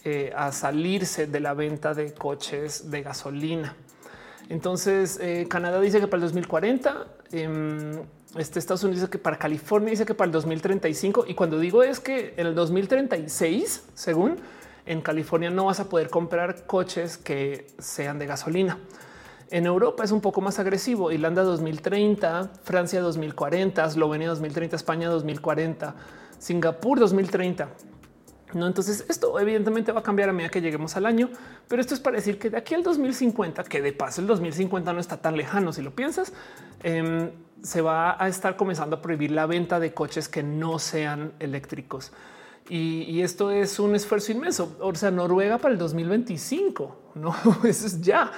eh, 0.05 0.33
a 0.35 0.51
salirse 0.53 1.27
de 1.27 1.41
la 1.41 1.55
venta 1.55 1.95
de 1.95 2.15
coches 2.15 2.91
de 2.91 3.03
gasolina. 3.03 3.77
Entonces, 4.49 5.21
Canadá 5.49 5.81
dice 5.81 6.01
que 6.01 6.09
para 6.09 6.17
el 6.17 6.23
2040 6.23 7.07
este 8.36 8.59
Estados 8.59 8.85
Unidos 8.85 9.01
dice 9.01 9.11
que 9.11 9.19
para 9.19 9.39
California 9.39 9.90
dice 9.90 10.07
que 10.07 10.15
para 10.15 10.27
el 10.27 10.32
2035 10.32 11.24
y 11.27 11.35
cuando 11.35 11.59
digo 11.59 11.82
es 11.82 12.01
que 12.01 12.35
en 12.36 12.47
el 12.47 12.55
2036, 12.55 13.86
según 13.94 14.36
en 14.86 15.01
California 15.01 15.51
no 15.51 15.66
vas 15.66 15.81
a 15.81 15.89
poder 15.89 16.11
comprar 16.11 16.66
coches 16.66 17.16
que 17.16 17.66
sean 17.78 18.19
de 18.19 18.27
gasolina. 18.27 18.78
En 19.51 19.66
Europa 19.66 20.05
es 20.05 20.12
un 20.12 20.20
poco 20.20 20.40
más 20.40 20.61
agresivo. 20.61 21.11
Irlanda 21.11 21.43
2030, 21.43 22.52
Francia 22.62 23.01
2040, 23.01 23.85
Eslovenia 23.85 24.28
2030, 24.28 24.77
España 24.77 25.09
2040, 25.09 25.97
Singapur 26.39 27.01
2030. 27.01 27.69
No, 28.55 28.66
entonces 28.66 29.05
esto 29.09 29.39
evidentemente 29.39 29.93
va 29.93 30.01
a 30.01 30.02
cambiar 30.02 30.28
a 30.28 30.32
medida 30.32 30.51
que 30.51 30.61
lleguemos 30.61 30.97
al 30.97 31.07
año, 31.07 31.31
pero 31.69 31.81
esto 31.81 31.94
es 31.94 32.01
para 32.01 32.16
decir 32.16 32.39
que 32.39 32.51
de 32.51 32.59
aquí 32.59 32.74
al 32.74 32.82
2050, 32.82 33.65
que 33.65 33.81
de 33.81 33.93
paso 33.93 34.20
el 34.20 34.27
2050 34.27 34.93
no 34.93 35.01
está 35.01 35.16
tan 35.19 35.36
lejano 35.36 35.73
si 35.73 35.82
lo 35.82 35.94
piensas, 35.94 36.32
em, 36.82 37.31
se 37.62 37.81
va 37.81 38.23
a 38.23 38.28
estar 38.28 38.57
comenzando 38.57 38.97
a 38.97 39.03
prohibir 39.03 39.31
la 39.31 39.47
venta 39.47 39.81
de 39.81 39.93
coches 39.93 40.28
que 40.28 40.43
no 40.43 40.78
sean 40.78 41.32
eléctricos. 41.39 42.12
Y, 42.69 43.20
esto 43.23 43.51
es 43.51 43.81
un 43.81 43.97
esfuerzo 43.97 44.31
inmenso. 44.31 44.77
O 44.81 44.95
sea, 44.95 45.11
Noruega 45.11 45.59
para 45.59 45.73
el 45.73 45.78
2025, 45.78 47.12
no, 47.16 47.35
eso 47.65 47.87
es 47.87 48.01
ya. 48.01 48.31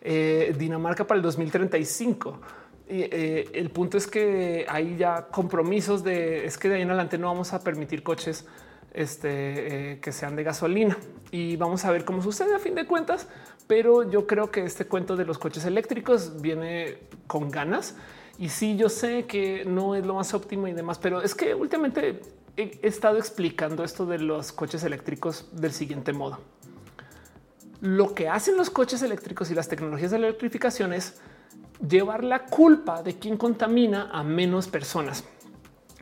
Eh, 0.00 0.54
Dinamarca 0.56 1.04
para 1.04 1.16
el 1.16 1.22
2035. 1.22 2.40
Y, 2.88 3.00
eh, 3.02 3.50
el 3.52 3.70
punto 3.70 3.98
es 3.98 4.06
que 4.06 4.64
hay 4.68 4.96
ya 4.96 5.26
compromisos 5.26 6.04
de 6.04 6.44
es 6.44 6.56
que 6.56 6.68
de 6.68 6.76
ahí 6.76 6.82
en 6.82 6.90
adelante 6.90 7.18
no 7.18 7.26
vamos 7.26 7.52
a 7.52 7.64
permitir 7.64 8.02
coches 8.02 8.46
este, 8.92 9.92
eh, 9.92 10.00
que 10.00 10.12
sean 10.12 10.36
de 10.36 10.44
gasolina 10.44 10.96
y 11.32 11.56
vamos 11.56 11.84
a 11.84 11.90
ver 11.90 12.04
cómo 12.04 12.22
sucede 12.22 12.54
a 12.54 12.60
fin 12.60 12.76
de 12.76 12.86
cuentas. 12.86 13.26
Pero 13.66 14.08
yo 14.08 14.26
creo 14.26 14.52
que 14.52 14.64
este 14.64 14.84
cuento 14.84 15.16
de 15.16 15.24
los 15.24 15.38
coches 15.38 15.64
eléctricos 15.64 16.40
viene 16.40 16.98
con 17.26 17.50
ganas 17.50 17.96
y 18.38 18.48
sí, 18.48 18.76
yo 18.76 18.88
sé 18.88 19.26
que 19.26 19.64
no 19.64 19.94
es 19.94 20.04
lo 20.04 20.14
más 20.14 20.34
óptimo 20.34 20.66
y 20.66 20.72
demás, 20.72 20.98
pero 20.98 21.22
es 21.22 21.34
que 21.34 21.54
últimamente 21.54 22.20
he 22.56 22.78
estado 22.82 23.18
explicando 23.18 23.84
esto 23.84 24.06
de 24.06 24.18
los 24.18 24.52
coches 24.52 24.82
eléctricos 24.84 25.48
del 25.52 25.72
siguiente 25.72 26.12
modo. 26.12 26.38
Lo 27.80 28.14
que 28.14 28.28
hacen 28.28 28.56
los 28.56 28.70
coches 28.70 29.02
eléctricos 29.02 29.50
y 29.50 29.54
las 29.54 29.68
tecnologías 29.68 30.10
de 30.10 30.18
la 30.18 30.28
electrificación 30.28 30.92
es 30.92 31.20
llevar 31.86 32.24
la 32.24 32.46
culpa 32.46 33.02
de 33.02 33.18
quien 33.18 33.36
contamina 33.36 34.10
a 34.12 34.22
menos 34.24 34.68
personas. 34.68 35.24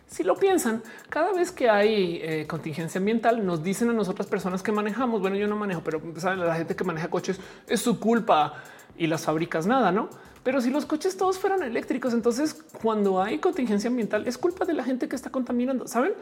Si 0.07 0.23
lo 0.23 0.37
piensan, 0.37 0.83
cada 1.09 1.33
vez 1.33 1.51
que 1.51 1.71
hay 1.71 2.21
eh, 2.23 2.47
contingencia 2.47 2.99
ambiental, 2.99 3.45
nos 3.45 3.63
dicen 3.63 3.89
a 3.89 3.95
nosotras 3.95 4.27
personas 4.27 4.63
que 4.63 4.71
manejamos. 4.71 5.23
Bueno, 5.23 5.37
yo 5.37 5.49
no 5.49 5.57
manejo, 5.57 5.81
pero 5.83 6.03
¿saben? 6.19 6.41
la 6.41 6.55
gente 6.55 6.77
que 6.77 6.85
maneja 6.85 7.09
coches 7.09 7.41
es 7.67 7.81
su 7.81 7.99
culpa 7.99 8.63
y 8.97 9.07
las 9.07 9.25
fábricas 9.25 9.67
nada, 9.67 9.91
no? 9.91 10.11
Pero 10.43 10.61
si 10.61 10.71
los 10.71 10.87
coches 10.87 11.17
todos 11.17 11.39
fueran 11.39 11.63
eléctricos, 11.63 12.13
entonces 12.15 12.55
cuando 12.83 13.23
hay 13.23 13.39
contingencia 13.39 13.89
ambiental 13.89 14.27
es 14.27 14.39
culpa 14.39 14.65
de 14.65 14.75
la 14.75 14.83
gente 14.83 15.09
que 15.09 15.15
está 15.15 15.31
contaminando, 15.31 15.87
¿saben? 15.87 16.15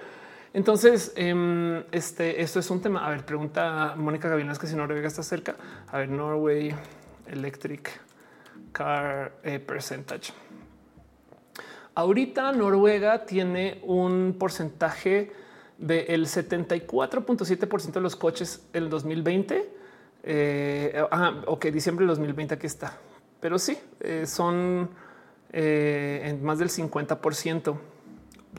Entonces, 0.53 1.13
em, 1.17 1.85
este, 1.93 2.43
esto 2.43 2.59
es 2.59 2.69
un 2.71 2.83
tema. 2.83 3.07
A 3.07 3.11
ver, 3.11 3.25
pregunta 3.25 3.95
Mónica 3.97 4.29
Gavilanes 4.29 4.59
que 4.59 4.67
si 4.67 4.77
Noruega 4.77 5.07
está 5.07 5.23
cerca. 5.23 5.57
A 5.89 5.99
ver, 5.99 6.09
Norway 6.09 6.75
Electric 7.29 8.01
Car 8.73 9.33
eh, 9.43 9.59
Percentage. 9.59 10.33
Ahorita 11.95 12.53
Noruega 12.53 13.25
tiene 13.25 13.81
un 13.85 14.37
porcentaje 14.39 15.33
del 15.79 16.27
74.7% 16.27 17.93
de 17.93 18.01
los 18.01 18.17
coches 18.17 18.67
en 18.73 18.85
el 18.85 18.91
2020. 18.91 19.71
Eh, 20.25 21.05
ah, 21.11 21.43
ok, 21.47 21.67
diciembre 21.67 22.03
del 22.03 22.09
2020 22.09 22.55
aquí 22.55 22.67
está 22.67 22.99
pero 23.41 23.59
sí 23.59 23.79
eh, 24.01 24.27
son 24.27 24.91
eh, 25.53 26.23
en 26.25 26.43
más 26.45 26.59
del 26.59 26.69
50%, 26.69 27.79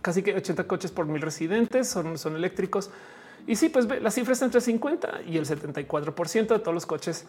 casi 0.02 0.24
que 0.24 0.36
80 0.36 0.68
coches 0.68 0.92
por 0.92 1.06
mil 1.06 1.22
residentes 1.22 1.88
son, 1.88 2.36
eléctricos. 2.36 2.92
Y 3.48 3.56
sí, 3.56 3.70
pues 3.70 3.88
la 4.02 4.12
cifra 4.12 4.34
está 4.34 4.46
entre 4.46 4.62
50 4.62 5.24
y 5.28 5.38
el 5.38 5.46
74% 5.46 6.48
de 6.48 6.60
todos 6.60 6.74
los 6.74 6.86
coches. 6.86 7.26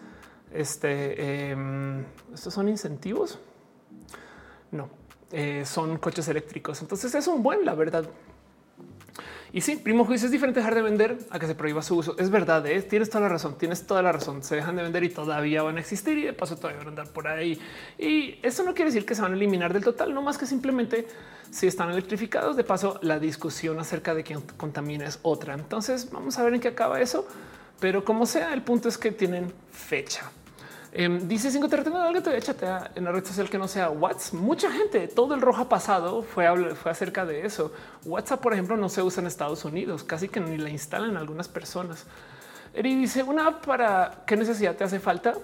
Este 0.52 1.50
em, 1.50 2.04
estos 2.34 2.52
son 2.52 2.68
incentivos. 2.68 3.38
No 4.70 5.02
eh, 5.32 5.64
son 5.64 5.96
coches 5.96 6.28
eléctricos. 6.28 6.82
Entonces 6.82 7.14
es 7.14 7.26
un 7.26 7.42
buen, 7.42 7.64
la 7.64 7.74
verdad. 7.74 8.04
Y 9.54 9.60
sí, 9.60 9.76
primo 9.76 10.06
juicio 10.06 10.26
es 10.26 10.32
diferente 10.32 10.60
dejar 10.60 10.74
de 10.74 10.80
vender 10.80 11.18
a 11.28 11.38
que 11.38 11.46
se 11.46 11.54
prohíba 11.54 11.82
su 11.82 11.96
uso. 11.96 12.16
Es 12.18 12.30
verdad, 12.30 12.66
¿eh? 12.66 12.80
tienes 12.80 13.10
toda 13.10 13.20
la 13.20 13.28
razón, 13.28 13.58
tienes 13.58 13.86
toda 13.86 14.00
la 14.00 14.10
razón. 14.10 14.42
Se 14.42 14.56
dejan 14.56 14.76
de 14.76 14.82
vender 14.82 15.04
y 15.04 15.10
todavía 15.10 15.62
van 15.62 15.76
a 15.76 15.80
existir 15.80 16.16
y 16.16 16.22
de 16.22 16.32
paso 16.32 16.56
todavía 16.56 16.78
van 16.78 16.86
a 16.86 16.90
andar 16.90 17.08
por 17.08 17.28
ahí. 17.28 17.60
Y 17.98 18.38
eso 18.42 18.62
no 18.62 18.72
quiere 18.72 18.90
decir 18.90 19.04
que 19.04 19.14
se 19.14 19.20
van 19.20 19.32
a 19.32 19.36
eliminar 19.36 19.74
del 19.74 19.84
total, 19.84 20.14
no 20.14 20.22
más 20.22 20.38
que 20.38 20.46
simplemente 20.46 21.06
si 21.50 21.66
están 21.66 21.90
electrificados. 21.90 22.56
De 22.56 22.64
paso, 22.64 22.98
la 23.02 23.18
discusión 23.18 23.78
acerca 23.78 24.14
de 24.14 24.22
quién 24.22 24.40
contamina 24.56 25.04
es 25.04 25.18
otra. 25.20 25.52
Entonces 25.52 26.10
vamos 26.10 26.38
a 26.38 26.44
ver 26.44 26.54
en 26.54 26.60
qué 26.60 26.68
acaba 26.68 27.00
eso. 27.02 27.26
Pero 27.78 28.06
como 28.06 28.24
sea, 28.24 28.54
el 28.54 28.62
punto 28.62 28.88
es 28.88 28.96
que 28.96 29.12
tienen 29.12 29.52
fecha. 29.70 30.30
Em, 30.94 31.26
dice 31.26 31.50
cinco 31.50 31.70
tengo 31.70 31.96
algo 31.96 32.20
te 32.20 32.38
chatea 32.42 32.90
en 32.94 33.04
la 33.04 33.12
red 33.12 33.24
social 33.24 33.48
que 33.48 33.56
no 33.56 33.66
sea 33.66 33.88
WhatsApp. 33.88 34.34
Mucha 34.34 34.70
gente, 34.70 35.08
todo 35.08 35.34
el 35.34 35.40
rojo 35.40 35.66
pasado 35.66 36.22
fue, 36.22 36.74
fue 36.74 36.90
acerca 36.90 37.24
de 37.24 37.46
eso. 37.46 37.72
WhatsApp, 38.04 38.42
por 38.42 38.52
ejemplo, 38.52 38.76
no 38.76 38.90
se 38.90 39.02
usa 39.02 39.22
en 39.22 39.26
Estados 39.26 39.64
Unidos, 39.64 40.04
casi 40.04 40.28
que 40.28 40.38
ni 40.38 40.58
la 40.58 40.68
instalan 40.68 41.16
algunas 41.16 41.48
personas. 41.48 42.04
Eri 42.74 42.94
dice 42.94 43.22
una 43.22 43.46
app 43.46 43.64
para 43.64 44.22
qué 44.26 44.36
necesidad 44.36 44.76
te 44.76 44.84
hace 44.84 45.00
falta. 45.00 45.34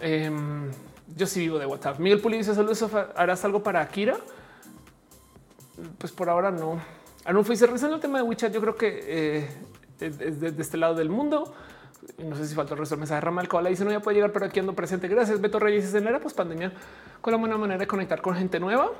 Em, 0.00 0.70
yo 1.16 1.26
sí 1.26 1.40
vivo 1.40 1.58
de 1.58 1.64
WhatsApp. 1.64 1.98
Miguel 1.98 2.20
Puli 2.20 2.36
dice 2.36 2.54
solo 2.54 2.70
eso 2.70 2.90
harás 3.16 3.42
algo 3.46 3.62
para 3.62 3.80
Akira. 3.80 4.18
Pues 5.96 6.12
por 6.12 6.28
ahora 6.28 6.50
no. 6.50 6.78
Arnulfo 7.24 7.52
dice 7.52 7.66
revisando 7.66 7.96
el 7.96 8.02
tema 8.02 8.18
de 8.18 8.24
WeChat. 8.24 8.52
Yo 8.52 8.60
creo 8.60 8.76
que 8.76 9.00
eh, 9.06 9.50
es 10.00 10.40
de 10.40 10.54
este 10.58 10.76
lado 10.76 10.94
del 10.94 11.08
mundo 11.08 11.54
no 12.18 12.36
sé 12.36 12.46
si 12.46 12.54
faltó 12.54 12.74
el 12.74 12.80
resto 12.80 12.94
del 12.94 13.00
mensaje. 13.00 13.20
Ramal 13.20 13.48
Cola 13.48 13.70
dice 13.70 13.84
no 13.84 13.90
ya 13.90 14.00
puede 14.00 14.16
llegar, 14.16 14.32
pero 14.32 14.46
aquí 14.46 14.60
ando 14.60 14.74
presente. 14.74 15.08
Gracias. 15.08 15.40
Beto 15.40 15.58
Reyes 15.58 15.94
en 15.94 16.06
era 16.06 16.20
pues 16.20 16.34
pandemia 16.34 16.72
con 17.20 17.32
la 17.32 17.38
buena 17.38 17.56
manera 17.56 17.78
de 17.78 17.86
conectar 17.86 18.20
con 18.20 18.34
gente 18.34 18.60
nueva. 18.60 18.90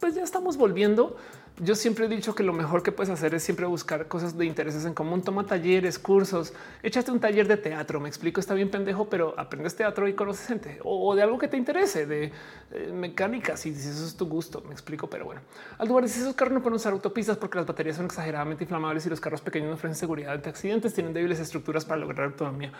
Pues 0.00 0.14
ya 0.14 0.22
estamos 0.22 0.56
volviendo 0.56 1.16
yo 1.58 1.74
siempre 1.74 2.04
he 2.04 2.08
dicho 2.08 2.34
que 2.34 2.42
lo 2.42 2.52
mejor 2.52 2.82
que 2.82 2.92
puedes 2.92 3.10
hacer 3.10 3.34
es 3.34 3.42
siempre 3.42 3.64
buscar 3.64 4.08
cosas 4.08 4.36
de 4.36 4.44
intereses 4.44 4.84
en 4.84 4.92
común. 4.92 5.22
Toma 5.22 5.46
talleres, 5.46 5.98
cursos, 5.98 6.52
échate 6.82 7.10
un 7.10 7.18
taller 7.18 7.48
de 7.48 7.56
teatro. 7.56 7.98
Me 7.98 8.08
explico, 8.08 8.40
está 8.40 8.52
bien 8.52 8.70
pendejo, 8.70 9.08
pero 9.08 9.34
aprendes 9.38 9.74
teatro 9.74 10.06
y 10.06 10.14
conoces 10.14 10.46
gente 10.46 10.78
o, 10.84 11.14
de 11.14 11.22
algo 11.22 11.38
que 11.38 11.48
te 11.48 11.56
interese, 11.56 12.06
de 12.06 12.32
eh, 12.72 12.92
mecánica. 12.92 13.56
Si, 13.56 13.70
eso 13.70 14.04
es 14.04 14.16
tu 14.16 14.26
gusto, 14.26 14.62
me 14.66 14.72
explico. 14.72 15.08
Pero 15.08 15.24
bueno, 15.24 15.40
al 15.78 15.88
lugar 15.88 16.06
si 16.08 16.20
esos 16.20 16.34
carros 16.34 16.52
no 16.52 16.62
pueden 16.62 16.76
usar 16.76 16.92
autopistas 16.92 17.38
porque 17.38 17.56
las 17.56 17.66
baterías 17.66 17.96
son 17.96 18.04
exageradamente 18.04 18.64
inflamables 18.64 19.06
y 19.06 19.08
los 19.08 19.20
carros 19.20 19.40
pequeños 19.40 19.68
no 19.68 19.74
ofrecen 19.74 19.96
seguridad 19.96 20.34
ante 20.34 20.50
accidentes, 20.50 20.92
tienen 20.92 21.14
débiles 21.14 21.40
estructuras 21.40 21.86
para 21.86 22.00
lograr 22.00 22.26
autonomía. 22.26 22.72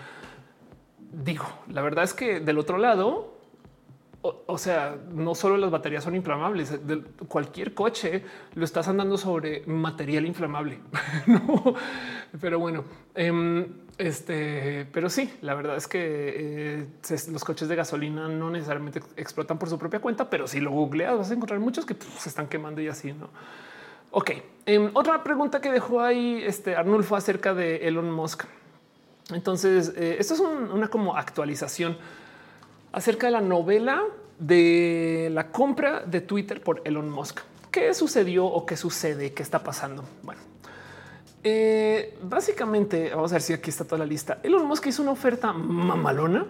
Digo, 1.13 1.47
la 1.69 1.81
verdad 1.81 2.05
es 2.05 2.13
que 2.13 2.41
del 2.41 2.59
otro 2.59 2.77
lado, 2.77 3.36
o, 4.47 4.59
sea, 4.59 4.97
no 5.11 5.35
solo 5.35 5.57
las 5.57 5.71
baterías 5.71 6.05
son 6.05 6.15
inflamables, 6.15 6.79
cualquier 7.29 7.75
coche 7.75 8.23
lo 8.55 8.65
estás 8.65 8.89
andando 8.89 9.19
sobre 9.19 9.63
material 9.67 10.27
inflamable. 10.27 10.79
pero 12.41 12.59
bueno, 12.59 12.85
em, 13.15 13.67
este, 13.99 14.87
pero 14.93 15.09
sí, 15.09 15.33
la 15.43 15.55
verdad 15.55 15.77
es 15.77 15.89
que 15.89 15.99
eh, 16.01 16.87
los 17.31 17.45
coches 17.45 17.69
de 17.69 17.77
gasolina 17.77 18.29
no 18.29 18.51
necesariamente 18.51 19.01
explotan 19.17 19.59
por 19.59 19.69
su 19.69 19.79
propia 19.79 20.01
cuenta, 20.01 20.29
pero 20.31 20.47
si 20.47 20.61
lo 20.61 20.71
googleas 20.71 21.17
vas 21.17 21.31
a 21.31 21.35
encontrar 21.35 21.61
muchos 21.61 21.87
que 21.87 21.97
se 22.19 22.29
están 22.29 22.47
quemando 22.47 22.81
y 22.81 22.89
así, 22.89 23.13
¿no? 23.13 23.31
Ok, 24.11 24.31
em, 24.67 24.91
otra 24.95 25.23
pregunta 25.23 25.61
que 25.61 25.71
dejó 25.71 26.01
ahí 26.01 26.43
este 26.45 26.77
Arnulfo 26.77 27.17
acerca 27.17 27.55
de 27.55 27.89
Elon 27.89 28.11
Musk. 28.11 28.45
Entonces, 29.33 29.93
eh, 29.97 30.17
esto 30.19 30.35
es 30.35 30.41
una 30.41 30.89
como 30.89 31.17
actualización 31.17 31.99
acerca 32.97 33.27
de 33.27 33.33
la 33.33 33.43
novela 33.43 34.03
de 34.39 35.29
la 35.31 35.49
compra 35.53 36.01
de 36.01 36.23
Twitter 36.23 36.63
por 36.63 36.81
Elon 36.83 37.11
Musk. 37.11 37.41
¿Qué 37.71 37.93
sucedió 37.93 38.47
o 38.47 38.65
qué 38.65 38.75
sucede? 38.75 39.35
¿Qué 39.35 39.43
está 39.43 39.63
pasando? 39.63 40.03
Bueno, 40.23 40.41
eh, 41.45 42.17
básicamente, 42.23 43.11
vamos 43.15 43.33
a 43.33 43.35
ver 43.35 43.43
si 43.43 43.53
aquí 43.53 43.69
está 43.69 43.85
toda 43.85 43.99
la 43.99 44.07
lista. 44.07 44.39
Elon 44.43 44.67
Musk 44.67 44.87
hizo 44.87 45.03
una 45.03 45.11
oferta 45.11 45.53
mamalona 45.53 46.47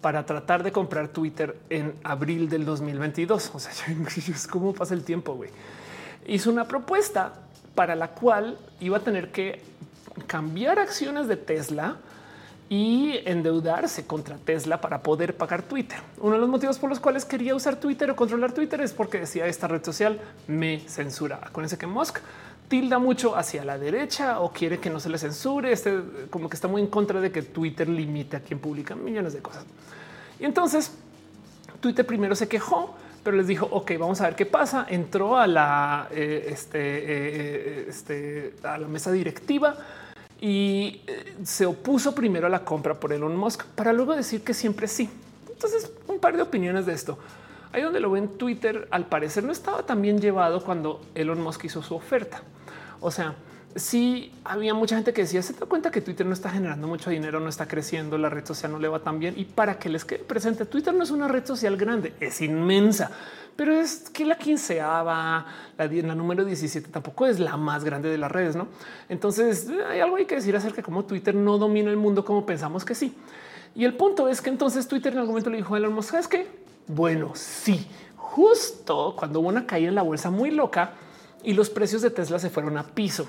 para 0.00 0.24
tratar 0.24 0.62
de 0.62 0.72
comprar 0.72 1.08
Twitter 1.08 1.54
en 1.68 1.92
abril 2.02 2.48
del 2.48 2.64
2022. 2.64 3.50
O 3.52 3.58
sea, 3.58 3.70
es 4.16 4.46
como 4.46 4.72
pasa 4.72 4.94
el 4.94 5.04
tiempo, 5.04 5.34
güey. 5.34 5.50
Hizo 6.26 6.50
una 6.50 6.66
propuesta 6.66 7.34
para 7.74 7.94
la 7.94 8.08
cual 8.08 8.56
iba 8.80 8.96
a 8.96 9.00
tener 9.00 9.32
que 9.32 9.60
cambiar 10.26 10.78
acciones 10.78 11.28
de 11.28 11.36
Tesla 11.36 11.98
y 12.70 13.18
endeudarse 13.24 14.06
contra 14.06 14.36
Tesla 14.36 14.80
para 14.80 15.02
poder 15.02 15.36
pagar 15.36 15.62
Twitter. 15.62 15.98
Uno 16.18 16.34
de 16.34 16.40
los 16.40 16.48
motivos 16.48 16.78
por 16.78 16.88
los 16.88 17.00
cuales 17.00 17.24
quería 17.24 17.52
usar 17.56 17.74
Twitter 17.74 18.08
o 18.12 18.14
controlar 18.14 18.52
Twitter 18.52 18.80
es 18.80 18.92
porque 18.92 19.18
decía 19.18 19.48
esta 19.48 19.66
red 19.66 19.84
social 19.84 20.20
me 20.46 20.78
censura. 20.86 21.40
Acuérdense 21.42 21.76
que 21.76 21.88
Musk 21.88 22.18
tilda 22.68 23.00
mucho 23.00 23.34
hacia 23.34 23.64
la 23.64 23.76
derecha 23.76 24.38
o 24.38 24.52
quiere 24.52 24.78
que 24.78 24.88
no 24.88 25.00
se 25.00 25.08
le 25.08 25.18
censure. 25.18 25.72
Este 25.72 26.00
como 26.30 26.48
que 26.48 26.54
está 26.54 26.68
muy 26.68 26.80
en 26.80 26.86
contra 26.86 27.20
de 27.20 27.32
que 27.32 27.42
Twitter 27.42 27.88
limite 27.88 28.36
a 28.36 28.40
quien 28.40 28.60
publica 28.60 28.94
millones 28.94 29.32
de 29.32 29.40
cosas. 29.40 29.64
Y 30.38 30.44
entonces 30.44 30.92
Twitter 31.80 32.06
primero 32.06 32.36
se 32.36 32.46
quejó, 32.46 32.94
pero 33.24 33.36
les 33.36 33.48
dijo, 33.48 33.66
ok, 33.68 33.90
vamos 33.98 34.20
a 34.20 34.26
ver 34.26 34.36
qué 34.36 34.46
pasa. 34.46 34.86
Entró 34.88 35.36
a 35.36 35.48
la, 35.48 36.06
eh, 36.12 36.46
este, 36.50 36.78
eh, 36.78 37.02
eh, 37.08 37.86
este, 37.88 38.54
a 38.62 38.78
la 38.78 38.86
mesa 38.86 39.10
directiva 39.10 39.76
y 40.40 41.02
eh, 41.06 41.36
se 41.44 41.66
opuso 41.66 42.14
primero 42.14 42.46
a 42.46 42.50
la 42.50 42.64
compra 42.64 42.98
por 42.98 43.12
Elon 43.12 43.36
Musk 43.36 43.64
para 43.74 43.92
luego 43.92 44.16
decir 44.16 44.42
que 44.42 44.54
siempre 44.54 44.88
sí. 44.88 45.10
Entonces, 45.50 45.92
un 46.08 46.18
par 46.18 46.36
de 46.36 46.42
opiniones 46.42 46.86
de 46.86 46.94
esto. 46.94 47.18
Ahí 47.72 47.82
donde 47.82 48.00
lo 48.00 48.10
ven 48.10 48.28
Twitter, 48.28 48.88
al 48.90 49.06
parecer 49.06 49.44
no 49.44 49.52
estaba 49.52 49.84
tan 49.84 50.00
bien 50.02 50.20
llevado 50.20 50.64
cuando 50.64 51.02
Elon 51.14 51.40
Musk 51.40 51.66
hizo 51.66 51.82
su 51.82 51.94
oferta. 51.94 52.42
O 53.00 53.10
sea, 53.10 53.36
sí 53.76 54.32
había 54.42 54.74
mucha 54.74 54.96
gente 54.96 55.12
que 55.12 55.22
decía, 55.22 55.42
se 55.42 55.52
da 55.52 55.66
cuenta 55.66 55.90
que 55.90 56.00
Twitter 56.00 56.26
no 56.26 56.32
está 56.32 56.50
generando 56.50 56.88
mucho 56.88 57.10
dinero, 57.10 57.38
no 57.38 57.48
está 57.48 57.68
creciendo, 57.68 58.18
la 58.18 58.30
red 58.30 58.44
social 58.44 58.72
no 58.72 58.78
le 58.78 58.88
va 58.88 59.00
tan 59.00 59.18
bien. 59.18 59.34
Y 59.36 59.44
para 59.44 59.78
que 59.78 59.88
les 59.88 60.04
quede 60.04 60.20
presente, 60.20 60.64
Twitter 60.64 60.94
no 60.94 61.04
es 61.04 61.10
una 61.10 61.28
red 61.28 61.44
social 61.44 61.76
grande, 61.76 62.14
es 62.18 62.40
inmensa 62.40 63.10
pero 63.60 63.74
es 63.74 64.08
que 64.08 64.24
la 64.24 64.38
quinceava, 64.38 65.44
la, 65.76 66.14
número 66.14 66.46
17 66.46 66.88
tampoco 66.88 67.26
es 67.26 67.38
la 67.38 67.58
más 67.58 67.84
grande 67.84 68.08
de 68.08 68.16
las 68.16 68.32
redes, 68.32 68.56
¿no? 68.56 68.68
Entonces 69.06 69.66
hay 69.86 70.00
algo 70.00 70.16
hay 70.16 70.24
que 70.24 70.36
decir 70.36 70.56
acerca 70.56 70.76
de 70.76 70.82
cómo 70.82 71.04
Twitter 71.04 71.34
no 71.34 71.58
domina 71.58 71.90
el 71.90 71.98
mundo 71.98 72.24
como 72.24 72.46
pensamos 72.46 72.86
que 72.86 72.94
sí. 72.94 73.14
Y 73.74 73.84
el 73.84 73.92
punto 73.92 74.30
es 74.30 74.40
que 74.40 74.48
entonces 74.48 74.88
Twitter 74.88 75.12
en 75.12 75.18
algún 75.18 75.32
momento 75.32 75.50
le 75.50 75.58
dijo 75.58 75.74
a 75.74 75.76
Elon 75.76 75.92
Musk, 75.92 76.12
¿sabes 76.12 76.26
qué? 76.26 76.46
Bueno, 76.86 77.32
sí, 77.34 77.86
justo 78.16 79.14
cuando 79.14 79.40
hubo 79.40 79.48
una 79.48 79.66
caída 79.66 79.90
en 79.90 79.94
la 79.94 80.02
bolsa 80.04 80.30
muy 80.30 80.50
loca 80.50 80.94
y 81.42 81.52
los 81.52 81.68
precios 81.68 82.00
de 82.00 82.08
Tesla 82.08 82.38
se 82.38 82.48
fueron 82.48 82.78
a 82.78 82.84
piso. 82.84 83.26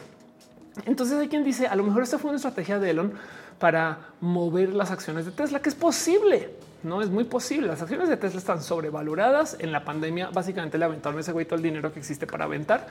Entonces 0.86 1.20
hay 1.20 1.28
quien 1.28 1.44
dice, 1.44 1.68
a 1.68 1.76
lo 1.76 1.84
mejor 1.84 2.04
esta 2.04 2.18
fue 2.18 2.30
una 2.30 2.38
estrategia 2.38 2.80
de 2.80 2.90
Elon 2.90 3.16
para 3.62 4.10
mover 4.20 4.74
las 4.74 4.90
acciones 4.90 5.24
de 5.26 5.32
Tesla, 5.32 5.62
que 5.62 5.70
es 5.70 5.76
posible. 5.76 6.50
No 6.82 7.02
es 7.04 7.10
muy 7.12 7.26
posible. 7.26 7.68
Las 7.68 7.82
acciones 7.82 8.10
de 8.10 8.18
Tesla 8.18 8.40
están 8.40 8.64
sobrevaloradas. 8.64 9.56
En 9.60 9.72
la 9.72 9.86
pandemia, 9.86 10.32
básicamente 10.32 10.80
le 10.80 10.86
aventaron 10.86 11.20
ese 11.20 11.32
güey 11.32 11.46
todo 11.46 11.58
el 11.58 11.62
dinero 11.62 11.94
que 11.94 12.00
existe 12.00 12.26
para 12.26 12.46
aventar. 12.46 12.88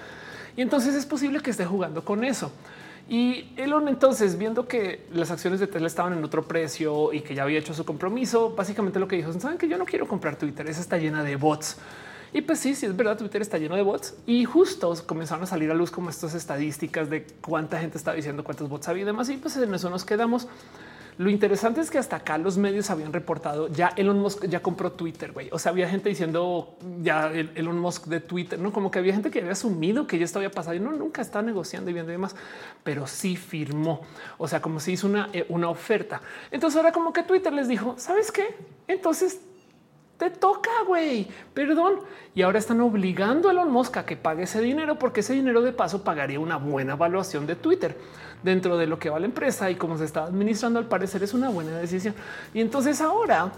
Y 0.56 0.62
entonces 0.62 0.94
es 0.94 1.05
posible 1.06 1.40
que 1.40 1.51
esté 1.51 1.66
jugando 1.66 2.05
con 2.05 2.22
eso. 2.22 2.52
Y 3.09 3.52
Elon 3.56 3.88
entonces, 3.88 4.38
viendo 4.38 4.68
que 4.68 5.09
las 5.12 5.32
acciones 5.32 5.59
de 5.59 5.66
Tesla 5.66 5.88
estaban 5.88 6.12
en 6.12 6.22
otro 6.22 6.47
precio 6.47 7.12
y 7.12 7.22
que 7.22 7.34
ya 7.34 7.42
había 7.42 7.59
hecho 7.59 7.74
su 7.74 7.84
compromiso, 7.84 8.55
básicamente 8.55 9.01
lo 9.01 9.09
que 9.09 9.16
dijo, 9.16 9.32
saben 9.40 9.59
que 9.59 9.66
yo 9.66 9.76
no 9.76 9.84
quiero 9.84 10.06
comprar 10.06 10.36
Twitter, 10.36 10.68
esa 10.68 10.80
está 10.80 10.97
llena 10.97 11.24
de 11.24 11.34
bots. 11.34 11.78
Y 12.32 12.43
pues 12.43 12.61
sí, 12.61 12.74
sí 12.74 12.86
es 12.86 12.97
verdad, 12.97 13.19
Twitter 13.19 13.43
está 13.43 13.59
lleno 13.59 13.74
de 13.77 13.82
bots 13.82 14.15
y 14.27 14.44
justo 14.44 14.94
comenzaron 15.07 15.44
a 15.44 15.47
salir 15.47 15.70
a 15.70 15.74
luz 15.74 15.90
como 15.90 16.11
estas 16.11 16.35
estadísticas 16.35 17.11
de 17.11 17.27
cuánta 17.40 17.81
gente 17.81 17.98
está 17.98 18.12
diciendo 18.12 18.44
cuántos 18.44 18.69
bots 18.69 18.89
había 18.89 19.02
y 19.02 19.07
demás. 19.07 19.28
Y 19.31 19.36
pues 19.36 19.57
en 19.57 19.74
eso 19.74 19.90
nos 19.90 20.05
quedamos. 20.05 20.47
Lo 21.20 21.28
interesante 21.28 21.82
es 21.82 21.90
que 21.90 21.98
hasta 21.98 22.16
acá 22.16 22.39
los 22.39 22.57
medios 22.57 22.89
habían 22.89 23.12
reportado 23.12 23.69
ya 23.69 23.93
Elon 23.97 24.19
Musk 24.19 24.47
ya 24.47 24.62
compró 24.62 24.93
Twitter. 24.93 25.32
güey. 25.32 25.51
O 25.52 25.59
sea, 25.59 25.70
había 25.70 25.86
gente 25.86 26.09
diciendo 26.09 26.78
ya 27.02 27.31
Elon 27.31 27.78
Musk 27.78 28.07
de 28.07 28.20
Twitter, 28.20 28.59
no 28.59 28.73
como 28.73 28.90
que 28.90 29.01
había 29.01 29.12
gente 29.12 29.31
que 29.31 29.40
había 29.40 29.52
asumido 29.52 30.07
que 30.07 30.19
ya 30.19 30.24
esto 30.24 30.39
había 30.39 30.51
pasado 30.51 30.77
y 30.77 30.81
no 30.81 30.93
nunca 30.93 31.20
está 31.20 31.43
negociando 31.43 31.90
y 31.90 31.93
viendo 31.93 32.11
y 32.11 32.15
demás, 32.15 32.35
pero 32.82 33.07
sí 33.07 33.36
firmó. 33.36 34.01
O 34.39 34.48
sea, 34.48 34.62
como 34.62 34.81
si 34.81 34.93
hizo 34.93 35.07
una, 35.07 35.28
eh, 35.35 35.44
una 35.51 35.69
oferta. 35.69 36.23
Entonces, 36.51 36.78
ahora 36.78 36.90
como 36.90 37.12
que 37.12 37.23
Twitter 37.23 37.52
les 37.52 37.69
dijo, 37.69 37.97
sabes 37.98 38.32
qué? 38.32 38.57
Entonces 38.89 39.40
te 40.20 40.28
toca, 40.28 40.70
güey. 40.86 41.26
Perdón. 41.55 41.94
Y 42.34 42.42
ahora 42.42 42.59
están 42.59 42.80
obligando 42.82 43.48
a 43.48 43.52
Elon 43.52 43.72
Musk 43.72 43.97
a 43.97 44.05
que 44.05 44.16
pague 44.16 44.42
ese 44.42 44.60
dinero 44.60 44.98
porque 44.98 45.20
ese 45.20 45.32
dinero 45.32 45.62
de 45.62 45.72
paso 45.72 46.05
pagaría 46.05 46.38
una 46.38 46.59
buena 46.59 46.92
evaluación 46.92 47.47
de 47.47 47.56
Twitter 47.56 47.97
dentro 48.42 48.76
de 48.76 48.86
lo 48.86 48.98
que 48.98 49.09
va 49.09 49.18
la 49.18 49.24
empresa 49.24 49.70
y 49.70 49.76
cómo 49.76 49.97
se 49.97 50.05
está 50.05 50.24
administrando, 50.24 50.78
al 50.78 50.86
parecer 50.86 51.22
es 51.22 51.32
una 51.32 51.48
buena 51.48 51.78
decisión. 51.78 52.14
Y 52.52 52.60
entonces 52.60 53.01
ahora, 53.01 53.51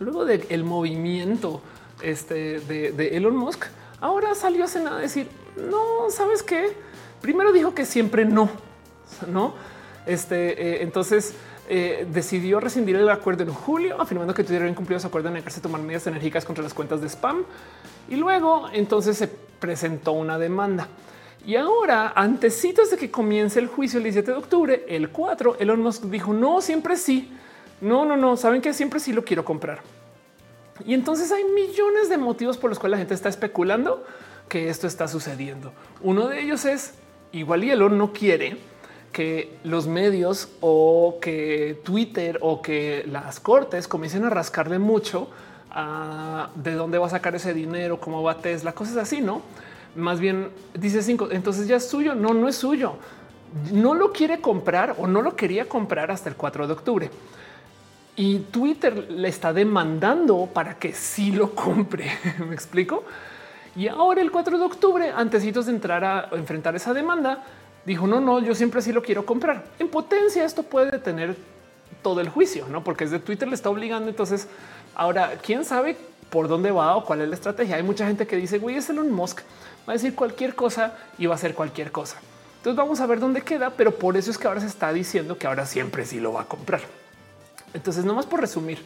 luego 0.00 0.24
del 0.24 0.64
movimiento 0.64 1.62
este, 2.02 2.58
de, 2.60 3.16
Elon 3.16 3.36
Musk, 3.36 3.66
ahora 4.00 4.34
salió 4.34 4.64
hace 4.64 4.80
nada 4.80 4.98
a 4.98 5.00
decir, 5.00 5.28
no, 5.56 6.10
¿sabes 6.10 6.42
qué? 6.42 6.76
Primero 7.20 7.52
dijo 7.52 7.74
que 7.74 7.86
siempre 7.86 8.24
no, 8.24 8.50
¿no? 9.28 9.54
Este, 10.04 10.78
eh, 10.78 10.82
entonces 10.82 11.34
eh, 11.72 12.04
decidió 12.12 12.58
rescindir 12.58 12.96
el 12.96 13.08
acuerdo 13.08 13.44
en 13.44 13.54
julio, 13.54 14.00
afirmando 14.00 14.34
que 14.34 14.42
tuvieron 14.42 14.74
cumplido 14.74 14.98
su 14.98 15.06
acuerdo 15.06 15.28
en 15.28 15.34
negarse 15.34 15.60
a 15.60 15.62
tomar 15.62 15.80
medidas 15.80 16.04
enérgicas 16.08 16.44
contra 16.44 16.64
las 16.64 16.74
cuentas 16.74 17.00
de 17.00 17.08
spam. 17.08 17.44
Y 18.08 18.16
luego 18.16 18.68
entonces 18.72 19.16
se 19.16 19.28
presentó 19.28 20.10
una 20.10 20.36
demanda. 20.36 20.88
Y 21.46 21.54
ahora, 21.54 22.12
antecitos 22.16 22.90
de 22.90 22.96
que 22.96 23.08
comience 23.08 23.60
el 23.60 23.68
juicio 23.68 23.98
el 23.98 24.02
17 24.02 24.32
de 24.32 24.36
octubre, 24.36 24.84
el 24.88 25.10
4, 25.10 25.58
Elon 25.60 25.80
Musk 25.80 26.02
dijo, 26.06 26.32
no, 26.32 26.60
siempre 26.60 26.96
sí. 26.96 27.32
No, 27.80 28.04
no, 28.04 28.16
no, 28.16 28.36
saben 28.36 28.60
que 28.60 28.74
siempre 28.74 28.98
sí 28.98 29.12
lo 29.12 29.24
quiero 29.24 29.44
comprar. 29.44 29.80
Y 30.84 30.92
entonces 30.94 31.30
hay 31.30 31.44
millones 31.44 32.08
de 32.08 32.18
motivos 32.18 32.58
por 32.58 32.70
los 32.70 32.80
cuales 32.80 32.96
la 32.96 32.98
gente 32.98 33.14
está 33.14 33.28
especulando 33.28 34.04
que 34.48 34.70
esto 34.70 34.88
está 34.88 35.06
sucediendo. 35.06 35.72
Uno 36.02 36.26
de 36.26 36.42
ellos 36.42 36.64
es 36.64 36.94
igual 37.30 37.62
y 37.62 37.70
Elon 37.70 37.96
no 37.96 38.12
quiere 38.12 38.58
que 39.12 39.58
los 39.64 39.86
medios 39.86 40.48
o 40.60 41.18
que 41.20 41.80
Twitter 41.84 42.38
o 42.42 42.62
que 42.62 43.04
las 43.10 43.40
cortes 43.40 43.88
comiencen 43.88 44.24
a 44.24 44.30
rascarle 44.30 44.78
mucho 44.78 45.28
a 45.70 46.50
de 46.54 46.74
dónde 46.74 46.98
va 46.98 47.06
a 47.06 47.10
sacar 47.10 47.34
ese 47.34 47.54
dinero, 47.54 48.00
cómo 48.00 48.22
va 48.22 48.38
Tesla, 48.38 48.72
cosas 48.72 48.96
así, 48.96 49.20
no? 49.20 49.42
Más 49.96 50.20
bien 50.20 50.50
dice 50.74 51.02
cinco, 51.02 51.28
entonces 51.30 51.66
ya 51.66 51.76
es 51.76 51.88
suyo. 51.88 52.14
No, 52.14 52.34
no 52.34 52.48
es 52.48 52.56
suyo. 52.56 52.94
No 53.72 53.94
lo 53.94 54.12
quiere 54.12 54.40
comprar 54.40 54.94
o 54.98 55.06
no 55.06 55.22
lo 55.22 55.34
quería 55.34 55.68
comprar 55.68 56.10
hasta 56.10 56.28
el 56.28 56.36
4 56.36 56.66
de 56.68 56.72
octubre. 56.72 57.10
Y 58.14 58.38
Twitter 58.38 59.10
le 59.10 59.28
está 59.28 59.52
demandando 59.52 60.48
para 60.52 60.74
que 60.78 60.92
sí 60.92 61.32
lo 61.32 61.52
compre. 61.54 62.10
Me 62.48 62.54
explico. 62.54 63.04
Y 63.74 63.88
ahora 63.88 64.20
el 64.20 64.30
4 64.30 64.58
de 64.58 64.64
octubre, 64.64 65.12
antesitos 65.14 65.66
de 65.66 65.72
entrar 65.72 66.04
a 66.04 66.28
enfrentar 66.32 66.76
esa 66.76 66.92
demanda, 66.92 67.44
dijo 67.84 68.06
no, 68.06 68.20
no, 68.20 68.40
yo 68.40 68.54
siempre 68.54 68.82
sí 68.82 68.92
lo 68.92 69.02
quiero 69.02 69.26
comprar. 69.26 69.64
En 69.78 69.88
potencia 69.88 70.44
esto 70.44 70.62
puede 70.62 70.90
detener 70.90 71.36
todo 72.02 72.20
el 72.20 72.28
juicio, 72.28 72.66
no? 72.68 72.82
Porque 72.84 73.04
es 73.04 73.10
de 73.10 73.18
Twitter 73.18 73.48
le 73.48 73.54
está 73.54 73.70
obligando. 73.70 74.08
Entonces 74.08 74.48
ahora 74.94 75.38
quién 75.42 75.64
sabe 75.64 75.96
por 76.30 76.48
dónde 76.48 76.70
va 76.70 76.96
o 76.96 77.04
cuál 77.04 77.20
es 77.22 77.28
la 77.28 77.34
estrategia. 77.34 77.76
Hay 77.76 77.82
mucha 77.82 78.06
gente 78.06 78.26
que 78.26 78.36
dice 78.36 78.58
güey, 78.58 78.76
es 78.76 78.88
Elon 78.90 79.10
Musk 79.10 79.40
va 79.88 79.92
a 79.92 79.96
decir 79.96 80.14
cualquier 80.14 80.54
cosa 80.54 80.94
y 81.18 81.26
va 81.26 81.34
a 81.34 81.36
hacer 81.36 81.54
cualquier 81.54 81.90
cosa. 81.90 82.18
Entonces 82.58 82.76
vamos 82.76 83.00
a 83.00 83.06
ver 83.06 83.20
dónde 83.20 83.40
queda, 83.42 83.70
pero 83.70 83.92
por 83.92 84.16
eso 84.16 84.30
es 84.30 84.36
que 84.36 84.46
ahora 84.46 84.60
se 84.60 84.66
está 84.66 84.92
diciendo 84.92 85.38
que 85.38 85.46
ahora 85.46 85.64
siempre 85.64 86.04
sí 86.04 86.20
lo 86.20 86.34
va 86.34 86.42
a 86.42 86.44
comprar. 86.44 86.82
Entonces, 87.72 88.04
nomás 88.04 88.26
por 88.26 88.40
resumir, 88.40 88.84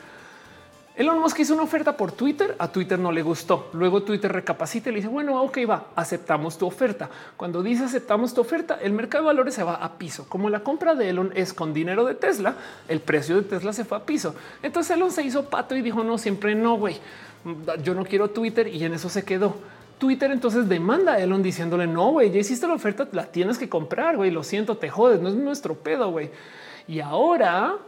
Elon 0.97 1.19
Musk 1.19 1.41
hizo 1.41 1.55
una 1.55 1.65
oferta 1.65 1.97
por 1.97 2.13
Twitter, 2.13 2.55
a 2.57 2.71
Twitter 2.71 2.97
no 3.01 3.11
le 3.11 3.23
gustó. 3.23 3.69
Luego 3.73 4.05
Twitter 4.05 4.31
recapacita 4.31 4.91
y 4.91 4.93
le 4.93 4.97
dice, 4.99 5.09
bueno, 5.09 5.43
ok, 5.43 5.59
va, 5.69 5.87
aceptamos 5.97 6.57
tu 6.57 6.67
oferta. 6.67 7.11
Cuando 7.37 7.65
dice 7.65 7.83
aceptamos 7.83 8.33
tu 8.33 8.41
oferta, 8.41 8.79
el 8.81 8.93
mercado 8.93 9.25
de 9.25 9.27
valores 9.27 9.55
se 9.55 9.65
va 9.65 9.75
a 9.75 9.99
piso. 9.99 10.29
Como 10.29 10.51
la 10.51 10.61
compra 10.61 10.95
de 10.95 11.09
Elon 11.09 11.33
es 11.35 11.53
con 11.53 11.75
dinero 11.75 12.05
de 12.05 12.15
Tesla, 12.15 12.55
el 12.87 13.01
precio 13.01 13.35
de 13.35 13.43
Tesla 13.43 13.73
se 13.73 13.85
fue 13.85 13.99
a 13.99 14.07
piso. 14.07 14.37
Entonces 14.63 14.97
Elon 14.97 15.11
se 15.11 15.25
hizo 15.25 15.47
pato 15.47 15.75
y 15.75 15.83
dijo, 15.83 16.05
no, 16.05 16.17
siempre 16.17 16.55
no, 16.55 16.77
güey, 16.77 17.01
yo 17.83 17.95
no 17.95 18.05
quiero 18.05 18.31
Twitter 18.31 18.69
y 18.69 18.85
en 18.85 18.95
eso 18.95 19.09
se 19.09 19.25
quedó. 19.25 19.57
Twitter 19.99 20.31
entonces 20.31 20.69
demanda 20.69 21.15
a 21.15 21.21
Elon 21.21 21.43
diciéndole 21.43 21.89
no, 21.89 22.13
güey, 22.13 22.31
ya 22.31 22.39
hiciste 22.39 22.69
la 22.69 22.75
oferta, 22.75 23.09
la 23.11 23.27
tienes 23.27 23.59
que 23.59 23.69
comprar, 23.69 24.17
güey, 24.17 24.31
lo 24.31 24.45
siento, 24.45 24.77
te 24.77 24.91
jodes, 24.91 25.21
no 25.21 25.29
es 25.29 25.35
nuestro 25.35 25.75
pedo, 25.75 26.13
güey. 26.13 26.31
Y 26.87 27.01
ahora, 27.01 27.79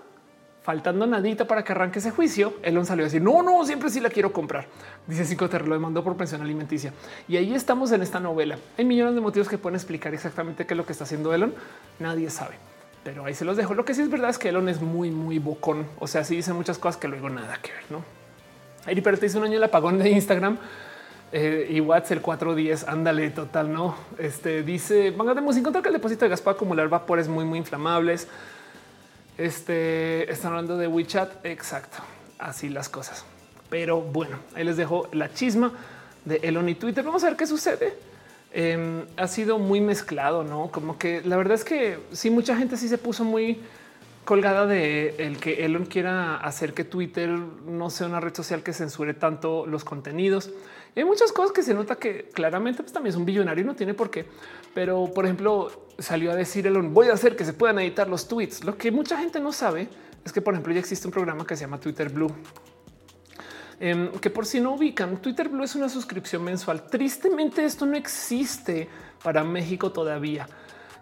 faltando 0.67 1.07
nadita 1.07 1.47
para 1.47 1.63
que 1.63 1.71
arranque 1.71 2.01
ese 2.01 2.11
juicio, 2.11 2.55
Elon 2.61 2.85
salió 2.85 3.05
a 3.05 3.07
decir 3.07 3.23
no, 3.23 3.41
no, 3.41 3.65
siempre 3.65 3.89
sí 3.89 4.01
la 4.01 4.11
quiero 4.11 4.33
comprar. 4.33 4.67
Dice 5.07 5.25
Psicoter, 5.25 5.69
lo 5.69 5.75
demandó 5.75 6.03
por 6.03 6.17
pensión 6.17 6.43
alimenticia. 6.43 6.93
Y 7.29 7.37
ahí 7.37 7.55
estamos 7.55 7.93
en 7.93 8.03
esta 8.03 8.19
novela. 8.19 8.59
Hay 8.77 8.85
millones 8.85 9.15
de 9.15 9.21
motivos 9.21 9.49
que 9.49 9.59
pueden 9.59 9.77
explicar 9.77 10.13
exactamente 10.13 10.67
qué 10.67 10.75
es 10.75 10.77
lo 10.77 10.85
que 10.85 10.91
está 10.91 11.05
haciendo 11.05 11.33
Elon. 11.33 11.55
Nadie 12.01 12.31
sabe, 12.31 12.57
pero 13.05 13.25
ahí 13.25 13.33
se 13.33 13.45
los 13.45 13.57
dejo. 13.57 13.75
Lo 13.75 13.85
que 13.85 13.95
sí 13.95 14.03
es 14.03 14.11
verdad 14.11 14.29
es 14.29 14.39
que 14.39 14.49
Elon 14.49 14.69
es 14.69 14.81
muy, 14.81 15.13
muy 15.13 15.39
bocón. 15.39 15.87
O 16.01 16.09
sea, 16.09 16.25
sí 16.25 16.35
dice 16.35 16.53
muchas 16.53 16.79
cosas 16.79 16.97
que 16.97 17.07
luego 17.07 17.31
nada 17.31 17.61
que 17.63 17.71
ver, 17.71 17.85
no? 17.89 18.03
Eri, 18.89 19.03
te 19.03 19.27
hizo 19.27 19.39
un 19.39 19.45
año 19.45 19.59
el 19.59 19.65
apagón 19.65 20.01
de 20.01 20.11
Instagram 20.11 20.59
eh, 21.31 21.69
y 21.71 21.81
Watts 21.81 22.11
el 22.11 22.23
410, 22.23 22.89
ándale, 22.89 23.31
total, 23.31 23.73
no. 23.73 23.95
Este 24.19 24.65
dice: 24.65 25.13
Van 25.13 25.29
a 25.29 25.33
encontrar 25.33 25.81
que 25.81 25.91
el 25.91 25.95
depósito 25.95 26.25
de 26.25 26.31
gas 26.31 26.41
puede 26.41 26.57
acumular 26.57 26.89
vapores 26.89 27.29
muy, 27.29 27.45
muy 27.45 27.61
inflamables. 27.61 28.27
Este 29.39 30.31
están 30.31 30.53
hablando 30.53 30.77
de 30.77 30.87
WeChat. 30.87 31.45
Exacto. 31.45 31.99
Así 32.39 32.69
las 32.69 32.89
cosas. 32.89 33.25
Pero 33.71 34.01
bueno, 34.01 34.39
ahí 34.55 34.65
les 34.65 34.77
dejo 34.77 35.09
la 35.13 35.33
chisma 35.33 35.73
de 36.25 36.37
Elon 36.37 36.69
y 36.69 36.75
Twitter. 36.75 37.05
Vamos 37.05 37.25
a 37.25 37.29
ver 37.29 37.37
qué 37.37 37.47
sucede. 37.47 37.95
Em, 38.53 39.05
ha 39.17 39.27
sido 39.27 39.59
muy 39.59 39.81
mezclado, 39.81 40.43
no 40.43 40.71
como 40.71 40.99
que 40.99 41.21
la 41.23 41.37
verdad 41.37 41.55
es 41.55 41.65
que 41.65 41.99
sí, 42.13 42.31
mucha 42.31 42.57
gente 42.57 42.77
sí 42.77 42.89
se 42.89 42.97
puso 42.97 43.25
muy 43.25 43.61
colgada 44.25 44.67
de 44.67 45.15
el 45.19 45.39
que 45.39 45.65
Elon 45.65 45.85
quiera 45.85 46.37
hacer 46.37 46.73
que 46.73 46.85
Twitter 46.85 47.29
no 47.29 47.91
sea 47.91 48.07
una 48.07 48.21
red 48.21 48.35
social 48.35 48.63
que 48.63 48.73
censure 48.73 49.15
tanto 49.15 49.67
los 49.67 49.85
contenidos 49.85 50.51
hay 50.97 51.05
muchas 51.05 51.31
cosas 51.31 51.53
que 51.53 51.63
se 51.63 51.75
nota 51.75 51.97
que 51.97 52.31
claramente 52.33 52.83
pues, 52.83 52.93
también 52.93 53.11
es 53.11 53.17
un 53.17 53.27
billonario 53.27 53.63
y 53.63 53.67
no 53.67 53.75
tiene 53.75 53.93
por 53.93 54.11
qué. 54.11 54.25
Pero, 54.75 55.11
por 55.15 55.27
ejemplo, 55.27 55.71
salió 55.99 56.31
a 56.33 56.35
decir 56.35 56.67
Elon, 56.67 56.93
voy 56.93 57.09
a 57.09 57.15
hacer 57.15 57.37
que 57.37 57.45
se 57.45 57.53
puedan 57.53 57.79
editar 57.79 58.09
los 58.09 58.29
tweets. 58.29 58.65
Lo 58.65 58.77
que 58.77 58.91
mucha 58.91 59.19
gente 59.19 59.41
no 59.41 59.53
sabe 59.53 59.89
es 60.25 60.33
que, 60.33 60.41
por 60.41 60.55
ejemplo, 60.55 60.73
ya 60.73 60.81
existe 60.81 61.07
un 61.07 61.13
programa 61.13 61.47
que 61.47 61.57
se 61.57 61.63
llama 61.63 61.79
Twitter 61.79 62.09
Blue. 62.09 62.33
Em, 63.79 64.11
que 64.13 64.31
por 64.31 64.47
si 64.47 64.61
no 64.61 64.75
ubican, 64.75 65.21
Twitter 65.21 65.49
Blue 65.49 65.65
es 65.65 65.75
una 65.75 65.89
suscripción 65.89 66.43
mensual. 66.43 66.87
Tristemente 66.87 67.65
esto 67.65 67.85
no 67.87 67.97
existe 67.97 68.89
para 69.23 69.45
México 69.45 69.93
todavía. 69.93 70.49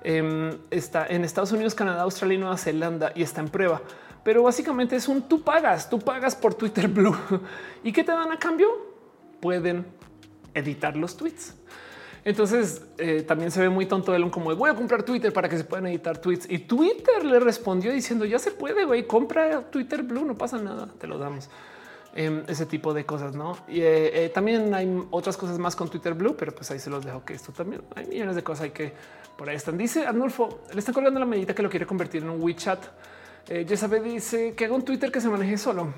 Em, 0.03 0.59
está 0.71 1.07
en 1.07 1.25
Estados 1.25 1.53
Unidos, 1.53 1.75
Canadá, 1.75 2.03
Australia 2.03 2.37
y 2.37 2.39
Nueva 2.39 2.57
Zelanda 2.57 3.13
y 3.15 3.23
está 3.23 3.41
en 3.41 3.49
prueba. 3.49 3.81
Pero 4.25 4.43
básicamente 4.43 4.97
es 4.97 5.09
un 5.09 5.23
tú 5.23 5.43
pagas, 5.43 5.89
tú 5.89 5.99
pagas 5.99 6.35
por 6.35 6.55
Twitter 6.55 6.89
Blue. 6.89 7.17
¿Y 7.85 7.93
qué 7.93 8.03
te 8.03 8.13
dan 8.13 8.33
a 8.33 8.39
cambio? 8.39 8.95
pueden 9.45 9.85
editar 10.55 10.97
los 10.97 11.19
tweets. 11.19 11.55
Entonces 12.25 12.83
eh, 12.97 13.23
también 13.23 13.51
se 13.51 13.61
ve 13.61 13.69
muy 13.69 13.87
tonto 13.87 14.15
Elon 14.15 14.31
como 14.31 14.55
voy 14.57 14.71
a 14.71 14.75
comprar 14.75 15.03
Twitter 15.03 15.33
para 15.33 15.49
que 15.49 15.59
se 15.59 15.65
puedan 15.65 15.87
editar 15.87 16.17
tweets 16.19 16.47
y 16.49 16.59
Twitter 16.61 17.23
le 17.25 17.39
respondió 17.39 17.93
diciendo 17.93 18.25
ya 18.25 18.39
se 18.39 18.51
puede, 18.51 18.87
güey, 18.87 19.07
compra 19.07 19.61
Twitter 19.71 20.03
Blue, 20.03 20.25
no 20.25 20.35
pasa 20.37 20.59
nada, 20.59 20.89
te 20.99 21.07
lo 21.07 21.19
damos. 21.19 21.51
Em, 22.17 22.45
ese 22.47 22.65
tipo 22.65 22.95
de 22.95 23.05
cosas, 23.05 23.35
no? 23.35 23.59
Y 23.67 23.81
eh, 23.81 24.25
eh, 24.25 24.29
también 24.29 24.73
hay 24.73 25.05
otras 25.11 25.37
cosas 25.37 25.59
más 25.59 25.75
con 25.75 25.89
Twitter 25.91 26.15
Blue, 26.15 26.37
pero 26.39 26.55
pues 26.55 26.71
ahí 26.71 26.79
se 26.79 26.89
los 26.89 27.05
dejo 27.05 27.25
que 27.25 27.35
esto 27.35 27.53
también 27.53 27.83
hay 27.97 28.07
millones 28.07 28.37
de 28.37 28.45
cosas 28.45 28.65
hay 28.65 28.71
que 28.71 28.93
por 29.37 29.49
ahí 29.49 29.57
están. 29.57 29.77
Dice 29.77 30.07
Arnulfo, 30.07 30.61
le 30.73 30.79
están 30.79 30.95
colgando 30.95 31.19
la 31.19 31.27
medida 31.27 31.55
que 31.55 31.63
lo 31.63 31.69
quiere 31.69 31.87
convertir 31.87 32.23
en 32.23 32.31
un 32.31 32.41
WeChat. 32.41 32.85
sabe, 33.75 34.01
dice 34.01 34.55
que 34.55 34.65
haga 34.65 34.75
un 34.75 34.85
Twitter 34.85 35.11
que 35.11 35.21
se 35.21 35.29
maneje 35.29 35.59
solo. 35.59 35.93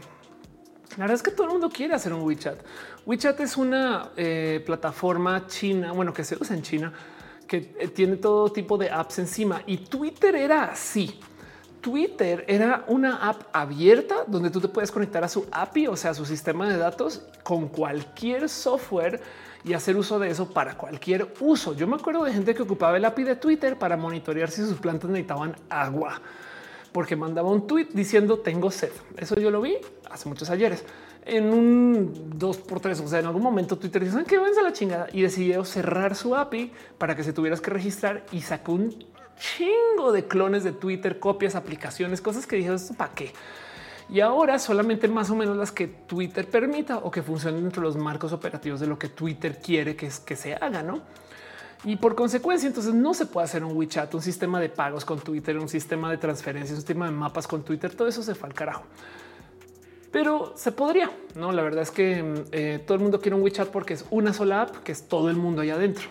La 0.96 1.02
verdad 1.02 1.16
es 1.16 1.22
que 1.22 1.30
todo 1.30 1.46
el 1.46 1.52
mundo 1.52 1.68
quiere 1.68 1.94
hacer 1.94 2.12
un 2.14 2.22
WeChat. 2.22 2.58
WeChat 3.04 3.40
es 3.40 3.58
una 3.58 4.12
eh, 4.16 4.62
plataforma 4.64 5.46
china, 5.46 5.92
bueno, 5.92 6.14
que 6.14 6.24
se 6.24 6.36
usa 6.40 6.56
en 6.56 6.62
China, 6.62 6.92
que 7.46 7.74
eh, 7.78 7.88
tiene 7.88 8.16
todo 8.16 8.50
tipo 8.50 8.78
de 8.78 8.90
apps 8.90 9.18
encima 9.18 9.62
y 9.66 9.76
Twitter 9.76 10.34
era 10.34 10.64
así. 10.64 11.20
Twitter 11.82 12.46
era 12.48 12.84
una 12.88 13.28
app 13.28 13.42
abierta 13.52 14.24
donde 14.26 14.48
tú 14.48 14.58
te 14.58 14.68
puedes 14.68 14.90
conectar 14.90 15.22
a 15.22 15.28
su 15.28 15.46
API, 15.52 15.86
o 15.86 15.96
sea, 15.96 16.12
a 16.12 16.14
su 16.14 16.24
sistema 16.24 16.66
de 16.68 16.78
datos 16.78 17.22
con 17.42 17.68
cualquier 17.68 18.48
software 18.48 19.20
y 19.64 19.74
hacer 19.74 19.96
uso 19.96 20.18
de 20.18 20.30
eso 20.30 20.48
para 20.48 20.78
cualquier 20.78 21.32
uso. 21.40 21.74
Yo 21.74 21.86
me 21.86 21.96
acuerdo 21.96 22.24
de 22.24 22.32
gente 22.32 22.54
que 22.54 22.62
ocupaba 22.62 22.96
el 22.96 23.04
API 23.04 23.22
de 23.22 23.36
Twitter 23.36 23.78
para 23.78 23.98
monitorear 23.98 24.50
si 24.50 24.62
sus 24.62 24.78
plantas 24.78 25.10
necesitaban 25.10 25.54
agua 25.68 26.22
porque 26.96 27.14
mandaba 27.14 27.50
un 27.50 27.66
tweet 27.66 27.88
diciendo 27.92 28.38
tengo 28.38 28.70
sed. 28.70 28.90
Eso 29.18 29.38
yo 29.38 29.50
lo 29.50 29.60
vi 29.60 29.76
hace 30.10 30.30
muchos 30.30 30.48
ayeres 30.48 30.82
en 31.26 31.52
un 31.52 32.38
dos 32.38 32.56
por 32.56 32.80
tres. 32.80 32.98
O 33.00 33.06
sea, 33.06 33.18
en 33.18 33.26
algún 33.26 33.42
momento 33.42 33.76
Twitter 33.76 34.02
dice 34.02 34.24
que 34.24 34.38
vence 34.38 34.62
la 34.62 34.72
chingada 34.72 35.06
y 35.12 35.20
decidió 35.20 35.62
cerrar 35.66 36.14
su 36.14 36.34
API 36.34 36.72
para 36.96 37.14
que 37.14 37.22
se 37.22 37.34
tuvieras 37.34 37.60
que 37.60 37.68
registrar 37.70 38.24
y 38.32 38.40
sacó 38.40 38.72
un 38.72 38.96
chingo 39.38 40.10
de 40.10 40.26
clones 40.26 40.64
de 40.64 40.72
Twitter, 40.72 41.18
copias, 41.18 41.54
aplicaciones, 41.54 42.22
cosas 42.22 42.46
que 42.46 42.56
dijeron 42.56 42.80
para 42.96 43.12
qué. 43.12 43.30
Y 44.08 44.20
ahora 44.20 44.58
solamente 44.58 45.06
más 45.06 45.28
o 45.28 45.36
menos 45.36 45.54
las 45.54 45.72
que 45.72 45.88
Twitter 45.88 46.48
permita 46.48 46.96
o 46.96 47.10
que 47.10 47.22
funcionen 47.22 47.60
dentro 47.60 47.82
de 47.82 47.88
los 47.88 48.02
marcos 48.02 48.32
operativos 48.32 48.80
de 48.80 48.86
lo 48.86 48.98
que 48.98 49.10
Twitter 49.10 49.60
quiere 49.60 49.96
que, 49.96 50.10
que 50.24 50.34
se 50.34 50.54
haga, 50.54 50.82
no? 50.82 51.02
Y 51.86 51.94
por 51.94 52.16
consecuencia, 52.16 52.66
entonces 52.66 52.92
no 52.92 53.14
se 53.14 53.26
puede 53.26 53.44
hacer 53.44 53.62
un 53.62 53.76
WeChat, 53.76 54.12
un 54.12 54.20
sistema 54.20 54.58
de 54.58 54.68
pagos 54.68 55.04
con 55.04 55.20
Twitter, 55.20 55.56
un 55.56 55.68
sistema 55.68 56.10
de 56.10 56.18
transferencias, 56.18 56.72
un 56.72 56.78
sistema 56.78 57.06
de 57.06 57.12
mapas 57.12 57.46
con 57.46 57.62
Twitter. 57.62 57.94
Todo 57.94 58.08
eso 58.08 58.24
se 58.24 58.34
fue 58.34 58.48
al 58.48 58.54
carajo. 58.54 58.82
Pero 60.10 60.52
se 60.56 60.72
podría. 60.72 61.12
No, 61.36 61.52
la 61.52 61.62
verdad 61.62 61.82
es 61.82 61.92
que 61.92 62.20
mm, 62.24 62.34
eh, 62.50 62.82
todo 62.84 62.96
el 62.96 63.02
mundo 63.04 63.20
quiere 63.20 63.36
un 63.36 63.42
WeChat 63.42 63.68
porque 63.68 63.94
es 63.94 64.04
una 64.10 64.32
sola 64.32 64.62
app 64.62 64.78
que 64.78 64.90
es 64.90 65.06
todo 65.06 65.30
el 65.30 65.36
mundo 65.36 65.62
allá 65.62 65.74
adentro. 65.74 66.08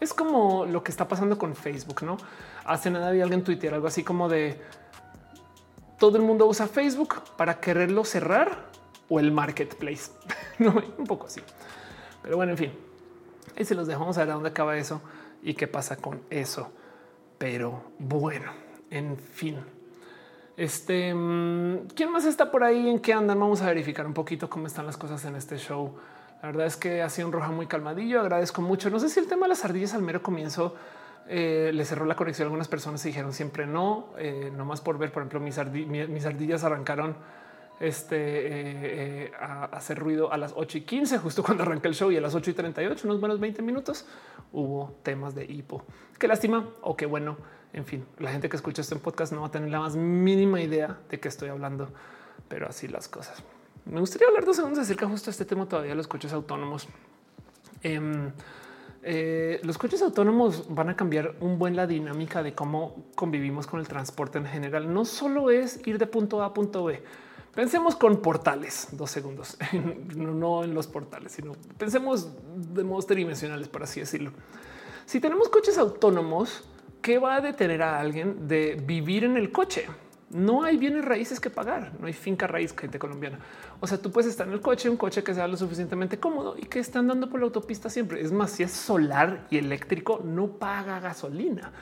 Es 0.00 0.14
como 0.14 0.64
lo 0.64 0.82
que 0.82 0.90
está 0.90 1.06
pasando 1.06 1.36
con 1.36 1.54
Facebook. 1.54 2.02
No 2.02 2.16
hace 2.64 2.90
nada 2.90 3.08
había 3.08 3.24
alguien 3.24 3.44
tuitear 3.44 3.74
algo 3.74 3.88
así 3.88 4.02
como 4.02 4.30
de 4.30 4.58
todo 5.98 6.16
el 6.16 6.22
mundo 6.22 6.46
usa 6.46 6.66
Facebook 6.66 7.16
para 7.36 7.60
quererlo 7.60 8.06
cerrar 8.06 8.70
o 9.10 9.20
el 9.20 9.32
marketplace. 9.32 10.12
no, 10.58 10.82
un 10.96 11.06
poco 11.06 11.26
así. 11.26 11.42
Pero 12.22 12.36
bueno, 12.36 12.52
en 12.52 12.58
fin, 12.58 12.72
y 13.56 13.64
se 13.64 13.74
los 13.74 13.86
dejamos 13.86 14.16
a 14.18 14.20
ver 14.20 14.30
a 14.30 14.34
dónde 14.34 14.48
acaba 14.50 14.76
eso 14.76 15.00
y 15.42 15.54
qué 15.54 15.66
pasa 15.66 15.96
con 15.96 16.22
eso. 16.30 16.72
Pero 17.38 17.82
bueno, 17.98 18.52
en 18.90 19.16
fin. 19.16 19.58
Este, 20.56 21.14
mm, 21.14 21.88
¿quién 21.94 22.10
más 22.12 22.24
está 22.24 22.50
por 22.50 22.62
ahí? 22.62 22.88
¿En 22.88 23.00
qué 23.00 23.12
andan? 23.12 23.40
Vamos 23.40 23.62
a 23.62 23.66
verificar 23.66 24.06
un 24.06 24.14
poquito 24.14 24.48
cómo 24.48 24.66
están 24.66 24.86
las 24.86 24.96
cosas 24.96 25.24
en 25.24 25.34
este 25.36 25.56
show. 25.56 25.96
La 26.42 26.48
verdad 26.48 26.66
es 26.66 26.76
que 26.76 27.02
ha 27.02 27.08
sido 27.08 27.28
un 27.28 27.32
roja 27.32 27.50
muy 27.50 27.66
calmadillo. 27.66 28.20
Agradezco 28.20 28.62
mucho. 28.62 28.90
No 28.90 28.98
sé 28.98 29.08
si 29.08 29.20
el 29.20 29.26
tema 29.26 29.46
de 29.46 29.50
las 29.50 29.64
ardillas 29.64 29.94
al 29.94 30.02
mero 30.02 30.22
comienzo 30.22 30.74
eh, 31.28 31.70
le 31.72 31.84
cerró 31.84 32.04
la 32.04 32.16
conexión 32.16 32.46
algunas 32.46 32.66
personas 32.68 33.02
dijeron 33.02 33.32
siempre 33.32 33.64
no, 33.64 34.08
eh, 34.18 34.52
no 34.54 34.64
más 34.64 34.80
por 34.80 34.98
ver. 34.98 35.12
Por 35.12 35.22
ejemplo, 35.22 35.40
mis, 35.40 35.56
mis 36.08 36.26
ardillas 36.26 36.64
arrancaron 36.64 37.16
este, 37.80 38.16
eh, 39.24 39.32
a, 39.38 39.64
hacer 39.64 39.98
ruido 39.98 40.32
a 40.32 40.36
las 40.36 40.52
8 40.56 40.78
y 40.78 40.80
15, 40.82 41.18
justo 41.18 41.42
cuando 41.44 41.64
arranca 41.64 41.88
el 41.88 41.94
show, 41.94 42.10
y 42.10 42.16
a 42.16 42.20
las 42.20 42.34
8 42.34 42.50
y 42.50 42.54
38, 42.54 43.06
unos 43.06 43.20
buenos 43.20 43.40
20 43.40 43.62
minutos, 43.62 44.06
hubo 44.52 44.96
temas 45.02 45.34
de 45.34 45.44
hipo. 45.44 45.82
Qué 46.18 46.28
lástima 46.28 46.68
o 46.82 46.96
qué 46.96 47.06
bueno. 47.06 47.36
En 47.72 47.86
fin, 47.86 48.04
la 48.18 48.30
gente 48.30 48.48
que 48.48 48.56
escucha 48.56 48.82
este 48.82 48.96
podcast 48.96 49.32
no 49.32 49.40
va 49.40 49.46
a 49.46 49.50
tener 49.50 49.70
la 49.70 49.80
más 49.80 49.96
mínima 49.96 50.60
idea 50.60 50.98
de 51.08 51.18
qué 51.18 51.28
estoy 51.28 51.48
hablando, 51.48 51.88
pero 52.48 52.68
así 52.68 52.86
las 52.86 53.08
cosas. 53.08 53.42
Me 53.84 53.98
gustaría 53.98 54.28
hablar 54.28 54.44
dos 54.44 54.56
segundos 54.56 54.80
acerca 54.80 55.08
justo 55.08 55.26
de 55.26 55.30
este 55.32 55.44
tema 55.44 55.66
todavía 55.66 55.94
los 55.94 56.06
coches 56.06 56.32
autónomos. 56.32 56.86
Em, 57.82 58.30
eh, 59.02 59.60
los 59.64 59.76
coches 59.78 60.00
autónomos 60.02 60.66
van 60.68 60.90
a 60.90 60.96
cambiar 60.96 61.34
un 61.40 61.58
buen 61.58 61.74
la 61.74 61.88
dinámica 61.88 62.42
de 62.42 62.54
cómo 62.54 63.06
convivimos 63.16 63.66
con 63.66 63.80
el 63.80 63.88
transporte 63.88 64.38
en 64.38 64.46
general. 64.46 64.92
No 64.92 65.04
solo 65.04 65.50
es 65.50 65.84
ir 65.86 65.98
de 65.98 66.06
punto 66.06 66.42
A 66.42 66.46
a 66.46 66.54
punto 66.54 66.84
B. 66.84 67.02
Pensemos 67.54 67.96
con 67.96 68.22
portales, 68.22 68.88
dos 68.92 69.10
segundos, 69.10 69.58
no, 70.16 70.64
en 70.64 70.74
los 70.74 70.86
portales, 70.86 71.32
sino 71.32 71.52
pensemos 71.76 72.30
de 72.56 72.82
modos 72.82 73.06
tridimensionales, 73.06 73.68
por 73.68 73.82
así 73.82 74.00
decirlo. 74.00 74.32
Si 75.04 75.20
tenemos 75.20 75.48
coches 75.48 75.76
autónomos, 75.76 76.64
¿qué 77.02 77.18
va 77.18 77.36
a 77.36 77.40
detener 77.40 77.82
a 77.82 78.00
alguien 78.00 78.48
de 78.48 78.80
vivir 78.86 79.24
en 79.24 79.36
el 79.36 79.52
coche? 79.52 79.86
no 80.32 80.64
hay 80.64 80.78
bienes 80.78 81.04
raíces 81.04 81.40
que 81.40 81.50
pagar, 81.50 81.92
no 82.00 82.06
hay 82.06 82.12
finca 82.12 82.46
raíz 82.46 82.74
gente 82.76 82.98
colombiana. 82.98 83.38
O 83.80 83.86
sea, 83.86 83.98
tú 83.98 84.10
puedes 84.10 84.30
estar 84.30 84.46
en 84.46 84.54
el 84.54 84.60
coche, 84.60 84.88
un 84.88 84.96
coche 84.96 85.22
que 85.22 85.34
sea 85.34 85.46
lo 85.46 85.56
suficientemente 85.56 86.18
cómodo 86.18 86.56
y 86.58 86.62
que 86.62 86.78
está 86.78 86.98
andando 87.00 87.28
por 87.28 87.40
la 87.40 87.46
autopista 87.46 87.90
siempre. 87.90 88.22
Es 88.22 88.32
más, 88.32 88.52
si 88.52 88.62
es 88.62 88.72
solar 88.72 89.46
y 89.50 89.58
eléctrico, 89.58 90.22
no 90.24 90.48
paga 90.48 91.00
gasolina, 91.00 91.72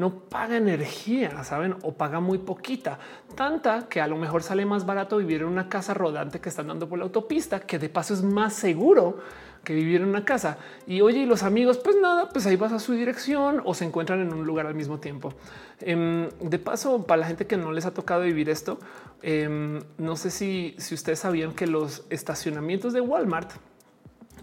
no 0.00 0.20
paga 0.20 0.56
energía, 0.56 1.44
saben, 1.44 1.76
o 1.82 1.92
paga 1.92 2.20
muy 2.20 2.38
poquita, 2.38 2.98
tanta 3.34 3.86
que 3.88 4.00
a 4.00 4.06
lo 4.06 4.16
mejor 4.16 4.42
sale 4.42 4.64
más 4.64 4.86
barato 4.86 5.18
vivir 5.18 5.42
en 5.42 5.48
una 5.48 5.68
casa 5.68 5.92
rodante 5.92 6.40
que 6.40 6.48
está 6.48 6.62
andando 6.62 6.88
por 6.88 6.98
la 6.98 7.04
autopista, 7.04 7.60
que 7.60 7.78
de 7.78 7.90
paso 7.90 8.14
es 8.14 8.22
más 8.22 8.54
seguro 8.54 9.18
que 9.62 9.74
vivir 9.74 10.00
en 10.00 10.08
una 10.08 10.24
casa. 10.24 10.56
Y 10.86 11.02
oye, 11.02 11.18
y 11.18 11.26
los 11.26 11.42
amigos, 11.42 11.78
pues 11.78 11.96
nada, 12.00 12.30
pues 12.30 12.46
ahí 12.46 12.56
vas 12.56 12.72
a 12.72 12.78
su 12.78 12.94
dirección 12.94 13.60
o 13.64 13.74
se 13.74 13.84
encuentran 13.84 14.20
en 14.20 14.32
un 14.32 14.46
lugar 14.46 14.66
al 14.66 14.74
mismo 14.74 14.98
tiempo. 14.98 15.34
Em, 15.80 16.30
de 16.40 16.58
paso, 16.58 17.04
para 17.04 17.20
la 17.20 17.26
gente 17.26 17.46
que 17.46 17.58
no 17.58 17.70
les 17.70 17.84
ha 17.84 17.92
tocado 17.92 18.22
vivir 18.22 18.48
esto, 18.48 18.78
em, 19.20 19.80
no 19.98 20.16
sé 20.16 20.30
si, 20.30 20.74
si 20.78 20.94
ustedes 20.94 21.18
sabían 21.18 21.52
que 21.52 21.66
los 21.66 22.04
estacionamientos 22.08 22.94
de 22.94 23.02
Walmart 23.02 23.52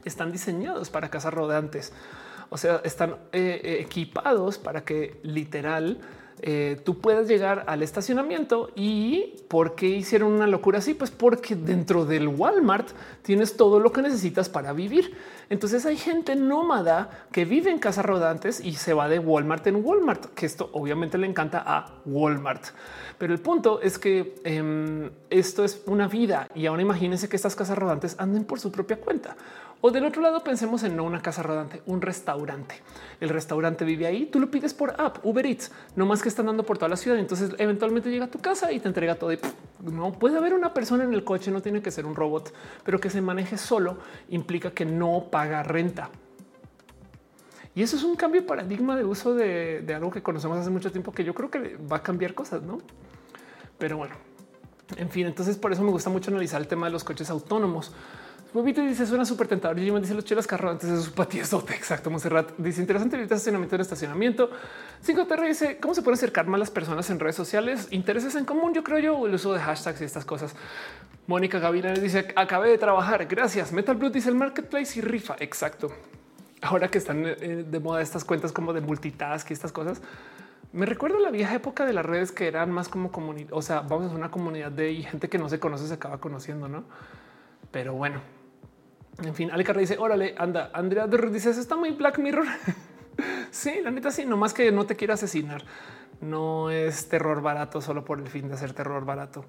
están 0.05 0.31
diseñados 0.31 0.91
para 0.91 1.09
casas 1.09 1.33
rodantes. 1.33 1.93
O 2.49 2.57
sea, 2.57 2.81
están 2.83 3.11
eh, 3.31 3.61
eh, 3.63 3.77
equipados 3.81 4.57
para 4.57 4.83
que 4.83 5.19
literal 5.23 5.99
eh, 6.39 6.79
tú 6.83 6.99
puedes 6.99 7.27
llegar 7.27 7.63
al 7.65 7.81
estacionamiento 7.81 8.69
y 8.75 9.33
por 9.47 9.73
qué 9.73 9.87
hicieron 9.87 10.33
una 10.33 10.45
locura 10.45 10.79
así? 10.79 10.93
Pues 10.93 11.09
porque 11.09 11.55
dentro 11.55 12.05
del 12.05 12.27
Walmart 12.27 12.89
tienes 13.23 13.57
todo 13.57 13.79
lo 13.79 13.91
que 13.91 14.03
necesitas 14.03 14.47
para 14.47 14.71
vivir. 14.71 15.17
Entonces 15.49 15.85
hay 15.87 15.97
gente 15.97 16.35
nómada 16.35 17.25
que 17.31 17.45
vive 17.45 17.71
en 17.71 17.79
casas 17.79 18.05
rodantes 18.05 18.59
y 18.63 18.73
se 18.73 18.93
va 18.93 19.09
de 19.09 19.17
Walmart 19.17 19.65
en 19.65 19.83
Walmart, 19.83 20.25
que 20.35 20.45
esto 20.45 20.69
obviamente 20.73 21.17
le 21.17 21.25
encanta 21.25 21.63
a 21.65 22.01
Walmart. 22.05 22.65
Pero 23.17 23.33
el 23.33 23.39
punto 23.39 23.81
es 23.81 23.97
que 23.97 24.35
em, 24.43 25.09
esto 25.31 25.63
es 25.63 25.81
una 25.87 26.07
vida 26.07 26.47
y 26.53 26.67
ahora 26.67 26.83
imagínense 26.83 27.27
que 27.29 27.35
estas 27.35 27.55
casas 27.55 27.79
rodantes 27.79 28.15
anden 28.19 28.43
por 28.43 28.59
su 28.59 28.71
propia 28.71 28.97
cuenta. 28.97 29.35
O 29.79 29.91
del 29.91 30.05
otro 30.05 30.21
lado 30.23 30.43
pensemos 30.43 30.83
en 30.83 30.95
no 30.95 31.03
una 31.03 31.21
casa 31.21 31.43
rodante, 31.43 31.83
un 31.85 32.01
restaurante. 32.01 32.81
El 33.19 33.29
restaurante 33.29 33.85
vive 33.85 34.07
ahí, 34.07 34.25
tú 34.25 34.39
lo 34.39 34.49
pides 34.49 34.73
por 34.73 34.99
app, 34.99 35.23
Uber 35.23 35.45
Eats, 35.45 35.71
no 35.95 36.07
más 36.07 36.23
que 36.23 36.29
están 36.29 36.47
dando 36.47 36.63
por 36.63 36.77
toda 36.77 36.89
la 36.89 36.97
ciudad. 36.97 37.19
Entonces 37.19 37.51
eventualmente 37.59 38.09
llega 38.09 38.25
a 38.25 38.29
tu 38.29 38.39
casa 38.39 38.71
y 38.71 38.79
te 38.79 38.87
entrega 38.87 39.15
todo. 39.15 39.31
No 39.83 40.13
puede 40.13 40.37
haber 40.37 40.55
una 40.55 40.73
persona 40.73 41.03
en 41.03 41.13
el 41.13 41.23
coche, 41.23 41.51
no 41.51 41.61
tiene 41.61 41.81
que 41.81 41.91
ser 41.91 42.07
un 42.07 42.15
robot, 42.15 42.53
pero 42.83 42.99
que 42.99 43.11
se 43.11 43.21
maneje 43.21 43.57
solo 43.57 43.97
implica 44.29 44.71
que 44.71 44.85
no 44.85 45.27
paga 45.29 45.61
renta. 45.61 46.09
Y 47.75 47.83
eso 47.83 47.95
es 47.95 48.03
un 48.03 48.15
cambio 48.15 48.41
de 48.41 48.47
paradigma 48.47 48.95
de 48.95 49.05
uso 49.05 49.35
de, 49.35 49.81
de 49.81 49.93
algo 49.93 50.09
que 50.09 50.23
conocemos 50.23 50.57
hace 50.57 50.71
mucho 50.71 50.91
tiempo 50.91 51.11
que 51.11 51.23
yo 51.23 51.35
creo 51.35 51.51
que 51.51 51.77
va 51.77 51.97
a 51.97 52.03
cambiar 52.03 52.33
cosas, 52.33 52.63
no? 52.63 52.79
Pero 53.77 53.97
bueno, 53.97 54.15
en 54.95 55.11
fin, 55.11 55.27
entonces 55.27 55.57
por 55.57 55.71
eso 55.71 55.83
me 55.83 55.91
gusta 55.91 56.09
mucho 56.09 56.31
analizar 56.31 56.59
el 56.59 56.67
tema 56.67 56.87
de 56.87 56.93
los 56.93 57.03
coches 57.03 57.29
autónomos 57.29 57.91
Bobito 58.53 58.81
dice 58.81 59.05
suena 59.05 59.25
súper 59.25 59.47
tentador. 59.47 59.77
Y 59.79 59.89
dice 59.89 60.13
los 60.13 60.25
chelas 60.25 60.47
carro 60.47 60.69
antes 60.69 60.89
de 60.89 61.01
su 61.01 61.11
patiezote. 61.11 61.75
Exacto. 61.75 62.09
Monserrat 62.09 62.51
dice 62.57 62.81
interesante 62.81 63.15
el 63.15 63.23
estacionamiento 63.23 63.75
en 63.75 63.81
estacionamiento. 63.81 64.49
5TR 65.05 65.47
dice 65.47 65.77
cómo 65.79 65.93
se 65.93 66.01
puede 66.01 66.15
acercar 66.15 66.47
más 66.47 66.59
las 66.59 66.71
personas 66.71 67.09
en 67.09 67.19
redes 67.19 67.35
sociales. 67.35 67.87
Intereses 67.91 68.35
en 68.35 68.45
común. 68.45 68.73
Yo 68.73 68.83
creo 68.83 68.99
yo 68.99 69.27
el 69.27 69.33
uso 69.33 69.53
de 69.53 69.59
hashtags 69.59 70.01
y 70.01 70.05
estas 70.05 70.25
cosas. 70.25 70.55
Mónica 71.27 71.59
Gavina 71.59 71.93
dice 71.93 72.33
acabé 72.35 72.69
de 72.69 72.77
trabajar. 72.77 73.25
Gracias. 73.25 73.71
Metal 73.71 73.95
Blue 73.95 74.09
dice 74.09 74.29
el 74.29 74.35
marketplace 74.35 74.99
y 74.99 75.01
rifa. 75.01 75.35
Exacto. 75.39 75.91
Ahora 76.61 76.89
que 76.89 76.97
están 76.97 77.25
eh, 77.25 77.65
de 77.69 77.79
moda 77.79 78.01
estas 78.01 78.23
cuentas 78.23 78.51
como 78.51 78.73
de 78.73 78.81
multitask 78.81 79.49
y 79.51 79.53
estas 79.53 79.71
cosas, 79.71 80.01
me 80.73 80.85
recuerdo 80.85 81.19
la 81.19 81.29
vieja 81.31 81.53
época 81.53 81.85
de 81.85 81.93
las 81.93 82.05
redes 82.05 82.31
que 82.31 82.47
eran 82.47 82.71
más 82.71 82.89
como 82.89 83.11
comunidad. 83.11 83.49
O 83.51 83.61
sea, 83.61 83.81
vamos 83.81 84.11
a 84.11 84.15
una 84.15 84.31
comunidad 84.31 84.71
de 84.71 84.95
gente 85.03 85.29
que 85.29 85.37
no 85.37 85.49
se 85.49 85.59
conoce, 85.59 85.87
se 85.87 85.93
acaba 85.93 86.19
conociendo, 86.19 86.67
no? 86.67 86.83
Pero 87.71 87.93
bueno, 87.93 88.21
en 89.23 89.33
fin, 89.33 89.51
Alecarra 89.51 89.79
dice, 89.79 89.97
órale, 89.97 90.35
anda. 90.37 90.69
Andrea 90.73 91.07
dice, 91.07 91.49
está 91.49 91.75
muy 91.75 91.91
Black 91.91 92.19
Mirror. 92.19 92.45
sí, 93.51 93.81
la 93.83 93.91
neta 93.91 94.11
sí, 94.11 94.25
no 94.25 94.37
más 94.37 94.53
que 94.53 94.71
no 94.71 94.85
te 94.85 94.95
quiera 94.95 95.15
asesinar. 95.15 95.63
No 96.21 96.69
es 96.69 97.09
terror 97.09 97.41
barato 97.41 97.81
solo 97.81 98.05
por 98.05 98.19
el 98.19 98.27
fin 98.27 98.47
de 98.47 98.55
hacer 98.55 98.73
terror 98.73 99.05
barato. 99.05 99.45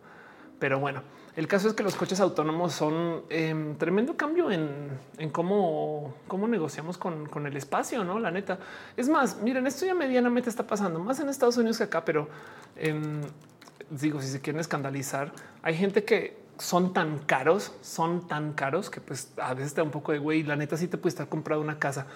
Pero 0.58 0.80
bueno, 0.80 1.02
el 1.36 1.46
caso 1.46 1.68
es 1.68 1.74
que 1.74 1.82
los 1.82 1.94
coches 1.94 2.18
autónomos 2.20 2.72
son 2.72 3.22
eh, 3.30 3.74
tremendo 3.78 4.16
cambio 4.16 4.50
en, 4.50 4.98
cómo, 5.30 6.16
cómo 6.26 6.48
negociamos 6.48 6.98
con, 6.98 7.46
el 7.46 7.56
espacio, 7.56 8.02
no? 8.02 8.18
La 8.18 8.30
neta. 8.30 8.58
Es 8.96 9.08
más, 9.08 9.40
miren, 9.40 9.66
esto 9.66 9.86
ya 9.86 9.94
medianamente 9.94 10.50
está 10.50 10.66
pasando 10.66 10.98
más 10.98 11.20
en 11.20 11.28
Estados 11.28 11.56
Unidos 11.58 11.78
que 11.78 11.84
acá, 11.84 12.04
pero 12.04 12.28
em, 12.76 13.20
digo, 13.90 14.20
si 14.20 14.28
se 14.28 14.40
quieren 14.40 14.58
escandalizar, 14.58 15.32
hay 15.62 15.76
gente 15.76 16.04
que 16.04 16.47
son 16.58 16.92
tan 16.92 17.18
caros, 17.18 17.72
son 17.80 18.26
tan 18.26 18.52
caros 18.52 18.90
que 18.90 19.00
pues 19.00 19.32
a 19.38 19.54
veces 19.54 19.74
te 19.74 19.80
da 19.80 19.84
un 19.84 19.90
poco 19.90 20.12
de 20.12 20.18
güey. 20.18 20.42
La 20.42 20.56
neta 20.56 20.76
sí 20.76 20.88
te 20.88 20.98
puede 20.98 21.10
estar 21.10 21.28
comprando 21.28 21.62
una 21.62 21.78
casa, 21.78 22.06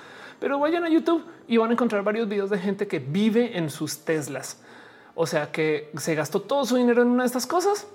pero 0.40 0.58
vayan 0.58 0.84
a 0.84 0.88
YouTube 0.88 1.24
y 1.48 1.56
van 1.56 1.70
a 1.70 1.72
encontrar 1.72 2.02
varios 2.02 2.28
videos 2.28 2.50
de 2.50 2.58
gente 2.58 2.86
que 2.86 2.98
vive 2.98 3.56
en 3.56 3.70
sus 3.70 4.04
Teslas. 4.04 4.60
O 5.14 5.26
sea 5.26 5.52
que 5.52 5.90
se 5.96 6.14
gastó 6.14 6.40
todo 6.40 6.64
su 6.64 6.76
dinero 6.76 7.02
en 7.02 7.08
una 7.08 7.22
de 7.22 7.26
estas 7.26 7.46
cosas 7.46 7.86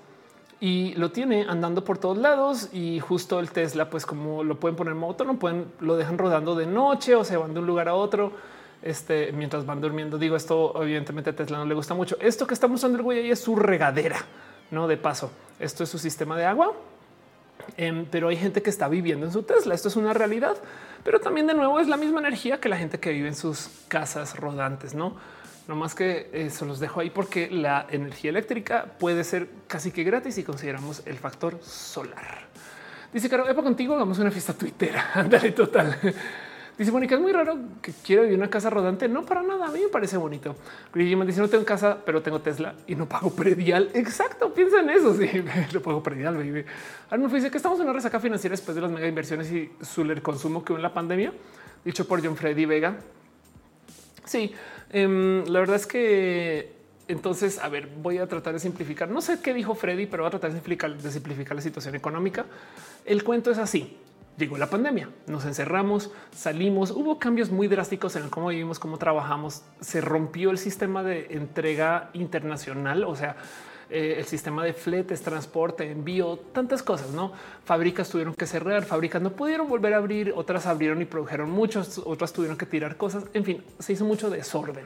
y 0.60 0.94
lo 0.94 1.12
tiene 1.12 1.46
andando 1.48 1.84
por 1.84 1.98
todos 1.98 2.18
lados 2.18 2.68
y 2.72 3.00
justo 3.00 3.38
el 3.38 3.50
Tesla, 3.50 3.90
pues 3.90 4.06
como 4.06 4.42
lo 4.42 4.58
pueden 4.58 4.76
poner 4.76 4.92
en 4.92 4.98
moto, 4.98 5.24
no 5.24 5.38
pueden, 5.38 5.66
lo 5.80 5.96
dejan 5.96 6.18
rodando 6.18 6.54
de 6.54 6.66
noche 6.66 7.14
o 7.14 7.24
se 7.24 7.36
van 7.36 7.54
de 7.54 7.60
un 7.60 7.66
lugar 7.66 7.88
a 7.88 7.94
otro. 7.94 8.32
Este, 8.80 9.32
mientras 9.32 9.66
van 9.66 9.80
durmiendo, 9.80 10.18
digo 10.18 10.36
esto, 10.36 10.80
evidentemente 10.80 11.30
a 11.30 11.36
Tesla 11.36 11.58
no 11.58 11.64
le 11.64 11.74
gusta 11.74 11.94
mucho. 11.94 12.16
Esto 12.20 12.46
que 12.46 12.54
está 12.54 12.68
mostrando 12.68 12.98
el 12.98 13.04
güey 13.04 13.18
ahí 13.18 13.30
es 13.30 13.40
su 13.40 13.56
regadera, 13.56 14.18
no 14.70 14.88
de 14.88 14.96
paso. 14.96 15.30
Esto 15.58 15.84
es 15.84 15.90
su 15.90 15.98
sistema 15.98 16.36
de 16.36 16.44
agua, 16.44 16.72
em, 17.76 18.06
pero 18.06 18.28
hay 18.28 18.36
gente 18.36 18.62
que 18.62 18.70
está 18.70 18.88
viviendo 18.88 19.26
en 19.26 19.32
su 19.32 19.42
Tesla. 19.42 19.74
Esto 19.74 19.88
es 19.88 19.96
una 19.96 20.12
realidad, 20.12 20.56
pero 21.04 21.20
también 21.20 21.46
de 21.46 21.54
nuevo 21.54 21.80
es 21.80 21.88
la 21.88 21.96
misma 21.96 22.20
energía 22.20 22.60
que 22.60 22.68
la 22.68 22.76
gente 22.76 22.98
que 22.98 23.10
vive 23.10 23.28
en 23.28 23.34
sus 23.34 23.70
casas 23.88 24.36
rodantes, 24.36 24.94
no? 24.94 25.16
No 25.66 25.76
más 25.76 25.94
que 25.94 26.30
eso 26.32 26.64
los 26.64 26.80
dejo 26.80 27.00
ahí 27.00 27.10
porque 27.10 27.50
la 27.50 27.86
energía 27.90 28.30
eléctrica 28.30 28.86
puede 28.98 29.22
ser 29.22 29.48
casi 29.66 29.90
que 29.90 30.02
gratis 30.02 30.36
si 30.36 30.42
consideramos 30.42 31.02
el 31.04 31.18
factor 31.18 31.58
solar. 31.62 32.48
Dice 33.12 33.28
Caro, 33.28 33.48
Epa 33.48 33.62
contigo, 33.62 33.94
hagamos 33.94 34.18
una 34.18 34.30
fiesta 34.30 34.52
tuitera. 34.52 35.10
Ándale, 35.14 35.52
total. 35.52 35.98
Dice 36.78 36.92
Mónica, 36.92 37.16
es 37.16 37.20
muy 37.20 37.32
raro 37.32 37.58
que 37.82 37.92
quiera 37.92 38.22
vivir 38.22 38.38
una 38.38 38.48
casa 38.48 38.70
rodante. 38.70 39.08
No, 39.08 39.26
para 39.26 39.42
nada. 39.42 39.66
A 39.66 39.70
mí 39.72 39.80
me 39.80 39.88
parece 39.88 40.16
bonito. 40.16 40.54
me 40.94 41.26
dice, 41.26 41.40
no 41.40 41.48
tengo 41.48 41.64
casa, 41.64 41.98
pero 42.06 42.22
tengo 42.22 42.40
Tesla 42.40 42.76
y 42.86 42.94
no 42.94 43.08
pago 43.08 43.30
predial. 43.30 43.90
Exacto. 43.94 44.54
Piensa 44.54 44.80
en 44.80 44.90
eso. 44.90 45.08
Sí, 45.18 45.28
lo 45.72 45.82
pago 45.82 46.00
predial, 46.02 46.36
baby. 46.36 46.64
Arnulfo 47.10 47.34
dice 47.34 47.50
que 47.50 47.56
estamos 47.56 47.80
en 47.80 47.86
una 47.86 47.94
resaca 47.94 48.20
financiera 48.20 48.52
después 48.52 48.76
de 48.76 48.80
las 48.80 48.92
mega 48.92 49.08
inversiones 49.08 49.50
y 49.50 49.72
su 49.80 50.06
consumo 50.22 50.64
que 50.64 50.72
hubo 50.72 50.78
en 50.78 50.84
la 50.84 50.94
pandemia. 50.94 51.32
Dicho 51.84 52.06
por 52.06 52.24
John 52.24 52.36
Freddy 52.36 52.64
Vega. 52.64 52.96
Sí, 54.24 54.54
em, 54.90 55.44
la 55.46 55.58
verdad 55.58 55.76
es 55.76 55.86
que 55.86 56.78
entonces, 57.08 57.58
a 57.58 57.68
ver, 57.68 57.88
voy 58.00 58.18
a 58.18 58.28
tratar 58.28 58.52
de 58.52 58.60
simplificar. 58.60 59.08
No 59.08 59.20
sé 59.20 59.40
qué 59.42 59.52
dijo 59.52 59.74
Freddy, 59.74 60.06
pero 60.06 60.22
voy 60.22 60.28
a 60.28 60.30
tratar 60.30 60.50
de 60.50 60.56
simplificar, 60.58 60.96
de 60.96 61.10
simplificar 61.10 61.56
la 61.56 61.62
situación 61.62 61.96
económica. 61.96 62.46
El 63.04 63.24
cuento 63.24 63.50
es 63.50 63.58
así 63.58 63.96
llegó 64.38 64.56
la 64.56 64.70
pandemia, 64.70 65.10
nos 65.26 65.44
encerramos, 65.44 66.10
salimos, 66.34 66.90
hubo 66.92 67.18
cambios 67.18 67.50
muy 67.50 67.68
drásticos 67.68 68.16
en 68.16 68.28
cómo 68.30 68.48
vivimos, 68.48 68.78
cómo 68.78 68.96
trabajamos, 68.96 69.62
se 69.80 70.00
rompió 70.00 70.50
el 70.50 70.58
sistema 70.58 71.02
de 71.02 71.26
entrega 71.30 72.10
internacional, 72.14 73.04
o 73.04 73.16
sea, 73.16 73.36
eh, 73.90 74.16
el 74.18 74.26
sistema 74.26 74.64
de 74.64 74.74
fletes, 74.74 75.22
transporte, 75.22 75.90
envío, 75.90 76.38
tantas 76.52 76.82
cosas, 76.82 77.10
no 77.10 77.32
fábricas 77.64 78.10
tuvieron 78.10 78.34
que 78.34 78.46
cerrar, 78.46 78.84
fábricas 78.84 79.22
no 79.22 79.32
pudieron 79.32 79.66
volver 79.66 79.94
a 79.94 79.96
abrir, 79.96 80.32
otras 80.36 80.66
abrieron 80.66 81.00
y 81.00 81.06
produjeron 81.06 81.50
muchos, 81.50 81.98
otras 82.04 82.32
tuvieron 82.32 82.58
que 82.58 82.66
tirar 82.66 82.96
cosas. 82.96 83.24
En 83.32 83.44
fin, 83.44 83.64
se 83.78 83.94
hizo 83.94 84.04
mucho 84.04 84.28
desorden. 84.28 84.84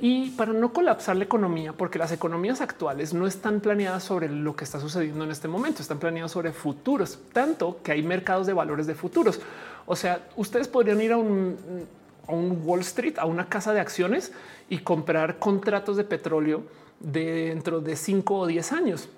Y 0.00 0.30
para 0.30 0.52
no 0.52 0.72
colapsar 0.72 1.16
la 1.16 1.24
economía, 1.24 1.72
porque 1.72 1.98
las 1.98 2.12
economías 2.12 2.60
actuales 2.60 3.14
no 3.14 3.26
están 3.26 3.60
planeadas 3.60 4.02
sobre 4.02 4.28
lo 4.28 4.56
que 4.56 4.64
está 4.64 4.80
sucediendo 4.80 5.24
en 5.24 5.30
este 5.30 5.48
momento, 5.48 5.82
están 5.82 5.98
planeadas 5.98 6.32
sobre 6.32 6.52
futuros, 6.52 7.18
tanto 7.32 7.78
que 7.82 7.92
hay 7.92 8.02
mercados 8.02 8.46
de 8.46 8.52
valores 8.52 8.86
de 8.86 8.94
futuros. 8.94 9.40
O 9.86 9.96
sea, 9.96 10.26
ustedes 10.36 10.68
podrían 10.68 11.00
ir 11.00 11.12
a 11.12 11.16
un, 11.16 11.88
Wall 12.28 12.80
Street, 12.80 13.18
a 13.18 13.26
una 13.26 13.48
casa 13.48 13.72
de 13.72 13.80
acciones 13.80 14.32
y 14.68 14.78
comprar 14.78 15.38
contratos 15.38 15.96
de 15.96 16.04
petróleo 16.04 16.62
dentro 16.98 17.80
de 17.80 17.96
5 17.96 18.34
o 18.34 18.46
10 18.46 18.72
años. 18.72 19.08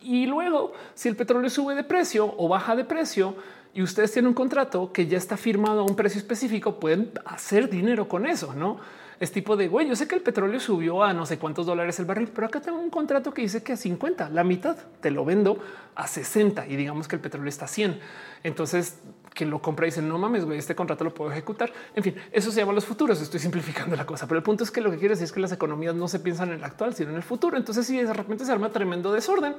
Y 0.00 0.26
luego, 0.26 0.72
si 0.94 1.08
el 1.08 1.16
petróleo 1.16 1.50
sube 1.50 1.74
de 1.74 1.84
precio 1.84 2.32
o 2.38 2.48
baja 2.48 2.74
de 2.74 2.84
precio 2.84 3.34
y 3.74 3.82
ustedes 3.82 4.12
tienen 4.12 4.28
un 4.28 4.34
contrato 4.34 4.92
que 4.92 5.06
ya 5.06 5.18
está 5.18 5.36
firmado 5.36 5.80
a 5.80 5.84
un 5.84 5.96
precio 5.96 6.18
específico, 6.18 6.78
pueden 6.78 7.10
hacer 7.24 7.68
dinero 7.68 8.08
con 8.08 8.26
eso, 8.26 8.54
¿no? 8.54 8.78
Es 9.22 9.30
tipo 9.30 9.56
de 9.56 9.68
güey. 9.68 9.88
Yo 9.88 9.94
sé 9.94 10.08
que 10.08 10.16
el 10.16 10.20
petróleo 10.20 10.58
subió 10.58 11.04
a 11.04 11.12
no 11.12 11.26
sé 11.26 11.38
cuántos 11.38 11.64
dólares 11.64 11.96
el 12.00 12.06
barril, 12.06 12.28
pero 12.34 12.48
acá 12.48 12.60
tengo 12.60 12.80
un 12.80 12.90
contrato 12.90 13.32
que 13.32 13.42
dice 13.42 13.62
que 13.62 13.74
a 13.74 13.76
50, 13.76 14.30
la 14.30 14.42
mitad 14.42 14.76
te 15.00 15.12
lo 15.12 15.24
vendo 15.24 15.58
a 15.94 16.08
60 16.08 16.66
y 16.66 16.74
digamos 16.74 17.06
que 17.06 17.14
el 17.14 17.22
petróleo 17.22 17.48
está 17.48 17.66
a 17.66 17.68
100. 17.68 18.00
Entonces, 18.42 18.98
quien 19.32 19.48
lo 19.48 19.62
compra 19.62 19.86
dice 19.86 20.02
no 20.02 20.18
mames, 20.18 20.44
güey, 20.44 20.58
este 20.58 20.74
contrato 20.74 21.04
lo 21.04 21.14
puedo 21.14 21.30
ejecutar. 21.30 21.72
En 21.94 22.02
fin, 22.02 22.16
eso 22.32 22.50
se 22.50 22.58
llama 22.58 22.72
los 22.72 22.84
futuros. 22.84 23.20
Estoy 23.20 23.38
simplificando 23.38 23.94
la 23.94 24.04
cosa, 24.04 24.26
pero 24.26 24.38
el 24.38 24.42
punto 24.42 24.64
es 24.64 24.72
que 24.72 24.80
lo 24.80 24.90
que 24.90 24.98
quiere 24.98 25.14
decir 25.14 25.26
es 25.26 25.32
que 25.32 25.38
las 25.38 25.52
economías 25.52 25.94
no 25.94 26.08
se 26.08 26.18
piensan 26.18 26.48
en 26.48 26.56
el 26.56 26.64
actual, 26.64 26.92
sino 26.92 27.10
en 27.10 27.16
el 27.16 27.22
futuro. 27.22 27.56
Entonces, 27.56 27.86
si 27.86 28.02
de 28.02 28.12
repente 28.12 28.44
se 28.44 28.50
arma 28.50 28.70
tremendo 28.70 29.12
desorden, 29.12 29.54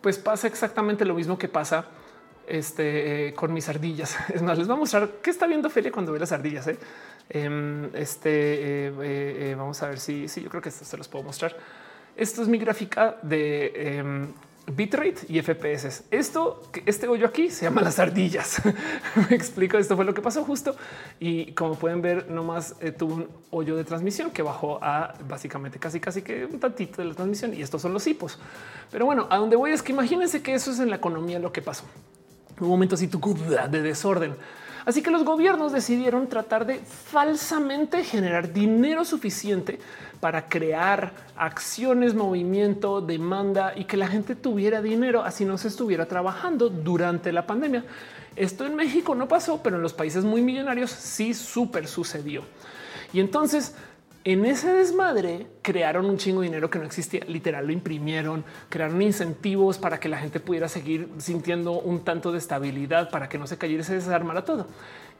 pues 0.00 0.18
pasa 0.18 0.48
exactamente 0.48 1.04
lo 1.04 1.14
mismo 1.14 1.38
que 1.38 1.46
pasa 1.46 1.86
este, 2.46 3.28
eh, 3.28 3.34
con 3.34 3.52
mis 3.52 3.68
ardillas. 3.68 4.16
Es 4.34 4.42
más, 4.42 4.58
les 4.58 4.66
voy 4.66 4.76
a 4.76 4.80
mostrar 4.80 5.08
qué 5.22 5.30
está 5.30 5.46
viendo 5.46 5.70
Felia 5.70 5.92
cuando 5.92 6.12
ve 6.12 6.18
las 6.18 6.32
ardillas. 6.32 6.66
¿eh? 6.68 6.78
Em, 7.28 7.90
este 7.94 8.30
eh, 8.30 8.88
eh, 8.88 9.50
eh, 9.50 9.54
vamos 9.58 9.82
a 9.82 9.88
ver 9.88 9.98
si, 9.98 10.28
si 10.28 10.42
yo 10.42 10.48
creo 10.48 10.62
que 10.62 10.68
esto 10.68 10.84
se 10.84 10.96
los 10.96 11.08
puedo 11.08 11.24
mostrar. 11.24 11.56
Esto 12.16 12.40
es 12.42 12.48
mi 12.48 12.56
gráfica 12.56 13.16
de 13.22 13.98
em, 13.98 14.28
bitrate 14.72 15.26
y 15.28 15.42
FPS. 15.42 16.04
Esto, 16.10 16.62
este 16.86 17.08
hoyo 17.08 17.26
aquí 17.26 17.50
se 17.50 17.64
llama 17.64 17.82
las 17.82 17.98
ardillas. 17.98 18.62
Me 19.28 19.36
explico. 19.36 19.76
Esto 19.76 19.96
fue 19.96 20.04
lo 20.04 20.14
que 20.14 20.22
pasó 20.22 20.44
justo. 20.44 20.76
Y 21.18 21.52
como 21.52 21.74
pueden 21.74 22.00
ver, 22.00 22.30
nomás 22.30 22.76
tuvo 22.96 23.14
un 23.14 23.28
hoyo 23.50 23.76
de 23.76 23.84
transmisión 23.84 24.30
que 24.30 24.42
bajó 24.42 24.78
a 24.82 25.14
básicamente 25.28 25.78
casi, 25.78 26.00
casi 26.00 26.22
que 26.22 26.46
un 26.46 26.58
tantito 26.58 27.02
de 27.02 27.08
la 27.08 27.14
transmisión. 27.14 27.52
Y 27.52 27.60
estos 27.60 27.82
son 27.82 27.92
los 27.92 28.06
hipos. 28.06 28.38
Pero 28.90 29.04
bueno, 29.04 29.26
a 29.28 29.36
donde 29.36 29.56
voy 29.56 29.72
es 29.72 29.82
que 29.82 29.92
imagínense 29.92 30.42
que 30.42 30.54
eso 30.54 30.70
es 30.70 30.78
en 30.78 30.88
la 30.88 30.96
economía 30.96 31.38
lo 31.38 31.52
que 31.52 31.60
pasó. 31.60 31.84
Un 32.58 32.68
momento 32.68 32.94
así 32.94 33.10
de 33.68 33.82
desorden 33.82 34.36
Así 34.86 35.02
que 35.02 35.10
los 35.10 35.24
gobiernos 35.24 35.72
decidieron 35.72 36.28
tratar 36.28 36.64
de 36.64 36.78
falsamente 36.78 38.04
generar 38.04 38.52
dinero 38.52 39.04
suficiente 39.04 39.80
para 40.20 40.48
crear 40.48 41.12
acciones, 41.36 42.14
movimiento, 42.14 43.00
demanda 43.00 43.72
y 43.76 43.84
que 43.84 43.96
la 43.96 44.06
gente 44.06 44.36
tuviera 44.36 44.80
dinero, 44.80 45.24
así 45.24 45.44
no 45.44 45.58
se 45.58 45.68
estuviera 45.68 46.06
trabajando 46.06 46.68
durante 46.68 47.32
la 47.32 47.48
pandemia. 47.48 47.84
Esto 48.36 48.64
en 48.64 48.76
México 48.76 49.16
no 49.16 49.26
pasó, 49.26 49.60
pero 49.60 49.74
en 49.74 49.82
los 49.82 49.92
países 49.92 50.24
muy 50.24 50.40
millonarios 50.40 50.92
sí 50.92 51.34
súper 51.34 51.88
sucedió. 51.88 52.44
Y 53.12 53.18
entonces 53.18 53.74
en 54.26 54.44
ese 54.44 54.72
desmadre 54.72 55.46
crearon 55.62 56.04
un 56.06 56.18
chingo 56.18 56.40
de 56.40 56.48
dinero 56.48 56.68
que 56.68 56.80
no 56.80 56.84
existía. 56.84 57.20
Literal 57.28 57.64
lo 57.64 57.72
imprimieron, 57.72 58.44
crearon 58.68 59.00
incentivos 59.00 59.78
para 59.78 60.00
que 60.00 60.08
la 60.08 60.18
gente 60.18 60.40
pudiera 60.40 60.66
seguir 60.66 61.08
sintiendo 61.18 61.78
un 61.80 62.00
tanto 62.00 62.32
de 62.32 62.38
estabilidad 62.38 63.08
para 63.10 63.28
que 63.28 63.38
no 63.38 63.46
se 63.46 63.56
cayera 63.56 63.82
y 63.82 63.84
se 63.84 63.94
desarmara 63.94 64.44
todo. 64.44 64.66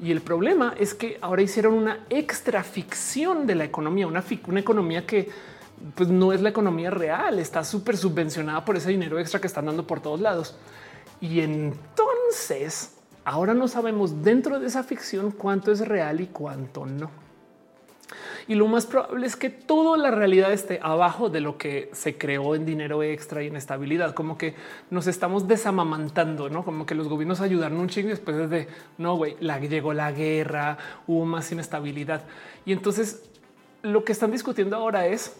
Y 0.00 0.10
el 0.10 0.22
problema 0.22 0.74
es 0.76 0.92
que 0.92 1.18
ahora 1.20 1.42
hicieron 1.42 1.74
una 1.74 2.04
extra 2.10 2.64
ficción 2.64 3.46
de 3.46 3.54
la 3.54 3.62
economía, 3.62 4.08
una, 4.08 4.24
una 4.48 4.58
economía 4.58 5.06
que 5.06 5.28
pues 5.94 6.08
no 6.08 6.32
es 6.32 6.42
la 6.42 6.48
economía 6.48 6.90
real, 6.90 7.38
está 7.38 7.62
súper 7.62 7.96
subvencionada 7.96 8.64
por 8.64 8.76
ese 8.76 8.90
dinero 8.90 9.20
extra 9.20 9.40
que 9.40 9.46
están 9.46 9.66
dando 9.66 9.86
por 9.86 10.00
todos 10.00 10.20
lados. 10.20 10.56
Y 11.20 11.42
entonces 11.42 12.96
ahora 13.24 13.54
no 13.54 13.68
sabemos 13.68 14.24
dentro 14.24 14.58
de 14.58 14.66
esa 14.66 14.82
ficción 14.82 15.30
cuánto 15.30 15.70
es 15.70 15.86
real 15.86 16.20
y 16.20 16.26
cuánto 16.26 16.86
no. 16.86 17.25
Y 18.48 18.54
lo 18.54 18.68
más 18.68 18.86
probable 18.86 19.26
es 19.26 19.34
que 19.34 19.50
toda 19.50 19.98
la 19.98 20.10
realidad 20.12 20.52
esté 20.52 20.78
abajo 20.80 21.28
de 21.28 21.40
lo 21.40 21.58
que 21.58 21.90
se 21.92 22.16
creó 22.16 22.54
en 22.54 22.64
dinero 22.64 23.02
extra 23.02 23.42
y 23.42 23.48
en 23.48 23.56
estabilidad, 23.56 24.14
como 24.14 24.38
que 24.38 24.54
nos 24.90 25.08
estamos 25.08 25.48
desamamantando, 25.48 26.48
no 26.48 26.64
como 26.64 26.86
que 26.86 26.94
los 26.94 27.08
gobiernos 27.08 27.40
ayudaron 27.40 27.78
un 27.78 27.88
chingo 27.88 28.10
después 28.10 28.48
de 28.48 28.68
no, 28.98 29.16
güey, 29.16 29.36
la, 29.40 29.58
llegó 29.58 29.92
la 29.92 30.12
guerra, 30.12 30.78
hubo 31.08 31.24
más 31.24 31.50
inestabilidad. 31.50 32.22
Y 32.64 32.72
entonces 32.72 33.24
lo 33.82 34.04
que 34.04 34.12
están 34.12 34.30
discutiendo 34.30 34.76
ahora 34.76 35.06
es 35.06 35.36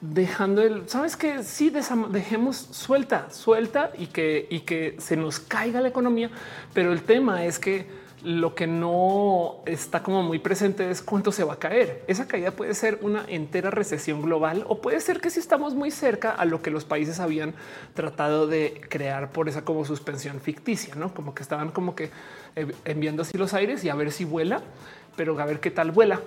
dejando 0.00 0.62
el, 0.62 0.88
sabes 0.88 1.16
que 1.16 1.42
sí 1.42 1.70
dejemos 1.70 2.56
suelta, 2.56 3.30
suelta 3.30 3.90
y 3.98 4.06
que, 4.06 4.46
y 4.50 4.60
que 4.60 4.96
se 4.98 5.16
nos 5.16 5.40
caiga 5.40 5.80
la 5.80 5.88
economía. 5.88 6.30
Pero 6.72 6.92
el 6.92 7.02
tema 7.02 7.44
es 7.44 7.58
que 7.58 7.86
lo 8.22 8.54
que 8.54 8.66
no 8.66 9.62
está 9.66 10.02
como 10.02 10.22
muy 10.22 10.38
presente 10.38 10.90
es 10.90 11.02
cuánto 11.02 11.32
se 11.32 11.44
va 11.44 11.54
a 11.54 11.58
caer. 11.58 12.04
Esa 12.06 12.26
caída 12.26 12.50
puede 12.50 12.74
ser 12.74 12.98
una 13.02 13.24
entera 13.28 13.70
recesión 13.70 14.22
global 14.22 14.64
o 14.68 14.80
puede 14.80 15.00
ser 15.00 15.20
que 15.20 15.30
si 15.30 15.40
estamos 15.40 15.74
muy 15.74 15.90
cerca 15.90 16.30
a 16.30 16.44
lo 16.44 16.62
que 16.62 16.70
los 16.70 16.84
países 16.84 17.20
habían 17.20 17.54
tratado 17.94 18.46
de 18.46 18.80
crear 18.88 19.32
por 19.32 19.48
esa 19.48 19.64
como 19.64 19.84
suspensión 19.84 20.40
ficticia, 20.40 20.94
no 20.94 21.14
como 21.14 21.34
que 21.34 21.42
estaban 21.42 21.70
como 21.70 21.94
que 21.94 22.10
eh, 22.56 22.72
enviando 22.84 23.22
así 23.22 23.38
los 23.38 23.54
aires 23.54 23.84
y 23.84 23.88
a 23.88 23.94
ver 23.94 24.12
si 24.12 24.24
vuela, 24.24 24.62
pero 25.16 25.38
a 25.40 25.44
ver 25.44 25.60
qué 25.60 25.70
tal 25.70 25.90
vuela. 25.90 26.20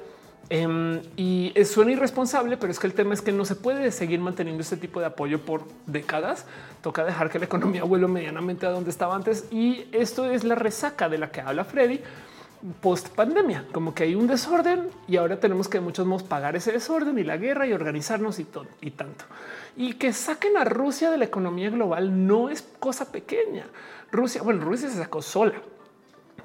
Em, 0.50 1.02
y 1.16 1.54
suena 1.66 1.92
irresponsable, 1.94 2.58
pero 2.58 2.72
es 2.72 2.80
que 2.80 2.88
el 2.88 2.94
tema 2.94 3.14
es 3.14 3.22
que 3.22 3.32
no 3.32 3.46
se 3.46 3.56
puede 3.56 3.92
seguir 3.92 4.20
manteniendo 4.20 4.62
este 4.62 4.78
tipo 4.78 5.00
de 5.00 5.06
apoyo 5.06 5.42
por 5.42 5.64
décadas. 5.88 6.46
Toca 6.82 7.04
dejar 7.04 7.30
que 7.30 7.40
la 7.40 7.46
economía 7.46 7.84
vuelva 7.84 8.08
medianamente 8.08 8.66
a 8.66 8.70
donde 8.70 8.90
estaba 8.90 9.16
antes. 9.16 9.46
Y 9.52 9.86
esto 9.92 10.30
es 10.30 10.44
la 10.44 10.56
resaca 10.56 11.10
de 11.10 11.18
la 11.18 11.32
que 11.32 11.42
habla 11.42 11.64
Freddy 11.64 12.02
post 12.82 13.10
pandemia, 13.10 13.66
como 13.74 13.94
que 13.94 14.04
hay 14.04 14.16
un 14.16 14.26
desorden 14.26 14.88
y 15.08 15.18
ahora 15.18 15.40
tenemos 15.40 15.68
que 15.68 15.80
de 15.80 15.84
muchos 15.84 16.06
modos 16.06 16.24
pagar 16.24 16.56
ese 16.56 16.72
desorden 16.72 17.18
y 17.20 17.24
la 17.24 17.36
guerra 17.36 17.68
y 17.68 17.74
organizarnos 17.74 18.40
y 18.40 18.46
todo 18.46 18.68
y 18.80 18.92
tanto. 18.92 19.26
Y 19.76 19.94
que 19.94 20.14
saquen 20.14 20.56
a 20.56 20.64
Rusia 20.64 21.12
de 21.12 21.18
la 21.18 21.26
economía 21.26 21.70
global 21.70 22.26
no 22.26 22.50
es 22.50 22.62
cosa 22.80 23.12
pequeña. 23.12 23.66
Rusia, 24.12 24.42
bueno, 24.44 24.64
Rusia 24.64 24.90
se 24.90 24.98
sacó 24.98 25.22
sola, 25.22 25.56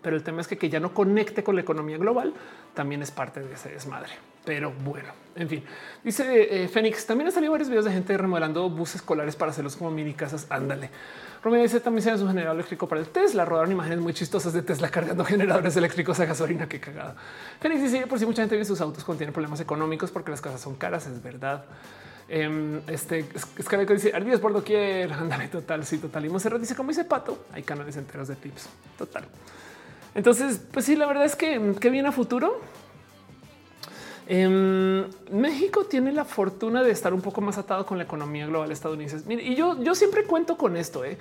pero 0.02 0.16
el 0.16 0.24
tema 0.24 0.40
es 0.40 0.48
que, 0.48 0.58
que 0.58 0.68
ya 0.68 0.80
no 0.80 0.92
conecte 0.92 1.44
con 1.44 1.54
la 1.54 1.60
economía 1.60 1.98
global 1.98 2.34
también 2.78 3.02
es 3.02 3.10
parte 3.10 3.40
de 3.40 3.52
ese 3.52 3.70
desmadre. 3.70 4.10
Pero 4.44 4.72
bueno, 4.84 5.08
en 5.34 5.48
fin, 5.48 5.64
dice 6.04 6.62
eh, 6.62 6.68
Fénix. 6.68 7.04
También 7.06 7.26
han 7.26 7.32
salido 7.32 7.50
varios 7.50 7.68
videos 7.68 7.84
de 7.86 7.90
gente 7.90 8.16
remodelando 8.16 8.70
buses 8.70 8.96
escolares 8.96 9.34
para 9.34 9.50
hacerlos 9.50 9.74
como 9.74 9.90
mini 9.90 10.14
casas. 10.14 10.46
Ándale. 10.48 10.90
Romeo 11.42 11.60
dice 11.60 11.80
también 11.80 12.04
se 12.04 12.16
su 12.16 12.28
generador 12.28 12.54
eléctrico 12.54 12.86
para 12.86 13.00
el 13.00 13.08
Tesla. 13.08 13.44
Rodaron 13.44 13.72
imágenes 13.72 13.98
muy 13.98 14.14
chistosas 14.14 14.52
de 14.52 14.62
Tesla 14.62 14.90
cargando 14.90 15.24
generadores 15.32 15.76
eléctricos 15.76 16.20
a 16.20 16.24
gasolina. 16.24 16.68
Qué 16.68 16.78
cagada. 16.78 17.16
Fénix 17.60 17.82
dice 17.82 18.06
por 18.06 18.20
si 18.20 18.26
mucha 18.26 18.42
gente 18.42 18.56
ve 18.56 18.64
sus 18.64 18.80
autos 18.80 19.02
contienen 19.02 19.34
problemas 19.34 19.58
económicos 19.58 20.12
porque 20.12 20.30
las 20.30 20.40
casas 20.40 20.60
son 20.60 20.76
caras. 20.76 21.08
Es 21.08 21.20
verdad. 21.20 21.64
Um, 22.30 22.78
este 22.86 23.26
es 23.58 23.68
que 23.68 23.76
dice 23.86 24.12
ardillas 24.14 24.38
por 24.38 24.52
doquier. 24.52 25.12
Ándale, 25.24 25.48
total. 25.48 25.84
Sí, 25.84 25.98
total. 25.98 26.26
Y 26.26 26.28
Monserrat 26.28 26.60
dice 26.60 26.76
como 26.76 26.90
dice 26.90 27.04
Pato, 27.04 27.44
hay 27.52 27.64
canales 27.64 27.96
enteros 27.96 28.28
de 28.28 28.36
tips. 28.36 28.68
Total. 28.96 29.24
Entonces, 30.18 30.60
pues 30.72 30.84
sí, 30.84 30.96
la 30.96 31.06
verdad 31.06 31.24
es 31.24 31.36
que 31.36 31.76
qué 31.80 31.90
viene 31.90 32.08
a 32.08 32.12
futuro. 32.12 32.60
Em, 34.26 35.04
México 35.30 35.84
tiene 35.84 36.10
la 36.10 36.24
fortuna 36.24 36.82
de 36.82 36.90
estar 36.90 37.14
un 37.14 37.20
poco 37.20 37.40
más 37.40 37.56
atado 37.56 37.86
con 37.86 37.98
la 37.98 38.04
economía 38.04 38.48
global 38.48 38.72
estadounidense. 38.72 39.22
y 39.32 39.54
yo, 39.54 39.80
yo 39.80 39.94
siempre 39.94 40.24
cuento 40.24 40.56
con 40.56 40.76
esto. 40.76 41.04
¿eh? 41.04 41.16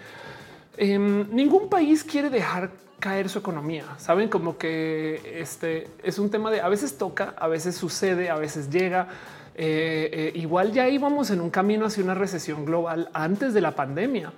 Em, 0.77 1.27
ningún 1.29 1.69
país 1.69 2.03
quiere 2.03 2.31
dejar 2.31 2.71
caer 2.99 3.29
su 3.29 3.37
economía. 3.37 3.85
Saben 3.99 4.29
como 4.29 4.57
que 4.57 5.21
este 5.41 5.87
es 6.01 6.17
un 6.17 6.31
tema 6.31 6.49
de 6.49 6.61
a 6.61 6.67
veces 6.67 6.97
toca, 6.97 7.35
a 7.37 7.47
veces 7.47 7.75
sucede, 7.75 8.31
a 8.31 8.35
veces 8.37 8.71
llega. 8.71 9.09
Eh, 9.53 10.09
eh, 10.11 10.31
igual 10.39 10.71
ya 10.71 10.89
íbamos 10.89 11.29
en 11.29 11.39
un 11.39 11.51
camino 11.51 11.85
hacia 11.85 12.03
una 12.03 12.15
recesión 12.15 12.65
global 12.65 13.11
antes 13.13 13.53
de 13.53 13.61
la 13.61 13.75
pandemia. 13.75 14.33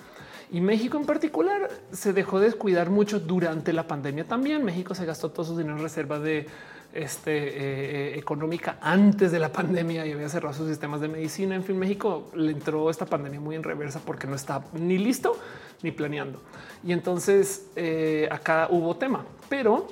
Y 0.51 0.61
México 0.61 0.97
en 0.97 1.05
particular 1.05 1.69
se 1.91 2.11
dejó 2.11 2.39
descuidar 2.39 2.89
mucho 2.89 3.19
durante 3.19 3.71
la 3.71 3.87
pandemia 3.87 4.27
también. 4.27 4.65
México 4.65 4.95
se 4.95 5.05
gastó 5.05 5.29
todo 5.29 5.45
su 5.45 5.57
dinero 5.57 5.77
en 5.77 5.83
reserva 5.83 6.19
de 6.19 6.47
este, 6.91 7.37
eh, 7.37 7.53
eh, 7.57 8.17
económica 8.17 8.79
antes 8.81 9.31
de 9.31 9.37
la 9.37 9.51
pandemia 9.53 10.07
y 10.07 10.11
había 10.11 10.27
cerrado 10.27 10.55
sus 10.55 10.67
sistemas 10.67 11.01
de 11.01 11.07
medicina. 11.07 11.53
En 11.53 11.63
fin, 11.63 11.77
México 11.77 12.31
le 12.33 12.51
entró 12.51 12.89
esta 12.89 13.05
pandemia 13.05 13.39
muy 13.39 13.55
en 13.55 13.63
reversa 13.63 14.01
porque 14.03 14.25
no 14.25 14.35
está 14.35 14.63
ni 14.73 14.97
listo 14.97 15.37
ni 15.83 15.91
planeando. 15.91 16.41
Y 16.83 16.93
entonces 16.93 17.67
eh, 17.75 18.27
acá 18.31 18.67
hubo 18.71 18.95
tema, 18.97 19.23
pero 19.49 19.87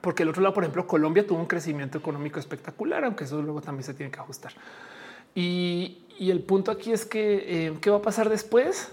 porque 0.00 0.24
el 0.24 0.30
otro 0.30 0.42
lado, 0.42 0.54
por 0.54 0.64
ejemplo, 0.64 0.88
Colombia 0.88 1.24
tuvo 1.24 1.38
un 1.38 1.46
crecimiento 1.46 1.98
económico 1.98 2.40
espectacular, 2.40 3.04
aunque 3.04 3.22
eso 3.22 3.40
luego 3.40 3.60
también 3.60 3.84
se 3.84 3.94
tiene 3.94 4.10
que 4.10 4.18
ajustar. 4.18 4.52
Y, 5.36 5.98
el 6.18 6.40
punto 6.40 6.70
aquí 6.70 6.92
es 6.92 7.04
que 7.04 7.76
qué 7.80 7.90
va 7.90 7.96
a 7.96 8.02
pasar 8.02 8.28
después. 8.28 8.92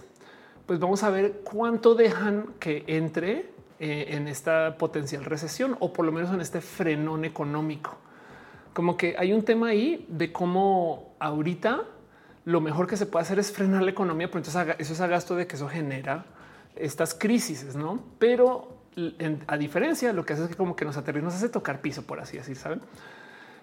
Pues 0.70 0.80
vamos 0.80 1.02
a 1.02 1.10
ver 1.10 1.42
cuánto 1.44 1.96
dejan 1.96 2.54
que 2.60 2.84
entre 2.86 3.50
eh, 3.80 4.06
en 4.10 4.28
esta 4.28 4.78
potencial 4.78 5.26
recesión 5.26 5.76
o 5.80 5.92
por 5.92 6.06
lo 6.06 6.12
menos 6.12 6.32
en 6.32 6.42
este 6.42 6.62
frenón 6.62 7.26
económico. 7.26 7.98
Como 8.72 8.96
que 8.96 9.16
hay 9.18 9.34
un 9.34 9.42
tema 9.42 9.70
ahí 9.70 10.06
de 10.10 10.32
cómo 10.32 11.16
ahorita 11.18 11.86
lo 12.46 12.62
mejor 12.62 12.86
que 12.86 12.98
se 12.98 13.08
puede 13.08 13.24
hacer 13.24 13.40
es 13.40 13.52
frenar 13.52 13.82
la 13.82 13.90
economía, 13.90 14.28
pero 14.28 14.46
entonces 14.46 14.76
eso 14.78 14.94
es 14.94 15.02
a 15.02 15.08
gasto 15.08 15.36
de 15.36 15.48
que 15.48 15.56
eso 15.56 15.68
genera 15.68 16.26
estas 16.76 17.16
crisis, 17.16 17.76
¿no? 17.76 18.04
Pero 18.20 18.78
a 19.48 19.58
diferencia, 19.58 20.14
lo 20.14 20.24
que 20.24 20.34
hace 20.34 20.44
es 20.44 20.50
que 20.50 20.56
como 20.56 20.76
que 20.76 20.86
nos 20.86 20.98
aterriza, 20.98 21.26
nos 21.26 21.34
hace 21.34 21.50
tocar 21.50 21.82
piso, 21.82 22.04
por 22.04 22.20
así 22.20 22.38
decir, 22.38 22.56
¿saben? 22.56 22.80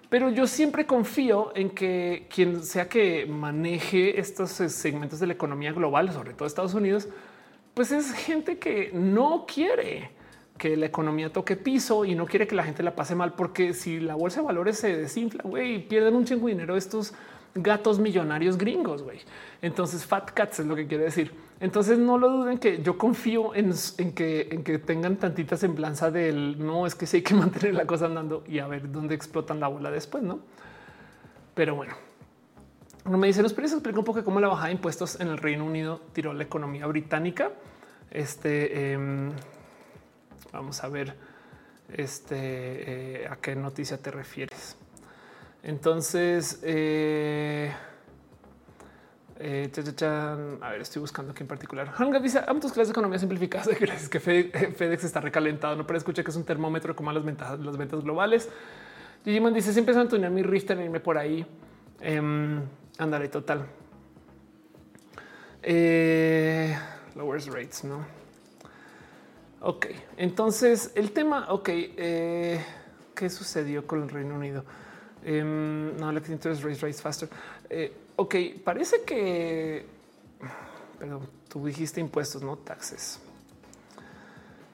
Pero 0.09 0.29
yo 0.29 0.47
siempre 0.47 0.85
confío 0.85 1.51
en 1.55 1.69
que 1.69 2.27
quien 2.33 2.63
sea 2.63 2.87
que 2.87 3.25
maneje 3.25 4.19
estos 4.19 4.51
segmentos 4.51 5.19
de 5.19 5.27
la 5.27 5.33
economía 5.33 5.73
global, 5.73 6.11
sobre 6.13 6.33
todo 6.33 6.47
Estados 6.47 6.73
Unidos, 6.73 7.09
pues 7.73 7.91
es 7.91 8.13
gente 8.13 8.57
que 8.57 8.91
no 8.93 9.45
quiere 9.45 10.11
que 10.57 10.75
la 10.75 10.85
economía 10.87 11.31
toque 11.31 11.55
piso 11.55 12.05
y 12.05 12.15
no 12.15 12.25
quiere 12.25 12.47
que 12.47 12.55
la 12.55 12.63
gente 12.63 12.83
la 12.83 12.95
pase 12.95 13.15
mal, 13.15 13.33
porque 13.33 13.73
si 13.73 13.99
la 13.99 14.15
bolsa 14.15 14.39
de 14.39 14.47
valores 14.47 14.77
se 14.79 14.95
desinfla, 14.95 15.43
güey, 15.43 15.87
pierden 15.87 16.15
un 16.15 16.25
chingo 16.25 16.47
de 16.47 16.53
dinero 16.53 16.75
estos 16.75 17.13
gatos 17.53 17.99
millonarios 17.99 18.57
gringos, 18.57 19.03
güey. 19.03 19.19
Entonces, 19.61 20.05
fat 20.05 20.31
cats 20.31 20.59
es 20.59 20.65
lo 20.65 20.75
que 20.75 20.87
quiere 20.87 21.03
decir. 21.03 21.31
Entonces, 21.59 21.97
no 21.97 22.17
lo 22.17 22.29
duden 22.29 22.59
que 22.59 22.83
yo 22.83 22.97
confío 22.97 23.55
en, 23.55 23.73
que, 24.13 24.47
en 24.51 24.63
que 24.63 24.77
tengan 24.77 25.15
tantita 25.17 25.57
semblanza 25.57 26.11
del 26.11 26.63
no 26.63 26.85
es 26.85 26.93
que 26.93 27.07
sí 27.07 27.17
hay 27.17 27.23
que 27.23 27.33
mantener 27.35 27.73
la 27.73 27.85
cosa 27.85 28.05
andando 28.05 28.43
y 28.47 28.59
a 28.59 28.67
ver 28.67 28.91
dónde 28.91 29.15
explotan 29.15 29.59
la 29.59 29.67
bola 29.67 29.89
después, 29.89 30.23
no? 30.23 30.39
Pero 31.55 31.75
bueno, 31.75 31.95
me 33.05 33.27
dice, 33.27 33.41
¿nos 33.41 33.53
puedes 33.53 33.71
explicar 33.71 33.97
un 33.97 34.05
poco 34.05 34.23
cómo 34.23 34.39
la 34.39 34.47
bajada 34.47 34.67
de 34.67 34.73
impuestos 34.73 35.19
en 35.19 35.29
el 35.29 35.37
Reino 35.37 35.65
Unido 35.65 36.01
tiró 36.13 36.33
la 36.33 36.43
economía 36.43 36.85
británica? 36.85 37.51
Este 38.11 38.91
em, 38.93 39.31
vamos 40.51 40.83
a 40.83 40.89
ver 40.89 41.15
este 41.93 42.35
eh, 43.23 43.27
a 43.27 43.37
qué 43.37 43.55
noticia 43.55 43.97
te 43.97 44.11
refieres. 44.11 44.75
Entonces, 45.63 46.59
eh, 46.63 47.71
eh, 49.39 49.71
a 50.61 50.69
ver, 50.71 50.81
estoy 50.81 50.99
buscando 50.99 51.31
aquí 51.31 51.43
en 51.43 51.47
particular. 51.47 51.93
Hanga 51.97 52.19
dice 52.19 52.41
tus 52.61 52.71
clases 52.71 52.87
de 52.87 52.91
economía 52.91 53.19
simplificada. 53.19 53.65
Gracias 53.79 54.09
que 54.09 54.19
FedEx 54.19 55.03
está 55.03 55.21
recalentado. 55.21 55.75
No, 55.75 55.85
pero 55.85 55.97
escucha 55.97 56.23
que 56.23 56.31
es 56.31 56.37
un 56.37 56.45
termómetro 56.45 56.95
como 56.95 57.11
las 57.11 57.23
ventas, 57.23 57.59
las 57.59 57.77
ventas 57.77 58.03
globales. 58.03 58.49
Digimon 59.23 59.53
dice 59.53 59.73
siempre 59.73 59.93
se 59.93 60.03
van 60.03 60.25
a 60.25 60.29
mi 60.29 60.43
Richter 60.43 60.79
irme 60.79 60.99
por 60.99 61.17
ahí. 61.17 61.45
Eh, 62.01 62.61
andaré 62.97 63.27
total. 63.27 63.65
Eh, 65.61 66.75
lowers 67.15 67.47
rates, 67.47 67.83
no? 67.83 68.05
Ok, 69.59 69.87
entonces 70.17 70.91
el 70.95 71.11
tema, 71.11 71.47
ok, 71.49 71.69
eh, 71.69 72.63
¿qué 73.15 73.29
sucedió 73.29 73.85
con 73.85 74.03
el 74.03 74.09
Reino 74.09 74.35
Unido? 74.35 74.63
Em, 75.23 75.97
no, 75.97 76.11
la 76.11 76.21
que 76.21 76.31
interest 76.31 76.63
raise 76.63 77.01
faster. 77.01 77.27
Ok, 78.19 78.35
parece 78.63 79.03
que, 79.03 79.85
pero 80.97 81.21
tú 81.49 81.63
dijiste 81.63 82.01
impuestos, 82.01 82.41
no 82.41 82.57
taxes. 82.57 83.19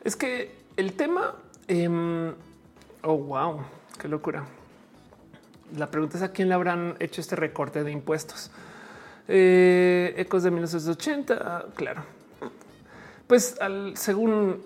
Es 0.01 0.15
que 0.15 0.55
el 0.77 0.93
tema, 0.93 1.35
em, 1.67 2.33
oh 3.01 3.17
wow, 3.17 3.59
qué 3.99 4.07
locura. 4.07 4.45
La 5.77 5.91
pregunta 5.91 6.15
es 6.15 6.23
a 6.23 6.31
quién 6.31 6.47
le 6.47 6.55
habrán 6.55 6.95
hecho 6.99 7.19
este 7.19 7.35
recorte 7.35 7.83
de 7.83 7.91
impuestos. 7.91 8.49
Eh, 9.27 10.13
ecos 10.15 10.43
de 10.43 10.51
1980, 10.51 11.65
claro. 11.75 12.03
Pues 13.27 13.59
al, 13.59 13.97
según, 13.97 14.63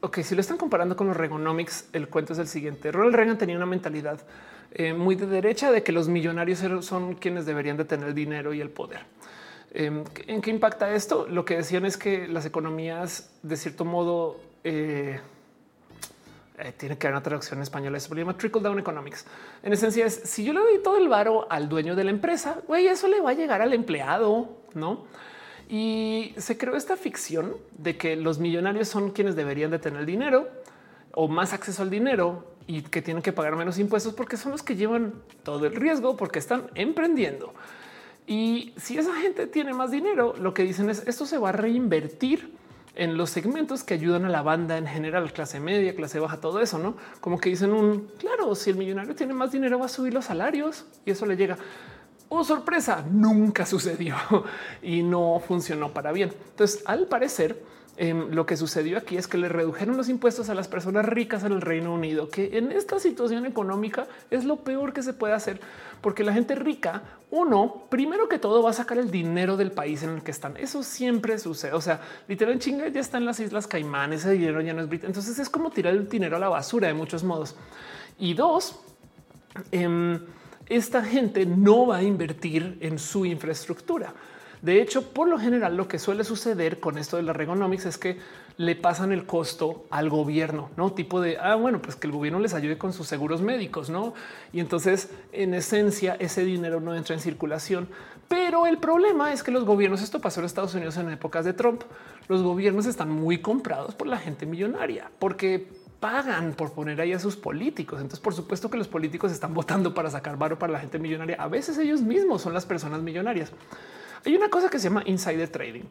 ok, 0.00 0.18
si 0.22 0.34
lo 0.34 0.40
están 0.40 0.58
comparando 0.58 0.96
con 0.96 1.06
los 1.06 1.16
Reaganomics, 1.16 1.90
el 1.92 2.08
cuento 2.08 2.32
es 2.32 2.40
el 2.40 2.48
siguiente. 2.48 2.90
Ronald 2.90 3.14
Reagan 3.14 3.38
tenía 3.38 3.56
una 3.56 3.66
mentalidad 3.66 4.18
eh, 4.78 4.92
muy 4.92 5.14
de 5.14 5.26
derecha 5.26 5.72
de 5.72 5.82
que 5.82 5.90
los 5.90 6.06
millonarios 6.06 6.62
son 6.84 7.14
quienes 7.14 7.46
deberían 7.46 7.78
de 7.78 7.86
tener 7.86 8.08
el 8.08 8.14
dinero 8.14 8.52
y 8.52 8.60
el 8.60 8.68
poder. 8.68 9.00
Em, 9.72 10.04
¿En 10.26 10.42
qué 10.42 10.50
impacta 10.50 10.94
esto? 10.94 11.26
Lo 11.30 11.46
que 11.46 11.56
decían 11.56 11.86
es 11.86 11.96
que 11.96 12.28
las 12.28 12.44
economías, 12.44 13.30
de 13.42 13.56
cierto 13.56 13.86
modo, 13.86 14.38
eh, 14.64 15.18
eh, 16.58 16.74
tiene 16.76 16.98
que 16.98 17.06
haber 17.06 17.14
una 17.14 17.22
traducción 17.22 17.58
en 17.58 17.62
español. 17.62 17.94
Eso 17.94 18.10
se 18.10 18.20
llama 18.20 18.36
trickle 18.36 18.60
down 18.60 18.78
economics. 18.78 19.24
En 19.62 19.72
esencia 19.72 20.04
es 20.04 20.14
si 20.24 20.44
yo 20.44 20.52
le 20.52 20.60
doy 20.60 20.82
todo 20.82 20.98
el 20.98 21.08
varo 21.08 21.46
al 21.50 21.70
dueño 21.70 21.96
de 21.96 22.04
la 22.04 22.10
empresa, 22.10 22.58
güey, 22.68 22.86
eso 22.86 23.08
le 23.08 23.22
va 23.22 23.30
a 23.30 23.34
llegar 23.34 23.62
al 23.62 23.72
empleado, 23.72 24.58
no? 24.74 25.06
Y 25.70 26.34
se 26.36 26.58
creó 26.58 26.76
esta 26.76 26.98
ficción 26.98 27.56
de 27.78 27.96
que 27.96 28.14
los 28.14 28.38
millonarios 28.38 28.88
son 28.88 29.10
quienes 29.12 29.36
deberían 29.36 29.70
de 29.70 29.78
tener 29.78 30.00
el 30.00 30.06
dinero 30.06 30.50
o 31.12 31.28
más 31.28 31.54
acceso 31.54 31.80
al 31.80 31.88
dinero 31.88 32.55
y 32.66 32.82
que 32.82 33.02
tienen 33.02 33.22
que 33.22 33.32
pagar 33.32 33.56
menos 33.56 33.78
impuestos 33.78 34.14
porque 34.14 34.36
son 34.36 34.52
los 34.52 34.62
que 34.62 34.76
llevan 34.76 35.14
todo 35.42 35.66
el 35.66 35.74
riesgo 35.74 36.16
porque 36.16 36.38
están 36.38 36.70
emprendiendo. 36.74 37.54
Y 38.26 38.72
si 38.76 38.98
esa 38.98 39.14
gente 39.14 39.46
tiene 39.46 39.72
más 39.72 39.90
dinero, 39.90 40.34
lo 40.38 40.52
que 40.52 40.64
dicen 40.64 40.90
es 40.90 41.06
esto 41.06 41.26
se 41.26 41.38
va 41.38 41.50
a 41.50 41.52
reinvertir 41.52 42.52
en 42.96 43.16
los 43.16 43.30
segmentos 43.30 43.84
que 43.84 43.94
ayudan 43.94 44.24
a 44.24 44.28
la 44.30 44.42
banda 44.42 44.78
en 44.78 44.86
general, 44.86 45.32
clase 45.32 45.60
media, 45.60 45.94
clase 45.94 46.18
baja, 46.18 46.38
todo 46.38 46.60
eso, 46.60 46.78
no 46.78 46.96
como 47.20 47.38
que 47.38 47.50
dicen 47.50 47.72
un 47.72 48.08
claro, 48.18 48.54
si 48.54 48.70
el 48.70 48.76
millonario 48.76 49.14
tiene 49.14 49.34
más 49.34 49.52
dinero, 49.52 49.78
va 49.78 49.86
a 49.86 49.90
subir 49.90 50.12
los 50.12 50.24
salarios 50.24 50.86
y 51.04 51.10
eso 51.10 51.26
le 51.26 51.36
llega. 51.36 51.56
Oh, 52.28 52.42
sorpresa, 52.42 53.04
nunca 53.08 53.64
sucedió 53.64 54.16
y 54.82 55.04
no 55.04 55.40
funcionó 55.46 55.92
para 55.92 56.10
bien. 56.10 56.32
Entonces, 56.50 56.82
al 56.86 57.06
parecer, 57.06 57.62
Em, 57.98 58.30
lo 58.30 58.44
que 58.44 58.58
sucedió 58.58 58.98
aquí 58.98 59.16
es 59.16 59.26
que 59.26 59.38
le 59.38 59.48
redujeron 59.48 59.96
los 59.96 60.10
impuestos 60.10 60.50
a 60.50 60.54
las 60.54 60.68
personas 60.68 61.06
ricas 61.06 61.44
en 61.44 61.52
el 61.52 61.62
Reino 61.62 61.94
Unido, 61.94 62.28
que 62.28 62.58
en 62.58 62.70
esta 62.70 63.00
situación 63.00 63.46
económica 63.46 64.06
es 64.30 64.44
lo 64.44 64.56
peor 64.56 64.92
que 64.92 65.02
se 65.02 65.14
puede 65.14 65.32
hacer, 65.32 65.60
porque 66.02 66.22
la 66.22 66.34
gente 66.34 66.54
rica, 66.54 67.02
uno, 67.30 67.86
primero 67.88 68.28
que 68.28 68.38
todo 68.38 68.62
va 68.62 68.70
a 68.70 68.74
sacar 68.74 68.98
el 68.98 69.10
dinero 69.10 69.56
del 69.56 69.72
país 69.72 70.02
en 70.02 70.10
el 70.10 70.22
que 70.22 70.30
están. 70.30 70.58
Eso 70.58 70.82
siempre 70.82 71.38
sucede. 71.38 71.72
O 71.72 71.80
sea, 71.80 72.02
literal 72.28 72.58
chinga 72.58 72.88
ya 72.88 73.00
está 73.00 73.16
en 73.16 73.24
las 73.24 73.40
Islas 73.40 73.66
Caimán, 73.66 74.12
ese 74.12 74.30
dinero 74.32 74.60
ya 74.60 74.74
no 74.74 74.82
es 74.82 74.88
británico. 74.88 75.18
Entonces 75.18 75.38
es 75.38 75.48
como 75.48 75.70
tirar 75.70 75.94
el 75.94 76.06
dinero 76.06 76.36
a 76.36 76.40
la 76.40 76.50
basura 76.50 76.88
de 76.88 76.94
muchos 76.94 77.24
modos. 77.24 77.56
Y 78.18 78.34
dos, 78.34 78.78
em, 79.72 80.20
esta 80.68 81.02
gente 81.02 81.46
no 81.46 81.86
va 81.86 81.96
a 81.96 82.02
invertir 82.02 82.76
en 82.82 82.98
su 82.98 83.24
infraestructura. 83.24 84.12
De 84.62 84.80
hecho, 84.80 85.10
por 85.12 85.28
lo 85.28 85.38
general, 85.38 85.76
lo 85.76 85.88
que 85.88 85.98
suele 85.98 86.24
suceder 86.24 86.80
con 86.80 86.98
esto 86.98 87.16
de 87.16 87.22
la 87.22 87.32
Regonomics 87.32 87.86
es 87.86 87.98
que 87.98 88.18
le 88.58 88.74
pasan 88.74 89.12
el 89.12 89.26
costo 89.26 89.84
al 89.90 90.08
gobierno, 90.08 90.70
no 90.76 90.92
tipo 90.92 91.20
de 91.20 91.36
ah, 91.38 91.56
bueno, 91.56 91.82
pues 91.82 91.94
que 91.94 92.06
el 92.06 92.12
gobierno 92.12 92.38
les 92.38 92.54
ayude 92.54 92.78
con 92.78 92.92
sus 92.94 93.06
seguros 93.06 93.42
médicos, 93.42 93.90
no? 93.90 94.14
Y 94.52 94.60
entonces, 94.60 95.10
en 95.32 95.52
esencia, 95.52 96.16
ese 96.18 96.44
dinero 96.44 96.80
no 96.80 96.94
entra 96.94 97.14
en 97.14 97.20
circulación. 97.20 97.88
Pero 98.28 98.66
el 98.66 98.78
problema 98.78 99.32
es 99.32 99.42
que 99.42 99.50
los 99.50 99.64
gobiernos, 99.64 100.02
esto 100.02 100.20
pasó 100.20 100.40
en 100.40 100.46
Estados 100.46 100.74
Unidos 100.74 100.96
en 100.96 101.10
épocas 101.10 101.44
de 101.44 101.52
Trump, 101.52 101.82
los 102.28 102.42
gobiernos 102.42 102.86
están 102.86 103.10
muy 103.10 103.38
comprados 103.38 103.94
por 103.94 104.06
la 104.08 104.18
gente 104.18 104.46
millonaria 104.46 105.10
porque 105.18 105.68
pagan 106.00 106.52
por 106.54 106.72
poner 106.72 107.00
ahí 107.00 107.12
a 107.12 107.18
sus 107.18 107.36
políticos. 107.36 108.00
Entonces, 108.00 108.20
por 108.20 108.34
supuesto 108.34 108.70
que 108.70 108.78
los 108.78 108.88
políticos 108.88 109.32
están 109.32 109.54
votando 109.54 109.94
para 109.94 110.10
sacar 110.10 110.36
varo 110.36 110.58
para 110.58 110.72
la 110.72 110.80
gente 110.80 110.98
millonaria. 110.98 111.36
A 111.38 111.48
veces 111.48 111.78
ellos 111.78 112.00
mismos 112.00 112.42
son 112.42 112.52
las 112.52 112.66
personas 112.66 113.02
millonarias. 113.02 113.52
Hay 114.24 114.36
una 114.36 114.48
cosa 114.48 114.68
que 114.68 114.78
se 114.78 114.88
llama 114.88 115.02
insider 115.06 115.48
trading. 115.48 115.84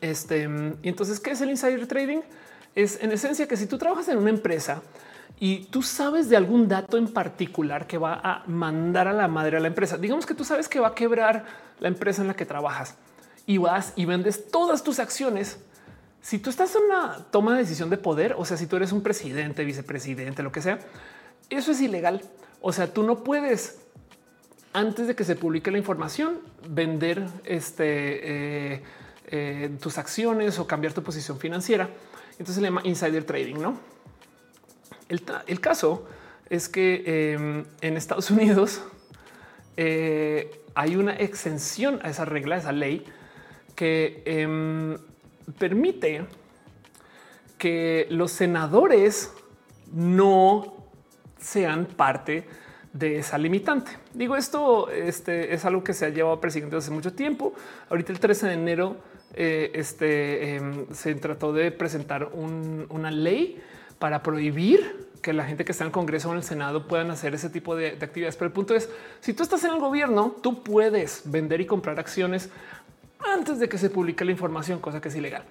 Este, 0.00 0.48
y 0.82 0.88
entonces, 0.88 1.20
¿qué 1.20 1.30
es 1.30 1.40
el 1.40 1.50
insider 1.50 1.86
trading? 1.86 2.20
Es 2.74 3.02
en 3.02 3.12
esencia 3.12 3.46
que 3.48 3.56
si 3.56 3.66
tú 3.66 3.78
trabajas 3.78 4.08
en 4.08 4.18
una 4.18 4.30
empresa 4.30 4.82
y 5.38 5.64
tú 5.66 5.82
sabes 5.82 6.28
de 6.28 6.36
algún 6.36 6.68
dato 6.68 6.96
en 6.96 7.08
particular 7.08 7.86
que 7.86 7.98
va 7.98 8.20
a 8.22 8.44
mandar 8.46 9.08
a 9.08 9.12
la 9.12 9.28
madre 9.28 9.56
a 9.56 9.60
la 9.60 9.68
empresa, 9.68 9.96
digamos 9.96 10.26
que 10.26 10.34
tú 10.34 10.44
sabes 10.44 10.68
que 10.68 10.80
va 10.80 10.88
a 10.88 10.94
quebrar 10.94 11.44
la 11.78 11.88
empresa 11.88 12.22
en 12.22 12.28
la 12.28 12.34
que 12.34 12.46
trabajas 12.46 12.96
y 13.46 13.58
vas 13.58 13.92
y 13.96 14.04
vendes 14.04 14.50
todas 14.50 14.82
tus 14.82 14.98
acciones. 14.98 15.58
Si 16.20 16.38
tú 16.38 16.50
estás 16.50 16.74
en 16.74 16.84
una 16.84 17.24
toma 17.30 17.52
de 17.52 17.58
decisión 17.58 17.88
de 17.88 17.98
poder, 17.98 18.34
o 18.36 18.44
sea, 18.44 18.56
si 18.56 18.66
tú 18.66 18.76
eres 18.76 18.92
un 18.92 19.02
presidente, 19.02 19.64
vicepresidente, 19.64 20.42
lo 20.42 20.50
que 20.50 20.60
sea, 20.60 20.80
eso 21.50 21.70
es 21.70 21.80
ilegal. 21.80 22.22
O 22.60 22.72
sea, 22.72 22.92
tú 22.92 23.04
no 23.04 23.22
puedes 23.22 23.78
antes 24.76 25.06
de 25.06 25.16
que 25.16 25.24
se 25.24 25.36
publique 25.36 25.70
la 25.70 25.78
información, 25.78 26.40
vender 26.68 27.26
este, 27.44 28.74
eh, 28.74 28.82
eh, 29.28 29.70
tus 29.80 29.96
acciones 29.96 30.58
o 30.58 30.66
cambiar 30.66 30.92
tu 30.92 31.02
posición 31.02 31.40
financiera. 31.40 31.88
Entonces 32.32 32.56
se 32.56 32.60
llama 32.60 32.82
insider 32.84 33.24
trading, 33.24 33.54
¿no? 33.54 33.80
El, 35.08 35.60
caso 35.62 36.06
es 36.50 36.68
que 36.68 37.32
em, 37.32 37.64
en 37.80 37.96
Estados 37.96 38.30
Unidos 38.30 38.82
eh, 39.78 40.60
hay 40.74 40.96
una 40.96 41.16
exención 41.16 41.98
a 42.02 42.10
esa 42.10 42.26
regla, 42.26 42.56
a 42.56 42.58
esa 42.58 42.72
ley, 42.72 43.02
que 43.74 44.22
em, 44.26 44.98
permite 45.58 46.26
que 47.56 48.06
los 48.10 48.30
senadores 48.30 49.32
no 49.90 50.74
sean 51.38 51.86
parte 51.86 52.46
esa 53.00 53.38
limitante. 53.38 53.92
Digo, 54.14 54.36
esto 54.36 54.90
este, 54.90 55.54
es 55.54 55.64
algo 55.64 55.84
que 55.84 55.92
se 55.92 56.06
ha 56.06 56.08
llevado 56.08 56.40
persiguiendo 56.40 56.78
hace 56.78 56.90
mucho 56.90 57.12
tiempo. 57.12 57.52
Ahorita 57.90 58.12
el 58.12 58.20
13 58.20 58.46
de 58.46 58.52
enero 58.54 58.96
eh, 59.34 59.70
este, 59.74 60.56
em, 60.56 60.86
se 60.92 61.14
trató 61.14 61.52
de 61.52 61.70
presentar 61.70 62.30
una 62.34 63.10
ley 63.10 63.60
para 63.98 64.22
prohibir 64.22 65.06
que 65.22 65.32
la 65.32 65.44
gente 65.44 65.64
que 65.64 65.72
está 65.72 65.84
en 65.84 65.88
el 65.88 65.92
Congreso 65.92 66.28
o 66.28 66.32
en 66.32 66.38
el 66.38 66.44
Senado 66.44 66.86
puedan 66.86 67.10
hacer 67.10 67.34
ese 67.34 67.50
tipo 67.50 67.74
de, 67.74 67.96
de 67.96 68.04
actividades. 68.04 68.36
Pero 68.36 68.46
el 68.46 68.52
punto 68.52 68.74
es, 68.74 68.88
si 69.20 69.32
tú 69.32 69.42
estás 69.42 69.64
en 69.64 69.72
el 69.72 69.80
gobierno, 69.80 70.36
tú 70.42 70.62
puedes 70.62 71.22
vender 71.24 71.60
y 71.60 71.66
comprar 71.66 71.98
acciones 71.98 72.50
antes 73.34 73.58
de 73.58 73.68
que 73.68 73.78
se 73.78 73.90
publique 73.90 74.24
la 74.24 74.30
información, 74.30 74.78
cosa 74.78 75.00
que 75.00 75.08
es 75.08 75.16
ilegal. 75.16 75.42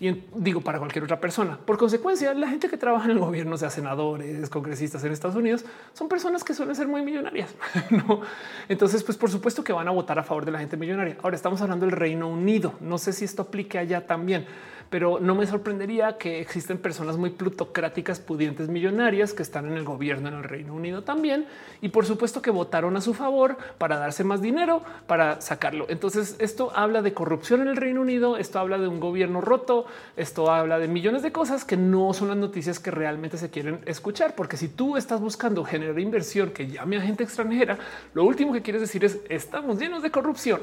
Y 0.00 0.22
digo 0.34 0.60
para 0.60 0.78
cualquier 0.78 1.04
otra 1.04 1.20
persona. 1.20 1.58
Por 1.64 1.78
consecuencia, 1.78 2.34
la 2.34 2.48
gente 2.48 2.68
que 2.68 2.76
trabaja 2.76 3.04
en 3.04 3.12
el 3.12 3.18
gobierno, 3.18 3.56
sea 3.56 3.70
senadores, 3.70 4.50
congresistas 4.50 5.04
en 5.04 5.12
Estados 5.12 5.36
Unidos, 5.36 5.64
son 5.92 6.08
personas 6.08 6.42
que 6.42 6.54
suelen 6.54 6.74
ser 6.74 6.88
muy 6.88 7.02
millonarias. 7.02 7.54
Entonces, 8.68 9.02
pues 9.02 9.16
por 9.16 9.30
supuesto 9.30 9.62
que 9.62 9.72
van 9.72 9.88
a 9.88 9.92
votar 9.92 10.18
a 10.18 10.22
favor 10.22 10.44
de 10.44 10.50
la 10.50 10.58
gente 10.58 10.76
millonaria. 10.76 11.16
Ahora 11.22 11.36
estamos 11.36 11.60
hablando 11.60 11.86
del 11.86 11.94
Reino 11.94 12.28
Unido. 12.28 12.74
No 12.80 12.98
sé 12.98 13.12
si 13.12 13.24
esto 13.24 13.42
aplique 13.42 13.78
allá 13.78 14.06
también 14.06 14.46
pero 14.90 15.18
no 15.20 15.34
me 15.34 15.46
sorprendería 15.46 16.18
que 16.18 16.40
existen 16.40 16.78
personas 16.78 17.16
muy 17.16 17.30
plutocráticas, 17.30 18.20
pudientes, 18.20 18.68
millonarias 18.68 19.32
que 19.32 19.42
están 19.42 19.66
en 19.66 19.74
el 19.74 19.84
gobierno 19.84 20.28
en 20.28 20.34
el 20.34 20.44
Reino 20.44 20.74
Unido 20.74 21.02
también. 21.02 21.46
Y 21.80 21.88
por 21.88 22.06
supuesto 22.06 22.42
que 22.42 22.50
votaron 22.50 22.96
a 22.96 23.00
su 23.00 23.14
favor 23.14 23.56
para 23.78 23.98
darse 23.98 24.24
más 24.24 24.40
dinero 24.40 24.82
para 25.06 25.40
sacarlo. 25.40 25.86
Entonces 25.88 26.36
esto 26.38 26.72
habla 26.74 27.02
de 27.02 27.14
corrupción 27.14 27.62
en 27.62 27.68
el 27.68 27.76
Reino 27.76 28.00
Unido. 28.00 28.36
Esto 28.36 28.58
habla 28.58 28.78
de 28.78 28.88
un 28.88 29.00
gobierno 29.00 29.40
roto. 29.40 29.86
Esto 30.16 30.50
habla 30.50 30.78
de 30.78 30.88
millones 30.88 31.22
de 31.22 31.32
cosas 31.32 31.64
que 31.64 31.76
no 31.76 32.12
son 32.12 32.28
las 32.28 32.36
noticias 32.36 32.78
que 32.78 32.90
realmente 32.90 33.36
se 33.36 33.50
quieren 33.50 33.80
escuchar. 33.86 34.34
Porque 34.34 34.56
si 34.56 34.68
tú 34.68 34.96
estás 34.96 35.20
buscando 35.20 35.64
generar 35.64 35.98
inversión 35.98 36.50
que 36.50 36.68
llame 36.68 36.96
a 36.96 37.00
gente 37.00 37.24
extranjera, 37.24 37.78
lo 38.14 38.24
último 38.24 38.52
que 38.52 38.62
quieres 38.62 38.82
decir 38.82 39.04
es 39.04 39.18
estamos 39.28 39.78
llenos 39.78 40.02
de 40.02 40.10
corrupción 40.10 40.60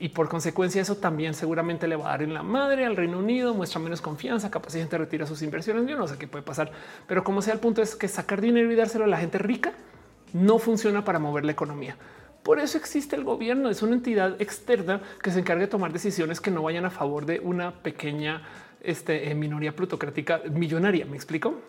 y 0.00 0.08
por 0.08 0.30
consecuencia 0.30 0.80
eso 0.80 0.96
también 0.96 1.34
seguramente 1.34 1.86
le 1.86 1.94
va 1.94 2.06
a 2.06 2.10
dar 2.12 2.22
en 2.22 2.32
la 2.32 2.42
madre 2.42 2.86
al 2.86 2.96
Reino 2.96 3.18
Unido, 3.18 3.52
muestra 3.52 3.78
menos 3.80 4.00
confianza, 4.00 4.50
capaz 4.50 4.72
de 4.72 4.80
gente 4.80 4.96
retira 4.96 5.26
sus 5.26 5.42
inversiones. 5.42 5.86
Yo 5.86 5.96
no 5.98 6.08
sé 6.08 6.16
qué 6.16 6.26
puede 6.26 6.42
pasar, 6.42 6.72
pero 7.06 7.22
como 7.22 7.42
sea, 7.42 7.52
el 7.52 7.60
punto 7.60 7.82
es 7.82 7.94
que 7.94 8.08
sacar 8.08 8.40
dinero 8.40 8.72
y 8.72 8.74
dárselo 8.74 9.04
a 9.04 9.08
la 9.08 9.18
gente 9.18 9.36
rica 9.36 9.74
no 10.32 10.58
funciona 10.58 11.04
para 11.04 11.18
mover 11.18 11.44
la 11.44 11.52
economía. 11.52 11.96
Por 12.42 12.60
eso 12.60 12.78
existe 12.78 13.14
el 13.14 13.24
gobierno, 13.24 13.68
es 13.68 13.82
una 13.82 13.94
entidad 13.94 14.40
externa 14.40 15.02
que 15.22 15.30
se 15.30 15.40
encarga 15.40 15.64
de 15.64 15.68
tomar 15.68 15.92
decisiones 15.92 16.40
que 16.40 16.50
no 16.50 16.62
vayan 16.62 16.86
a 16.86 16.90
favor 16.90 17.26
de 17.26 17.38
una 17.40 17.70
pequeña 17.82 18.42
este, 18.80 19.30
eh, 19.30 19.34
minoría 19.34 19.76
plutocrática 19.76 20.40
millonaria. 20.50 21.04
¿Me 21.04 21.16
explico? 21.16 21.60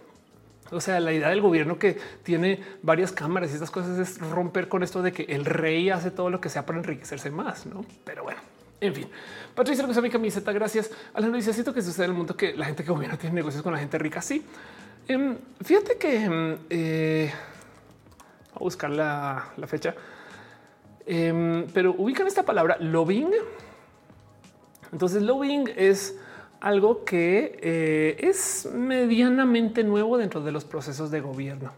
O 0.72 0.80
sea, 0.80 1.00
la 1.00 1.11
idea 1.11 1.30
del 1.30 1.41
gobierno 1.41 1.77
que 1.77 1.98
tiene 2.24 2.64
varias 2.82 3.11
cámaras 3.11 3.51
y 3.51 3.56
estas 3.56 3.72
cosas 3.72 3.98
es 4.00 4.19
romper 4.19 4.67
con 4.67 4.83
esto 4.83 5.01
de 5.01 5.11
que 5.11 5.24
el 5.24 5.45
rey 5.45 5.90
hace 5.90 6.11
todo 6.11 6.30
lo 6.30 6.40
que 6.40 6.50
sea 6.50 6.66
para 6.66 6.80
enriquecerse 6.80 7.30
más, 7.30 7.66
¿no? 7.66 7.85
Pero 8.06 8.24
bueno, 8.24 8.40
en 8.80 8.95
fin. 8.95 9.09
Patricia, 9.53 9.85
que 9.85 10.01
mi 10.01 10.09
camiseta, 10.09 10.51
gracias. 10.51 10.90
Alejandro 11.14 11.38
dice, 11.38 11.53
siento 11.53 11.74
que 11.74 11.82
sucede 11.82 12.06
en 12.06 12.11
el 12.11 12.17
mundo 12.17 12.38
que 12.38 12.56
la 12.56 12.66
gente 12.66 12.83
que 12.83 12.91
gobierna 12.91 13.17
tiene 13.17 13.35
negocios 13.35 13.61
con 13.61 13.74
la 13.74 13.80
gente 13.80 13.98
rica, 13.98 14.22
sí. 14.22 14.45
Em, 15.08 15.38
fíjate 15.61 15.98
que... 15.98 16.58
Eh, 16.69 17.32
a 18.53 18.59
buscar 18.59 18.90
la, 18.90 19.51
fecha. 19.67 19.95
Em, 21.06 21.67
pero 21.74 21.95
ubican 21.98 22.27
esta 22.27 22.43
palabra 22.43 22.77
lobbying. 22.80 23.32
Entonces 24.91 25.22
lobbying 25.22 25.69
es 25.75 26.17
algo 26.61 27.03
que 27.03 27.59
eh, 27.61 28.17
es 28.19 28.69
medianamente 28.72 29.83
nuevo 29.83 30.17
dentro 30.17 30.41
de 30.41 30.51
los 30.51 30.64
procesos 30.64 31.11
de 31.11 31.19
gobierno. 31.19 31.72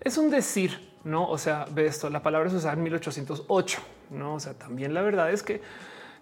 Es 0.00 0.18
un 0.18 0.28
decir, 0.28 0.92
no? 1.04 1.28
O 1.28 1.38
sea, 1.38 1.66
ve 1.72 1.86
esto, 1.86 2.10
la 2.10 2.22
palabra 2.22 2.50
se 2.50 2.56
usaba 2.56 2.74
en 2.74 2.82
1808, 2.82 3.80
no? 4.10 4.34
O 4.34 4.40
sea, 4.40 4.54
también 4.54 4.92
la 4.92 5.02
verdad 5.02 5.32
es 5.32 5.42
que 5.42 5.62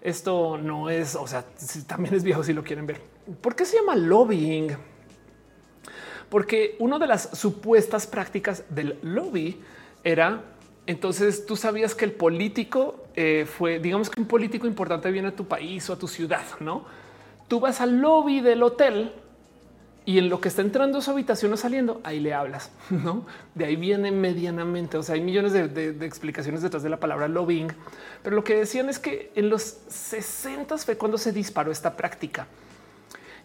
esto 0.03 0.59
no 0.59 0.91
es, 0.91 1.17
o 1.17 1.27
sea, 1.27 1.45
también 1.87 2.15
es 2.15 2.23
viejo 2.23 2.45
si 2.45 2.53
lo 2.53 2.63
quieren 2.63 2.87
ver. 2.87 3.01
¿Por 3.41 3.57
qué 3.57 3.65
se 3.65 3.77
llama 3.77 3.97
lobbying? 3.97 4.77
Porque 6.29 6.77
una 6.79 6.99
de 6.99 7.07
las 7.07 7.31
supuestas 7.33 8.07
prácticas 8.07 8.65
del 8.69 8.99
lobby 9.03 9.61
era 10.05 10.43
entonces 10.87 11.47
tú 11.47 11.57
sabías 11.57 11.95
que 11.95 12.05
el 12.05 12.13
político 12.13 13.07
eh, 13.15 13.47
fue, 13.47 13.81
digamos 13.81 14.09
que 14.09 14.21
un 14.21 14.27
político 14.29 14.67
importante 14.67 15.11
viene 15.11 15.29
a 15.29 15.35
tu 15.35 15.47
país 15.47 15.89
o 15.91 15.95
a 15.95 15.99
tu 15.99 16.07
ciudad, 16.07 16.45
no? 16.61 16.85
Tú 17.49 17.61
vas 17.61 17.81
al 17.81 18.01
lobby 18.01 18.41
del 18.41 18.63
hotel 18.63 19.13
y 20.07 20.19
en 20.19 20.29
lo 20.29 20.41
que 20.41 20.49
está 20.49 20.63
entrando 20.63 21.01
su 21.01 21.11
habitación 21.11 21.53
o 21.53 21.57
saliendo, 21.57 22.01
ahí 22.05 22.21
le 22.21 22.33
hablas, 22.33 22.71
¿no? 22.91 23.27
De 23.55 23.65
ahí 23.65 23.75
viene 23.75 24.13
medianamente, 24.13 24.97
o 24.97 25.03
sea, 25.03 25.17
hay 25.17 25.21
millones 25.21 25.53
de, 25.53 26.07
explicaciones 26.07 26.63
detrás 26.63 26.85
de 26.85 26.89
la 26.89 27.01
palabra 27.01 27.27
lobbying, 27.27 27.73
pero 28.23 28.37
lo 28.37 28.45
que 28.45 28.55
decían 28.55 28.89
es 28.89 29.01
que 29.01 29.33
en 29.35 29.51
los 29.51 29.63
60 29.89 30.79
fue 30.79 30.97
cuando 30.97 31.19
se 31.19 31.33
disparó 31.33 31.73
esta 31.73 31.97
práctica. 31.97 32.47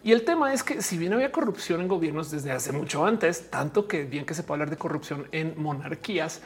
Y 0.04 0.12
el 0.12 0.24
tema 0.24 0.52
es 0.52 0.62
que 0.62 0.82
si 0.82 0.98
bien 0.98 1.12
había 1.12 1.30
corrupción 1.30 1.80
en 1.80 1.88
gobiernos 1.88 2.30
desde 2.30 2.50
hace 2.52 2.72
mucho 2.72 3.04
antes, 3.04 3.50
tanto 3.50 3.86
que 3.86 4.04
bien 4.04 4.24
que 4.24 4.34
se 4.34 4.42
puede 4.42 4.56
hablar 4.56 4.70
de 4.70 4.76
corrupción 4.76 5.26
en 5.32 5.54
monarquías, 5.60 6.42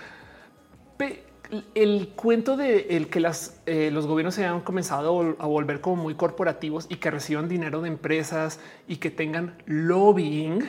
el 1.74 2.08
cuento 2.16 2.56
de 2.56 2.96
el 2.96 3.08
que 3.08 3.24
eh, 3.66 3.90
los 3.92 4.06
gobiernos 4.06 4.34
se 4.34 4.44
han 4.44 4.60
comenzado 4.60 5.36
a 5.38 5.46
volver 5.46 5.80
como 5.80 6.02
muy 6.02 6.14
corporativos 6.14 6.86
y 6.88 6.96
que 6.96 7.10
reciban 7.10 7.48
dinero 7.48 7.82
de 7.82 7.88
empresas 7.88 8.60
y 8.88 8.96
que 8.96 9.10
tengan 9.10 9.56
lobbying 9.66 10.64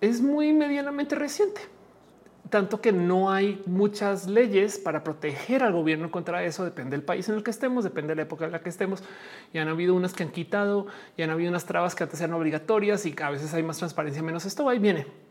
es 0.00 0.20
muy 0.20 0.52
medianamente 0.52 1.14
reciente. 1.14 1.60
Tanto 2.50 2.80
que 2.80 2.92
no 2.92 3.30
hay 3.30 3.62
muchas 3.66 4.26
leyes 4.26 4.78
para 4.78 5.04
proteger 5.04 5.62
al 5.62 5.72
gobierno 5.72 6.10
contra 6.10 6.42
eso. 6.44 6.64
Depende 6.64 6.92
del 6.92 7.04
país 7.04 7.28
en 7.28 7.34
el 7.34 7.42
que 7.42 7.50
estemos, 7.50 7.84
depende 7.84 8.12
de 8.12 8.16
la 8.16 8.22
época 8.22 8.46
en 8.46 8.52
la 8.52 8.60
que 8.60 8.70
estemos. 8.70 9.02
Y 9.52 9.58
han 9.58 9.68
habido 9.68 9.94
unas 9.94 10.14
que 10.14 10.22
han 10.22 10.30
quitado, 10.30 10.86
y 11.16 11.22
han 11.22 11.30
habido 11.30 11.50
unas 11.50 11.66
trabas 11.66 11.94
que 11.94 12.04
antes 12.04 12.20
eran 12.20 12.32
obligatorias 12.34 13.04
y 13.04 13.14
a 13.20 13.30
veces 13.30 13.52
hay 13.52 13.62
más 13.62 13.76
transparencia, 13.78 14.22
menos 14.22 14.46
esto 14.46 14.72
y 14.72 14.78
viene. 14.78 15.27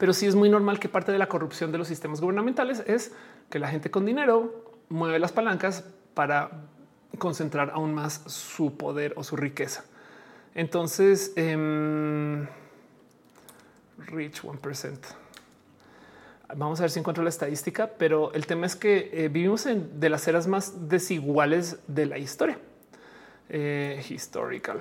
Pero 0.00 0.14
sí 0.14 0.26
es 0.26 0.34
muy 0.34 0.48
normal 0.48 0.80
que 0.80 0.88
parte 0.88 1.12
de 1.12 1.18
la 1.18 1.28
corrupción 1.28 1.72
de 1.72 1.76
los 1.78 1.86
sistemas 1.86 2.22
gubernamentales 2.22 2.82
es 2.86 3.12
que 3.50 3.58
la 3.58 3.68
gente 3.68 3.90
con 3.90 4.06
dinero 4.06 4.64
mueve 4.88 5.18
las 5.18 5.30
palancas 5.30 5.84
para 6.14 6.62
concentrar 7.18 7.72
aún 7.74 7.92
más 7.92 8.22
su 8.26 8.78
poder 8.78 9.12
o 9.16 9.24
su 9.24 9.36
riqueza. 9.36 9.84
Entonces, 10.54 11.34
em, 11.36 12.46
rich 14.06 14.42
1%. 14.42 15.08
Vamos 16.56 16.80
a 16.80 16.84
ver 16.84 16.90
si 16.90 16.98
encuentro 16.98 17.22
la 17.22 17.28
estadística, 17.28 17.86
pero 17.86 18.32
el 18.32 18.46
tema 18.46 18.64
es 18.64 18.76
que 18.76 19.10
eh, 19.12 19.28
vivimos 19.28 19.66
en 19.66 20.00
de 20.00 20.08
las 20.08 20.26
eras 20.26 20.46
más 20.46 20.88
desiguales 20.88 21.78
de 21.88 22.06
la 22.06 22.16
historia. 22.16 22.58
Eh, 23.50 24.02
historical. 24.08 24.78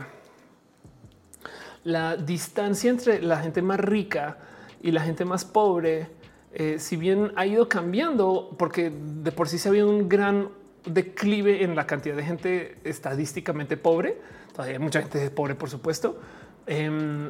La 1.83 2.15
distancia 2.15 2.89
entre 2.89 3.21
la 3.21 3.41
gente 3.41 3.61
más 3.61 3.81
rica 3.81 4.37
y 4.81 4.91
la 4.91 5.01
gente 5.01 5.25
más 5.25 5.45
pobre 5.45 6.07
eh, 6.51 6.79
si 6.79 6.97
bien 6.97 7.31
ha 7.35 7.45
ido 7.45 7.69
cambiando, 7.69 8.55
porque 8.57 8.91
de 8.91 9.31
por 9.31 9.47
sí 9.47 9.59
se 9.59 9.69
había 9.69 9.85
un 9.85 10.09
gran 10.09 10.49
declive 10.85 11.63
en 11.63 11.75
la 11.75 11.85
cantidad 11.85 12.15
de 12.15 12.23
gente 12.23 12.77
estadísticamente 12.83 13.77
pobre, 13.77 14.17
todavía 14.51 14.77
hay 14.77 14.83
mucha 14.83 15.01
gente 15.01 15.29
pobre, 15.29 15.53
por 15.55 15.69
supuesto. 15.69 16.19
Em, 16.65 17.29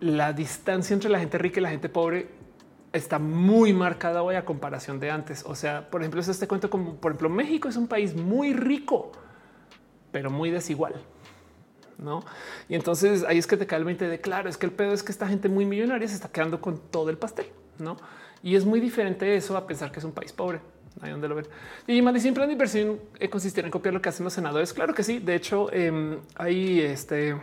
la 0.00 0.32
distancia 0.32 0.92
entre 0.92 1.08
la 1.08 1.18
gente 1.20 1.38
rica 1.38 1.60
y 1.60 1.62
la 1.62 1.70
gente 1.70 1.88
pobre 1.88 2.28
está 2.92 3.18
muy 3.18 3.72
marcada 3.72 4.22
hoy 4.22 4.34
a 4.34 4.44
comparación 4.44 5.00
de 5.00 5.10
antes. 5.10 5.42
O 5.46 5.54
sea, 5.54 5.90
por 5.90 6.02
ejemplo, 6.02 6.20
es 6.20 6.28
este 6.28 6.46
cuento 6.46 6.68
como, 6.68 6.96
por 6.96 7.12
ejemplo, 7.12 7.30
México 7.30 7.68
es 7.68 7.76
un 7.76 7.88
país 7.88 8.14
muy 8.14 8.52
rico, 8.52 9.12
pero 10.12 10.30
muy 10.30 10.50
desigual. 10.50 10.94
No, 11.98 12.24
y 12.68 12.74
entonces 12.74 13.24
ahí 13.24 13.38
es 13.38 13.46
que 13.46 13.56
te 13.56 13.66
cae 13.66 13.78
el 13.78 13.84
20 13.84 14.08
de 14.08 14.20
claro. 14.20 14.48
Es 14.48 14.56
que 14.56 14.66
el 14.66 14.72
pedo 14.72 14.92
es 14.92 15.02
que 15.02 15.12
esta 15.12 15.28
gente 15.28 15.48
muy 15.48 15.64
millonaria 15.64 16.08
se 16.08 16.14
está 16.14 16.28
quedando 16.28 16.60
con 16.60 16.78
todo 16.78 17.10
el 17.10 17.18
pastel, 17.18 17.46
no? 17.78 17.96
Y 18.42 18.56
es 18.56 18.64
muy 18.64 18.80
diferente 18.80 19.36
eso 19.36 19.56
a 19.56 19.66
pensar 19.66 19.90
que 19.90 20.00
es 20.00 20.04
un 20.04 20.12
país 20.12 20.32
pobre. 20.32 20.60
Hay 21.00 21.10
donde 21.10 21.28
lo 21.28 21.34
ven. 21.34 21.46
Y 21.86 22.00
más 22.02 22.14
de 22.14 22.20
siempre 22.20 22.46
la 22.46 22.52
inversión 22.52 23.00
consistirá 23.30 23.66
en 23.66 23.70
copiar 23.70 23.94
lo 23.94 24.02
que 24.02 24.08
hacen 24.08 24.24
los 24.24 24.32
senadores. 24.32 24.72
Claro 24.72 24.94
que 24.94 25.02
sí. 25.02 25.18
De 25.18 25.34
hecho, 25.34 25.68
eh, 25.72 26.18
hay 26.36 26.80
este 26.80 27.36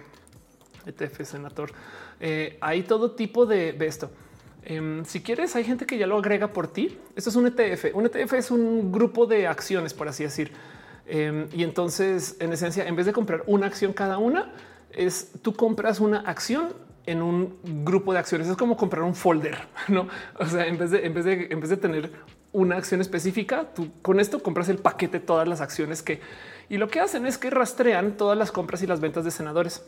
ETF 0.85 1.23
senador. 1.23 1.71
Eh, 2.19 2.57
hay 2.61 2.83
todo 2.83 3.11
tipo 3.11 3.45
de, 3.45 3.75
esto. 3.81 4.11
Em, 4.63 5.03
si 5.05 5.21
quieres, 5.21 5.55
hay 5.55 5.63
gente 5.63 5.85
que 5.85 5.97
ya 5.97 6.07
lo 6.07 6.17
agrega 6.17 6.53
por 6.53 6.67
ti. 6.67 6.97
Esto 7.15 7.29
es 7.29 7.35
un 7.35 7.47
ETF. 7.47 7.93
Un 7.93 8.05
ETF 8.05 8.33
es 8.33 8.51
un 8.51 8.91
grupo 8.91 9.25
de 9.25 9.47
acciones, 9.47 9.93
por 9.93 10.07
así 10.07 10.23
decir. 10.23 10.51
Em, 11.05 11.47
y 11.53 11.63
entonces, 11.63 12.37
en 12.39 12.53
esencia, 12.53 12.87
en 12.87 12.95
vez 12.95 13.05
de 13.05 13.13
comprar 13.13 13.43
una 13.47 13.67
acción 13.67 13.93
cada 13.93 14.17
una, 14.17 14.51
es 14.91 15.31
tú 15.41 15.53
compras 15.53 15.99
una 15.99 16.19
acción 16.19 16.73
en 17.05 17.21
un 17.21 17.57
grupo 17.83 18.13
de 18.13 18.19
acciones. 18.19 18.47
Es 18.47 18.57
como 18.57 18.77
comprar 18.77 19.03
un 19.03 19.15
folder, 19.15 19.57
no? 19.87 20.07
O 20.39 20.45
sea, 20.45 20.67
en 20.67 20.77
vez 20.77 20.91
de, 20.91 21.05
en 21.05 21.13
vez 21.13 21.25
de, 21.25 21.47
en 21.49 21.59
vez 21.59 21.69
de 21.69 21.77
tener 21.77 22.11
una 22.53 22.75
acción 22.77 23.01
específica, 23.01 23.69
tú 23.73 23.91
con 24.01 24.19
esto 24.19 24.43
compras 24.43 24.69
el 24.69 24.77
paquete, 24.77 25.19
todas 25.19 25.47
las 25.47 25.61
acciones 25.61 26.01
que 26.03 26.19
y 26.69 26.77
lo 26.77 26.87
que 26.87 26.99
hacen 26.99 27.25
es 27.25 27.37
que 27.37 27.49
rastrean 27.49 28.15
todas 28.17 28.37
las 28.37 28.51
compras 28.51 28.81
y 28.81 28.87
las 28.87 29.01
ventas 29.01 29.25
de 29.25 29.31
senadores. 29.31 29.83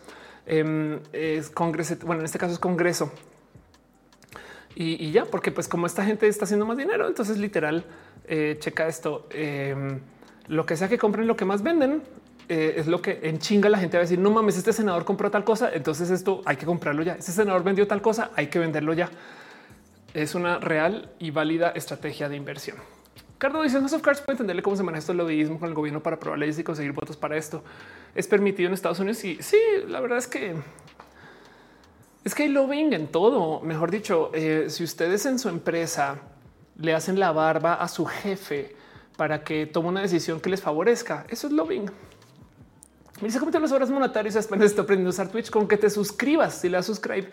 Em, 0.46 1.00
es 1.14 1.50
Congreso, 1.50 1.96
bueno, 2.06 2.22
en 2.22 2.26
este 2.26 2.38
caso 2.38 2.54
es 2.54 2.60
Congreso. 2.60 3.12
y, 4.76 5.12
ya, 5.12 5.26
porque 5.26 5.52
pues 5.52 5.68
como 5.68 5.86
esta 5.86 6.04
gente 6.04 6.28
está 6.28 6.46
haciendo 6.46 6.66
más 6.66 6.78
dinero, 6.78 7.08
entonces 7.08 7.38
literal, 7.38 7.86
eh, 8.26 8.58
checa 8.60 8.88
esto, 8.88 9.28
em, 9.30 10.00
lo 10.48 10.66
que 10.66 10.76
sea 10.78 10.88
que 10.88 10.98
compren, 10.98 11.28
lo 11.28 11.36
que 11.36 11.46
más 11.46 11.64
venden, 11.64 12.04
eh, 12.50 12.76
es 12.78 12.88
lo 12.88 13.02
que 13.02 13.22
en 13.24 13.40
chinga 13.40 13.70
la 13.70 13.78
gente 13.78 13.98
va 13.98 14.02
a 14.02 14.06
decir, 14.06 14.20
no 14.20 14.30
mames, 14.32 14.58
este 14.58 14.74
senador 14.74 15.06
compró 15.06 15.32
tal 15.32 15.44
cosa, 15.44 15.72
entonces 15.74 16.10
esto 16.10 16.42
hay 16.46 16.58
que 16.58 16.66
comprarlo 16.66 17.04
ya, 17.04 17.14
este 17.14 17.32
senador 17.32 17.64
vendió 17.64 17.88
tal 17.88 18.02
cosa, 18.02 18.32
hay 18.36 18.48
que 18.48 18.60
venderlo 18.60 18.94
ya. 18.94 19.10
Es 20.14 20.36
una 20.36 20.60
real 20.60 21.10
y 21.18 21.32
válida 21.32 21.70
estrategia 21.70 22.30
de 22.30 22.36
inversión. 22.36 22.78
Cardo 23.40 23.62
dice, 23.64 23.80
House 23.80 23.94
of 23.94 24.02
Cards 24.02 24.22
puede 24.22 24.36
entenderle 24.36 24.62
cómo 24.62 24.76
se 24.76 24.84
maneja 24.84 25.12
el 25.12 25.18
lobbyismo 25.18 25.60
con 25.60 25.68
el 25.68 25.76
gobierno 25.76 26.04
para 26.04 26.18
aprobar 26.18 26.40
leyes 26.40 26.60
y 26.60 26.64
conseguir 26.64 26.92
votos 26.92 27.18
para 27.18 27.36
esto. 27.36 27.64
¿Es 28.14 28.28
permitido 28.28 28.68
en 28.68 28.74
Estados 28.74 29.00
Unidos? 29.00 29.24
Y 29.24 29.42
sí, 29.42 29.58
la 29.88 30.00
verdad 30.00 30.20
es 30.20 30.28
que 30.28 30.56
es 32.24 32.34
que 32.34 32.44
hay 32.44 32.50
lobbying 32.50 32.94
en 32.94 33.08
todo. 33.08 33.60
Mejor 33.62 33.92
dicho, 33.92 34.32
eh, 34.34 34.68
si 34.70 34.84
ustedes 34.84 35.26
en 35.26 35.40
su 35.40 35.50
empresa 35.50 36.20
le 36.78 36.94
hacen 36.94 37.20
la 37.20 37.32
barba 37.32 37.74
a 37.74 37.88
su 37.88 38.06
jefe 38.06 38.76
para 39.18 39.44
que 39.44 39.66
tome 39.66 39.90
una 39.90 40.02
decisión 40.02 40.40
que 40.40 40.50
les 40.50 40.62
favorezca, 40.62 41.26
eso 41.30 41.48
es 41.48 41.54
lobbying. 41.54 41.86
Me 43.22 43.28
dice 43.28 43.40
cómo 43.40 43.52
te 43.52 43.60
las 43.60 43.72
horas 43.72 43.90
monetarias 43.90 44.36
apenas 44.36 44.68
estoy 44.68 44.84
aprendiendo 44.84 45.10
a 45.10 45.12
usar 45.12 45.30
Twitch 45.30 45.50
con 45.50 45.68
que 45.68 45.78
te 45.78 45.90
suscribas. 45.90 46.56
Si 46.56 46.68
le 46.68 46.78
das 46.78 46.86
subscribe, 46.88 47.30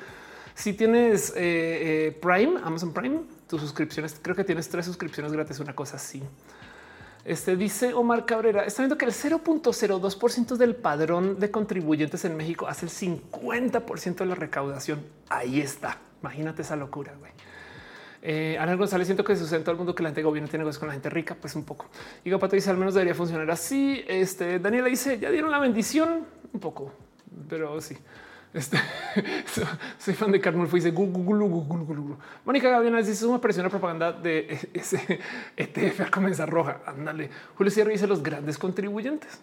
si 0.55 0.75
tienes 0.75 1.31
eh, 1.31 1.36
eh, 1.36 2.18
Prime, 2.20 2.60
Amazon 2.62 2.92
Prime, 2.92 3.23
tus 3.49 3.60
suscripciones, 3.60 4.17
creo 4.20 4.36
que 4.36 4.44
tienes 4.44 4.68
tres 4.68 4.84
suscripciones 4.84 5.33
gratis, 5.33 5.59
una 5.59 5.75
cosa 5.75 5.97
así. 5.97 6.23
Este 7.25 7.57
dice 7.57 7.92
Omar 7.92 8.25
Cabrera, 8.25 8.65
está 8.65 8.83
viendo 8.83 8.97
que 8.97 9.05
el 9.05 9.12
0.02% 9.12 10.57
del 10.57 10.75
padrón 10.75 11.39
de 11.39 11.50
contribuyentes 11.50 12.25
en 12.25 12.36
México 12.36 12.67
hace 12.67 12.86
el 12.86 12.92
50% 12.92 14.15
de 14.17 14.26
la 14.26 14.34
recaudación. 14.34 15.05
Ahí 15.28 15.60
está. 15.60 15.99
Imagínate 16.23 16.62
esa 16.62 16.76
locura. 16.76 17.15
güey. 17.18 17.33
Eh, 18.23 18.58
Ana 18.58 18.74
González, 18.74 19.07
siento 19.07 19.24
que 19.24 19.34
sucede 19.34 19.58
en 19.58 19.65
todo 19.65 19.73
el 19.73 19.78
mundo 19.78 19.94
que 19.94 20.02
la 20.02 20.10
gente 20.10 20.23
gobierno 20.23 20.49
tiene 20.49 20.62
negocios 20.62 20.78
con 20.78 20.89
la 20.89 20.92
gente 20.94 21.08
rica, 21.08 21.34
pues 21.40 21.55
un 21.55 21.65
poco. 21.65 21.86
Y 22.24 22.31
Pato 22.31 22.55
dice 22.55 22.70
al 22.70 22.76
menos 22.76 22.94
debería 22.94 23.15
funcionar 23.15 23.50
así. 23.50 24.05
Este 24.07 24.58
Daniela 24.58 24.89
dice 24.89 25.18
ya 25.18 25.31
dieron 25.31 25.50
la 25.50 25.58
bendición 25.58 26.26
un 26.52 26.60
poco, 26.60 26.92
pero 27.49 27.81
sí. 27.81 27.97
Este, 28.52 28.78
soy 29.99 30.15
fan 30.15 30.32
de 30.32 30.40
Carmen 30.40 30.66
Fue 30.66 30.81
dice 30.81 30.92
Mónica 32.44 32.68
Gaviana 32.68 32.99
dice 32.99 33.12
es 33.12 33.23
una 33.23 33.40
presión 33.40 33.70
propaganda 33.70 34.10
de 34.12 34.70
ese 34.74 35.20
ETF 35.57 36.00
a 36.00 36.10
comenzar 36.10 36.50
roja. 36.50 36.82
Ándale. 36.84 37.31
Julio 37.57 37.70
Sierra 37.70 37.90
dice 37.90 38.07
los 38.07 38.23
grandes 38.23 38.58
contribuyentes. 38.58 39.39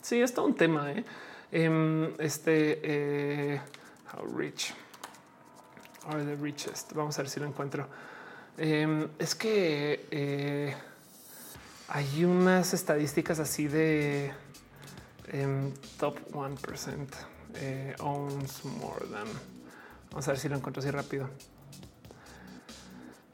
Sí, 0.00 0.20
es 0.20 0.34
todo 0.34 0.46
un 0.46 0.54
tema. 0.54 0.92
¿eh? 0.92 1.04
Em, 1.50 2.12
este 2.18 2.80
eh, 2.82 3.60
how 4.12 4.26
rich 4.36 4.74
are 6.08 6.22
the 6.24 6.36
richest? 6.36 6.92
Vamos 6.92 7.18
a 7.18 7.22
ver 7.22 7.30
si 7.30 7.40
lo 7.40 7.46
encuentro. 7.46 7.86
Em, 8.58 9.08
es 9.18 9.34
que 9.34 10.06
eh, 10.10 10.74
hay 11.88 12.24
unas 12.24 12.74
estadísticas 12.74 13.38
así 13.38 13.66
de 13.66 14.32
em, 15.28 15.72
top 15.98 16.18
1% 16.32 17.06
eh, 17.54 17.94
owns 18.00 18.64
more 18.64 19.06
than. 19.06 19.26
Vamos 20.10 20.28
a 20.28 20.32
ver 20.32 20.40
si 20.40 20.48
lo 20.48 20.56
encuentro 20.56 20.80
así 20.80 20.90
rápido. 20.90 21.28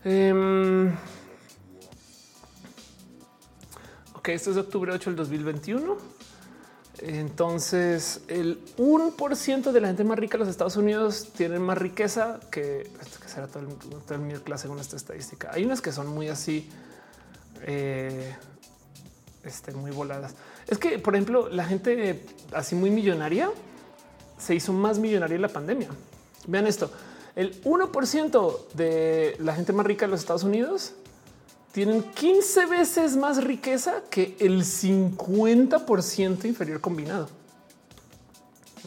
Em, 0.05 0.95
ok, 4.15 4.29
esto 4.29 4.51
es 4.51 4.57
de 4.57 4.63
octubre 4.63 4.93
8 4.93 5.11
del 5.11 5.17
2021. 5.17 6.19
Entonces, 7.01 8.23
el 8.29 8.61
1% 8.77 9.73
de 9.73 9.81
la 9.81 9.89
gente 9.89 10.05
más 10.05 10.19
rica 10.19 10.33
de 10.37 10.41
los 10.41 10.49
Estados 10.49 10.77
Unidos 10.77 11.29
tienen 11.37 11.63
más 11.63 11.79
riqueza 11.79 12.41
que, 12.51 12.91
será 13.39 13.47
todo 13.47 13.63
el, 13.63 14.03
todo 14.05 14.15
el 14.17 14.43
class 14.43 14.63
según 14.63 14.81
esta 14.81 14.97
estadística. 14.97 15.51
Hay 15.53 15.65
unas 15.65 15.81
que 15.81 15.93
son 15.93 16.09
muy 16.09 16.29
así, 16.29 16.69
eh, 17.63 18.35
este, 19.45 19.73
muy 19.73 19.93
voladas. 19.93 20.35
Es 20.67 20.79
que, 20.79 20.99
por 20.99 21.15
ejemplo, 21.15 21.49
la 21.49 21.65
gente 21.65 22.25
así 22.53 22.75
muy 22.75 22.91
millonaria 22.91 23.51
se 24.39 24.57
hizo 24.57 24.73
más 24.73 24.99
millonaria 24.99 25.37
en 25.37 25.43
la 25.43 25.49
pandemia. 25.49 25.89
Vean 26.49 26.67
esto, 26.67 26.91
el 27.37 27.63
1% 27.63 28.73
de 28.75 29.37
la 29.39 29.55
gente 29.55 29.73
más 29.73 29.87
rica 29.87 30.07
de 30.07 30.11
los 30.11 30.21
Estados 30.21 30.43
Unidos 30.43 30.95
tienen 31.71 32.03
15 32.03 32.67
veces 32.67 33.17
más 33.17 33.45
riqueza 33.45 34.03
que 34.11 34.37
el 34.41 34.65
50% 34.65 36.45
inferior 36.45 36.81
combinado. 36.81 37.29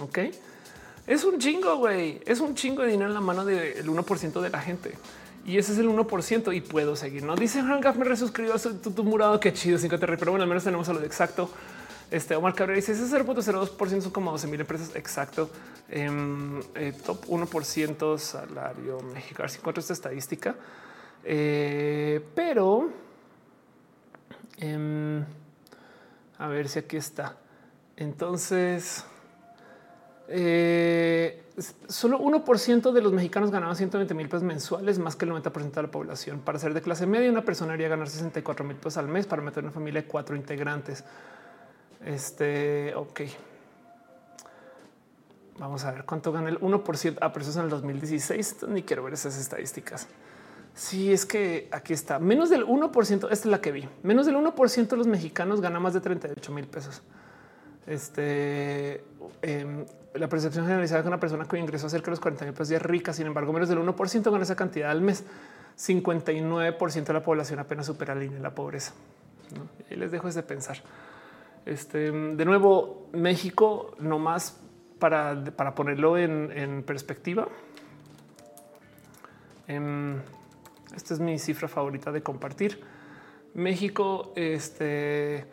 Ok, 0.01 0.19
es 1.07 1.23
un 1.23 1.39
chingo, 1.39 1.77
güey. 1.77 2.21
Es 2.25 2.39
un 2.39 2.55
chingo 2.55 2.83
de 2.83 2.89
dinero 2.89 3.09
en 3.09 3.13
la 3.13 3.21
mano 3.21 3.45
del 3.45 3.85
1% 3.85 4.41
de 4.41 4.49
la 4.49 4.59
gente. 4.61 4.93
Y 5.45 5.57
ese 5.57 5.73
es 5.73 5.79
el 5.79 5.89
1% 5.89 6.55
y 6.55 6.61
puedo 6.61 6.95
seguir. 6.95 7.23
No 7.23 7.35
dice 7.35 7.61
Hangaf 7.61 7.95
me 7.97 8.05
resuscribió 8.05 8.53
a 8.53 8.59
tu, 8.59 9.03
murado. 9.03 9.39
Qué 9.39 9.51
chido, 9.53 9.77
50 9.77 10.05
pero 10.05 10.31
bueno, 10.31 10.43
al 10.43 10.49
menos 10.49 10.63
tenemos 10.63 10.87
a 10.89 10.93
lo 10.93 10.99
de 10.99 11.07
exacto. 11.07 11.49
Este 12.11 12.35
Omar 12.35 12.53
Cabrera 12.53 12.75
dice 12.75 12.91
ese 12.91 13.05
0.02% 13.05 14.01
son 14.01 14.11
como 14.11 14.31
12 14.31 14.47
mil 14.47 14.61
empresas. 14.61 14.95
Exacto. 14.95 15.49
Em, 15.89 16.59
eh, 16.75 16.93
top 17.05 17.25
1% 17.27 18.17
salario 18.17 18.99
ver 19.37 19.49
si 19.49 19.57
encuentro 19.57 19.81
esta 19.81 19.93
estadística. 19.93 20.55
Eh, 21.23 22.23
pero 22.35 22.89
em, 24.57 25.23
a 26.37 26.47
ver 26.47 26.69
si 26.69 26.79
aquí 26.79 26.97
está. 26.97 27.37
Entonces, 27.95 29.05
eh, 30.31 31.43
solo 31.87 32.19
1% 32.19 32.91
de 32.91 33.01
los 33.01 33.11
mexicanos 33.11 33.51
ganaban 33.51 33.75
120 33.75 34.13
mil 34.13 34.27
pesos 34.27 34.43
mensuales, 34.43 34.99
más 34.99 35.15
que 35.15 35.25
el 35.25 35.31
90% 35.31 35.71
de 35.71 35.81
la 35.81 35.91
población. 35.91 36.39
Para 36.39 36.59
ser 36.59 36.73
de 36.73 36.81
clase 36.81 37.05
media, 37.05 37.29
una 37.29 37.43
persona 37.43 37.71
debería 37.71 37.89
ganar 37.89 38.09
64 38.09 38.65
mil 38.65 38.77
pesos 38.77 38.97
al 38.97 39.07
mes 39.07 39.27
para 39.27 39.41
meter 39.41 39.63
una 39.63 39.71
familia 39.71 40.01
de 40.01 40.07
cuatro 40.07 40.35
integrantes. 40.35 41.03
Este, 42.05 42.93
ok. 42.95 43.21
Vamos 45.59 45.83
a 45.83 45.91
ver 45.91 46.05
cuánto 46.05 46.31
gana 46.31 46.49
el 46.49 46.59
1% 46.59 47.17
a 47.21 47.33
precios 47.33 47.55
en 47.57 47.63
el 47.63 47.69
2016. 47.69 48.67
Ni 48.69 48.83
quiero 48.83 49.03
ver 49.03 49.13
esas 49.13 49.37
estadísticas. 49.37 50.07
Sí, 50.73 51.11
es 51.11 51.25
que 51.25 51.67
aquí 51.71 51.93
está. 51.93 52.17
Menos 52.19 52.49
del 52.49 52.65
1%. 52.65 53.13
Esta 53.13 53.29
es 53.29 53.45
la 53.45 53.61
que 53.61 53.71
vi. 53.71 53.87
Menos 54.03 54.25
del 54.25 54.35
1% 54.35 54.87
de 54.87 54.97
los 54.97 55.07
mexicanos 55.07 55.61
gana 55.61 55.79
más 55.79 55.93
de 55.93 56.01
38 56.01 56.51
mil 56.51 56.65
pesos. 56.67 57.03
Este, 57.87 59.03
em, 59.41 59.85
la 60.13 60.29
percepción 60.29 60.65
generalizada 60.65 61.01
de 61.01 61.07
una 61.07 61.19
persona 61.19 61.45
que 61.45 61.57
ingresó 61.57 61.89
cerca 61.89 62.05
de 62.05 62.11
los 62.11 62.19
40 62.19 62.45
mil 62.45 62.53
pesos 62.53 62.71
es 62.71 62.81
rica. 62.81 63.13
Sin 63.13 63.27
embargo, 63.27 63.53
menos 63.53 63.69
del 63.69 63.79
1% 63.79 64.31
gana 64.31 64.43
esa 64.43 64.55
cantidad 64.55 64.91
al 64.91 65.01
mes. 65.01 65.23
59% 65.77 67.05
de 67.05 67.13
la 67.13 67.23
población 67.23 67.59
apenas 67.59 67.85
supera 67.85 68.13
la 68.13 68.21
línea 68.21 68.37
de 68.37 68.43
la 68.43 68.53
pobreza. 68.53 68.93
Y 69.89 69.95
les 69.95 70.11
dejo 70.11 70.27
ese 70.27 70.43
pensar. 70.43 70.77
Este, 71.65 72.11
de 72.11 72.45
nuevo, 72.45 73.07
México, 73.13 73.95
no 73.99 74.19
más 74.19 74.59
para, 74.99 75.43
para 75.55 75.75
ponerlo 75.75 76.17
en, 76.17 76.83
perspectiva. 76.83 77.47
Em, 79.67 80.19
esta 80.95 81.13
es 81.13 81.19
mi 81.19 81.39
cifra 81.39 81.67
favorita 81.67 82.11
de 82.11 82.21
compartir. 82.21 82.81
México 83.53 84.33
este, 84.35 85.45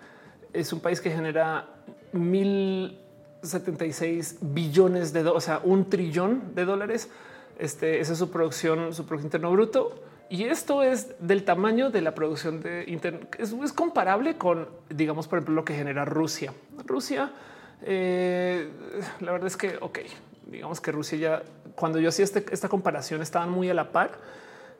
es 0.52 0.73
un 0.73 0.81
país 0.81 1.00
que 1.00 1.10
genera 1.10 1.77
1076 2.12 4.39
billones 4.41 5.12
de, 5.12 5.27
o 5.27 5.41
sea, 5.41 5.61
un 5.62 5.91
trillón 5.91 6.55
de 6.55 6.65
dólares. 6.65 7.11
Este, 7.59 8.01
esa 8.01 8.12
es 8.12 8.19
su 8.19 8.31
producción, 8.31 8.95
su 8.95 9.05
producto 9.05 9.27
interno 9.27 9.51
bruto 9.51 10.01
y 10.31 10.45
esto 10.45 10.83
es 10.83 11.15
del 11.20 11.45
tamaño 11.45 11.91
de 11.91 12.03
la 12.03 12.15
producción 12.15 12.61
de 12.61 12.85
Internet. 12.87 13.37
Es, 13.39 13.73
comparable 13.73 14.37
con, 14.37 14.69
digamos, 14.91 15.27
por 15.27 15.39
ejemplo, 15.39 15.55
lo 15.55 15.65
que 15.65 15.75
genera 15.75 16.05
Rusia. 16.05 16.53
Rusia, 16.85 17.33
eh, 17.83 18.69
la 19.20 19.33
verdad 19.33 19.47
es 19.47 19.57
que, 19.57 19.78
ok, 19.81 20.01
digamos 20.47 20.83
que 20.83 20.93
Rusia 20.93 21.19
ya, 21.19 21.43
cuando 21.75 21.99
yo 21.99 22.11
hacía 22.11 22.27
este, 22.27 22.45
esta 22.53 22.69
comparación, 22.69 23.23
estaban 23.23 23.49
muy 23.49 23.70
a 23.70 23.75
la 23.75 23.91
par. 23.91 24.11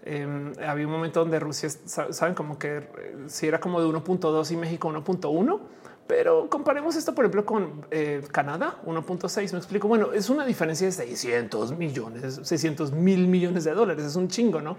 Em, 0.05 0.53
había 0.67 0.87
un 0.87 0.93
momento 0.93 1.21
donde 1.21 1.41
Rusia, 1.41 1.71
saben, 1.71 2.35
como 2.35 2.59
que 2.59 2.77
eh, 2.77 2.85
si 3.29 3.49
era 3.49 3.59
como 3.59 3.81
de 3.81 3.87
1.2 3.87 4.53
y 4.53 4.57
México 4.57 4.91
1.1, 4.91 5.61
pero 6.09 6.49
comparemos 6.51 6.97
esto, 6.97 7.15
por 7.15 7.27
ejemplo, 7.27 7.45
con 7.47 7.87
eh, 7.93 8.27
Canadá 8.33 8.79
1.6. 8.85 9.53
Me 9.53 9.59
explico. 9.59 9.87
Bueno, 9.87 10.13
es 10.13 10.29
una 10.31 10.45
diferencia 10.45 10.87
de 10.87 10.93
600 10.93 11.77
millones, 11.77 12.41
600 12.43 12.91
mil 12.93 13.29
millones 13.29 13.63
de 13.63 13.75
dólares. 13.75 14.05
Es 14.05 14.17
un 14.17 14.27
chingo, 14.27 14.61
no? 14.61 14.77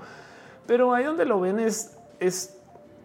pero 0.70 0.94
ahí 0.94 1.04
donde 1.04 1.26
lo 1.26 1.40
ven 1.40 1.58
es, 1.58 1.98
es, 2.20 2.56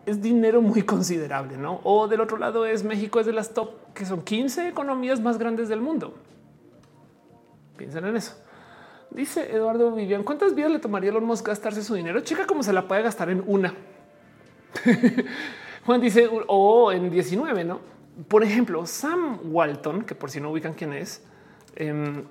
es 0.05 0.21
dinero 0.21 0.61
muy 0.61 0.83
considerable, 0.93 1.57
¿no? 1.57 1.81
O 1.83 2.09
del 2.09 2.21
otro 2.21 2.37
lado 2.37 2.67
es 2.67 2.85
México 2.85 3.21
es 3.21 3.25
de 3.25 3.33
las 3.33 3.55
top, 3.55 3.71
que 3.95 4.05
son 4.05 4.21
15 4.21 4.69
economías 4.69 5.19
más 5.19 5.39
grandes 5.39 5.71
del 5.71 5.81
mundo. 5.81 6.13
Piensen 7.79 8.05
en 8.05 8.17
eso. 8.17 8.35
Dice 9.09 9.51
Eduardo 9.51 9.93
Vivian, 9.93 10.25
¿cuántas 10.25 10.55
vidas 10.55 10.73
le 10.73 10.79
tomaría 10.79 11.09
Elon 11.09 11.25
Musk 11.25 11.47
gastarse 11.47 11.83
su 11.83 11.95
dinero? 11.95 12.21
Chica, 12.21 12.47
cómo 12.47 12.63
se 12.63 12.75
la 12.75 12.87
puede 12.87 13.01
gastar 13.01 13.31
en 13.31 13.43
una. 13.47 13.73
Juan 15.87 16.03
dice, 16.03 16.29
o 16.47 16.93
en 16.93 17.09
19, 17.09 17.65
¿no? 17.65 17.81
Por 18.29 18.45
ejemplo, 18.45 18.87
Sam 18.87 19.41
Walton, 19.45 20.03
que 20.05 20.15
por 20.15 20.31
si 20.31 20.41
no 20.41 20.51
ubican 20.51 20.75
quién 20.75 20.93
es, 20.93 21.23
em, 21.77 22.25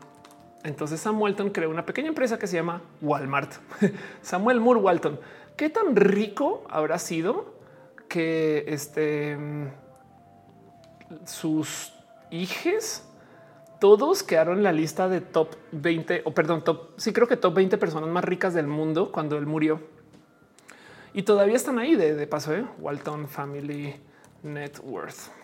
Entonces 0.64 1.02
Sam 1.02 1.22
Walton 1.22 1.50
creó 1.50 1.70
una 1.70 1.86
pequeña 1.86 2.08
empresa 2.08 2.40
que 2.40 2.48
se 2.48 2.56
llama 2.56 2.82
Walmart. 3.02 3.52
Samuel 4.22 4.62
Moore 4.62 4.80
Walton. 4.80 5.20
¿Qué 5.58 5.70
tan 5.70 5.96
rico 5.96 6.64
habrá 6.70 6.98
sido 7.00 7.54
que 8.08 8.64
este, 8.68 9.38
sus 11.26 11.94
hijos 12.32 13.04
todos 13.80 14.24
quedaron 14.24 14.60
en 14.60 14.64
la 14.64 14.72
lista 14.72 15.10
de 15.10 15.20
top 15.20 15.56
20 15.74 16.22
o 16.24 16.34
perdón, 16.34 16.64
top, 16.64 16.92
sí 16.96 17.12
creo 17.12 17.28
que 17.28 17.36
top 17.36 17.56
20 17.56 17.78
personas 17.78 18.10
más 18.10 18.24
ricas 18.24 18.54
del 18.54 18.68
mundo 18.68 19.12
cuando 19.12 19.38
él 19.38 19.46
murió. 19.46 19.82
Y 21.14 21.24
todavía 21.24 21.58
están 21.58 21.78
ahí 21.80 21.96
de, 21.96 22.26
paso, 22.28 22.56
¿eh? 22.56 22.66
Walton 22.80 23.28
Family 23.28 23.94
Net 24.42 24.80
Worth. 24.84 25.43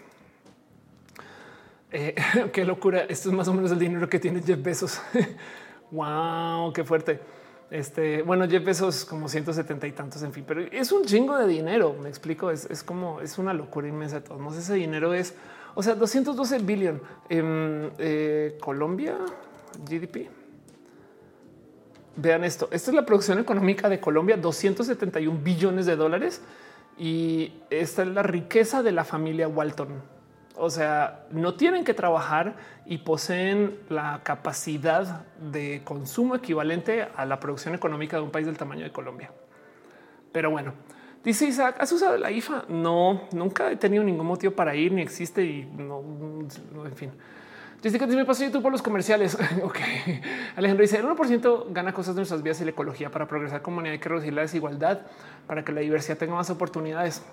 Eh, 1.92 2.16
qué 2.54 2.66
locura. 2.66 3.02
Esto 3.02 3.30
es 3.30 3.36
más 3.36 3.48
o 3.48 3.54
menos 3.54 3.72
el 3.72 3.80
dinero 3.80 4.08
que 4.08 4.20
tiene 4.20 4.42
Jeff 4.42 4.62
Bezos. 4.62 5.02
wow, 5.92 6.72
qué 6.74 6.84
fuerte. 6.84 7.20
Este, 7.72 8.24
bueno, 8.24 8.48
Jeff 8.48 8.64
Bezos 8.64 9.06
como 9.06 9.30
170 9.30 9.86
y 9.88 9.92
tantos, 9.92 10.24
en 10.24 10.34
fin, 10.34 10.44
pero 10.48 10.62
es 10.62 10.92
un 10.92 11.06
chingo 11.06 11.38
de 11.38 11.48
dinero. 11.48 11.96
Me 12.02 12.10
explico. 12.10 12.52
Es, 12.52 12.84
como 12.84 13.22
es 13.22 13.38
una 13.38 13.54
locura 13.54 13.88
inmensa. 13.88 14.20
De 14.20 14.22
todos 14.22 14.56
ese 14.56 14.76
dinero 14.76 15.14
es, 15.14 15.36
o 15.76 15.84
sea, 15.84 15.96
212 15.96 16.60
billion 16.60 17.02
en 17.30 17.92
eh, 17.98 18.58
Colombia 18.60 19.18
GDP. 19.88 20.30
Vean 22.16 22.44
esto. 22.44 22.68
Esta 22.72 22.92
es 22.92 22.96
la 22.96 23.06
producción 23.06 23.40
económica 23.40 23.88
de 23.88 24.00
Colombia, 24.00 24.36
271 24.36 25.40
billones 25.42 25.86
de 25.86 25.96
dólares. 25.96 26.42
Y 26.98 27.54
esta 27.70 28.02
es 28.02 28.10
la 28.10 28.24
riqueza 28.24 28.84
de 28.84 28.92
la 28.92 29.06
familia 29.06 29.48
Walton. 29.48 30.19
O 30.60 30.70
sea, 30.70 31.26
no 31.32 31.56
tienen 31.56 31.86
que 31.86 31.94
trabajar 31.94 32.56
y 32.86 33.00
poseen 33.00 33.80
la 33.88 34.22
capacidad 34.24 35.26
de 35.38 35.82
consumo 35.86 36.36
equivalente 36.36 37.08
a 37.16 37.26
la 37.26 37.40
producción 37.40 37.76
económica 37.76 38.18
de 38.18 38.24
un 38.24 38.32
país 38.32 38.46
del 38.46 38.58
tamaño 38.58 38.84
de 38.84 38.92
Colombia. 38.92 39.32
Pero 40.32 40.52
bueno, 40.52 40.74
dice 41.24 41.46
Isaac, 41.46 41.78
¿has 41.80 41.92
usado 41.92 42.18
la 42.18 42.30
IFA? 42.30 42.66
No, 42.68 43.22
nunca 43.32 43.72
he 43.72 43.78
tenido 43.78 44.04
ningún 44.04 44.28
motivo 44.28 44.54
para 44.54 44.76
ir, 44.76 44.92
ni 44.92 45.02
existe 45.02 45.44
y 45.46 45.66
no, 45.66 46.04
en 46.86 46.96
fin. 46.96 47.12
Dice, 47.82 48.06
me 48.08 48.26
pasó 48.26 48.44
YouTube 48.44 48.62
por 48.62 48.74
los 48.74 48.82
comerciales. 48.82 49.36
ok. 49.64 49.78
Alejandro 50.58 50.82
dice, 50.82 50.98
el 50.98 51.06
1% 51.06 51.68
gana 51.72 51.94
cosas 51.94 52.16
de 52.16 52.20
nuestras 52.20 52.44
vidas 52.44 52.60
y 52.60 52.66
la 52.66 52.72
ecología 52.72 53.10
para 53.10 53.28
progresar 53.28 53.62
como 53.62 53.76
humanidad. 53.76 53.94
Hay 53.94 54.00
que 54.00 54.10
reducir 54.10 54.34
la 54.34 54.42
desigualdad 54.42 55.02
para 55.48 55.64
que 55.64 55.72
la 55.72 55.80
diversidad 55.80 56.18
tenga 56.18 56.36
más 56.36 56.50
oportunidades. 56.50 57.24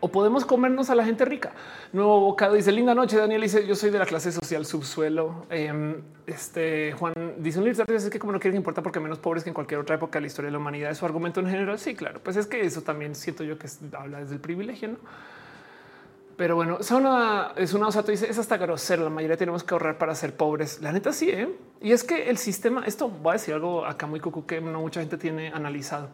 O 0.00 0.08
podemos 0.08 0.44
comernos 0.44 0.90
a 0.90 0.94
la 0.94 1.04
gente 1.04 1.24
rica. 1.24 1.52
Nuevo 1.92 2.20
bocado 2.20 2.54
dice 2.54 2.72
linda 2.72 2.94
noche. 2.94 3.16
Daniel 3.16 3.40
dice 3.40 3.66
yo 3.66 3.74
soy 3.74 3.90
de 3.90 3.98
la 3.98 4.06
clase 4.06 4.32
social 4.32 4.66
subsuelo. 4.66 5.46
Em, 5.48 6.02
este 6.26 6.92
Juan 6.92 7.14
dice 7.38 7.58
un 7.58 7.68
es 7.68 8.10
que 8.10 8.18
como 8.18 8.32
no 8.32 8.40
quieren 8.40 8.56
importa 8.56 8.82
porque 8.82 9.00
menos 9.00 9.18
pobres 9.18 9.44
que 9.44 9.50
en 9.50 9.54
cualquier 9.54 9.80
otra 9.80 9.96
época 9.96 10.18
de 10.18 10.22
la 10.22 10.26
historia 10.26 10.48
de 10.48 10.52
la 10.52 10.58
humanidad. 10.58 10.90
Es 10.90 10.98
su 10.98 11.06
argumento 11.06 11.40
en 11.40 11.46
general. 11.46 11.78
Sí, 11.78 11.94
claro. 11.94 12.20
Pues 12.22 12.36
es 12.36 12.46
que 12.46 12.60
eso 12.60 12.82
también 12.82 13.14
siento 13.14 13.44
yo 13.44 13.58
que 13.58 13.68
habla 13.96 14.20
desde 14.20 14.34
el 14.34 14.40
privilegio. 14.40 14.88
¿no? 14.88 14.96
Pero 16.36 16.56
bueno, 16.56 16.78
es 16.80 16.90
una, 16.90 17.52
es 17.56 17.74
una 17.74 17.86
osato 17.86 18.10
dice 18.10 18.28
es 18.28 18.38
hasta 18.38 18.56
grosero. 18.56 19.04
La 19.04 19.10
mayoría 19.10 19.36
tenemos 19.36 19.62
que 19.62 19.74
ahorrar 19.74 19.98
para 19.98 20.14
ser 20.14 20.36
pobres. 20.36 20.80
La 20.82 20.92
neta 20.92 21.12
sí. 21.12 21.30
¿eh? 21.30 21.48
Y 21.80 21.92
es 21.92 22.02
que 22.02 22.28
el 22.28 22.38
sistema, 22.38 22.84
esto 22.86 23.08
voy 23.08 23.30
a 23.30 23.32
decir 23.34 23.54
algo 23.54 23.86
acá 23.86 24.06
muy 24.06 24.20
cucu 24.20 24.44
que 24.44 24.60
no 24.60 24.80
mucha 24.80 25.00
gente 25.00 25.16
tiene 25.16 25.48
analizado. 25.48 26.08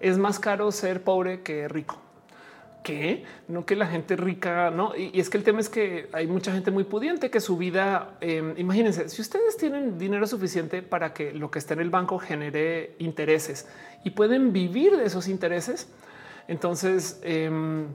Es 0.00 0.18
más 0.18 0.38
caro 0.38 0.70
ser 0.70 1.02
pobre 1.02 1.42
que 1.42 1.66
rico. 1.68 2.03
Que 2.84 3.24
no 3.48 3.66
que 3.66 3.74
la 3.74 3.88
gente 3.88 4.14
rica, 4.14 4.70
no. 4.70 4.94
Y, 4.94 5.18
es 5.18 5.28
que 5.28 5.38
el 5.38 5.42
tema 5.42 5.58
es 5.58 5.68
que 5.68 6.08
hay 6.12 6.28
mucha 6.28 6.52
gente 6.52 6.70
muy 6.70 6.84
pudiente 6.84 7.30
que 7.30 7.40
su 7.40 7.56
vida, 7.56 8.16
em, 8.20 8.54
imagínense, 8.56 9.08
si 9.08 9.20
ustedes 9.20 9.56
tienen 9.56 9.98
dinero 9.98 10.26
suficiente 10.28 10.82
para 10.82 11.12
que 11.12 11.32
lo 11.32 11.50
que 11.50 11.58
esté 11.58 11.74
en 11.74 11.80
el 11.80 11.90
banco 11.90 12.20
genere 12.20 12.94
intereses 12.98 13.66
y 14.04 14.10
pueden 14.10 14.52
vivir 14.52 14.96
de 14.96 15.06
esos 15.06 15.26
intereses, 15.26 15.88
entonces 16.46 17.20
em, 17.24 17.88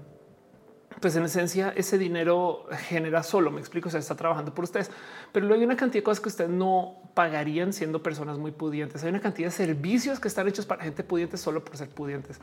pues 0.99 1.15
en 1.15 1.23
esencia 1.23 1.73
ese 1.75 1.97
dinero 1.97 2.65
genera 2.87 3.23
solo, 3.23 3.51
me 3.51 3.59
explico, 3.59 3.87
o 3.87 3.91
sea, 3.91 3.99
está 3.99 4.15
trabajando 4.15 4.53
por 4.53 4.63
ustedes, 4.65 4.91
pero 5.31 5.45
luego 5.45 5.61
hay 5.61 5.65
una 5.65 5.77
cantidad 5.77 6.01
de 6.01 6.03
cosas 6.03 6.19
que 6.19 6.29
ustedes 6.29 6.49
no 6.49 6.97
pagarían 7.13 7.73
siendo 7.73 8.03
personas 8.03 8.37
muy 8.37 8.51
pudientes. 8.51 9.03
Hay 9.03 9.09
una 9.09 9.21
cantidad 9.21 9.47
de 9.47 9.51
servicios 9.51 10.19
que 10.19 10.27
están 10.27 10.47
hechos 10.47 10.65
para 10.65 10.83
gente 10.83 11.03
pudiente 11.03 11.37
solo 11.37 11.63
por 11.63 11.77
ser 11.77 11.89
pudientes. 11.89 12.39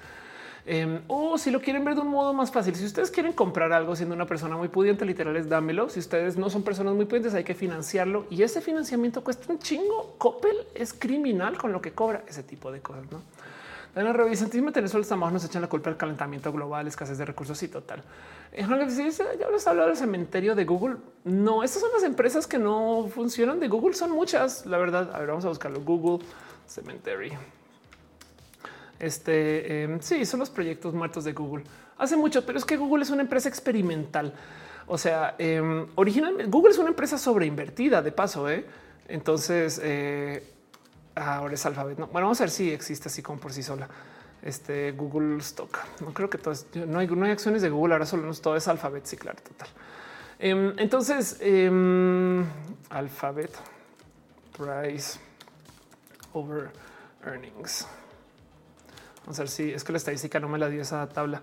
Em, 0.69 1.01
o 1.07 1.39
si 1.39 1.53
lo 1.53 1.61
quieren 1.61 1.85
ver 1.85 1.95
de 1.95 2.01
un 2.01 2.09
modo 2.09 2.33
más 2.33 2.51
fácil, 2.51 2.75
si 2.75 2.85
ustedes 2.85 3.13
quieren 3.13 3.33
comprar 3.33 3.73
algo 3.73 3.95
siendo 3.95 4.17
una 4.17 4.27
persona 4.27 4.57
muy 4.57 4.67
pudiente, 4.67 5.05
literal 5.05 5.37
es 5.37 5.49
dámelo. 5.49 5.89
Si 5.89 6.01
ustedes 6.01 6.37
no 6.37 6.51
son 6.51 6.65
personas 6.65 6.95
muy 6.95 7.05
pudientes, 7.05 7.35
hay 7.35 7.45
que 7.45 7.55
financiarlo 7.55 8.27
y 8.31 8.43
ese 8.43 8.61
financiamiento 8.61 9.23
cuesta 9.23 9.53
un 9.53 9.61
chingo. 9.61 10.17
Coppel 10.19 10.57
es 10.75 10.93
criminal 10.93 11.57
con 11.57 11.73
lo 11.73 11.81
que 11.81 11.93
cobra 11.93 12.25
ese 12.27 12.43
tipo 12.43 12.73
de 12.73 12.81
cosas. 12.81 13.05
¿no? 13.13 13.23
En 13.95 14.05
la 14.05 14.13
revisantismo 14.13 14.73
tener 14.73 14.91
solo 14.91 15.03
estamos 15.03 15.33
nos 15.33 15.45
echan 15.45 15.63
la 15.63 15.69
culpa 15.69 15.89
del 15.89 15.97
calentamiento 15.97 16.53
global, 16.53 16.89
escasez 16.89 17.17
de 17.17 17.25
recursos 17.25 17.63
y 17.63 17.69
total. 17.69 18.03
Eh, 18.53 18.67
ya 18.69 19.51
les 19.51 19.67
hablado 19.69 19.89
del 19.89 19.97
cementerio 19.97 20.57
de 20.57 20.65
Google. 20.65 20.97
No, 21.25 21.63
estas 21.63 21.81
son 21.81 21.91
las 21.95 22.03
empresas 22.03 22.47
que 22.49 22.59
no 22.59 23.09
funcionan 23.15 23.61
de 23.61 23.69
Google. 23.69 23.95
Son 23.95 24.11
muchas, 24.11 24.67
la 24.67 24.79
verdad. 24.79 25.15
A 25.15 25.21
ver, 25.21 25.29
vamos 25.29 25.45
a 25.45 25.49
buscarlo. 25.49 25.81
Google 25.81 26.27
Cemetery. 26.67 27.33
Este 28.99 29.83
em, 29.83 30.01
sí, 30.01 30.25
son 30.25 30.41
los 30.41 30.51
proyectos 30.51 30.95
muertos 30.95 31.25
de 31.25 31.33
Google. 31.33 31.65
Hace 31.99 32.17
mucho, 32.17 32.45
pero 32.45 32.59
es 32.59 32.65
que 32.65 32.77
Google 32.77 33.03
es 33.03 33.11
una 33.11 33.23
empresa 33.23 33.49
experimental. 33.49 34.33
O 34.87 34.99
sea, 34.99 35.35
eh, 35.39 35.87
originalmente 35.97 36.51
Google 36.51 36.73
es 36.73 36.79
una 36.79 36.89
empresa 36.89 37.19
sobreinvertida 37.19 38.03
de 38.03 38.13
paso. 38.13 38.49
¿eh? 38.49 38.65
Entonces, 39.09 39.81
eh, 39.83 40.43
ahora 41.15 41.55
es 41.55 41.67
Alphabet. 41.67 41.99
No, 41.99 42.07
bueno, 42.09 42.27
vamos 42.27 42.41
a 42.41 42.45
ver 42.45 42.51
si 42.51 42.71
existe 42.71 43.09
así 43.09 43.23
como 43.23 43.41
por 43.41 43.53
sí 43.53 43.63
sola. 43.63 43.89
Este 44.43 44.93
Google 44.93 45.39
Stock. 45.39 45.77
No 46.01 46.13
creo 46.13 46.31
que 46.31 46.39
todo 46.39 46.53
es, 46.53 46.67
no 46.75 46.99
hay, 46.99 47.31
acciones 47.31 47.63
de 47.63 47.71
Google. 47.71 47.95
Ahora 47.95 48.07
solo 48.07 48.33
todo 48.35 48.57
es 48.57 48.69
Alphabet. 48.69 49.05
Sí, 49.07 49.17
claro, 49.17 49.39
total. 49.43 49.69
Em, 50.39 50.75
entonces, 50.79 51.41
Alphabet 52.91 53.51
price 54.53 55.19
over 56.33 56.71
earnings. 57.25 57.87
A 59.27 59.33
ver 59.33 59.49
si 59.49 59.73
es 59.73 59.85
que 59.85 59.93
la 59.93 59.99
estadística 59.99 60.39
no 60.41 60.49
me 60.49 60.59
la 60.59 60.69
dio 60.69 60.83
esa 60.83 61.09
tabla. 61.09 61.43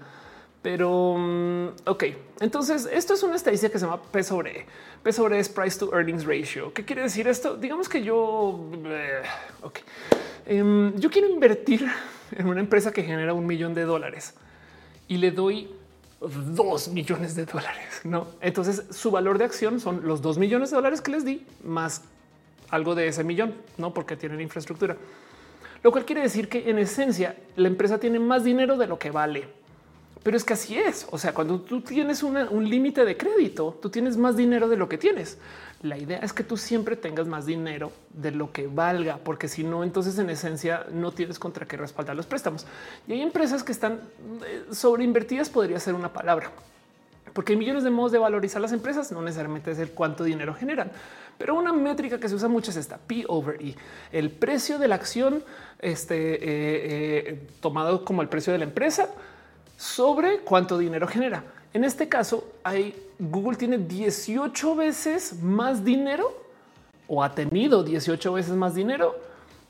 Pero 0.61 1.17
mm, 1.17 1.67
ok, 1.85 2.03
entonces 2.39 2.87
esto 2.91 3.13
es 3.13 3.23
una 3.23 3.35
estadística 3.35 3.71
que 3.71 3.79
se 3.79 3.85
llama 3.85 4.01
P 4.01 4.23
sobre 4.23 4.61
E. 4.61 4.65
P 5.03 5.11
sobre 5.11 5.37
E 5.37 5.39
es 5.41 5.49
Price 5.49 5.77
to 5.77 5.93
Earnings 5.93 6.25
Ratio. 6.25 6.73
¿Qué 6.73 6.85
quiere 6.85 7.01
decir 7.01 7.27
esto? 7.27 7.57
Digamos 7.57 7.89
que 7.89 8.01
yo, 8.01 8.71
eh, 8.85 9.23
ok, 9.61 9.79
em, 10.45 10.95
yo 10.97 11.09
quiero 11.09 11.27
invertir 11.27 11.85
en 12.31 12.47
una 12.47 12.61
empresa 12.61 12.93
que 12.93 13.03
genera 13.03 13.33
un 13.33 13.45
millón 13.45 13.73
de 13.73 13.83
dólares 13.83 14.35
y 15.09 15.17
le 15.17 15.31
doy 15.31 15.69
dos 16.21 16.87
millones 16.87 17.35
de 17.35 17.45
dólares. 17.45 18.01
No, 18.05 18.27
entonces 18.39 18.85
su 18.89 19.11
valor 19.11 19.37
de 19.37 19.43
acción 19.43 19.81
son 19.81 20.07
los 20.07 20.21
dos 20.21 20.37
millones 20.37 20.69
de 20.71 20.77
dólares 20.77 21.01
que 21.01 21.11
les 21.11 21.25
di 21.25 21.45
más 21.63 22.03
algo 22.69 22.95
de 22.95 23.07
ese 23.07 23.23
millón, 23.23 23.53
no 23.77 23.93
porque 23.93 24.15
tienen 24.15 24.41
infraestructura, 24.41 24.97
lo 25.83 25.91
cual 25.91 26.05
quiere 26.05 26.21
decir 26.21 26.49
que 26.49 26.69
en 26.69 26.79
esencia 26.79 27.35
la 27.55 27.67
empresa 27.67 27.99
tiene 27.99 28.19
más 28.19 28.43
dinero 28.43 28.77
de 28.77 28.87
lo 28.87 28.97
que 28.97 29.11
vale 29.11 29.47
pero 30.23 30.37
es 30.37 30.45
que 30.45 30.53
así 30.53 30.77
es. 30.77 31.05
O 31.11 31.17
sea, 31.17 31.33
cuando 31.33 31.59
tú 31.59 31.81
tienes 31.81 32.23
un 32.23 32.69
límite 32.69 33.03
de 33.03 33.17
crédito, 33.17 33.77
tú 33.81 33.89
tienes 33.89 34.15
más 34.15 34.37
dinero 34.37 34.69
de 34.69 34.77
lo 34.77 34.87
que 34.87 34.97
tienes. 34.97 35.37
La 35.81 35.97
idea 35.97 36.19
es 36.19 36.31
que 36.31 36.45
tú 36.45 36.55
siempre 36.55 36.95
tengas 36.95 37.27
más 37.27 37.45
dinero 37.45 37.91
de 38.13 38.31
lo 38.31 38.53
que 38.53 38.67
valga, 38.67 39.17
porque 39.17 39.49
si 39.49 39.65
no, 39.65 39.83
entonces 39.83 40.17
en 40.17 40.29
esencia 40.29 40.85
no 40.93 41.11
tienes 41.11 41.39
contra 41.39 41.67
qué 41.67 41.75
respaldar 41.75 42.15
los 42.15 42.25
préstamos. 42.25 42.65
Y 43.05 43.11
hay 43.11 43.21
empresas 43.21 43.63
que 43.63 43.73
están 43.73 43.99
eh, 44.47 44.63
sobreinvertidas, 44.71 45.49
podría 45.49 45.77
ser 45.81 45.93
una 45.93 46.13
palabra, 46.13 46.51
porque 47.33 47.53
hay 47.53 47.59
millones 47.59 47.83
de 47.83 47.89
modos 47.89 48.11
de 48.11 48.19
valorizar 48.19 48.61
las 48.61 48.71
empresas, 48.71 49.11
no 49.11 49.21
necesariamente 49.21 49.71
es 49.71 49.79
el 49.79 49.89
cuánto 49.91 50.23
dinero 50.23 50.53
generan. 50.53 50.91
Pero 51.37 51.55
una 51.55 51.73
métrica 51.73 52.19
que 52.19 52.29
se 52.29 52.35
usa 52.35 52.47
mucho 52.47 52.71
es 52.71 52.77
esta 52.77 52.97
P 52.97 53.25
over 53.27 53.59
E, 53.61 53.75
el 54.11 54.29
precio 54.29 54.77
de 54.77 54.87
la 54.87 54.95
acción 54.95 55.43
este, 55.79 56.35
eh, 56.35 56.39
eh, 56.43 57.47
tomado 57.59 58.05
como 58.05 58.21
el 58.21 58.29
precio 58.29 58.53
de 58.53 58.59
la 58.59 58.65
empresa 58.65 59.09
sobre 59.77 60.39
cuánto 60.39 60.77
dinero 60.77 61.07
genera. 61.07 61.43
En 61.73 61.83
este 61.83 62.07
caso, 62.07 62.47
hay 62.63 62.95
Google 63.19 63.57
tiene 63.57 63.77
18 63.77 64.75
veces 64.75 65.41
más 65.41 65.83
dinero 65.83 66.31
o 67.07 67.23
ha 67.23 67.33
tenido 67.33 67.83
18 67.83 68.33
veces 68.33 68.53
más 68.53 68.75
dinero 68.75 69.15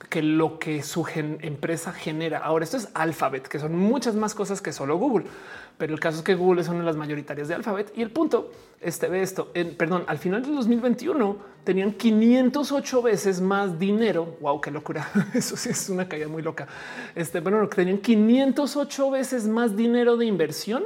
que 0.09 0.21
lo 0.21 0.59
que 0.59 0.83
su 0.83 1.05
empresa 1.15 1.93
genera. 1.93 2.39
Ahora, 2.39 2.63
esto 2.63 2.77
es 2.77 2.89
Alphabet, 2.93 3.47
que 3.47 3.59
son 3.59 3.75
muchas 3.75 4.15
más 4.15 4.35
cosas 4.35 4.61
que 4.61 4.71
solo 4.71 4.97
Google 4.97 5.25
pero 5.77 5.93
el 5.93 5.99
caso 5.99 6.19
es 6.19 6.23
que 6.23 6.35
Google 6.35 6.61
es 6.61 6.67
una 6.67 6.79
de 6.79 6.85
las 6.85 6.95
mayoritarias 6.95 7.47
de 7.47 7.55
Alphabet 7.55 7.91
y 7.95 8.01
el 8.01 8.11
punto 8.11 8.51
este 8.83 9.07
ve 9.07 9.21
esto. 9.21 9.49
En, 9.53 9.75
perdón, 9.75 10.03
al 10.07 10.17
final 10.17 10.43
del 10.43 10.55
2021 10.55 11.37
tenían 11.63 11.93
508 11.93 13.01
veces 13.01 13.41
más 13.41 13.79
dinero. 13.79 14.37
Wow, 14.41 14.59
qué 14.61 14.71
locura. 14.71 15.09
Eso 15.33 15.55
sí 15.55 15.69
es 15.69 15.89
una 15.89 16.07
caída 16.07 16.27
muy 16.27 16.41
loca. 16.41 16.67
Este, 17.15 17.39
bueno, 17.39 17.67
tenían 17.69 17.99
508 17.99 19.11
veces 19.11 19.47
más 19.47 19.75
dinero 19.75 20.17
de 20.17 20.25
inversión 20.25 20.83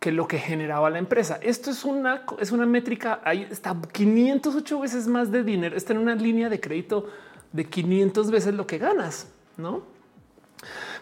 que 0.00 0.10
lo 0.10 0.26
que 0.26 0.38
generaba 0.38 0.90
la 0.90 0.98
empresa. 0.98 1.38
Esto 1.40 1.70
es 1.70 1.84
una, 1.84 2.24
es 2.40 2.50
una 2.50 2.66
métrica, 2.66 3.20
ahí 3.22 3.46
está 3.48 3.76
508 3.92 4.80
veces 4.80 5.06
más 5.06 5.30
de 5.30 5.44
dinero, 5.44 5.76
está 5.76 5.92
en 5.92 6.00
una 6.00 6.16
línea 6.16 6.48
de 6.48 6.58
crédito 6.58 7.06
de 7.52 7.66
500 7.66 8.30
veces 8.32 8.54
lo 8.54 8.66
que 8.66 8.78
ganas, 8.78 9.28
¿no? 9.56 9.82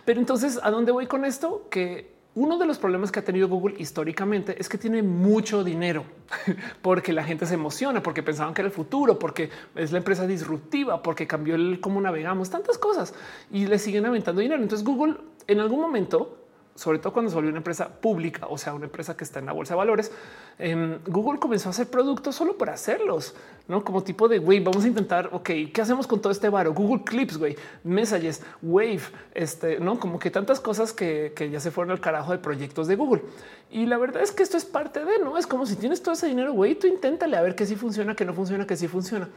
Pero 0.04 0.20
entonces, 0.20 0.60
¿a 0.62 0.70
dónde 0.70 0.92
voy 0.92 1.06
con 1.06 1.24
esto? 1.24 1.66
Que 1.70 2.19
uno 2.34 2.58
de 2.58 2.66
los 2.66 2.78
problemas 2.78 3.10
que 3.10 3.18
ha 3.18 3.24
tenido 3.24 3.48
Google 3.48 3.74
históricamente 3.78 4.56
es 4.58 4.68
que 4.68 4.78
tiene 4.78 5.02
mucho 5.02 5.64
dinero 5.64 6.04
porque 6.82 7.12
la 7.12 7.24
gente 7.24 7.44
se 7.44 7.54
emociona, 7.54 8.02
porque 8.02 8.22
pensaban 8.22 8.54
que 8.54 8.62
era 8.62 8.68
el 8.68 8.74
futuro, 8.74 9.18
porque 9.18 9.50
es 9.74 9.90
la 9.90 9.98
empresa 9.98 10.26
disruptiva, 10.26 11.02
porque 11.02 11.26
cambió 11.26 11.56
el 11.56 11.80
cómo 11.80 12.00
navegamos, 12.00 12.50
tantas 12.50 12.78
cosas 12.78 13.14
y 13.50 13.66
le 13.66 13.78
siguen 13.78 14.06
aventando 14.06 14.40
dinero. 14.40 14.62
Entonces 14.62 14.86
Google 14.86 15.16
en 15.46 15.60
algún 15.60 15.80
momento 15.80 16.39
sobre 16.80 16.98
todo 16.98 17.12
cuando 17.12 17.30
se 17.30 17.34
volvió 17.34 17.50
una 17.50 17.58
empresa 17.58 17.88
pública, 17.88 18.46
o 18.48 18.56
sea, 18.56 18.72
una 18.72 18.86
empresa 18.86 19.14
que 19.14 19.22
está 19.22 19.38
en 19.38 19.44
la 19.44 19.52
bolsa 19.52 19.74
de 19.74 19.76
valores, 19.76 20.10
em, 20.58 20.98
Google 21.06 21.38
comenzó 21.38 21.68
a 21.68 21.72
hacer 21.72 21.90
productos 21.90 22.34
solo 22.34 22.56
para 22.56 22.72
hacerlos, 22.72 23.34
no 23.68 23.84
como 23.84 24.02
tipo 24.02 24.28
de 24.28 24.38
güey, 24.38 24.60
vamos 24.60 24.84
a 24.84 24.88
intentar. 24.88 25.28
Ok, 25.32 25.50
¿qué 25.74 25.82
hacemos 25.82 26.06
con 26.06 26.22
todo 26.22 26.32
este 26.32 26.48
varo? 26.48 26.72
Google 26.72 27.04
Clips, 27.04 27.36
güey, 27.36 27.54
Messages, 27.84 28.40
Wave, 28.62 29.02
este 29.34 29.78
no 29.78 30.00
como 30.00 30.18
que 30.18 30.30
tantas 30.30 30.58
cosas 30.58 30.94
que, 30.94 31.34
que, 31.36 31.50
ya 31.50 31.60
se 31.60 31.70
fueron 31.70 31.90
al 31.90 32.00
carajo 32.00 32.32
de 32.32 32.38
proyectos 32.38 32.86
de 32.86 32.96
Google. 32.96 33.24
Y 33.70 33.84
la 33.84 33.98
verdad 33.98 34.22
es 34.22 34.32
que 34.32 34.42
esto 34.42 34.56
es 34.56 34.64
parte 34.64 35.04
de 35.04 35.18
no 35.18 35.36
es 35.36 35.46
como 35.46 35.66
si 35.66 35.76
tienes 35.76 36.02
todo 36.02 36.14
ese 36.14 36.28
dinero, 36.28 36.54
güey, 36.54 36.76
tú 36.76 36.86
inténtale 36.86 37.36
a 37.36 37.42
ver 37.42 37.54
qué 37.56 37.66
sí 37.66 37.76
funciona, 37.76 38.16
que 38.16 38.24
no 38.24 38.32
funciona, 38.32 38.66
que 38.66 38.76
sí 38.76 38.88
funciona. 38.88 39.28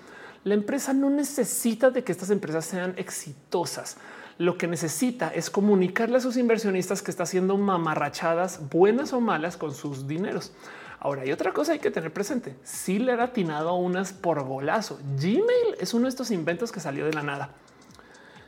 La 0.46 0.54
empresa 0.54 0.94
no 0.94 1.10
necesita 1.10 1.90
de 1.90 2.06
que 2.06 2.14
estas 2.14 2.30
empresas 2.30 2.64
sean 2.64 2.94
exitosas 2.96 3.98
lo 4.38 4.58
que 4.58 4.68
necesita 4.68 5.30
es 5.30 5.50
comunicarle 5.50 6.18
a 6.18 6.22
sus 6.22 6.38
inversionistas 6.38 7.02
que 7.02 7.12
está 7.12 7.24
haciendo 7.24 7.58
mamarrachadas 7.58 8.70
buenas 8.70 9.14
o 9.14 9.22
malas 9.22 9.58
con 9.58 9.74
sus 9.74 10.08
dineros. 10.08 10.54
Ahora 11.00 11.24
hay 11.24 11.32
otra 11.32 11.52
cosa 11.52 11.74
hay 11.74 11.80
que 11.80 11.92
tener 11.92 12.14
presente. 12.14 12.56
Si 12.64 12.98
le 12.98 13.12
ha 13.12 13.24
atinado 13.24 13.70
a 13.70 13.78
unas 13.78 14.14
por 14.14 14.44
golazo. 14.44 15.00
Gmail 15.18 15.76
es 15.80 15.94
uno 15.94 16.04
de 16.04 16.10
estos 16.10 16.32
inventos 16.32 16.72
que 16.72 16.80
salió 16.80 17.06
de 17.06 17.14
la 17.14 17.24
nada. 17.24 17.50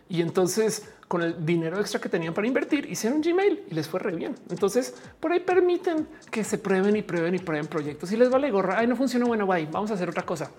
Y 0.07 0.21
entonces 0.21 0.89
con 1.07 1.21
el 1.21 1.45
dinero 1.45 1.79
extra 1.79 2.01
que 2.01 2.09
tenían 2.09 2.33
para 2.33 2.47
invertir, 2.47 2.89
hicieron 2.89 3.21
Gmail 3.21 3.65
y 3.69 3.73
les 3.75 3.87
fue 3.87 3.99
re 3.99 4.15
bien. 4.15 4.35
Entonces 4.49 4.95
por 5.19 5.31
ahí 5.33 5.41
permiten 5.41 6.07
que 6.31 6.43
se 6.43 6.57
prueben 6.57 6.95
y 6.95 7.01
prueben 7.01 7.35
y 7.35 7.39
prueben 7.39 7.67
proyectos 7.67 8.11
y 8.11 8.17
les 8.17 8.29
vale 8.29 8.49
gorra. 8.49 8.79
Ay, 8.79 8.87
no 8.87 8.95
funciona. 8.95 9.25
Bueno, 9.25 9.45
bye. 9.45 9.67
Vamos 9.71 9.91
a 9.91 9.95
hacer 9.95 10.09
otra 10.09 10.23
cosa 10.23 10.49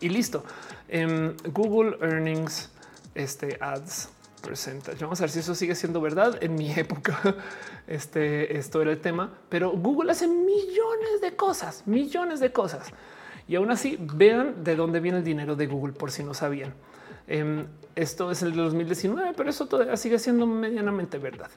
y 0.00 0.08
listo. 0.08 0.44
En 0.88 1.36
Google 1.52 1.98
Earnings, 2.00 2.70
este 3.14 3.58
ads 3.60 4.10
Vamos 5.00 5.20
a 5.20 5.24
ver 5.24 5.30
si 5.30 5.40
eso 5.40 5.54
sigue 5.54 5.74
siendo 5.74 6.00
verdad. 6.00 6.38
En 6.42 6.54
mi 6.54 6.70
época, 6.76 7.36
este, 7.86 8.56
esto 8.56 8.82
era 8.82 8.90
el 8.92 9.00
tema, 9.00 9.32
pero 9.48 9.70
Google 9.70 10.12
hace 10.12 10.26
millones 10.26 11.20
de 11.20 11.36
cosas, 11.36 11.82
millones 11.86 12.40
de 12.40 12.52
cosas. 12.52 12.88
Y 13.46 13.56
aún 13.56 13.70
así, 13.70 13.98
vean 13.98 14.62
de 14.62 14.76
dónde 14.76 15.00
viene 15.00 15.18
el 15.18 15.24
dinero 15.24 15.56
de 15.56 15.66
Google, 15.66 15.94
por 15.94 16.10
si 16.10 16.22
no 16.22 16.34
sabían. 16.34 16.74
Em, 17.28 17.66
esto 17.94 18.30
es 18.30 18.42
el 18.42 18.52
de 18.52 18.62
2019, 18.62 19.32
pero 19.36 19.50
eso 19.50 19.66
todavía 19.66 19.96
sigue 19.96 20.18
siendo 20.18 20.46
medianamente 20.46 21.18
verdad. 21.18 21.50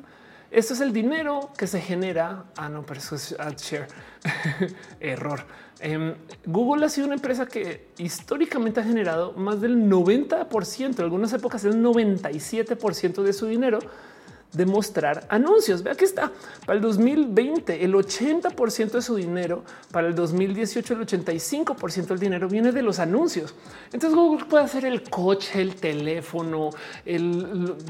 Esto 0.52 0.74
es 0.74 0.82
el 0.82 0.92
dinero 0.92 1.50
que 1.58 1.66
se 1.66 1.80
genera. 1.80 2.44
Ah, 2.58 2.68
no, 2.68 2.86
pero 2.86 3.00
eso 3.00 3.16
es 3.16 3.36
AdShare. 3.40 3.88
Error. 5.00 5.46
Em, 5.80 6.14
Google 6.46 6.86
ha 6.86 6.90
sido 6.90 7.08
una 7.08 7.16
empresa 7.16 7.46
que 7.46 7.88
históricamente 7.98 8.82
ha 8.82 8.84
generado 8.84 9.32
más 9.34 9.62
del 9.62 9.90
90%, 9.90 11.00
en 11.00 11.04
algunas 11.04 11.32
épocas 11.32 11.64
el 11.64 11.82
97% 11.82 13.24
de 13.24 13.34
su 13.34 13.46
dinero 13.46 13.80
de 14.54 14.66
mostrar 14.66 15.26
anuncios. 15.30 15.84
Vea 15.84 15.96
que 15.96 16.06
está 16.06 16.32
para 16.66 16.76
el 16.76 16.82
2020, 16.82 17.84
el 17.84 17.94
80% 17.94 18.92
de 18.92 19.02
su 19.02 19.16
dinero, 19.16 19.64
para 19.92 20.08
el 20.08 20.16
2018, 20.16 20.94
el 20.94 21.00
85% 21.02 22.08
del 22.08 22.20
dinero 22.20 22.48
viene 22.48 22.72
de 22.72 22.82
los 22.82 23.00
anuncios. 23.00 23.56
Entonces 23.86 24.14
Google 24.14 24.46
puede 24.46 24.64
hacer 24.64 24.86
el 24.86 25.10
coche, 25.10 25.62
el 25.62 25.76
teléfono, 25.76 26.72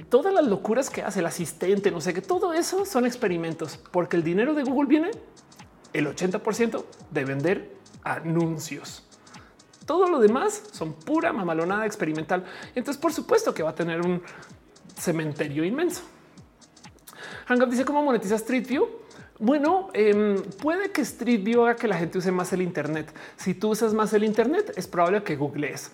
todas 0.09 0.33
las 0.33 0.45
locuras 0.45 0.89
que 0.89 1.01
hace 1.01 1.19
el 1.19 1.25
asistente, 1.25 1.91
no 1.91 2.01
sé 2.01 2.13
qué, 2.13 2.21
todo 2.21 2.53
eso 2.53 2.85
son 2.85 3.05
experimentos 3.05 3.79
porque 3.91 4.17
el 4.17 4.23
dinero 4.23 4.53
de 4.53 4.63
Google 4.63 4.87
viene 4.87 5.11
el 5.93 6.07
80% 6.07 6.83
de 7.09 7.25
vender 7.25 7.75
anuncios. 8.03 9.03
Todo 9.85 10.07
lo 10.07 10.19
demás 10.19 10.63
son 10.71 10.93
pura 10.93 11.33
mamalonada 11.33 11.85
experimental. 11.85 12.45
Entonces, 12.75 13.01
por 13.01 13.11
supuesto 13.11 13.53
que 13.53 13.63
va 13.63 13.71
a 13.71 13.75
tener 13.75 13.99
un 14.01 14.21
cementerio 14.95 15.65
inmenso. 15.65 16.03
Hangout 17.51 17.69
dice 17.69 17.83
cómo 17.83 18.01
monetiza 18.01 18.35
Street 18.35 18.65
View. 18.65 18.87
Bueno, 19.37 19.89
em, 19.93 20.41
puede 20.61 20.89
que 20.91 21.01
Street 21.01 21.43
View 21.43 21.65
haga 21.65 21.75
que 21.75 21.85
la 21.85 21.97
gente 21.97 22.17
use 22.17 22.31
más 22.31 22.53
el 22.53 22.61
Internet. 22.61 23.13
Si 23.35 23.53
tú 23.53 23.71
usas 23.71 23.93
más 23.93 24.13
el 24.13 24.23
Internet, 24.23 24.71
es 24.77 24.87
probable 24.87 25.21
que 25.23 25.35
googlees. 25.35 25.91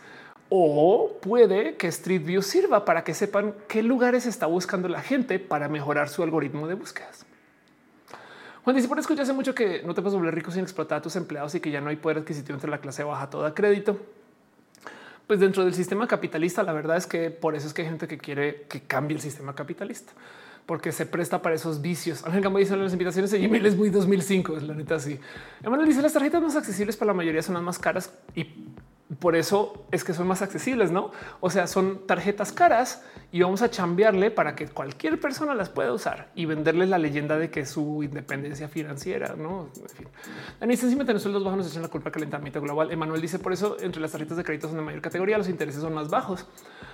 O 0.50 1.18
puede 1.20 1.76
que 1.76 1.88
Street 1.88 2.24
View 2.24 2.44
sirva 2.44 2.86
para 2.86 3.04
que 3.04 3.16
sepan 3.16 3.56
qué 3.68 3.82
lugares 3.82 4.28
está 4.28 4.46
buscando 4.46 4.88
la 4.88 5.02
gente 5.02 5.40
para 5.40 5.68
mejorar 5.68 6.10
su 6.10 6.22
algoritmo 6.22 6.68
de 6.68 6.76
búsquedas. 6.76 7.26
Juan 8.64 8.76
dice 8.76 8.88
por 8.88 9.00
escuchar 9.00 9.24
hace 9.24 9.34
mucho 9.34 9.56
que 9.56 9.82
no 9.82 9.96
te 9.96 10.04
puedes 10.04 10.16
volver 10.16 10.36
rico 10.36 10.52
sin 10.52 10.62
explotar 10.62 11.00
a 11.00 11.02
tus 11.02 11.16
empleados 11.16 11.56
y 11.56 11.60
que 11.60 11.72
ya 11.72 11.82
no 11.82 11.90
hay 11.90 11.96
poder 11.96 12.20
adquisitivo 12.20 12.54
entre 12.54 12.70
la 12.70 12.78
clase 12.78 13.04
baja 13.04 13.32
toda 13.32 13.56
crédito. 13.56 13.98
Pues 15.26 15.40
dentro 15.40 15.66
del 15.66 15.74
sistema 15.74 16.08
capitalista, 16.08 16.62
la 16.62 16.74
verdad 16.74 16.98
es 16.98 17.08
que 17.08 17.32
por 17.32 17.56
eso 17.56 17.66
es 17.66 17.74
que 17.74 17.82
hay 17.82 17.88
gente 17.88 18.08
que 18.08 18.20
quiere 18.20 18.68
que 18.70 18.82
cambie 18.82 19.16
el 19.16 19.22
sistema 19.22 19.56
capitalista 19.56 20.14
porque 20.68 20.92
se 20.92 21.06
presta 21.06 21.42
para 21.42 21.56
esos 21.56 21.82
vicios. 21.82 22.24
Ángel 22.26 22.42
Gambo 22.42 22.60
dice 22.60 22.78
las 22.78 22.92
invitaciones 22.92 23.32
de 23.32 23.40
Gmail 23.40 23.66
es 23.66 23.76
muy 23.76 23.90
2005, 23.90 24.58
es 24.58 24.64
la 24.64 24.76
neta 24.76 24.96
así. 24.96 25.20
Emanuel 25.64 25.88
dice 25.88 26.02
las 26.02 26.14
tarjetas 26.14 26.44
más 26.44 26.56
accesibles 26.56 26.96
para 26.98 27.08
la 27.08 27.14
mayoría 27.16 27.42
son 27.42 27.56
las 27.56 27.64
más 27.64 27.80
caras 27.80 28.14
y 28.36 28.46
por 29.20 29.38
eso 29.38 29.86
es 29.92 30.04
que 30.04 30.14
son 30.14 30.28
más 30.28 30.42
accesibles, 30.42 30.92
¿no? 30.92 31.12
O 31.40 31.50
sea, 31.50 31.68
son 31.68 32.06
tarjetas 32.06 32.52
caras 32.52 33.02
y 33.32 33.42
vamos 33.42 33.62
a 33.62 33.72
chambearle 33.72 34.30
para 34.30 34.56
que 34.56 34.68
cualquier 34.68 35.22
persona 35.22 35.56
las 35.56 35.70
pueda 35.70 35.94
usar 35.94 36.30
y 36.36 36.46
venderles 36.46 36.90
la 36.90 36.98
leyenda 36.98 37.38
de 37.38 37.50
que 37.50 37.66
su 37.66 38.04
independencia 38.04 38.68
financiera, 38.68 39.36
¿no? 39.38 39.70
En 39.82 39.90
fin. 39.90 40.08
Dani, 40.60 40.76
sencillamente 40.76 41.14
los 41.14 41.22
sueldos 41.22 41.46
bajos 41.46 41.60
nos 41.60 41.72
echan 41.72 41.84
la 41.84 41.88
culpa 41.88 42.10
al 42.10 42.14
calentamiento 42.14 42.60
global. 42.60 42.92
Emanuel 42.92 43.22
dice 43.22 43.40
por 43.40 43.54
eso 43.54 43.78
entre 43.80 44.02
las 44.02 44.12
tarjetas 44.12 44.36
de 44.36 44.44
crédito 44.44 44.68
son 44.68 44.76
de 44.76 44.84
mayor 44.84 45.02
categoría, 45.02 45.38
los 45.38 45.48
intereses 45.48 45.82
son 45.82 45.94
más 45.94 46.10
bajos, 46.10 46.46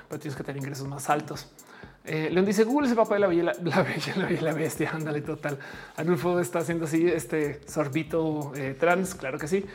pero 0.08 0.20
tienes 0.20 0.38
que 0.38 0.44
tener 0.44 0.62
ingresos 0.62 0.88
más 0.88 1.10
altos. 1.10 1.52
Eh, 2.06 2.30
León 2.30 2.46
dice 2.46 2.66
Google 2.66 2.88
es 2.88 2.92
el 2.92 2.98
papá 2.98 3.14
de 3.16 3.22
la 3.22 3.28
bella, 3.28 3.44
la, 3.44 3.54
la 3.64 3.82
bella, 3.82 4.42
la 4.42 4.54
bestia. 4.54 4.92
Ándale, 4.94 5.22
total. 5.22 5.58
Anulfo 5.96 6.40
está 6.40 6.60
haciendo 6.60 6.86
así 6.86 7.08
este 7.08 7.62
sorbito 7.68 8.52
eh, 8.56 8.76
trans. 8.78 9.16
Claro 9.16 9.38
que 9.38 9.48
sí. 9.48 9.66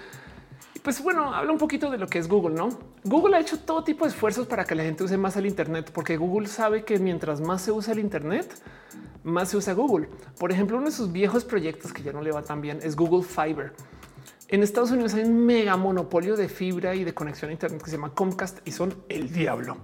Pues 0.82 1.02
bueno, 1.02 1.34
habla 1.34 1.52
un 1.52 1.58
poquito 1.58 1.90
de 1.90 1.98
lo 1.98 2.06
que 2.06 2.18
es 2.18 2.28
Google, 2.28 2.54
no? 2.54 2.70
Google 3.04 3.36
ha 3.36 3.40
hecho 3.40 3.58
todo 3.58 3.82
tipo 3.84 4.04
de 4.04 4.10
esfuerzos 4.10 4.46
para 4.46 4.64
que 4.64 4.74
la 4.74 4.84
gente 4.84 5.04
use 5.04 5.16
más 5.16 5.36
el 5.36 5.46
Internet, 5.46 5.90
porque 5.92 6.16
Google 6.16 6.46
sabe 6.46 6.84
que 6.84 6.98
mientras 6.98 7.40
más 7.40 7.62
se 7.62 7.72
usa 7.72 7.92
el 7.92 7.98
Internet, 7.98 8.54
más 9.24 9.50
se 9.50 9.56
usa 9.56 9.74
Google. 9.74 10.08
Por 10.38 10.52
ejemplo, 10.52 10.76
uno 10.76 10.86
de 10.86 10.92
sus 10.92 11.10
viejos 11.12 11.44
proyectos 11.44 11.92
que 11.92 12.02
ya 12.02 12.12
no 12.12 12.22
le 12.22 12.32
va 12.32 12.42
tan 12.42 12.60
bien 12.60 12.78
es 12.82 12.96
Google 12.96 13.24
Fiber. 13.24 13.72
En 14.50 14.62
Estados 14.62 14.90
Unidos 14.90 15.12
hay 15.12 15.24
un 15.24 15.44
mega 15.44 15.76
monopolio 15.76 16.34
de 16.34 16.48
fibra 16.48 16.94
y 16.94 17.04
de 17.04 17.12
conexión 17.12 17.50
a 17.50 17.52
Internet 17.52 17.82
que 17.82 17.90
se 17.90 17.96
llama 17.96 18.14
Comcast 18.14 18.66
y 18.66 18.72
son 18.72 18.94
el 19.10 19.30
diablo. 19.30 19.76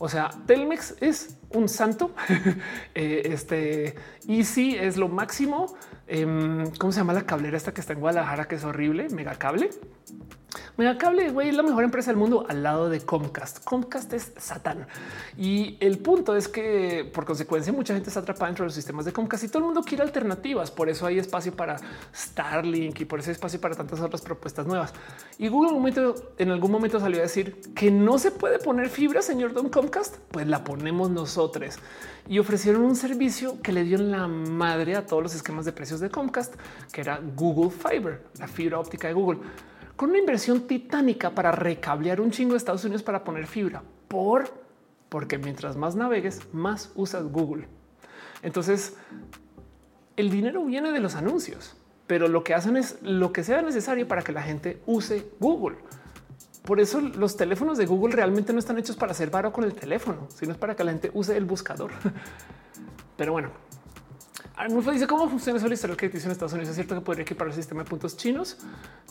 O 0.00 0.08
sea, 0.08 0.30
Telmex 0.44 0.96
es 1.00 1.36
un 1.50 1.68
santo. 1.68 2.12
eh, 2.96 3.22
este 3.26 3.94
Easy 4.26 4.74
es 4.74 4.96
lo 4.96 5.08
máximo. 5.08 5.76
Eh, 6.08 6.24
¿Cómo 6.78 6.92
se 6.92 6.98
llama 6.98 7.12
la 7.12 7.26
cablera 7.26 7.56
esta 7.56 7.72
que 7.72 7.80
está 7.80 7.92
en 7.92 8.00
Guadalajara? 8.00 8.48
Que 8.48 8.56
es 8.56 8.64
horrible. 8.64 9.08
Mega 9.10 9.36
cable. 9.36 9.70
Megacable, 10.78 11.30
güey, 11.30 11.48
es 11.48 11.56
la 11.56 11.64
mejor 11.64 11.82
empresa 11.82 12.12
del 12.12 12.18
mundo 12.18 12.46
al 12.48 12.62
lado 12.62 12.88
de 12.88 13.00
Comcast. 13.00 13.64
Comcast 13.64 14.12
es 14.12 14.32
Satán. 14.36 14.86
Y 15.36 15.76
el 15.80 15.98
punto 15.98 16.36
es 16.36 16.46
que 16.46 17.10
por 17.12 17.24
consecuencia 17.24 17.72
mucha 17.72 17.94
gente 17.94 18.10
está 18.10 18.20
atrapada 18.20 18.46
dentro 18.46 18.62
de 18.62 18.68
los 18.68 18.76
sistemas 18.76 19.04
de 19.04 19.12
Comcast 19.12 19.42
y 19.42 19.48
todo 19.48 19.58
el 19.58 19.64
mundo 19.64 19.82
quiere 19.82 20.04
alternativas. 20.04 20.70
Por 20.70 20.88
eso 20.88 21.04
hay 21.04 21.18
espacio 21.18 21.52
para 21.52 21.78
Starlink 22.14 23.00
y 23.00 23.04
por 23.06 23.18
eso 23.18 23.30
hay 23.30 23.32
espacio 23.32 23.60
para 23.60 23.74
tantas 23.74 24.00
otras 24.00 24.22
propuestas 24.22 24.68
nuevas. 24.68 24.94
Y 25.36 25.48
Google 25.48 25.70
en, 25.70 25.74
un 25.74 25.80
momento, 25.80 26.14
en 26.38 26.50
algún 26.52 26.70
momento 26.70 27.00
salió 27.00 27.18
a 27.18 27.22
decir 27.22 27.56
que 27.74 27.90
no 27.90 28.16
se 28.20 28.30
puede 28.30 28.60
poner 28.60 28.88
fibra, 28.88 29.20
señor 29.20 29.54
Don 29.54 29.70
Comcast. 29.70 30.18
Pues 30.30 30.46
la 30.46 30.62
ponemos 30.62 31.10
nosotros 31.10 31.80
y 32.28 32.38
ofrecieron 32.38 32.82
un 32.82 32.94
servicio 32.94 33.60
que 33.62 33.72
le 33.72 33.82
dio 33.82 33.98
la 33.98 34.28
madre 34.28 34.94
a 34.94 35.04
todos 35.04 35.24
los 35.24 35.34
esquemas 35.34 35.64
de 35.64 35.72
precios 35.72 35.98
de 35.98 36.08
Comcast, 36.08 36.54
que 36.92 37.00
era 37.00 37.20
Google 37.34 37.70
Fiber, 37.70 38.22
la 38.38 38.46
fibra 38.46 38.78
óptica 38.78 39.08
de 39.08 39.14
Google 39.14 39.40
con 39.98 40.10
una 40.10 40.18
inversión 40.20 40.68
titánica 40.68 41.30
para 41.30 41.50
recablear 41.50 42.20
un 42.20 42.30
chingo 42.30 42.52
de 42.52 42.58
Estados 42.58 42.84
Unidos 42.84 43.02
para 43.02 43.24
poner 43.24 43.48
fibra 43.48 43.82
por 44.06 44.48
porque 45.08 45.38
mientras 45.38 45.76
más 45.76 45.96
navegues, 45.96 46.42
más 46.52 46.92
usas 46.94 47.24
Google. 47.24 47.66
Entonces, 48.42 48.94
el 50.16 50.30
dinero 50.30 50.64
viene 50.64 50.92
de 50.92 51.00
los 51.00 51.16
anuncios, 51.16 51.76
pero 52.06 52.28
lo 52.28 52.44
que 52.44 52.54
hacen 52.54 52.76
es 52.76 53.02
lo 53.02 53.32
que 53.32 53.42
sea 53.42 53.60
necesario 53.60 54.06
para 54.06 54.22
que 54.22 54.30
la 54.30 54.42
gente 54.42 54.80
use 54.86 55.32
Google. 55.40 55.78
Por 56.64 56.78
eso 56.78 57.00
los 57.00 57.36
teléfonos 57.36 57.76
de 57.76 57.86
Google 57.86 58.14
realmente 58.14 58.52
no 58.52 58.60
están 58.60 58.78
hechos 58.78 58.94
para 58.94 59.10
hacer 59.10 59.30
varo 59.30 59.52
con 59.52 59.64
el 59.64 59.74
teléfono, 59.74 60.28
sino 60.28 60.54
para 60.54 60.76
que 60.76 60.84
la 60.84 60.92
gente 60.92 61.10
use 61.12 61.36
el 61.36 61.44
buscador. 61.44 61.90
Pero 63.16 63.32
bueno, 63.32 63.50
Arnulfo 64.58 64.90
dice 64.90 65.06
cómo 65.06 65.28
funciona 65.28 65.56
eso 65.56 65.68
la 65.68 65.74
historia 65.74 65.96
crediticio 65.96 66.26
en 66.26 66.32
Estados 66.32 66.52
Unidos. 66.52 66.70
Es 66.70 66.74
cierto 66.74 66.96
que 66.96 67.00
podría 67.00 67.22
equipar 67.22 67.46
el 67.46 67.54
sistema 67.54 67.84
de 67.84 67.88
puntos 67.88 68.16
chinos. 68.16 68.56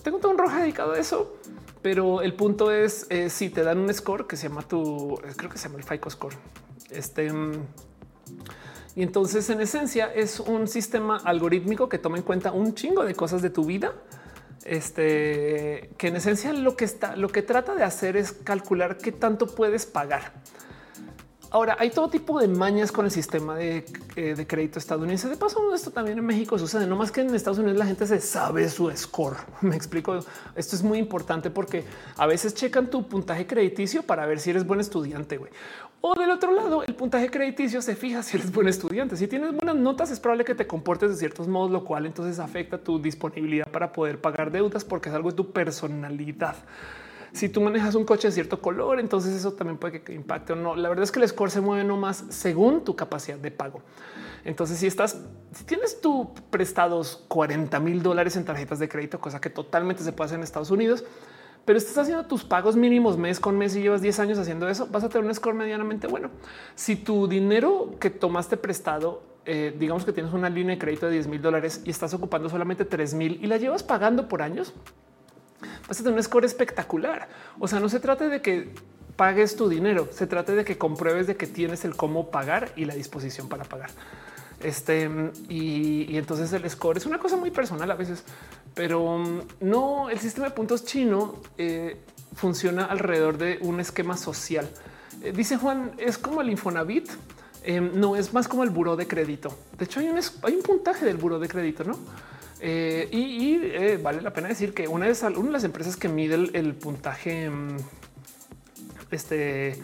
Tengo 0.04 0.20
todo 0.20 0.34
un 0.34 0.38
roja 0.38 0.60
dedicado 0.60 0.92
a 0.92 1.00
eso, 1.00 1.38
pero 1.82 2.22
el 2.22 2.34
punto 2.34 2.70
es 2.70 3.08
eh, 3.10 3.30
si 3.30 3.50
te 3.50 3.64
dan 3.64 3.78
un 3.78 3.94
score 3.94 4.28
que 4.28 4.36
se 4.36 4.50
llama 4.50 4.62
tu, 4.64 5.18
creo 5.38 5.50
que 5.50 5.58
se 5.58 5.70
llama 5.70 5.80
el 5.80 5.86
FICO 5.86 6.10
score. 6.10 6.36
Este 6.90 7.32
y 8.94 9.04
entonces 9.04 9.50
en 9.50 9.62
esencia 9.62 10.12
es 10.14 10.42
un 10.42 10.68
sistema 10.68 11.18
algorítmico 11.18 11.88
que 11.88 11.98
toma 11.98 12.18
en 12.18 12.24
cuenta 12.24 12.52
un 12.52 12.74
chingo 12.76 13.06
de 13.06 13.16
cosas 13.16 13.42
de 13.42 13.50
tu 13.50 13.64
vida. 13.64 13.94
Este 14.66 15.92
que 15.98 16.10
en 16.10 16.18
esencia 16.18 16.52
lo 16.52 16.76
que 16.76 16.84
está, 16.84 17.16
lo 17.16 17.30
que 17.30 17.42
trata 17.42 17.74
de 17.74 17.84
hacer 17.84 18.18
es 18.18 18.34
calcular 18.34 18.98
qué 18.98 19.14
tanto 19.14 19.48
puedes 19.48 19.86
pagar. 19.86 20.34
Ahora 21.50 21.78
hay 21.80 21.92
todo 21.92 22.10
tipo 22.10 22.40
de 22.40 22.48
mañas 22.48 22.92
con 22.92 23.06
el 23.06 23.12
sistema 23.12 23.56
de, 23.56 23.86
eh, 24.18 24.46
crédito 24.48 24.80
estadounidense. 24.80 25.30
De 25.30 25.38
paso, 25.38 25.74
esto 25.74 25.92
también 25.92 26.18
en 26.18 26.26
México 26.26 26.60
sucede, 26.60 26.86
no 26.86 26.98
más 26.98 27.12
que 27.12 27.22
en 27.22 27.34
Estados 27.34 27.60
Unidos 27.60 27.78
la 27.78 27.86
gente 27.86 28.06
se 28.06 28.20
sabe 28.20 28.68
su 28.70 28.92
score. 28.92 29.38
Me 29.62 29.76
explico. 29.76 30.20
Esto 30.56 30.76
es 30.76 30.84
muy 30.84 30.98
importante 30.98 31.50
porque 31.50 31.86
a 32.18 32.26
veces 32.26 32.54
checan 32.54 32.90
tu 32.90 33.08
puntaje 33.08 33.48
crediticio 33.48 34.04
para 34.04 34.26
ver 34.26 34.40
si 34.40 34.50
eres 34.50 34.68
buen 34.68 34.82
estudiante. 34.82 35.40
O 36.02 36.16
del 36.16 36.32
otro 36.32 36.52
lado, 36.52 36.84
el 36.84 36.96
puntaje 36.96 37.32
crediticio 37.32 37.82
se 37.82 37.96
fija 37.96 38.22
si 38.24 38.38
eres 38.38 38.52
buen 38.52 38.68
estudiante. 38.68 39.16
Si 39.16 39.28
tienes 39.28 39.54
buenas 39.54 39.76
notas, 39.76 40.12
es 40.12 40.20
probable 40.20 40.44
que 40.44 40.54
te 40.54 40.68
comportes 40.68 41.10
de 41.12 41.16
ciertos 41.16 41.48
modos, 41.48 41.72
lo 41.72 41.86
cual 41.86 42.06
entonces 42.06 42.40
afecta 42.40 42.78
tu 42.78 43.02
disponibilidad 43.02 43.68
para 43.72 43.94
poder 43.94 44.20
pagar 44.20 44.52
deudas 44.52 44.84
porque 44.84 45.10
es 45.10 45.16
algo 45.16 45.30
de 45.30 45.38
tu 45.38 45.52
personalidad. 45.52 46.56
Si 47.34 47.50
tú 47.50 47.62
manejas 47.62 47.96
un 47.96 48.06
coche 48.06 48.28
de 48.28 48.32
cierto 48.32 48.62
color, 48.62 49.00
entonces 49.00 49.34
eso 49.34 49.54
también 49.54 49.78
puede 49.78 50.02
que 50.02 50.14
impacte 50.14 50.54
o 50.54 50.56
no. 50.56 50.76
La 50.76 50.90
verdad 50.90 51.04
es 51.04 51.12
que 51.12 51.20
el 51.20 51.28
score 51.28 51.52
se 51.52 51.62
mueve 51.62 51.84
no 51.84 51.98
más 51.98 52.26
según 52.30 52.84
tu 52.84 52.96
capacidad 52.96 53.38
de 53.38 53.52
pago. 53.52 53.82
Entonces, 54.46 54.78
si 54.78 54.88
estás, 54.88 55.18
si 55.54 55.66
tienes 55.66 56.00
tu 56.00 56.34
prestados 56.50 57.26
40 57.28 57.80
mil 57.80 58.02
dólares 58.02 58.38
en 58.38 58.46
tarjetas 58.46 58.80
de 58.80 58.88
crédito, 58.88 59.20
cosa 59.20 59.42
que 59.42 59.50
totalmente 59.50 60.04
se 60.04 60.14
puede 60.14 60.28
hacer 60.28 60.38
en 60.38 60.44
Estados 60.44 60.72
Unidos, 60.72 61.04
pero 61.66 61.78
estás 61.78 61.98
haciendo 61.98 62.26
tus 62.28 62.46
pagos 62.46 62.78
mínimos 62.78 63.18
mes 63.18 63.42
con 63.42 63.58
mes 63.58 63.76
y 63.76 63.82
llevas 63.82 64.02
10 64.02 64.20
años 64.20 64.40
haciendo 64.40 64.70
eso, 64.70 64.88
vas 64.88 65.04
a 65.04 65.10
tener 65.10 65.28
un 65.28 65.36
score 65.36 65.54
medianamente 65.54 66.08
bueno. 66.08 66.30
Si 66.76 66.96
tu 66.96 67.28
dinero 67.28 67.92
que 68.00 68.10
tomaste 68.10 68.56
prestado, 68.56 69.22
eh, 69.46 69.76
digamos 69.78 70.06
que 70.06 70.14
tienes 70.14 70.32
una 70.32 70.50
línea 70.50 70.76
de 70.76 70.80
crédito 70.80 71.08
de 71.08 71.14
10 71.14 71.28
mil 71.28 71.42
dólares 71.42 71.82
y 71.84 71.90
estás 71.90 72.14
ocupando 72.14 72.48
solamente 72.48 72.86
3 72.86 73.14
mil 73.16 73.40
y 73.44 73.48
la 73.48 73.58
llevas 73.58 73.84
pagando 73.84 74.30
por 74.30 74.42
años, 74.42 74.74
vas 75.88 76.00
a 76.00 76.04
tener 76.04 76.18
un 76.18 76.24
score 76.24 76.46
espectacular. 76.46 77.28
O 77.60 77.68
sea, 77.68 77.80
no 77.80 77.90
se 77.90 78.00
trata 78.00 78.28
de 78.28 78.42
que 78.42 78.70
pagues 79.16 79.56
tu 79.56 79.68
dinero, 79.68 80.08
se 80.12 80.28
trata 80.28 80.54
de 80.54 80.64
que 80.64 80.78
compruebes 80.78 81.28
de 81.28 81.36
que 81.36 81.48
tienes 81.48 81.84
el 81.86 81.96
cómo 81.96 82.30
pagar 82.30 82.72
y 82.76 82.86
la 82.86 82.96
disposición 82.96 83.50
para 83.50 83.64
pagar. 83.64 83.90
Este 84.62 85.10
y, 85.50 86.18
entonces 86.18 86.52
el 86.54 86.68
score 86.70 86.98
es 86.98 87.06
una 87.06 87.20
cosa 87.20 87.38
muy 87.38 87.52
personal 87.52 87.92
a 87.92 87.96
veces, 87.96 88.24
pero 88.74 89.18
mm, 89.18 89.42
no 89.62 90.10
el 90.10 90.20
sistema 90.20 90.48
de 90.48 90.56
puntos 90.56 90.86
chino 90.86 91.36
eh, 91.58 91.98
funciona 92.36 92.86
alrededor 92.86 93.38
de 93.38 93.60
un 93.62 93.80
esquema 93.80 94.18
social. 94.18 94.70
Eh, 95.22 95.32
dice 95.36 95.58
Juan, 95.58 95.92
es 95.98 96.18
como 96.18 96.42
el 96.42 96.50
Infonavit. 96.50 97.10
Em, 97.64 98.00
no 98.00 98.16
es 98.16 98.34
más 98.34 98.48
como 98.48 98.64
el 98.64 98.70
buro 98.70 98.96
de 98.96 99.08
crédito. 99.08 99.54
De 99.78 99.84
hecho, 99.84 100.00
hay 100.00 100.08
un, 100.08 100.18
hay 100.18 100.56
un 100.56 100.62
puntaje 100.62 101.06
del 101.06 101.18
buro 101.18 101.38
de 101.38 101.50
crédito, 101.50 101.84
no? 101.84 101.98
Eh, 102.60 103.08
y, 103.12 103.56
eh, 103.64 104.00
vale 104.02 104.22
la 104.22 104.34
pena 104.34 104.48
decir 104.48 104.74
que 104.74 104.88
una 104.88 105.06
de, 105.06 105.28
una 105.38 105.48
de 105.48 105.52
las 105.52 105.64
empresas 105.64 105.96
que 105.96 106.10
mide 106.10 106.36
el, 106.36 106.76
puntaje, 106.76 107.50
mm, 107.50 107.78
este, 109.12 109.80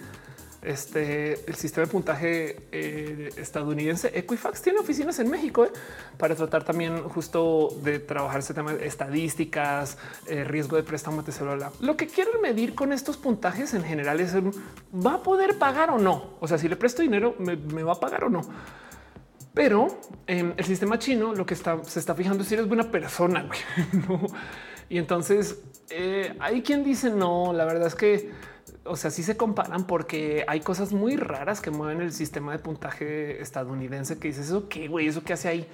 este, 0.64 1.34
el 1.48 1.56
sistema 1.56 1.86
de 1.86 1.92
puntaje 1.92 2.68
eh, 2.72 3.30
estadounidense, 3.38 4.12
Equifax 4.18 4.62
tiene 4.62 4.80
oficinas 4.80 5.20
en 5.20 5.30
México 5.30 5.68
para 6.18 6.36
tratar 6.36 6.64
también 6.64 7.04
justo 7.10 7.70
de 7.84 8.00
trabajar 8.00 8.40
ese 8.40 8.54
tema 8.54 8.74
de 8.74 8.88
estadísticas, 8.88 9.98
riesgo 10.28 10.78
de 10.78 10.84
préstamo, 10.84 11.22
etc. 11.22 11.68
Lo 11.80 11.96
que 11.96 12.08
quieren 12.08 12.42
medir 12.42 12.74
con 12.74 12.92
estos 12.92 13.18
puntajes 13.18 13.74
en 13.74 13.84
general 13.84 14.20
es 14.20 14.34
va 14.36 15.16
a 15.16 15.24
poder 15.24 15.60
pagar 15.60 15.92
o 15.92 16.00
no. 16.00 16.38
O 16.40 16.48
sea, 16.48 16.58
si 16.58 16.68
le 16.68 16.76
presto 16.76 17.02
dinero, 17.02 17.36
me 17.40 17.84
va 17.84 17.94
a 17.94 18.00
pagar 18.00 18.24
o 18.24 18.30
no. 18.30 18.42
Pero 19.54 19.88
em, 20.28 20.54
el 20.58 20.66
sistema 20.66 20.98
chino 20.98 21.34
lo 21.34 21.46
que 21.46 21.54
está, 21.54 21.84
se 21.84 22.00
está 22.00 22.16
fijando 22.16 22.44
es 22.44 22.50
si 22.50 22.56
eres 22.56 22.68
buena 22.68 22.90
persona. 22.92 23.48
Y 24.90 24.98
entonces 25.00 25.60
eh, 25.90 26.36
hay 26.40 26.62
quien 26.62 26.84
dice 26.84 27.10
no, 27.10 27.52
la 27.54 27.66
verdad 27.66 27.88
es 27.88 27.96
que, 27.96 28.32
o 28.84 28.96
sea, 28.96 29.10
sí 29.10 29.24
se 29.24 29.38
comparan 29.38 29.86
porque 29.86 30.46
hay 30.48 30.60
cosas 30.60 30.92
muy 30.92 31.16
raras 31.16 31.62
que 31.62 31.72
mueven 31.72 32.02
el 32.02 32.12
sistema 32.12 32.52
de 32.52 32.60
puntaje 32.60 33.42
estadounidense 33.42 34.20
que 34.20 34.28
dices 34.28 34.48
eso 34.48 34.70
qué 34.70 34.88
güey, 34.88 35.08
eso 35.08 35.24
que 35.24 35.34
hace 35.34 35.48
ahí. 35.48 35.68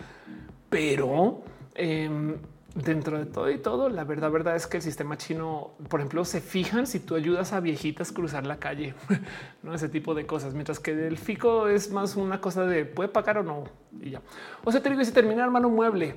Pero 0.69 1.43
em, 1.75 2.37
dentro 2.75 3.17
de 3.17 3.25
todo 3.25 3.49
y 3.49 3.57
todo, 3.57 3.89
la 3.89 4.03
verdad, 4.03 4.31
verdad 4.31 4.55
es 4.55 4.67
que 4.67 4.77
el 4.77 4.83
sistema 4.83 5.17
chino, 5.17 5.71
por 5.89 5.99
ejemplo, 5.99 6.23
se 6.25 6.41
fijan 6.41 6.87
si 6.87 6.99
tú 6.99 7.15
ayudas 7.15 7.53
a 7.53 7.59
viejitas 7.59 8.11
cruzar 8.11 8.45
la 8.45 8.57
calle, 8.57 8.93
no 9.63 9.73
ese 9.73 9.89
tipo 9.89 10.13
de 10.13 10.25
cosas, 10.25 10.53
mientras 10.53 10.79
que 10.79 10.91
el 11.07 11.17
fico 11.17 11.67
es 11.67 11.91
más 11.91 12.15
una 12.15 12.39
cosa 12.41 12.65
de 12.65 12.85
puede 12.85 13.09
pagar 13.09 13.39
o 13.39 13.43
no 13.43 13.63
y 14.01 14.11
ya. 14.11 14.21
O 14.63 14.71
sea, 14.71 14.81
te 14.81 14.89
digo, 14.89 15.03
si 15.03 15.11
termina 15.11 15.43
hermano 15.43 15.69
mueble, 15.69 16.15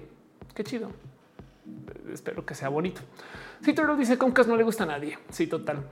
qué 0.54 0.64
chido. 0.64 0.90
Espero 2.12 2.44
que 2.44 2.54
sea 2.54 2.68
bonito. 2.68 3.00
Si 3.62 3.72
tú 3.72 3.84
lo 3.84 3.96
dice 3.96 4.18
con 4.18 4.34
que 4.34 4.44
no 4.44 4.56
le 4.56 4.64
gusta 4.64 4.84
a 4.84 4.86
nadie. 4.86 5.18
Sí, 5.30 5.46
total. 5.46 5.84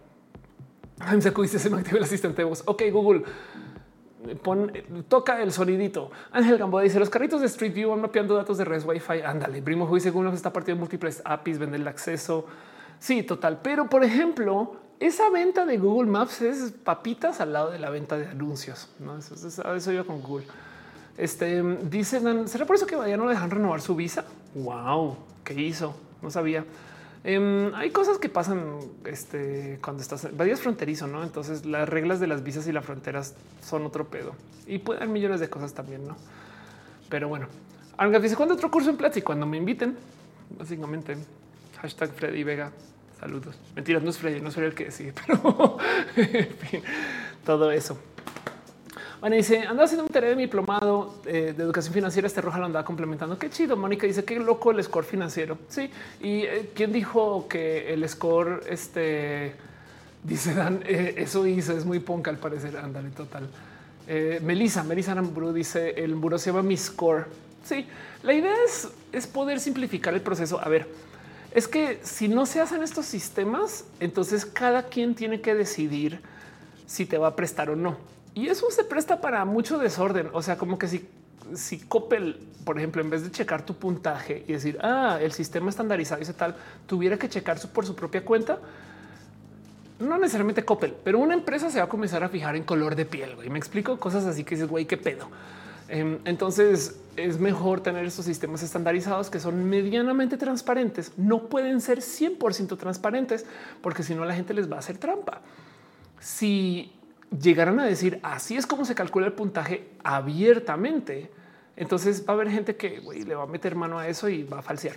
Dice 1.12 1.58
se 1.58 1.70
me 1.70 1.78
activa 1.78 1.98
el 1.98 2.04
asistente 2.04 2.42
de 2.42 2.48
voz. 2.48 2.62
Ok, 2.66 2.82
Google 2.92 3.22
toca 5.08 5.42
el 5.42 5.52
sonidito. 5.52 6.10
Ángel 6.30 6.58
Gamboa 6.58 6.82
dice 6.82 6.98
los 6.98 7.10
carritos 7.10 7.40
de 7.40 7.46
Street 7.46 7.72
View 7.72 7.90
van 7.90 8.00
mapeando 8.00 8.34
datos 8.34 8.58
de 8.58 8.64
red 8.64 8.84
Wi-Fi. 8.84 9.22
Ándale, 9.24 9.62
primo 9.62 9.86
Juiz, 9.86 10.02
según 10.02 10.24
nos 10.24 10.34
está 10.34 10.52
partiendo 10.52 10.80
múltiples 10.80 11.22
APIs, 11.24 11.58
vende 11.58 11.76
el 11.76 11.88
acceso. 11.88 12.46
Sí, 12.98 13.22
total. 13.22 13.60
Pero 13.62 13.88
por 13.88 14.04
ejemplo, 14.04 14.76
esa 14.98 15.30
venta 15.30 15.64
de 15.64 15.78
Google 15.78 16.10
Maps 16.10 16.42
es 16.42 16.72
papitas 16.72 17.40
al 17.40 17.52
lado 17.52 17.70
de 17.70 17.78
la 17.78 17.90
venta 17.90 18.18
de 18.18 18.28
anuncios. 18.28 18.90
No, 18.98 19.16
eso, 19.16 19.34
eso, 19.34 19.74
eso 19.74 19.92
yo 19.92 20.06
con 20.06 20.22
Google. 20.22 20.46
Este 21.16 21.62
dice, 21.62 22.20
¿será 22.46 22.64
por 22.66 22.76
eso 22.76 22.86
que 22.86 22.96
vaya 22.96 23.16
no 23.16 23.24
le 23.24 23.32
dejan 23.32 23.50
renovar 23.50 23.80
su 23.80 23.94
visa? 23.94 24.24
Wow, 24.54 25.16
¿qué 25.44 25.54
hizo? 25.54 25.94
No 26.22 26.30
sabía. 26.30 26.64
Em, 27.22 27.74
hay 27.74 27.90
cosas 27.90 28.18
que 28.18 28.30
pasan 28.30 28.78
este, 29.04 29.78
cuando 29.82 30.02
estás 30.02 30.24
en 30.24 30.40
es 30.40 30.60
fronterizo, 30.60 31.06
no? 31.06 31.22
Entonces 31.22 31.66
las 31.66 31.88
reglas 31.88 32.18
de 32.18 32.26
las 32.26 32.42
visas 32.42 32.66
y 32.66 32.72
las 32.72 32.84
fronteras 32.84 33.34
son 33.62 33.84
otro 33.84 34.08
pedo 34.08 34.34
y 34.66 34.78
pueden 34.78 35.02
haber 35.02 35.12
millones 35.12 35.40
de 35.40 35.50
cosas 35.50 35.74
también, 35.74 36.06
no? 36.06 36.16
Pero 37.10 37.28
bueno, 37.28 37.48
Arga 37.98 38.18
dice 38.20 38.36
cuando 38.36 38.54
otro 38.54 38.70
curso 38.70 38.88
en 38.88 38.96
Platzi 38.96 39.20
cuando 39.20 39.44
me 39.44 39.58
inviten, 39.58 39.96
básicamente 40.58 41.16
hashtag 41.80 42.10
Freddy 42.12 42.42
Vega. 42.42 42.72
Saludos. 43.18 43.54
Mentiras, 43.76 44.02
no 44.02 44.08
es 44.08 44.16
Freddy, 44.16 44.40
no 44.40 44.48
Freddy 44.48 44.68
el 44.68 44.74
que 44.74 44.90
sigue, 44.90 45.12
pero 45.26 45.76
en 46.16 46.56
fin, 46.56 46.82
todo 47.44 47.70
eso. 47.70 47.98
Bueno, 49.20 49.36
dice, 49.36 49.64
anda 49.64 49.84
haciendo 49.84 50.04
un 50.04 50.08
tarea 50.08 50.30
de 50.30 50.36
mi 50.36 50.44
diplomado 50.44 51.16
eh, 51.26 51.52
de 51.54 51.62
educación 51.62 51.92
financiera, 51.92 52.26
este 52.26 52.40
roja 52.40 52.58
lo 52.58 52.64
andaba 52.64 52.86
complementando. 52.86 53.38
Qué 53.38 53.50
chido, 53.50 53.76
Mónica 53.76 54.06
dice, 54.06 54.24
qué 54.24 54.40
loco 54.40 54.70
el 54.70 54.82
score 54.82 55.04
financiero. 55.04 55.58
Sí, 55.68 55.90
y 56.22 56.44
eh, 56.44 56.70
quién 56.74 56.90
dijo 56.90 57.46
que 57.46 57.92
el 57.92 58.08
score, 58.08 58.62
este, 58.66 59.52
dice 60.24 60.54
Dan, 60.54 60.82
eh, 60.86 61.16
eso 61.18 61.46
hizo, 61.46 61.76
es 61.76 61.84
muy 61.84 61.98
ponca 61.98 62.30
al 62.30 62.38
parecer, 62.38 62.78
ándale, 62.78 63.10
total. 63.10 63.48
Melissa, 64.42 64.82
Melissa 64.82 65.12
Aramburu 65.12 65.52
dice, 65.52 65.90
el 66.02 66.16
muro 66.16 66.36
se 66.36 66.50
llama 66.50 66.62
mi 66.62 66.76
score. 66.76 67.26
Sí, 67.62 67.86
la 68.24 68.32
idea 68.32 68.54
es, 68.66 68.88
es 69.12 69.28
poder 69.28 69.60
simplificar 69.60 70.14
el 70.14 70.20
proceso. 70.20 70.58
A 70.60 70.68
ver, 70.68 70.88
es 71.54 71.68
que 71.68 72.00
si 72.02 72.26
no 72.26 72.44
se 72.44 72.60
hacen 72.60 72.82
estos 72.82 73.06
sistemas, 73.06 73.84
entonces 74.00 74.44
cada 74.44 74.84
quien 74.84 75.14
tiene 75.14 75.40
que 75.40 75.54
decidir 75.54 76.20
si 76.86 77.06
te 77.06 77.18
va 77.18 77.28
a 77.28 77.36
prestar 77.36 77.70
o 77.70 77.76
no. 77.76 78.09
Y 78.34 78.48
eso 78.48 78.70
se 78.70 78.84
presta 78.84 79.20
para 79.20 79.44
mucho 79.44 79.78
desorden. 79.78 80.30
O 80.32 80.42
sea, 80.42 80.56
como 80.56 80.78
que 80.78 80.88
si, 80.88 81.08
si 81.54 81.78
Coppel, 81.80 82.38
por 82.64 82.78
ejemplo, 82.78 83.02
en 83.02 83.10
vez 83.10 83.22
de 83.22 83.30
checar 83.30 83.64
tu 83.64 83.74
puntaje 83.74 84.44
y 84.46 84.52
decir, 84.52 84.78
ah, 84.82 85.18
el 85.20 85.32
sistema 85.32 85.70
estandarizado 85.70 86.22
y 86.22 86.24
tal, 86.26 86.54
tuviera 86.86 87.16
que 87.18 87.28
checar 87.28 87.58
por 87.72 87.84
su 87.84 87.94
propia 87.94 88.24
cuenta, 88.24 88.58
no 89.98 90.16
necesariamente 90.18 90.64
Coppel, 90.64 90.94
pero 91.04 91.18
una 91.18 91.34
empresa 91.34 91.70
se 91.70 91.78
va 91.78 91.84
a 91.84 91.88
comenzar 91.88 92.24
a 92.24 92.28
fijar 92.28 92.56
en 92.56 92.64
color 92.64 92.96
de 92.96 93.04
piel. 93.04 93.36
Y 93.44 93.50
me 93.50 93.58
explico 93.58 93.98
cosas 93.98 94.24
así 94.24 94.44
que 94.44 94.54
dices, 94.54 94.68
güey, 94.68 94.86
qué 94.86 94.96
pedo. 94.96 95.28
Em, 95.88 96.20
entonces 96.24 97.00
es 97.16 97.40
mejor 97.40 97.80
tener 97.80 98.06
esos 98.06 98.24
sistemas 98.24 98.62
estandarizados 98.62 99.28
que 99.28 99.40
son 99.40 99.68
medianamente 99.68 100.36
transparentes. 100.36 101.12
No 101.16 101.48
pueden 101.48 101.80
ser 101.80 101.98
100% 101.98 102.78
transparentes 102.78 103.44
porque 103.82 104.04
si 104.04 104.14
no 104.14 104.24
la 104.24 104.34
gente 104.34 104.54
les 104.54 104.70
va 104.70 104.76
a 104.76 104.78
hacer 104.78 104.98
trampa. 104.98 105.42
Si 106.20 106.92
llegaran 107.38 107.78
a 107.80 107.84
decir 107.84 108.18
así 108.22 108.56
es 108.56 108.66
como 108.66 108.84
se 108.84 108.94
calcula 108.94 109.26
el 109.26 109.32
puntaje 109.32 109.88
abiertamente, 110.02 111.30
entonces 111.76 112.24
va 112.26 112.32
a 112.32 112.36
haber 112.36 112.50
gente 112.50 112.76
que 112.76 113.00
le 113.26 113.34
va 113.34 113.44
a 113.44 113.46
meter 113.46 113.74
mano 113.74 113.98
a 113.98 114.08
eso 114.08 114.28
y 114.28 114.42
va 114.42 114.58
a 114.58 114.62
falsear. 114.62 114.96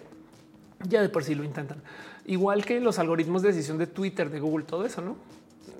Ya 0.87 1.01
de 1.01 1.09
por 1.09 1.23
sí 1.23 1.35
lo 1.35 1.43
intentan. 1.43 1.81
Igual 2.25 2.65
que 2.65 2.79
los 2.79 2.99
algoritmos 2.99 3.41
de 3.41 3.49
decisión 3.49 3.77
de 3.77 3.87
Twitter, 3.87 4.29
de 4.29 4.39
Google, 4.39 4.65
todo 4.65 4.85
eso, 4.85 5.01
¿no? 5.01 5.15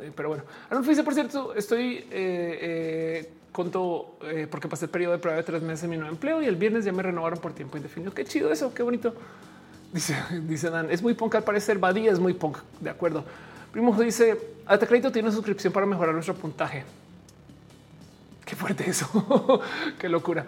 Eh, 0.02 0.12
pero 0.16 0.30
bueno, 0.30 0.44
Arnulfo 0.70 0.90
dice, 0.90 1.04
por 1.04 1.14
cierto, 1.14 1.54
estoy 1.56 1.98
eh, 1.98 2.08
eh, 2.12 3.34
conto 3.52 4.18
porque 4.50 4.68
pasé 4.68 4.86
el 4.86 4.92
periodo 4.92 5.14
de 5.14 5.20
prueba 5.20 5.38
de 5.38 5.44
tres 5.44 5.62
meses 5.62 5.84
en 5.84 5.92
mi 5.92 5.98
nuevo 5.98 6.12
empleo 6.12 6.42
y 6.42 6.46
el 6.46 6.56
viernes 6.56 6.86
ya 6.86 6.92
me 6.92 7.04
renovaron 7.04 7.40
por 7.40 7.54
tiempo 7.54 7.78
indefinido. 7.78 8.14
Qué 8.14 8.26
chido 8.26 8.52
eso, 8.52 8.74
qué 8.74 8.84
bonito. 8.84 9.14
Dice, 9.94 10.16
dice 10.48 10.70
Dan, 10.70 10.90
es 10.90 11.02
muy 11.02 11.14
punk 11.14 11.36
al 11.36 11.44
parecer, 11.44 11.78
Badía 11.80 12.12
es 12.12 12.20
muy 12.20 12.34
punk, 12.34 12.58
de 12.80 12.90
acuerdo. 12.90 13.24
Primo 13.74 13.92
dice, 14.02 14.40
Ata 14.66 14.88
Crédito 14.88 15.12
tiene 15.12 15.28
una 15.28 15.36
suscripción 15.36 15.74
para 15.74 15.86
mejorar 15.86 16.14
nuestro 16.14 16.36
puntaje. 16.36 16.86
Qué 18.46 18.56
fuerte 18.56 18.90
eso, 18.90 19.62
qué 20.00 20.08
locura. 20.08 20.46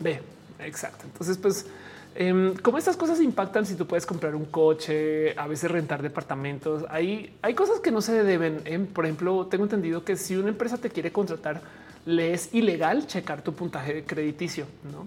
Ve, 0.00 0.20
exacto. 0.58 1.04
Entonces, 1.04 1.38
pues 1.38 1.66
Em, 2.14 2.54
¿Cómo 2.56 2.76
estas 2.76 2.96
cosas 2.96 3.20
impactan 3.20 3.64
si 3.64 3.74
tú 3.74 3.86
puedes 3.86 4.04
comprar 4.04 4.34
un 4.34 4.44
coche, 4.44 5.38
a 5.38 5.46
veces 5.46 5.70
rentar 5.70 6.02
departamentos? 6.02 6.84
Hay, 6.90 7.34
hay 7.40 7.54
cosas 7.54 7.80
que 7.80 7.90
no 7.90 8.02
se 8.02 8.22
deben. 8.22 8.60
¿eh? 8.66 8.78
Por 8.78 9.06
ejemplo, 9.06 9.46
tengo 9.46 9.64
entendido 9.64 10.04
que 10.04 10.16
si 10.16 10.36
una 10.36 10.50
empresa 10.50 10.76
te 10.76 10.90
quiere 10.90 11.10
contratar, 11.10 11.62
le 12.04 12.34
es 12.34 12.52
ilegal 12.52 13.06
checar 13.06 13.42
tu 13.42 13.54
puntaje 13.54 14.04
crediticio. 14.04 14.66
¿no? 14.92 15.06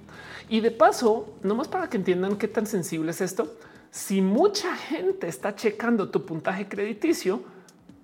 Y 0.50 0.62
de 0.62 0.72
paso, 0.72 1.36
nomás 1.44 1.68
para 1.68 1.90
que 1.90 1.98
entiendan 1.98 2.38
qué 2.38 2.48
tan 2.48 2.66
sensible 2.66 3.12
es 3.12 3.22
esto, 3.22 3.54
si 3.92 4.22
mucha 4.22 4.76
gente 4.76 5.28
está 5.28 5.56
checando 5.56 6.10
tu 6.10 6.26
puntaje 6.26 6.68
crediticio, 6.68 7.42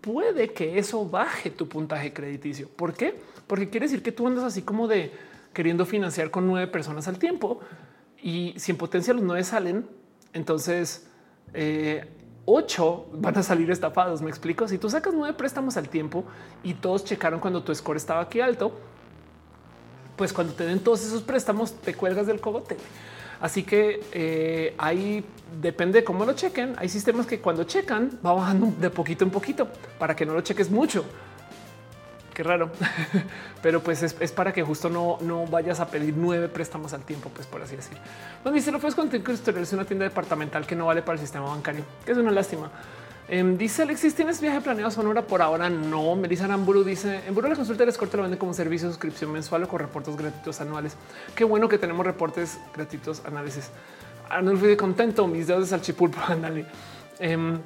puede 0.02 0.52
que 0.52 0.78
eso 0.80 1.08
baje 1.08 1.50
tu 1.52 1.70
puntaje 1.70 2.12
crediticio. 2.12 2.68
¿Por 2.76 2.94
qué? 2.94 3.20
Porque 3.48 3.70
quiere 3.70 3.86
decir 3.86 4.04
que 4.04 4.12
tú 4.12 4.28
andas 4.28 4.44
así 4.44 4.64
como 4.64 4.88
de 4.88 5.12
queriendo 5.54 5.86
financiar 5.86 6.32
con 6.32 6.48
nueve 6.48 6.68
personas 6.68 7.08
al 7.08 7.20
tiempo 7.20 7.60
y 8.22 8.54
si 8.58 8.72
en 8.72 8.78
potencia 8.78 9.14
los 9.14 9.24
nueve 9.24 9.44
salen, 9.44 9.88
entonces 10.34 11.08
eh, 11.54 12.08
ocho 12.46 13.08
van 13.14 13.38
a 13.38 13.44
salir 13.44 13.70
estafados. 13.72 14.22
Me 14.22 14.30
explico. 14.30 14.68
Si 14.68 14.78
tú 14.78 14.90
sacas 14.90 15.14
nueve 15.14 15.36
préstamos 15.38 15.78
al 15.78 15.90
tiempo 15.90 16.26
y 16.64 16.74
todos 16.74 17.06
checaron 17.06 17.40
cuando 17.40 17.64
tu 17.64 17.74
score 17.74 17.98
estaba 17.98 18.22
aquí 18.22 18.42
alto, 18.42 18.72
pues 20.16 20.34
cuando 20.34 20.54
te 20.54 20.66
den 20.66 20.80
todos 20.80 21.06
esos 21.06 21.22
préstamos 21.24 21.74
te 21.74 21.94
cuelgas 21.94 22.28
del 22.28 22.40
cogote. 22.40 22.78
Así 23.42 23.64
que 23.64 24.02
eh, 24.12 24.76
ahí 24.78 25.26
depende 25.62 26.00
de 26.00 26.04
cómo 26.06 26.26
lo 26.26 26.34
chequen. 26.34 26.76
Hay 26.78 26.90
sistemas 26.90 27.26
que 27.26 27.40
cuando 27.40 27.64
checan 27.64 28.20
va 28.26 28.34
bajando 28.34 28.74
de 28.80 28.90
poquito 28.90 29.26
en 29.26 29.32
poquito 29.32 29.68
para 30.00 30.16
que 30.16 30.26
no 30.26 30.34
lo 30.34 30.42
cheques 30.42 30.70
mucho 30.70 31.04
qué 32.34 32.44
raro, 32.44 32.72
pero 33.62 33.82
pues 33.82 34.04
es, 34.04 34.32
para 34.32 34.54
que 34.54 34.64
justo 34.64 34.90
no, 34.90 35.18
no 35.22 35.46
vayas 35.46 35.80
a 35.80 35.88
pedir 35.88 36.14
nueve 36.16 36.48
préstamos 36.48 36.94
al 36.94 37.04
tiempo, 37.04 37.30
pues 37.34 37.48
por 37.48 37.62
así 37.62 37.76
decir. 37.76 37.98
Bueno, 38.44 38.56
dice 38.56 38.72
lo 38.72 38.80
puedes 38.80 38.96
contar 38.96 39.22
que 39.22 39.32
es 39.34 39.74
una 39.74 39.86
tienda 39.86 40.06
departamental 40.06 40.66
que 40.66 40.76
no 40.76 40.86
vale 40.86 41.02
para 41.02 41.16
el 41.16 41.20
sistema 41.20 41.46
bancario, 41.46 41.84
que 42.06 42.12
es 42.12 42.18
una 42.18 42.32
lástima. 42.32 42.72
Em, 43.32 43.58
dice 43.58 43.82
Alexis, 43.82 44.14
¿tienes 44.14 44.40
viaje 44.42 44.62
planeado 44.62 44.90
a 44.90 44.92
Sonora? 44.92 45.24
Por 45.24 45.42
ahora 45.42 45.70
no. 45.70 46.16
Melissa 46.16 46.46
Aramburu 46.46 46.84
dice, 46.84 47.22
en 47.26 47.34
Buru 47.34 47.48
la 47.48 47.56
consulta 47.56 47.86
de 47.86 47.94
corte 47.94 48.18
lo 48.18 48.24
vende 48.24 48.38
como 48.38 48.54
servicio 48.54 48.88
de 48.88 48.94
suscripción 48.94 49.32
mensual 49.32 49.64
o 49.64 49.68
con 49.68 49.80
reportes 49.80 50.16
gratuitos 50.16 50.62
anuales. 50.62 50.96
Qué 51.34 51.46
bueno 51.46 51.68
que 51.68 51.78
tenemos 51.80 52.06
reportes 52.06 52.60
gratuitos 52.76 53.24
análisis. 53.26 53.72
Arnulfo 54.30 54.66
contento, 54.78 55.28
mis 55.28 55.48
dedos 55.48 55.64
de 55.64 55.70
salchipulpo, 55.70 56.20
ándale. 56.28 56.66
Em, 57.20 57.58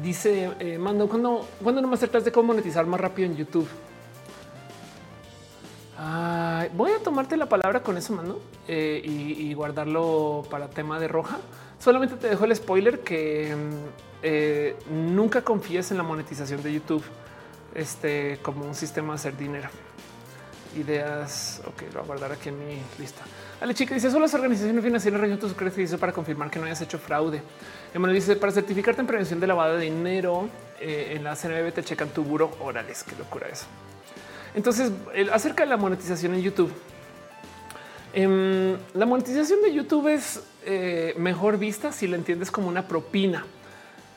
Dice 0.00 0.52
eh, 0.58 0.78
Mando, 0.78 1.08
cuando, 1.08 1.46
cuando 1.62 1.82
no 1.82 1.88
me 1.88 1.94
acercas 1.94 2.24
de 2.24 2.32
cómo 2.32 2.48
monetizar 2.48 2.86
más 2.86 3.00
rápido 3.00 3.28
en 3.28 3.36
YouTube. 3.36 3.68
voy 6.74 6.92
a 6.92 6.98
tomarte 7.02 7.36
la 7.36 7.46
palabra 7.46 7.82
con 7.82 7.98
eso, 7.98 8.14
Mando, 8.14 8.40
eh, 8.68 9.02
y, 9.04 9.52
guardarlo 9.54 10.44
para 10.50 10.68
tema 10.68 10.98
de 10.98 11.08
roja. 11.08 11.38
Solamente 11.78 12.16
te 12.16 12.28
dejo 12.28 12.44
el 12.44 12.56
spoiler 12.56 13.00
que 13.00 13.54
mm, 13.54 14.11
eh, 14.22 14.76
nunca 14.90 15.42
confíes 15.42 15.90
en 15.90 15.96
la 15.96 16.02
monetización 16.02 16.62
de 16.62 16.72
YouTube 16.72 17.02
este, 17.74 18.38
como 18.42 18.64
un 18.64 18.74
sistema 18.74 19.08
de 19.08 19.14
hacer 19.16 19.36
dinero. 19.36 19.68
Ideas. 20.76 21.60
Ok, 21.66 21.82
lo 21.92 21.92
voy 21.92 22.02
a 22.02 22.06
guardar 22.06 22.32
aquí 22.32 22.48
en 22.48 22.58
mi 22.58 22.78
lista. 22.98 23.22
Ale 23.60 23.74
chica 23.74 23.94
dice: 23.94 24.10
Solo 24.10 24.22
las 24.22 24.34
organizaciones 24.34 24.82
financieras 24.82 25.20
reñen 25.20 25.38
tu 25.38 25.48
crédito 25.52 25.98
para 25.98 26.12
confirmar 26.12 26.50
que 26.50 26.58
no 26.58 26.64
hayas 26.64 26.80
hecho 26.80 26.98
fraude. 26.98 27.42
Emanuel 27.92 28.18
dice 28.18 28.36
para 28.36 28.52
certificarte 28.52 29.00
en 29.00 29.06
prevención 29.06 29.38
de 29.38 29.46
lavado 29.46 29.76
de 29.76 29.84
dinero 29.84 30.48
eh, 30.80 31.12
en 31.14 31.24
la 31.24 31.36
CNBB 31.36 31.72
te 31.72 31.84
checan 31.84 32.08
tu 32.08 32.24
buro. 32.24 32.50
Órales, 32.60 33.04
qué 33.04 33.14
locura 33.16 33.48
eso. 33.48 33.66
Entonces, 34.54 34.90
acerca 35.32 35.64
de 35.64 35.70
la 35.70 35.76
monetización 35.76 36.34
en 36.34 36.42
YouTube, 36.42 36.72
em, 38.12 38.76
la 38.94 39.06
monetización 39.06 39.62
de 39.62 39.72
YouTube 39.72 40.08
es 40.08 40.42
eh, 40.64 41.14
mejor 41.16 41.58
vista 41.58 41.92
si 41.92 42.06
la 42.06 42.16
entiendes 42.16 42.50
como 42.50 42.68
una 42.68 42.86
propina. 42.86 43.44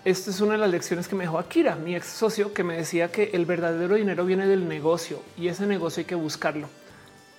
Esto 0.05 0.29
es 0.29 0.39
una 0.39 0.53
de 0.53 0.59
las 0.59 0.69
lecciones 0.69 1.07
que 1.07 1.15
me 1.15 1.25
dejó 1.25 1.39
Akira, 1.39 1.75
mi 1.75 1.95
ex 1.95 2.05
socio, 2.07 2.53
que 2.53 2.63
me 2.63 2.77
decía 2.77 3.11
que 3.11 3.31
el 3.33 3.45
verdadero 3.45 3.95
dinero 3.95 4.23
viene 4.23 4.47
del 4.47 4.69
negocio 4.69 5.19
y 5.37 5.47
ese 5.47 5.65
negocio 5.65 6.01
hay 6.01 6.05
que 6.05 6.15
buscarlo. 6.15 6.69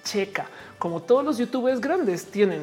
Checa, 0.05 0.49
como 0.79 1.01
todos 1.01 1.25
los 1.25 1.39
youtubers 1.39 1.81
grandes 1.81 2.27
tienen 2.27 2.63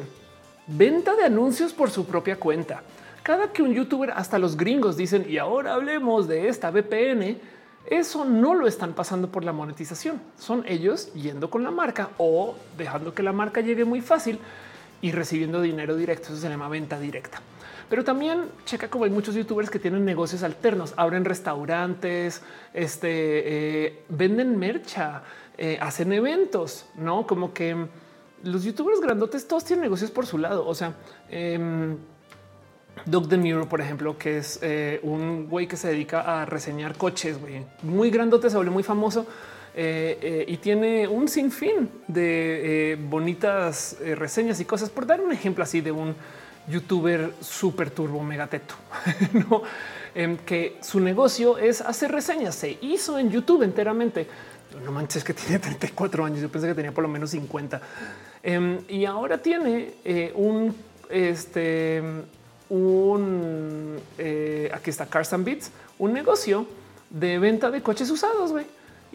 venta 0.66 1.16
de 1.16 1.24
anuncios 1.24 1.72
por 1.72 1.90
su 1.90 2.06
propia 2.06 2.38
cuenta 2.38 2.82
cada 3.24 3.52
que 3.52 3.62
un 3.62 3.72
youtuber, 3.72 4.10
hasta 4.10 4.38
los 4.38 4.54
gringos 4.54 4.98
dicen 4.98 5.24
y 5.26 5.38
ahora 5.38 5.72
hablemos 5.72 6.28
de 6.28 6.48
esta 6.48 6.70
VPN, 6.70 7.38
eso 7.86 8.26
no 8.26 8.52
lo 8.52 8.66
están 8.66 8.92
pasando 8.92 9.32
por 9.32 9.44
la 9.44 9.52
monetización. 9.54 10.20
Son 10.38 10.62
ellos 10.68 11.10
yendo 11.14 11.48
con 11.48 11.64
la 11.64 11.70
marca 11.70 12.10
o 12.18 12.54
dejando 12.76 13.14
que 13.14 13.22
la 13.22 13.32
marca 13.32 13.62
llegue 13.62 13.86
muy 13.86 14.02
fácil 14.02 14.38
y 15.00 15.10
recibiendo 15.12 15.62
dinero 15.62 15.96
directo. 15.96 16.28
Eso 16.28 16.36
se 16.36 16.50
llama 16.50 16.68
venta 16.68 17.00
directa. 17.00 17.40
Pero 17.88 18.04
también 18.04 18.44
checa 18.64 18.88
como 18.88 19.04
hay 19.04 19.10
muchos 19.10 19.34
youtubers 19.34 19.70
que 19.70 19.78
tienen 19.78 20.04
negocios 20.04 20.42
alternos, 20.42 20.94
abren 20.96 21.24
restaurantes, 21.24 22.42
este, 22.72 23.86
eh, 23.86 24.04
venden 24.08 24.58
mercha, 24.58 25.22
eh, 25.58 25.78
hacen 25.80 26.12
eventos, 26.12 26.86
no 26.96 27.26
como 27.26 27.52
que 27.52 27.86
los 28.44 28.64
youtubers 28.64 29.00
grandotes 29.00 29.46
todos 29.48 29.64
tienen 29.64 29.82
negocios 29.82 30.10
por 30.10 30.26
su 30.26 30.38
lado. 30.38 30.66
O 30.66 30.74
sea, 30.74 30.94
em, 31.30 31.96
Doug 33.06 33.36
Muro, 33.36 33.68
por 33.68 33.80
ejemplo, 33.80 34.16
que 34.16 34.38
es 34.38 34.58
eh, 34.62 35.00
un 35.02 35.48
güey 35.48 35.66
que 35.66 35.76
se 35.76 35.88
dedica 35.88 36.20
a 36.40 36.46
reseñar 36.46 36.96
coches, 36.96 37.40
güey, 37.40 37.64
muy 37.82 38.10
grandote, 38.10 38.48
se 38.48 38.56
volvió 38.56 38.72
muy 38.72 38.82
famoso 38.82 39.26
eh, 39.74 40.18
eh, 40.22 40.44
y 40.46 40.56
tiene 40.58 41.08
un 41.08 41.28
sinfín 41.28 41.90
de 42.06 42.98
bonitas 43.08 43.96
reseñas 44.00 44.60
y 44.60 44.64
cosas. 44.64 44.90
Por 44.90 45.06
dar 45.06 45.20
un 45.20 45.32
ejemplo 45.32 45.64
así 45.64 45.80
de 45.80 45.92
un 45.92 46.14
youtuber 46.68 47.34
súper 47.40 47.90
turbo 47.90 48.22
megateto, 48.22 48.74
¿no? 49.32 49.62
Em, 50.14 50.36
que 50.36 50.78
su 50.80 51.00
negocio 51.00 51.58
es 51.58 51.80
hacer 51.80 52.12
reseñas. 52.12 52.54
Se 52.54 52.78
hizo 52.80 53.18
en 53.18 53.30
YouTube 53.30 53.62
enteramente. 53.62 54.28
No 54.84 54.92
manches 54.92 55.24
que 55.24 55.34
tiene 55.34 55.58
34 55.60 56.24
años. 56.24 56.40
Yo 56.40 56.48
pensé 56.48 56.68
que 56.68 56.74
tenía 56.74 56.92
por 56.92 57.02
lo 57.02 57.08
menos 57.08 57.30
50 57.30 57.80
em, 58.42 58.78
y 58.88 59.04
ahora 59.04 59.38
tiene 59.38 59.94
un 60.34 60.74
este 61.10 62.02
un 62.70 63.98
eh, 64.18 64.70
aquí 64.72 64.90
está 64.90 65.06
Carson 65.06 65.44
Beats, 65.44 65.70
un 65.98 66.12
negocio 66.12 66.66
de 67.10 67.38
venta 67.38 67.70
de 67.70 67.82
coches 67.82 68.10
usados. 68.10 68.52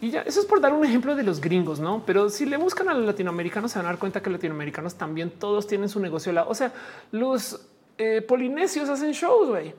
Y 0.02 0.10
ya 0.10 0.22
eso 0.22 0.40
es 0.40 0.46
por 0.46 0.62
dar 0.62 0.72
un 0.72 0.82
ejemplo 0.84 1.14
de 1.14 1.22
los 1.22 1.42
gringos, 1.42 1.78
no? 1.78 2.02
Pero 2.06 2.30
si 2.30 2.46
le 2.46 2.56
buscan 2.56 2.88
a 2.88 2.94
los 2.94 3.04
latinoamericanos, 3.04 3.72
se 3.72 3.78
van 3.78 3.86
a 3.86 3.90
dar 3.90 3.98
cuenta 3.98 4.22
que 4.22 4.30
los 4.30 4.38
latinoamericanos 4.38 4.94
también 4.94 5.30
todos 5.30 5.66
tienen 5.66 5.90
su 5.90 6.00
negocio. 6.00 6.32
O 6.48 6.54
sea, 6.54 6.72
los 7.12 7.60
eh, 7.98 8.22
polinesios 8.22 8.88
hacen 8.88 9.12
shows 9.12 9.50
güey, 9.50 9.74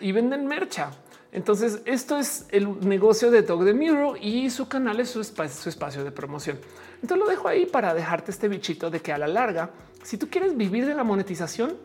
y 0.00 0.12
venden 0.12 0.46
mercha. 0.46 0.92
Entonces, 1.32 1.80
esto 1.86 2.16
es 2.16 2.46
el 2.50 2.86
negocio 2.86 3.32
de 3.32 3.42
Dog 3.42 3.64
de 3.64 3.74
Muro 3.74 4.14
y 4.16 4.48
su 4.50 4.68
canal 4.68 5.00
es 5.00 5.10
su 5.10 5.24
su 5.24 5.68
espacio 5.68 6.04
de 6.04 6.12
promoción. 6.12 6.60
Entonces 7.02 7.18
lo 7.18 7.28
dejo 7.28 7.48
ahí 7.48 7.66
para 7.66 7.92
dejarte 7.92 8.30
este 8.30 8.46
bichito 8.46 8.90
de 8.90 9.00
que 9.00 9.12
a 9.12 9.18
la 9.18 9.26
larga, 9.26 9.70
si 10.04 10.16
tú 10.16 10.30
quieres 10.30 10.56
vivir 10.56 10.86
de 10.86 10.94
la 10.94 11.02
monetización, 11.02 11.76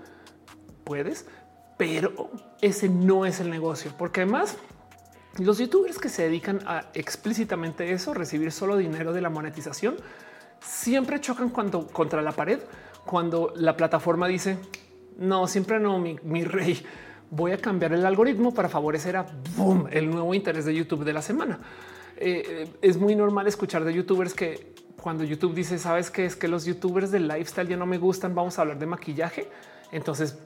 puedes, 0.83 1.25
pero 1.77 2.29
ese 2.61 2.87
no 2.87 3.25
es 3.25 3.39
el 3.39 3.49
negocio, 3.49 3.91
porque 3.97 4.21
además 4.21 4.57
los 5.39 5.57
youtubers 5.57 5.97
que 5.97 6.09
se 6.09 6.23
dedican 6.23 6.59
a 6.65 6.85
explícitamente 6.93 7.91
eso, 7.91 8.13
recibir 8.13 8.51
solo 8.51 8.77
dinero 8.77 9.13
de 9.13 9.21
la 9.21 9.29
monetización, 9.29 9.95
siempre 10.61 11.21
chocan 11.21 11.49
cuando 11.49 11.87
contra 11.87 12.21
la 12.21 12.31
pared, 12.31 12.59
cuando 13.05 13.53
la 13.55 13.75
plataforma 13.75 14.27
dice 14.27 14.57
no, 15.17 15.47
siempre 15.47 15.79
no, 15.79 15.99
mi, 15.99 16.43
rey. 16.43 16.81
Voy 17.29 17.51
a 17.51 17.57
cambiar 17.57 17.93
el 17.93 18.05
algoritmo 18.05 18.53
para 18.53 18.69
favorecer 18.69 19.17
a 19.17 19.25
boom, 19.55 19.87
el 19.91 20.09
nuevo 20.09 20.33
interés 20.33 20.65
de 20.65 20.73
YouTube 20.73 21.03
de 21.03 21.13
la 21.13 21.21
semana. 21.21 21.59
Eh, 22.17 22.43
eh, 22.47 22.67
es 22.81 22.97
muy 22.97 23.15
normal 23.15 23.47
escuchar 23.47 23.83
de 23.83 23.93
youtubers 23.93 24.33
que 24.33 24.73
cuando 25.01 25.23
YouTube 25.23 25.53
dice, 25.53 25.77
sabes 25.77 26.09
que 26.09 26.25
es 26.25 26.35
que 26.35 26.47
los 26.47 26.65
youtubers 26.65 27.11
del 27.11 27.27
lifestyle 27.27 27.67
ya 27.67 27.77
no 27.77 27.85
me 27.85 27.97
gustan, 27.97 28.33
vamos 28.33 28.57
a 28.57 28.61
hablar 28.61 28.79
de 28.79 28.85
maquillaje 28.85 29.47
entonces, 29.91 30.37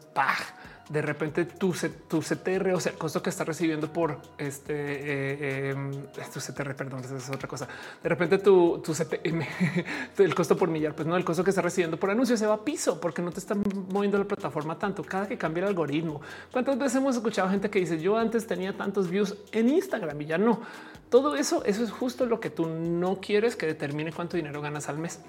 de 0.90 1.02
repente 1.02 1.46
tu, 1.46 1.74
tu 2.08 2.20
CTR, 2.20 2.74
o 2.74 2.80
sea, 2.80 2.92
el 2.92 2.98
costo 2.98 3.24
que 3.24 3.30
está 3.30 3.44
recibiendo 3.46 3.92
por 3.92 4.20
este, 4.38 4.74
eh, 4.74 5.70
em, 5.70 5.92
tu 6.34 6.40
CTR, 6.40 6.76
perdón, 6.76 7.00
esa 7.04 7.16
es 7.16 7.30
otra 7.30 7.48
cosa. 7.48 7.68
De 8.02 8.10
repente 8.10 8.38
tu, 8.38 8.80
tu 8.80 8.94
el 10.24 10.36
costo 10.36 10.58
por 10.58 10.70
millar, 10.70 10.94
pues 10.94 11.08
no, 11.08 11.16
el 11.16 11.24
costo 11.24 11.44
que 11.44 11.52
está 11.52 11.62
recibiendo 11.62 11.98
por 11.98 12.12
anuncio 12.12 12.36
se 12.36 12.46
va 12.46 12.56
a 12.56 12.64
piso 12.66 13.00
porque 13.00 13.22
no 13.22 13.32
te 13.32 13.40
están 13.40 13.64
moviendo 13.90 14.18
la 14.18 14.26
plataforma 14.26 14.78
tanto 14.78 15.04
cada 15.04 15.28
que 15.28 15.38
cambia 15.38 15.64
el 15.64 15.70
algoritmo. 15.70 16.22
¿Cuántas 16.52 16.78
veces 16.78 16.96
hemos 16.98 17.16
escuchado 17.16 17.50
gente 17.50 17.70
que 17.70 17.80
dice 17.80 18.00
yo 18.00 18.18
antes 18.18 18.46
tenía 18.46 18.76
tantos 18.76 19.10
views 19.10 19.38
en 19.52 19.70
Instagram 19.70 20.20
y 20.22 20.26
ya 20.26 20.38
no? 20.38 20.62
Todo 21.10 21.36
eso, 21.36 21.64
eso 21.64 21.84
es 21.84 21.92
justo 21.92 22.26
lo 22.26 22.40
que 22.40 22.50
tú 22.50 22.66
no 22.66 23.22
quieres 23.22 23.56
que 23.56 23.68
determine 23.68 24.12
cuánto 24.12 24.36
dinero 24.36 24.62
ganas 24.62 24.90
al 24.90 24.98
mes. 24.98 25.20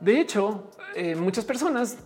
De 0.00 0.20
hecho, 0.20 0.70
eh, 0.94 1.16
muchas 1.16 1.44
personas 1.44 1.98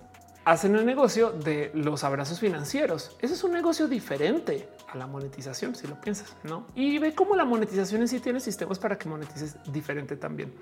hacen 0.45 0.75
el 0.77 0.85
negocio 0.85 1.31
de 1.31 1.71
los 1.75 2.05
abrazos 2.05 2.41
financieros. 2.41 3.17
Eso 3.21 3.35
es 3.35 3.45
un 3.45 3.53
negocio 3.53 3.89
diferente 3.89 4.69
a 4.89 4.97
la 4.97 5.07
monetización, 5.07 5.75
si 5.75 5.87
lo 5.87 6.01
piensas, 6.01 6.37
¿no? 6.45 6.67
Y 6.75 6.99
ve 6.99 7.15
cómo 7.15 7.37
la 7.37 7.45
monetización 7.45 8.03
en 8.03 8.09
sí 8.09 8.21
tiene 8.21 8.41
sistemas 8.41 8.79
para 8.79 8.99
que 8.99 9.09
monetices 9.09 9.57
diferente 9.73 10.17
también. 10.17 10.53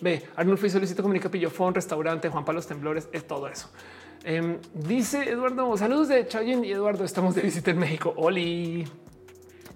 Ve, 0.00 0.28
Arnulfo 0.36 0.68
Solicito 0.68 1.02
Comunica 1.02 1.28
Pillofón, 1.28 1.74
restaurante, 1.74 2.28
Juan 2.28 2.44
Pablo 2.44 2.62
Temblores, 2.62 3.08
es 3.12 3.26
todo 3.26 3.48
eso. 3.48 3.68
Em, 4.24 4.58
dice 4.74 5.30
Eduardo, 5.30 5.76
saludos 5.76 6.08
de 6.08 6.26
Chayin 6.26 6.64
y 6.64 6.72
Eduardo, 6.72 7.04
estamos 7.04 7.34
de 7.34 7.42
visita 7.42 7.70
en 7.70 7.78
México. 7.78 8.14
Oli. 8.16 8.86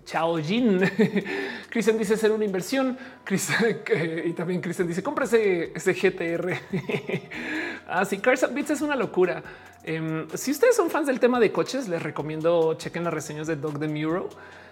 Chao 0.04 0.36
Jin. 0.38 0.80
Cristian 1.70 1.96
dice 1.96 2.16
ser 2.16 2.32
una 2.32 2.44
inversión. 2.44 2.98
y 4.24 4.32
también 4.32 4.60
Cristian 4.60 4.88
dice 4.88 5.02
compra 5.02 5.24
ese, 5.24 5.72
GTR. 5.74 6.58
Así, 7.88 8.16
ah, 8.16 8.22
Cars 8.22 8.52
Beats 8.52 8.70
es 8.70 8.80
una 8.80 8.96
locura. 8.96 9.42
Em, 9.84 10.28
si 10.34 10.52
ustedes 10.52 10.76
son 10.76 10.90
fans 10.90 11.06
del 11.06 11.18
tema 11.18 11.40
de 11.40 11.50
coches, 11.50 11.88
les 11.88 12.02
recomiendo 12.02 12.74
chequen 12.74 13.04
las 13.04 13.12
reseñas 13.12 13.46
de 13.46 13.56
Dog 13.56 13.80
the 13.80 13.88
Muro 13.88 14.28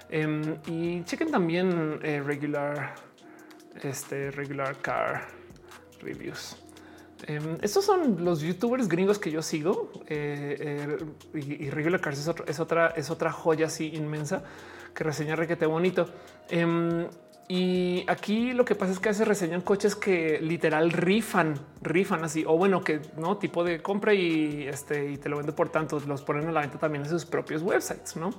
em, 0.09 0.57
y 0.67 1.03
chequen 1.05 1.31
también 1.31 1.99
eh, 2.03 2.23
regular, 2.25 2.95
este 3.83 4.31
regular 4.31 4.77
car 4.81 5.27
reviews. 6.01 6.57
Em, 7.27 7.59
estos 7.61 7.85
son 7.85 8.25
los 8.25 8.41
youtubers 8.41 8.89
gringos 8.89 9.19
que 9.19 9.31
yo 9.31 9.43
sigo 9.43 9.91
eh, 10.07 10.97
eh, 11.35 11.39
y, 11.39 11.69
Regular 11.69 12.01
Cars 12.01 12.19
es, 12.19 12.35
es, 12.47 12.61
otra, 12.61 12.89
es 12.97 13.11
otra 13.11 13.31
joya 13.31 13.67
así 13.67 13.95
inmensa 13.95 14.43
que 14.95 15.05
reseña 15.05 15.37
requete 15.37 15.67
bonito. 15.67 16.09
Y 17.53 18.05
aquí 18.07 18.53
lo 18.53 18.65
que 18.65 18.77
pasa 18.77 18.93
es 18.93 19.01
que 19.01 19.13
se 19.13 19.25
reseñan 19.25 19.63
coches 19.63 19.97
que 19.97 20.39
literal 20.41 20.93
rifan, 20.93 21.59
rifan 21.83 22.23
así, 22.23 22.45
o 22.47 22.57
bueno, 22.57 22.85
que 22.85 23.01
no 23.17 23.39
tipo 23.39 23.65
de 23.65 23.83
compra 23.83 24.15
y 24.15 24.69
este 24.69 25.11
y 25.11 25.17
te 25.17 25.29
lo 25.29 25.39
vende 25.39 25.51
por 25.51 25.69
tanto, 25.69 26.01
los 26.07 26.23
ponen 26.23 26.47
a 26.47 26.53
la 26.53 26.61
venta 26.61 26.79
también 26.79 27.03
en 27.03 27.11
sus 27.11 27.27
propios 27.27 27.63
websites, 27.63 28.15
no? 28.15 28.31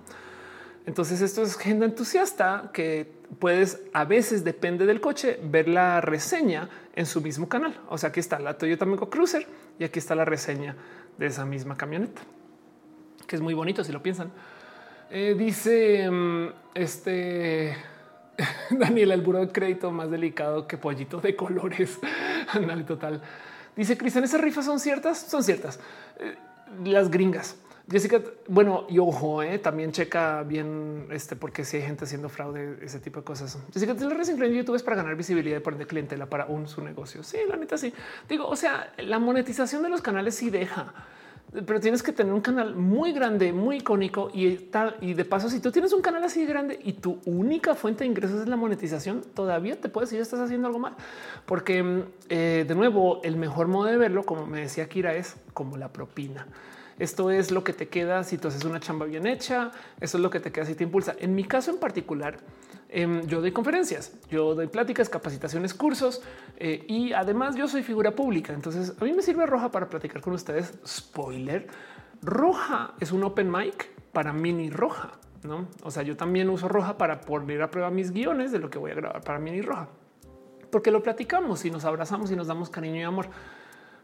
Entonces 0.85 1.19
esto 1.19 1.41
es 1.41 1.57
gente 1.57 1.83
entusiasta 1.83 2.69
que 2.71 3.11
puedes 3.37 3.81
a 3.91 4.05
veces 4.05 4.45
depende 4.45 4.85
del 4.85 5.01
coche 5.01 5.37
ver 5.43 5.67
la 5.67 5.99
reseña 5.99 6.69
en 6.95 7.05
su 7.05 7.19
mismo 7.19 7.49
canal. 7.49 7.77
O 7.89 7.97
sea, 7.97 8.11
aquí 8.11 8.21
está 8.21 8.39
la 8.39 8.57
Toyota 8.57 8.85
Mego 8.85 9.09
Cruiser 9.09 9.45
y 9.77 9.83
aquí 9.83 9.99
está 9.99 10.15
la 10.15 10.23
reseña 10.23 10.77
de 11.17 11.25
esa 11.25 11.43
misma 11.43 11.75
camioneta, 11.75 12.21
que 13.27 13.35
es 13.35 13.41
muy 13.41 13.55
bonito 13.55 13.83
si 13.83 13.91
lo 13.91 14.01
piensan. 14.01 14.31
Eh, 15.09 15.35
dice 15.37 16.09
mm, 16.09 16.47
este 16.75 17.75
Daniel, 18.69 19.11
el 19.11 19.21
buro 19.21 19.39
de 19.39 19.51
crédito 19.51 19.91
más 19.91 20.09
delicado 20.09 20.67
que 20.67 20.77
pollito 20.77 21.19
de 21.19 21.35
colores. 21.35 21.99
Dale, 22.53 22.83
total. 22.83 23.21
Dice 23.75 23.97
Cristian, 23.97 24.23
esas 24.23 24.41
rifas 24.41 24.65
son 24.65 24.79
ciertas, 24.79 25.17
son 25.19 25.43
ciertas. 25.43 25.79
Eh, 26.19 26.35
las 26.85 27.09
gringas. 27.09 27.57
Jessica, 27.89 28.21
bueno, 28.47 28.85
y 28.89 28.99
ojo, 28.99 29.43
eh, 29.43 29.59
también 29.59 29.91
checa 29.91 30.43
bien 30.43 31.07
este, 31.11 31.35
porque 31.35 31.65
si 31.65 31.77
hay 31.77 31.83
gente 31.83 32.05
haciendo 32.05 32.29
fraude, 32.29 32.77
ese 32.81 32.99
tipo 32.99 33.19
de 33.19 33.25
cosas. 33.25 33.57
Jessica, 33.73 33.95
te 33.95 34.05
lo 34.05 34.11
en 34.11 34.53
YouTube 34.53 34.75
es 34.75 34.83
para 34.83 34.97
ganar 34.97 35.15
visibilidad 35.15 35.57
y 35.57 35.59
poner 35.59 35.87
clientela 35.87 36.27
para 36.27 36.45
un 36.45 36.67
su 36.67 36.81
negocio. 36.81 37.23
Sí, 37.23 37.37
la 37.49 37.57
neta, 37.57 37.77
sí. 37.77 37.93
Digo, 38.29 38.47
o 38.47 38.55
sea, 38.55 38.93
la 38.97 39.19
monetización 39.19 39.83
de 39.83 39.89
los 39.89 40.01
canales 40.01 40.35
sí 40.35 40.49
deja 40.49 40.93
pero 41.51 41.79
tienes 41.79 42.01
que 42.01 42.13
tener 42.13 42.33
un 42.33 42.41
canal 42.41 42.75
muy 42.75 43.11
grande, 43.11 43.51
muy 43.51 43.77
icónico 43.77 44.29
y 44.33 44.55
tal. 44.55 44.95
Y 45.01 45.13
de 45.13 45.25
paso, 45.25 45.49
si 45.49 45.59
tú 45.59 45.71
tienes 45.71 45.91
un 45.91 46.01
canal 46.01 46.23
así 46.23 46.41
de 46.41 46.47
grande 46.47 46.79
y 46.81 46.93
tu 46.93 47.19
única 47.25 47.75
fuente 47.75 48.03
de 48.03 48.09
ingresos 48.09 48.41
es 48.41 48.47
la 48.47 48.55
monetización, 48.55 49.21
todavía 49.33 49.79
te 49.79 49.89
puedes 49.89 50.09
decir 50.09 50.21
estás 50.21 50.39
haciendo 50.39 50.67
algo 50.67 50.79
mal, 50.79 50.95
porque 51.45 52.05
eh, 52.29 52.65
de 52.67 52.75
nuevo, 52.75 53.21
el 53.23 53.35
mejor 53.35 53.67
modo 53.67 53.87
de 53.87 53.97
verlo, 53.97 54.23
como 54.23 54.45
me 54.45 54.61
decía 54.61 54.87
Kira, 54.87 55.13
es 55.15 55.35
como 55.53 55.77
la 55.77 55.91
propina. 55.91 56.47
Esto 57.01 57.31
es 57.31 57.51
lo 57.51 57.63
que 57.63 57.73
te 57.73 57.87
queda 57.87 58.23
si 58.23 58.37
tú 58.37 58.47
haces 58.47 58.63
una 58.63 58.79
chamba 58.79 59.05
bien 59.05 59.25
hecha. 59.25 59.71
Eso 59.99 60.17
es 60.17 60.21
lo 60.21 60.29
que 60.29 60.39
te 60.39 60.51
queda 60.51 60.65
si 60.65 60.75
te 60.75 60.83
impulsa. 60.83 61.15
En 61.19 61.35
mi 61.35 61.43
caso 61.43 61.71
en 61.71 61.77
particular, 61.77 62.37
Em, 62.93 63.25
yo 63.25 63.39
doy 63.39 63.53
conferencias, 63.53 64.11
yo 64.29 64.53
doy 64.53 64.67
pláticas, 64.67 65.07
capacitaciones, 65.07 65.73
cursos 65.73 66.21
eh, 66.57 66.83
y 66.89 67.13
además 67.13 67.55
yo 67.55 67.69
soy 67.69 67.83
figura 67.83 68.11
pública. 68.11 68.51
Entonces 68.51 68.93
a 68.99 69.05
mí 69.05 69.13
me 69.13 69.21
sirve 69.21 69.45
Roja 69.45 69.71
para 69.71 69.89
platicar 69.89 70.21
con 70.21 70.33
ustedes. 70.33 70.73
Spoiler, 70.85 71.67
Roja 72.21 72.93
es 72.99 73.13
un 73.13 73.23
open 73.23 73.49
mic 73.49 73.89
para 74.11 74.33
mini 74.33 74.69
Roja. 74.69 75.13
No, 75.43 75.67
o 75.83 75.89
sea, 75.89 76.03
yo 76.03 76.17
también 76.17 76.49
uso 76.49 76.67
Roja 76.67 76.97
para 76.97 77.21
poner 77.21 77.61
a 77.61 77.71
prueba 77.71 77.89
mis 77.89 78.11
guiones 78.11 78.51
de 78.51 78.59
lo 78.59 78.69
que 78.69 78.77
voy 78.77 78.91
a 78.91 78.95
grabar 78.95 79.21
para 79.21 79.39
Mini 79.39 79.61
Roja, 79.61 79.87
porque 80.69 80.91
lo 80.91 81.01
platicamos 81.01 81.65
y 81.65 81.71
nos 81.71 81.83
abrazamos 81.83 82.29
y 82.29 82.35
nos 82.35 82.45
damos 82.45 82.69
cariño 82.69 82.97
y 82.97 83.03
amor. 83.03 83.27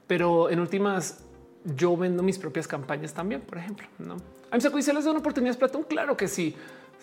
Pero 0.07 0.49
en 0.49 0.59
últimas, 0.59 1.27
yo 1.75 1.95
vendo 1.97 2.23
mis 2.23 2.37
propias 2.37 2.67
campañas 2.67 3.13
también, 3.13 3.41
por 3.41 3.57
ejemplo. 3.57 3.87
No, 3.99 4.17
a 4.51 4.55
mí 4.55 4.81
se 4.81 4.93
les 4.93 5.05
da 5.05 5.11
una 5.11 5.19
oportunidad 5.19 5.57
Platón. 5.57 5.83
Claro 5.83 6.15
que 6.15 6.27
sí. 6.27 6.55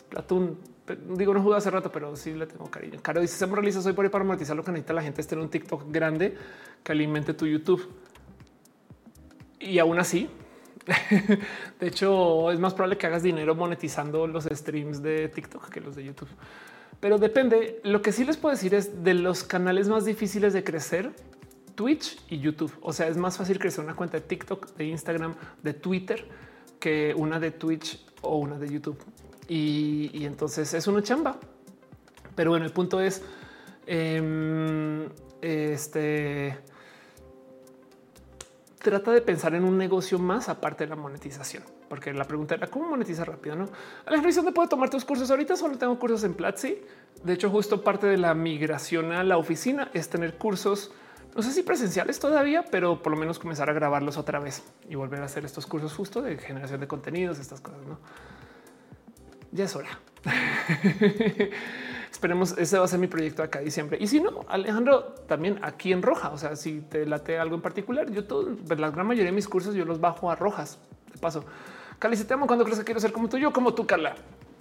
Platón 0.08 0.58
digo, 1.16 1.32
no 1.32 1.42
jugué 1.42 1.56
hace 1.56 1.70
rato, 1.70 1.90
pero 1.90 2.14
sí 2.16 2.32
le 2.32 2.46
tengo 2.46 2.70
cariño. 2.70 3.00
Caro 3.02 3.20
dice: 3.20 3.36
Se 3.36 3.46
realiza 3.46 3.80
soy 3.80 3.92
por 3.92 4.04
ahí 4.04 4.10
para 4.10 4.24
monetizar 4.24 4.56
lo 4.56 4.64
que 4.64 4.70
necesita 4.70 4.92
la 4.92 5.02
gente 5.02 5.20
es 5.20 5.26
tener 5.26 5.42
un 5.42 5.50
TikTok 5.50 5.90
grande 5.90 6.36
que 6.82 6.92
alimente 6.92 7.34
tu 7.34 7.46
YouTube. 7.46 7.88
Y 9.60 9.78
aún 9.78 9.98
así, 9.98 10.28
de 11.80 11.86
hecho, 11.86 12.50
es 12.50 12.58
más 12.58 12.74
probable 12.74 12.98
que 12.98 13.06
hagas 13.06 13.22
dinero 13.22 13.54
monetizando 13.54 14.26
los 14.26 14.44
streams 14.44 15.02
de 15.02 15.28
TikTok 15.28 15.70
que 15.70 15.80
los 15.80 15.96
de 15.96 16.04
YouTube. 16.04 16.28
Pero 17.00 17.18
depende. 17.18 17.80
Lo 17.84 18.02
que 18.02 18.12
sí 18.12 18.24
les 18.24 18.36
puedo 18.36 18.54
decir 18.54 18.74
es 18.74 19.02
de 19.02 19.14
los 19.14 19.44
canales 19.44 19.88
más 19.88 20.04
difíciles 20.04 20.52
de 20.52 20.64
crecer. 20.64 21.12
Twitch 21.74 22.20
y 22.28 22.38
YouTube. 22.38 22.72
O 22.80 22.92
sea, 22.92 23.08
es 23.08 23.16
más 23.16 23.36
fácil 23.36 23.58
crecer 23.58 23.84
una 23.84 23.94
cuenta 23.94 24.18
de 24.18 24.26
TikTok, 24.26 24.74
de 24.76 24.84
Instagram, 24.86 25.34
de 25.62 25.74
Twitter 25.74 26.26
que 26.78 27.14
una 27.16 27.40
de 27.40 27.50
Twitch 27.50 28.04
o 28.22 28.38
una 28.38 28.58
de 28.58 28.70
YouTube 28.70 28.98
y, 29.48 30.24
entonces 30.24 30.72
es 30.74 30.86
una 30.86 31.02
chamba. 31.02 31.36
Pero 32.34 32.50
bueno, 32.50 32.64
el 32.66 32.72
punto 32.72 33.00
es 33.00 33.22
em, 33.86 35.08
este 35.40 36.58
trata 38.78 39.12
de 39.12 39.22
pensar 39.22 39.54
en 39.54 39.64
un 39.64 39.78
negocio 39.78 40.18
más 40.18 40.50
aparte 40.50 40.84
de 40.84 40.90
la 40.90 40.96
monetización, 40.96 41.62
porque 41.88 42.12
la 42.12 42.26
pregunta 42.26 42.54
era 42.54 42.66
cómo 42.66 42.90
monetizar 42.90 43.26
rápido. 43.26 43.56
No, 43.56 43.68
Alejandro, 44.04 44.34
¿dónde 44.34 44.52
puedo 44.52 44.68
tomar 44.68 44.90
tus 44.90 45.06
cursos? 45.06 45.30
Ahorita 45.30 45.56
solo 45.56 45.78
tengo 45.78 45.98
cursos 45.98 46.22
en 46.24 46.34
Platzi. 46.34 46.78
De 47.22 47.32
hecho, 47.32 47.48
justo 47.48 47.82
parte 47.82 48.06
de 48.06 48.18
la 48.18 48.34
migración 48.34 49.12
a 49.12 49.24
la 49.24 49.38
oficina 49.38 49.90
es 49.94 50.10
tener 50.10 50.36
cursos, 50.36 50.92
no 51.34 51.42
sé 51.42 51.52
si 51.52 51.62
presenciales 51.62 52.20
todavía, 52.20 52.64
pero 52.70 53.02
por 53.02 53.12
lo 53.12 53.18
menos 53.18 53.38
comenzar 53.38 53.68
a 53.68 53.72
grabarlos 53.72 54.16
otra 54.16 54.38
vez 54.38 54.62
y 54.88 54.94
volver 54.94 55.20
a 55.20 55.24
hacer 55.24 55.44
estos 55.44 55.66
cursos 55.66 55.92
justo 55.92 56.22
de 56.22 56.38
generación 56.38 56.80
de 56.80 56.86
contenidos, 56.86 57.38
estas 57.38 57.60
cosas. 57.60 57.80
No, 57.86 57.98
ya 59.50 59.64
es 59.64 59.76
hora. 59.76 59.98
Esperemos, 62.10 62.56
ese 62.56 62.78
va 62.78 62.84
a 62.84 62.88
ser 62.88 63.00
mi 63.00 63.08
proyecto 63.08 63.42
acá 63.42 63.58
diciembre. 63.58 63.98
Y 64.00 64.06
si 64.06 64.20
no, 64.20 64.44
Alejandro, 64.48 65.14
también 65.26 65.58
aquí 65.62 65.92
en 65.92 66.02
roja. 66.02 66.30
O 66.30 66.38
sea, 66.38 66.54
si 66.54 66.80
te 66.80 67.04
late 67.06 67.38
algo 67.38 67.56
en 67.56 67.62
particular, 67.62 68.10
yo 68.10 68.24
todo, 68.24 68.54
pues, 68.66 68.78
la 68.78 68.90
gran 68.90 69.06
mayoría 69.06 69.30
de 69.30 69.34
mis 69.34 69.48
cursos 69.48 69.74
yo 69.74 69.84
los 69.84 70.00
bajo 70.00 70.30
a 70.30 70.36
rojas. 70.36 70.78
De 71.12 71.18
paso, 71.18 71.44
Cali, 71.98 72.16
si 72.16 72.24
te 72.24 72.34
amo 72.34 72.46
cuando 72.46 72.64
crees 72.64 72.78
que 72.78 72.84
quiero 72.84 73.00
ser 73.00 73.12
como 73.12 73.28
tú, 73.28 73.38
yo 73.38 73.52
como 73.52 73.74
tú, 73.74 73.86
Carla. 73.86 74.14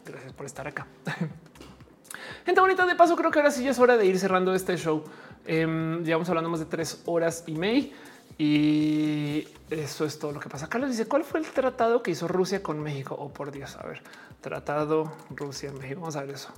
Gracias 0.06 0.34
por 0.34 0.46
estar 0.46 0.68
acá. 0.68 0.88
Gente 2.46 2.60
bonita, 2.60 2.86
de 2.86 2.96
paso, 2.96 3.16
creo 3.16 3.32
que 3.32 3.40
ahora 3.40 3.52
sí 3.52 3.64
ya 3.64 3.72
es 3.72 3.80
hora 3.80 3.98
de 3.98 4.06
ir 4.06 4.20
cerrando 4.20 4.54
este 4.54 4.76
show. 4.76 5.04
Eh, 5.46 6.02
llevamos 6.04 6.30
hablando 6.30 6.50
más 6.50 6.60
de 6.60 6.66
tres 6.66 7.02
horas 7.06 7.44
y 7.48 7.54
media. 7.54 7.92
Y 8.38 9.48
eso 9.70 10.06
es 10.06 10.18
todo 10.18 10.32
lo 10.32 10.40
que 10.40 10.50
pasa. 10.50 10.68
Carlos 10.68 10.90
dice, 10.90 11.06
¿cuál 11.06 11.24
fue 11.24 11.40
el 11.40 11.46
tratado 11.46 12.02
que 12.02 12.12
hizo 12.12 12.28
Rusia 12.28 12.64
con 12.64 12.80
México? 12.80 13.16
Oh, 13.18 13.30
por 13.30 13.52
Dios, 13.52 13.76
a 13.76 13.86
ver, 13.86 14.02
tratado 14.42 15.12
Rusia, 15.30 15.72
México, 15.72 16.02
vamos 16.02 16.16
a 16.16 16.24
ver 16.24 16.36
eso. 16.36 16.50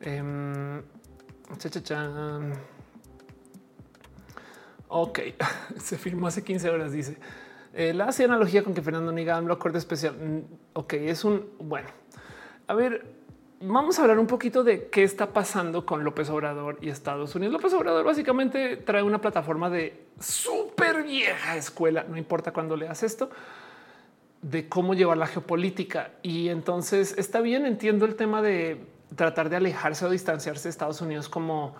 Eh, 0.00 0.82
Ok, 4.94 5.20
se 5.78 5.96
firmó 5.96 6.26
hace 6.26 6.42
15 6.44 6.68
horas, 6.68 6.92
dice. 6.92 7.16
Eh, 7.72 7.94
la 7.94 8.08
analogía 8.08 8.62
con 8.62 8.74
que 8.74 8.82
Fernando 8.82 9.10
Niga 9.10 9.40
lo 9.40 9.54
acuerdo 9.54 9.78
especial. 9.78 10.14
Mm, 10.14 10.40
ok, 10.74 10.92
es 10.94 11.24
un, 11.24 11.48
bueno, 11.60 11.88
a 12.66 12.74
ver, 12.74 13.06
vamos 13.62 13.98
a 13.98 14.02
hablar 14.02 14.18
un 14.18 14.26
poquito 14.26 14.64
de 14.64 14.88
qué 14.88 15.02
está 15.04 15.32
pasando 15.32 15.86
con 15.86 16.04
López 16.04 16.28
Obrador 16.30 16.78
y 16.80 16.88
Estados 16.88 17.34
Unidos. 17.34 17.52
López 17.52 17.72
Obrador 17.74 18.04
básicamente 18.04 18.76
trae 18.76 19.02
una 19.02 19.20
plataforma 19.20 19.70
de 19.70 20.06
súper 20.20 21.04
vieja 21.04 21.56
escuela, 21.56 22.04
no 22.08 22.16
importa 22.16 22.52
cuándo 22.52 22.76
leas 22.76 23.02
esto, 23.02 23.30
de 24.42 24.68
cómo 24.68 24.94
llevar 24.94 25.16
la 25.16 25.26
geopolítica. 25.26 26.10
Y 26.22 26.48
entonces 26.48 27.14
está 27.16 27.40
bien, 27.40 27.66
entiendo 27.66 28.04
el 28.04 28.16
tema 28.16 28.42
de 28.42 28.84
tratar 29.14 29.48
de 29.48 29.56
alejarse 29.56 30.04
o 30.06 30.10
distanciarse 30.10 30.64
de 30.64 30.70
Estados 30.70 31.00
Unidos 31.00 31.28
como 31.28 31.74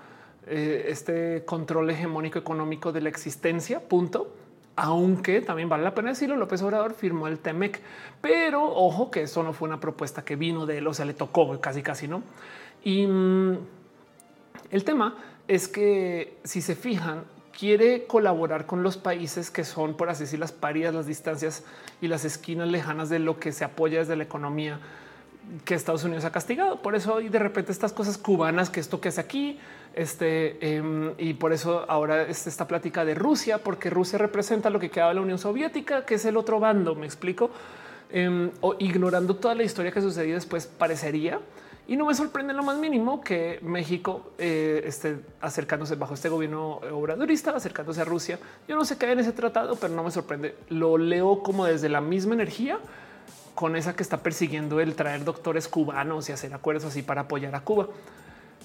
eh, 0.46 0.86
este 0.88 1.44
control 1.44 1.90
hegemónico 1.90 2.38
económico 2.38 2.92
de 2.92 3.00
la 3.00 3.08
existencia, 3.08 3.80
punto. 3.80 4.34
Aunque 4.74 5.42
también 5.42 5.68
vale 5.68 5.84
la 5.84 5.94
pena 5.94 6.10
decirlo, 6.10 6.36
López 6.36 6.62
Obrador 6.62 6.94
firmó 6.94 7.28
el 7.28 7.38
TEMEC, 7.38 7.80
pero 8.20 8.64
ojo 8.64 9.10
que 9.10 9.22
eso 9.22 9.42
no 9.42 9.52
fue 9.52 9.68
una 9.68 9.80
propuesta 9.80 10.24
que 10.24 10.36
vino 10.36 10.64
de 10.64 10.78
él, 10.78 10.86
o 10.86 10.94
sea, 10.94 11.04
le 11.04 11.14
tocó 11.14 11.60
casi, 11.60 11.82
casi 11.82 12.08
no. 12.08 12.22
Y 12.82 13.06
mm, 13.06 13.58
el 14.70 14.84
tema 14.84 15.16
es 15.46 15.68
que 15.68 16.38
si 16.44 16.62
se 16.62 16.74
fijan, 16.74 17.24
quiere 17.56 18.06
colaborar 18.06 18.64
con 18.64 18.82
los 18.82 18.96
países 18.96 19.50
que 19.50 19.64
son, 19.64 19.94
por 19.94 20.08
así 20.08 20.24
decir, 20.24 20.38
las 20.38 20.52
paridas, 20.52 20.94
las 20.94 21.06
distancias 21.06 21.64
y 22.00 22.08
las 22.08 22.24
esquinas 22.24 22.68
lejanas 22.68 23.10
de 23.10 23.18
lo 23.18 23.38
que 23.38 23.52
se 23.52 23.64
apoya 23.64 23.98
desde 23.98 24.16
la 24.16 24.24
economía 24.24 24.80
que 25.64 25.74
Estados 25.74 26.04
Unidos 26.04 26.24
ha 26.24 26.32
castigado. 26.32 26.80
Por 26.82 26.94
eso 26.94 27.20
y 27.20 27.28
de 27.28 27.38
repente 27.38 27.72
estas 27.72 27.92
cosas 27.92 28.18
cubanas 28.18 28.70
que 28.70 28.80
esto 28.80 29.00
que 29.00 29.08
es 29.08 29.18
aquí, 29.18 29.58
este 29.94 30.76
em, 30.76 31.12
y 31.18 31.34
por 31.34 31.52
eso 31.52 31.84
ahora 31.88 32.22
es 32.22 32.46
esta 32.46 32.66
plática 32.66 33.04
de 33.04 33.14
Rusia, 33.14 33.58
porque 33.58 33.90
Rusia 33.90 34.18
representa 34.18 34.70
lo 34.70 34.78
que 34.78 34.90
quedaba 34.90 35.14
la 35.14 35.20
Unión 35.20 35.38
Soviética, 35.38 36.04
que 36.04 36.14
es 36.14 36.24
el 36.24 36.36
otro 36.36 36.60
bando. 36.60 36.94
Me 36.94 37.06
explico 37.06 37.50
em, 38.10 38.50
o 38.60 38.76
ignorando 38.78 39.36
toda 39.36 39.54
la 39.54 39.62
historia 39.62 39.92
que 39.92 40.00
sucedió 40.00 40.34
después, 40.34 40.66
parecería 40.66 41.40
y 41.88 41.96
no 41.96 42.06
me 42.06 42.14
sorprende 42.14 42.54
lo 42.54 42.62
más 42.62 42.78
mínimo 42.78 43.20
que 43.20 43.58
México 43.62 44.32
eh, 44.38 44.82
esté 44.86 45.18
acercándose 45.40 45.96
bajo 45.96 46.14
este 46.14 46.28
gobierno 46.28 46.76
obradorista, 46.92 47.50
acercándose 47.50 48.00
a 48.00 48.04
Rusia. 48.04 48.38
Yo 48.68 48.76
no 48.76 48.84
sé 48.84 48.96
qué 48.96 49.06
hay 49.06 49.12
en 49.12 49.18
ese 49.20 49.32
tratado, 49.32 49.76
pero 49.76 49.92
no 49.92 50.04
me 50.04 50.12
sorprende. 50.12 50.54
Lo 50.68 50.96
leo 50.96 51.42
como 51.42 51.66
desde 51.66 51.88
la 51.88 52.00
misma 52.00 52.34
energía 52.34 52.78
con 53.54 53.76
esa 53.76 53.94
que 53.94 54.02
está 54.02 54.18
persiguiendo 54.18 54.80
el 54.80 54.94
traer 54.94 55.24
doctores 55.24 55.68
cubanos 55.68 56.28
y 56.28 56.32
hacer 56.32 56.54
acuerdos 56.54 56.84
así 56.84 57.02
para 57.02 57.22
apoyar 57.22 57.54
a 57.54 57.60
Cuba. 57.60 57.88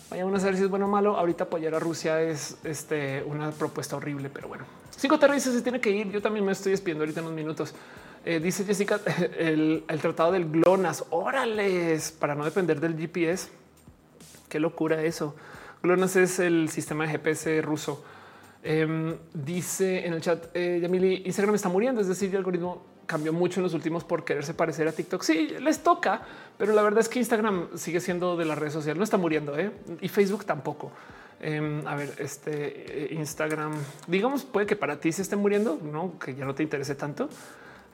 Vaya 0.10 0.26
a 0.26 0.40
saber 0.40 0.56
si 0.56 0.64
es 0.64 0.70
bueno 0.70 0.86
o 0.86 0.90
malo. 0.90 1.18
Ahorita 1.18 1.46
apoyar 1.46 1.76
a 1.76 1.80
Rusia 1.80 2.22
es 2.22 2.58
este, 2.64 3.24
una 3.24 3.52
propuesta 3.52 3.98
horrible, 3.98 4.30
pero 4.30 4.48
bueno. 4.48 4.64
Cinco 4.96 5.20
terroristas 5.20 5.54
se 5.54 5.62
tiene 5.62 5.82
que 5.82 5.92
ir. 5.92 6.10
Yo 6.12 6.22
también 6.22 6.46
me 6.46 6.54
estoy 6.54 6.72
despidiendo 6.72 7.04
ahorita 7.04 7.20
en 7.20 7.26
unos 7.26 7.36
minutos. 7.36 7.76
Eh, 8.24 8.40
dice 8.40 8.64
Jessica, 8.64 9.02
el, 9.38 9.84
tratado 10.02 10.32
del 10.32 10.50
GLONASS. 10.50 11.06
Órales, 11.10 12.12
para 12.14 12.36
no 12.36 12.46
depender 12.46 12.80
del 12.80 12.98
GPS. 12.98 13.50
Qué 14.48 14.60
locura 14.62 15.04
eso. 15.04 15.36
GLONASS 15.84 16.16
es 16.16 16.40
el 16.40 16.70
sistema 16.70 17.06
de 17.06 17.12
GPS 17.12 17.62
ruso. 17.62 18.04
Em, 18.64 19.18
dice 19.34 20.06
en 20.06 20.14
el 20.14 20.22
chat, 20.22 20.46
eh, 20.54 21.22
Instagram 21.26 21.56
está 21.56 21.70
muriendo, 21.70 22.02
es 22.02 22.08
decir, 22.08 22.30
el 22.30 22.38
algoritmo 22.38 22.97
cambió 23.08 23.34
mucho 23.34 23.60
en 23.60 23.64
los 23.64 23.74
últimos 23.74 24.04
por 24.04 24.24
quererse 24.24 24.54
parecer 24.54 24.88
a 24.88 24.92
TikTok. 24.92 25.24
Sí, 25.24 25.56
les 25.60 25.80
toca, 25.80 26.22
pero 26.58 26.74
la 26.74 26.84
verdad 26.84 27.00
es 27.00 27.10
que 27.10 27.18
Instagram 27.20 27.70
sigue 27.76 28.00
siendo 28.00 28.38
de 28.38 28.46
las 28.46 28.58
redes 28.58 28.74
sociales, 28.74 28.98
no 28.98 29.04
está 29.04 29.18
muriendo 29.18 29.58
¿eh? 29.58 29.72
y 30.02 30.10
Facebook 30.10 30.46
tampoco. 30.46 30.92
Em, 31.40 31.86
a 31.88 31.96
ver, 31.96 32.14
este 32.20 33.10
Instagram, 33.12 33.74
digamos, 34.08 34.44
puede 34.44 34.68
que 34.68 34.76
para 34.76 35.00
ti 35.00 35.12
se 35.12 35.22
esté 35.22 35.36
muriendo, 35.36 35.80
no 35.82 36.20
que 36.20 36.36
ya 36.36 36.46
no 36.46 36.54
te 36.54 36.64
interese 36.64 36.96
tanto. 36.96 37.30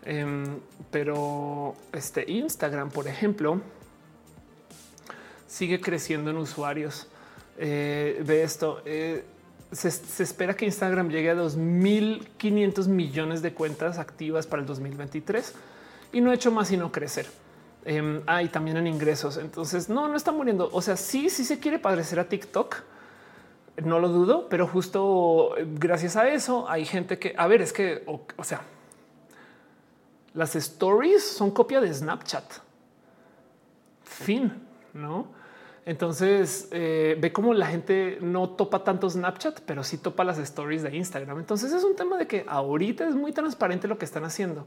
Em, 0.05 0.59
pero 0.91 1.75
este 1.93 2.29
Instagram, 2.29 2.89
por 2.89 3.07
ejemplo, 3.07 3.61
sigue 5.47 5.79
creciendo 5.79 6.31
en 6.31 6.37
usuarios. 6.37 7.07
Eh, 7.57 8.21
ve 8.25 8.43
esto. 8.43 8.81
Eh, 9.73 9.91
se, 9.91 10.23
espera 10.23 10.55
que 10.55 10.65
Instagram 10.65 11.09
llegue 11.09 11.31
a 11.31 11.35
2.500 11.35 12.87
millones 12.87 13.41
de 13.41 13.53
cuentas 13.53 13.97
activas 13.97 14.45
para 14.47 14.61
el 14.61 14.67
2023 14.67 15.53
y 16.13 16.21
no 16.21 16.31
ha 16.31 16.35
hecho 16.35 16.51
más 16.51 16.67
sino 16.67 16.91
crecer. 16.91 17.27
Eh, 17.85 18.21
ah, 18.27 18.43
y 18.43 18.49
también 18.49 18.77
en 18.77 18.87
ingresos. 18.87 19.37
Entonces, 19.37 19.89
no, 19.89 20.07
no 20.07 20.15
está 20.15 20.31
muriendo. 20.31 20.69
O 20.71 20.81
sea, 20.81 20.95
sí, 20.95 21.29
sí 21.29 21.43
se 21.43 21.59
quiere 21.59 21.79
parecer 21.79 22.19
a 22.19 22.29
TikTok. 22.29 22.77
No 23.83 23.99
lo 23.99 24.09
dudo, 24.09 24.47
pero 24.49 24.67
justo 24.67 25.55
gracias 25.79 26.15
a 26.15 26.27
eso 26.29 26.69
hay 26.69 26.85
gente 26.85 27.17
que, 27.17 27.33
a 27.35 27.47
ver, 27.47 27.61
es 27.63 27.73
que, 27.73 28.03
o 28.05 28.43
sea, 28.43 28.61
las 30.35 30.55
stories 30.55 31.23
son 31.23 31.49
copia 31.49 31.81
de 31.81 31.91
Snapchat. 31.91 32.45
Fin, 34.03 34.53
¿no? 34.93 35.27
Entonces 35.85 36.69
eh, 36.71 37.17
ve 37.19 37.33
cómo 37.33 37.53
la 37.53 37.67
gente 37.67 38.17
no 38.21 38.51
topa 38.51 38.83
tanto 38.83 39.09
Snapchat, 39.09 39.61
pero 39.61 39.83
sí 39.83 39.97
topa 39.97 40.23
las 40.23 40.37
stories 40.37 40.83
de 40.83 40.95
Instagram. 40.95 41.39
Entonces 41.39 41.73
es 41.73 41.83
un 41.83 41.95
tema 41.95 42.17
de 42.17 42.25
que 42.25 42.45
ahorita 42.47 43.07
es 43.07 43.15
muy 43.15 43.33
transparente 43.33 43.87
lo 43.87 43.97
que 43.97 44.05
están 44.05 44.23
haciendo, 44.23 44.65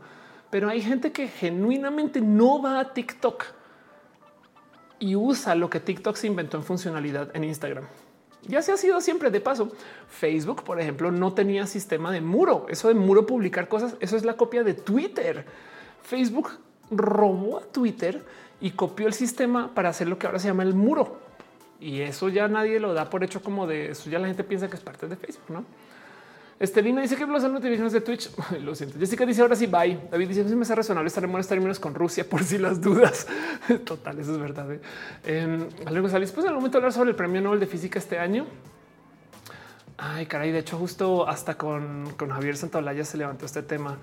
pero 0.50 0.68
hay 0.68 0.82
gente 0.82 1.12
que 1.12 1.28
genuinamente 1.28 2.20
no 2.20 2.60
va 2.60 2.80
a 2.80 2.92
TikTok 2.92 3.44
y 4.98 5.16
usa 5.16 5.54
lo 5.54 5.70
que 5.70 5.80
TikTok 5.80 6.16
se 6.16 6.26
inventó 6.26 6.58
en 6.58 6.64
funcionalidad 6.64 7.34
en 7.34 7.44
Instagram. 7.44 7.84
Ya 8.42 8.62
se 8.62 8.72
ha 8.72 8.76
sido 8.76 9.00
siempre 9.00 9.30
de 9.30 9.40
paso. 9.40 9.72
Facebook, 10.08 10.62
por 10.62 10.80
ejemplo, 10.80 11.10
no 11.10 11.32
tenía 11.32 11.66
sistema 11.66 12.12
de 12.12 12.20
muro. 12.20 12.66
Eso 12.68 12.88
de 12.88 12.94
muro 12.94 13.26
publicar 13.26 13.68
cosas, 13.68 13.96
eso 14.00 14.16
es 14.16 14.24
la 14.24 14.34
copia 14.34 14.62
de 14.62 14.74
Twitter. 14.74 15.44
Facebook 16.02 16.50
robó 16.90 17.58
a 17.58 17.62
Twitter 17.62 18.24
y 18.66 18.72
copió 18.72 19.06
el 19.06 19.12
sistema 19.12 19.72
para 19.72 19.90
hacer 19.90 20.08
lo 20.08 20.18
que 20.18 20.26
ahora 20.26 20.40
se 20.40 20.48
llama 20.48 20.64
el 20.64 20.74
muro. 20.74 21.20
Y 21.78 22.00
eso 22.00 22.28
ya 22.28 22.48
nadie 22.48 22.80
lo 22.80 22.94
da 22.94 23.08
por 23.08 23.22
hecho 23.22 23.40
como 23.40 23.64
de 23.64 23.92
eso. 23.92 24.10
Ya 24.10 24.18
la 24.18 24.26
gente 24.26 24.42
piensa 24.42 24.68
que 24.68 24.74
es 24.74 24.82
parte 24.82 25.06
de 25.06 25.14
Facebook, 25.14 25.50
no? 25.50 25.64
Estelina 26.58 27.00
dice 27.00 27.14
que 27.14 27.26
las 27.26 27.44
notificaciones 27.44 27.92
de 27.92 28.00
Twitch. 28.00 28.28
Lo 28.64 28.74
siento. 28.74 28.98
Jessica 28.98 29.24
dice 29.24 29.42
ahora 29.42 29.54
sí, 29.54 29.66
bye. 29.66 30.00
David 30.10 30.26
dice 30.26 30.48
si 30.48 30.56
me 30.56 30.62
hace 30.62 30.74
razonable 30.74 31.06
estar 31.06 31.22
en 31.22 31.30
buenos 31.30 31.46
términos 31.46 31.78
con 31.78 31.94
Rusia 31.94 32.28
por 32.28 32.42
si 32.42 32.58
las 32.58 32.80
dudas. 32.80 33.28
Total, 33.84 34.18
eso 34.18 34.32
es 34.32 34.38
verdad. 34.40 34.72
¿eh? 34.72 34.80
Eh, 35.26 35.68
luego 35.92 36.08
salís 36.08 36.32
pues 36.32 36.44
en 36.44 36.50
el 36.50 36.56
momento 36.56 36.78
hablar 36.78 36.92
sobre 36.92 37.10
el 37.10 37.16
premio 37.16 37.40
Nobel 37.40 37.60
de 37.60 37.66
Física 37.68 38.00
este 38.00 38.18
año. 38.18 38.46
Ay, 39.96 40.26
caray, 40.26 40.50
de 40.50 40.58
hecho, 40.58 40.76
justo 40.76 41.28
hasta 41.28 41.56
con, 41.56 42.12
con 42.16 42.30
Javier 42.30 42.56
Santaolalla 42.56 43.04
se 43.04 43.16
levantó 43.16 43.46
este 43.46 43.62
tema. 43.62 43.96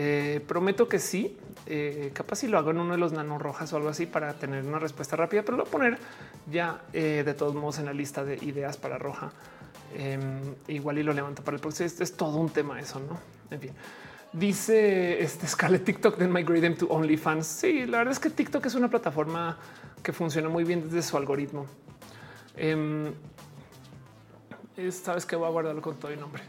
Eh, 0.00 0.40
prometo 0.46 0.88
que 0.88 1.00
sí. 1.00 1.36
Eh, 1.66 2.12
capaz 2.14 2.36
si 2.36 2.46
lo 2.46 2.56
hago 2.56 2.70
en 2.70 2.78
uno 2.78 2.92
de 2.92 2.98
los 2.98 3.12
nano 3.12 3.36
rojas 3.36 3.72
o 3.72 3.76
algo 3.76 3.88
así 3.88 4.06
para 4.06 4.32
tener 4.34 4.64
una 4.64 4.78
respuesta 4.78 5.16
rápida, 5.16 5.42
pero 5.42 5.56
lo 5.56 5.64
voy 5.64 5.68
a 5.68 5.72
poner 5.72 5.98
ya 6.48 6.82
eh, 6.92 7.24
de 7.26 7.34
todos 7.34 7.56
modos 7.56 7.80
en 7.80 7.86
la 7.86 7.92
lista 7.92 8.24
de 8.24 8.36
ideas 8.36 8.76
para 8.76 8.96
roja. 8.96 9.32
Em, 9.96 10.54
igual 10.68 10.98
y 10.98 11.02
lo 11.02 11.12
levanto 11.12 11.42
para 11.42 11.56
el 11.56 11.60
próximo. 11.60 11.86
Este 11.86 12.04
es 12.04 12.16
todo 12.16 12.38
un 12.38 12.48
tema 12.48 12.78
eso, 12.78 13.00
no? 13.00 13.18
En 13.50 13.60
fin. 13.60 13.72
Dice 14.32 15.20
este 15.20 15.46
escala 15.46 15.78
TikTok 15.78 16.16
de 16.16 16.28
migrate 16.28 16.60
them 16.60 16.76
to 16.76 16.86
OnlyFans. 16.86 17.46
Sí, 17.46 17.84
la 17.84 17.98
verdad 17.98 18.12
es 18.12 18.20
que 18.20 18.30
TikTok 18.30 18.64
es 18.66 18.76
una 18.76 18.88
plataforma 18.88 19.58
que 20.00 20.12
funciona 20.12 20.48
muy 20.48 20.62
bien 20.62 20.84
desde 20.84 21.02
su 21.02 21.16
algoritmo. 21.16 21.66
Eh, 22.56 23.12
Sabes 24.92 25.26
que 25.26 25.34
voy 25.34 25.48
a 25.48 25.50
guardarlo 25.50 25.82
con 25.82 25.96
todo 25.96 26.12
el 26.12 26.20
nombre. 26.20 26.44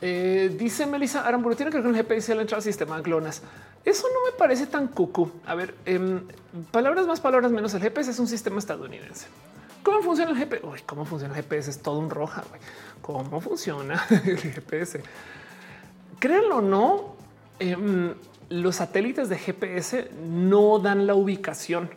Eh, 0.00 0.54
dice 0.58 0.86
Melissa 0.86 1.26
Aramburu 1.26 1.54
tiene 1.54 1.70
que 1.70 1.78
ver 1.78 1.84
con 1.84 1.94
el 1.94 2.02
GPS 2.02 2.32
al 2.32 2.40
entrar 2.40 2.58
al 2.58 2.62
sistema 2.62 2.96
de 2.96 3.02
clonas. 3.02 3.42
Eso 3.84 4.06
no 4.12 4.30
me 4.30 4.36
parece 4.36 4.66
tan 4.66 4.88
cucu. 4.88 5.30
A 5.46 5.54
ver, 5.54 5.74
em, 5.84 6.20
palabras 6.70 7.06
más, 7.06 7.20
palabras 7.20 7.52
menos. 7.52 7.72
El 7.74 7.82
GPS 7.82 8.10
es 8.10 8.18
un 8.18 8.26
sistema 8.26 8.58
estadounidense. 8.58 9.26
¿Cómo 9.82 10.02
funciona 10.02 10.32
el 10.32 10.36
GPS? 10.36 10.66
Uy, 10.66 10.80
¿Cómo 10.84 11.04
funciona 11.04 11.34
el 11.34 11.42
GPS? 11.42 11.70
Es 11.70 11.78
todo 11.78 11.98
un 12.00 12.10
roja. 12.10 12.42
¿Cómo 13.00 13.40
funciona 13.40 14.04
el 14.10 14.38
GPS? 14.38 15.02
Créanlo 16.18 16.56
o 16.56 16.60
no, 16.60 17.16
em, 17.60 18.14
los 18.48 18.76
satélites 18.76 19.28
de 19.28 19.38
GPS 19.38 20.10
no 20.24 20.78
dan 20.78 21.06
la 21.06 21.14
ubicación. 21.14 21.90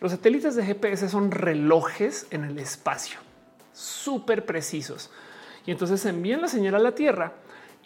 Los 0.00 0.12
satélites 0.12 0.56
de 0.56 0.64
GPS 0.64 1.08
son 1.08 1.30
relojes 1.30 2.26
en 2.30 2.44
el 2.44 2.58
espacio, 2.58 3.18
súper 3.72 4.46
precisos. 4.46 5.10
Y 5.66 5.70
entonces 5.70 6.04
envían 6.06 6.40
la 6.40 6.48
señal 6.48 6.74
a 6.74 6.78
la 6.78 6.92
Tierra 6.92 7.32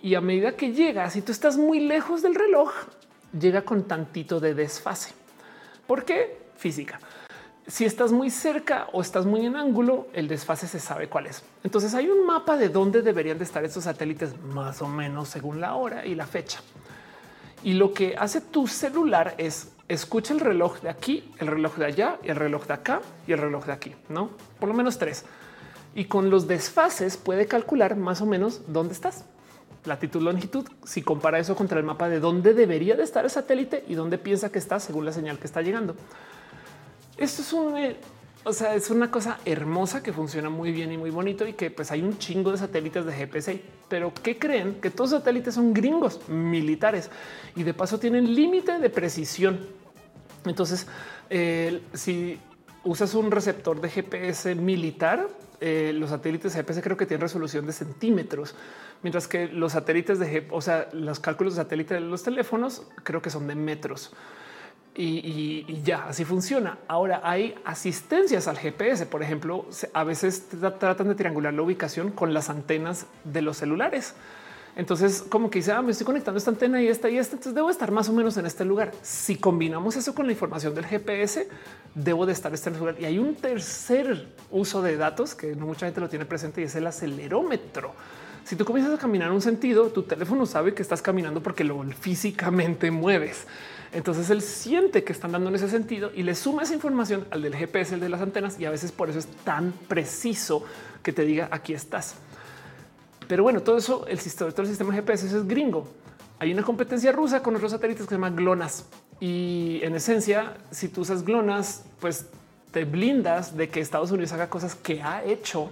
y 0.02 0.14
a 0.14 0.20
medida 0.20 0.56
que 0.56 0.72
llega, 0.72 1.08
si 1.10 1.22
tú 1.22 1.32
estás 1.32 1.56
muy 1.56 1.80
lejos 1.80 2.22
del 2.22 2.34
reloj, 2.34 2.70
llega 3.38 3.62
con 3.62 3.84
tantito 3.84 4.40
de 4.40 4.54
desfase. 4.54 5.12
¿Por 5.86 6.04
qué? 6.04 6.44
Física 6.56 6.98
si 7.66 7.84
estás 7.84 8.12
muy 8.12 8.30
cerca 8.30 8.88
o 8.92 9.00
estás 9.00 9.24
muy 9.24 9.46
en 9.46 9.56
ángulo, 9.56 10.08
el 10.12 10.28
desfase 10.28 10.68
se 10.68 10.78
sabe 10.78 11.08
cuál 11.08 11.26
es. 11.26 11.42
Entonces 11.62 11.94
hay 11.94 12.08
un 12.08 12.26
mapa 12.26 12.56
de 12.56 12.68
dónde 12.68 13.02
deberían 13.02 13.38
de 13.38 13.44
estar 13.44 13.64
estos 13.64 13.84
satélites 13.84 14.38
más 14.42 14.82
o 14.82 14.88
menos 14.88 15.28
según 15.28 15.60
la 15.60 15.74
hora 15.74 16.04
y 16.04 16.14
la 16.14 16.26
fecha. 16.26 16.60
Y 17.62 17.74
lo 17.74 17.94
que 17.94 18.14
hace 18.18 18.42
tu 18.42 18.66
celular 18.66 19.34
es 19.38 19.70
escucha 19.88 20.34
el 20.34 20.40
reloj 20.40 20.80
de 20.80 20.90
aquí, 20.90 21.30
el 21.38 21.46
reloj 21.46 21.76
de 21.76 21.86
allá 21.86 22.18
el 22.22 22.36
reloj 22.36 22.66
de 22.66 22.74
acá 22.74 23.00
y 23.26 23.32
el 23.32 23.38
reloj 23.38 23.66
de 23.66 23.72
aquí, 23.72 23.94
no 24.08 24.30
por 24.58 24.68
lo 24.68 24.74
menos 24.74 24.98
tres. 24.98 25.24
Y 25.94 26.06
con 26.06 26.30
los 26.30 26.48
desfases 26.48 27.16
puede 27.16 27.46
calcular 27.46 27.96
más 27.96 28.20
o 28.20 28.26
menos 28.26 28.62
dónde 28.66 28.94
estás. 28.94 29.24
Latitud, 29.84 30.22
longitud, 30.22 30.66
si 30.84 31.02
compara 31.02 31.38
eso 31.38 31.54
contra 31.54 31.78
el 31.78 31.84
mapa 31.84 32.08
de 32.08 32.18
dónde 32.18 32.54
debería 32.54 32.96
de 32.96 33.02
estar 33.02 33.24
el 33.24 33.30
satélite 33.30 33.84
y 33.86 33.94
dónde 33.94 34.18
piensa 34.18 34.50
que 34.50 34.58
está 34.58 34.80
según 34.80 35.04
la 35.04 35.12
señal 35.12 35.38
que 35.38 35.46
está 35.46 35.60
llegando. 35.60 35.94
Esto 37.16 37.42
es 37.42 37.52
un, 37.52 37.76
eh, 37.76 37.96
O 38.46 38.52
sea, 38.52 38.74
es 38.74 38.90
una 38.90 39.10
cosa 39.10 39.38
hermosa 39.46 40.02
que 40.02 40.12
funciona 40.12 40.50
muy 40.50 40.70
bien 40.70 40.92
y 40.92 40.98
muy 40.98 41.10
bonito 41.10 41.46
y 41.46 41.54
que 41.54 41.70
pues 41.70 41.90
hay 41.90 42.02
un 42.02 42.18
chingo 42.18 42.50
de 42.52 42.58
satélites 42.58 43.06
de 43.06 43.12
GPS. 43.12 43.62
Pero 43.88 44.12
¿qué 44.22 44.38
creen? 44.38 44.80
Que 44.82 44.90
todos 44.90 45.12
los 45.12 45.20
satélites 45.20 45.54
son 45.54 45.72
gringos 45.72 46.28
militares 46.28 47.10
y 47.56 47.62
de 47.62 47.72
paso 47.72 47.98
tienen 47.98 48.34
límite 48.34 48.78
de 48.78 48.90
precisión. 48.90 49.60
Entonces, 50.44 50.86
eh, 51.30 51.80
si 51.94 52.38
usas 52.84 53.14
un 53.14 53.30
receptor 53.30 53.80
de 53.80 53.88
GPS 53.88 54.54
militar, 54.54 55.26
eh, 55.60 55.92
los 55.94 56.10
satélites 56.10 56.54
GPS 56.54 56.82
creo 56.82 56.96
que 56.96 57.06
tienen 57.06 57.22
resolución 57.22 57.66
de 57.66 57.72
centímetros, 57.72 58.54
mientras 59.02 59.28
que 59.28 59.48
los 59.48 59.72
satélites 59.72 60.18
de, 60.18 60.46
o 60.50 60.60
sea, 60.60 60.88
los 60.92 61.20
cálculos 61.20 61.54
de 61.54 61.62
satélite 61.62 61.94
de 61.94 62.00
los 62.00 62.22
teléfonos 62.22 62.82
creo 63.02 63.22
que 63.22 63.30
son 63.30 63.46
de 63.46 63.54
metros 63.54 64.12
y, 64.96 65.82
ya 65.82 66.06
así 66.06 66.24
funciona. 66.24 66.78
Ahora 66.88 67.20
hay 67.24 67.54
asistencias 67.64 68.48
al 68.48 68.58
GPS. 68.58 69.06
Por 69.06 69.22
ejemplo, 69.22 69.66
a 69.92 70.04
veces 70.04 70.48
tratan 70.48 71.08
de 71.08 71.14
triangular 71.14 71.52
la 71.52 71.62
ubicación 71.62 72.10
con 72.10 72.32
las 72.32 72.48
antenas 72.50 73.06
de 73.24 73.42
los 73.42 73.56
celulares. 73.56 74.14
Entonces, 74.76 75.24
como 75.28 75.50
que 75.50 75.60
dice, 75.60 75.70
ah, 75.72 75.82
me 75.82 75.92
estoy 75.92 76.04
conectando 76.04 76.38
esta 76.38 76.50
antena 76.50 76.82
y 76.82 76.88
esta 76.88 77.08
y 77.08 77.16
esta, 77.16 77.36
entonces 77.36 77.54
debo 77.54 77.70
estar 77.70 77.92
más 77.92 78.08
o 78.08 78.12
menos 78.12 78.36
en 78.36 78.46
este 78.46 78.64
lugar. 78.64 78.92
Si 79.02 79.36
combinamos 79.36 79.94
eso 79.96 80.14
con 80.14 80.26
la 80.26 80.32
información 80.32 80.74
del 80.74 80.84
GPS, 80.84 81.48
debo 81.94 82.26
de 82.26 82.32
estar 82.32 82.50
en 82.50 82.54
este 82.54 82.70
lugar. 82.70 82.96
Y 82.98 83.04
hay 83.04 83.18
un 83.18 83.36
tercer 83.36 84.28
uso 84.50 84.82
de 84.82 84.96
datos 84.96 85.34
que 85.36 85.54
no 85.54 85.66
mucha 85.66 85.86
gente 85.86 86.00
lo 86.00 86.08
tiene 86.08 86.24
presente 86.24 86.60
y 86.60 86.64
es 86.64 86.74
el 86.74 86.86
acelerómetro. 86.86 87.94
Si 88.44 88.56
tú 88.56 88.64
comienzas 88.64 88.94
a 88.94 88.98
caminar 88.98 89.28
en 89.28 89.34
un 89.34 89.40
sentido, 89.40 89.88
tu 89.90 90.02
teléfono 90.02 90.44
sabe 90.44 90.74
que 90.74 90.82
estás 90.82 91.00
caminando 91.00 91.42
porque 91.42 91.64
lo 91.64 91.82
físicamente 91.84 92.90
mueves. 92.90 93.46
Entonces 93.92 94.28
él 94.28 94.42
siente 94.42 95.04
que 95.04 95.12
están 95.12 95.32
dando 95.32 95.50
en 95.50 95.54
ese 95.54 95.70
sentido 95.70 96.10
y 96.14 96.24
le 96.24 96.34
suma 96.34 96.64
esa 96.64 96.74
información 96.74 97.26
al 97.30 97.42
del 97.42 97.54
GPS, 97.54 97.94
el 97.94 98.00
de 98.00 98.08
las 98.08 98.20
antenas, 98.20 98.58
y 98.58 98.64
a 98.64 98.70
veces 98.70 98.90
por 98.90 99.08
eso 99.08 99.20
es 99.20 99.26
tan 99.44 99.72
preciso 99.86 100.64
que 101.02 101.12
te 101.12 101.24
diga 101.24 101.48
aquí 101.52 101.72
estás. 101.72 102.16
Pero 103.28 103.42
bueno, 103.42 103.62
todo 103.62 103.76
eso, 103.76 104.06
el 104.06 104.18
sistema, 104.18 104.50
todo 104.50 104.62
el 104.62 104.68
sistema 104.68 104.92
GPS 104.92 105.26
es 105.26 105.46
gringo. 105.46 105.88
Hay 106.38 106.52
una 106.52 106.62
competencia 106.62 107.12
rusa 107.12 107.42
con 107.42 107.54
otros 107.56 107.72
satélites 107.72 108.04
que 108.04 108.10
se 108.10 108.14
llama 108.16 108.30
GLONASS. 108.30 108.86
Y 109.20 109.80
en 109.82 109.94
esencia, 109.94 110.56
si 110.70 110.88
tú 110.88 111.02
usas 111.02 111.24
GLONASS, 111.24 111.84
pues 112.00 112.26
te 112.72 112.84
blindas 112.84 113.56
de 113.56 113.68
que 113.68 113.80
Estados 113.80 114.10
Unidos 114.10 114.32
haga 114.32 114.50
cosas 114.50 114.74
que 114.74 115.00
ha 115.00 115.22
hecho 115.24 115.70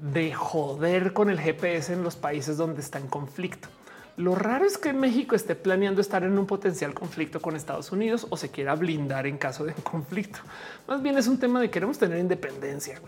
de 0.00 0.34
joder 0.34 1.12
con 1.12 1.30
el 1.30 1.40
GPS 1.40 1.92
en 1.92 2.02
los 2.02 2.16
países 2.16 2.56
donde 2.56 2.80
está 2.80 2.98
en 2.98 3.06
conflicto. 3.06 3.68
Lo 4.16 4.34
raro 4.34 4.64
es 4.64 4.78
que 4.78 4.92
México 4.94 5.36
esté 5.36 5.54
planeando 5.54 6.00
estar 6.00 6.24
en 6.24 6.38
un 6.38 6.46
potencial 6.46 6.94
conflicto 6.94 7.40
con 7.40 7.54
Estados 7.54 7.92
Unidos 7.92 8.26
o 8.30 8.36
se 8.36 8.50
quiera 8.50 8.74
blindar 8.74 9.26
en 9.26 9.36
caso 9.36 9.64
de 9.64 9.74
conflicto. 9.74 10.40
Más 10.88 11.02
bien 11.02 11.18
es 11.18 11.28
un 11.28 11.38
tema 11.38 11.60
de 11.60 11.70
queremos 11.70 11.98
tener 11.98 12.18
independencia 12.18 13.00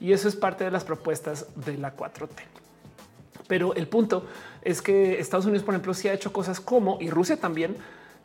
y 0.00 0.12
eso 0.12 0.28
es 0.28 0.36
parte 0.36 0.64
de 0.64 0.70
las 0.70 0.84
propuestas 0.84 1.46
de 1.56 1.76
la 1.76 1.94
4T. 1.94 2.65
Pero 3.48 3.74
el 3.74 3.88
punto 3.88 4.26
es 4.62 4.82
que 4.82 5.20
Estados 5.20 5.46
Unidos, 5.46 5.64
por 5.64 5.74
ejemplo, 5.74 5.94
sí 5.94 6.08
ha 6.08 6.12
hecho 6.12 6.32
cosas 6.32 6.60
como 6.60 6.98
y 7.00 7.10
Rusia 7.10 7.36
también 7.36 7.76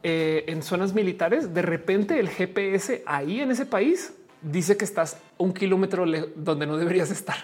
eh, 0.03 0.45
en 0.47 0.63
zonas 0.63 0.93
militares. 0.93 1.53
De 1.53 1.61
repente 1.61 2.19
el 2.19 2.29
GPS 2.29 3.03
ahí 3.05 3.41
en 3.41 3.51
ese 3.51 3.65
país 3.65 4.13
dice 4.41 4.77
que 4.77 4.85
estás 4.85 5.17
un 5.37 5.53
kilómetro 5.53 6.05
donde 6.35 6.65
no 6.65 6.77
deberías 6.77 7.11
estar 7.11 7.37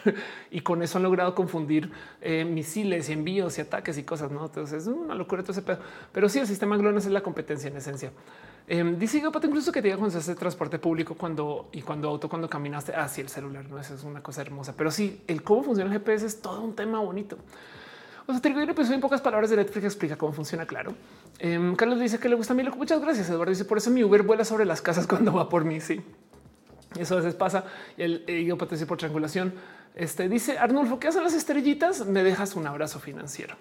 y 0.51 0.61
con 0.61 0.82
eso 0.82 0.98
han 0.98 1.03
logrado 1.03 1.35
confundir 1.35 1.92
eh, 2.22 2.45
misiles 2.45 3.09
y 3.09 3.14
envíos 3.14 3.58
y 3.58 3.61
ataques 3.61 3.98
y 3.98 4.03
cosas. 4.03 4.32
No, 4.32 4.45
entonces 4.45 4.84
es 4.84 4.88
una 4.88 5.16
locura 5.16 5.42
todo 5.42 5.51
ese 5.51 5.61
pedo. 5.61 5.80
Pero 6.11 6.30
sí, 6.30 6.40
el 6.40 6.48
sistema 6.48 6.77
GLONASS 6.77 7.06
es 7.06 7.11
la 7.11 7.22
competencia 7.22 7.69
en 7.69 7.77
esencia. 7.77 8.11
Eh, 8.69 8.95
dice 8.98 9.19
incluso 9.19 9.72
que 9.72 9.82
te 9.82 9.88
diga 9.88 9.98
cuando 9.98 10.11
se 10.11 10.17
hace 10.17 10.35
transporte 10.35 10.77
público 10.77 11.16
cuando 11.16 11.69
y 11.72 11.82
cuando 11.82 12.09
auto, 12.09 12.27
cuando 12.27 12.50
caminaste 12.50 12.93
hacia 12.93 13.22
el 13.22 13.30
celular. 13.30 13.66
No, 13.69 13.80
eso 13.80 13.95
es 13.95 14.03
una 14.03 14.22
cosa 14.22 14.42
hermosa, 14.42 14.74
pero 14.76 14.92
sí, 14.92 15.22
el 15.27 15.42
cómo 15.42 15.64
funciona 15.64 15.90
el 15.93 16.00
GPS 16.00 16.26
es 16.26 16.42
todo 16.42 16.61
un 16.61 16.76
tema 16.76 17.00
bonito. 17.00 17.38
O 18.30 18.34
sea, 18.34 18.42
Trigo 18.42 18.59
pues 18.76 18.90
en 18.92 19.00
pocas 19.00 19.22
palabras 19.22 19.50
de 19.50 19.56
Netflix 19.56 19.85
explica 19.85 20.17
cómo 20.17 20.34
funciona. 20.34 20.66
Claro. 20.66 20.93
Em, 21.40 21.77
Carlos 21.77 21.98
dice 21.98 22.19
que 22.19 22.27
le 22.27 22.35
gusta 22.35 22.51
a 22.51 22.58
mí. 22.58 22.64
Muchas 22.76 23.00
gracias. 23.00 23.30
Eduardo 23.30 23.51
dice 23.51 23.64
por 23.64 23.77
eso 23.77 23.90
mi 23.90 24.03
Uber 24.03 24.24
vuela 24.24 24.43
sobre 24.43 24.66
las 24.66 24.82
casas 24.82 25.08
cuando 25.08 25.32
va 25.32 25.48
por 25.48 25.64
mí. 25.64 25.80
Sí, 25.80 26.01
eso 27.03 27.16
a 27.16 27.17
veces 27.17 27.35
pasa. 27.35 27.66
El 27.98 28.24
ego 28.27 28.58
por 28.58 28.98
triangulación. 28.98 29.53
Este 29.95 30.30
dice 30.30 30.58
Arnulfo, 30.58 31.00
¿qué 31.00 31.08
hacen 31.08 31.24
las 31.24 31.34
estrellitas? 31.34 32.06
Me 32.06 32.24
dejas 32.24 32.56
un 32.56 32.67
abrazo 32.67 33.00
financiero 33.00 33.56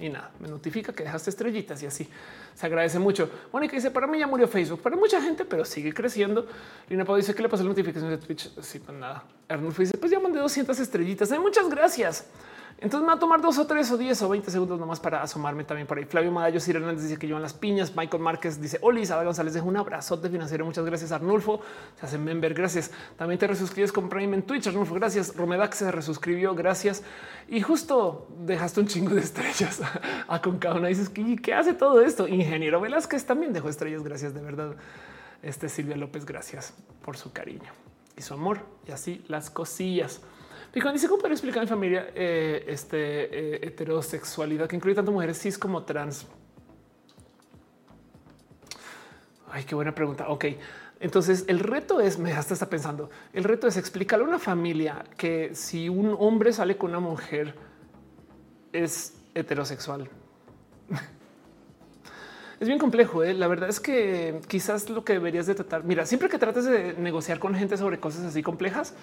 y 0.00 0.08
nada, 0.08 0.30
me 0.38 0.48
notifica 0.48 0.92
que 0.92 1.02
dejaste 1.02 1.30
estrellitas 1.30 1.82
y 1.82 1.86
así 1.86 2.08
se 2.54 2.66
agradece 2.66 2.98
mucho. 2.98 3.30
Mónica 3.52 3.76
dice: 3.76 3.90
Para 3.90 4.06
mí 4.06 4.18
ya 4.18 4.26
murió 4.26 4.46
Facebook, 4.46 4.80
para 4.80 4.96
mucha 4.96 5.20
gente, 5.20 5.44
pero 5.44 5.64
sigue 5.64 5.92
creciendo. 5.92 6.46
Lina 6.88 7.04
Pau 7.04 7.16
dice: 7.16 7.34
que 7.34 7.42
le 7.42 7.48
pasó 7.48 7.62
la 7.64 7.70
notificación 7.70 8.10
de 8.10 8.18
Twitch? 8.18 8.50
Sí, 8.60 8.78
pues 8.78 8.96
nada. 8.96 9.24
Arnulfo 9.48 9.82
dice: 9.82 9.98
Pues 9.98 10.12
ya 10.12 10.20
mandé 10.20 10.38
200 10.38 10.78
estrellitas. 10.78 11.30
muchas 11.40 11.68
gracias. 11.68 12.26
Entonces 12.80 13.00
me 13.00 13.08
va 13.08 13.14
a 13.14 13.18
tomar 13.18 13.40
dos 13.40 13.58
o 13.58 13.66
tres 13.66 13.90
o 13.90 13.96
diez 13.96 14.22
o 14.22 14.28
veinte 14.28 14.52
segundos 14.52 14.78
nomás 14.78 15.00
para 15.00 15.20
asomarme 15.20 15.64
también 15.64 15.88
por 15.88 15.98
ahí. 15.98 16.04
Flavio 16.04 16.30
Madallo 16.30 16.60
Ciro 16.60 16.78
Hernández 16.78 17.02
dice 17.02 17.16
que 17.16 17.26
llevan 17.26 17.42
las 17.42 17.52
piñas. 17.52 17.96
Michael 17.96 18.22
Márquez 18.22 18.60
dice 18.60 18.78
Oli 18.82 19.04
González 19.04 19.54
deja 19.54 19.66
un 19.66 19.76
abrazote 19.76 20.30
financiero. 20.30 20.64
Muchas 20.64 20.84
gracias. 20.84 21.10
Arnulfo 21.10 21.60
se 21.98 22.06
hace 22.06 22.18
member. 22.18 22.54
Gracias. 22.54 22.92
También 23.16 23.38
te 23.38 23.48
resuscribes 23.48 23.90
con 23.90 24.08
Prime 24.08 24.36
en 24.36 24.42
Twitch. 24.42 24.68
Arnulfo, 24.68 24.94
gracias. 24.94 25.34
Romedax 25.34 25.76
se 25.76 25.90
resuscribió. 25.90 26.54
Gracias. 26.54 27.02
Y 27.48 27.62
justo 27.62 28.28
dejaste 28.38 28.80
un 28.80 28.86
chingo 28.86 29.14
de 29.14 29.22
estrellas 29.22 29.80
a 30.28 30.40
con 30.40 30.58
cada 30.58 30.76
una. 30.76 30.86
Dices 30.86 31.08
que 31.08 31.54
hace 31.54 31.74
todo 31.74 32.00
esto. 32.00 32.28
Ingeniero 32.28 32.80
Velázquez 32.80 33.24
también 33.24 33.52
dejó 33.52 33.68
estrellas. 33.68 34.04
Gracias 34.04 34.34
de 34.34 34.40
verdad. 34.40 34.76
Este 35.42 35.68
Silvia 35.68 35.96
López, 35.96 36.24
gracias 36.24 36.74
por 37.04 37.16
su 37.16 37.32
cariño 37.32 37.72
y 38.16 38.22
su 38.22 38.34
amor 38.34 38.60
y 38.86 38.92
así 38.92 39.24
las 39.28 39.50
cosillas. 39.50 40.20
Y 40.78 40.80
cuando 40.80 40.94
dice 40.94 41.08
cómo 41.08 41.20
puedo 41.20 41.34
explicar 41.34 41.58
a 41.58 41.64
mi 41.64 41.68
familia 41.68 42.10
eh, 42.14 42.64
este 42.68 43.56
eh, 43.56 43.66
heterosexualidad 43.66 44.68
que 44.68 44.76
incluye 44.76 44.94
tanto 44.94 45.10
mujeres 45.10 45.36
cis 45.40 45.58
como 45.58 45.82
trans. 45.82 46.24
Ay, 49.50 49.64
qué 49.64 49.74
buena 49.74 49.92
pregunta. 49.92 50.28
Ok. 50.28 50.44
Entonces 51.00 51.46
el 51.48 51.58
reto 51.58 52.00
es, 52.00 52.20
me 52.20 52.32
hasta 52.32 52.54
está 52.54 52.70
pensando, 52.70 53.10
el 53.32 53.42
reto 53.42 53.66
es 53.66 53.76
explicarle 53.76 54.24
a 54.24 54.28
una 54.28 54.38
familia 54.38 55.04
que 55.16 55.52
si 55.52 55.88
un 55.88 56.14
hombre 56.16 56.52
sale 56.52 56.76
con 56.76 56.90
una 56.90 57.00
mujer 57.00 57.56
es 58.72 59.16
heterosexual. 59.34 60.08
Es 62.60 62.66
bien 62.66 62.80
complejo. 62.80 63.22
¿eh? 63.22 63.34
La 63.34 63.46
verdad 63.46 63.68
es 63.68 63.78
que 63.78 64.40
quizás 64.48 64.90
lo 64.90 65.04
que 65.04 65.12
deberías 65.12 65.46
de 65.46 65.54
tratar. 65.54 65.84
Mira, 65.84 66.04
siempre 66.06 66.28
que 66.28 66.38
trates 66.38 66.64
de 66.64 66.94
negociar 66.94 67.38
con 67.38 67.54
gente 67.54 67.76
sobre 67.76 68.00
cosas 68.00 68.24
así 68.24 68.42
complejas, 68.42 68.94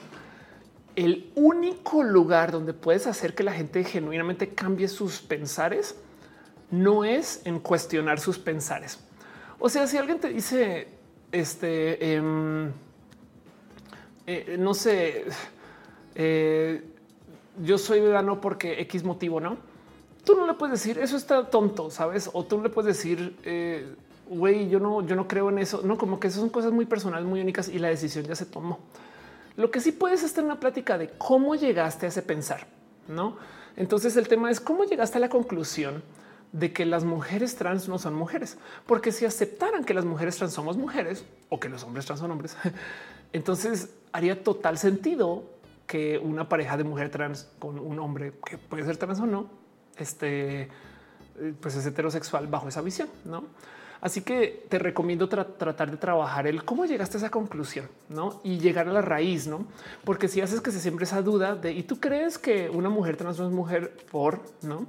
el 0.96 1.32
único 1.36 2.04
lugar 2.04 2.52
donde 2.52 2.74
puedes 2.74 3.08
hacer 3.08 3.36
que 3.36 3.44
la 3.44 3.54
gente 3.54 3.84
genuinamente 3.84 4.50
cambie 4.50 4.88
sus 4.88 5.22
pensares 5.22 5.96
no 6.72 7.04
es 7.04 7.42
en 7.46 7.60
cuestionar 7.60 8.20
sus 8.20 8.40
pensares. 8.40 9.00
O 9.60 9.70
sea, 9.70 9.88
si 9.88 9.98
alguien 9.98 10.20
te 10.20 10.30
dice, 10.30 10.88
este, 11.32 12.16
em, 12.16 12.72
eh, 14.28 14.56
no 14.60 14.74
sé, 14.74 15.26
eh, 16.16 16.84
yo 17.62 17.78
soy 17.78 18.02
vegano 18.02 18.42
porque 18.42 18.82
X 18.82 19.04
motivo, 19.04 19.40
no? 19.40 19.58
Tú 20.24 20.36
no 20.36 20.48
le 20.48 20.54
puedes 20.54 20.82
decir 20.82 20.98
eso 20.98 21.18
está 21.18 21.50
tonto, 21.50 21.92
sabes? 21.92 22.30
O 22.34 22.44
tú 22.44 22.62
le 22.62 22.70
puedes 22.70 22.98
decir, 22.98 23.36
eh, 23.44 23.96
güey, 24.28 24.70
yo 24.70 24.80
no, 24.80 25.06
yo 25.06 25.16
no 25.16 25.28
creo 25.28 25.50
en 25.50 25.60
eso. 25.60 25.82
No, 25.84 25.98
como 25.98 26.20
que 26.20 26.28
esas 26.28 26.40
son 26.40 26.50
cosas 26.50 26.72
muy 26.72 26.86
personales, 26.86 27.28
muy 27.28 27.42
únicas 27.42 27.70
y 27.70 27.80
la 27.80 27.90
decisión 27.90 28.26
ya 28.26 28.36
se 28.36 28.46
tomó. 28.46 28.80
Lo 29.58 29.72
que 29.72 29.80
sí 29.80 29.92
puedes 29.92 30.24
es 30.24 30.34
tener 30.34 30.52
una 30.52 30.60
plática 30.60 30.98
de 30.98 31.10
cómo 31.18 31.56
llegaste 31.56 32.06
a 32.06 32.10
ese 32.10 32.22
pensar, 32.22 32.68
no? 33.08 33.38
Entonces 33.78 34.18
el 34.18 34.28
tema 34.28 34.52
es 34.52 34.60
cómo 34.60 34.84
llegaste 34.84 35.18
a 35.18 35.22
la 35.22 35.30
conclusión 35.30 36.04
de 36.52 36.72
que 36.72 36.86
las 36.86 37.04
mujeres 37.04 37.56
trans 37.56 37.90
no 37.90 38.00
son 38.00 38.16
mujeres, 38.16 38.58
porque 38.86 39.12
si 39.12 39.26
aceptaran 39.26 39.84
que 39.84 39.94
las 39.94 40.06
mujeres 40.06 40.38
trans 40.38 40.54
somos 40.54 40.78
mujeres 40.78 41.26
o 41.50 41.60
que 41.60 41.68
los 41.68 41.84
hombres 41.84 42.06
trans 42.06 42.22
son 42.22 42.32
hombres, 42.32 42.56
entonces 43.34 43.90
haría 44.14 44.44
total 44.44 44.78
sentido 44.78 45.44
que 45.88 46.18
una 46.18 46.48
pareja 46.50 46.78
de 46.78 46.84
mujer 46.84 47.10
trans 47.10 47.50
con 47.60 47.78
un 47.80 48.00
hombre 48.00 48.34
que 48.46 48.58
puede 48.58 48.86
ser 48.86 48.98
trans 48.98 49.20
o 49.20 49.26
no, 49.26 49.50
este, 49.98 50.62
eh, 50.62 50.70
pues 51.60 51.76
es 51.76 51.86
heterosexual 51.86 52.48
bajo 52.48 52.70
esa 52.70 52.82
visión, 52.82 53.10
no? 53.26 53.44
Así 54.06 54.22
que 54.22 54.68
te 54.70 54.78
recomiendo 54.78 55.28
tratar 55.28 55.90
de 55.90 55.98
trabajar 55.98 56.46
el 56.46 56.64
cómo 56.64 56.86
llegaste 56.86 57.18
a 57.18 57.22
esa 57.22 57.32
conclusión 57.32 57.90
¿no? 58.08 58.40
y 58.44 58.60
llegar 58.60 58.88
a 58.88 58.94
la 58.94 59.02
raíz, 59.02 59.48
no? 59.48 59.66
Porque 60.04 60.28
si 60.28 60.42
haces 60.42 60.62
que 60.62 60.70
se 60.70 60.80
siempre 60.80 61.06
esa 61.06 61.24
duda 61.24 61.56
de 61.56 61.72
y 61.72 61.82
tú 61.82 62.00
crees 62.00 62.38
que 62.38 62.70
una 62.70 62.90
mujer 62.90 63.18
trans 63.18 63.40
no 63.40 63.48
es 63.48 63.52
mujer 63.52 63.98
por 64.12 64.44
no, 64.62 64.86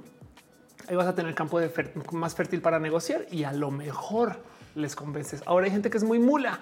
ahí 0.87 0.95
vas 0.95 1.07
a 1.07 1.15
tener 1.15 1.33
campo 1.33 1.59
de 1.59 1.71
más 2.11 2.35
fértil 2.35 2.61
para 2.61 2.77
negociar 2.77 3.25
y 3.31 3.43
a 3.43 3.53
lo 3.53 3.71
mejor 3.71 4.37
les 4.75 4.95
convences. 4.95 5.41
Ahora 5.47 5.65
hay 5.65 5.71
gente 5.71 5.89
que 5.89 5.97
es 5.97 6.03
muy 6.03 6.19
mula, 6.19 6.59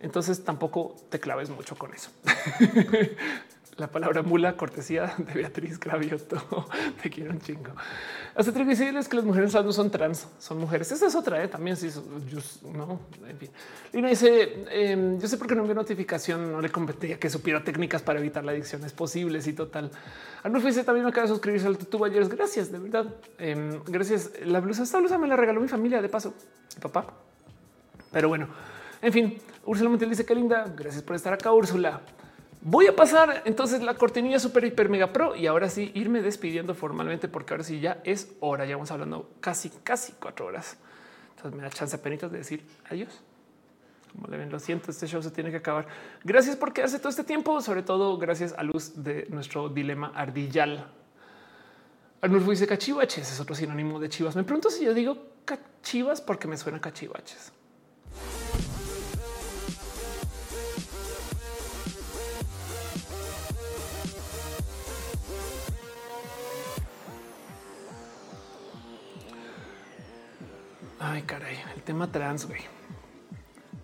entonces 0.00 0.44
tampoco 0.44 0.94
te 1.08 1.20
claves 1.20 1.48
mucho 1.48 1.74
con 1.76 1.94
eso. 1.94 2.10
La 3.76 3.90
palabra 3.90 4.22
mula, 4.22 4.54
cortesía 4.54 5.14
de 5.16 5.32
Beatriz 5.32 5.80
Gravioto. 5.80 6.36
Te 7.02 7.08
quiero 7.08 7.30
un 7.30 7.40
chingo. 7.40 7.70
Tengo 8.36 8.52
que 8.52 8.64
decirles 8.64 9.08
que 9.08 9.16
las 9.16 9.24
mujeres 9.24 9.54
no 9.54 9.72
son 9.72 9.90
trans, 9.90 10.28
son 10.38 10.58
mujeres. 10.58 10.92
Esa 10.92 11.06
es 11.06 11.14
otra, 11.14 11.42
¿eh? 11.42 11.48
también 11.48 11.76
sí, 11.76 11.88
no, 12.70 13.00
en 13.26 13.38
fin. 13.38 13.50
Lina 13.94 14.10
dice, 14.10 14.66
em, 14.70 15.18
yo 15.18 15.26
sé 15.26 15.38
por 15.38 15.46
qué 15.46 15.54
no 15.54 15.62
envió 15.62 15.74
notificación, 15.74 16.52
no 16.52 16.60
le 16.60 16.68
competía 16.68 17.18
que 17.18 17.30
supiera 17.30 17.64
técnicas 17.64 18.02
para 18.02 18.18
evitar 18.18 18.44
la 18.44 18.52
adicción, 18.52 18.84
es 18.84 18.92
posible, 18.92 19.40
sí, 19.40 19.54
total. 19.54 19.90
Arnulfo 20.42 20.66
dice, 20.66 20.84
también 20.84 21.04
me 21.04 21.10
acaba 21.10 21.26
de 21.26 21.32
suscribirse 21.32 21.66
al 21.66 21.78
YouTube 21.78 22.04
ayer, 22.04 22.28
gracias, 22.28 22.70
de 22.70 22.78
verdad. 22.78 23.06
Em, 23.38 23.82
gracias. 23.86 24.32
La 24.44 24.60
blusa, 24.60 24.82
esta 24.82 24.98
blusa 24.98 25.16
me 25.16 25.28
la 25.28 25.36
regaló 25.36 25.62
mi 25.62 25.68
familia, 25.68 26.02
de 26.02 26.10
paso, 26.10 26.34
mi 26.74 26.82
papá. 26.82 27.06
Pero 28.10 28.28
bueno, 28.28 28.48
en 29.00 29.12
fin, 29.12 29.38
Úrsula 29.64 29.88
Montiel 29.88 30.10
dice, 30.10 30.26
qué 30.26 30.34
linda, 30.34 30.66
gracias 30.76 31.02
por 31.02 31.16
estar 31.16 31.32
acá, 31.32 31.52
Úrsula. 31.52 32.02
Voy 32.64 32.86
a 32.86 32.94
pasar 32.94 33.42
entonces 33.44 33.82
la 33.82 33.94
cortinilla 33.94 34.38
super 34.38 34.64
hiper 34.64 34.88
mega 34.88 35.12
pro 35.12 35.34
y 35.34 35.48
ahora 35.48 35.68
sí 35.68 35.90
irme 35.94 36.22
despidiendo 36.22 36.76
formalmente 36.76 37.26
porque 37.26 37.54
ahora 37.54 37.64
sí 37.64 37.80
ya 37.80 38.00
es 38.04 38.36
hora. 38.38 38.64
Ya 38.64 38.76
vamos 38.76 38.92
hablando 38.92 39.30
casi, 39.40 39.68
casi 39.82 40.12
cuatro 40.12 40.46
horas. 40.46 40.76
Entonces 41.30 41.58
me 41.58 41.64
da 41.64 41.70
chance 41.70 41.98
penitas 41.98 42.30
de 42.30 42.38
decir 42.38 42.64
adiós. 42.88 43.20
Como 44.12 44.28
le 44.28 44.36
ven, 44.36 44.48
lo 44.50 44.60
siento, 44.60 44.92
este 44.92 45.08
show 45.08 45.20
se 45.20 45.32
tiene 45.32 45.50
que 45.50 45.56
acabar. 45.56 45.88
Gracias 46.22 46.54
por 46.54 46.72
quedarse 46.72 47.00
todo 47.00 47.08
este 47.08 47.24
tiempo, 47.24 47.60
sobre 47.62 47.82
todo 47.82 48.16
gracias 48.16 48.54
a 48.56 48.62
luz 48.62 48.92
de 49.02 49.26
nuestro 49.30 49.68
dilema 49.68 50.12
ardillal. 50.14 50.86
Arnulfo 52.20 52.52
dice 52.52 52.68
cachivaches, 52.68 53.32
es 53.32 53.40
otro 53.40 53.56
sinónimo 53.56 53.98
de 53.98 54.08
chivas. 54.08 54.36
Me 54.36 54.44
pregunto 54.44 54.70
si 54.70 54.84
yo 54.84 54.94
digo 54.94 55.18
cachivas 55.44 56.20
porque 56.20 56.46
me 56.46 56.56
suena 56.56 56.80
cachivaches. 56.80 57.52
Ay, 71.04 71.22
caray, 71.22 71.56
el 71.74 71.82
tema 71.82 72.12
trans, 72.12 72.46
güey. 72.46 72.60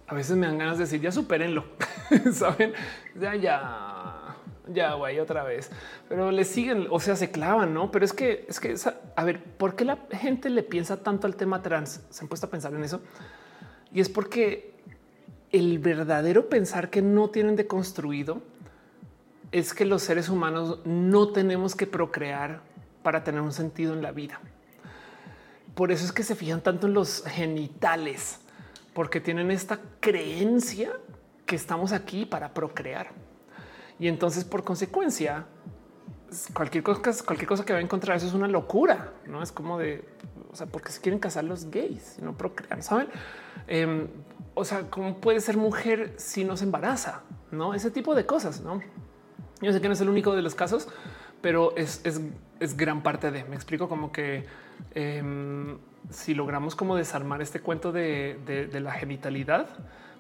A 0.07 0.15
veces 0.15 0.37
me 0.37 0.47
dan 0.47 0.57
ganas 0.57 0.79
de 0.79 0.85
decir, 0.85 1.01
ya 1.01 1.11
supérenlo, 1.11 1.65
saben, 2.33 2.73
ya, 3.21 3.35
ya, 3.35 4.37
ya, 4.69 4.95
güey, 4.95 5.19
otra 5.19 5.43
vez. 5.43 5.69
Pero 6.09 6.31
le 6.31 6.45
siguen, 6.45 6.87
o 6.91 7.01
sea, 7.01 7.17
se 7.17 7.33
clavan, 7.33 7.75
no? 7.75 7.91
Pero 7.91 8.05
es 8.05 8.13
que, 8.13 8.47
es 8.49 8.61
que, 8.61 8.77
a 9.17 9.25
ver, 9.25 9.43
¿por 9.43 9.75
qué 9.75 9.85
la 9.85 9.99
gente 10.13 10.49
le 10.49 10.63
piensa 10.63 11.03
tanto 11.03 11.27
al 11.27 11.35
tema 11.35 11.61
trans? 11.61 12.03
Se 12.09 12.23
han 12.23 12.29
puesto 12.29 12.47
a 12.47 12.51
pensar 12.51 12.73
en 12.73 12.85
eso. 12.85 13.03
Y 13.93 14.01
es 14.01 14.09
porque 14.09 14.77
el 15.51 15.81
verdadero 15.81 16.49
pensar 16.49 16.89
que 16.89 17.03
no 17.03 17.31
tienen 17.31 17.57
deconstruido 17.57 18.43
es 19.51 19.75
que 19.75 19.85
los 19.85 20.03
seres 20.03 20.29
humanos 20.29 20.79
no 20.85 21.33
tenemos 21.33 21.75
que 21.75 21.89
procrear 21.89 22.61
para 23.03 23.25
tener 23.25 23.41
un 23.41 23.53
sentido 23.53 23.93
en 23.93 24.03
la 24.03 24.13
vida. 24.13 24.41
Por 25.75 25.93
eso 25.93 26.05
es 26.05 26.13
que 26.13 26.23
se 26.23 26.35
fijan 26.35 26.61
tanto 26.61 26.87
en 26.87 26.95
los 26.95 27.25
genitales, 27.25 28.41
porque 28.95 29.21
tienen 29.21 29.51
esta 29.51 29.79
creencia 30.01 30.93
que 31.47 31.57
estamos 31.57 31.93
aquí 31.93 32.27
para 32.27 32.53
procrear. 32.53 33.11
Y 33.99 34.09
entonces, 34.09 34.45
por 34.45 34.65
consecuencia, 34.65 35.47
cualquier 36.53 36.85
cosa, 36.85 37.25
cualquier 37.25 37.49
cosa 37.49 37.65
que 37.65 37.73
va 37.73 37.79
a 37.79 37.83
encontrar 37.83 38.17
eso 38.17 38.27
es 38.27 38.35
una 38.35 38.49
locura. 38.49 39.13
No 39.27 39.43
es 39.43 39.53
como 39.53 39.79
de, 39.79 40.05
o 40.51 40.57
sea, 40.57 40.67
porque 40.67 40.93
se 40.93 41.01
quieren 41.01 41.19
casar 41.19 41.45
los 41.45 41.71
gays 41.71 42.17
y 42.19 42.23
no 42.23 42.37
procrean, 42.37 42.83
saben? 42.83 43.09
Em, 43.67 44.09
o 44.55 44.65
sea, 44.65 44.91
cómo 44.91 45.21
puede 45.21 45.41
ser 45.41 45.57
mujer 45.57 46.15
si 46.17 46.45
no 46.45 46.57
se 46.57 46.65
embaraza, 46.65 47.23
no 47.51 47.75
ese 47.75 47.91
tipo 47.91 48.15
de 48.15 48.27
cosas. 48.27 48.61
No, 48.61 48.81
yo 49.61 49.73
sé 49.73 49.81
que 49.81 49.89
no 49.89 49.95
es 49.95 50.01
el 50.01 50.09
único 50.09 50.35
de 50.35 50.43
los 50.43 50.55
casos, 50.55 50.89
pero 51.41 51.77
es, 51.77 52.01
es 52.05 52.21
gran 52.77 53.03
parte 53.03 53.31
de 53.31 53.45
me 53.45 53.55
explico 53.55 53.89
como 53.89 54.13
que 54.13 54.45
Em, 54.95 55.79
si 56.11 56.35
logramos 56.35 56.75
como 56.75 56.97
desarmar 56.97 57.43
este 57.43 57.61
cuento 57.61 57.93
de, 57.93 58.69
la 58.73 58.93
genitalidad, 58.93 59.69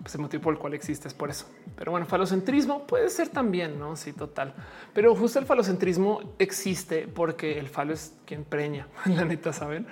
pues 0.03 0.15
el 0.15 0.21
motivo 0.21 0.43
por 0.45 0.55
el 0.55 0.59
cual 0.59 0.75
existe 0.75 1.09
es 1.09 1.15
por 1.15 1.31
eso. 1.31 1.47
Pero 1.77 1.93
bueno, 1.93 2.07
falocentrismo 2.07 2.87
puede 2.87 3.09
ser 3.09 3.29
también, 3.29 3.79
no? 3.79 3.97
Sí, 3.97 4.13
total. 4.13 4.55
Pero 4.93 5.15
justo 5.15 5.39
el 5.39 5.47
falocentrismo 5.47 6.35
existe 6.39 7.09
porque 7.09 7.59
el 7.59 7.69
falo 7.69 7.95
es 7.95 8.15
quien 8.27 8.45
preña, 8.45 8.87
la 9.07 9.25
neta, 9.25 9.53
saben? 9.53 9.87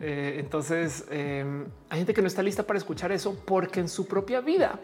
Eh, 0.00 0.36
entonces 0.38 1.06
em, 1.10 1.66
hay 1.88 1.98
gente 1.98 2.14
que 2.14 2.20
no 2.20 2.28
está 2.28 2.42
lista 2.42 2.62
para 2.62 2.78
escuchar 2.78 3.10
eso 3.10 3.42
porque 3.44 3.80
en 3.80 3.88
su 3.88 4.06
propia 4.06 4.40
vida 4.40 4.78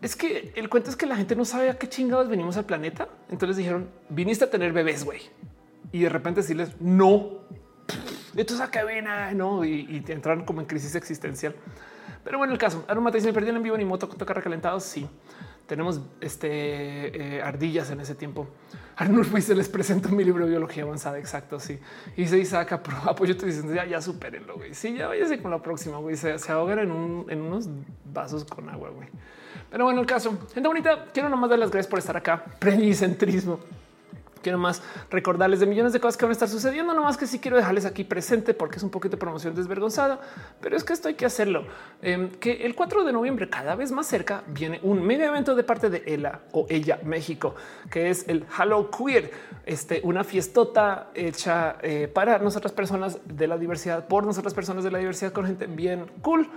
es 0.00 0.16
que 0.16 0.52
el 0.56 0.70
cuento 0.70 0.88
es 0.88 0.96
que 0.96 1.04
la 1.04 1.14
gente 1.14 1.36
no 1.36 1.44
sabe 1.44 1.68
a 1.68 1.76
qué 1.76 1.86
chingados 1.86 2.28
venimos 2.28 2.56
al 2.56 2.64
planeta. 2.64 3.08
Entonces 3.28 3.56
dijeron 3.56 3.90
viniste 4.08 4.44
a 4.44 4.50
tener 4.50 4.72
bebés, 4.72 5.04
güey, 5.04 5.20
y 5.92 6.02
de 6.02 6.08
repente 6.08 6.40
decirles 6.40 6.70
no, 6.80 7.40
esto 8.36 8.54
es 8.54 8.60
cabina, 8.70 9.32
no? 9.32 9.64
Y, 9.64 9.86
y 9.88 10.12
entraron 10.12 10.44
como 10.44 10.60
en 10.60 10.66
crisis 10.66 10.94
existencial. 10.94 11.54
Pero 12.26 12.38
bueno, 12.38 12.52
el 12.52 12.58
caso, 12.58 12.84
Aroma 12.88 13.12
te 13.12 13.18
en 13.18 13.62
vivo 13.62 13.76
ni 13.76 13.84
moto 13.84 14.08
toca 14.08 14.34
recalentado. 14.34 14.80
Sí, 14.80 15.08
tenemos 15.66 16.00
este 16.20 17.36
eh, 17.36 17.40
ardillas 17.40 17.90
en 17.90 18.00
ese 18.00 18.14
tiempo. 18.14 18.48
Arnulfo 18.96 19.40
se 19.40 19.54
les 19.54 19.68
presento 19.68 20.08
mi 20.08 20.24
libro 20.24 20.44
de 20.44 20.50
biología 20.50 20.82
avanzada. 20.82 21.18
Exacto. 21.18 21.60
Sí. 21.60 21.78
Y 22.16 22.26
se 22.26 22.36
dice 22.36 22.56
pero 22.82 22.96
apoyo 23.04 23.36
te 23.36 23.46
dicen 23.46 23.72
ya, 23.72 23.84
ya 23.84 24.00
supérenlo. 24.00 24.56
Güey. 24.56 24.74
Sí, 24.74 24.96
ya 24.96 25.06
váyase 25.06 25.40
con 25.40 25.50
la 25.52 25.62
próxima. 25.62 25.98
Güey. 25.98 26.16
Se, 26.16 26.36
se 26.38 26.50
ahogan 26.50 26.80
en, 26.80 26.90
un, 26.90 27.26
en 27.30 27.42
unos 27.42 27.68
vasos 28.12 28.44
con 28.44 28.68
agua. 28.70 28.90
Güey. 28.90 29.08
Pero 29.70 29.84
bueno, 29.84 30.00
el 30.00 30.06
caso, 30.06 30.36
gente 30.52 30.66
bonita, 30.66 31.06
quiero 31.12 31.28
nomás 31.28 31.50
dar 31.50 31.58
las 31.58 31.70
gracias 31.70 31.88
por 31.88 31.98
estar 31.98 32.16
acá. 32.16 32.44
Prenicentrismo 32.58 33.60
quiero 34.46 34.58
más 34.58 34.80
recordarles 35.10 35.58
de 35.58 35.66
millones 35.66 35.92
de 35.92 35.98
cosas 35.98 36.16
que 36.16 36.24
van 36.24 36.30
a 36.30 36.34
estar 36.34 36.48
sucediendo. 36.48 36.94
No 36.94 37.02
más 37.02 37.16
que 37.16 37.26
sí 37.26 37.40
quiero 37.40 37.56
dejarles 37.56 37.84
aquí 37.84 38.04
presente 38.04 38.54
porque 38.54 38.76
es 38.76 38.84
un 38.84 38.90
poquito 38.90 39.16
de 39.16 39.20
promoción 39.20 39.56
desvergonzada, 39.56 40.20
pero 40.60 40.76
es 40.76 40.84
que 40.84 40.92
esto 40.92 41.08
hay 41.08 41.14
que 41.14 41.26
hacerlo. 41.26 41.64
Em, 42.00 42.30
que 42.30 42.64
el 42.64 42.76
4 42.76 43.02
de 43.02 43.12
noviembre, 43.12 43.50
cada 43.50 43.74
vez 43.74 43.90
más 43.90 44.06
cerca, 44.06 44.44
viene 44.46 44.78
un 44.84 45.04
medio 45.04 45.24
evento 45.24 45.56
de 45.56 45.64
parte 45.64 45.90
de 45.90 46.04
ELA 46.06 46.42
o 46.52 46.64
Ella 46.68 47.00
México, 47.02 47.56
que 47.90 48.08
es 48.08 48.28
el 48.28 48.46
Hello 48.56 48.88
Queer, 48.88 49.32
este, 49.64 50.00
una 50.04 50.22
fiestota 50.22 51.10
hecha 51.12 51.78
eh, 51.82 52.06
para 52.06 52.38
nosotras 52.38 52.72
personas 52.72 53.18
de 53.24 53.48
la 53.48 53.58
diversidad, 53.58 54.06
por 54.06 54.24
nosotras 54.24 54.54
personas 54.54 54.84
de 54.84 54.92
la 54.92 54.98
diversidad, 54.98 55.32
con 55.32 55.44
gente 55.44 55.66
bien 55.66 56.06
cool. 56.22 56.48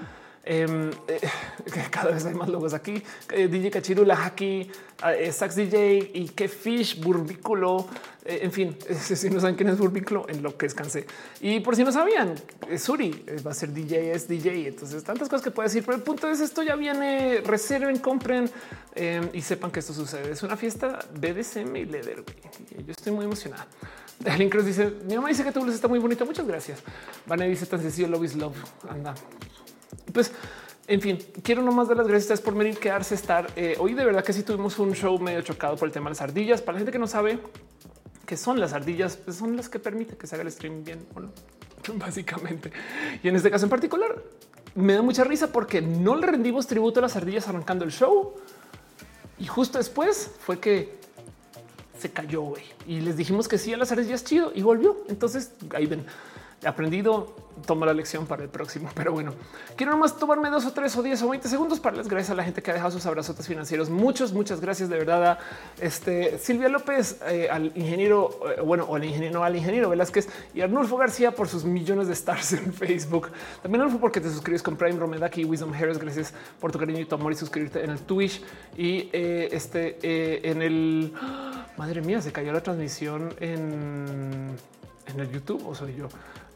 Em, 0.43 0.89
eh, 1.07 1.19
cada 1.91 2.11
vez 2.11 2.25
hay 2.25 2.33
más 2.33 2.49
logos 2.49 2.73
aquí. 2.73 3.01
Eh, 3.31 3.47
DJ 3.47 3.71
Cachirula, 3.71 4.25
aquí, 4.25 4.69
eh, 5.07 5.31
Sax 5.31 5.55
DJ 5.55 6.11
y 6.13 6.29
que 6.29 6.47
Fish, 6.47 6.99
Burbículo. 7.01 7.87
en 8.25 8.51
fin, 8.51 8.77
si 9.01 9.29
no 9.29 9.39
saben 9.39 9.55
quién 9.55 9.69
es 9.69 9.77
Burbículo, 9.77 10.25
en 10.29 10.43
lo 10.43 10.55
que 10.55 10.67
descansé. 10.67 11.05
Y 11.41 11.59
por 11.61 11.75
si 11.75 11.83
no 11.83 11.91
sabían, 11.91 12.35
Suri 12.77 13.25
va 13.45 13.51
a 13.51 13.53
ser 13.53 13.73
DJ, 13.73 14.11
es 14.11 14.27
DJ. 14.27 14.67
Entonces, 14.67 15.03
tantas 15.03 15.27
cosas 15.29 15.43
que 15.43 15.51
puedo 15.51 15.67
decir, 15.67 15.83
pero 15.85 15.97
el 15.97 16.03
punto 16.03 16.29
es 16.29 16.39
esto 16.39 16.61
ya 16.63 16.75
viene. 16.75 17.41
Reserven, 17.41 17.97
compren 17.99 18.49
em, 18.95 19.29
y 19.33 19.41
sepan 19.41 19.71
que 19.71 19.79
esto 19.79 19.93
sucede. 19.93 20.31
Es 20.31 20.43
una 20.43 20.57
fiesta 20.57 20.99
BDSM 21.13 21.75
y 21.75 21.85
Leather. 21.85 22.23
Yo 22.85 22.91
estoy 22.91 23.13
muy 23.13 23.25
emocionada. 23.25 23.67
El 24.25 24.49
Cruz 24.49 24.65
dice: 24.65 24.93
Mi 25.05 25.15
mamá 25.15 25.29
dice 25.29 25.43
que 25.43 25.51
tu 25.51 25.61
blusa 25.61 25.75
está 25.75 25.87
muy 25.87 25.99
bonita. 25.99 26.25
Muchas 26.25 26.45
gracias. 26.45 26.79
Vane 27.25 27.47
dice 27.47 27.65
tan 27.65 27.81
sencillo: 27.81 28.07
Love 28.09 28.25
is 28.25 28.35
love. 28.35 28.55
Anda, 28.89 29.15
pues, 30.13 30.31
en 30.87 31.01
fin, 31.01 31.19
quiero 31.43 31.61
nomás 31.61 31.87
dar 31.87 31.97
las 31.97 32.07
gracias 32.07 32.41
por 32.41 32.55
venir, 32.55 32.77
quedarse, 32.79 33.13
estar. 33.15 33.51
Eh, 33.55 33.75
hoy 33.79 33.93
de 33.93 34.03
verdad 34.03 34.23
que 34.23 34.33
sí 34.33 34.43
tuvimos 34.43 34.79
un 34.79 34.93
show 34.93 35.19
medio 35.19 35.41
chocado 35.41 35.75
por 35.75 35.87
el 35.87 35.93
tema 35.93 36.05
de 36.05 36.11
las 36.11 36.21
ardillas. 36.21 36.61
Para 36.61 36.73
la 36.73 36.79
gente 36.79 36.91
que 36.91 36.99
no 36.99 37.07
sabe 37.07 37.39
qué 38.25 38.35
son 38.35 38.59
las 38.59 38.73
ardillas, 38.73 39.17
pues 39.17 39.37
son 39.37 39.55
las 39.55 39.69
que 39.69 39.79
permiten 39.79 40.17
que 40.17 40.25
se 40.25 40.35
haga 40.35 40.43
el 40.43 40.51
stream 40.51 40.83
bien 40.83 41.05
o 41.15 41.19
no, 41.19 41.31
básicamente. 41.95 42.71
Y 43.21 43.27
en 43.27 43.35
este 43.35 43.51
caso 43.51 43.65
en 43.65 43.69
particular, 43.69 44.23
me 44.75 44.93
da 44.93 45.01
mucha 45.01 45.23
risa 45.23 45.51
porque 45.51 45.81
no 45.81 46.15
le 46.15 46.25
rendimos 46.25 46.67
tributo 46.67 46.99
a 46.99 47.03
las 47.03 47.15
ardillas 47.15 47.47
arrancando 47.47 47.85
el 47.85 47.91
show. 47.91 48.33
Y 49.37 49.45
justo 49.45 49.77
después 49.77 50.31
fue 50.39 50.59
que 50.59 50.97
se 51.99 52.11
cayó 52.11 52.53
y 52.87 53.01
les 53.01 53.17
dijimos 53.17 53.47
que 53.47 53.57
sí 53.57 53.73
a 53.73 53.77
las 53.77 53.91
ardillas 53.91 54.23
chido 54.23 54.51
y 54.55 54.61
volvió. 54.61 54.97
Entonces 55.07 55.51
ahí 55.75 55.85
ven 55.85 56.05
aprendido, 56.65 57.33
tomo 57.65 57.85
la 57.85 57.93
lección 57.93 58.25
para 58.25 58.43
el 58.43 58.49
próximo. 58.49 58.89
Pero 58.95 59.11
bueno, 59.11 59.33
quiero 59.75 59.91
nomás 59.91 60.17
tomarme 60.17 60.49
dos 60.49 60.65
o 60.65 60.71
tres 60.71 60.95
o 60.97 61.03
diez 61.03 61.21
o 61.21 61.29
veinte 61.29 61.47
segundos 61.47 61.79
para 61.79 61.97
las 61.97 62.07
gracias 62.07 62.31
a 62.31 62.35
la 62.35 62.43
gente 62.43 62.61
que 62.61 62.71
ha 62.71 62.73
dejado 62.73 62.91
sus 62.91 63.05
abrazotes 63.05 63.47
financieros. 63.47 63.89
Muchos, 63.89 64.33
muchas 64.33 64.61
gracias 64.61 64.89
de 64.89 64.97
verdad 64.97 65.23
a 65.23 65.39
este 65.79 66.37
Silvia 66.37 66.69
López, 66.69 67.19
eh, 67.27 67.47
al 67.49 67.71
ingeniero, 67.75 68.39
eh, 68.57 68.61
bueno, 68.61 68.85
o 68.85 68.95
al 68.95 69.03
ingeniero, 69.03 69.43
al 69.43 69.55
ingeniero 69.55 69.89
Velázquez 69.89 70.29
y 70.53 70.61
Arnulfo 70.61 70.97
García 70.97 71.31
por 71.31 71.47
sus 71.47 71.63
millones 71.63 72.07
de 72.07 72.13
stars 72.13 72.53
en 72.53 72.73
Facebook. 72.73 73.29
También 73.61 73.81
Arnulfo 73.81 73.99
porque 73.99 74.21
te 74.21 74.29
suscribes 74.29 74.63
con 74.63 74.75
Prime 74.75 74.99
Romedaki 74.99 75.41
y 75.41 75.45
Wisdom 75.45 75.73
Harris. 75.73 75.97
Gracias 75.97 76.33
por 76.59 76.71
tu 76.71 76.79
cariño 76.79 76.99
y 76.99 77.05
tu 77.05 77.15
amor 77.15 77.31
y 77.31 77.35
suscribirte 77.35 77.83
en 77.83 77.91
el 77.91 77.99
Twitch 77.99 78.41
y 78.77 79.09
eh, 79.13 79.49
este 79.51 79.99
en 80.49 80.61
el 80.61 81.13
madre 81.77 82.01
mía, 82.01 82.21
se 82.21 82.31
cayó 82.31 82.51
la 82.51 82.61
transmisión 82.61 83.33
en, 83.39 84.55
en 85.07 85.19
el 85.19 85.31
YouTube 85.31 85.65
o 85.67 85.75
soy 85.75 85.95
yo 85.95 86.07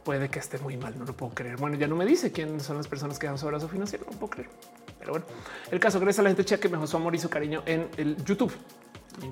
puede 0.03 0.29
que 0.29 0.39
esté 0.39 0.57
muy 0.59 0.77
mal, 0.77 0.97
no 0.97 1.05
lo 1.05 1.13
puedo 1.13 1.33
creer. 1.33 1.57
Bueno, 1.57 1.77
ya 1.77 1.87
no 1.87 1.95
me 1.95 2.05
dice 2.05 2.31
quién 2.31 2.59
son 2.59 2.77
las 2.77 2.87
personas 2.87 3.19
que 3.19 3.27
dan 3.27 3.37
su 3.37 3.45
abrazo 3.45 3.67
financiero, 3.67 4.05
no 4.09 4.17
puedo 4.17 4.29
creer. 4.31 4.49
Pero 4.99 5.11
bueno, 5.11 5.25
el 5.71 5.79
caso, 5.79 5.99
gracias 5.99 6.19
a 6.19 6.23
la 6.23 6.29
gente 6.29 6.45
chica 6.45 6.59
que 6.59 6.69
me 6.69 6.77
dejó 6.77 6.87
su 6.87 6.97
amor 6.97 7.13
y 7.15 7.19
su 7.19 7.29
cariño 7.29 7.63
en 7.65 7.89
el 7.97 8.23
YouTube. 8.23 8.53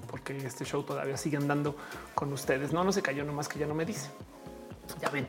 porque 0.07 0.37
este 0.37 0.65
show 0.65 0.83
todavía 0.83 1.17
sigue 1.17 1.37
andando 1.37 1.75
con 2.13 2.31
ustedes. 2.33 2.73
No, 2.73 2.83
no 2.83 2.91
se 2.91 3.01
cayó 3.01 3.23
nomás 3.23 3.47
que 3.47 3.59
ya 3.59 3.67
no 3.67 3.73
me 3.73 3.85
dice. 3.85 4.09
Ya 5.01 5.09
ven. 5.09 5.27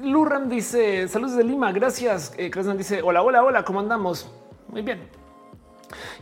Lurram 0.00 0.48
dice 0.48 1.06
saludos 1.08 1.36
de 1.36 1.44
Lima. 1.44 1.72
Gracias. 1.72 2.32
Eh, 2.36 2.50
dice 2.76 3.02
hola, 3.02 3.22
hola, 3.22 3.44
hola. 3.44 3.64
¿Cómo 3.64 3.80
andamos? 3.80 4.30
Muy 4.68 4.82
bien. 4.82 5.21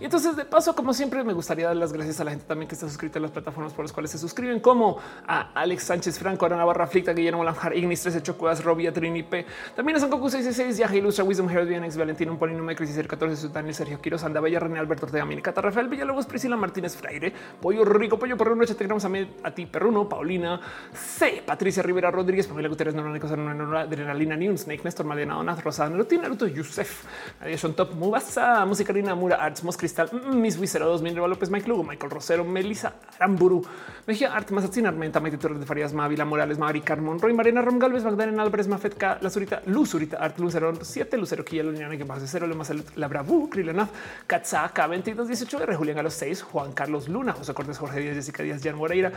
Y 0.00 0.05
entonces, 0.05 0.36
de 0.36 0.44
paso, 0.44 0.74
como 0.74 0.92
siempre, 0.94 1.23
me 1.24 1.32
gustaría 1.32 1.66
dar 1.66 1.76
las 1.76 1.92
gracias 1.92 2.20
a 2.20 2.24
la 2.24 2.31
gente 2.31 2.47
también 2.47 2.68
que 2.68 2.74
está 2.74 2.89
suscrita 2.89 3.18
a 3.18 3.23
las 3.23 3.31
plataformas 3.31 3.73
por 3.73 3.84
las 3.84 3.92
cuales 3.92 4.10
se 4.10 4.18
suscriben, 4.18 4.60
como 4.60 4.99
a 5.26 5.52
Alex 5.55 5.84
Sánchez 5.84 6.18
Franco, 6.18 6.47
Ana 6.47 6.57
Navarra 6.57 6.86
Flicta, 6.86 7.12
Guillermo 7.12 7.44
Lanjar, 7.44 7.76
Ignis 7.76 8.02
13 8.02 8.23
Chocuas, 8.23 8.65
Robia, 8.65 8.92
Trini 8.92 9.23
P. 9.23 9.47
También 9.74 9.97
a 9.97 10.00
San 10.00 10.10
Cocu 10.10 10.31
66, 10.31 10.78
Yaja 10.78 10.97
Ilustra, 10.97 11.24
Wisdom 11.24 11.49
Heroes, 11.49 11.68
Vienex, 11.68 11.97
Valentino, 11.97 12.39
Polino, 12.39 12.66
Crisis 12.74 13.07
14, 13.07 13.49
Daniel, 13.49 13.74
Sergio 13.74 14.00
Quiroz, 14.00 14.24
Anda 14.24 14.40
Bella, 14.40 14.60
René, 14.60 14.78
Alberto 14.78 15.07
Ortega, 15.07 15.24
Minicata, 15.24 15.60
Rafael 15.60 15.89
Villalobos, 15.89 16.26
Priscila 16.26 16.57
Martínez 16.57 16.97
Freire, 16.97 17.32
Pollo 17.60 17.84
Rico, 17.84 18.18
Pollo 18.18 18.36
Perruno, 18.36 18.65
Chategramos 18.65 19.05
a, 19.05 19.10
a 19.44 19.50
ti, 19.50 19.66
Perruno, 19.66 20.08
Paulina, 20.08 20.60
C, 20.92 21.42
Patricia 21.44 21.82
Rivera 21.82 22.10
Rodríguez, 22.10 22.47
Pamela 22.47 22.68
Guterres, 22.68 22.94
Norona 22.94 23.18
Cosa, 23.18 23.34
Adrenalina 23.34 24.36
News, 24.36 24.62
Snake, 24.62 24.82
Néstor, 24.84 25.07
Malena 25.07 25.39
Onaz, 25.39 25.62
Rosada, 25.62 25.90
Naruto, 25.90 26.47
Yusef, 26.47 27.05
Nadia 27.40 27.57
Top, 27.74 27.94
Mubasa, 27.94 28.65
Música 28.66 28.92
Rina, 28.92 29.15
Mura, 29.15 29.36
Arts, 29.36 29.59
Mos 29.64 29.76
Cristal, 29.76 30.10
Miss 30.32 30.58
Wicero 30.58 30.86
2000, 30.86 31.26
López, 31.28 31.50
Mike 31.50 31.68
Lugo, 31.68 31.84
Michael 31.84 32.10
Rosero, 32.10 32.44
Melissa 32.44 32.94
Aramburu, 33.18 33.62
Mejía 34.10 34.34
Arte, 34.34 34.52
Mazatzin, 34.52 34.89
Armenta, 34.89 35.20
Maite 35.20 35.39
Torres 35.39 35.60
de 35.60 35.66
Farías, 35.66 35.92
Mávila 35.92 36.24
Morales, 36.24 36.58
Mari 36.58 36.80
Carmon, 36.80 37.20
Roy 37.20 37.32
Marina, 37.32 37.62
Rom 37.62 37.78
Galvez, 37.78 38.02
Magdalena 38.02 38.42
Álvarez, 38.42 38.66
Mafetka, 38.66 39.18
La 39.20 39.30
Zurita, 39.30 39.62
Luz 39.66 39.90
Zurita, 39.90 40.16
Art 40.16 40.36
Lucero 40.40 40.72
7, 40.74 41.16
Lucero 41.16 41.44
Quilla, 41.44 41.62
Luniana, 41.62 41.97
que 41.97 42.02
de 42.02 42.26
cero, 42.26 42.48
Lema 42.48 42.64
Salud, 42.64 42.84
La 42.97 43.06
Bravu, 43.06 43.48
Krilenaz, 43.48 43.89
Katzaka, 44.26 44.89
22, 44.89 45.28
18, 45.28 45.62
R. 45.62 45.76
Julián 45.76 45.98
a 45.98 46.02
los 46.02 46.14
6, 46.14 46.42
Juan 46.42 46.72
Carlos 46.72 47.08
Luna, 47.08 47.34
José 47.34 47.55
Cortés, 47.55 47.78
Jorge 47.78 48.00
Díaz, 48.00 48.16
Jessica 48.16 48.42
Díaz, 48.42 48.60
Jan 48.64 48.74
Moreira, 48.74 49.12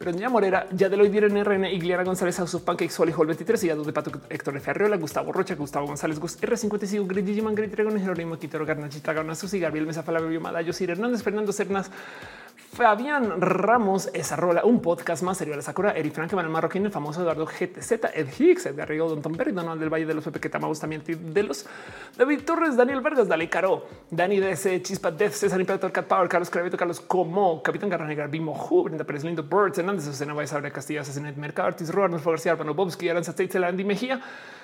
Doña 0.00 0.30
Morera, 0.30 0.66
ya 0.72 0.88
de 0.88 0.96
lo 0.96 1.04
Direne 1.04 1.44
RN, 1.44 1.66
Igliana 1.66 2.04
González, 2.04 2.40
of 2.40 2.62
Pancake, 2.62 2.90
Sol, 2.90 3.12
Hall 3.14 3.26
23, 3.26 3.64
y 3.64 3.68
de 3.68 3.92
Pato, 3.92 4.10
Héctor 4.30 4.54
de 4.54 4.60
Ferriola, 4.60 4.96
Gustavo 4.96 5.30
Rocha, 5.30 5.56
Gustavo 5.56 5.86
González, 5.88 6.18
Gus 6.18 6.40
R55, 6.40 7.06
Grid 7.06 7.24
Digimon, 7.24 7.54
Grid 7.54 7.70
Dragon, 7.70 8.00
Jerónimo 8.00 8.38
Quintero, 8.38 8.64
Garnachita, 8.64 9.12
Garnazos 9.12 9.52
Gabriel 9.52 9.86
Mesa, 9.86 10.02
Flavio 10.02 10.40
Madayo, 10.40 10.72
Sir 10.72 10.88
Hernández, 10.88 11.22
Fernando 11.22 11.52
Cernas, 11.52 11.90
Fabián 12.72 13.40
Ramos, 13.40 14.10
esa 14.12 14.36
un 14.64 14.80
podcast 14.80 15.22
más 15.22 15.38
serio 15.38 15.52
de 15.52 15.56
la 15.56 15.62
Sakura, 15.62 15.92
Eric 15.92 16.12
Frank, 16.12 16.32
el 16.32 16.48
Marroquín, 16.48 16.84
el 16.84 16.92
famoso 16.92 17.22
Eduardo 17.22 17.46
GTZ, 17.46 17.92
Ed 18.14 18.28
Hicks, 18.38 18.66
Edgar 18.66 18.88
Rigo, 18.88 19.08
Don 19.08 19.20
Tom 19.20 19.34
Perry, 19.34 19.52
Donald 19.52 19.80
del 19.80 19.92
Valle 19.92 20.06
de 20.06 20.14
los 20.14 20.22
Pepe 20.22 20.38
que 20.38 20.48
también 20.48 21.02
de 21.04 21.42
los 21.42 21.66
David 22.16 22.42
Torres, 22.44 22.76
Daniel 22.76 23.00
Vargas, 23.00 23.26
Dale 23.26 23.48
Caro, 23.48 23.86
Dani 24.10 24.38
DS, 24.38 24.82
Chispa 24.82 25.10
Death, 25.10 25.32
César 25.32 25.58
Imperator, 25.60 25.90
Cat 25.90 26.06
Power, 26.06 26.28
Carlos 26.28 26.50
Cravito, 26.50 26.76
Carlos 26.76 27.00
Como, 27.00 27.62
Capitán 27.62 27.88
Garra 27.88 28.26
Bimo 28.26 28.52
Hu, 28.52 28.84
Brenda 28.84 29.04
Pérez 29.04 29.24
Lindo, 29.24 29.42
Birds, 29.42 29.78
Hernández, 29.78 30.04
Susana 30.04 30.34
Baez, 30.34 30.52
Abre 30.52 30.70
Castillo, 30.70 31.00
Asesinet 31.00 31.36
Mercado, 31.36 31.68
Artis 31.68 31.92
Roa, 31.92 32.04
Arnulfo 32.04 32.30
García, 32.30 32.52
Arbano 32.52 32.74
Bobsky, 32.74 33.08
Aranza 33.08 33.34
Tate, 33.34 33.58
Andy 33.64 33.84
Mejía, 33.84 34.20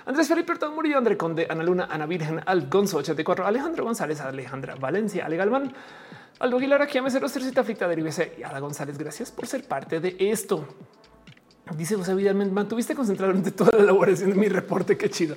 Andrés 0.07 0.29
Felipe 0.29 0.53
Ortón 0.53 0.75
Murillo, 0.75 0.99
André 0.99 1.17
Conde, 1.17 1.47
Ana 1.49 1.65
Luna, 1.65 1.89
Ana 1.91 2.07
Virgen, 2.07 2.41
Al 2.45 2.69
Gonzo 2.69 2.99
84, 2.99 3.47
Alejandro 3.47 3.85
González, 3.85 4.21
Alejandra 4.21 4.75
Valencia, 4.77 5.27
Ale 5.27 5.37
Galván, 5.37 5.73
Aldo 6.41 6.57
Aguilar, 6.57 6.83
aquí 6.83 6.99
a 6.99 7.03
Mesero, 7.03 7.29
Tercita 7.29 7.63
Frita, 7.63 7.87
Derivese 7.87 8.35
y 8.39 8.43
Ada 8.43 8.59
González. 8.59 8.99
Gracias 8.99 9.31
por 9.31 9.47
ser 9.47 9.65
parte 9.65 10.01
de 10.01 10.17
esto. 10.19 10.67
Dice 11.73 11.97
José 11.97 12.15
Vidal, 12.15 12.35
mantuviste 12.53 12.95
concentrado 12.95 13.33
durante 13.33 13.51
toda 13.51 13.71
la 13.79 13.85
elaboración 13.85 14.31
de 14.31 14.37
mi 14.37 14.49
reporte. 14.49 14.99
Qué 14.99 15.09
chido. 15.09 15.37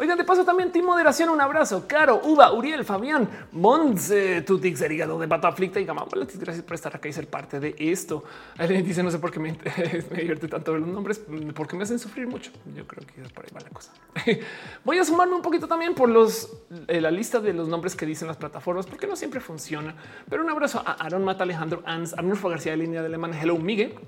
Oigan, 0.00 0.16
de 0.16 0.24
paso 0.24 0.44
también 0.44 0.70
Team 0.70 0.84
Moderación, 0.84 1.28
un 1.28 1.40
abrazo. 1.40 1.86
Caro, 1.88 2.20
Uva, 2.22 2.52
Uriel, 2.52 2.84
Fabián, 2.84 3.28
Monse, 3.50 4.42
Tutix, 4.42 4.80
Erigado 4.80 5.18
de 5.18 5.26
Pato 5.26 5.48
Aflicta 5.48 5.80
y 5.80 5.84
Gama. 5.84 6.04
Gracias 6.12 6.62
por 6.62 6.74
estar 6.74 6.94
acá 6.94 7.08
y 7.08 7.12
ser 7.12 7.28
parte 7.28 7.58
de 7.58 7.74
esto. 7.78 8.22
Dice, 8.68 9.02
no 9.02 9.10
sé 9.10 9.18
por 9.18 9.32
qué 9.32 9.40
me, 9.40 9.52
me 10.10 10.18
divierte 10.18 10.46
tanto 10.46 10.72
ver 10.72 10.82
los 10.82 10.90
nombres, 10.90 11.20
porque 11.54 11.76
me 11.76 11.82
hacen 11.82 11.98
sufrir 11.98 12.28
mucho. 12.28 12.52
Yo 12.76 12.86
creo 12.86 13.04
que 13.06 13.28
por 13.34 13.44
ahí 13.44 13.50
va 13.54 13.60
la 13.60 13.70
cosa. 13.70 13.92
Voy 14.84 14.98
a 14.98 15.04
sumarme 15.04 15.34
un 15.34 15.42
poquito 15.42 15.66
también 15.66 15.94
por 15.94 16.08
los 16.08 16.48
eh, 16.86 17.00
la 17.00 17.10
lista 17.10 17.40
de 17.40 17.52
los 17.52 17.66
nombres 17.66 17.96
que 17.96 18.06
dicen 18.06 18.28
las 18.28 18.36
plataformas, 18.36 18.86
porque 18.86 19.08
no 19.08 19.16
siempre 19.16 19.40
funciona. 19.40 19.96
Pero 20.28 20.44
un 20.44 20.50
abrazo 20.50 20.80
a 20.84 20.92
Aaron 20.92 21.24
Mata, 21.24 21.42
Alejandro 21.42 21.82
Ans, 21.86 22.14
Arnulfo 22.14 22.48
García 22.48 22.70
de 22.72 22.78
Línea 22.78 23.00
de 23.00 23.06
Alemán, 23.06 23.32
Hello 23.34 23.58
Miguel, 23.58 23.98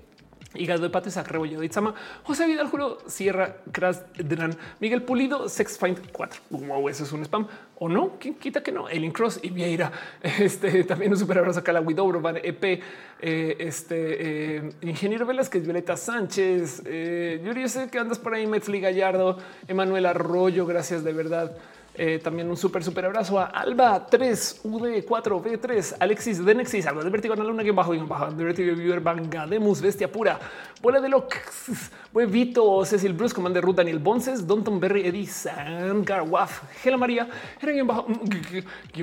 Hígado 0.54 0.82
de 0.82 0.90
Pato, 0.90 1.08
Rebollo 1.22 1.60
de 1.60 1.66
Itzama, 1.66 1.94
José 2.24 2.46
Vidal, 2.46 2.66
Juro, 2.66 2.98
Sierra, 3.06 3.58
Cras, 3.70 4.04
Dran, 4.16 4.56
Miguel 4.80 5.02
Pulido, 5.02 5.48
Sex 5.48 5.78
Find 5.78 6.10
4. 6.10 6.40
Wow, 6.50 6.88
eso 6.88 7.04
es 7.04 7.12
un 7.12 7.22
spam. 7.24 7.46
¿O 7.78 7.88
no? 7.88 8.16
¿Quién 8.18 8.34
quita 8.34 8.62
que 8.62 8.72
no? 8.72 8.88
Elin 8.88 9.12
Cross 9.12 9.40
y 9.42 9.50
Vieira. 9.50 9.92
Este, 10.22 10.84
también 10.84 11.12
un 11.12 11.18
super 11.18 11.38
abrazo 11.38 11.60
acá 11.60 11.72
la 11.72 11.80
Widow, 11.80 12.20
Van 12.20 12.36
EP, 12.36 12.64
eh, 12.64 13.56
este, 13.58 14.56
eh, 14.56 14.72
Ingeniero 14.82 15.24
Velázquez, 15.24 15.62
Violeta 15.62 15.96
Sánchez, 15.96 16.82
eh, 16.84 17.40
yo 17.42 17.68
sé 17.68 17.88
que 17.90 17.98
andas 17.98 18.18
por 18.18 18.34
ahí, 18.34 18.46
Metzli 18.46 18.80
Gallardo, 18.80 19.38
Emanuel 19.68 20.06
Arroyo, 20.06 20.66
gracias 20.66 21.04
de 21.04 21.12
verdad. 21.12 21.56
Eh, 21.94 22.20
también 22.22 22.48
un 22.48 22.56
súper, 22.56 22.84
súper 22.84 23.04
abrazo 23.04 23.38
a 23.38 23.46
Alba 23.46 24.06
3, 24.06 24.60
UD4, 24.64 25.42
B3, 25.42 25.96
Alexis 25.98 26.44
Denexis, 26.44 26.86
algo 26.86 27.02
de 27.02 27.10
Vertigo, 27.10 27.34
Luna, 27.34 27.64
que 27.64 27.72
bajo, 27.72 27.92
bajo, 28.06 28.30
de 28.30 28.44
Vertigo, 28.44 28.76
Viewer, 28.76 29.00
Bangademus, 29.00 29.80
Bestia 29.80 30.10
Pura, 30.10 30.38
Bola 30.80 31.00
de 31.00 31.08
Lox, 31.08 31.90
Huevito, 32.12 32.84
Cecil 32.84 33.12
Bruce, 33.12 33.34
Commander 33.34 33.62
Ruth, 33.62 33.76
Daniel 33.76 33.98
Bonces, 33.98 34.46
Donton 34.46 34.78
Berry, 34.78 35.06
Eddie 35.08 35.26
Sangar, 35.26 36.22
Waf, 36.22 36.62
Gela 36.82 36.96
María, 36.96 37.28
Heren 37.60 37.86
bajo, 37.86 38.06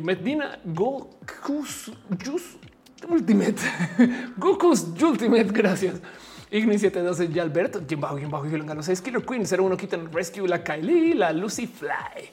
Medina, 0.02 0.58
Gokus, 0.64 1.92
Jus, 2.24 2.58
Ultimate, 3.10 3.62
Gokus 4.38 4.88
Ultimate, 5.02 5.52
gracias. 5.52 6.02
Ignis 6.50 6.80
712, 6.80 7.34
ya 7.34 7.44
Alberto, 7.44 7.82
quien 7.86 8.00
bajo, 8.00 8.16
quien 8.16 8.32
bajo, 8.32 8.46
los 8.46 8.86
6, 8.86 9.02
Killer 9.02 9.26
Queen, 9.26 9.44
01, 9.46 9.76
Kitten 9.76 10.14
Rescue, 10.14 10.48
la 10.48 10.64
Kylie, 10.64 11.14
la 11.14 11.34
Lucy 11.34 11.68
Fly. 11.68 12.30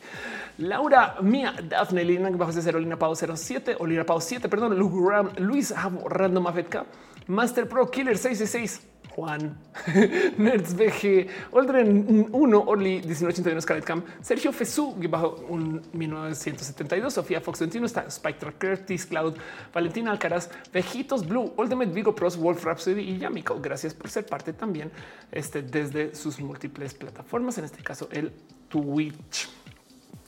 Laura 0.59 1.17
Mía, 1.21 1.55
Daphne 1.69 2.05
Lina, 2.05 2.31
bajo 2.31 2.53
de 2.53 2.63
cero, 2.63 2.79
Lina 2.79 2.97
Pau 2.97 3.15
07, 3.15 3.77
Olina 3.81 4.05
Pau 4.05 4.21
7, 4.21 4.49
perdón, 4.49 4.79
Luis 5.39 5.75
Javo, 5.75 6.09
Random 6.09 6.47
Afetka, 6.47 6.87
Master 7.27 7.69
Pro 7.69 7.91
Killer 7.91 8.17
666, 8.17 8.81
Juan, 9.17 9.57
Nerds 10.39 10.75
VG, 10.75 11.29
Oldren 11.51 12.29
1, 12.31 12.65
Orly 12.67 13.01
1981, 13.01 13.61
Scarlet 13.63 13.85
Cam, 13.85 14.05
Sergio 14.23 14.53
Fesú, 14.53 14.95
bajo 15.09 15.45
un 15.49 15.83
1972, 15.93 17.13
Sofía 17.13 17.41
Fox 17.41 17.59
21, 17.61 17.87
está 17.87 18.09
Spectre 18.09 18.53
Curtis, 18.53 19.07
Cloud, 19.07 19.35
Valentina 19.73 20.13
Alcaraz, 20.13 20.51
Vejitos 20.73 21.27
Blue, 21.27 21.53
Ultimate 21.57 21.91
Vigo 21.91 22.15
Pros, 22.15 22.37
Wolf 22.37 22.65
Rhapsody 22.65 23.03
y 23.03 23.19
Yamiko. 23.19 23.61
Gracias 23.61 23.93
por 23.93 24.09
ser 24.09 24.27
parte 24.27 24.53
también 24.53 24.93
este, 25.33 25.63
desde 25.63 26.15
sus 26.15 26.41
múltiples 26.41 26.95
plataformas, 26.95 27.59
en 27.59 27.65
este 27.65 27.83
caso 27.83 28.09
el 28.13 28.33
Twitch. 28.69 29.49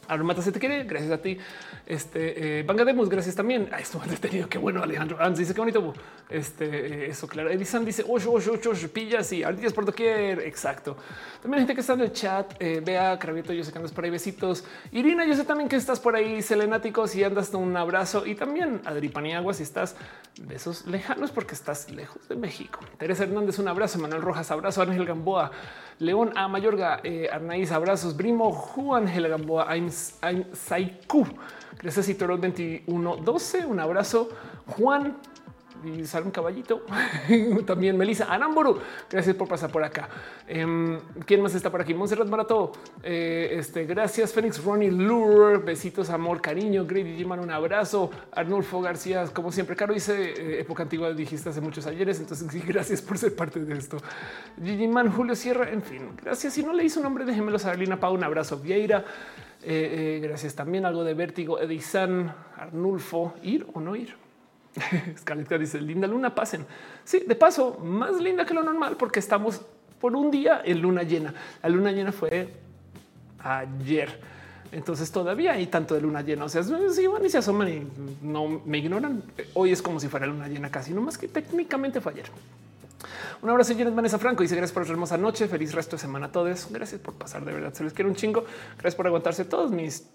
Armata 0.09 0.43
se 0.43 0.53
te 0.53 0.61
quiere. 0.61 0.85
Gracias 0.85 1.13
a 1.13 1.19
ti. 1.19 1.39
Este 1.87 2.61
eh, 2.61 2.63
Bangademos, 2.63 3.09
gracias 3.09 3.35
también. 3.35 3.69
a 3.73 3.79
esto 3.79 4.01
entretenido. 4.03 4.49
Qué 4.49 4.59
bueno. 4.59 4.83
Alejandro 4.83 5.21
Ans 5.21 5.39
dice 5.39 5.55
qué 5.55 5.61
bonito. 5.61 5.95
Este 6.29 6.65
eh, 6.65 7.11
eso, 7.11 7.27
claro. 7.27 7.51
Edison 7.51 7.85
dice 7.85 8.05
ocho, 8.09 8.33
ocho, 8.33 8.53
ocho, 8.55 8.89
pillas 8.93 9.33
y 9.33 9.43
ardillas 9.43 9.73
por 9.73 9.85
doquier. 9.85 10.41
Exacto. 10.41 10.97
También 11.43 11.61
gente 11.61 11.75
que 11.75 11.81
está 11.81 11.95
en 11.95 12.01
el 12.03 12.13
chat. 12.13 12.55
Eh, 12.61 12.83
vea, 12.85 13.19
Cravito, 13.19 13.53
yo 13.53 13.65
sé 13.65 13.73
que 13.73 13.79
andas 13.79 13.93
por 13.93 14.05
ahí. 14.05 14.11
Besitos. 14.11 14.65
Irina, 14.93 15.25
yo 15.27 15.35
sé 15.35 15.45
también 15.45 15.69
que 15.69 15.77
estás 15.77 16.01
por 16.01 16.17
ahí. 16.17 16.43
Selenáticos 16.43 17.15
y 17.17 17.25
andas 17.25 17.53
un 17.55 17.77
abrazo. 17.77 18.27
Y 18.27 18.35
también 18.35 18.81
Adri 18.85 19.09
Paniagua, 19.09 19.55
si 19.55 19.63
estás 19.63 19.97
besos 20.41 20.87
lejanos 20.87 21.31
porque 21.31 21.55
estás 21.55 21.91
lejos 21.91 22.29
de 22.29 22.37
México. 22.37 22.81
Teresa 22.99 23.25
Hernández, 23.25 23.59
un 23.59 23.69
abrazo. 23.69 23.99
Manuel 23.99 24.23
Rojas, 24.23 24.51
abrazo. 24.51 24.83
Ángel 24.83 25.05
Gamboa. 25.05 25.51
León 25.99 26.33
A. 26.37 26.47
Mayorga, 26.49 27.01
eh, 27.05 27.29
Arnaiz, 27.33 27.73
abrazos. 27.73 28.15
Primo 28.15 28.53
Juan 28.53 29.05
Ángel 29.05 29.29
Gamboa, 29.29 29.75
I'm, 29.75 29.91
Saiku. 30.53 31.27
Gracias, 31.79 32.17
Toro 32.19 32.37
2112. 32.37 33.65
Un 33.67 33.81
abrazo. 33.81 34.29
Juan 34.67 35.17
y 35.85 36.05
sale 36.07 36.27
un 36.27 36.31
caballito. 36.31 36.83
También 37.67 37.97
Melissa 37.97 38.33
Anamburu. 38.33 38.79
Gracias 39.11 39.37
por 39.37 39.49
pasar 39.49 39.71
por 39.71 39.83
acá. 39.85 40.09
Em, 40.47 40.99
¿Quién 41.25 41.43
más 41.43 41.55
está 41.55 41.71
por 41.71 41.81
aquí? 41.81 41.95
Monserrat 41.95 42.29
Marato. 42.29 42.73
Eh, 43.03 43.51
este, 43.53 43.85
gracias, 43.85 44.33
Fénix 44.33 44.63
Ronnie 44.63 44.91
Lure. 44.91 45.59
Besitos, 45.59 46.11
amor, 46.11 46.41
cariño. 46.41 46.85
Grady 46.85 47.17
Giman, 47.17 47.41
un 47.41 47.51
abrazo. 47.51 48.11
Arnulfo 48.33 48.81
García, 48.81 49.25
como 49.33 49.53
siempre, 49.53 49.77
Caro 49.77 49.95
dice 49.95 50.33
eh, 50.33 50.61
época 50.61 50.83
antigua, 50.83 51.13
dijiste 51.13 51.49
hace 51.49 51.61
muchos 51.61 51.87
ayeres. 51.87 52.21
Entonces, 52.21 52.49
sí, 52.51 52.61
gracias 52.67 53.03
por 53.03 53.19
ser 53.19 53.35
parte 53.35 53.61
de 53.61 53.77
esto. 53.77 53.99
Gigi 54.63 54.89
Man, 54.89 55.11
Julio 55.11 55.35
Sierra, 55.35 55.71
en 55.71 55.83
fin, 55.83 56.11
gracias. 56.23 56.55
Si 56.55 56.63
no 56.63 56.73
le 56.73 56.85
hizo 56.85 57.01
nombre, 57.01 57.25
déjenmelo 57.25 57.59
saber. 57.59 57.79
Lina 57.79 57.99
Pau, 57.99 58.15
un 58.15 58.25
abrazo. 58.25 58.59
Vieira. 58.59 59.05
Eh, 59.63 60.21
gracias 60.23 60.55
también. 60.55 60.85
Algo 60.85 61.05
de 61.05 61.15
vértigo. 61.15 61.61
Edison, 61.61 62.33
Arnulfo, 62.57 63.35
ir 63.43 63.67
o 63.73 63.81
no 63.81 63.97
ir. 63.97 64.26
Scarlett 65.19 65.53
dice 65.59 65.81
linda 65.81 66.07
luna, 66.07 66.35
pasen. 66.35 66.65
Sí, 67.05 67.25
de 67.27 67.35
paso, 67.35 67.79
más 67.83 68.21
linda 68.21 68.45
que 68.45 68.55
lo 68.55 68.63
normal 68.63 68.97
porque 68.99 69.21
estamos 69.21 69.61
por 70.01 70.15
un 70.15 70.31
día 70.31 70.63
en 70.65 70.83
luna 70.83 71.03
llena. 71.03 71.35
La 71.63 71.69
luna 71.69 71.93
llena 71.93 72.13
fue 72.13 72.49
ayer. 73.39 74.21
Entonces 74.73 75.11
todavía 75.11 75.53
hay 75.53 75.67
tanto 75.67 75.95
de 75.95 76.01
luna 76.01 76.23
llena. 76.23 76.45
O 76.45 76.49
sea, 76.49 76.63
si 76.63 77.07
van 77.07 77.25
y 77.25 77.31
se 77.31 77.39
asoman 77.39 77.69
y 77.69 77.87
no 78.23 78.61
me 78.65 78.79
ignoran. 78.79 79.23
Hoy 79.55 79.73
es 79.73 79.81
como 79.81 80.01
si 80.01 80.09
fuera 80.09 80.27
luna 80.27 80.49
llena 80.49 80.71
casi, 80.71 80.93
no 80.93 81.01
más 81.01 81.17
que 81.17 81.29
técnicamente 81.29 82.01
fue 82.01 82.13
ayer. 82.13 82.27
Un 83.43 83.51
abrazo, 83.51 83.75
Janet 83.77 83.95
Vanessa 83.95 84.19
Franco. 84.19 84.43
Dice 84.43 84.57
gracias 84.57 84.73
por 84.73 84.85
la 84.85 84.93
hermosa 84.93 85.17
noche. 85.17 85.47
Feliz 85.47 85.73
resto 85.73 85.97
de 85.97 86.01
semana 86.01 86.27
a 86.27 86.33
todos. 86.33 86.69
Gracias 86.71 87.01
por 87.01 87.15
pasar. 87.15 87.45
De 87.45 87.53
verdad, 87.53 87.73
se 87.73 87.85
les 87.85 87.93
quiere 87.93 88.09
un 88.11 88.17
chingo. 88.17 88.45
Gracias 88.75 88.95
por 88.95 89.07
aguantarse 89.07 89.45
todos 89.45 89.71
mis 89.71 90.09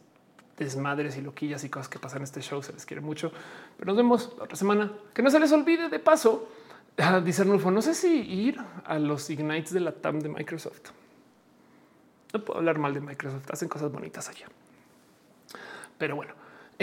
desmadres 0.58 1.18
y 1.18 1.22
loquillas 1.22 1.64
y 1.64 1.70
cosas 1.70 1.90
que 1.90 2.00
pasan 2.00 2.20
en 2.20 2.24
este 2.24 2.42
show. 2.42 2.62
Se 2.62 2.74
les 2.74 2.86
quiere 2.86 3.02
mucho. 3.02 3.32
Pero 3.78 3.88
nos 3.88 3.98
vemos 3.98 4.34
la 4.38 4.44
otra 4.44 4.56
semana. 4.56 4.92
Que 5.14 5.22
no 5.22 5.30
se 5.30 5.40
les 5.40 5.52
olvide 5.52 5.90
de 5.90 6.00
paso. 6.00 6.50
Dice 7.24 7.42
Arnulfo, 7.42 7.72
no 7.72 7.82
sé 7.82 7.94
si 7.94 8.22
ir 8.22 8.58
a 8.86 9.00
los 9.00 9.30
Ignites 9.30 9.74
de 9.74 9.80
la 9.80 9.92
TAM 9.92 10.20
de 10.20 10.30
Microsoft. 10.30 10.90
No 12.34 12.46
puedo 12.46 12.60
hablar 12.60 12.78
mal 12.78 12.94
de 12.94 13.02
Microsoft. 13.02 13.50
Hacen 13.52 13.70
cosas 13.70 13.92
bonitas 13.92 14.30
allá. 14.30 14.48
Pero 15.98 16.16
bueno, 16.16 16.34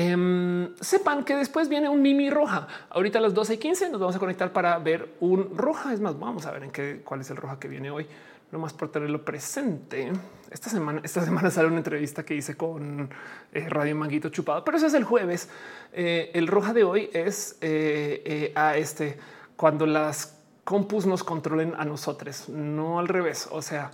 Em, 0.00 0.76
sepan 0.80 1.24
que 1.24 1.34
después 1.34 1.68
viene 1.68 1.88
un 1.88 2.00
Mimi 2.00 2.30
roja. 2.30 2.68
Ahorita 2.88 3.18
a 3.18 3.20
las 3.20 3.34
12 3.34 3.54
y 3.54 3.58
15 3.58 3.90
nos 3.90 4.00
vamos 4.00 4.14
a 4.14 4.20
conectar 4.20 4.52
para 4.52 4.78
ver 4.78 5.16
un 5.18 5.58
roja. 5.58 5.92
Es 5.92 5.98
más, 5.98 6.16
vamos 6.16 6.46
a 6.46 6.52
ver 6.52 6.62
en 6.62 6.70
qué 6.70 7.02
cuál 7.04 7.20
es 7.20 7.30
el 7.30 7.36
roja 7.36 7.58
que 7.58 7.66
viene 7.66 7.90
hoy. 7.90 8.06
No 8.50 8.58
más 8.58 8.72
por 8.72 8.90
tenerlo 8.90 9.24
presente. 9.24 10.10
Esta 10.50 10.70
semana, 10.70 11.00
esta 11.04 11.24
semana 11.24 11.50
sale 11.52 11.68
una 11.68 11.78
entrevista 11.78 12.24
que 12.24 12.34
hice 12.34 12.56
con 12.56 13.10
eh, 13.52 13.68
Radio 13.68 13.94
Manguito 13.94 14.30
Chupado, 14.30 14.64
pero 14.64 14.78
eso 14.78 14.86
es 14.86 14.94
el 14.94 15.04
jueves. 15.04 15.48
Eh, 15.92 16.30
el 16.34 16.46
roja 16.46 16.72
de 16.72 16.84
hoy 16.84 17.10
es 17.12 17.58
eh, 17.60 18.52
a 18.54 18.76
este 18.76 19.18
cuando 19.56 19.86
las 19.86 20.38
compus 20.64 21.06
nos 21.06 21.24
controlen 21.24 21.74
a 21.76 21.84
nosotros, 21.84 22.48
no 22.48 22.98
al 22.98 23.08
revés. 23.08 23.48
O 23.50 23.60
sea, 23.60 23.90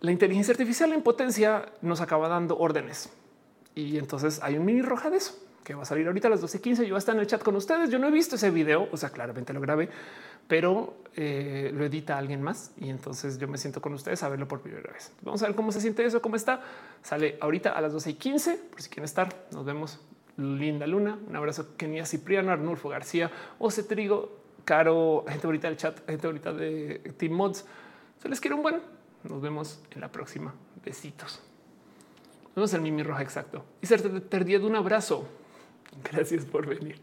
la 0.00 0.12
inteligencia 0.12 0.52
artificial 0.52 0.92
en 0.92 1.02
potencia 1.02 1.66
nos 1.82 2.00
acaba 2.00 2.28
dando 2.28 2.58
órdenes 2.58 3.10
y 3.74 3.98
entonces 3.98 4.40
hay 4.42 4.56
un 4.56 4.64
mini 4.64 4.82
roja 4.82 5.10
de 5.10 5.18
eso 5.18 5.51
que 5.64 5.74
va 5.74 5.82
a 5.82 5.84
salir 5.84 6.06
ahorita 6.06 6.28
a 6.28 6.30
las 6.30 6.40
12 6.40 6.58
y 6.58 6.60
15. 6.60 6.82
Yo 6.82 6.90
voy 6.90 6.96
a 6.96 6.98
estar 6.98 7.14
en 7.14 7.20
el 7.20 7.26
chat 7.26 7.42
con 7.42 7.56
ustedes. 7.56 7.90
Yo 7.90 7.98
no 7.98 8.08
he 8.08 8.10
visto 8.10 8.36
ese 8.36 8.50
video, 8.50 8.88
o 8.90 8.96
sea, 8.96 9.10
claramente 9.10 9.52
lo 9.52 9.60
grabé, 9.60 9.88
pero 10.48 10.96
eh, 11.14 11.70
lo 11.74 11.84
edita 11.84 12.18
alguien 12.18 12.42
más 12.42 12.72
y 12.78 12.88
entonces 12.88 13.38
yo 13.38 13.48
me 13.48 13.58
siento 13.58 13.80
con 13.80 13.92
ustedes 13.94 14.22
a 14.22 14.28
verlo 14.28 14.48
por 14.48 14.60
primera 14.60 14.92
vez. 14.92 15.12
Vamos 15.22 15.42
a 15.42 15.46
ver 15.46 15.54
cómo 15.54 15.72
se 15.72 15.80
siente 15.80 16.04
eso, 16.04 16.20
cómo 16.20 16.36
está. 16.36 16.62
Sale 17.02 17.38
ahorita 17.40 17.70
a 17.70 17.80
las 17.80 17.92
12 17.92 18.10
y 18.10 18.14
15 18.14 18.54
por 18.70 18.82
si 18.82 18.88
quieren 18.88 19.04
estar. 19.04 19.46
Nos 19.52 19.64
vemos. 19.64 20.00
Linda 20.36 20.86
Luna. 20.86 21.18
Un 21.26 21.36
abrazo. 21.36 21.76
Kenia 21.76 22.06
Cipriano, 22.06 22.50
Arnulfo 22.50 22.88
García, 22.88 23.30
Ose 23.58 23.82
Trigo, 23.82 24.40
Caro, 24.64 25.24
gente 25.28 25.46
ahorita 25.46 25.68
del 25.68 25.76
chat, 25.76 26.06
gente 26.06 26.26
ahorita 26.26 26.52
de 26.52 27.12
Team 27.16 27.32
Mods. 27.32 27.64
Se 28.20 28.28
les 28.28 28.40
quiere 28.40 28.54
un 28.54 28.62
buen. 28.62 28.80
Nos 29.24 29.40
vemos 29.40 29.80
en 29.90 30.00
la 30.00 30.10
próxima. 30.10 30.54
Besitos. 30.84 31.40
No 32.54 32.64
es 32.64 32.74
el 32.74 32.80
Mimi 32.80 33.02
Roja 33.02 33.22
exacto. 33.22 33.64
Y 33.80 33.86
ser 33.86 34.02
te 34.02 34.58
un 34.58 34.76
abrazo. 34.76 35.26
Gracias 36.10 36.44
por 36.44 36.66
venir. 36.66 37.00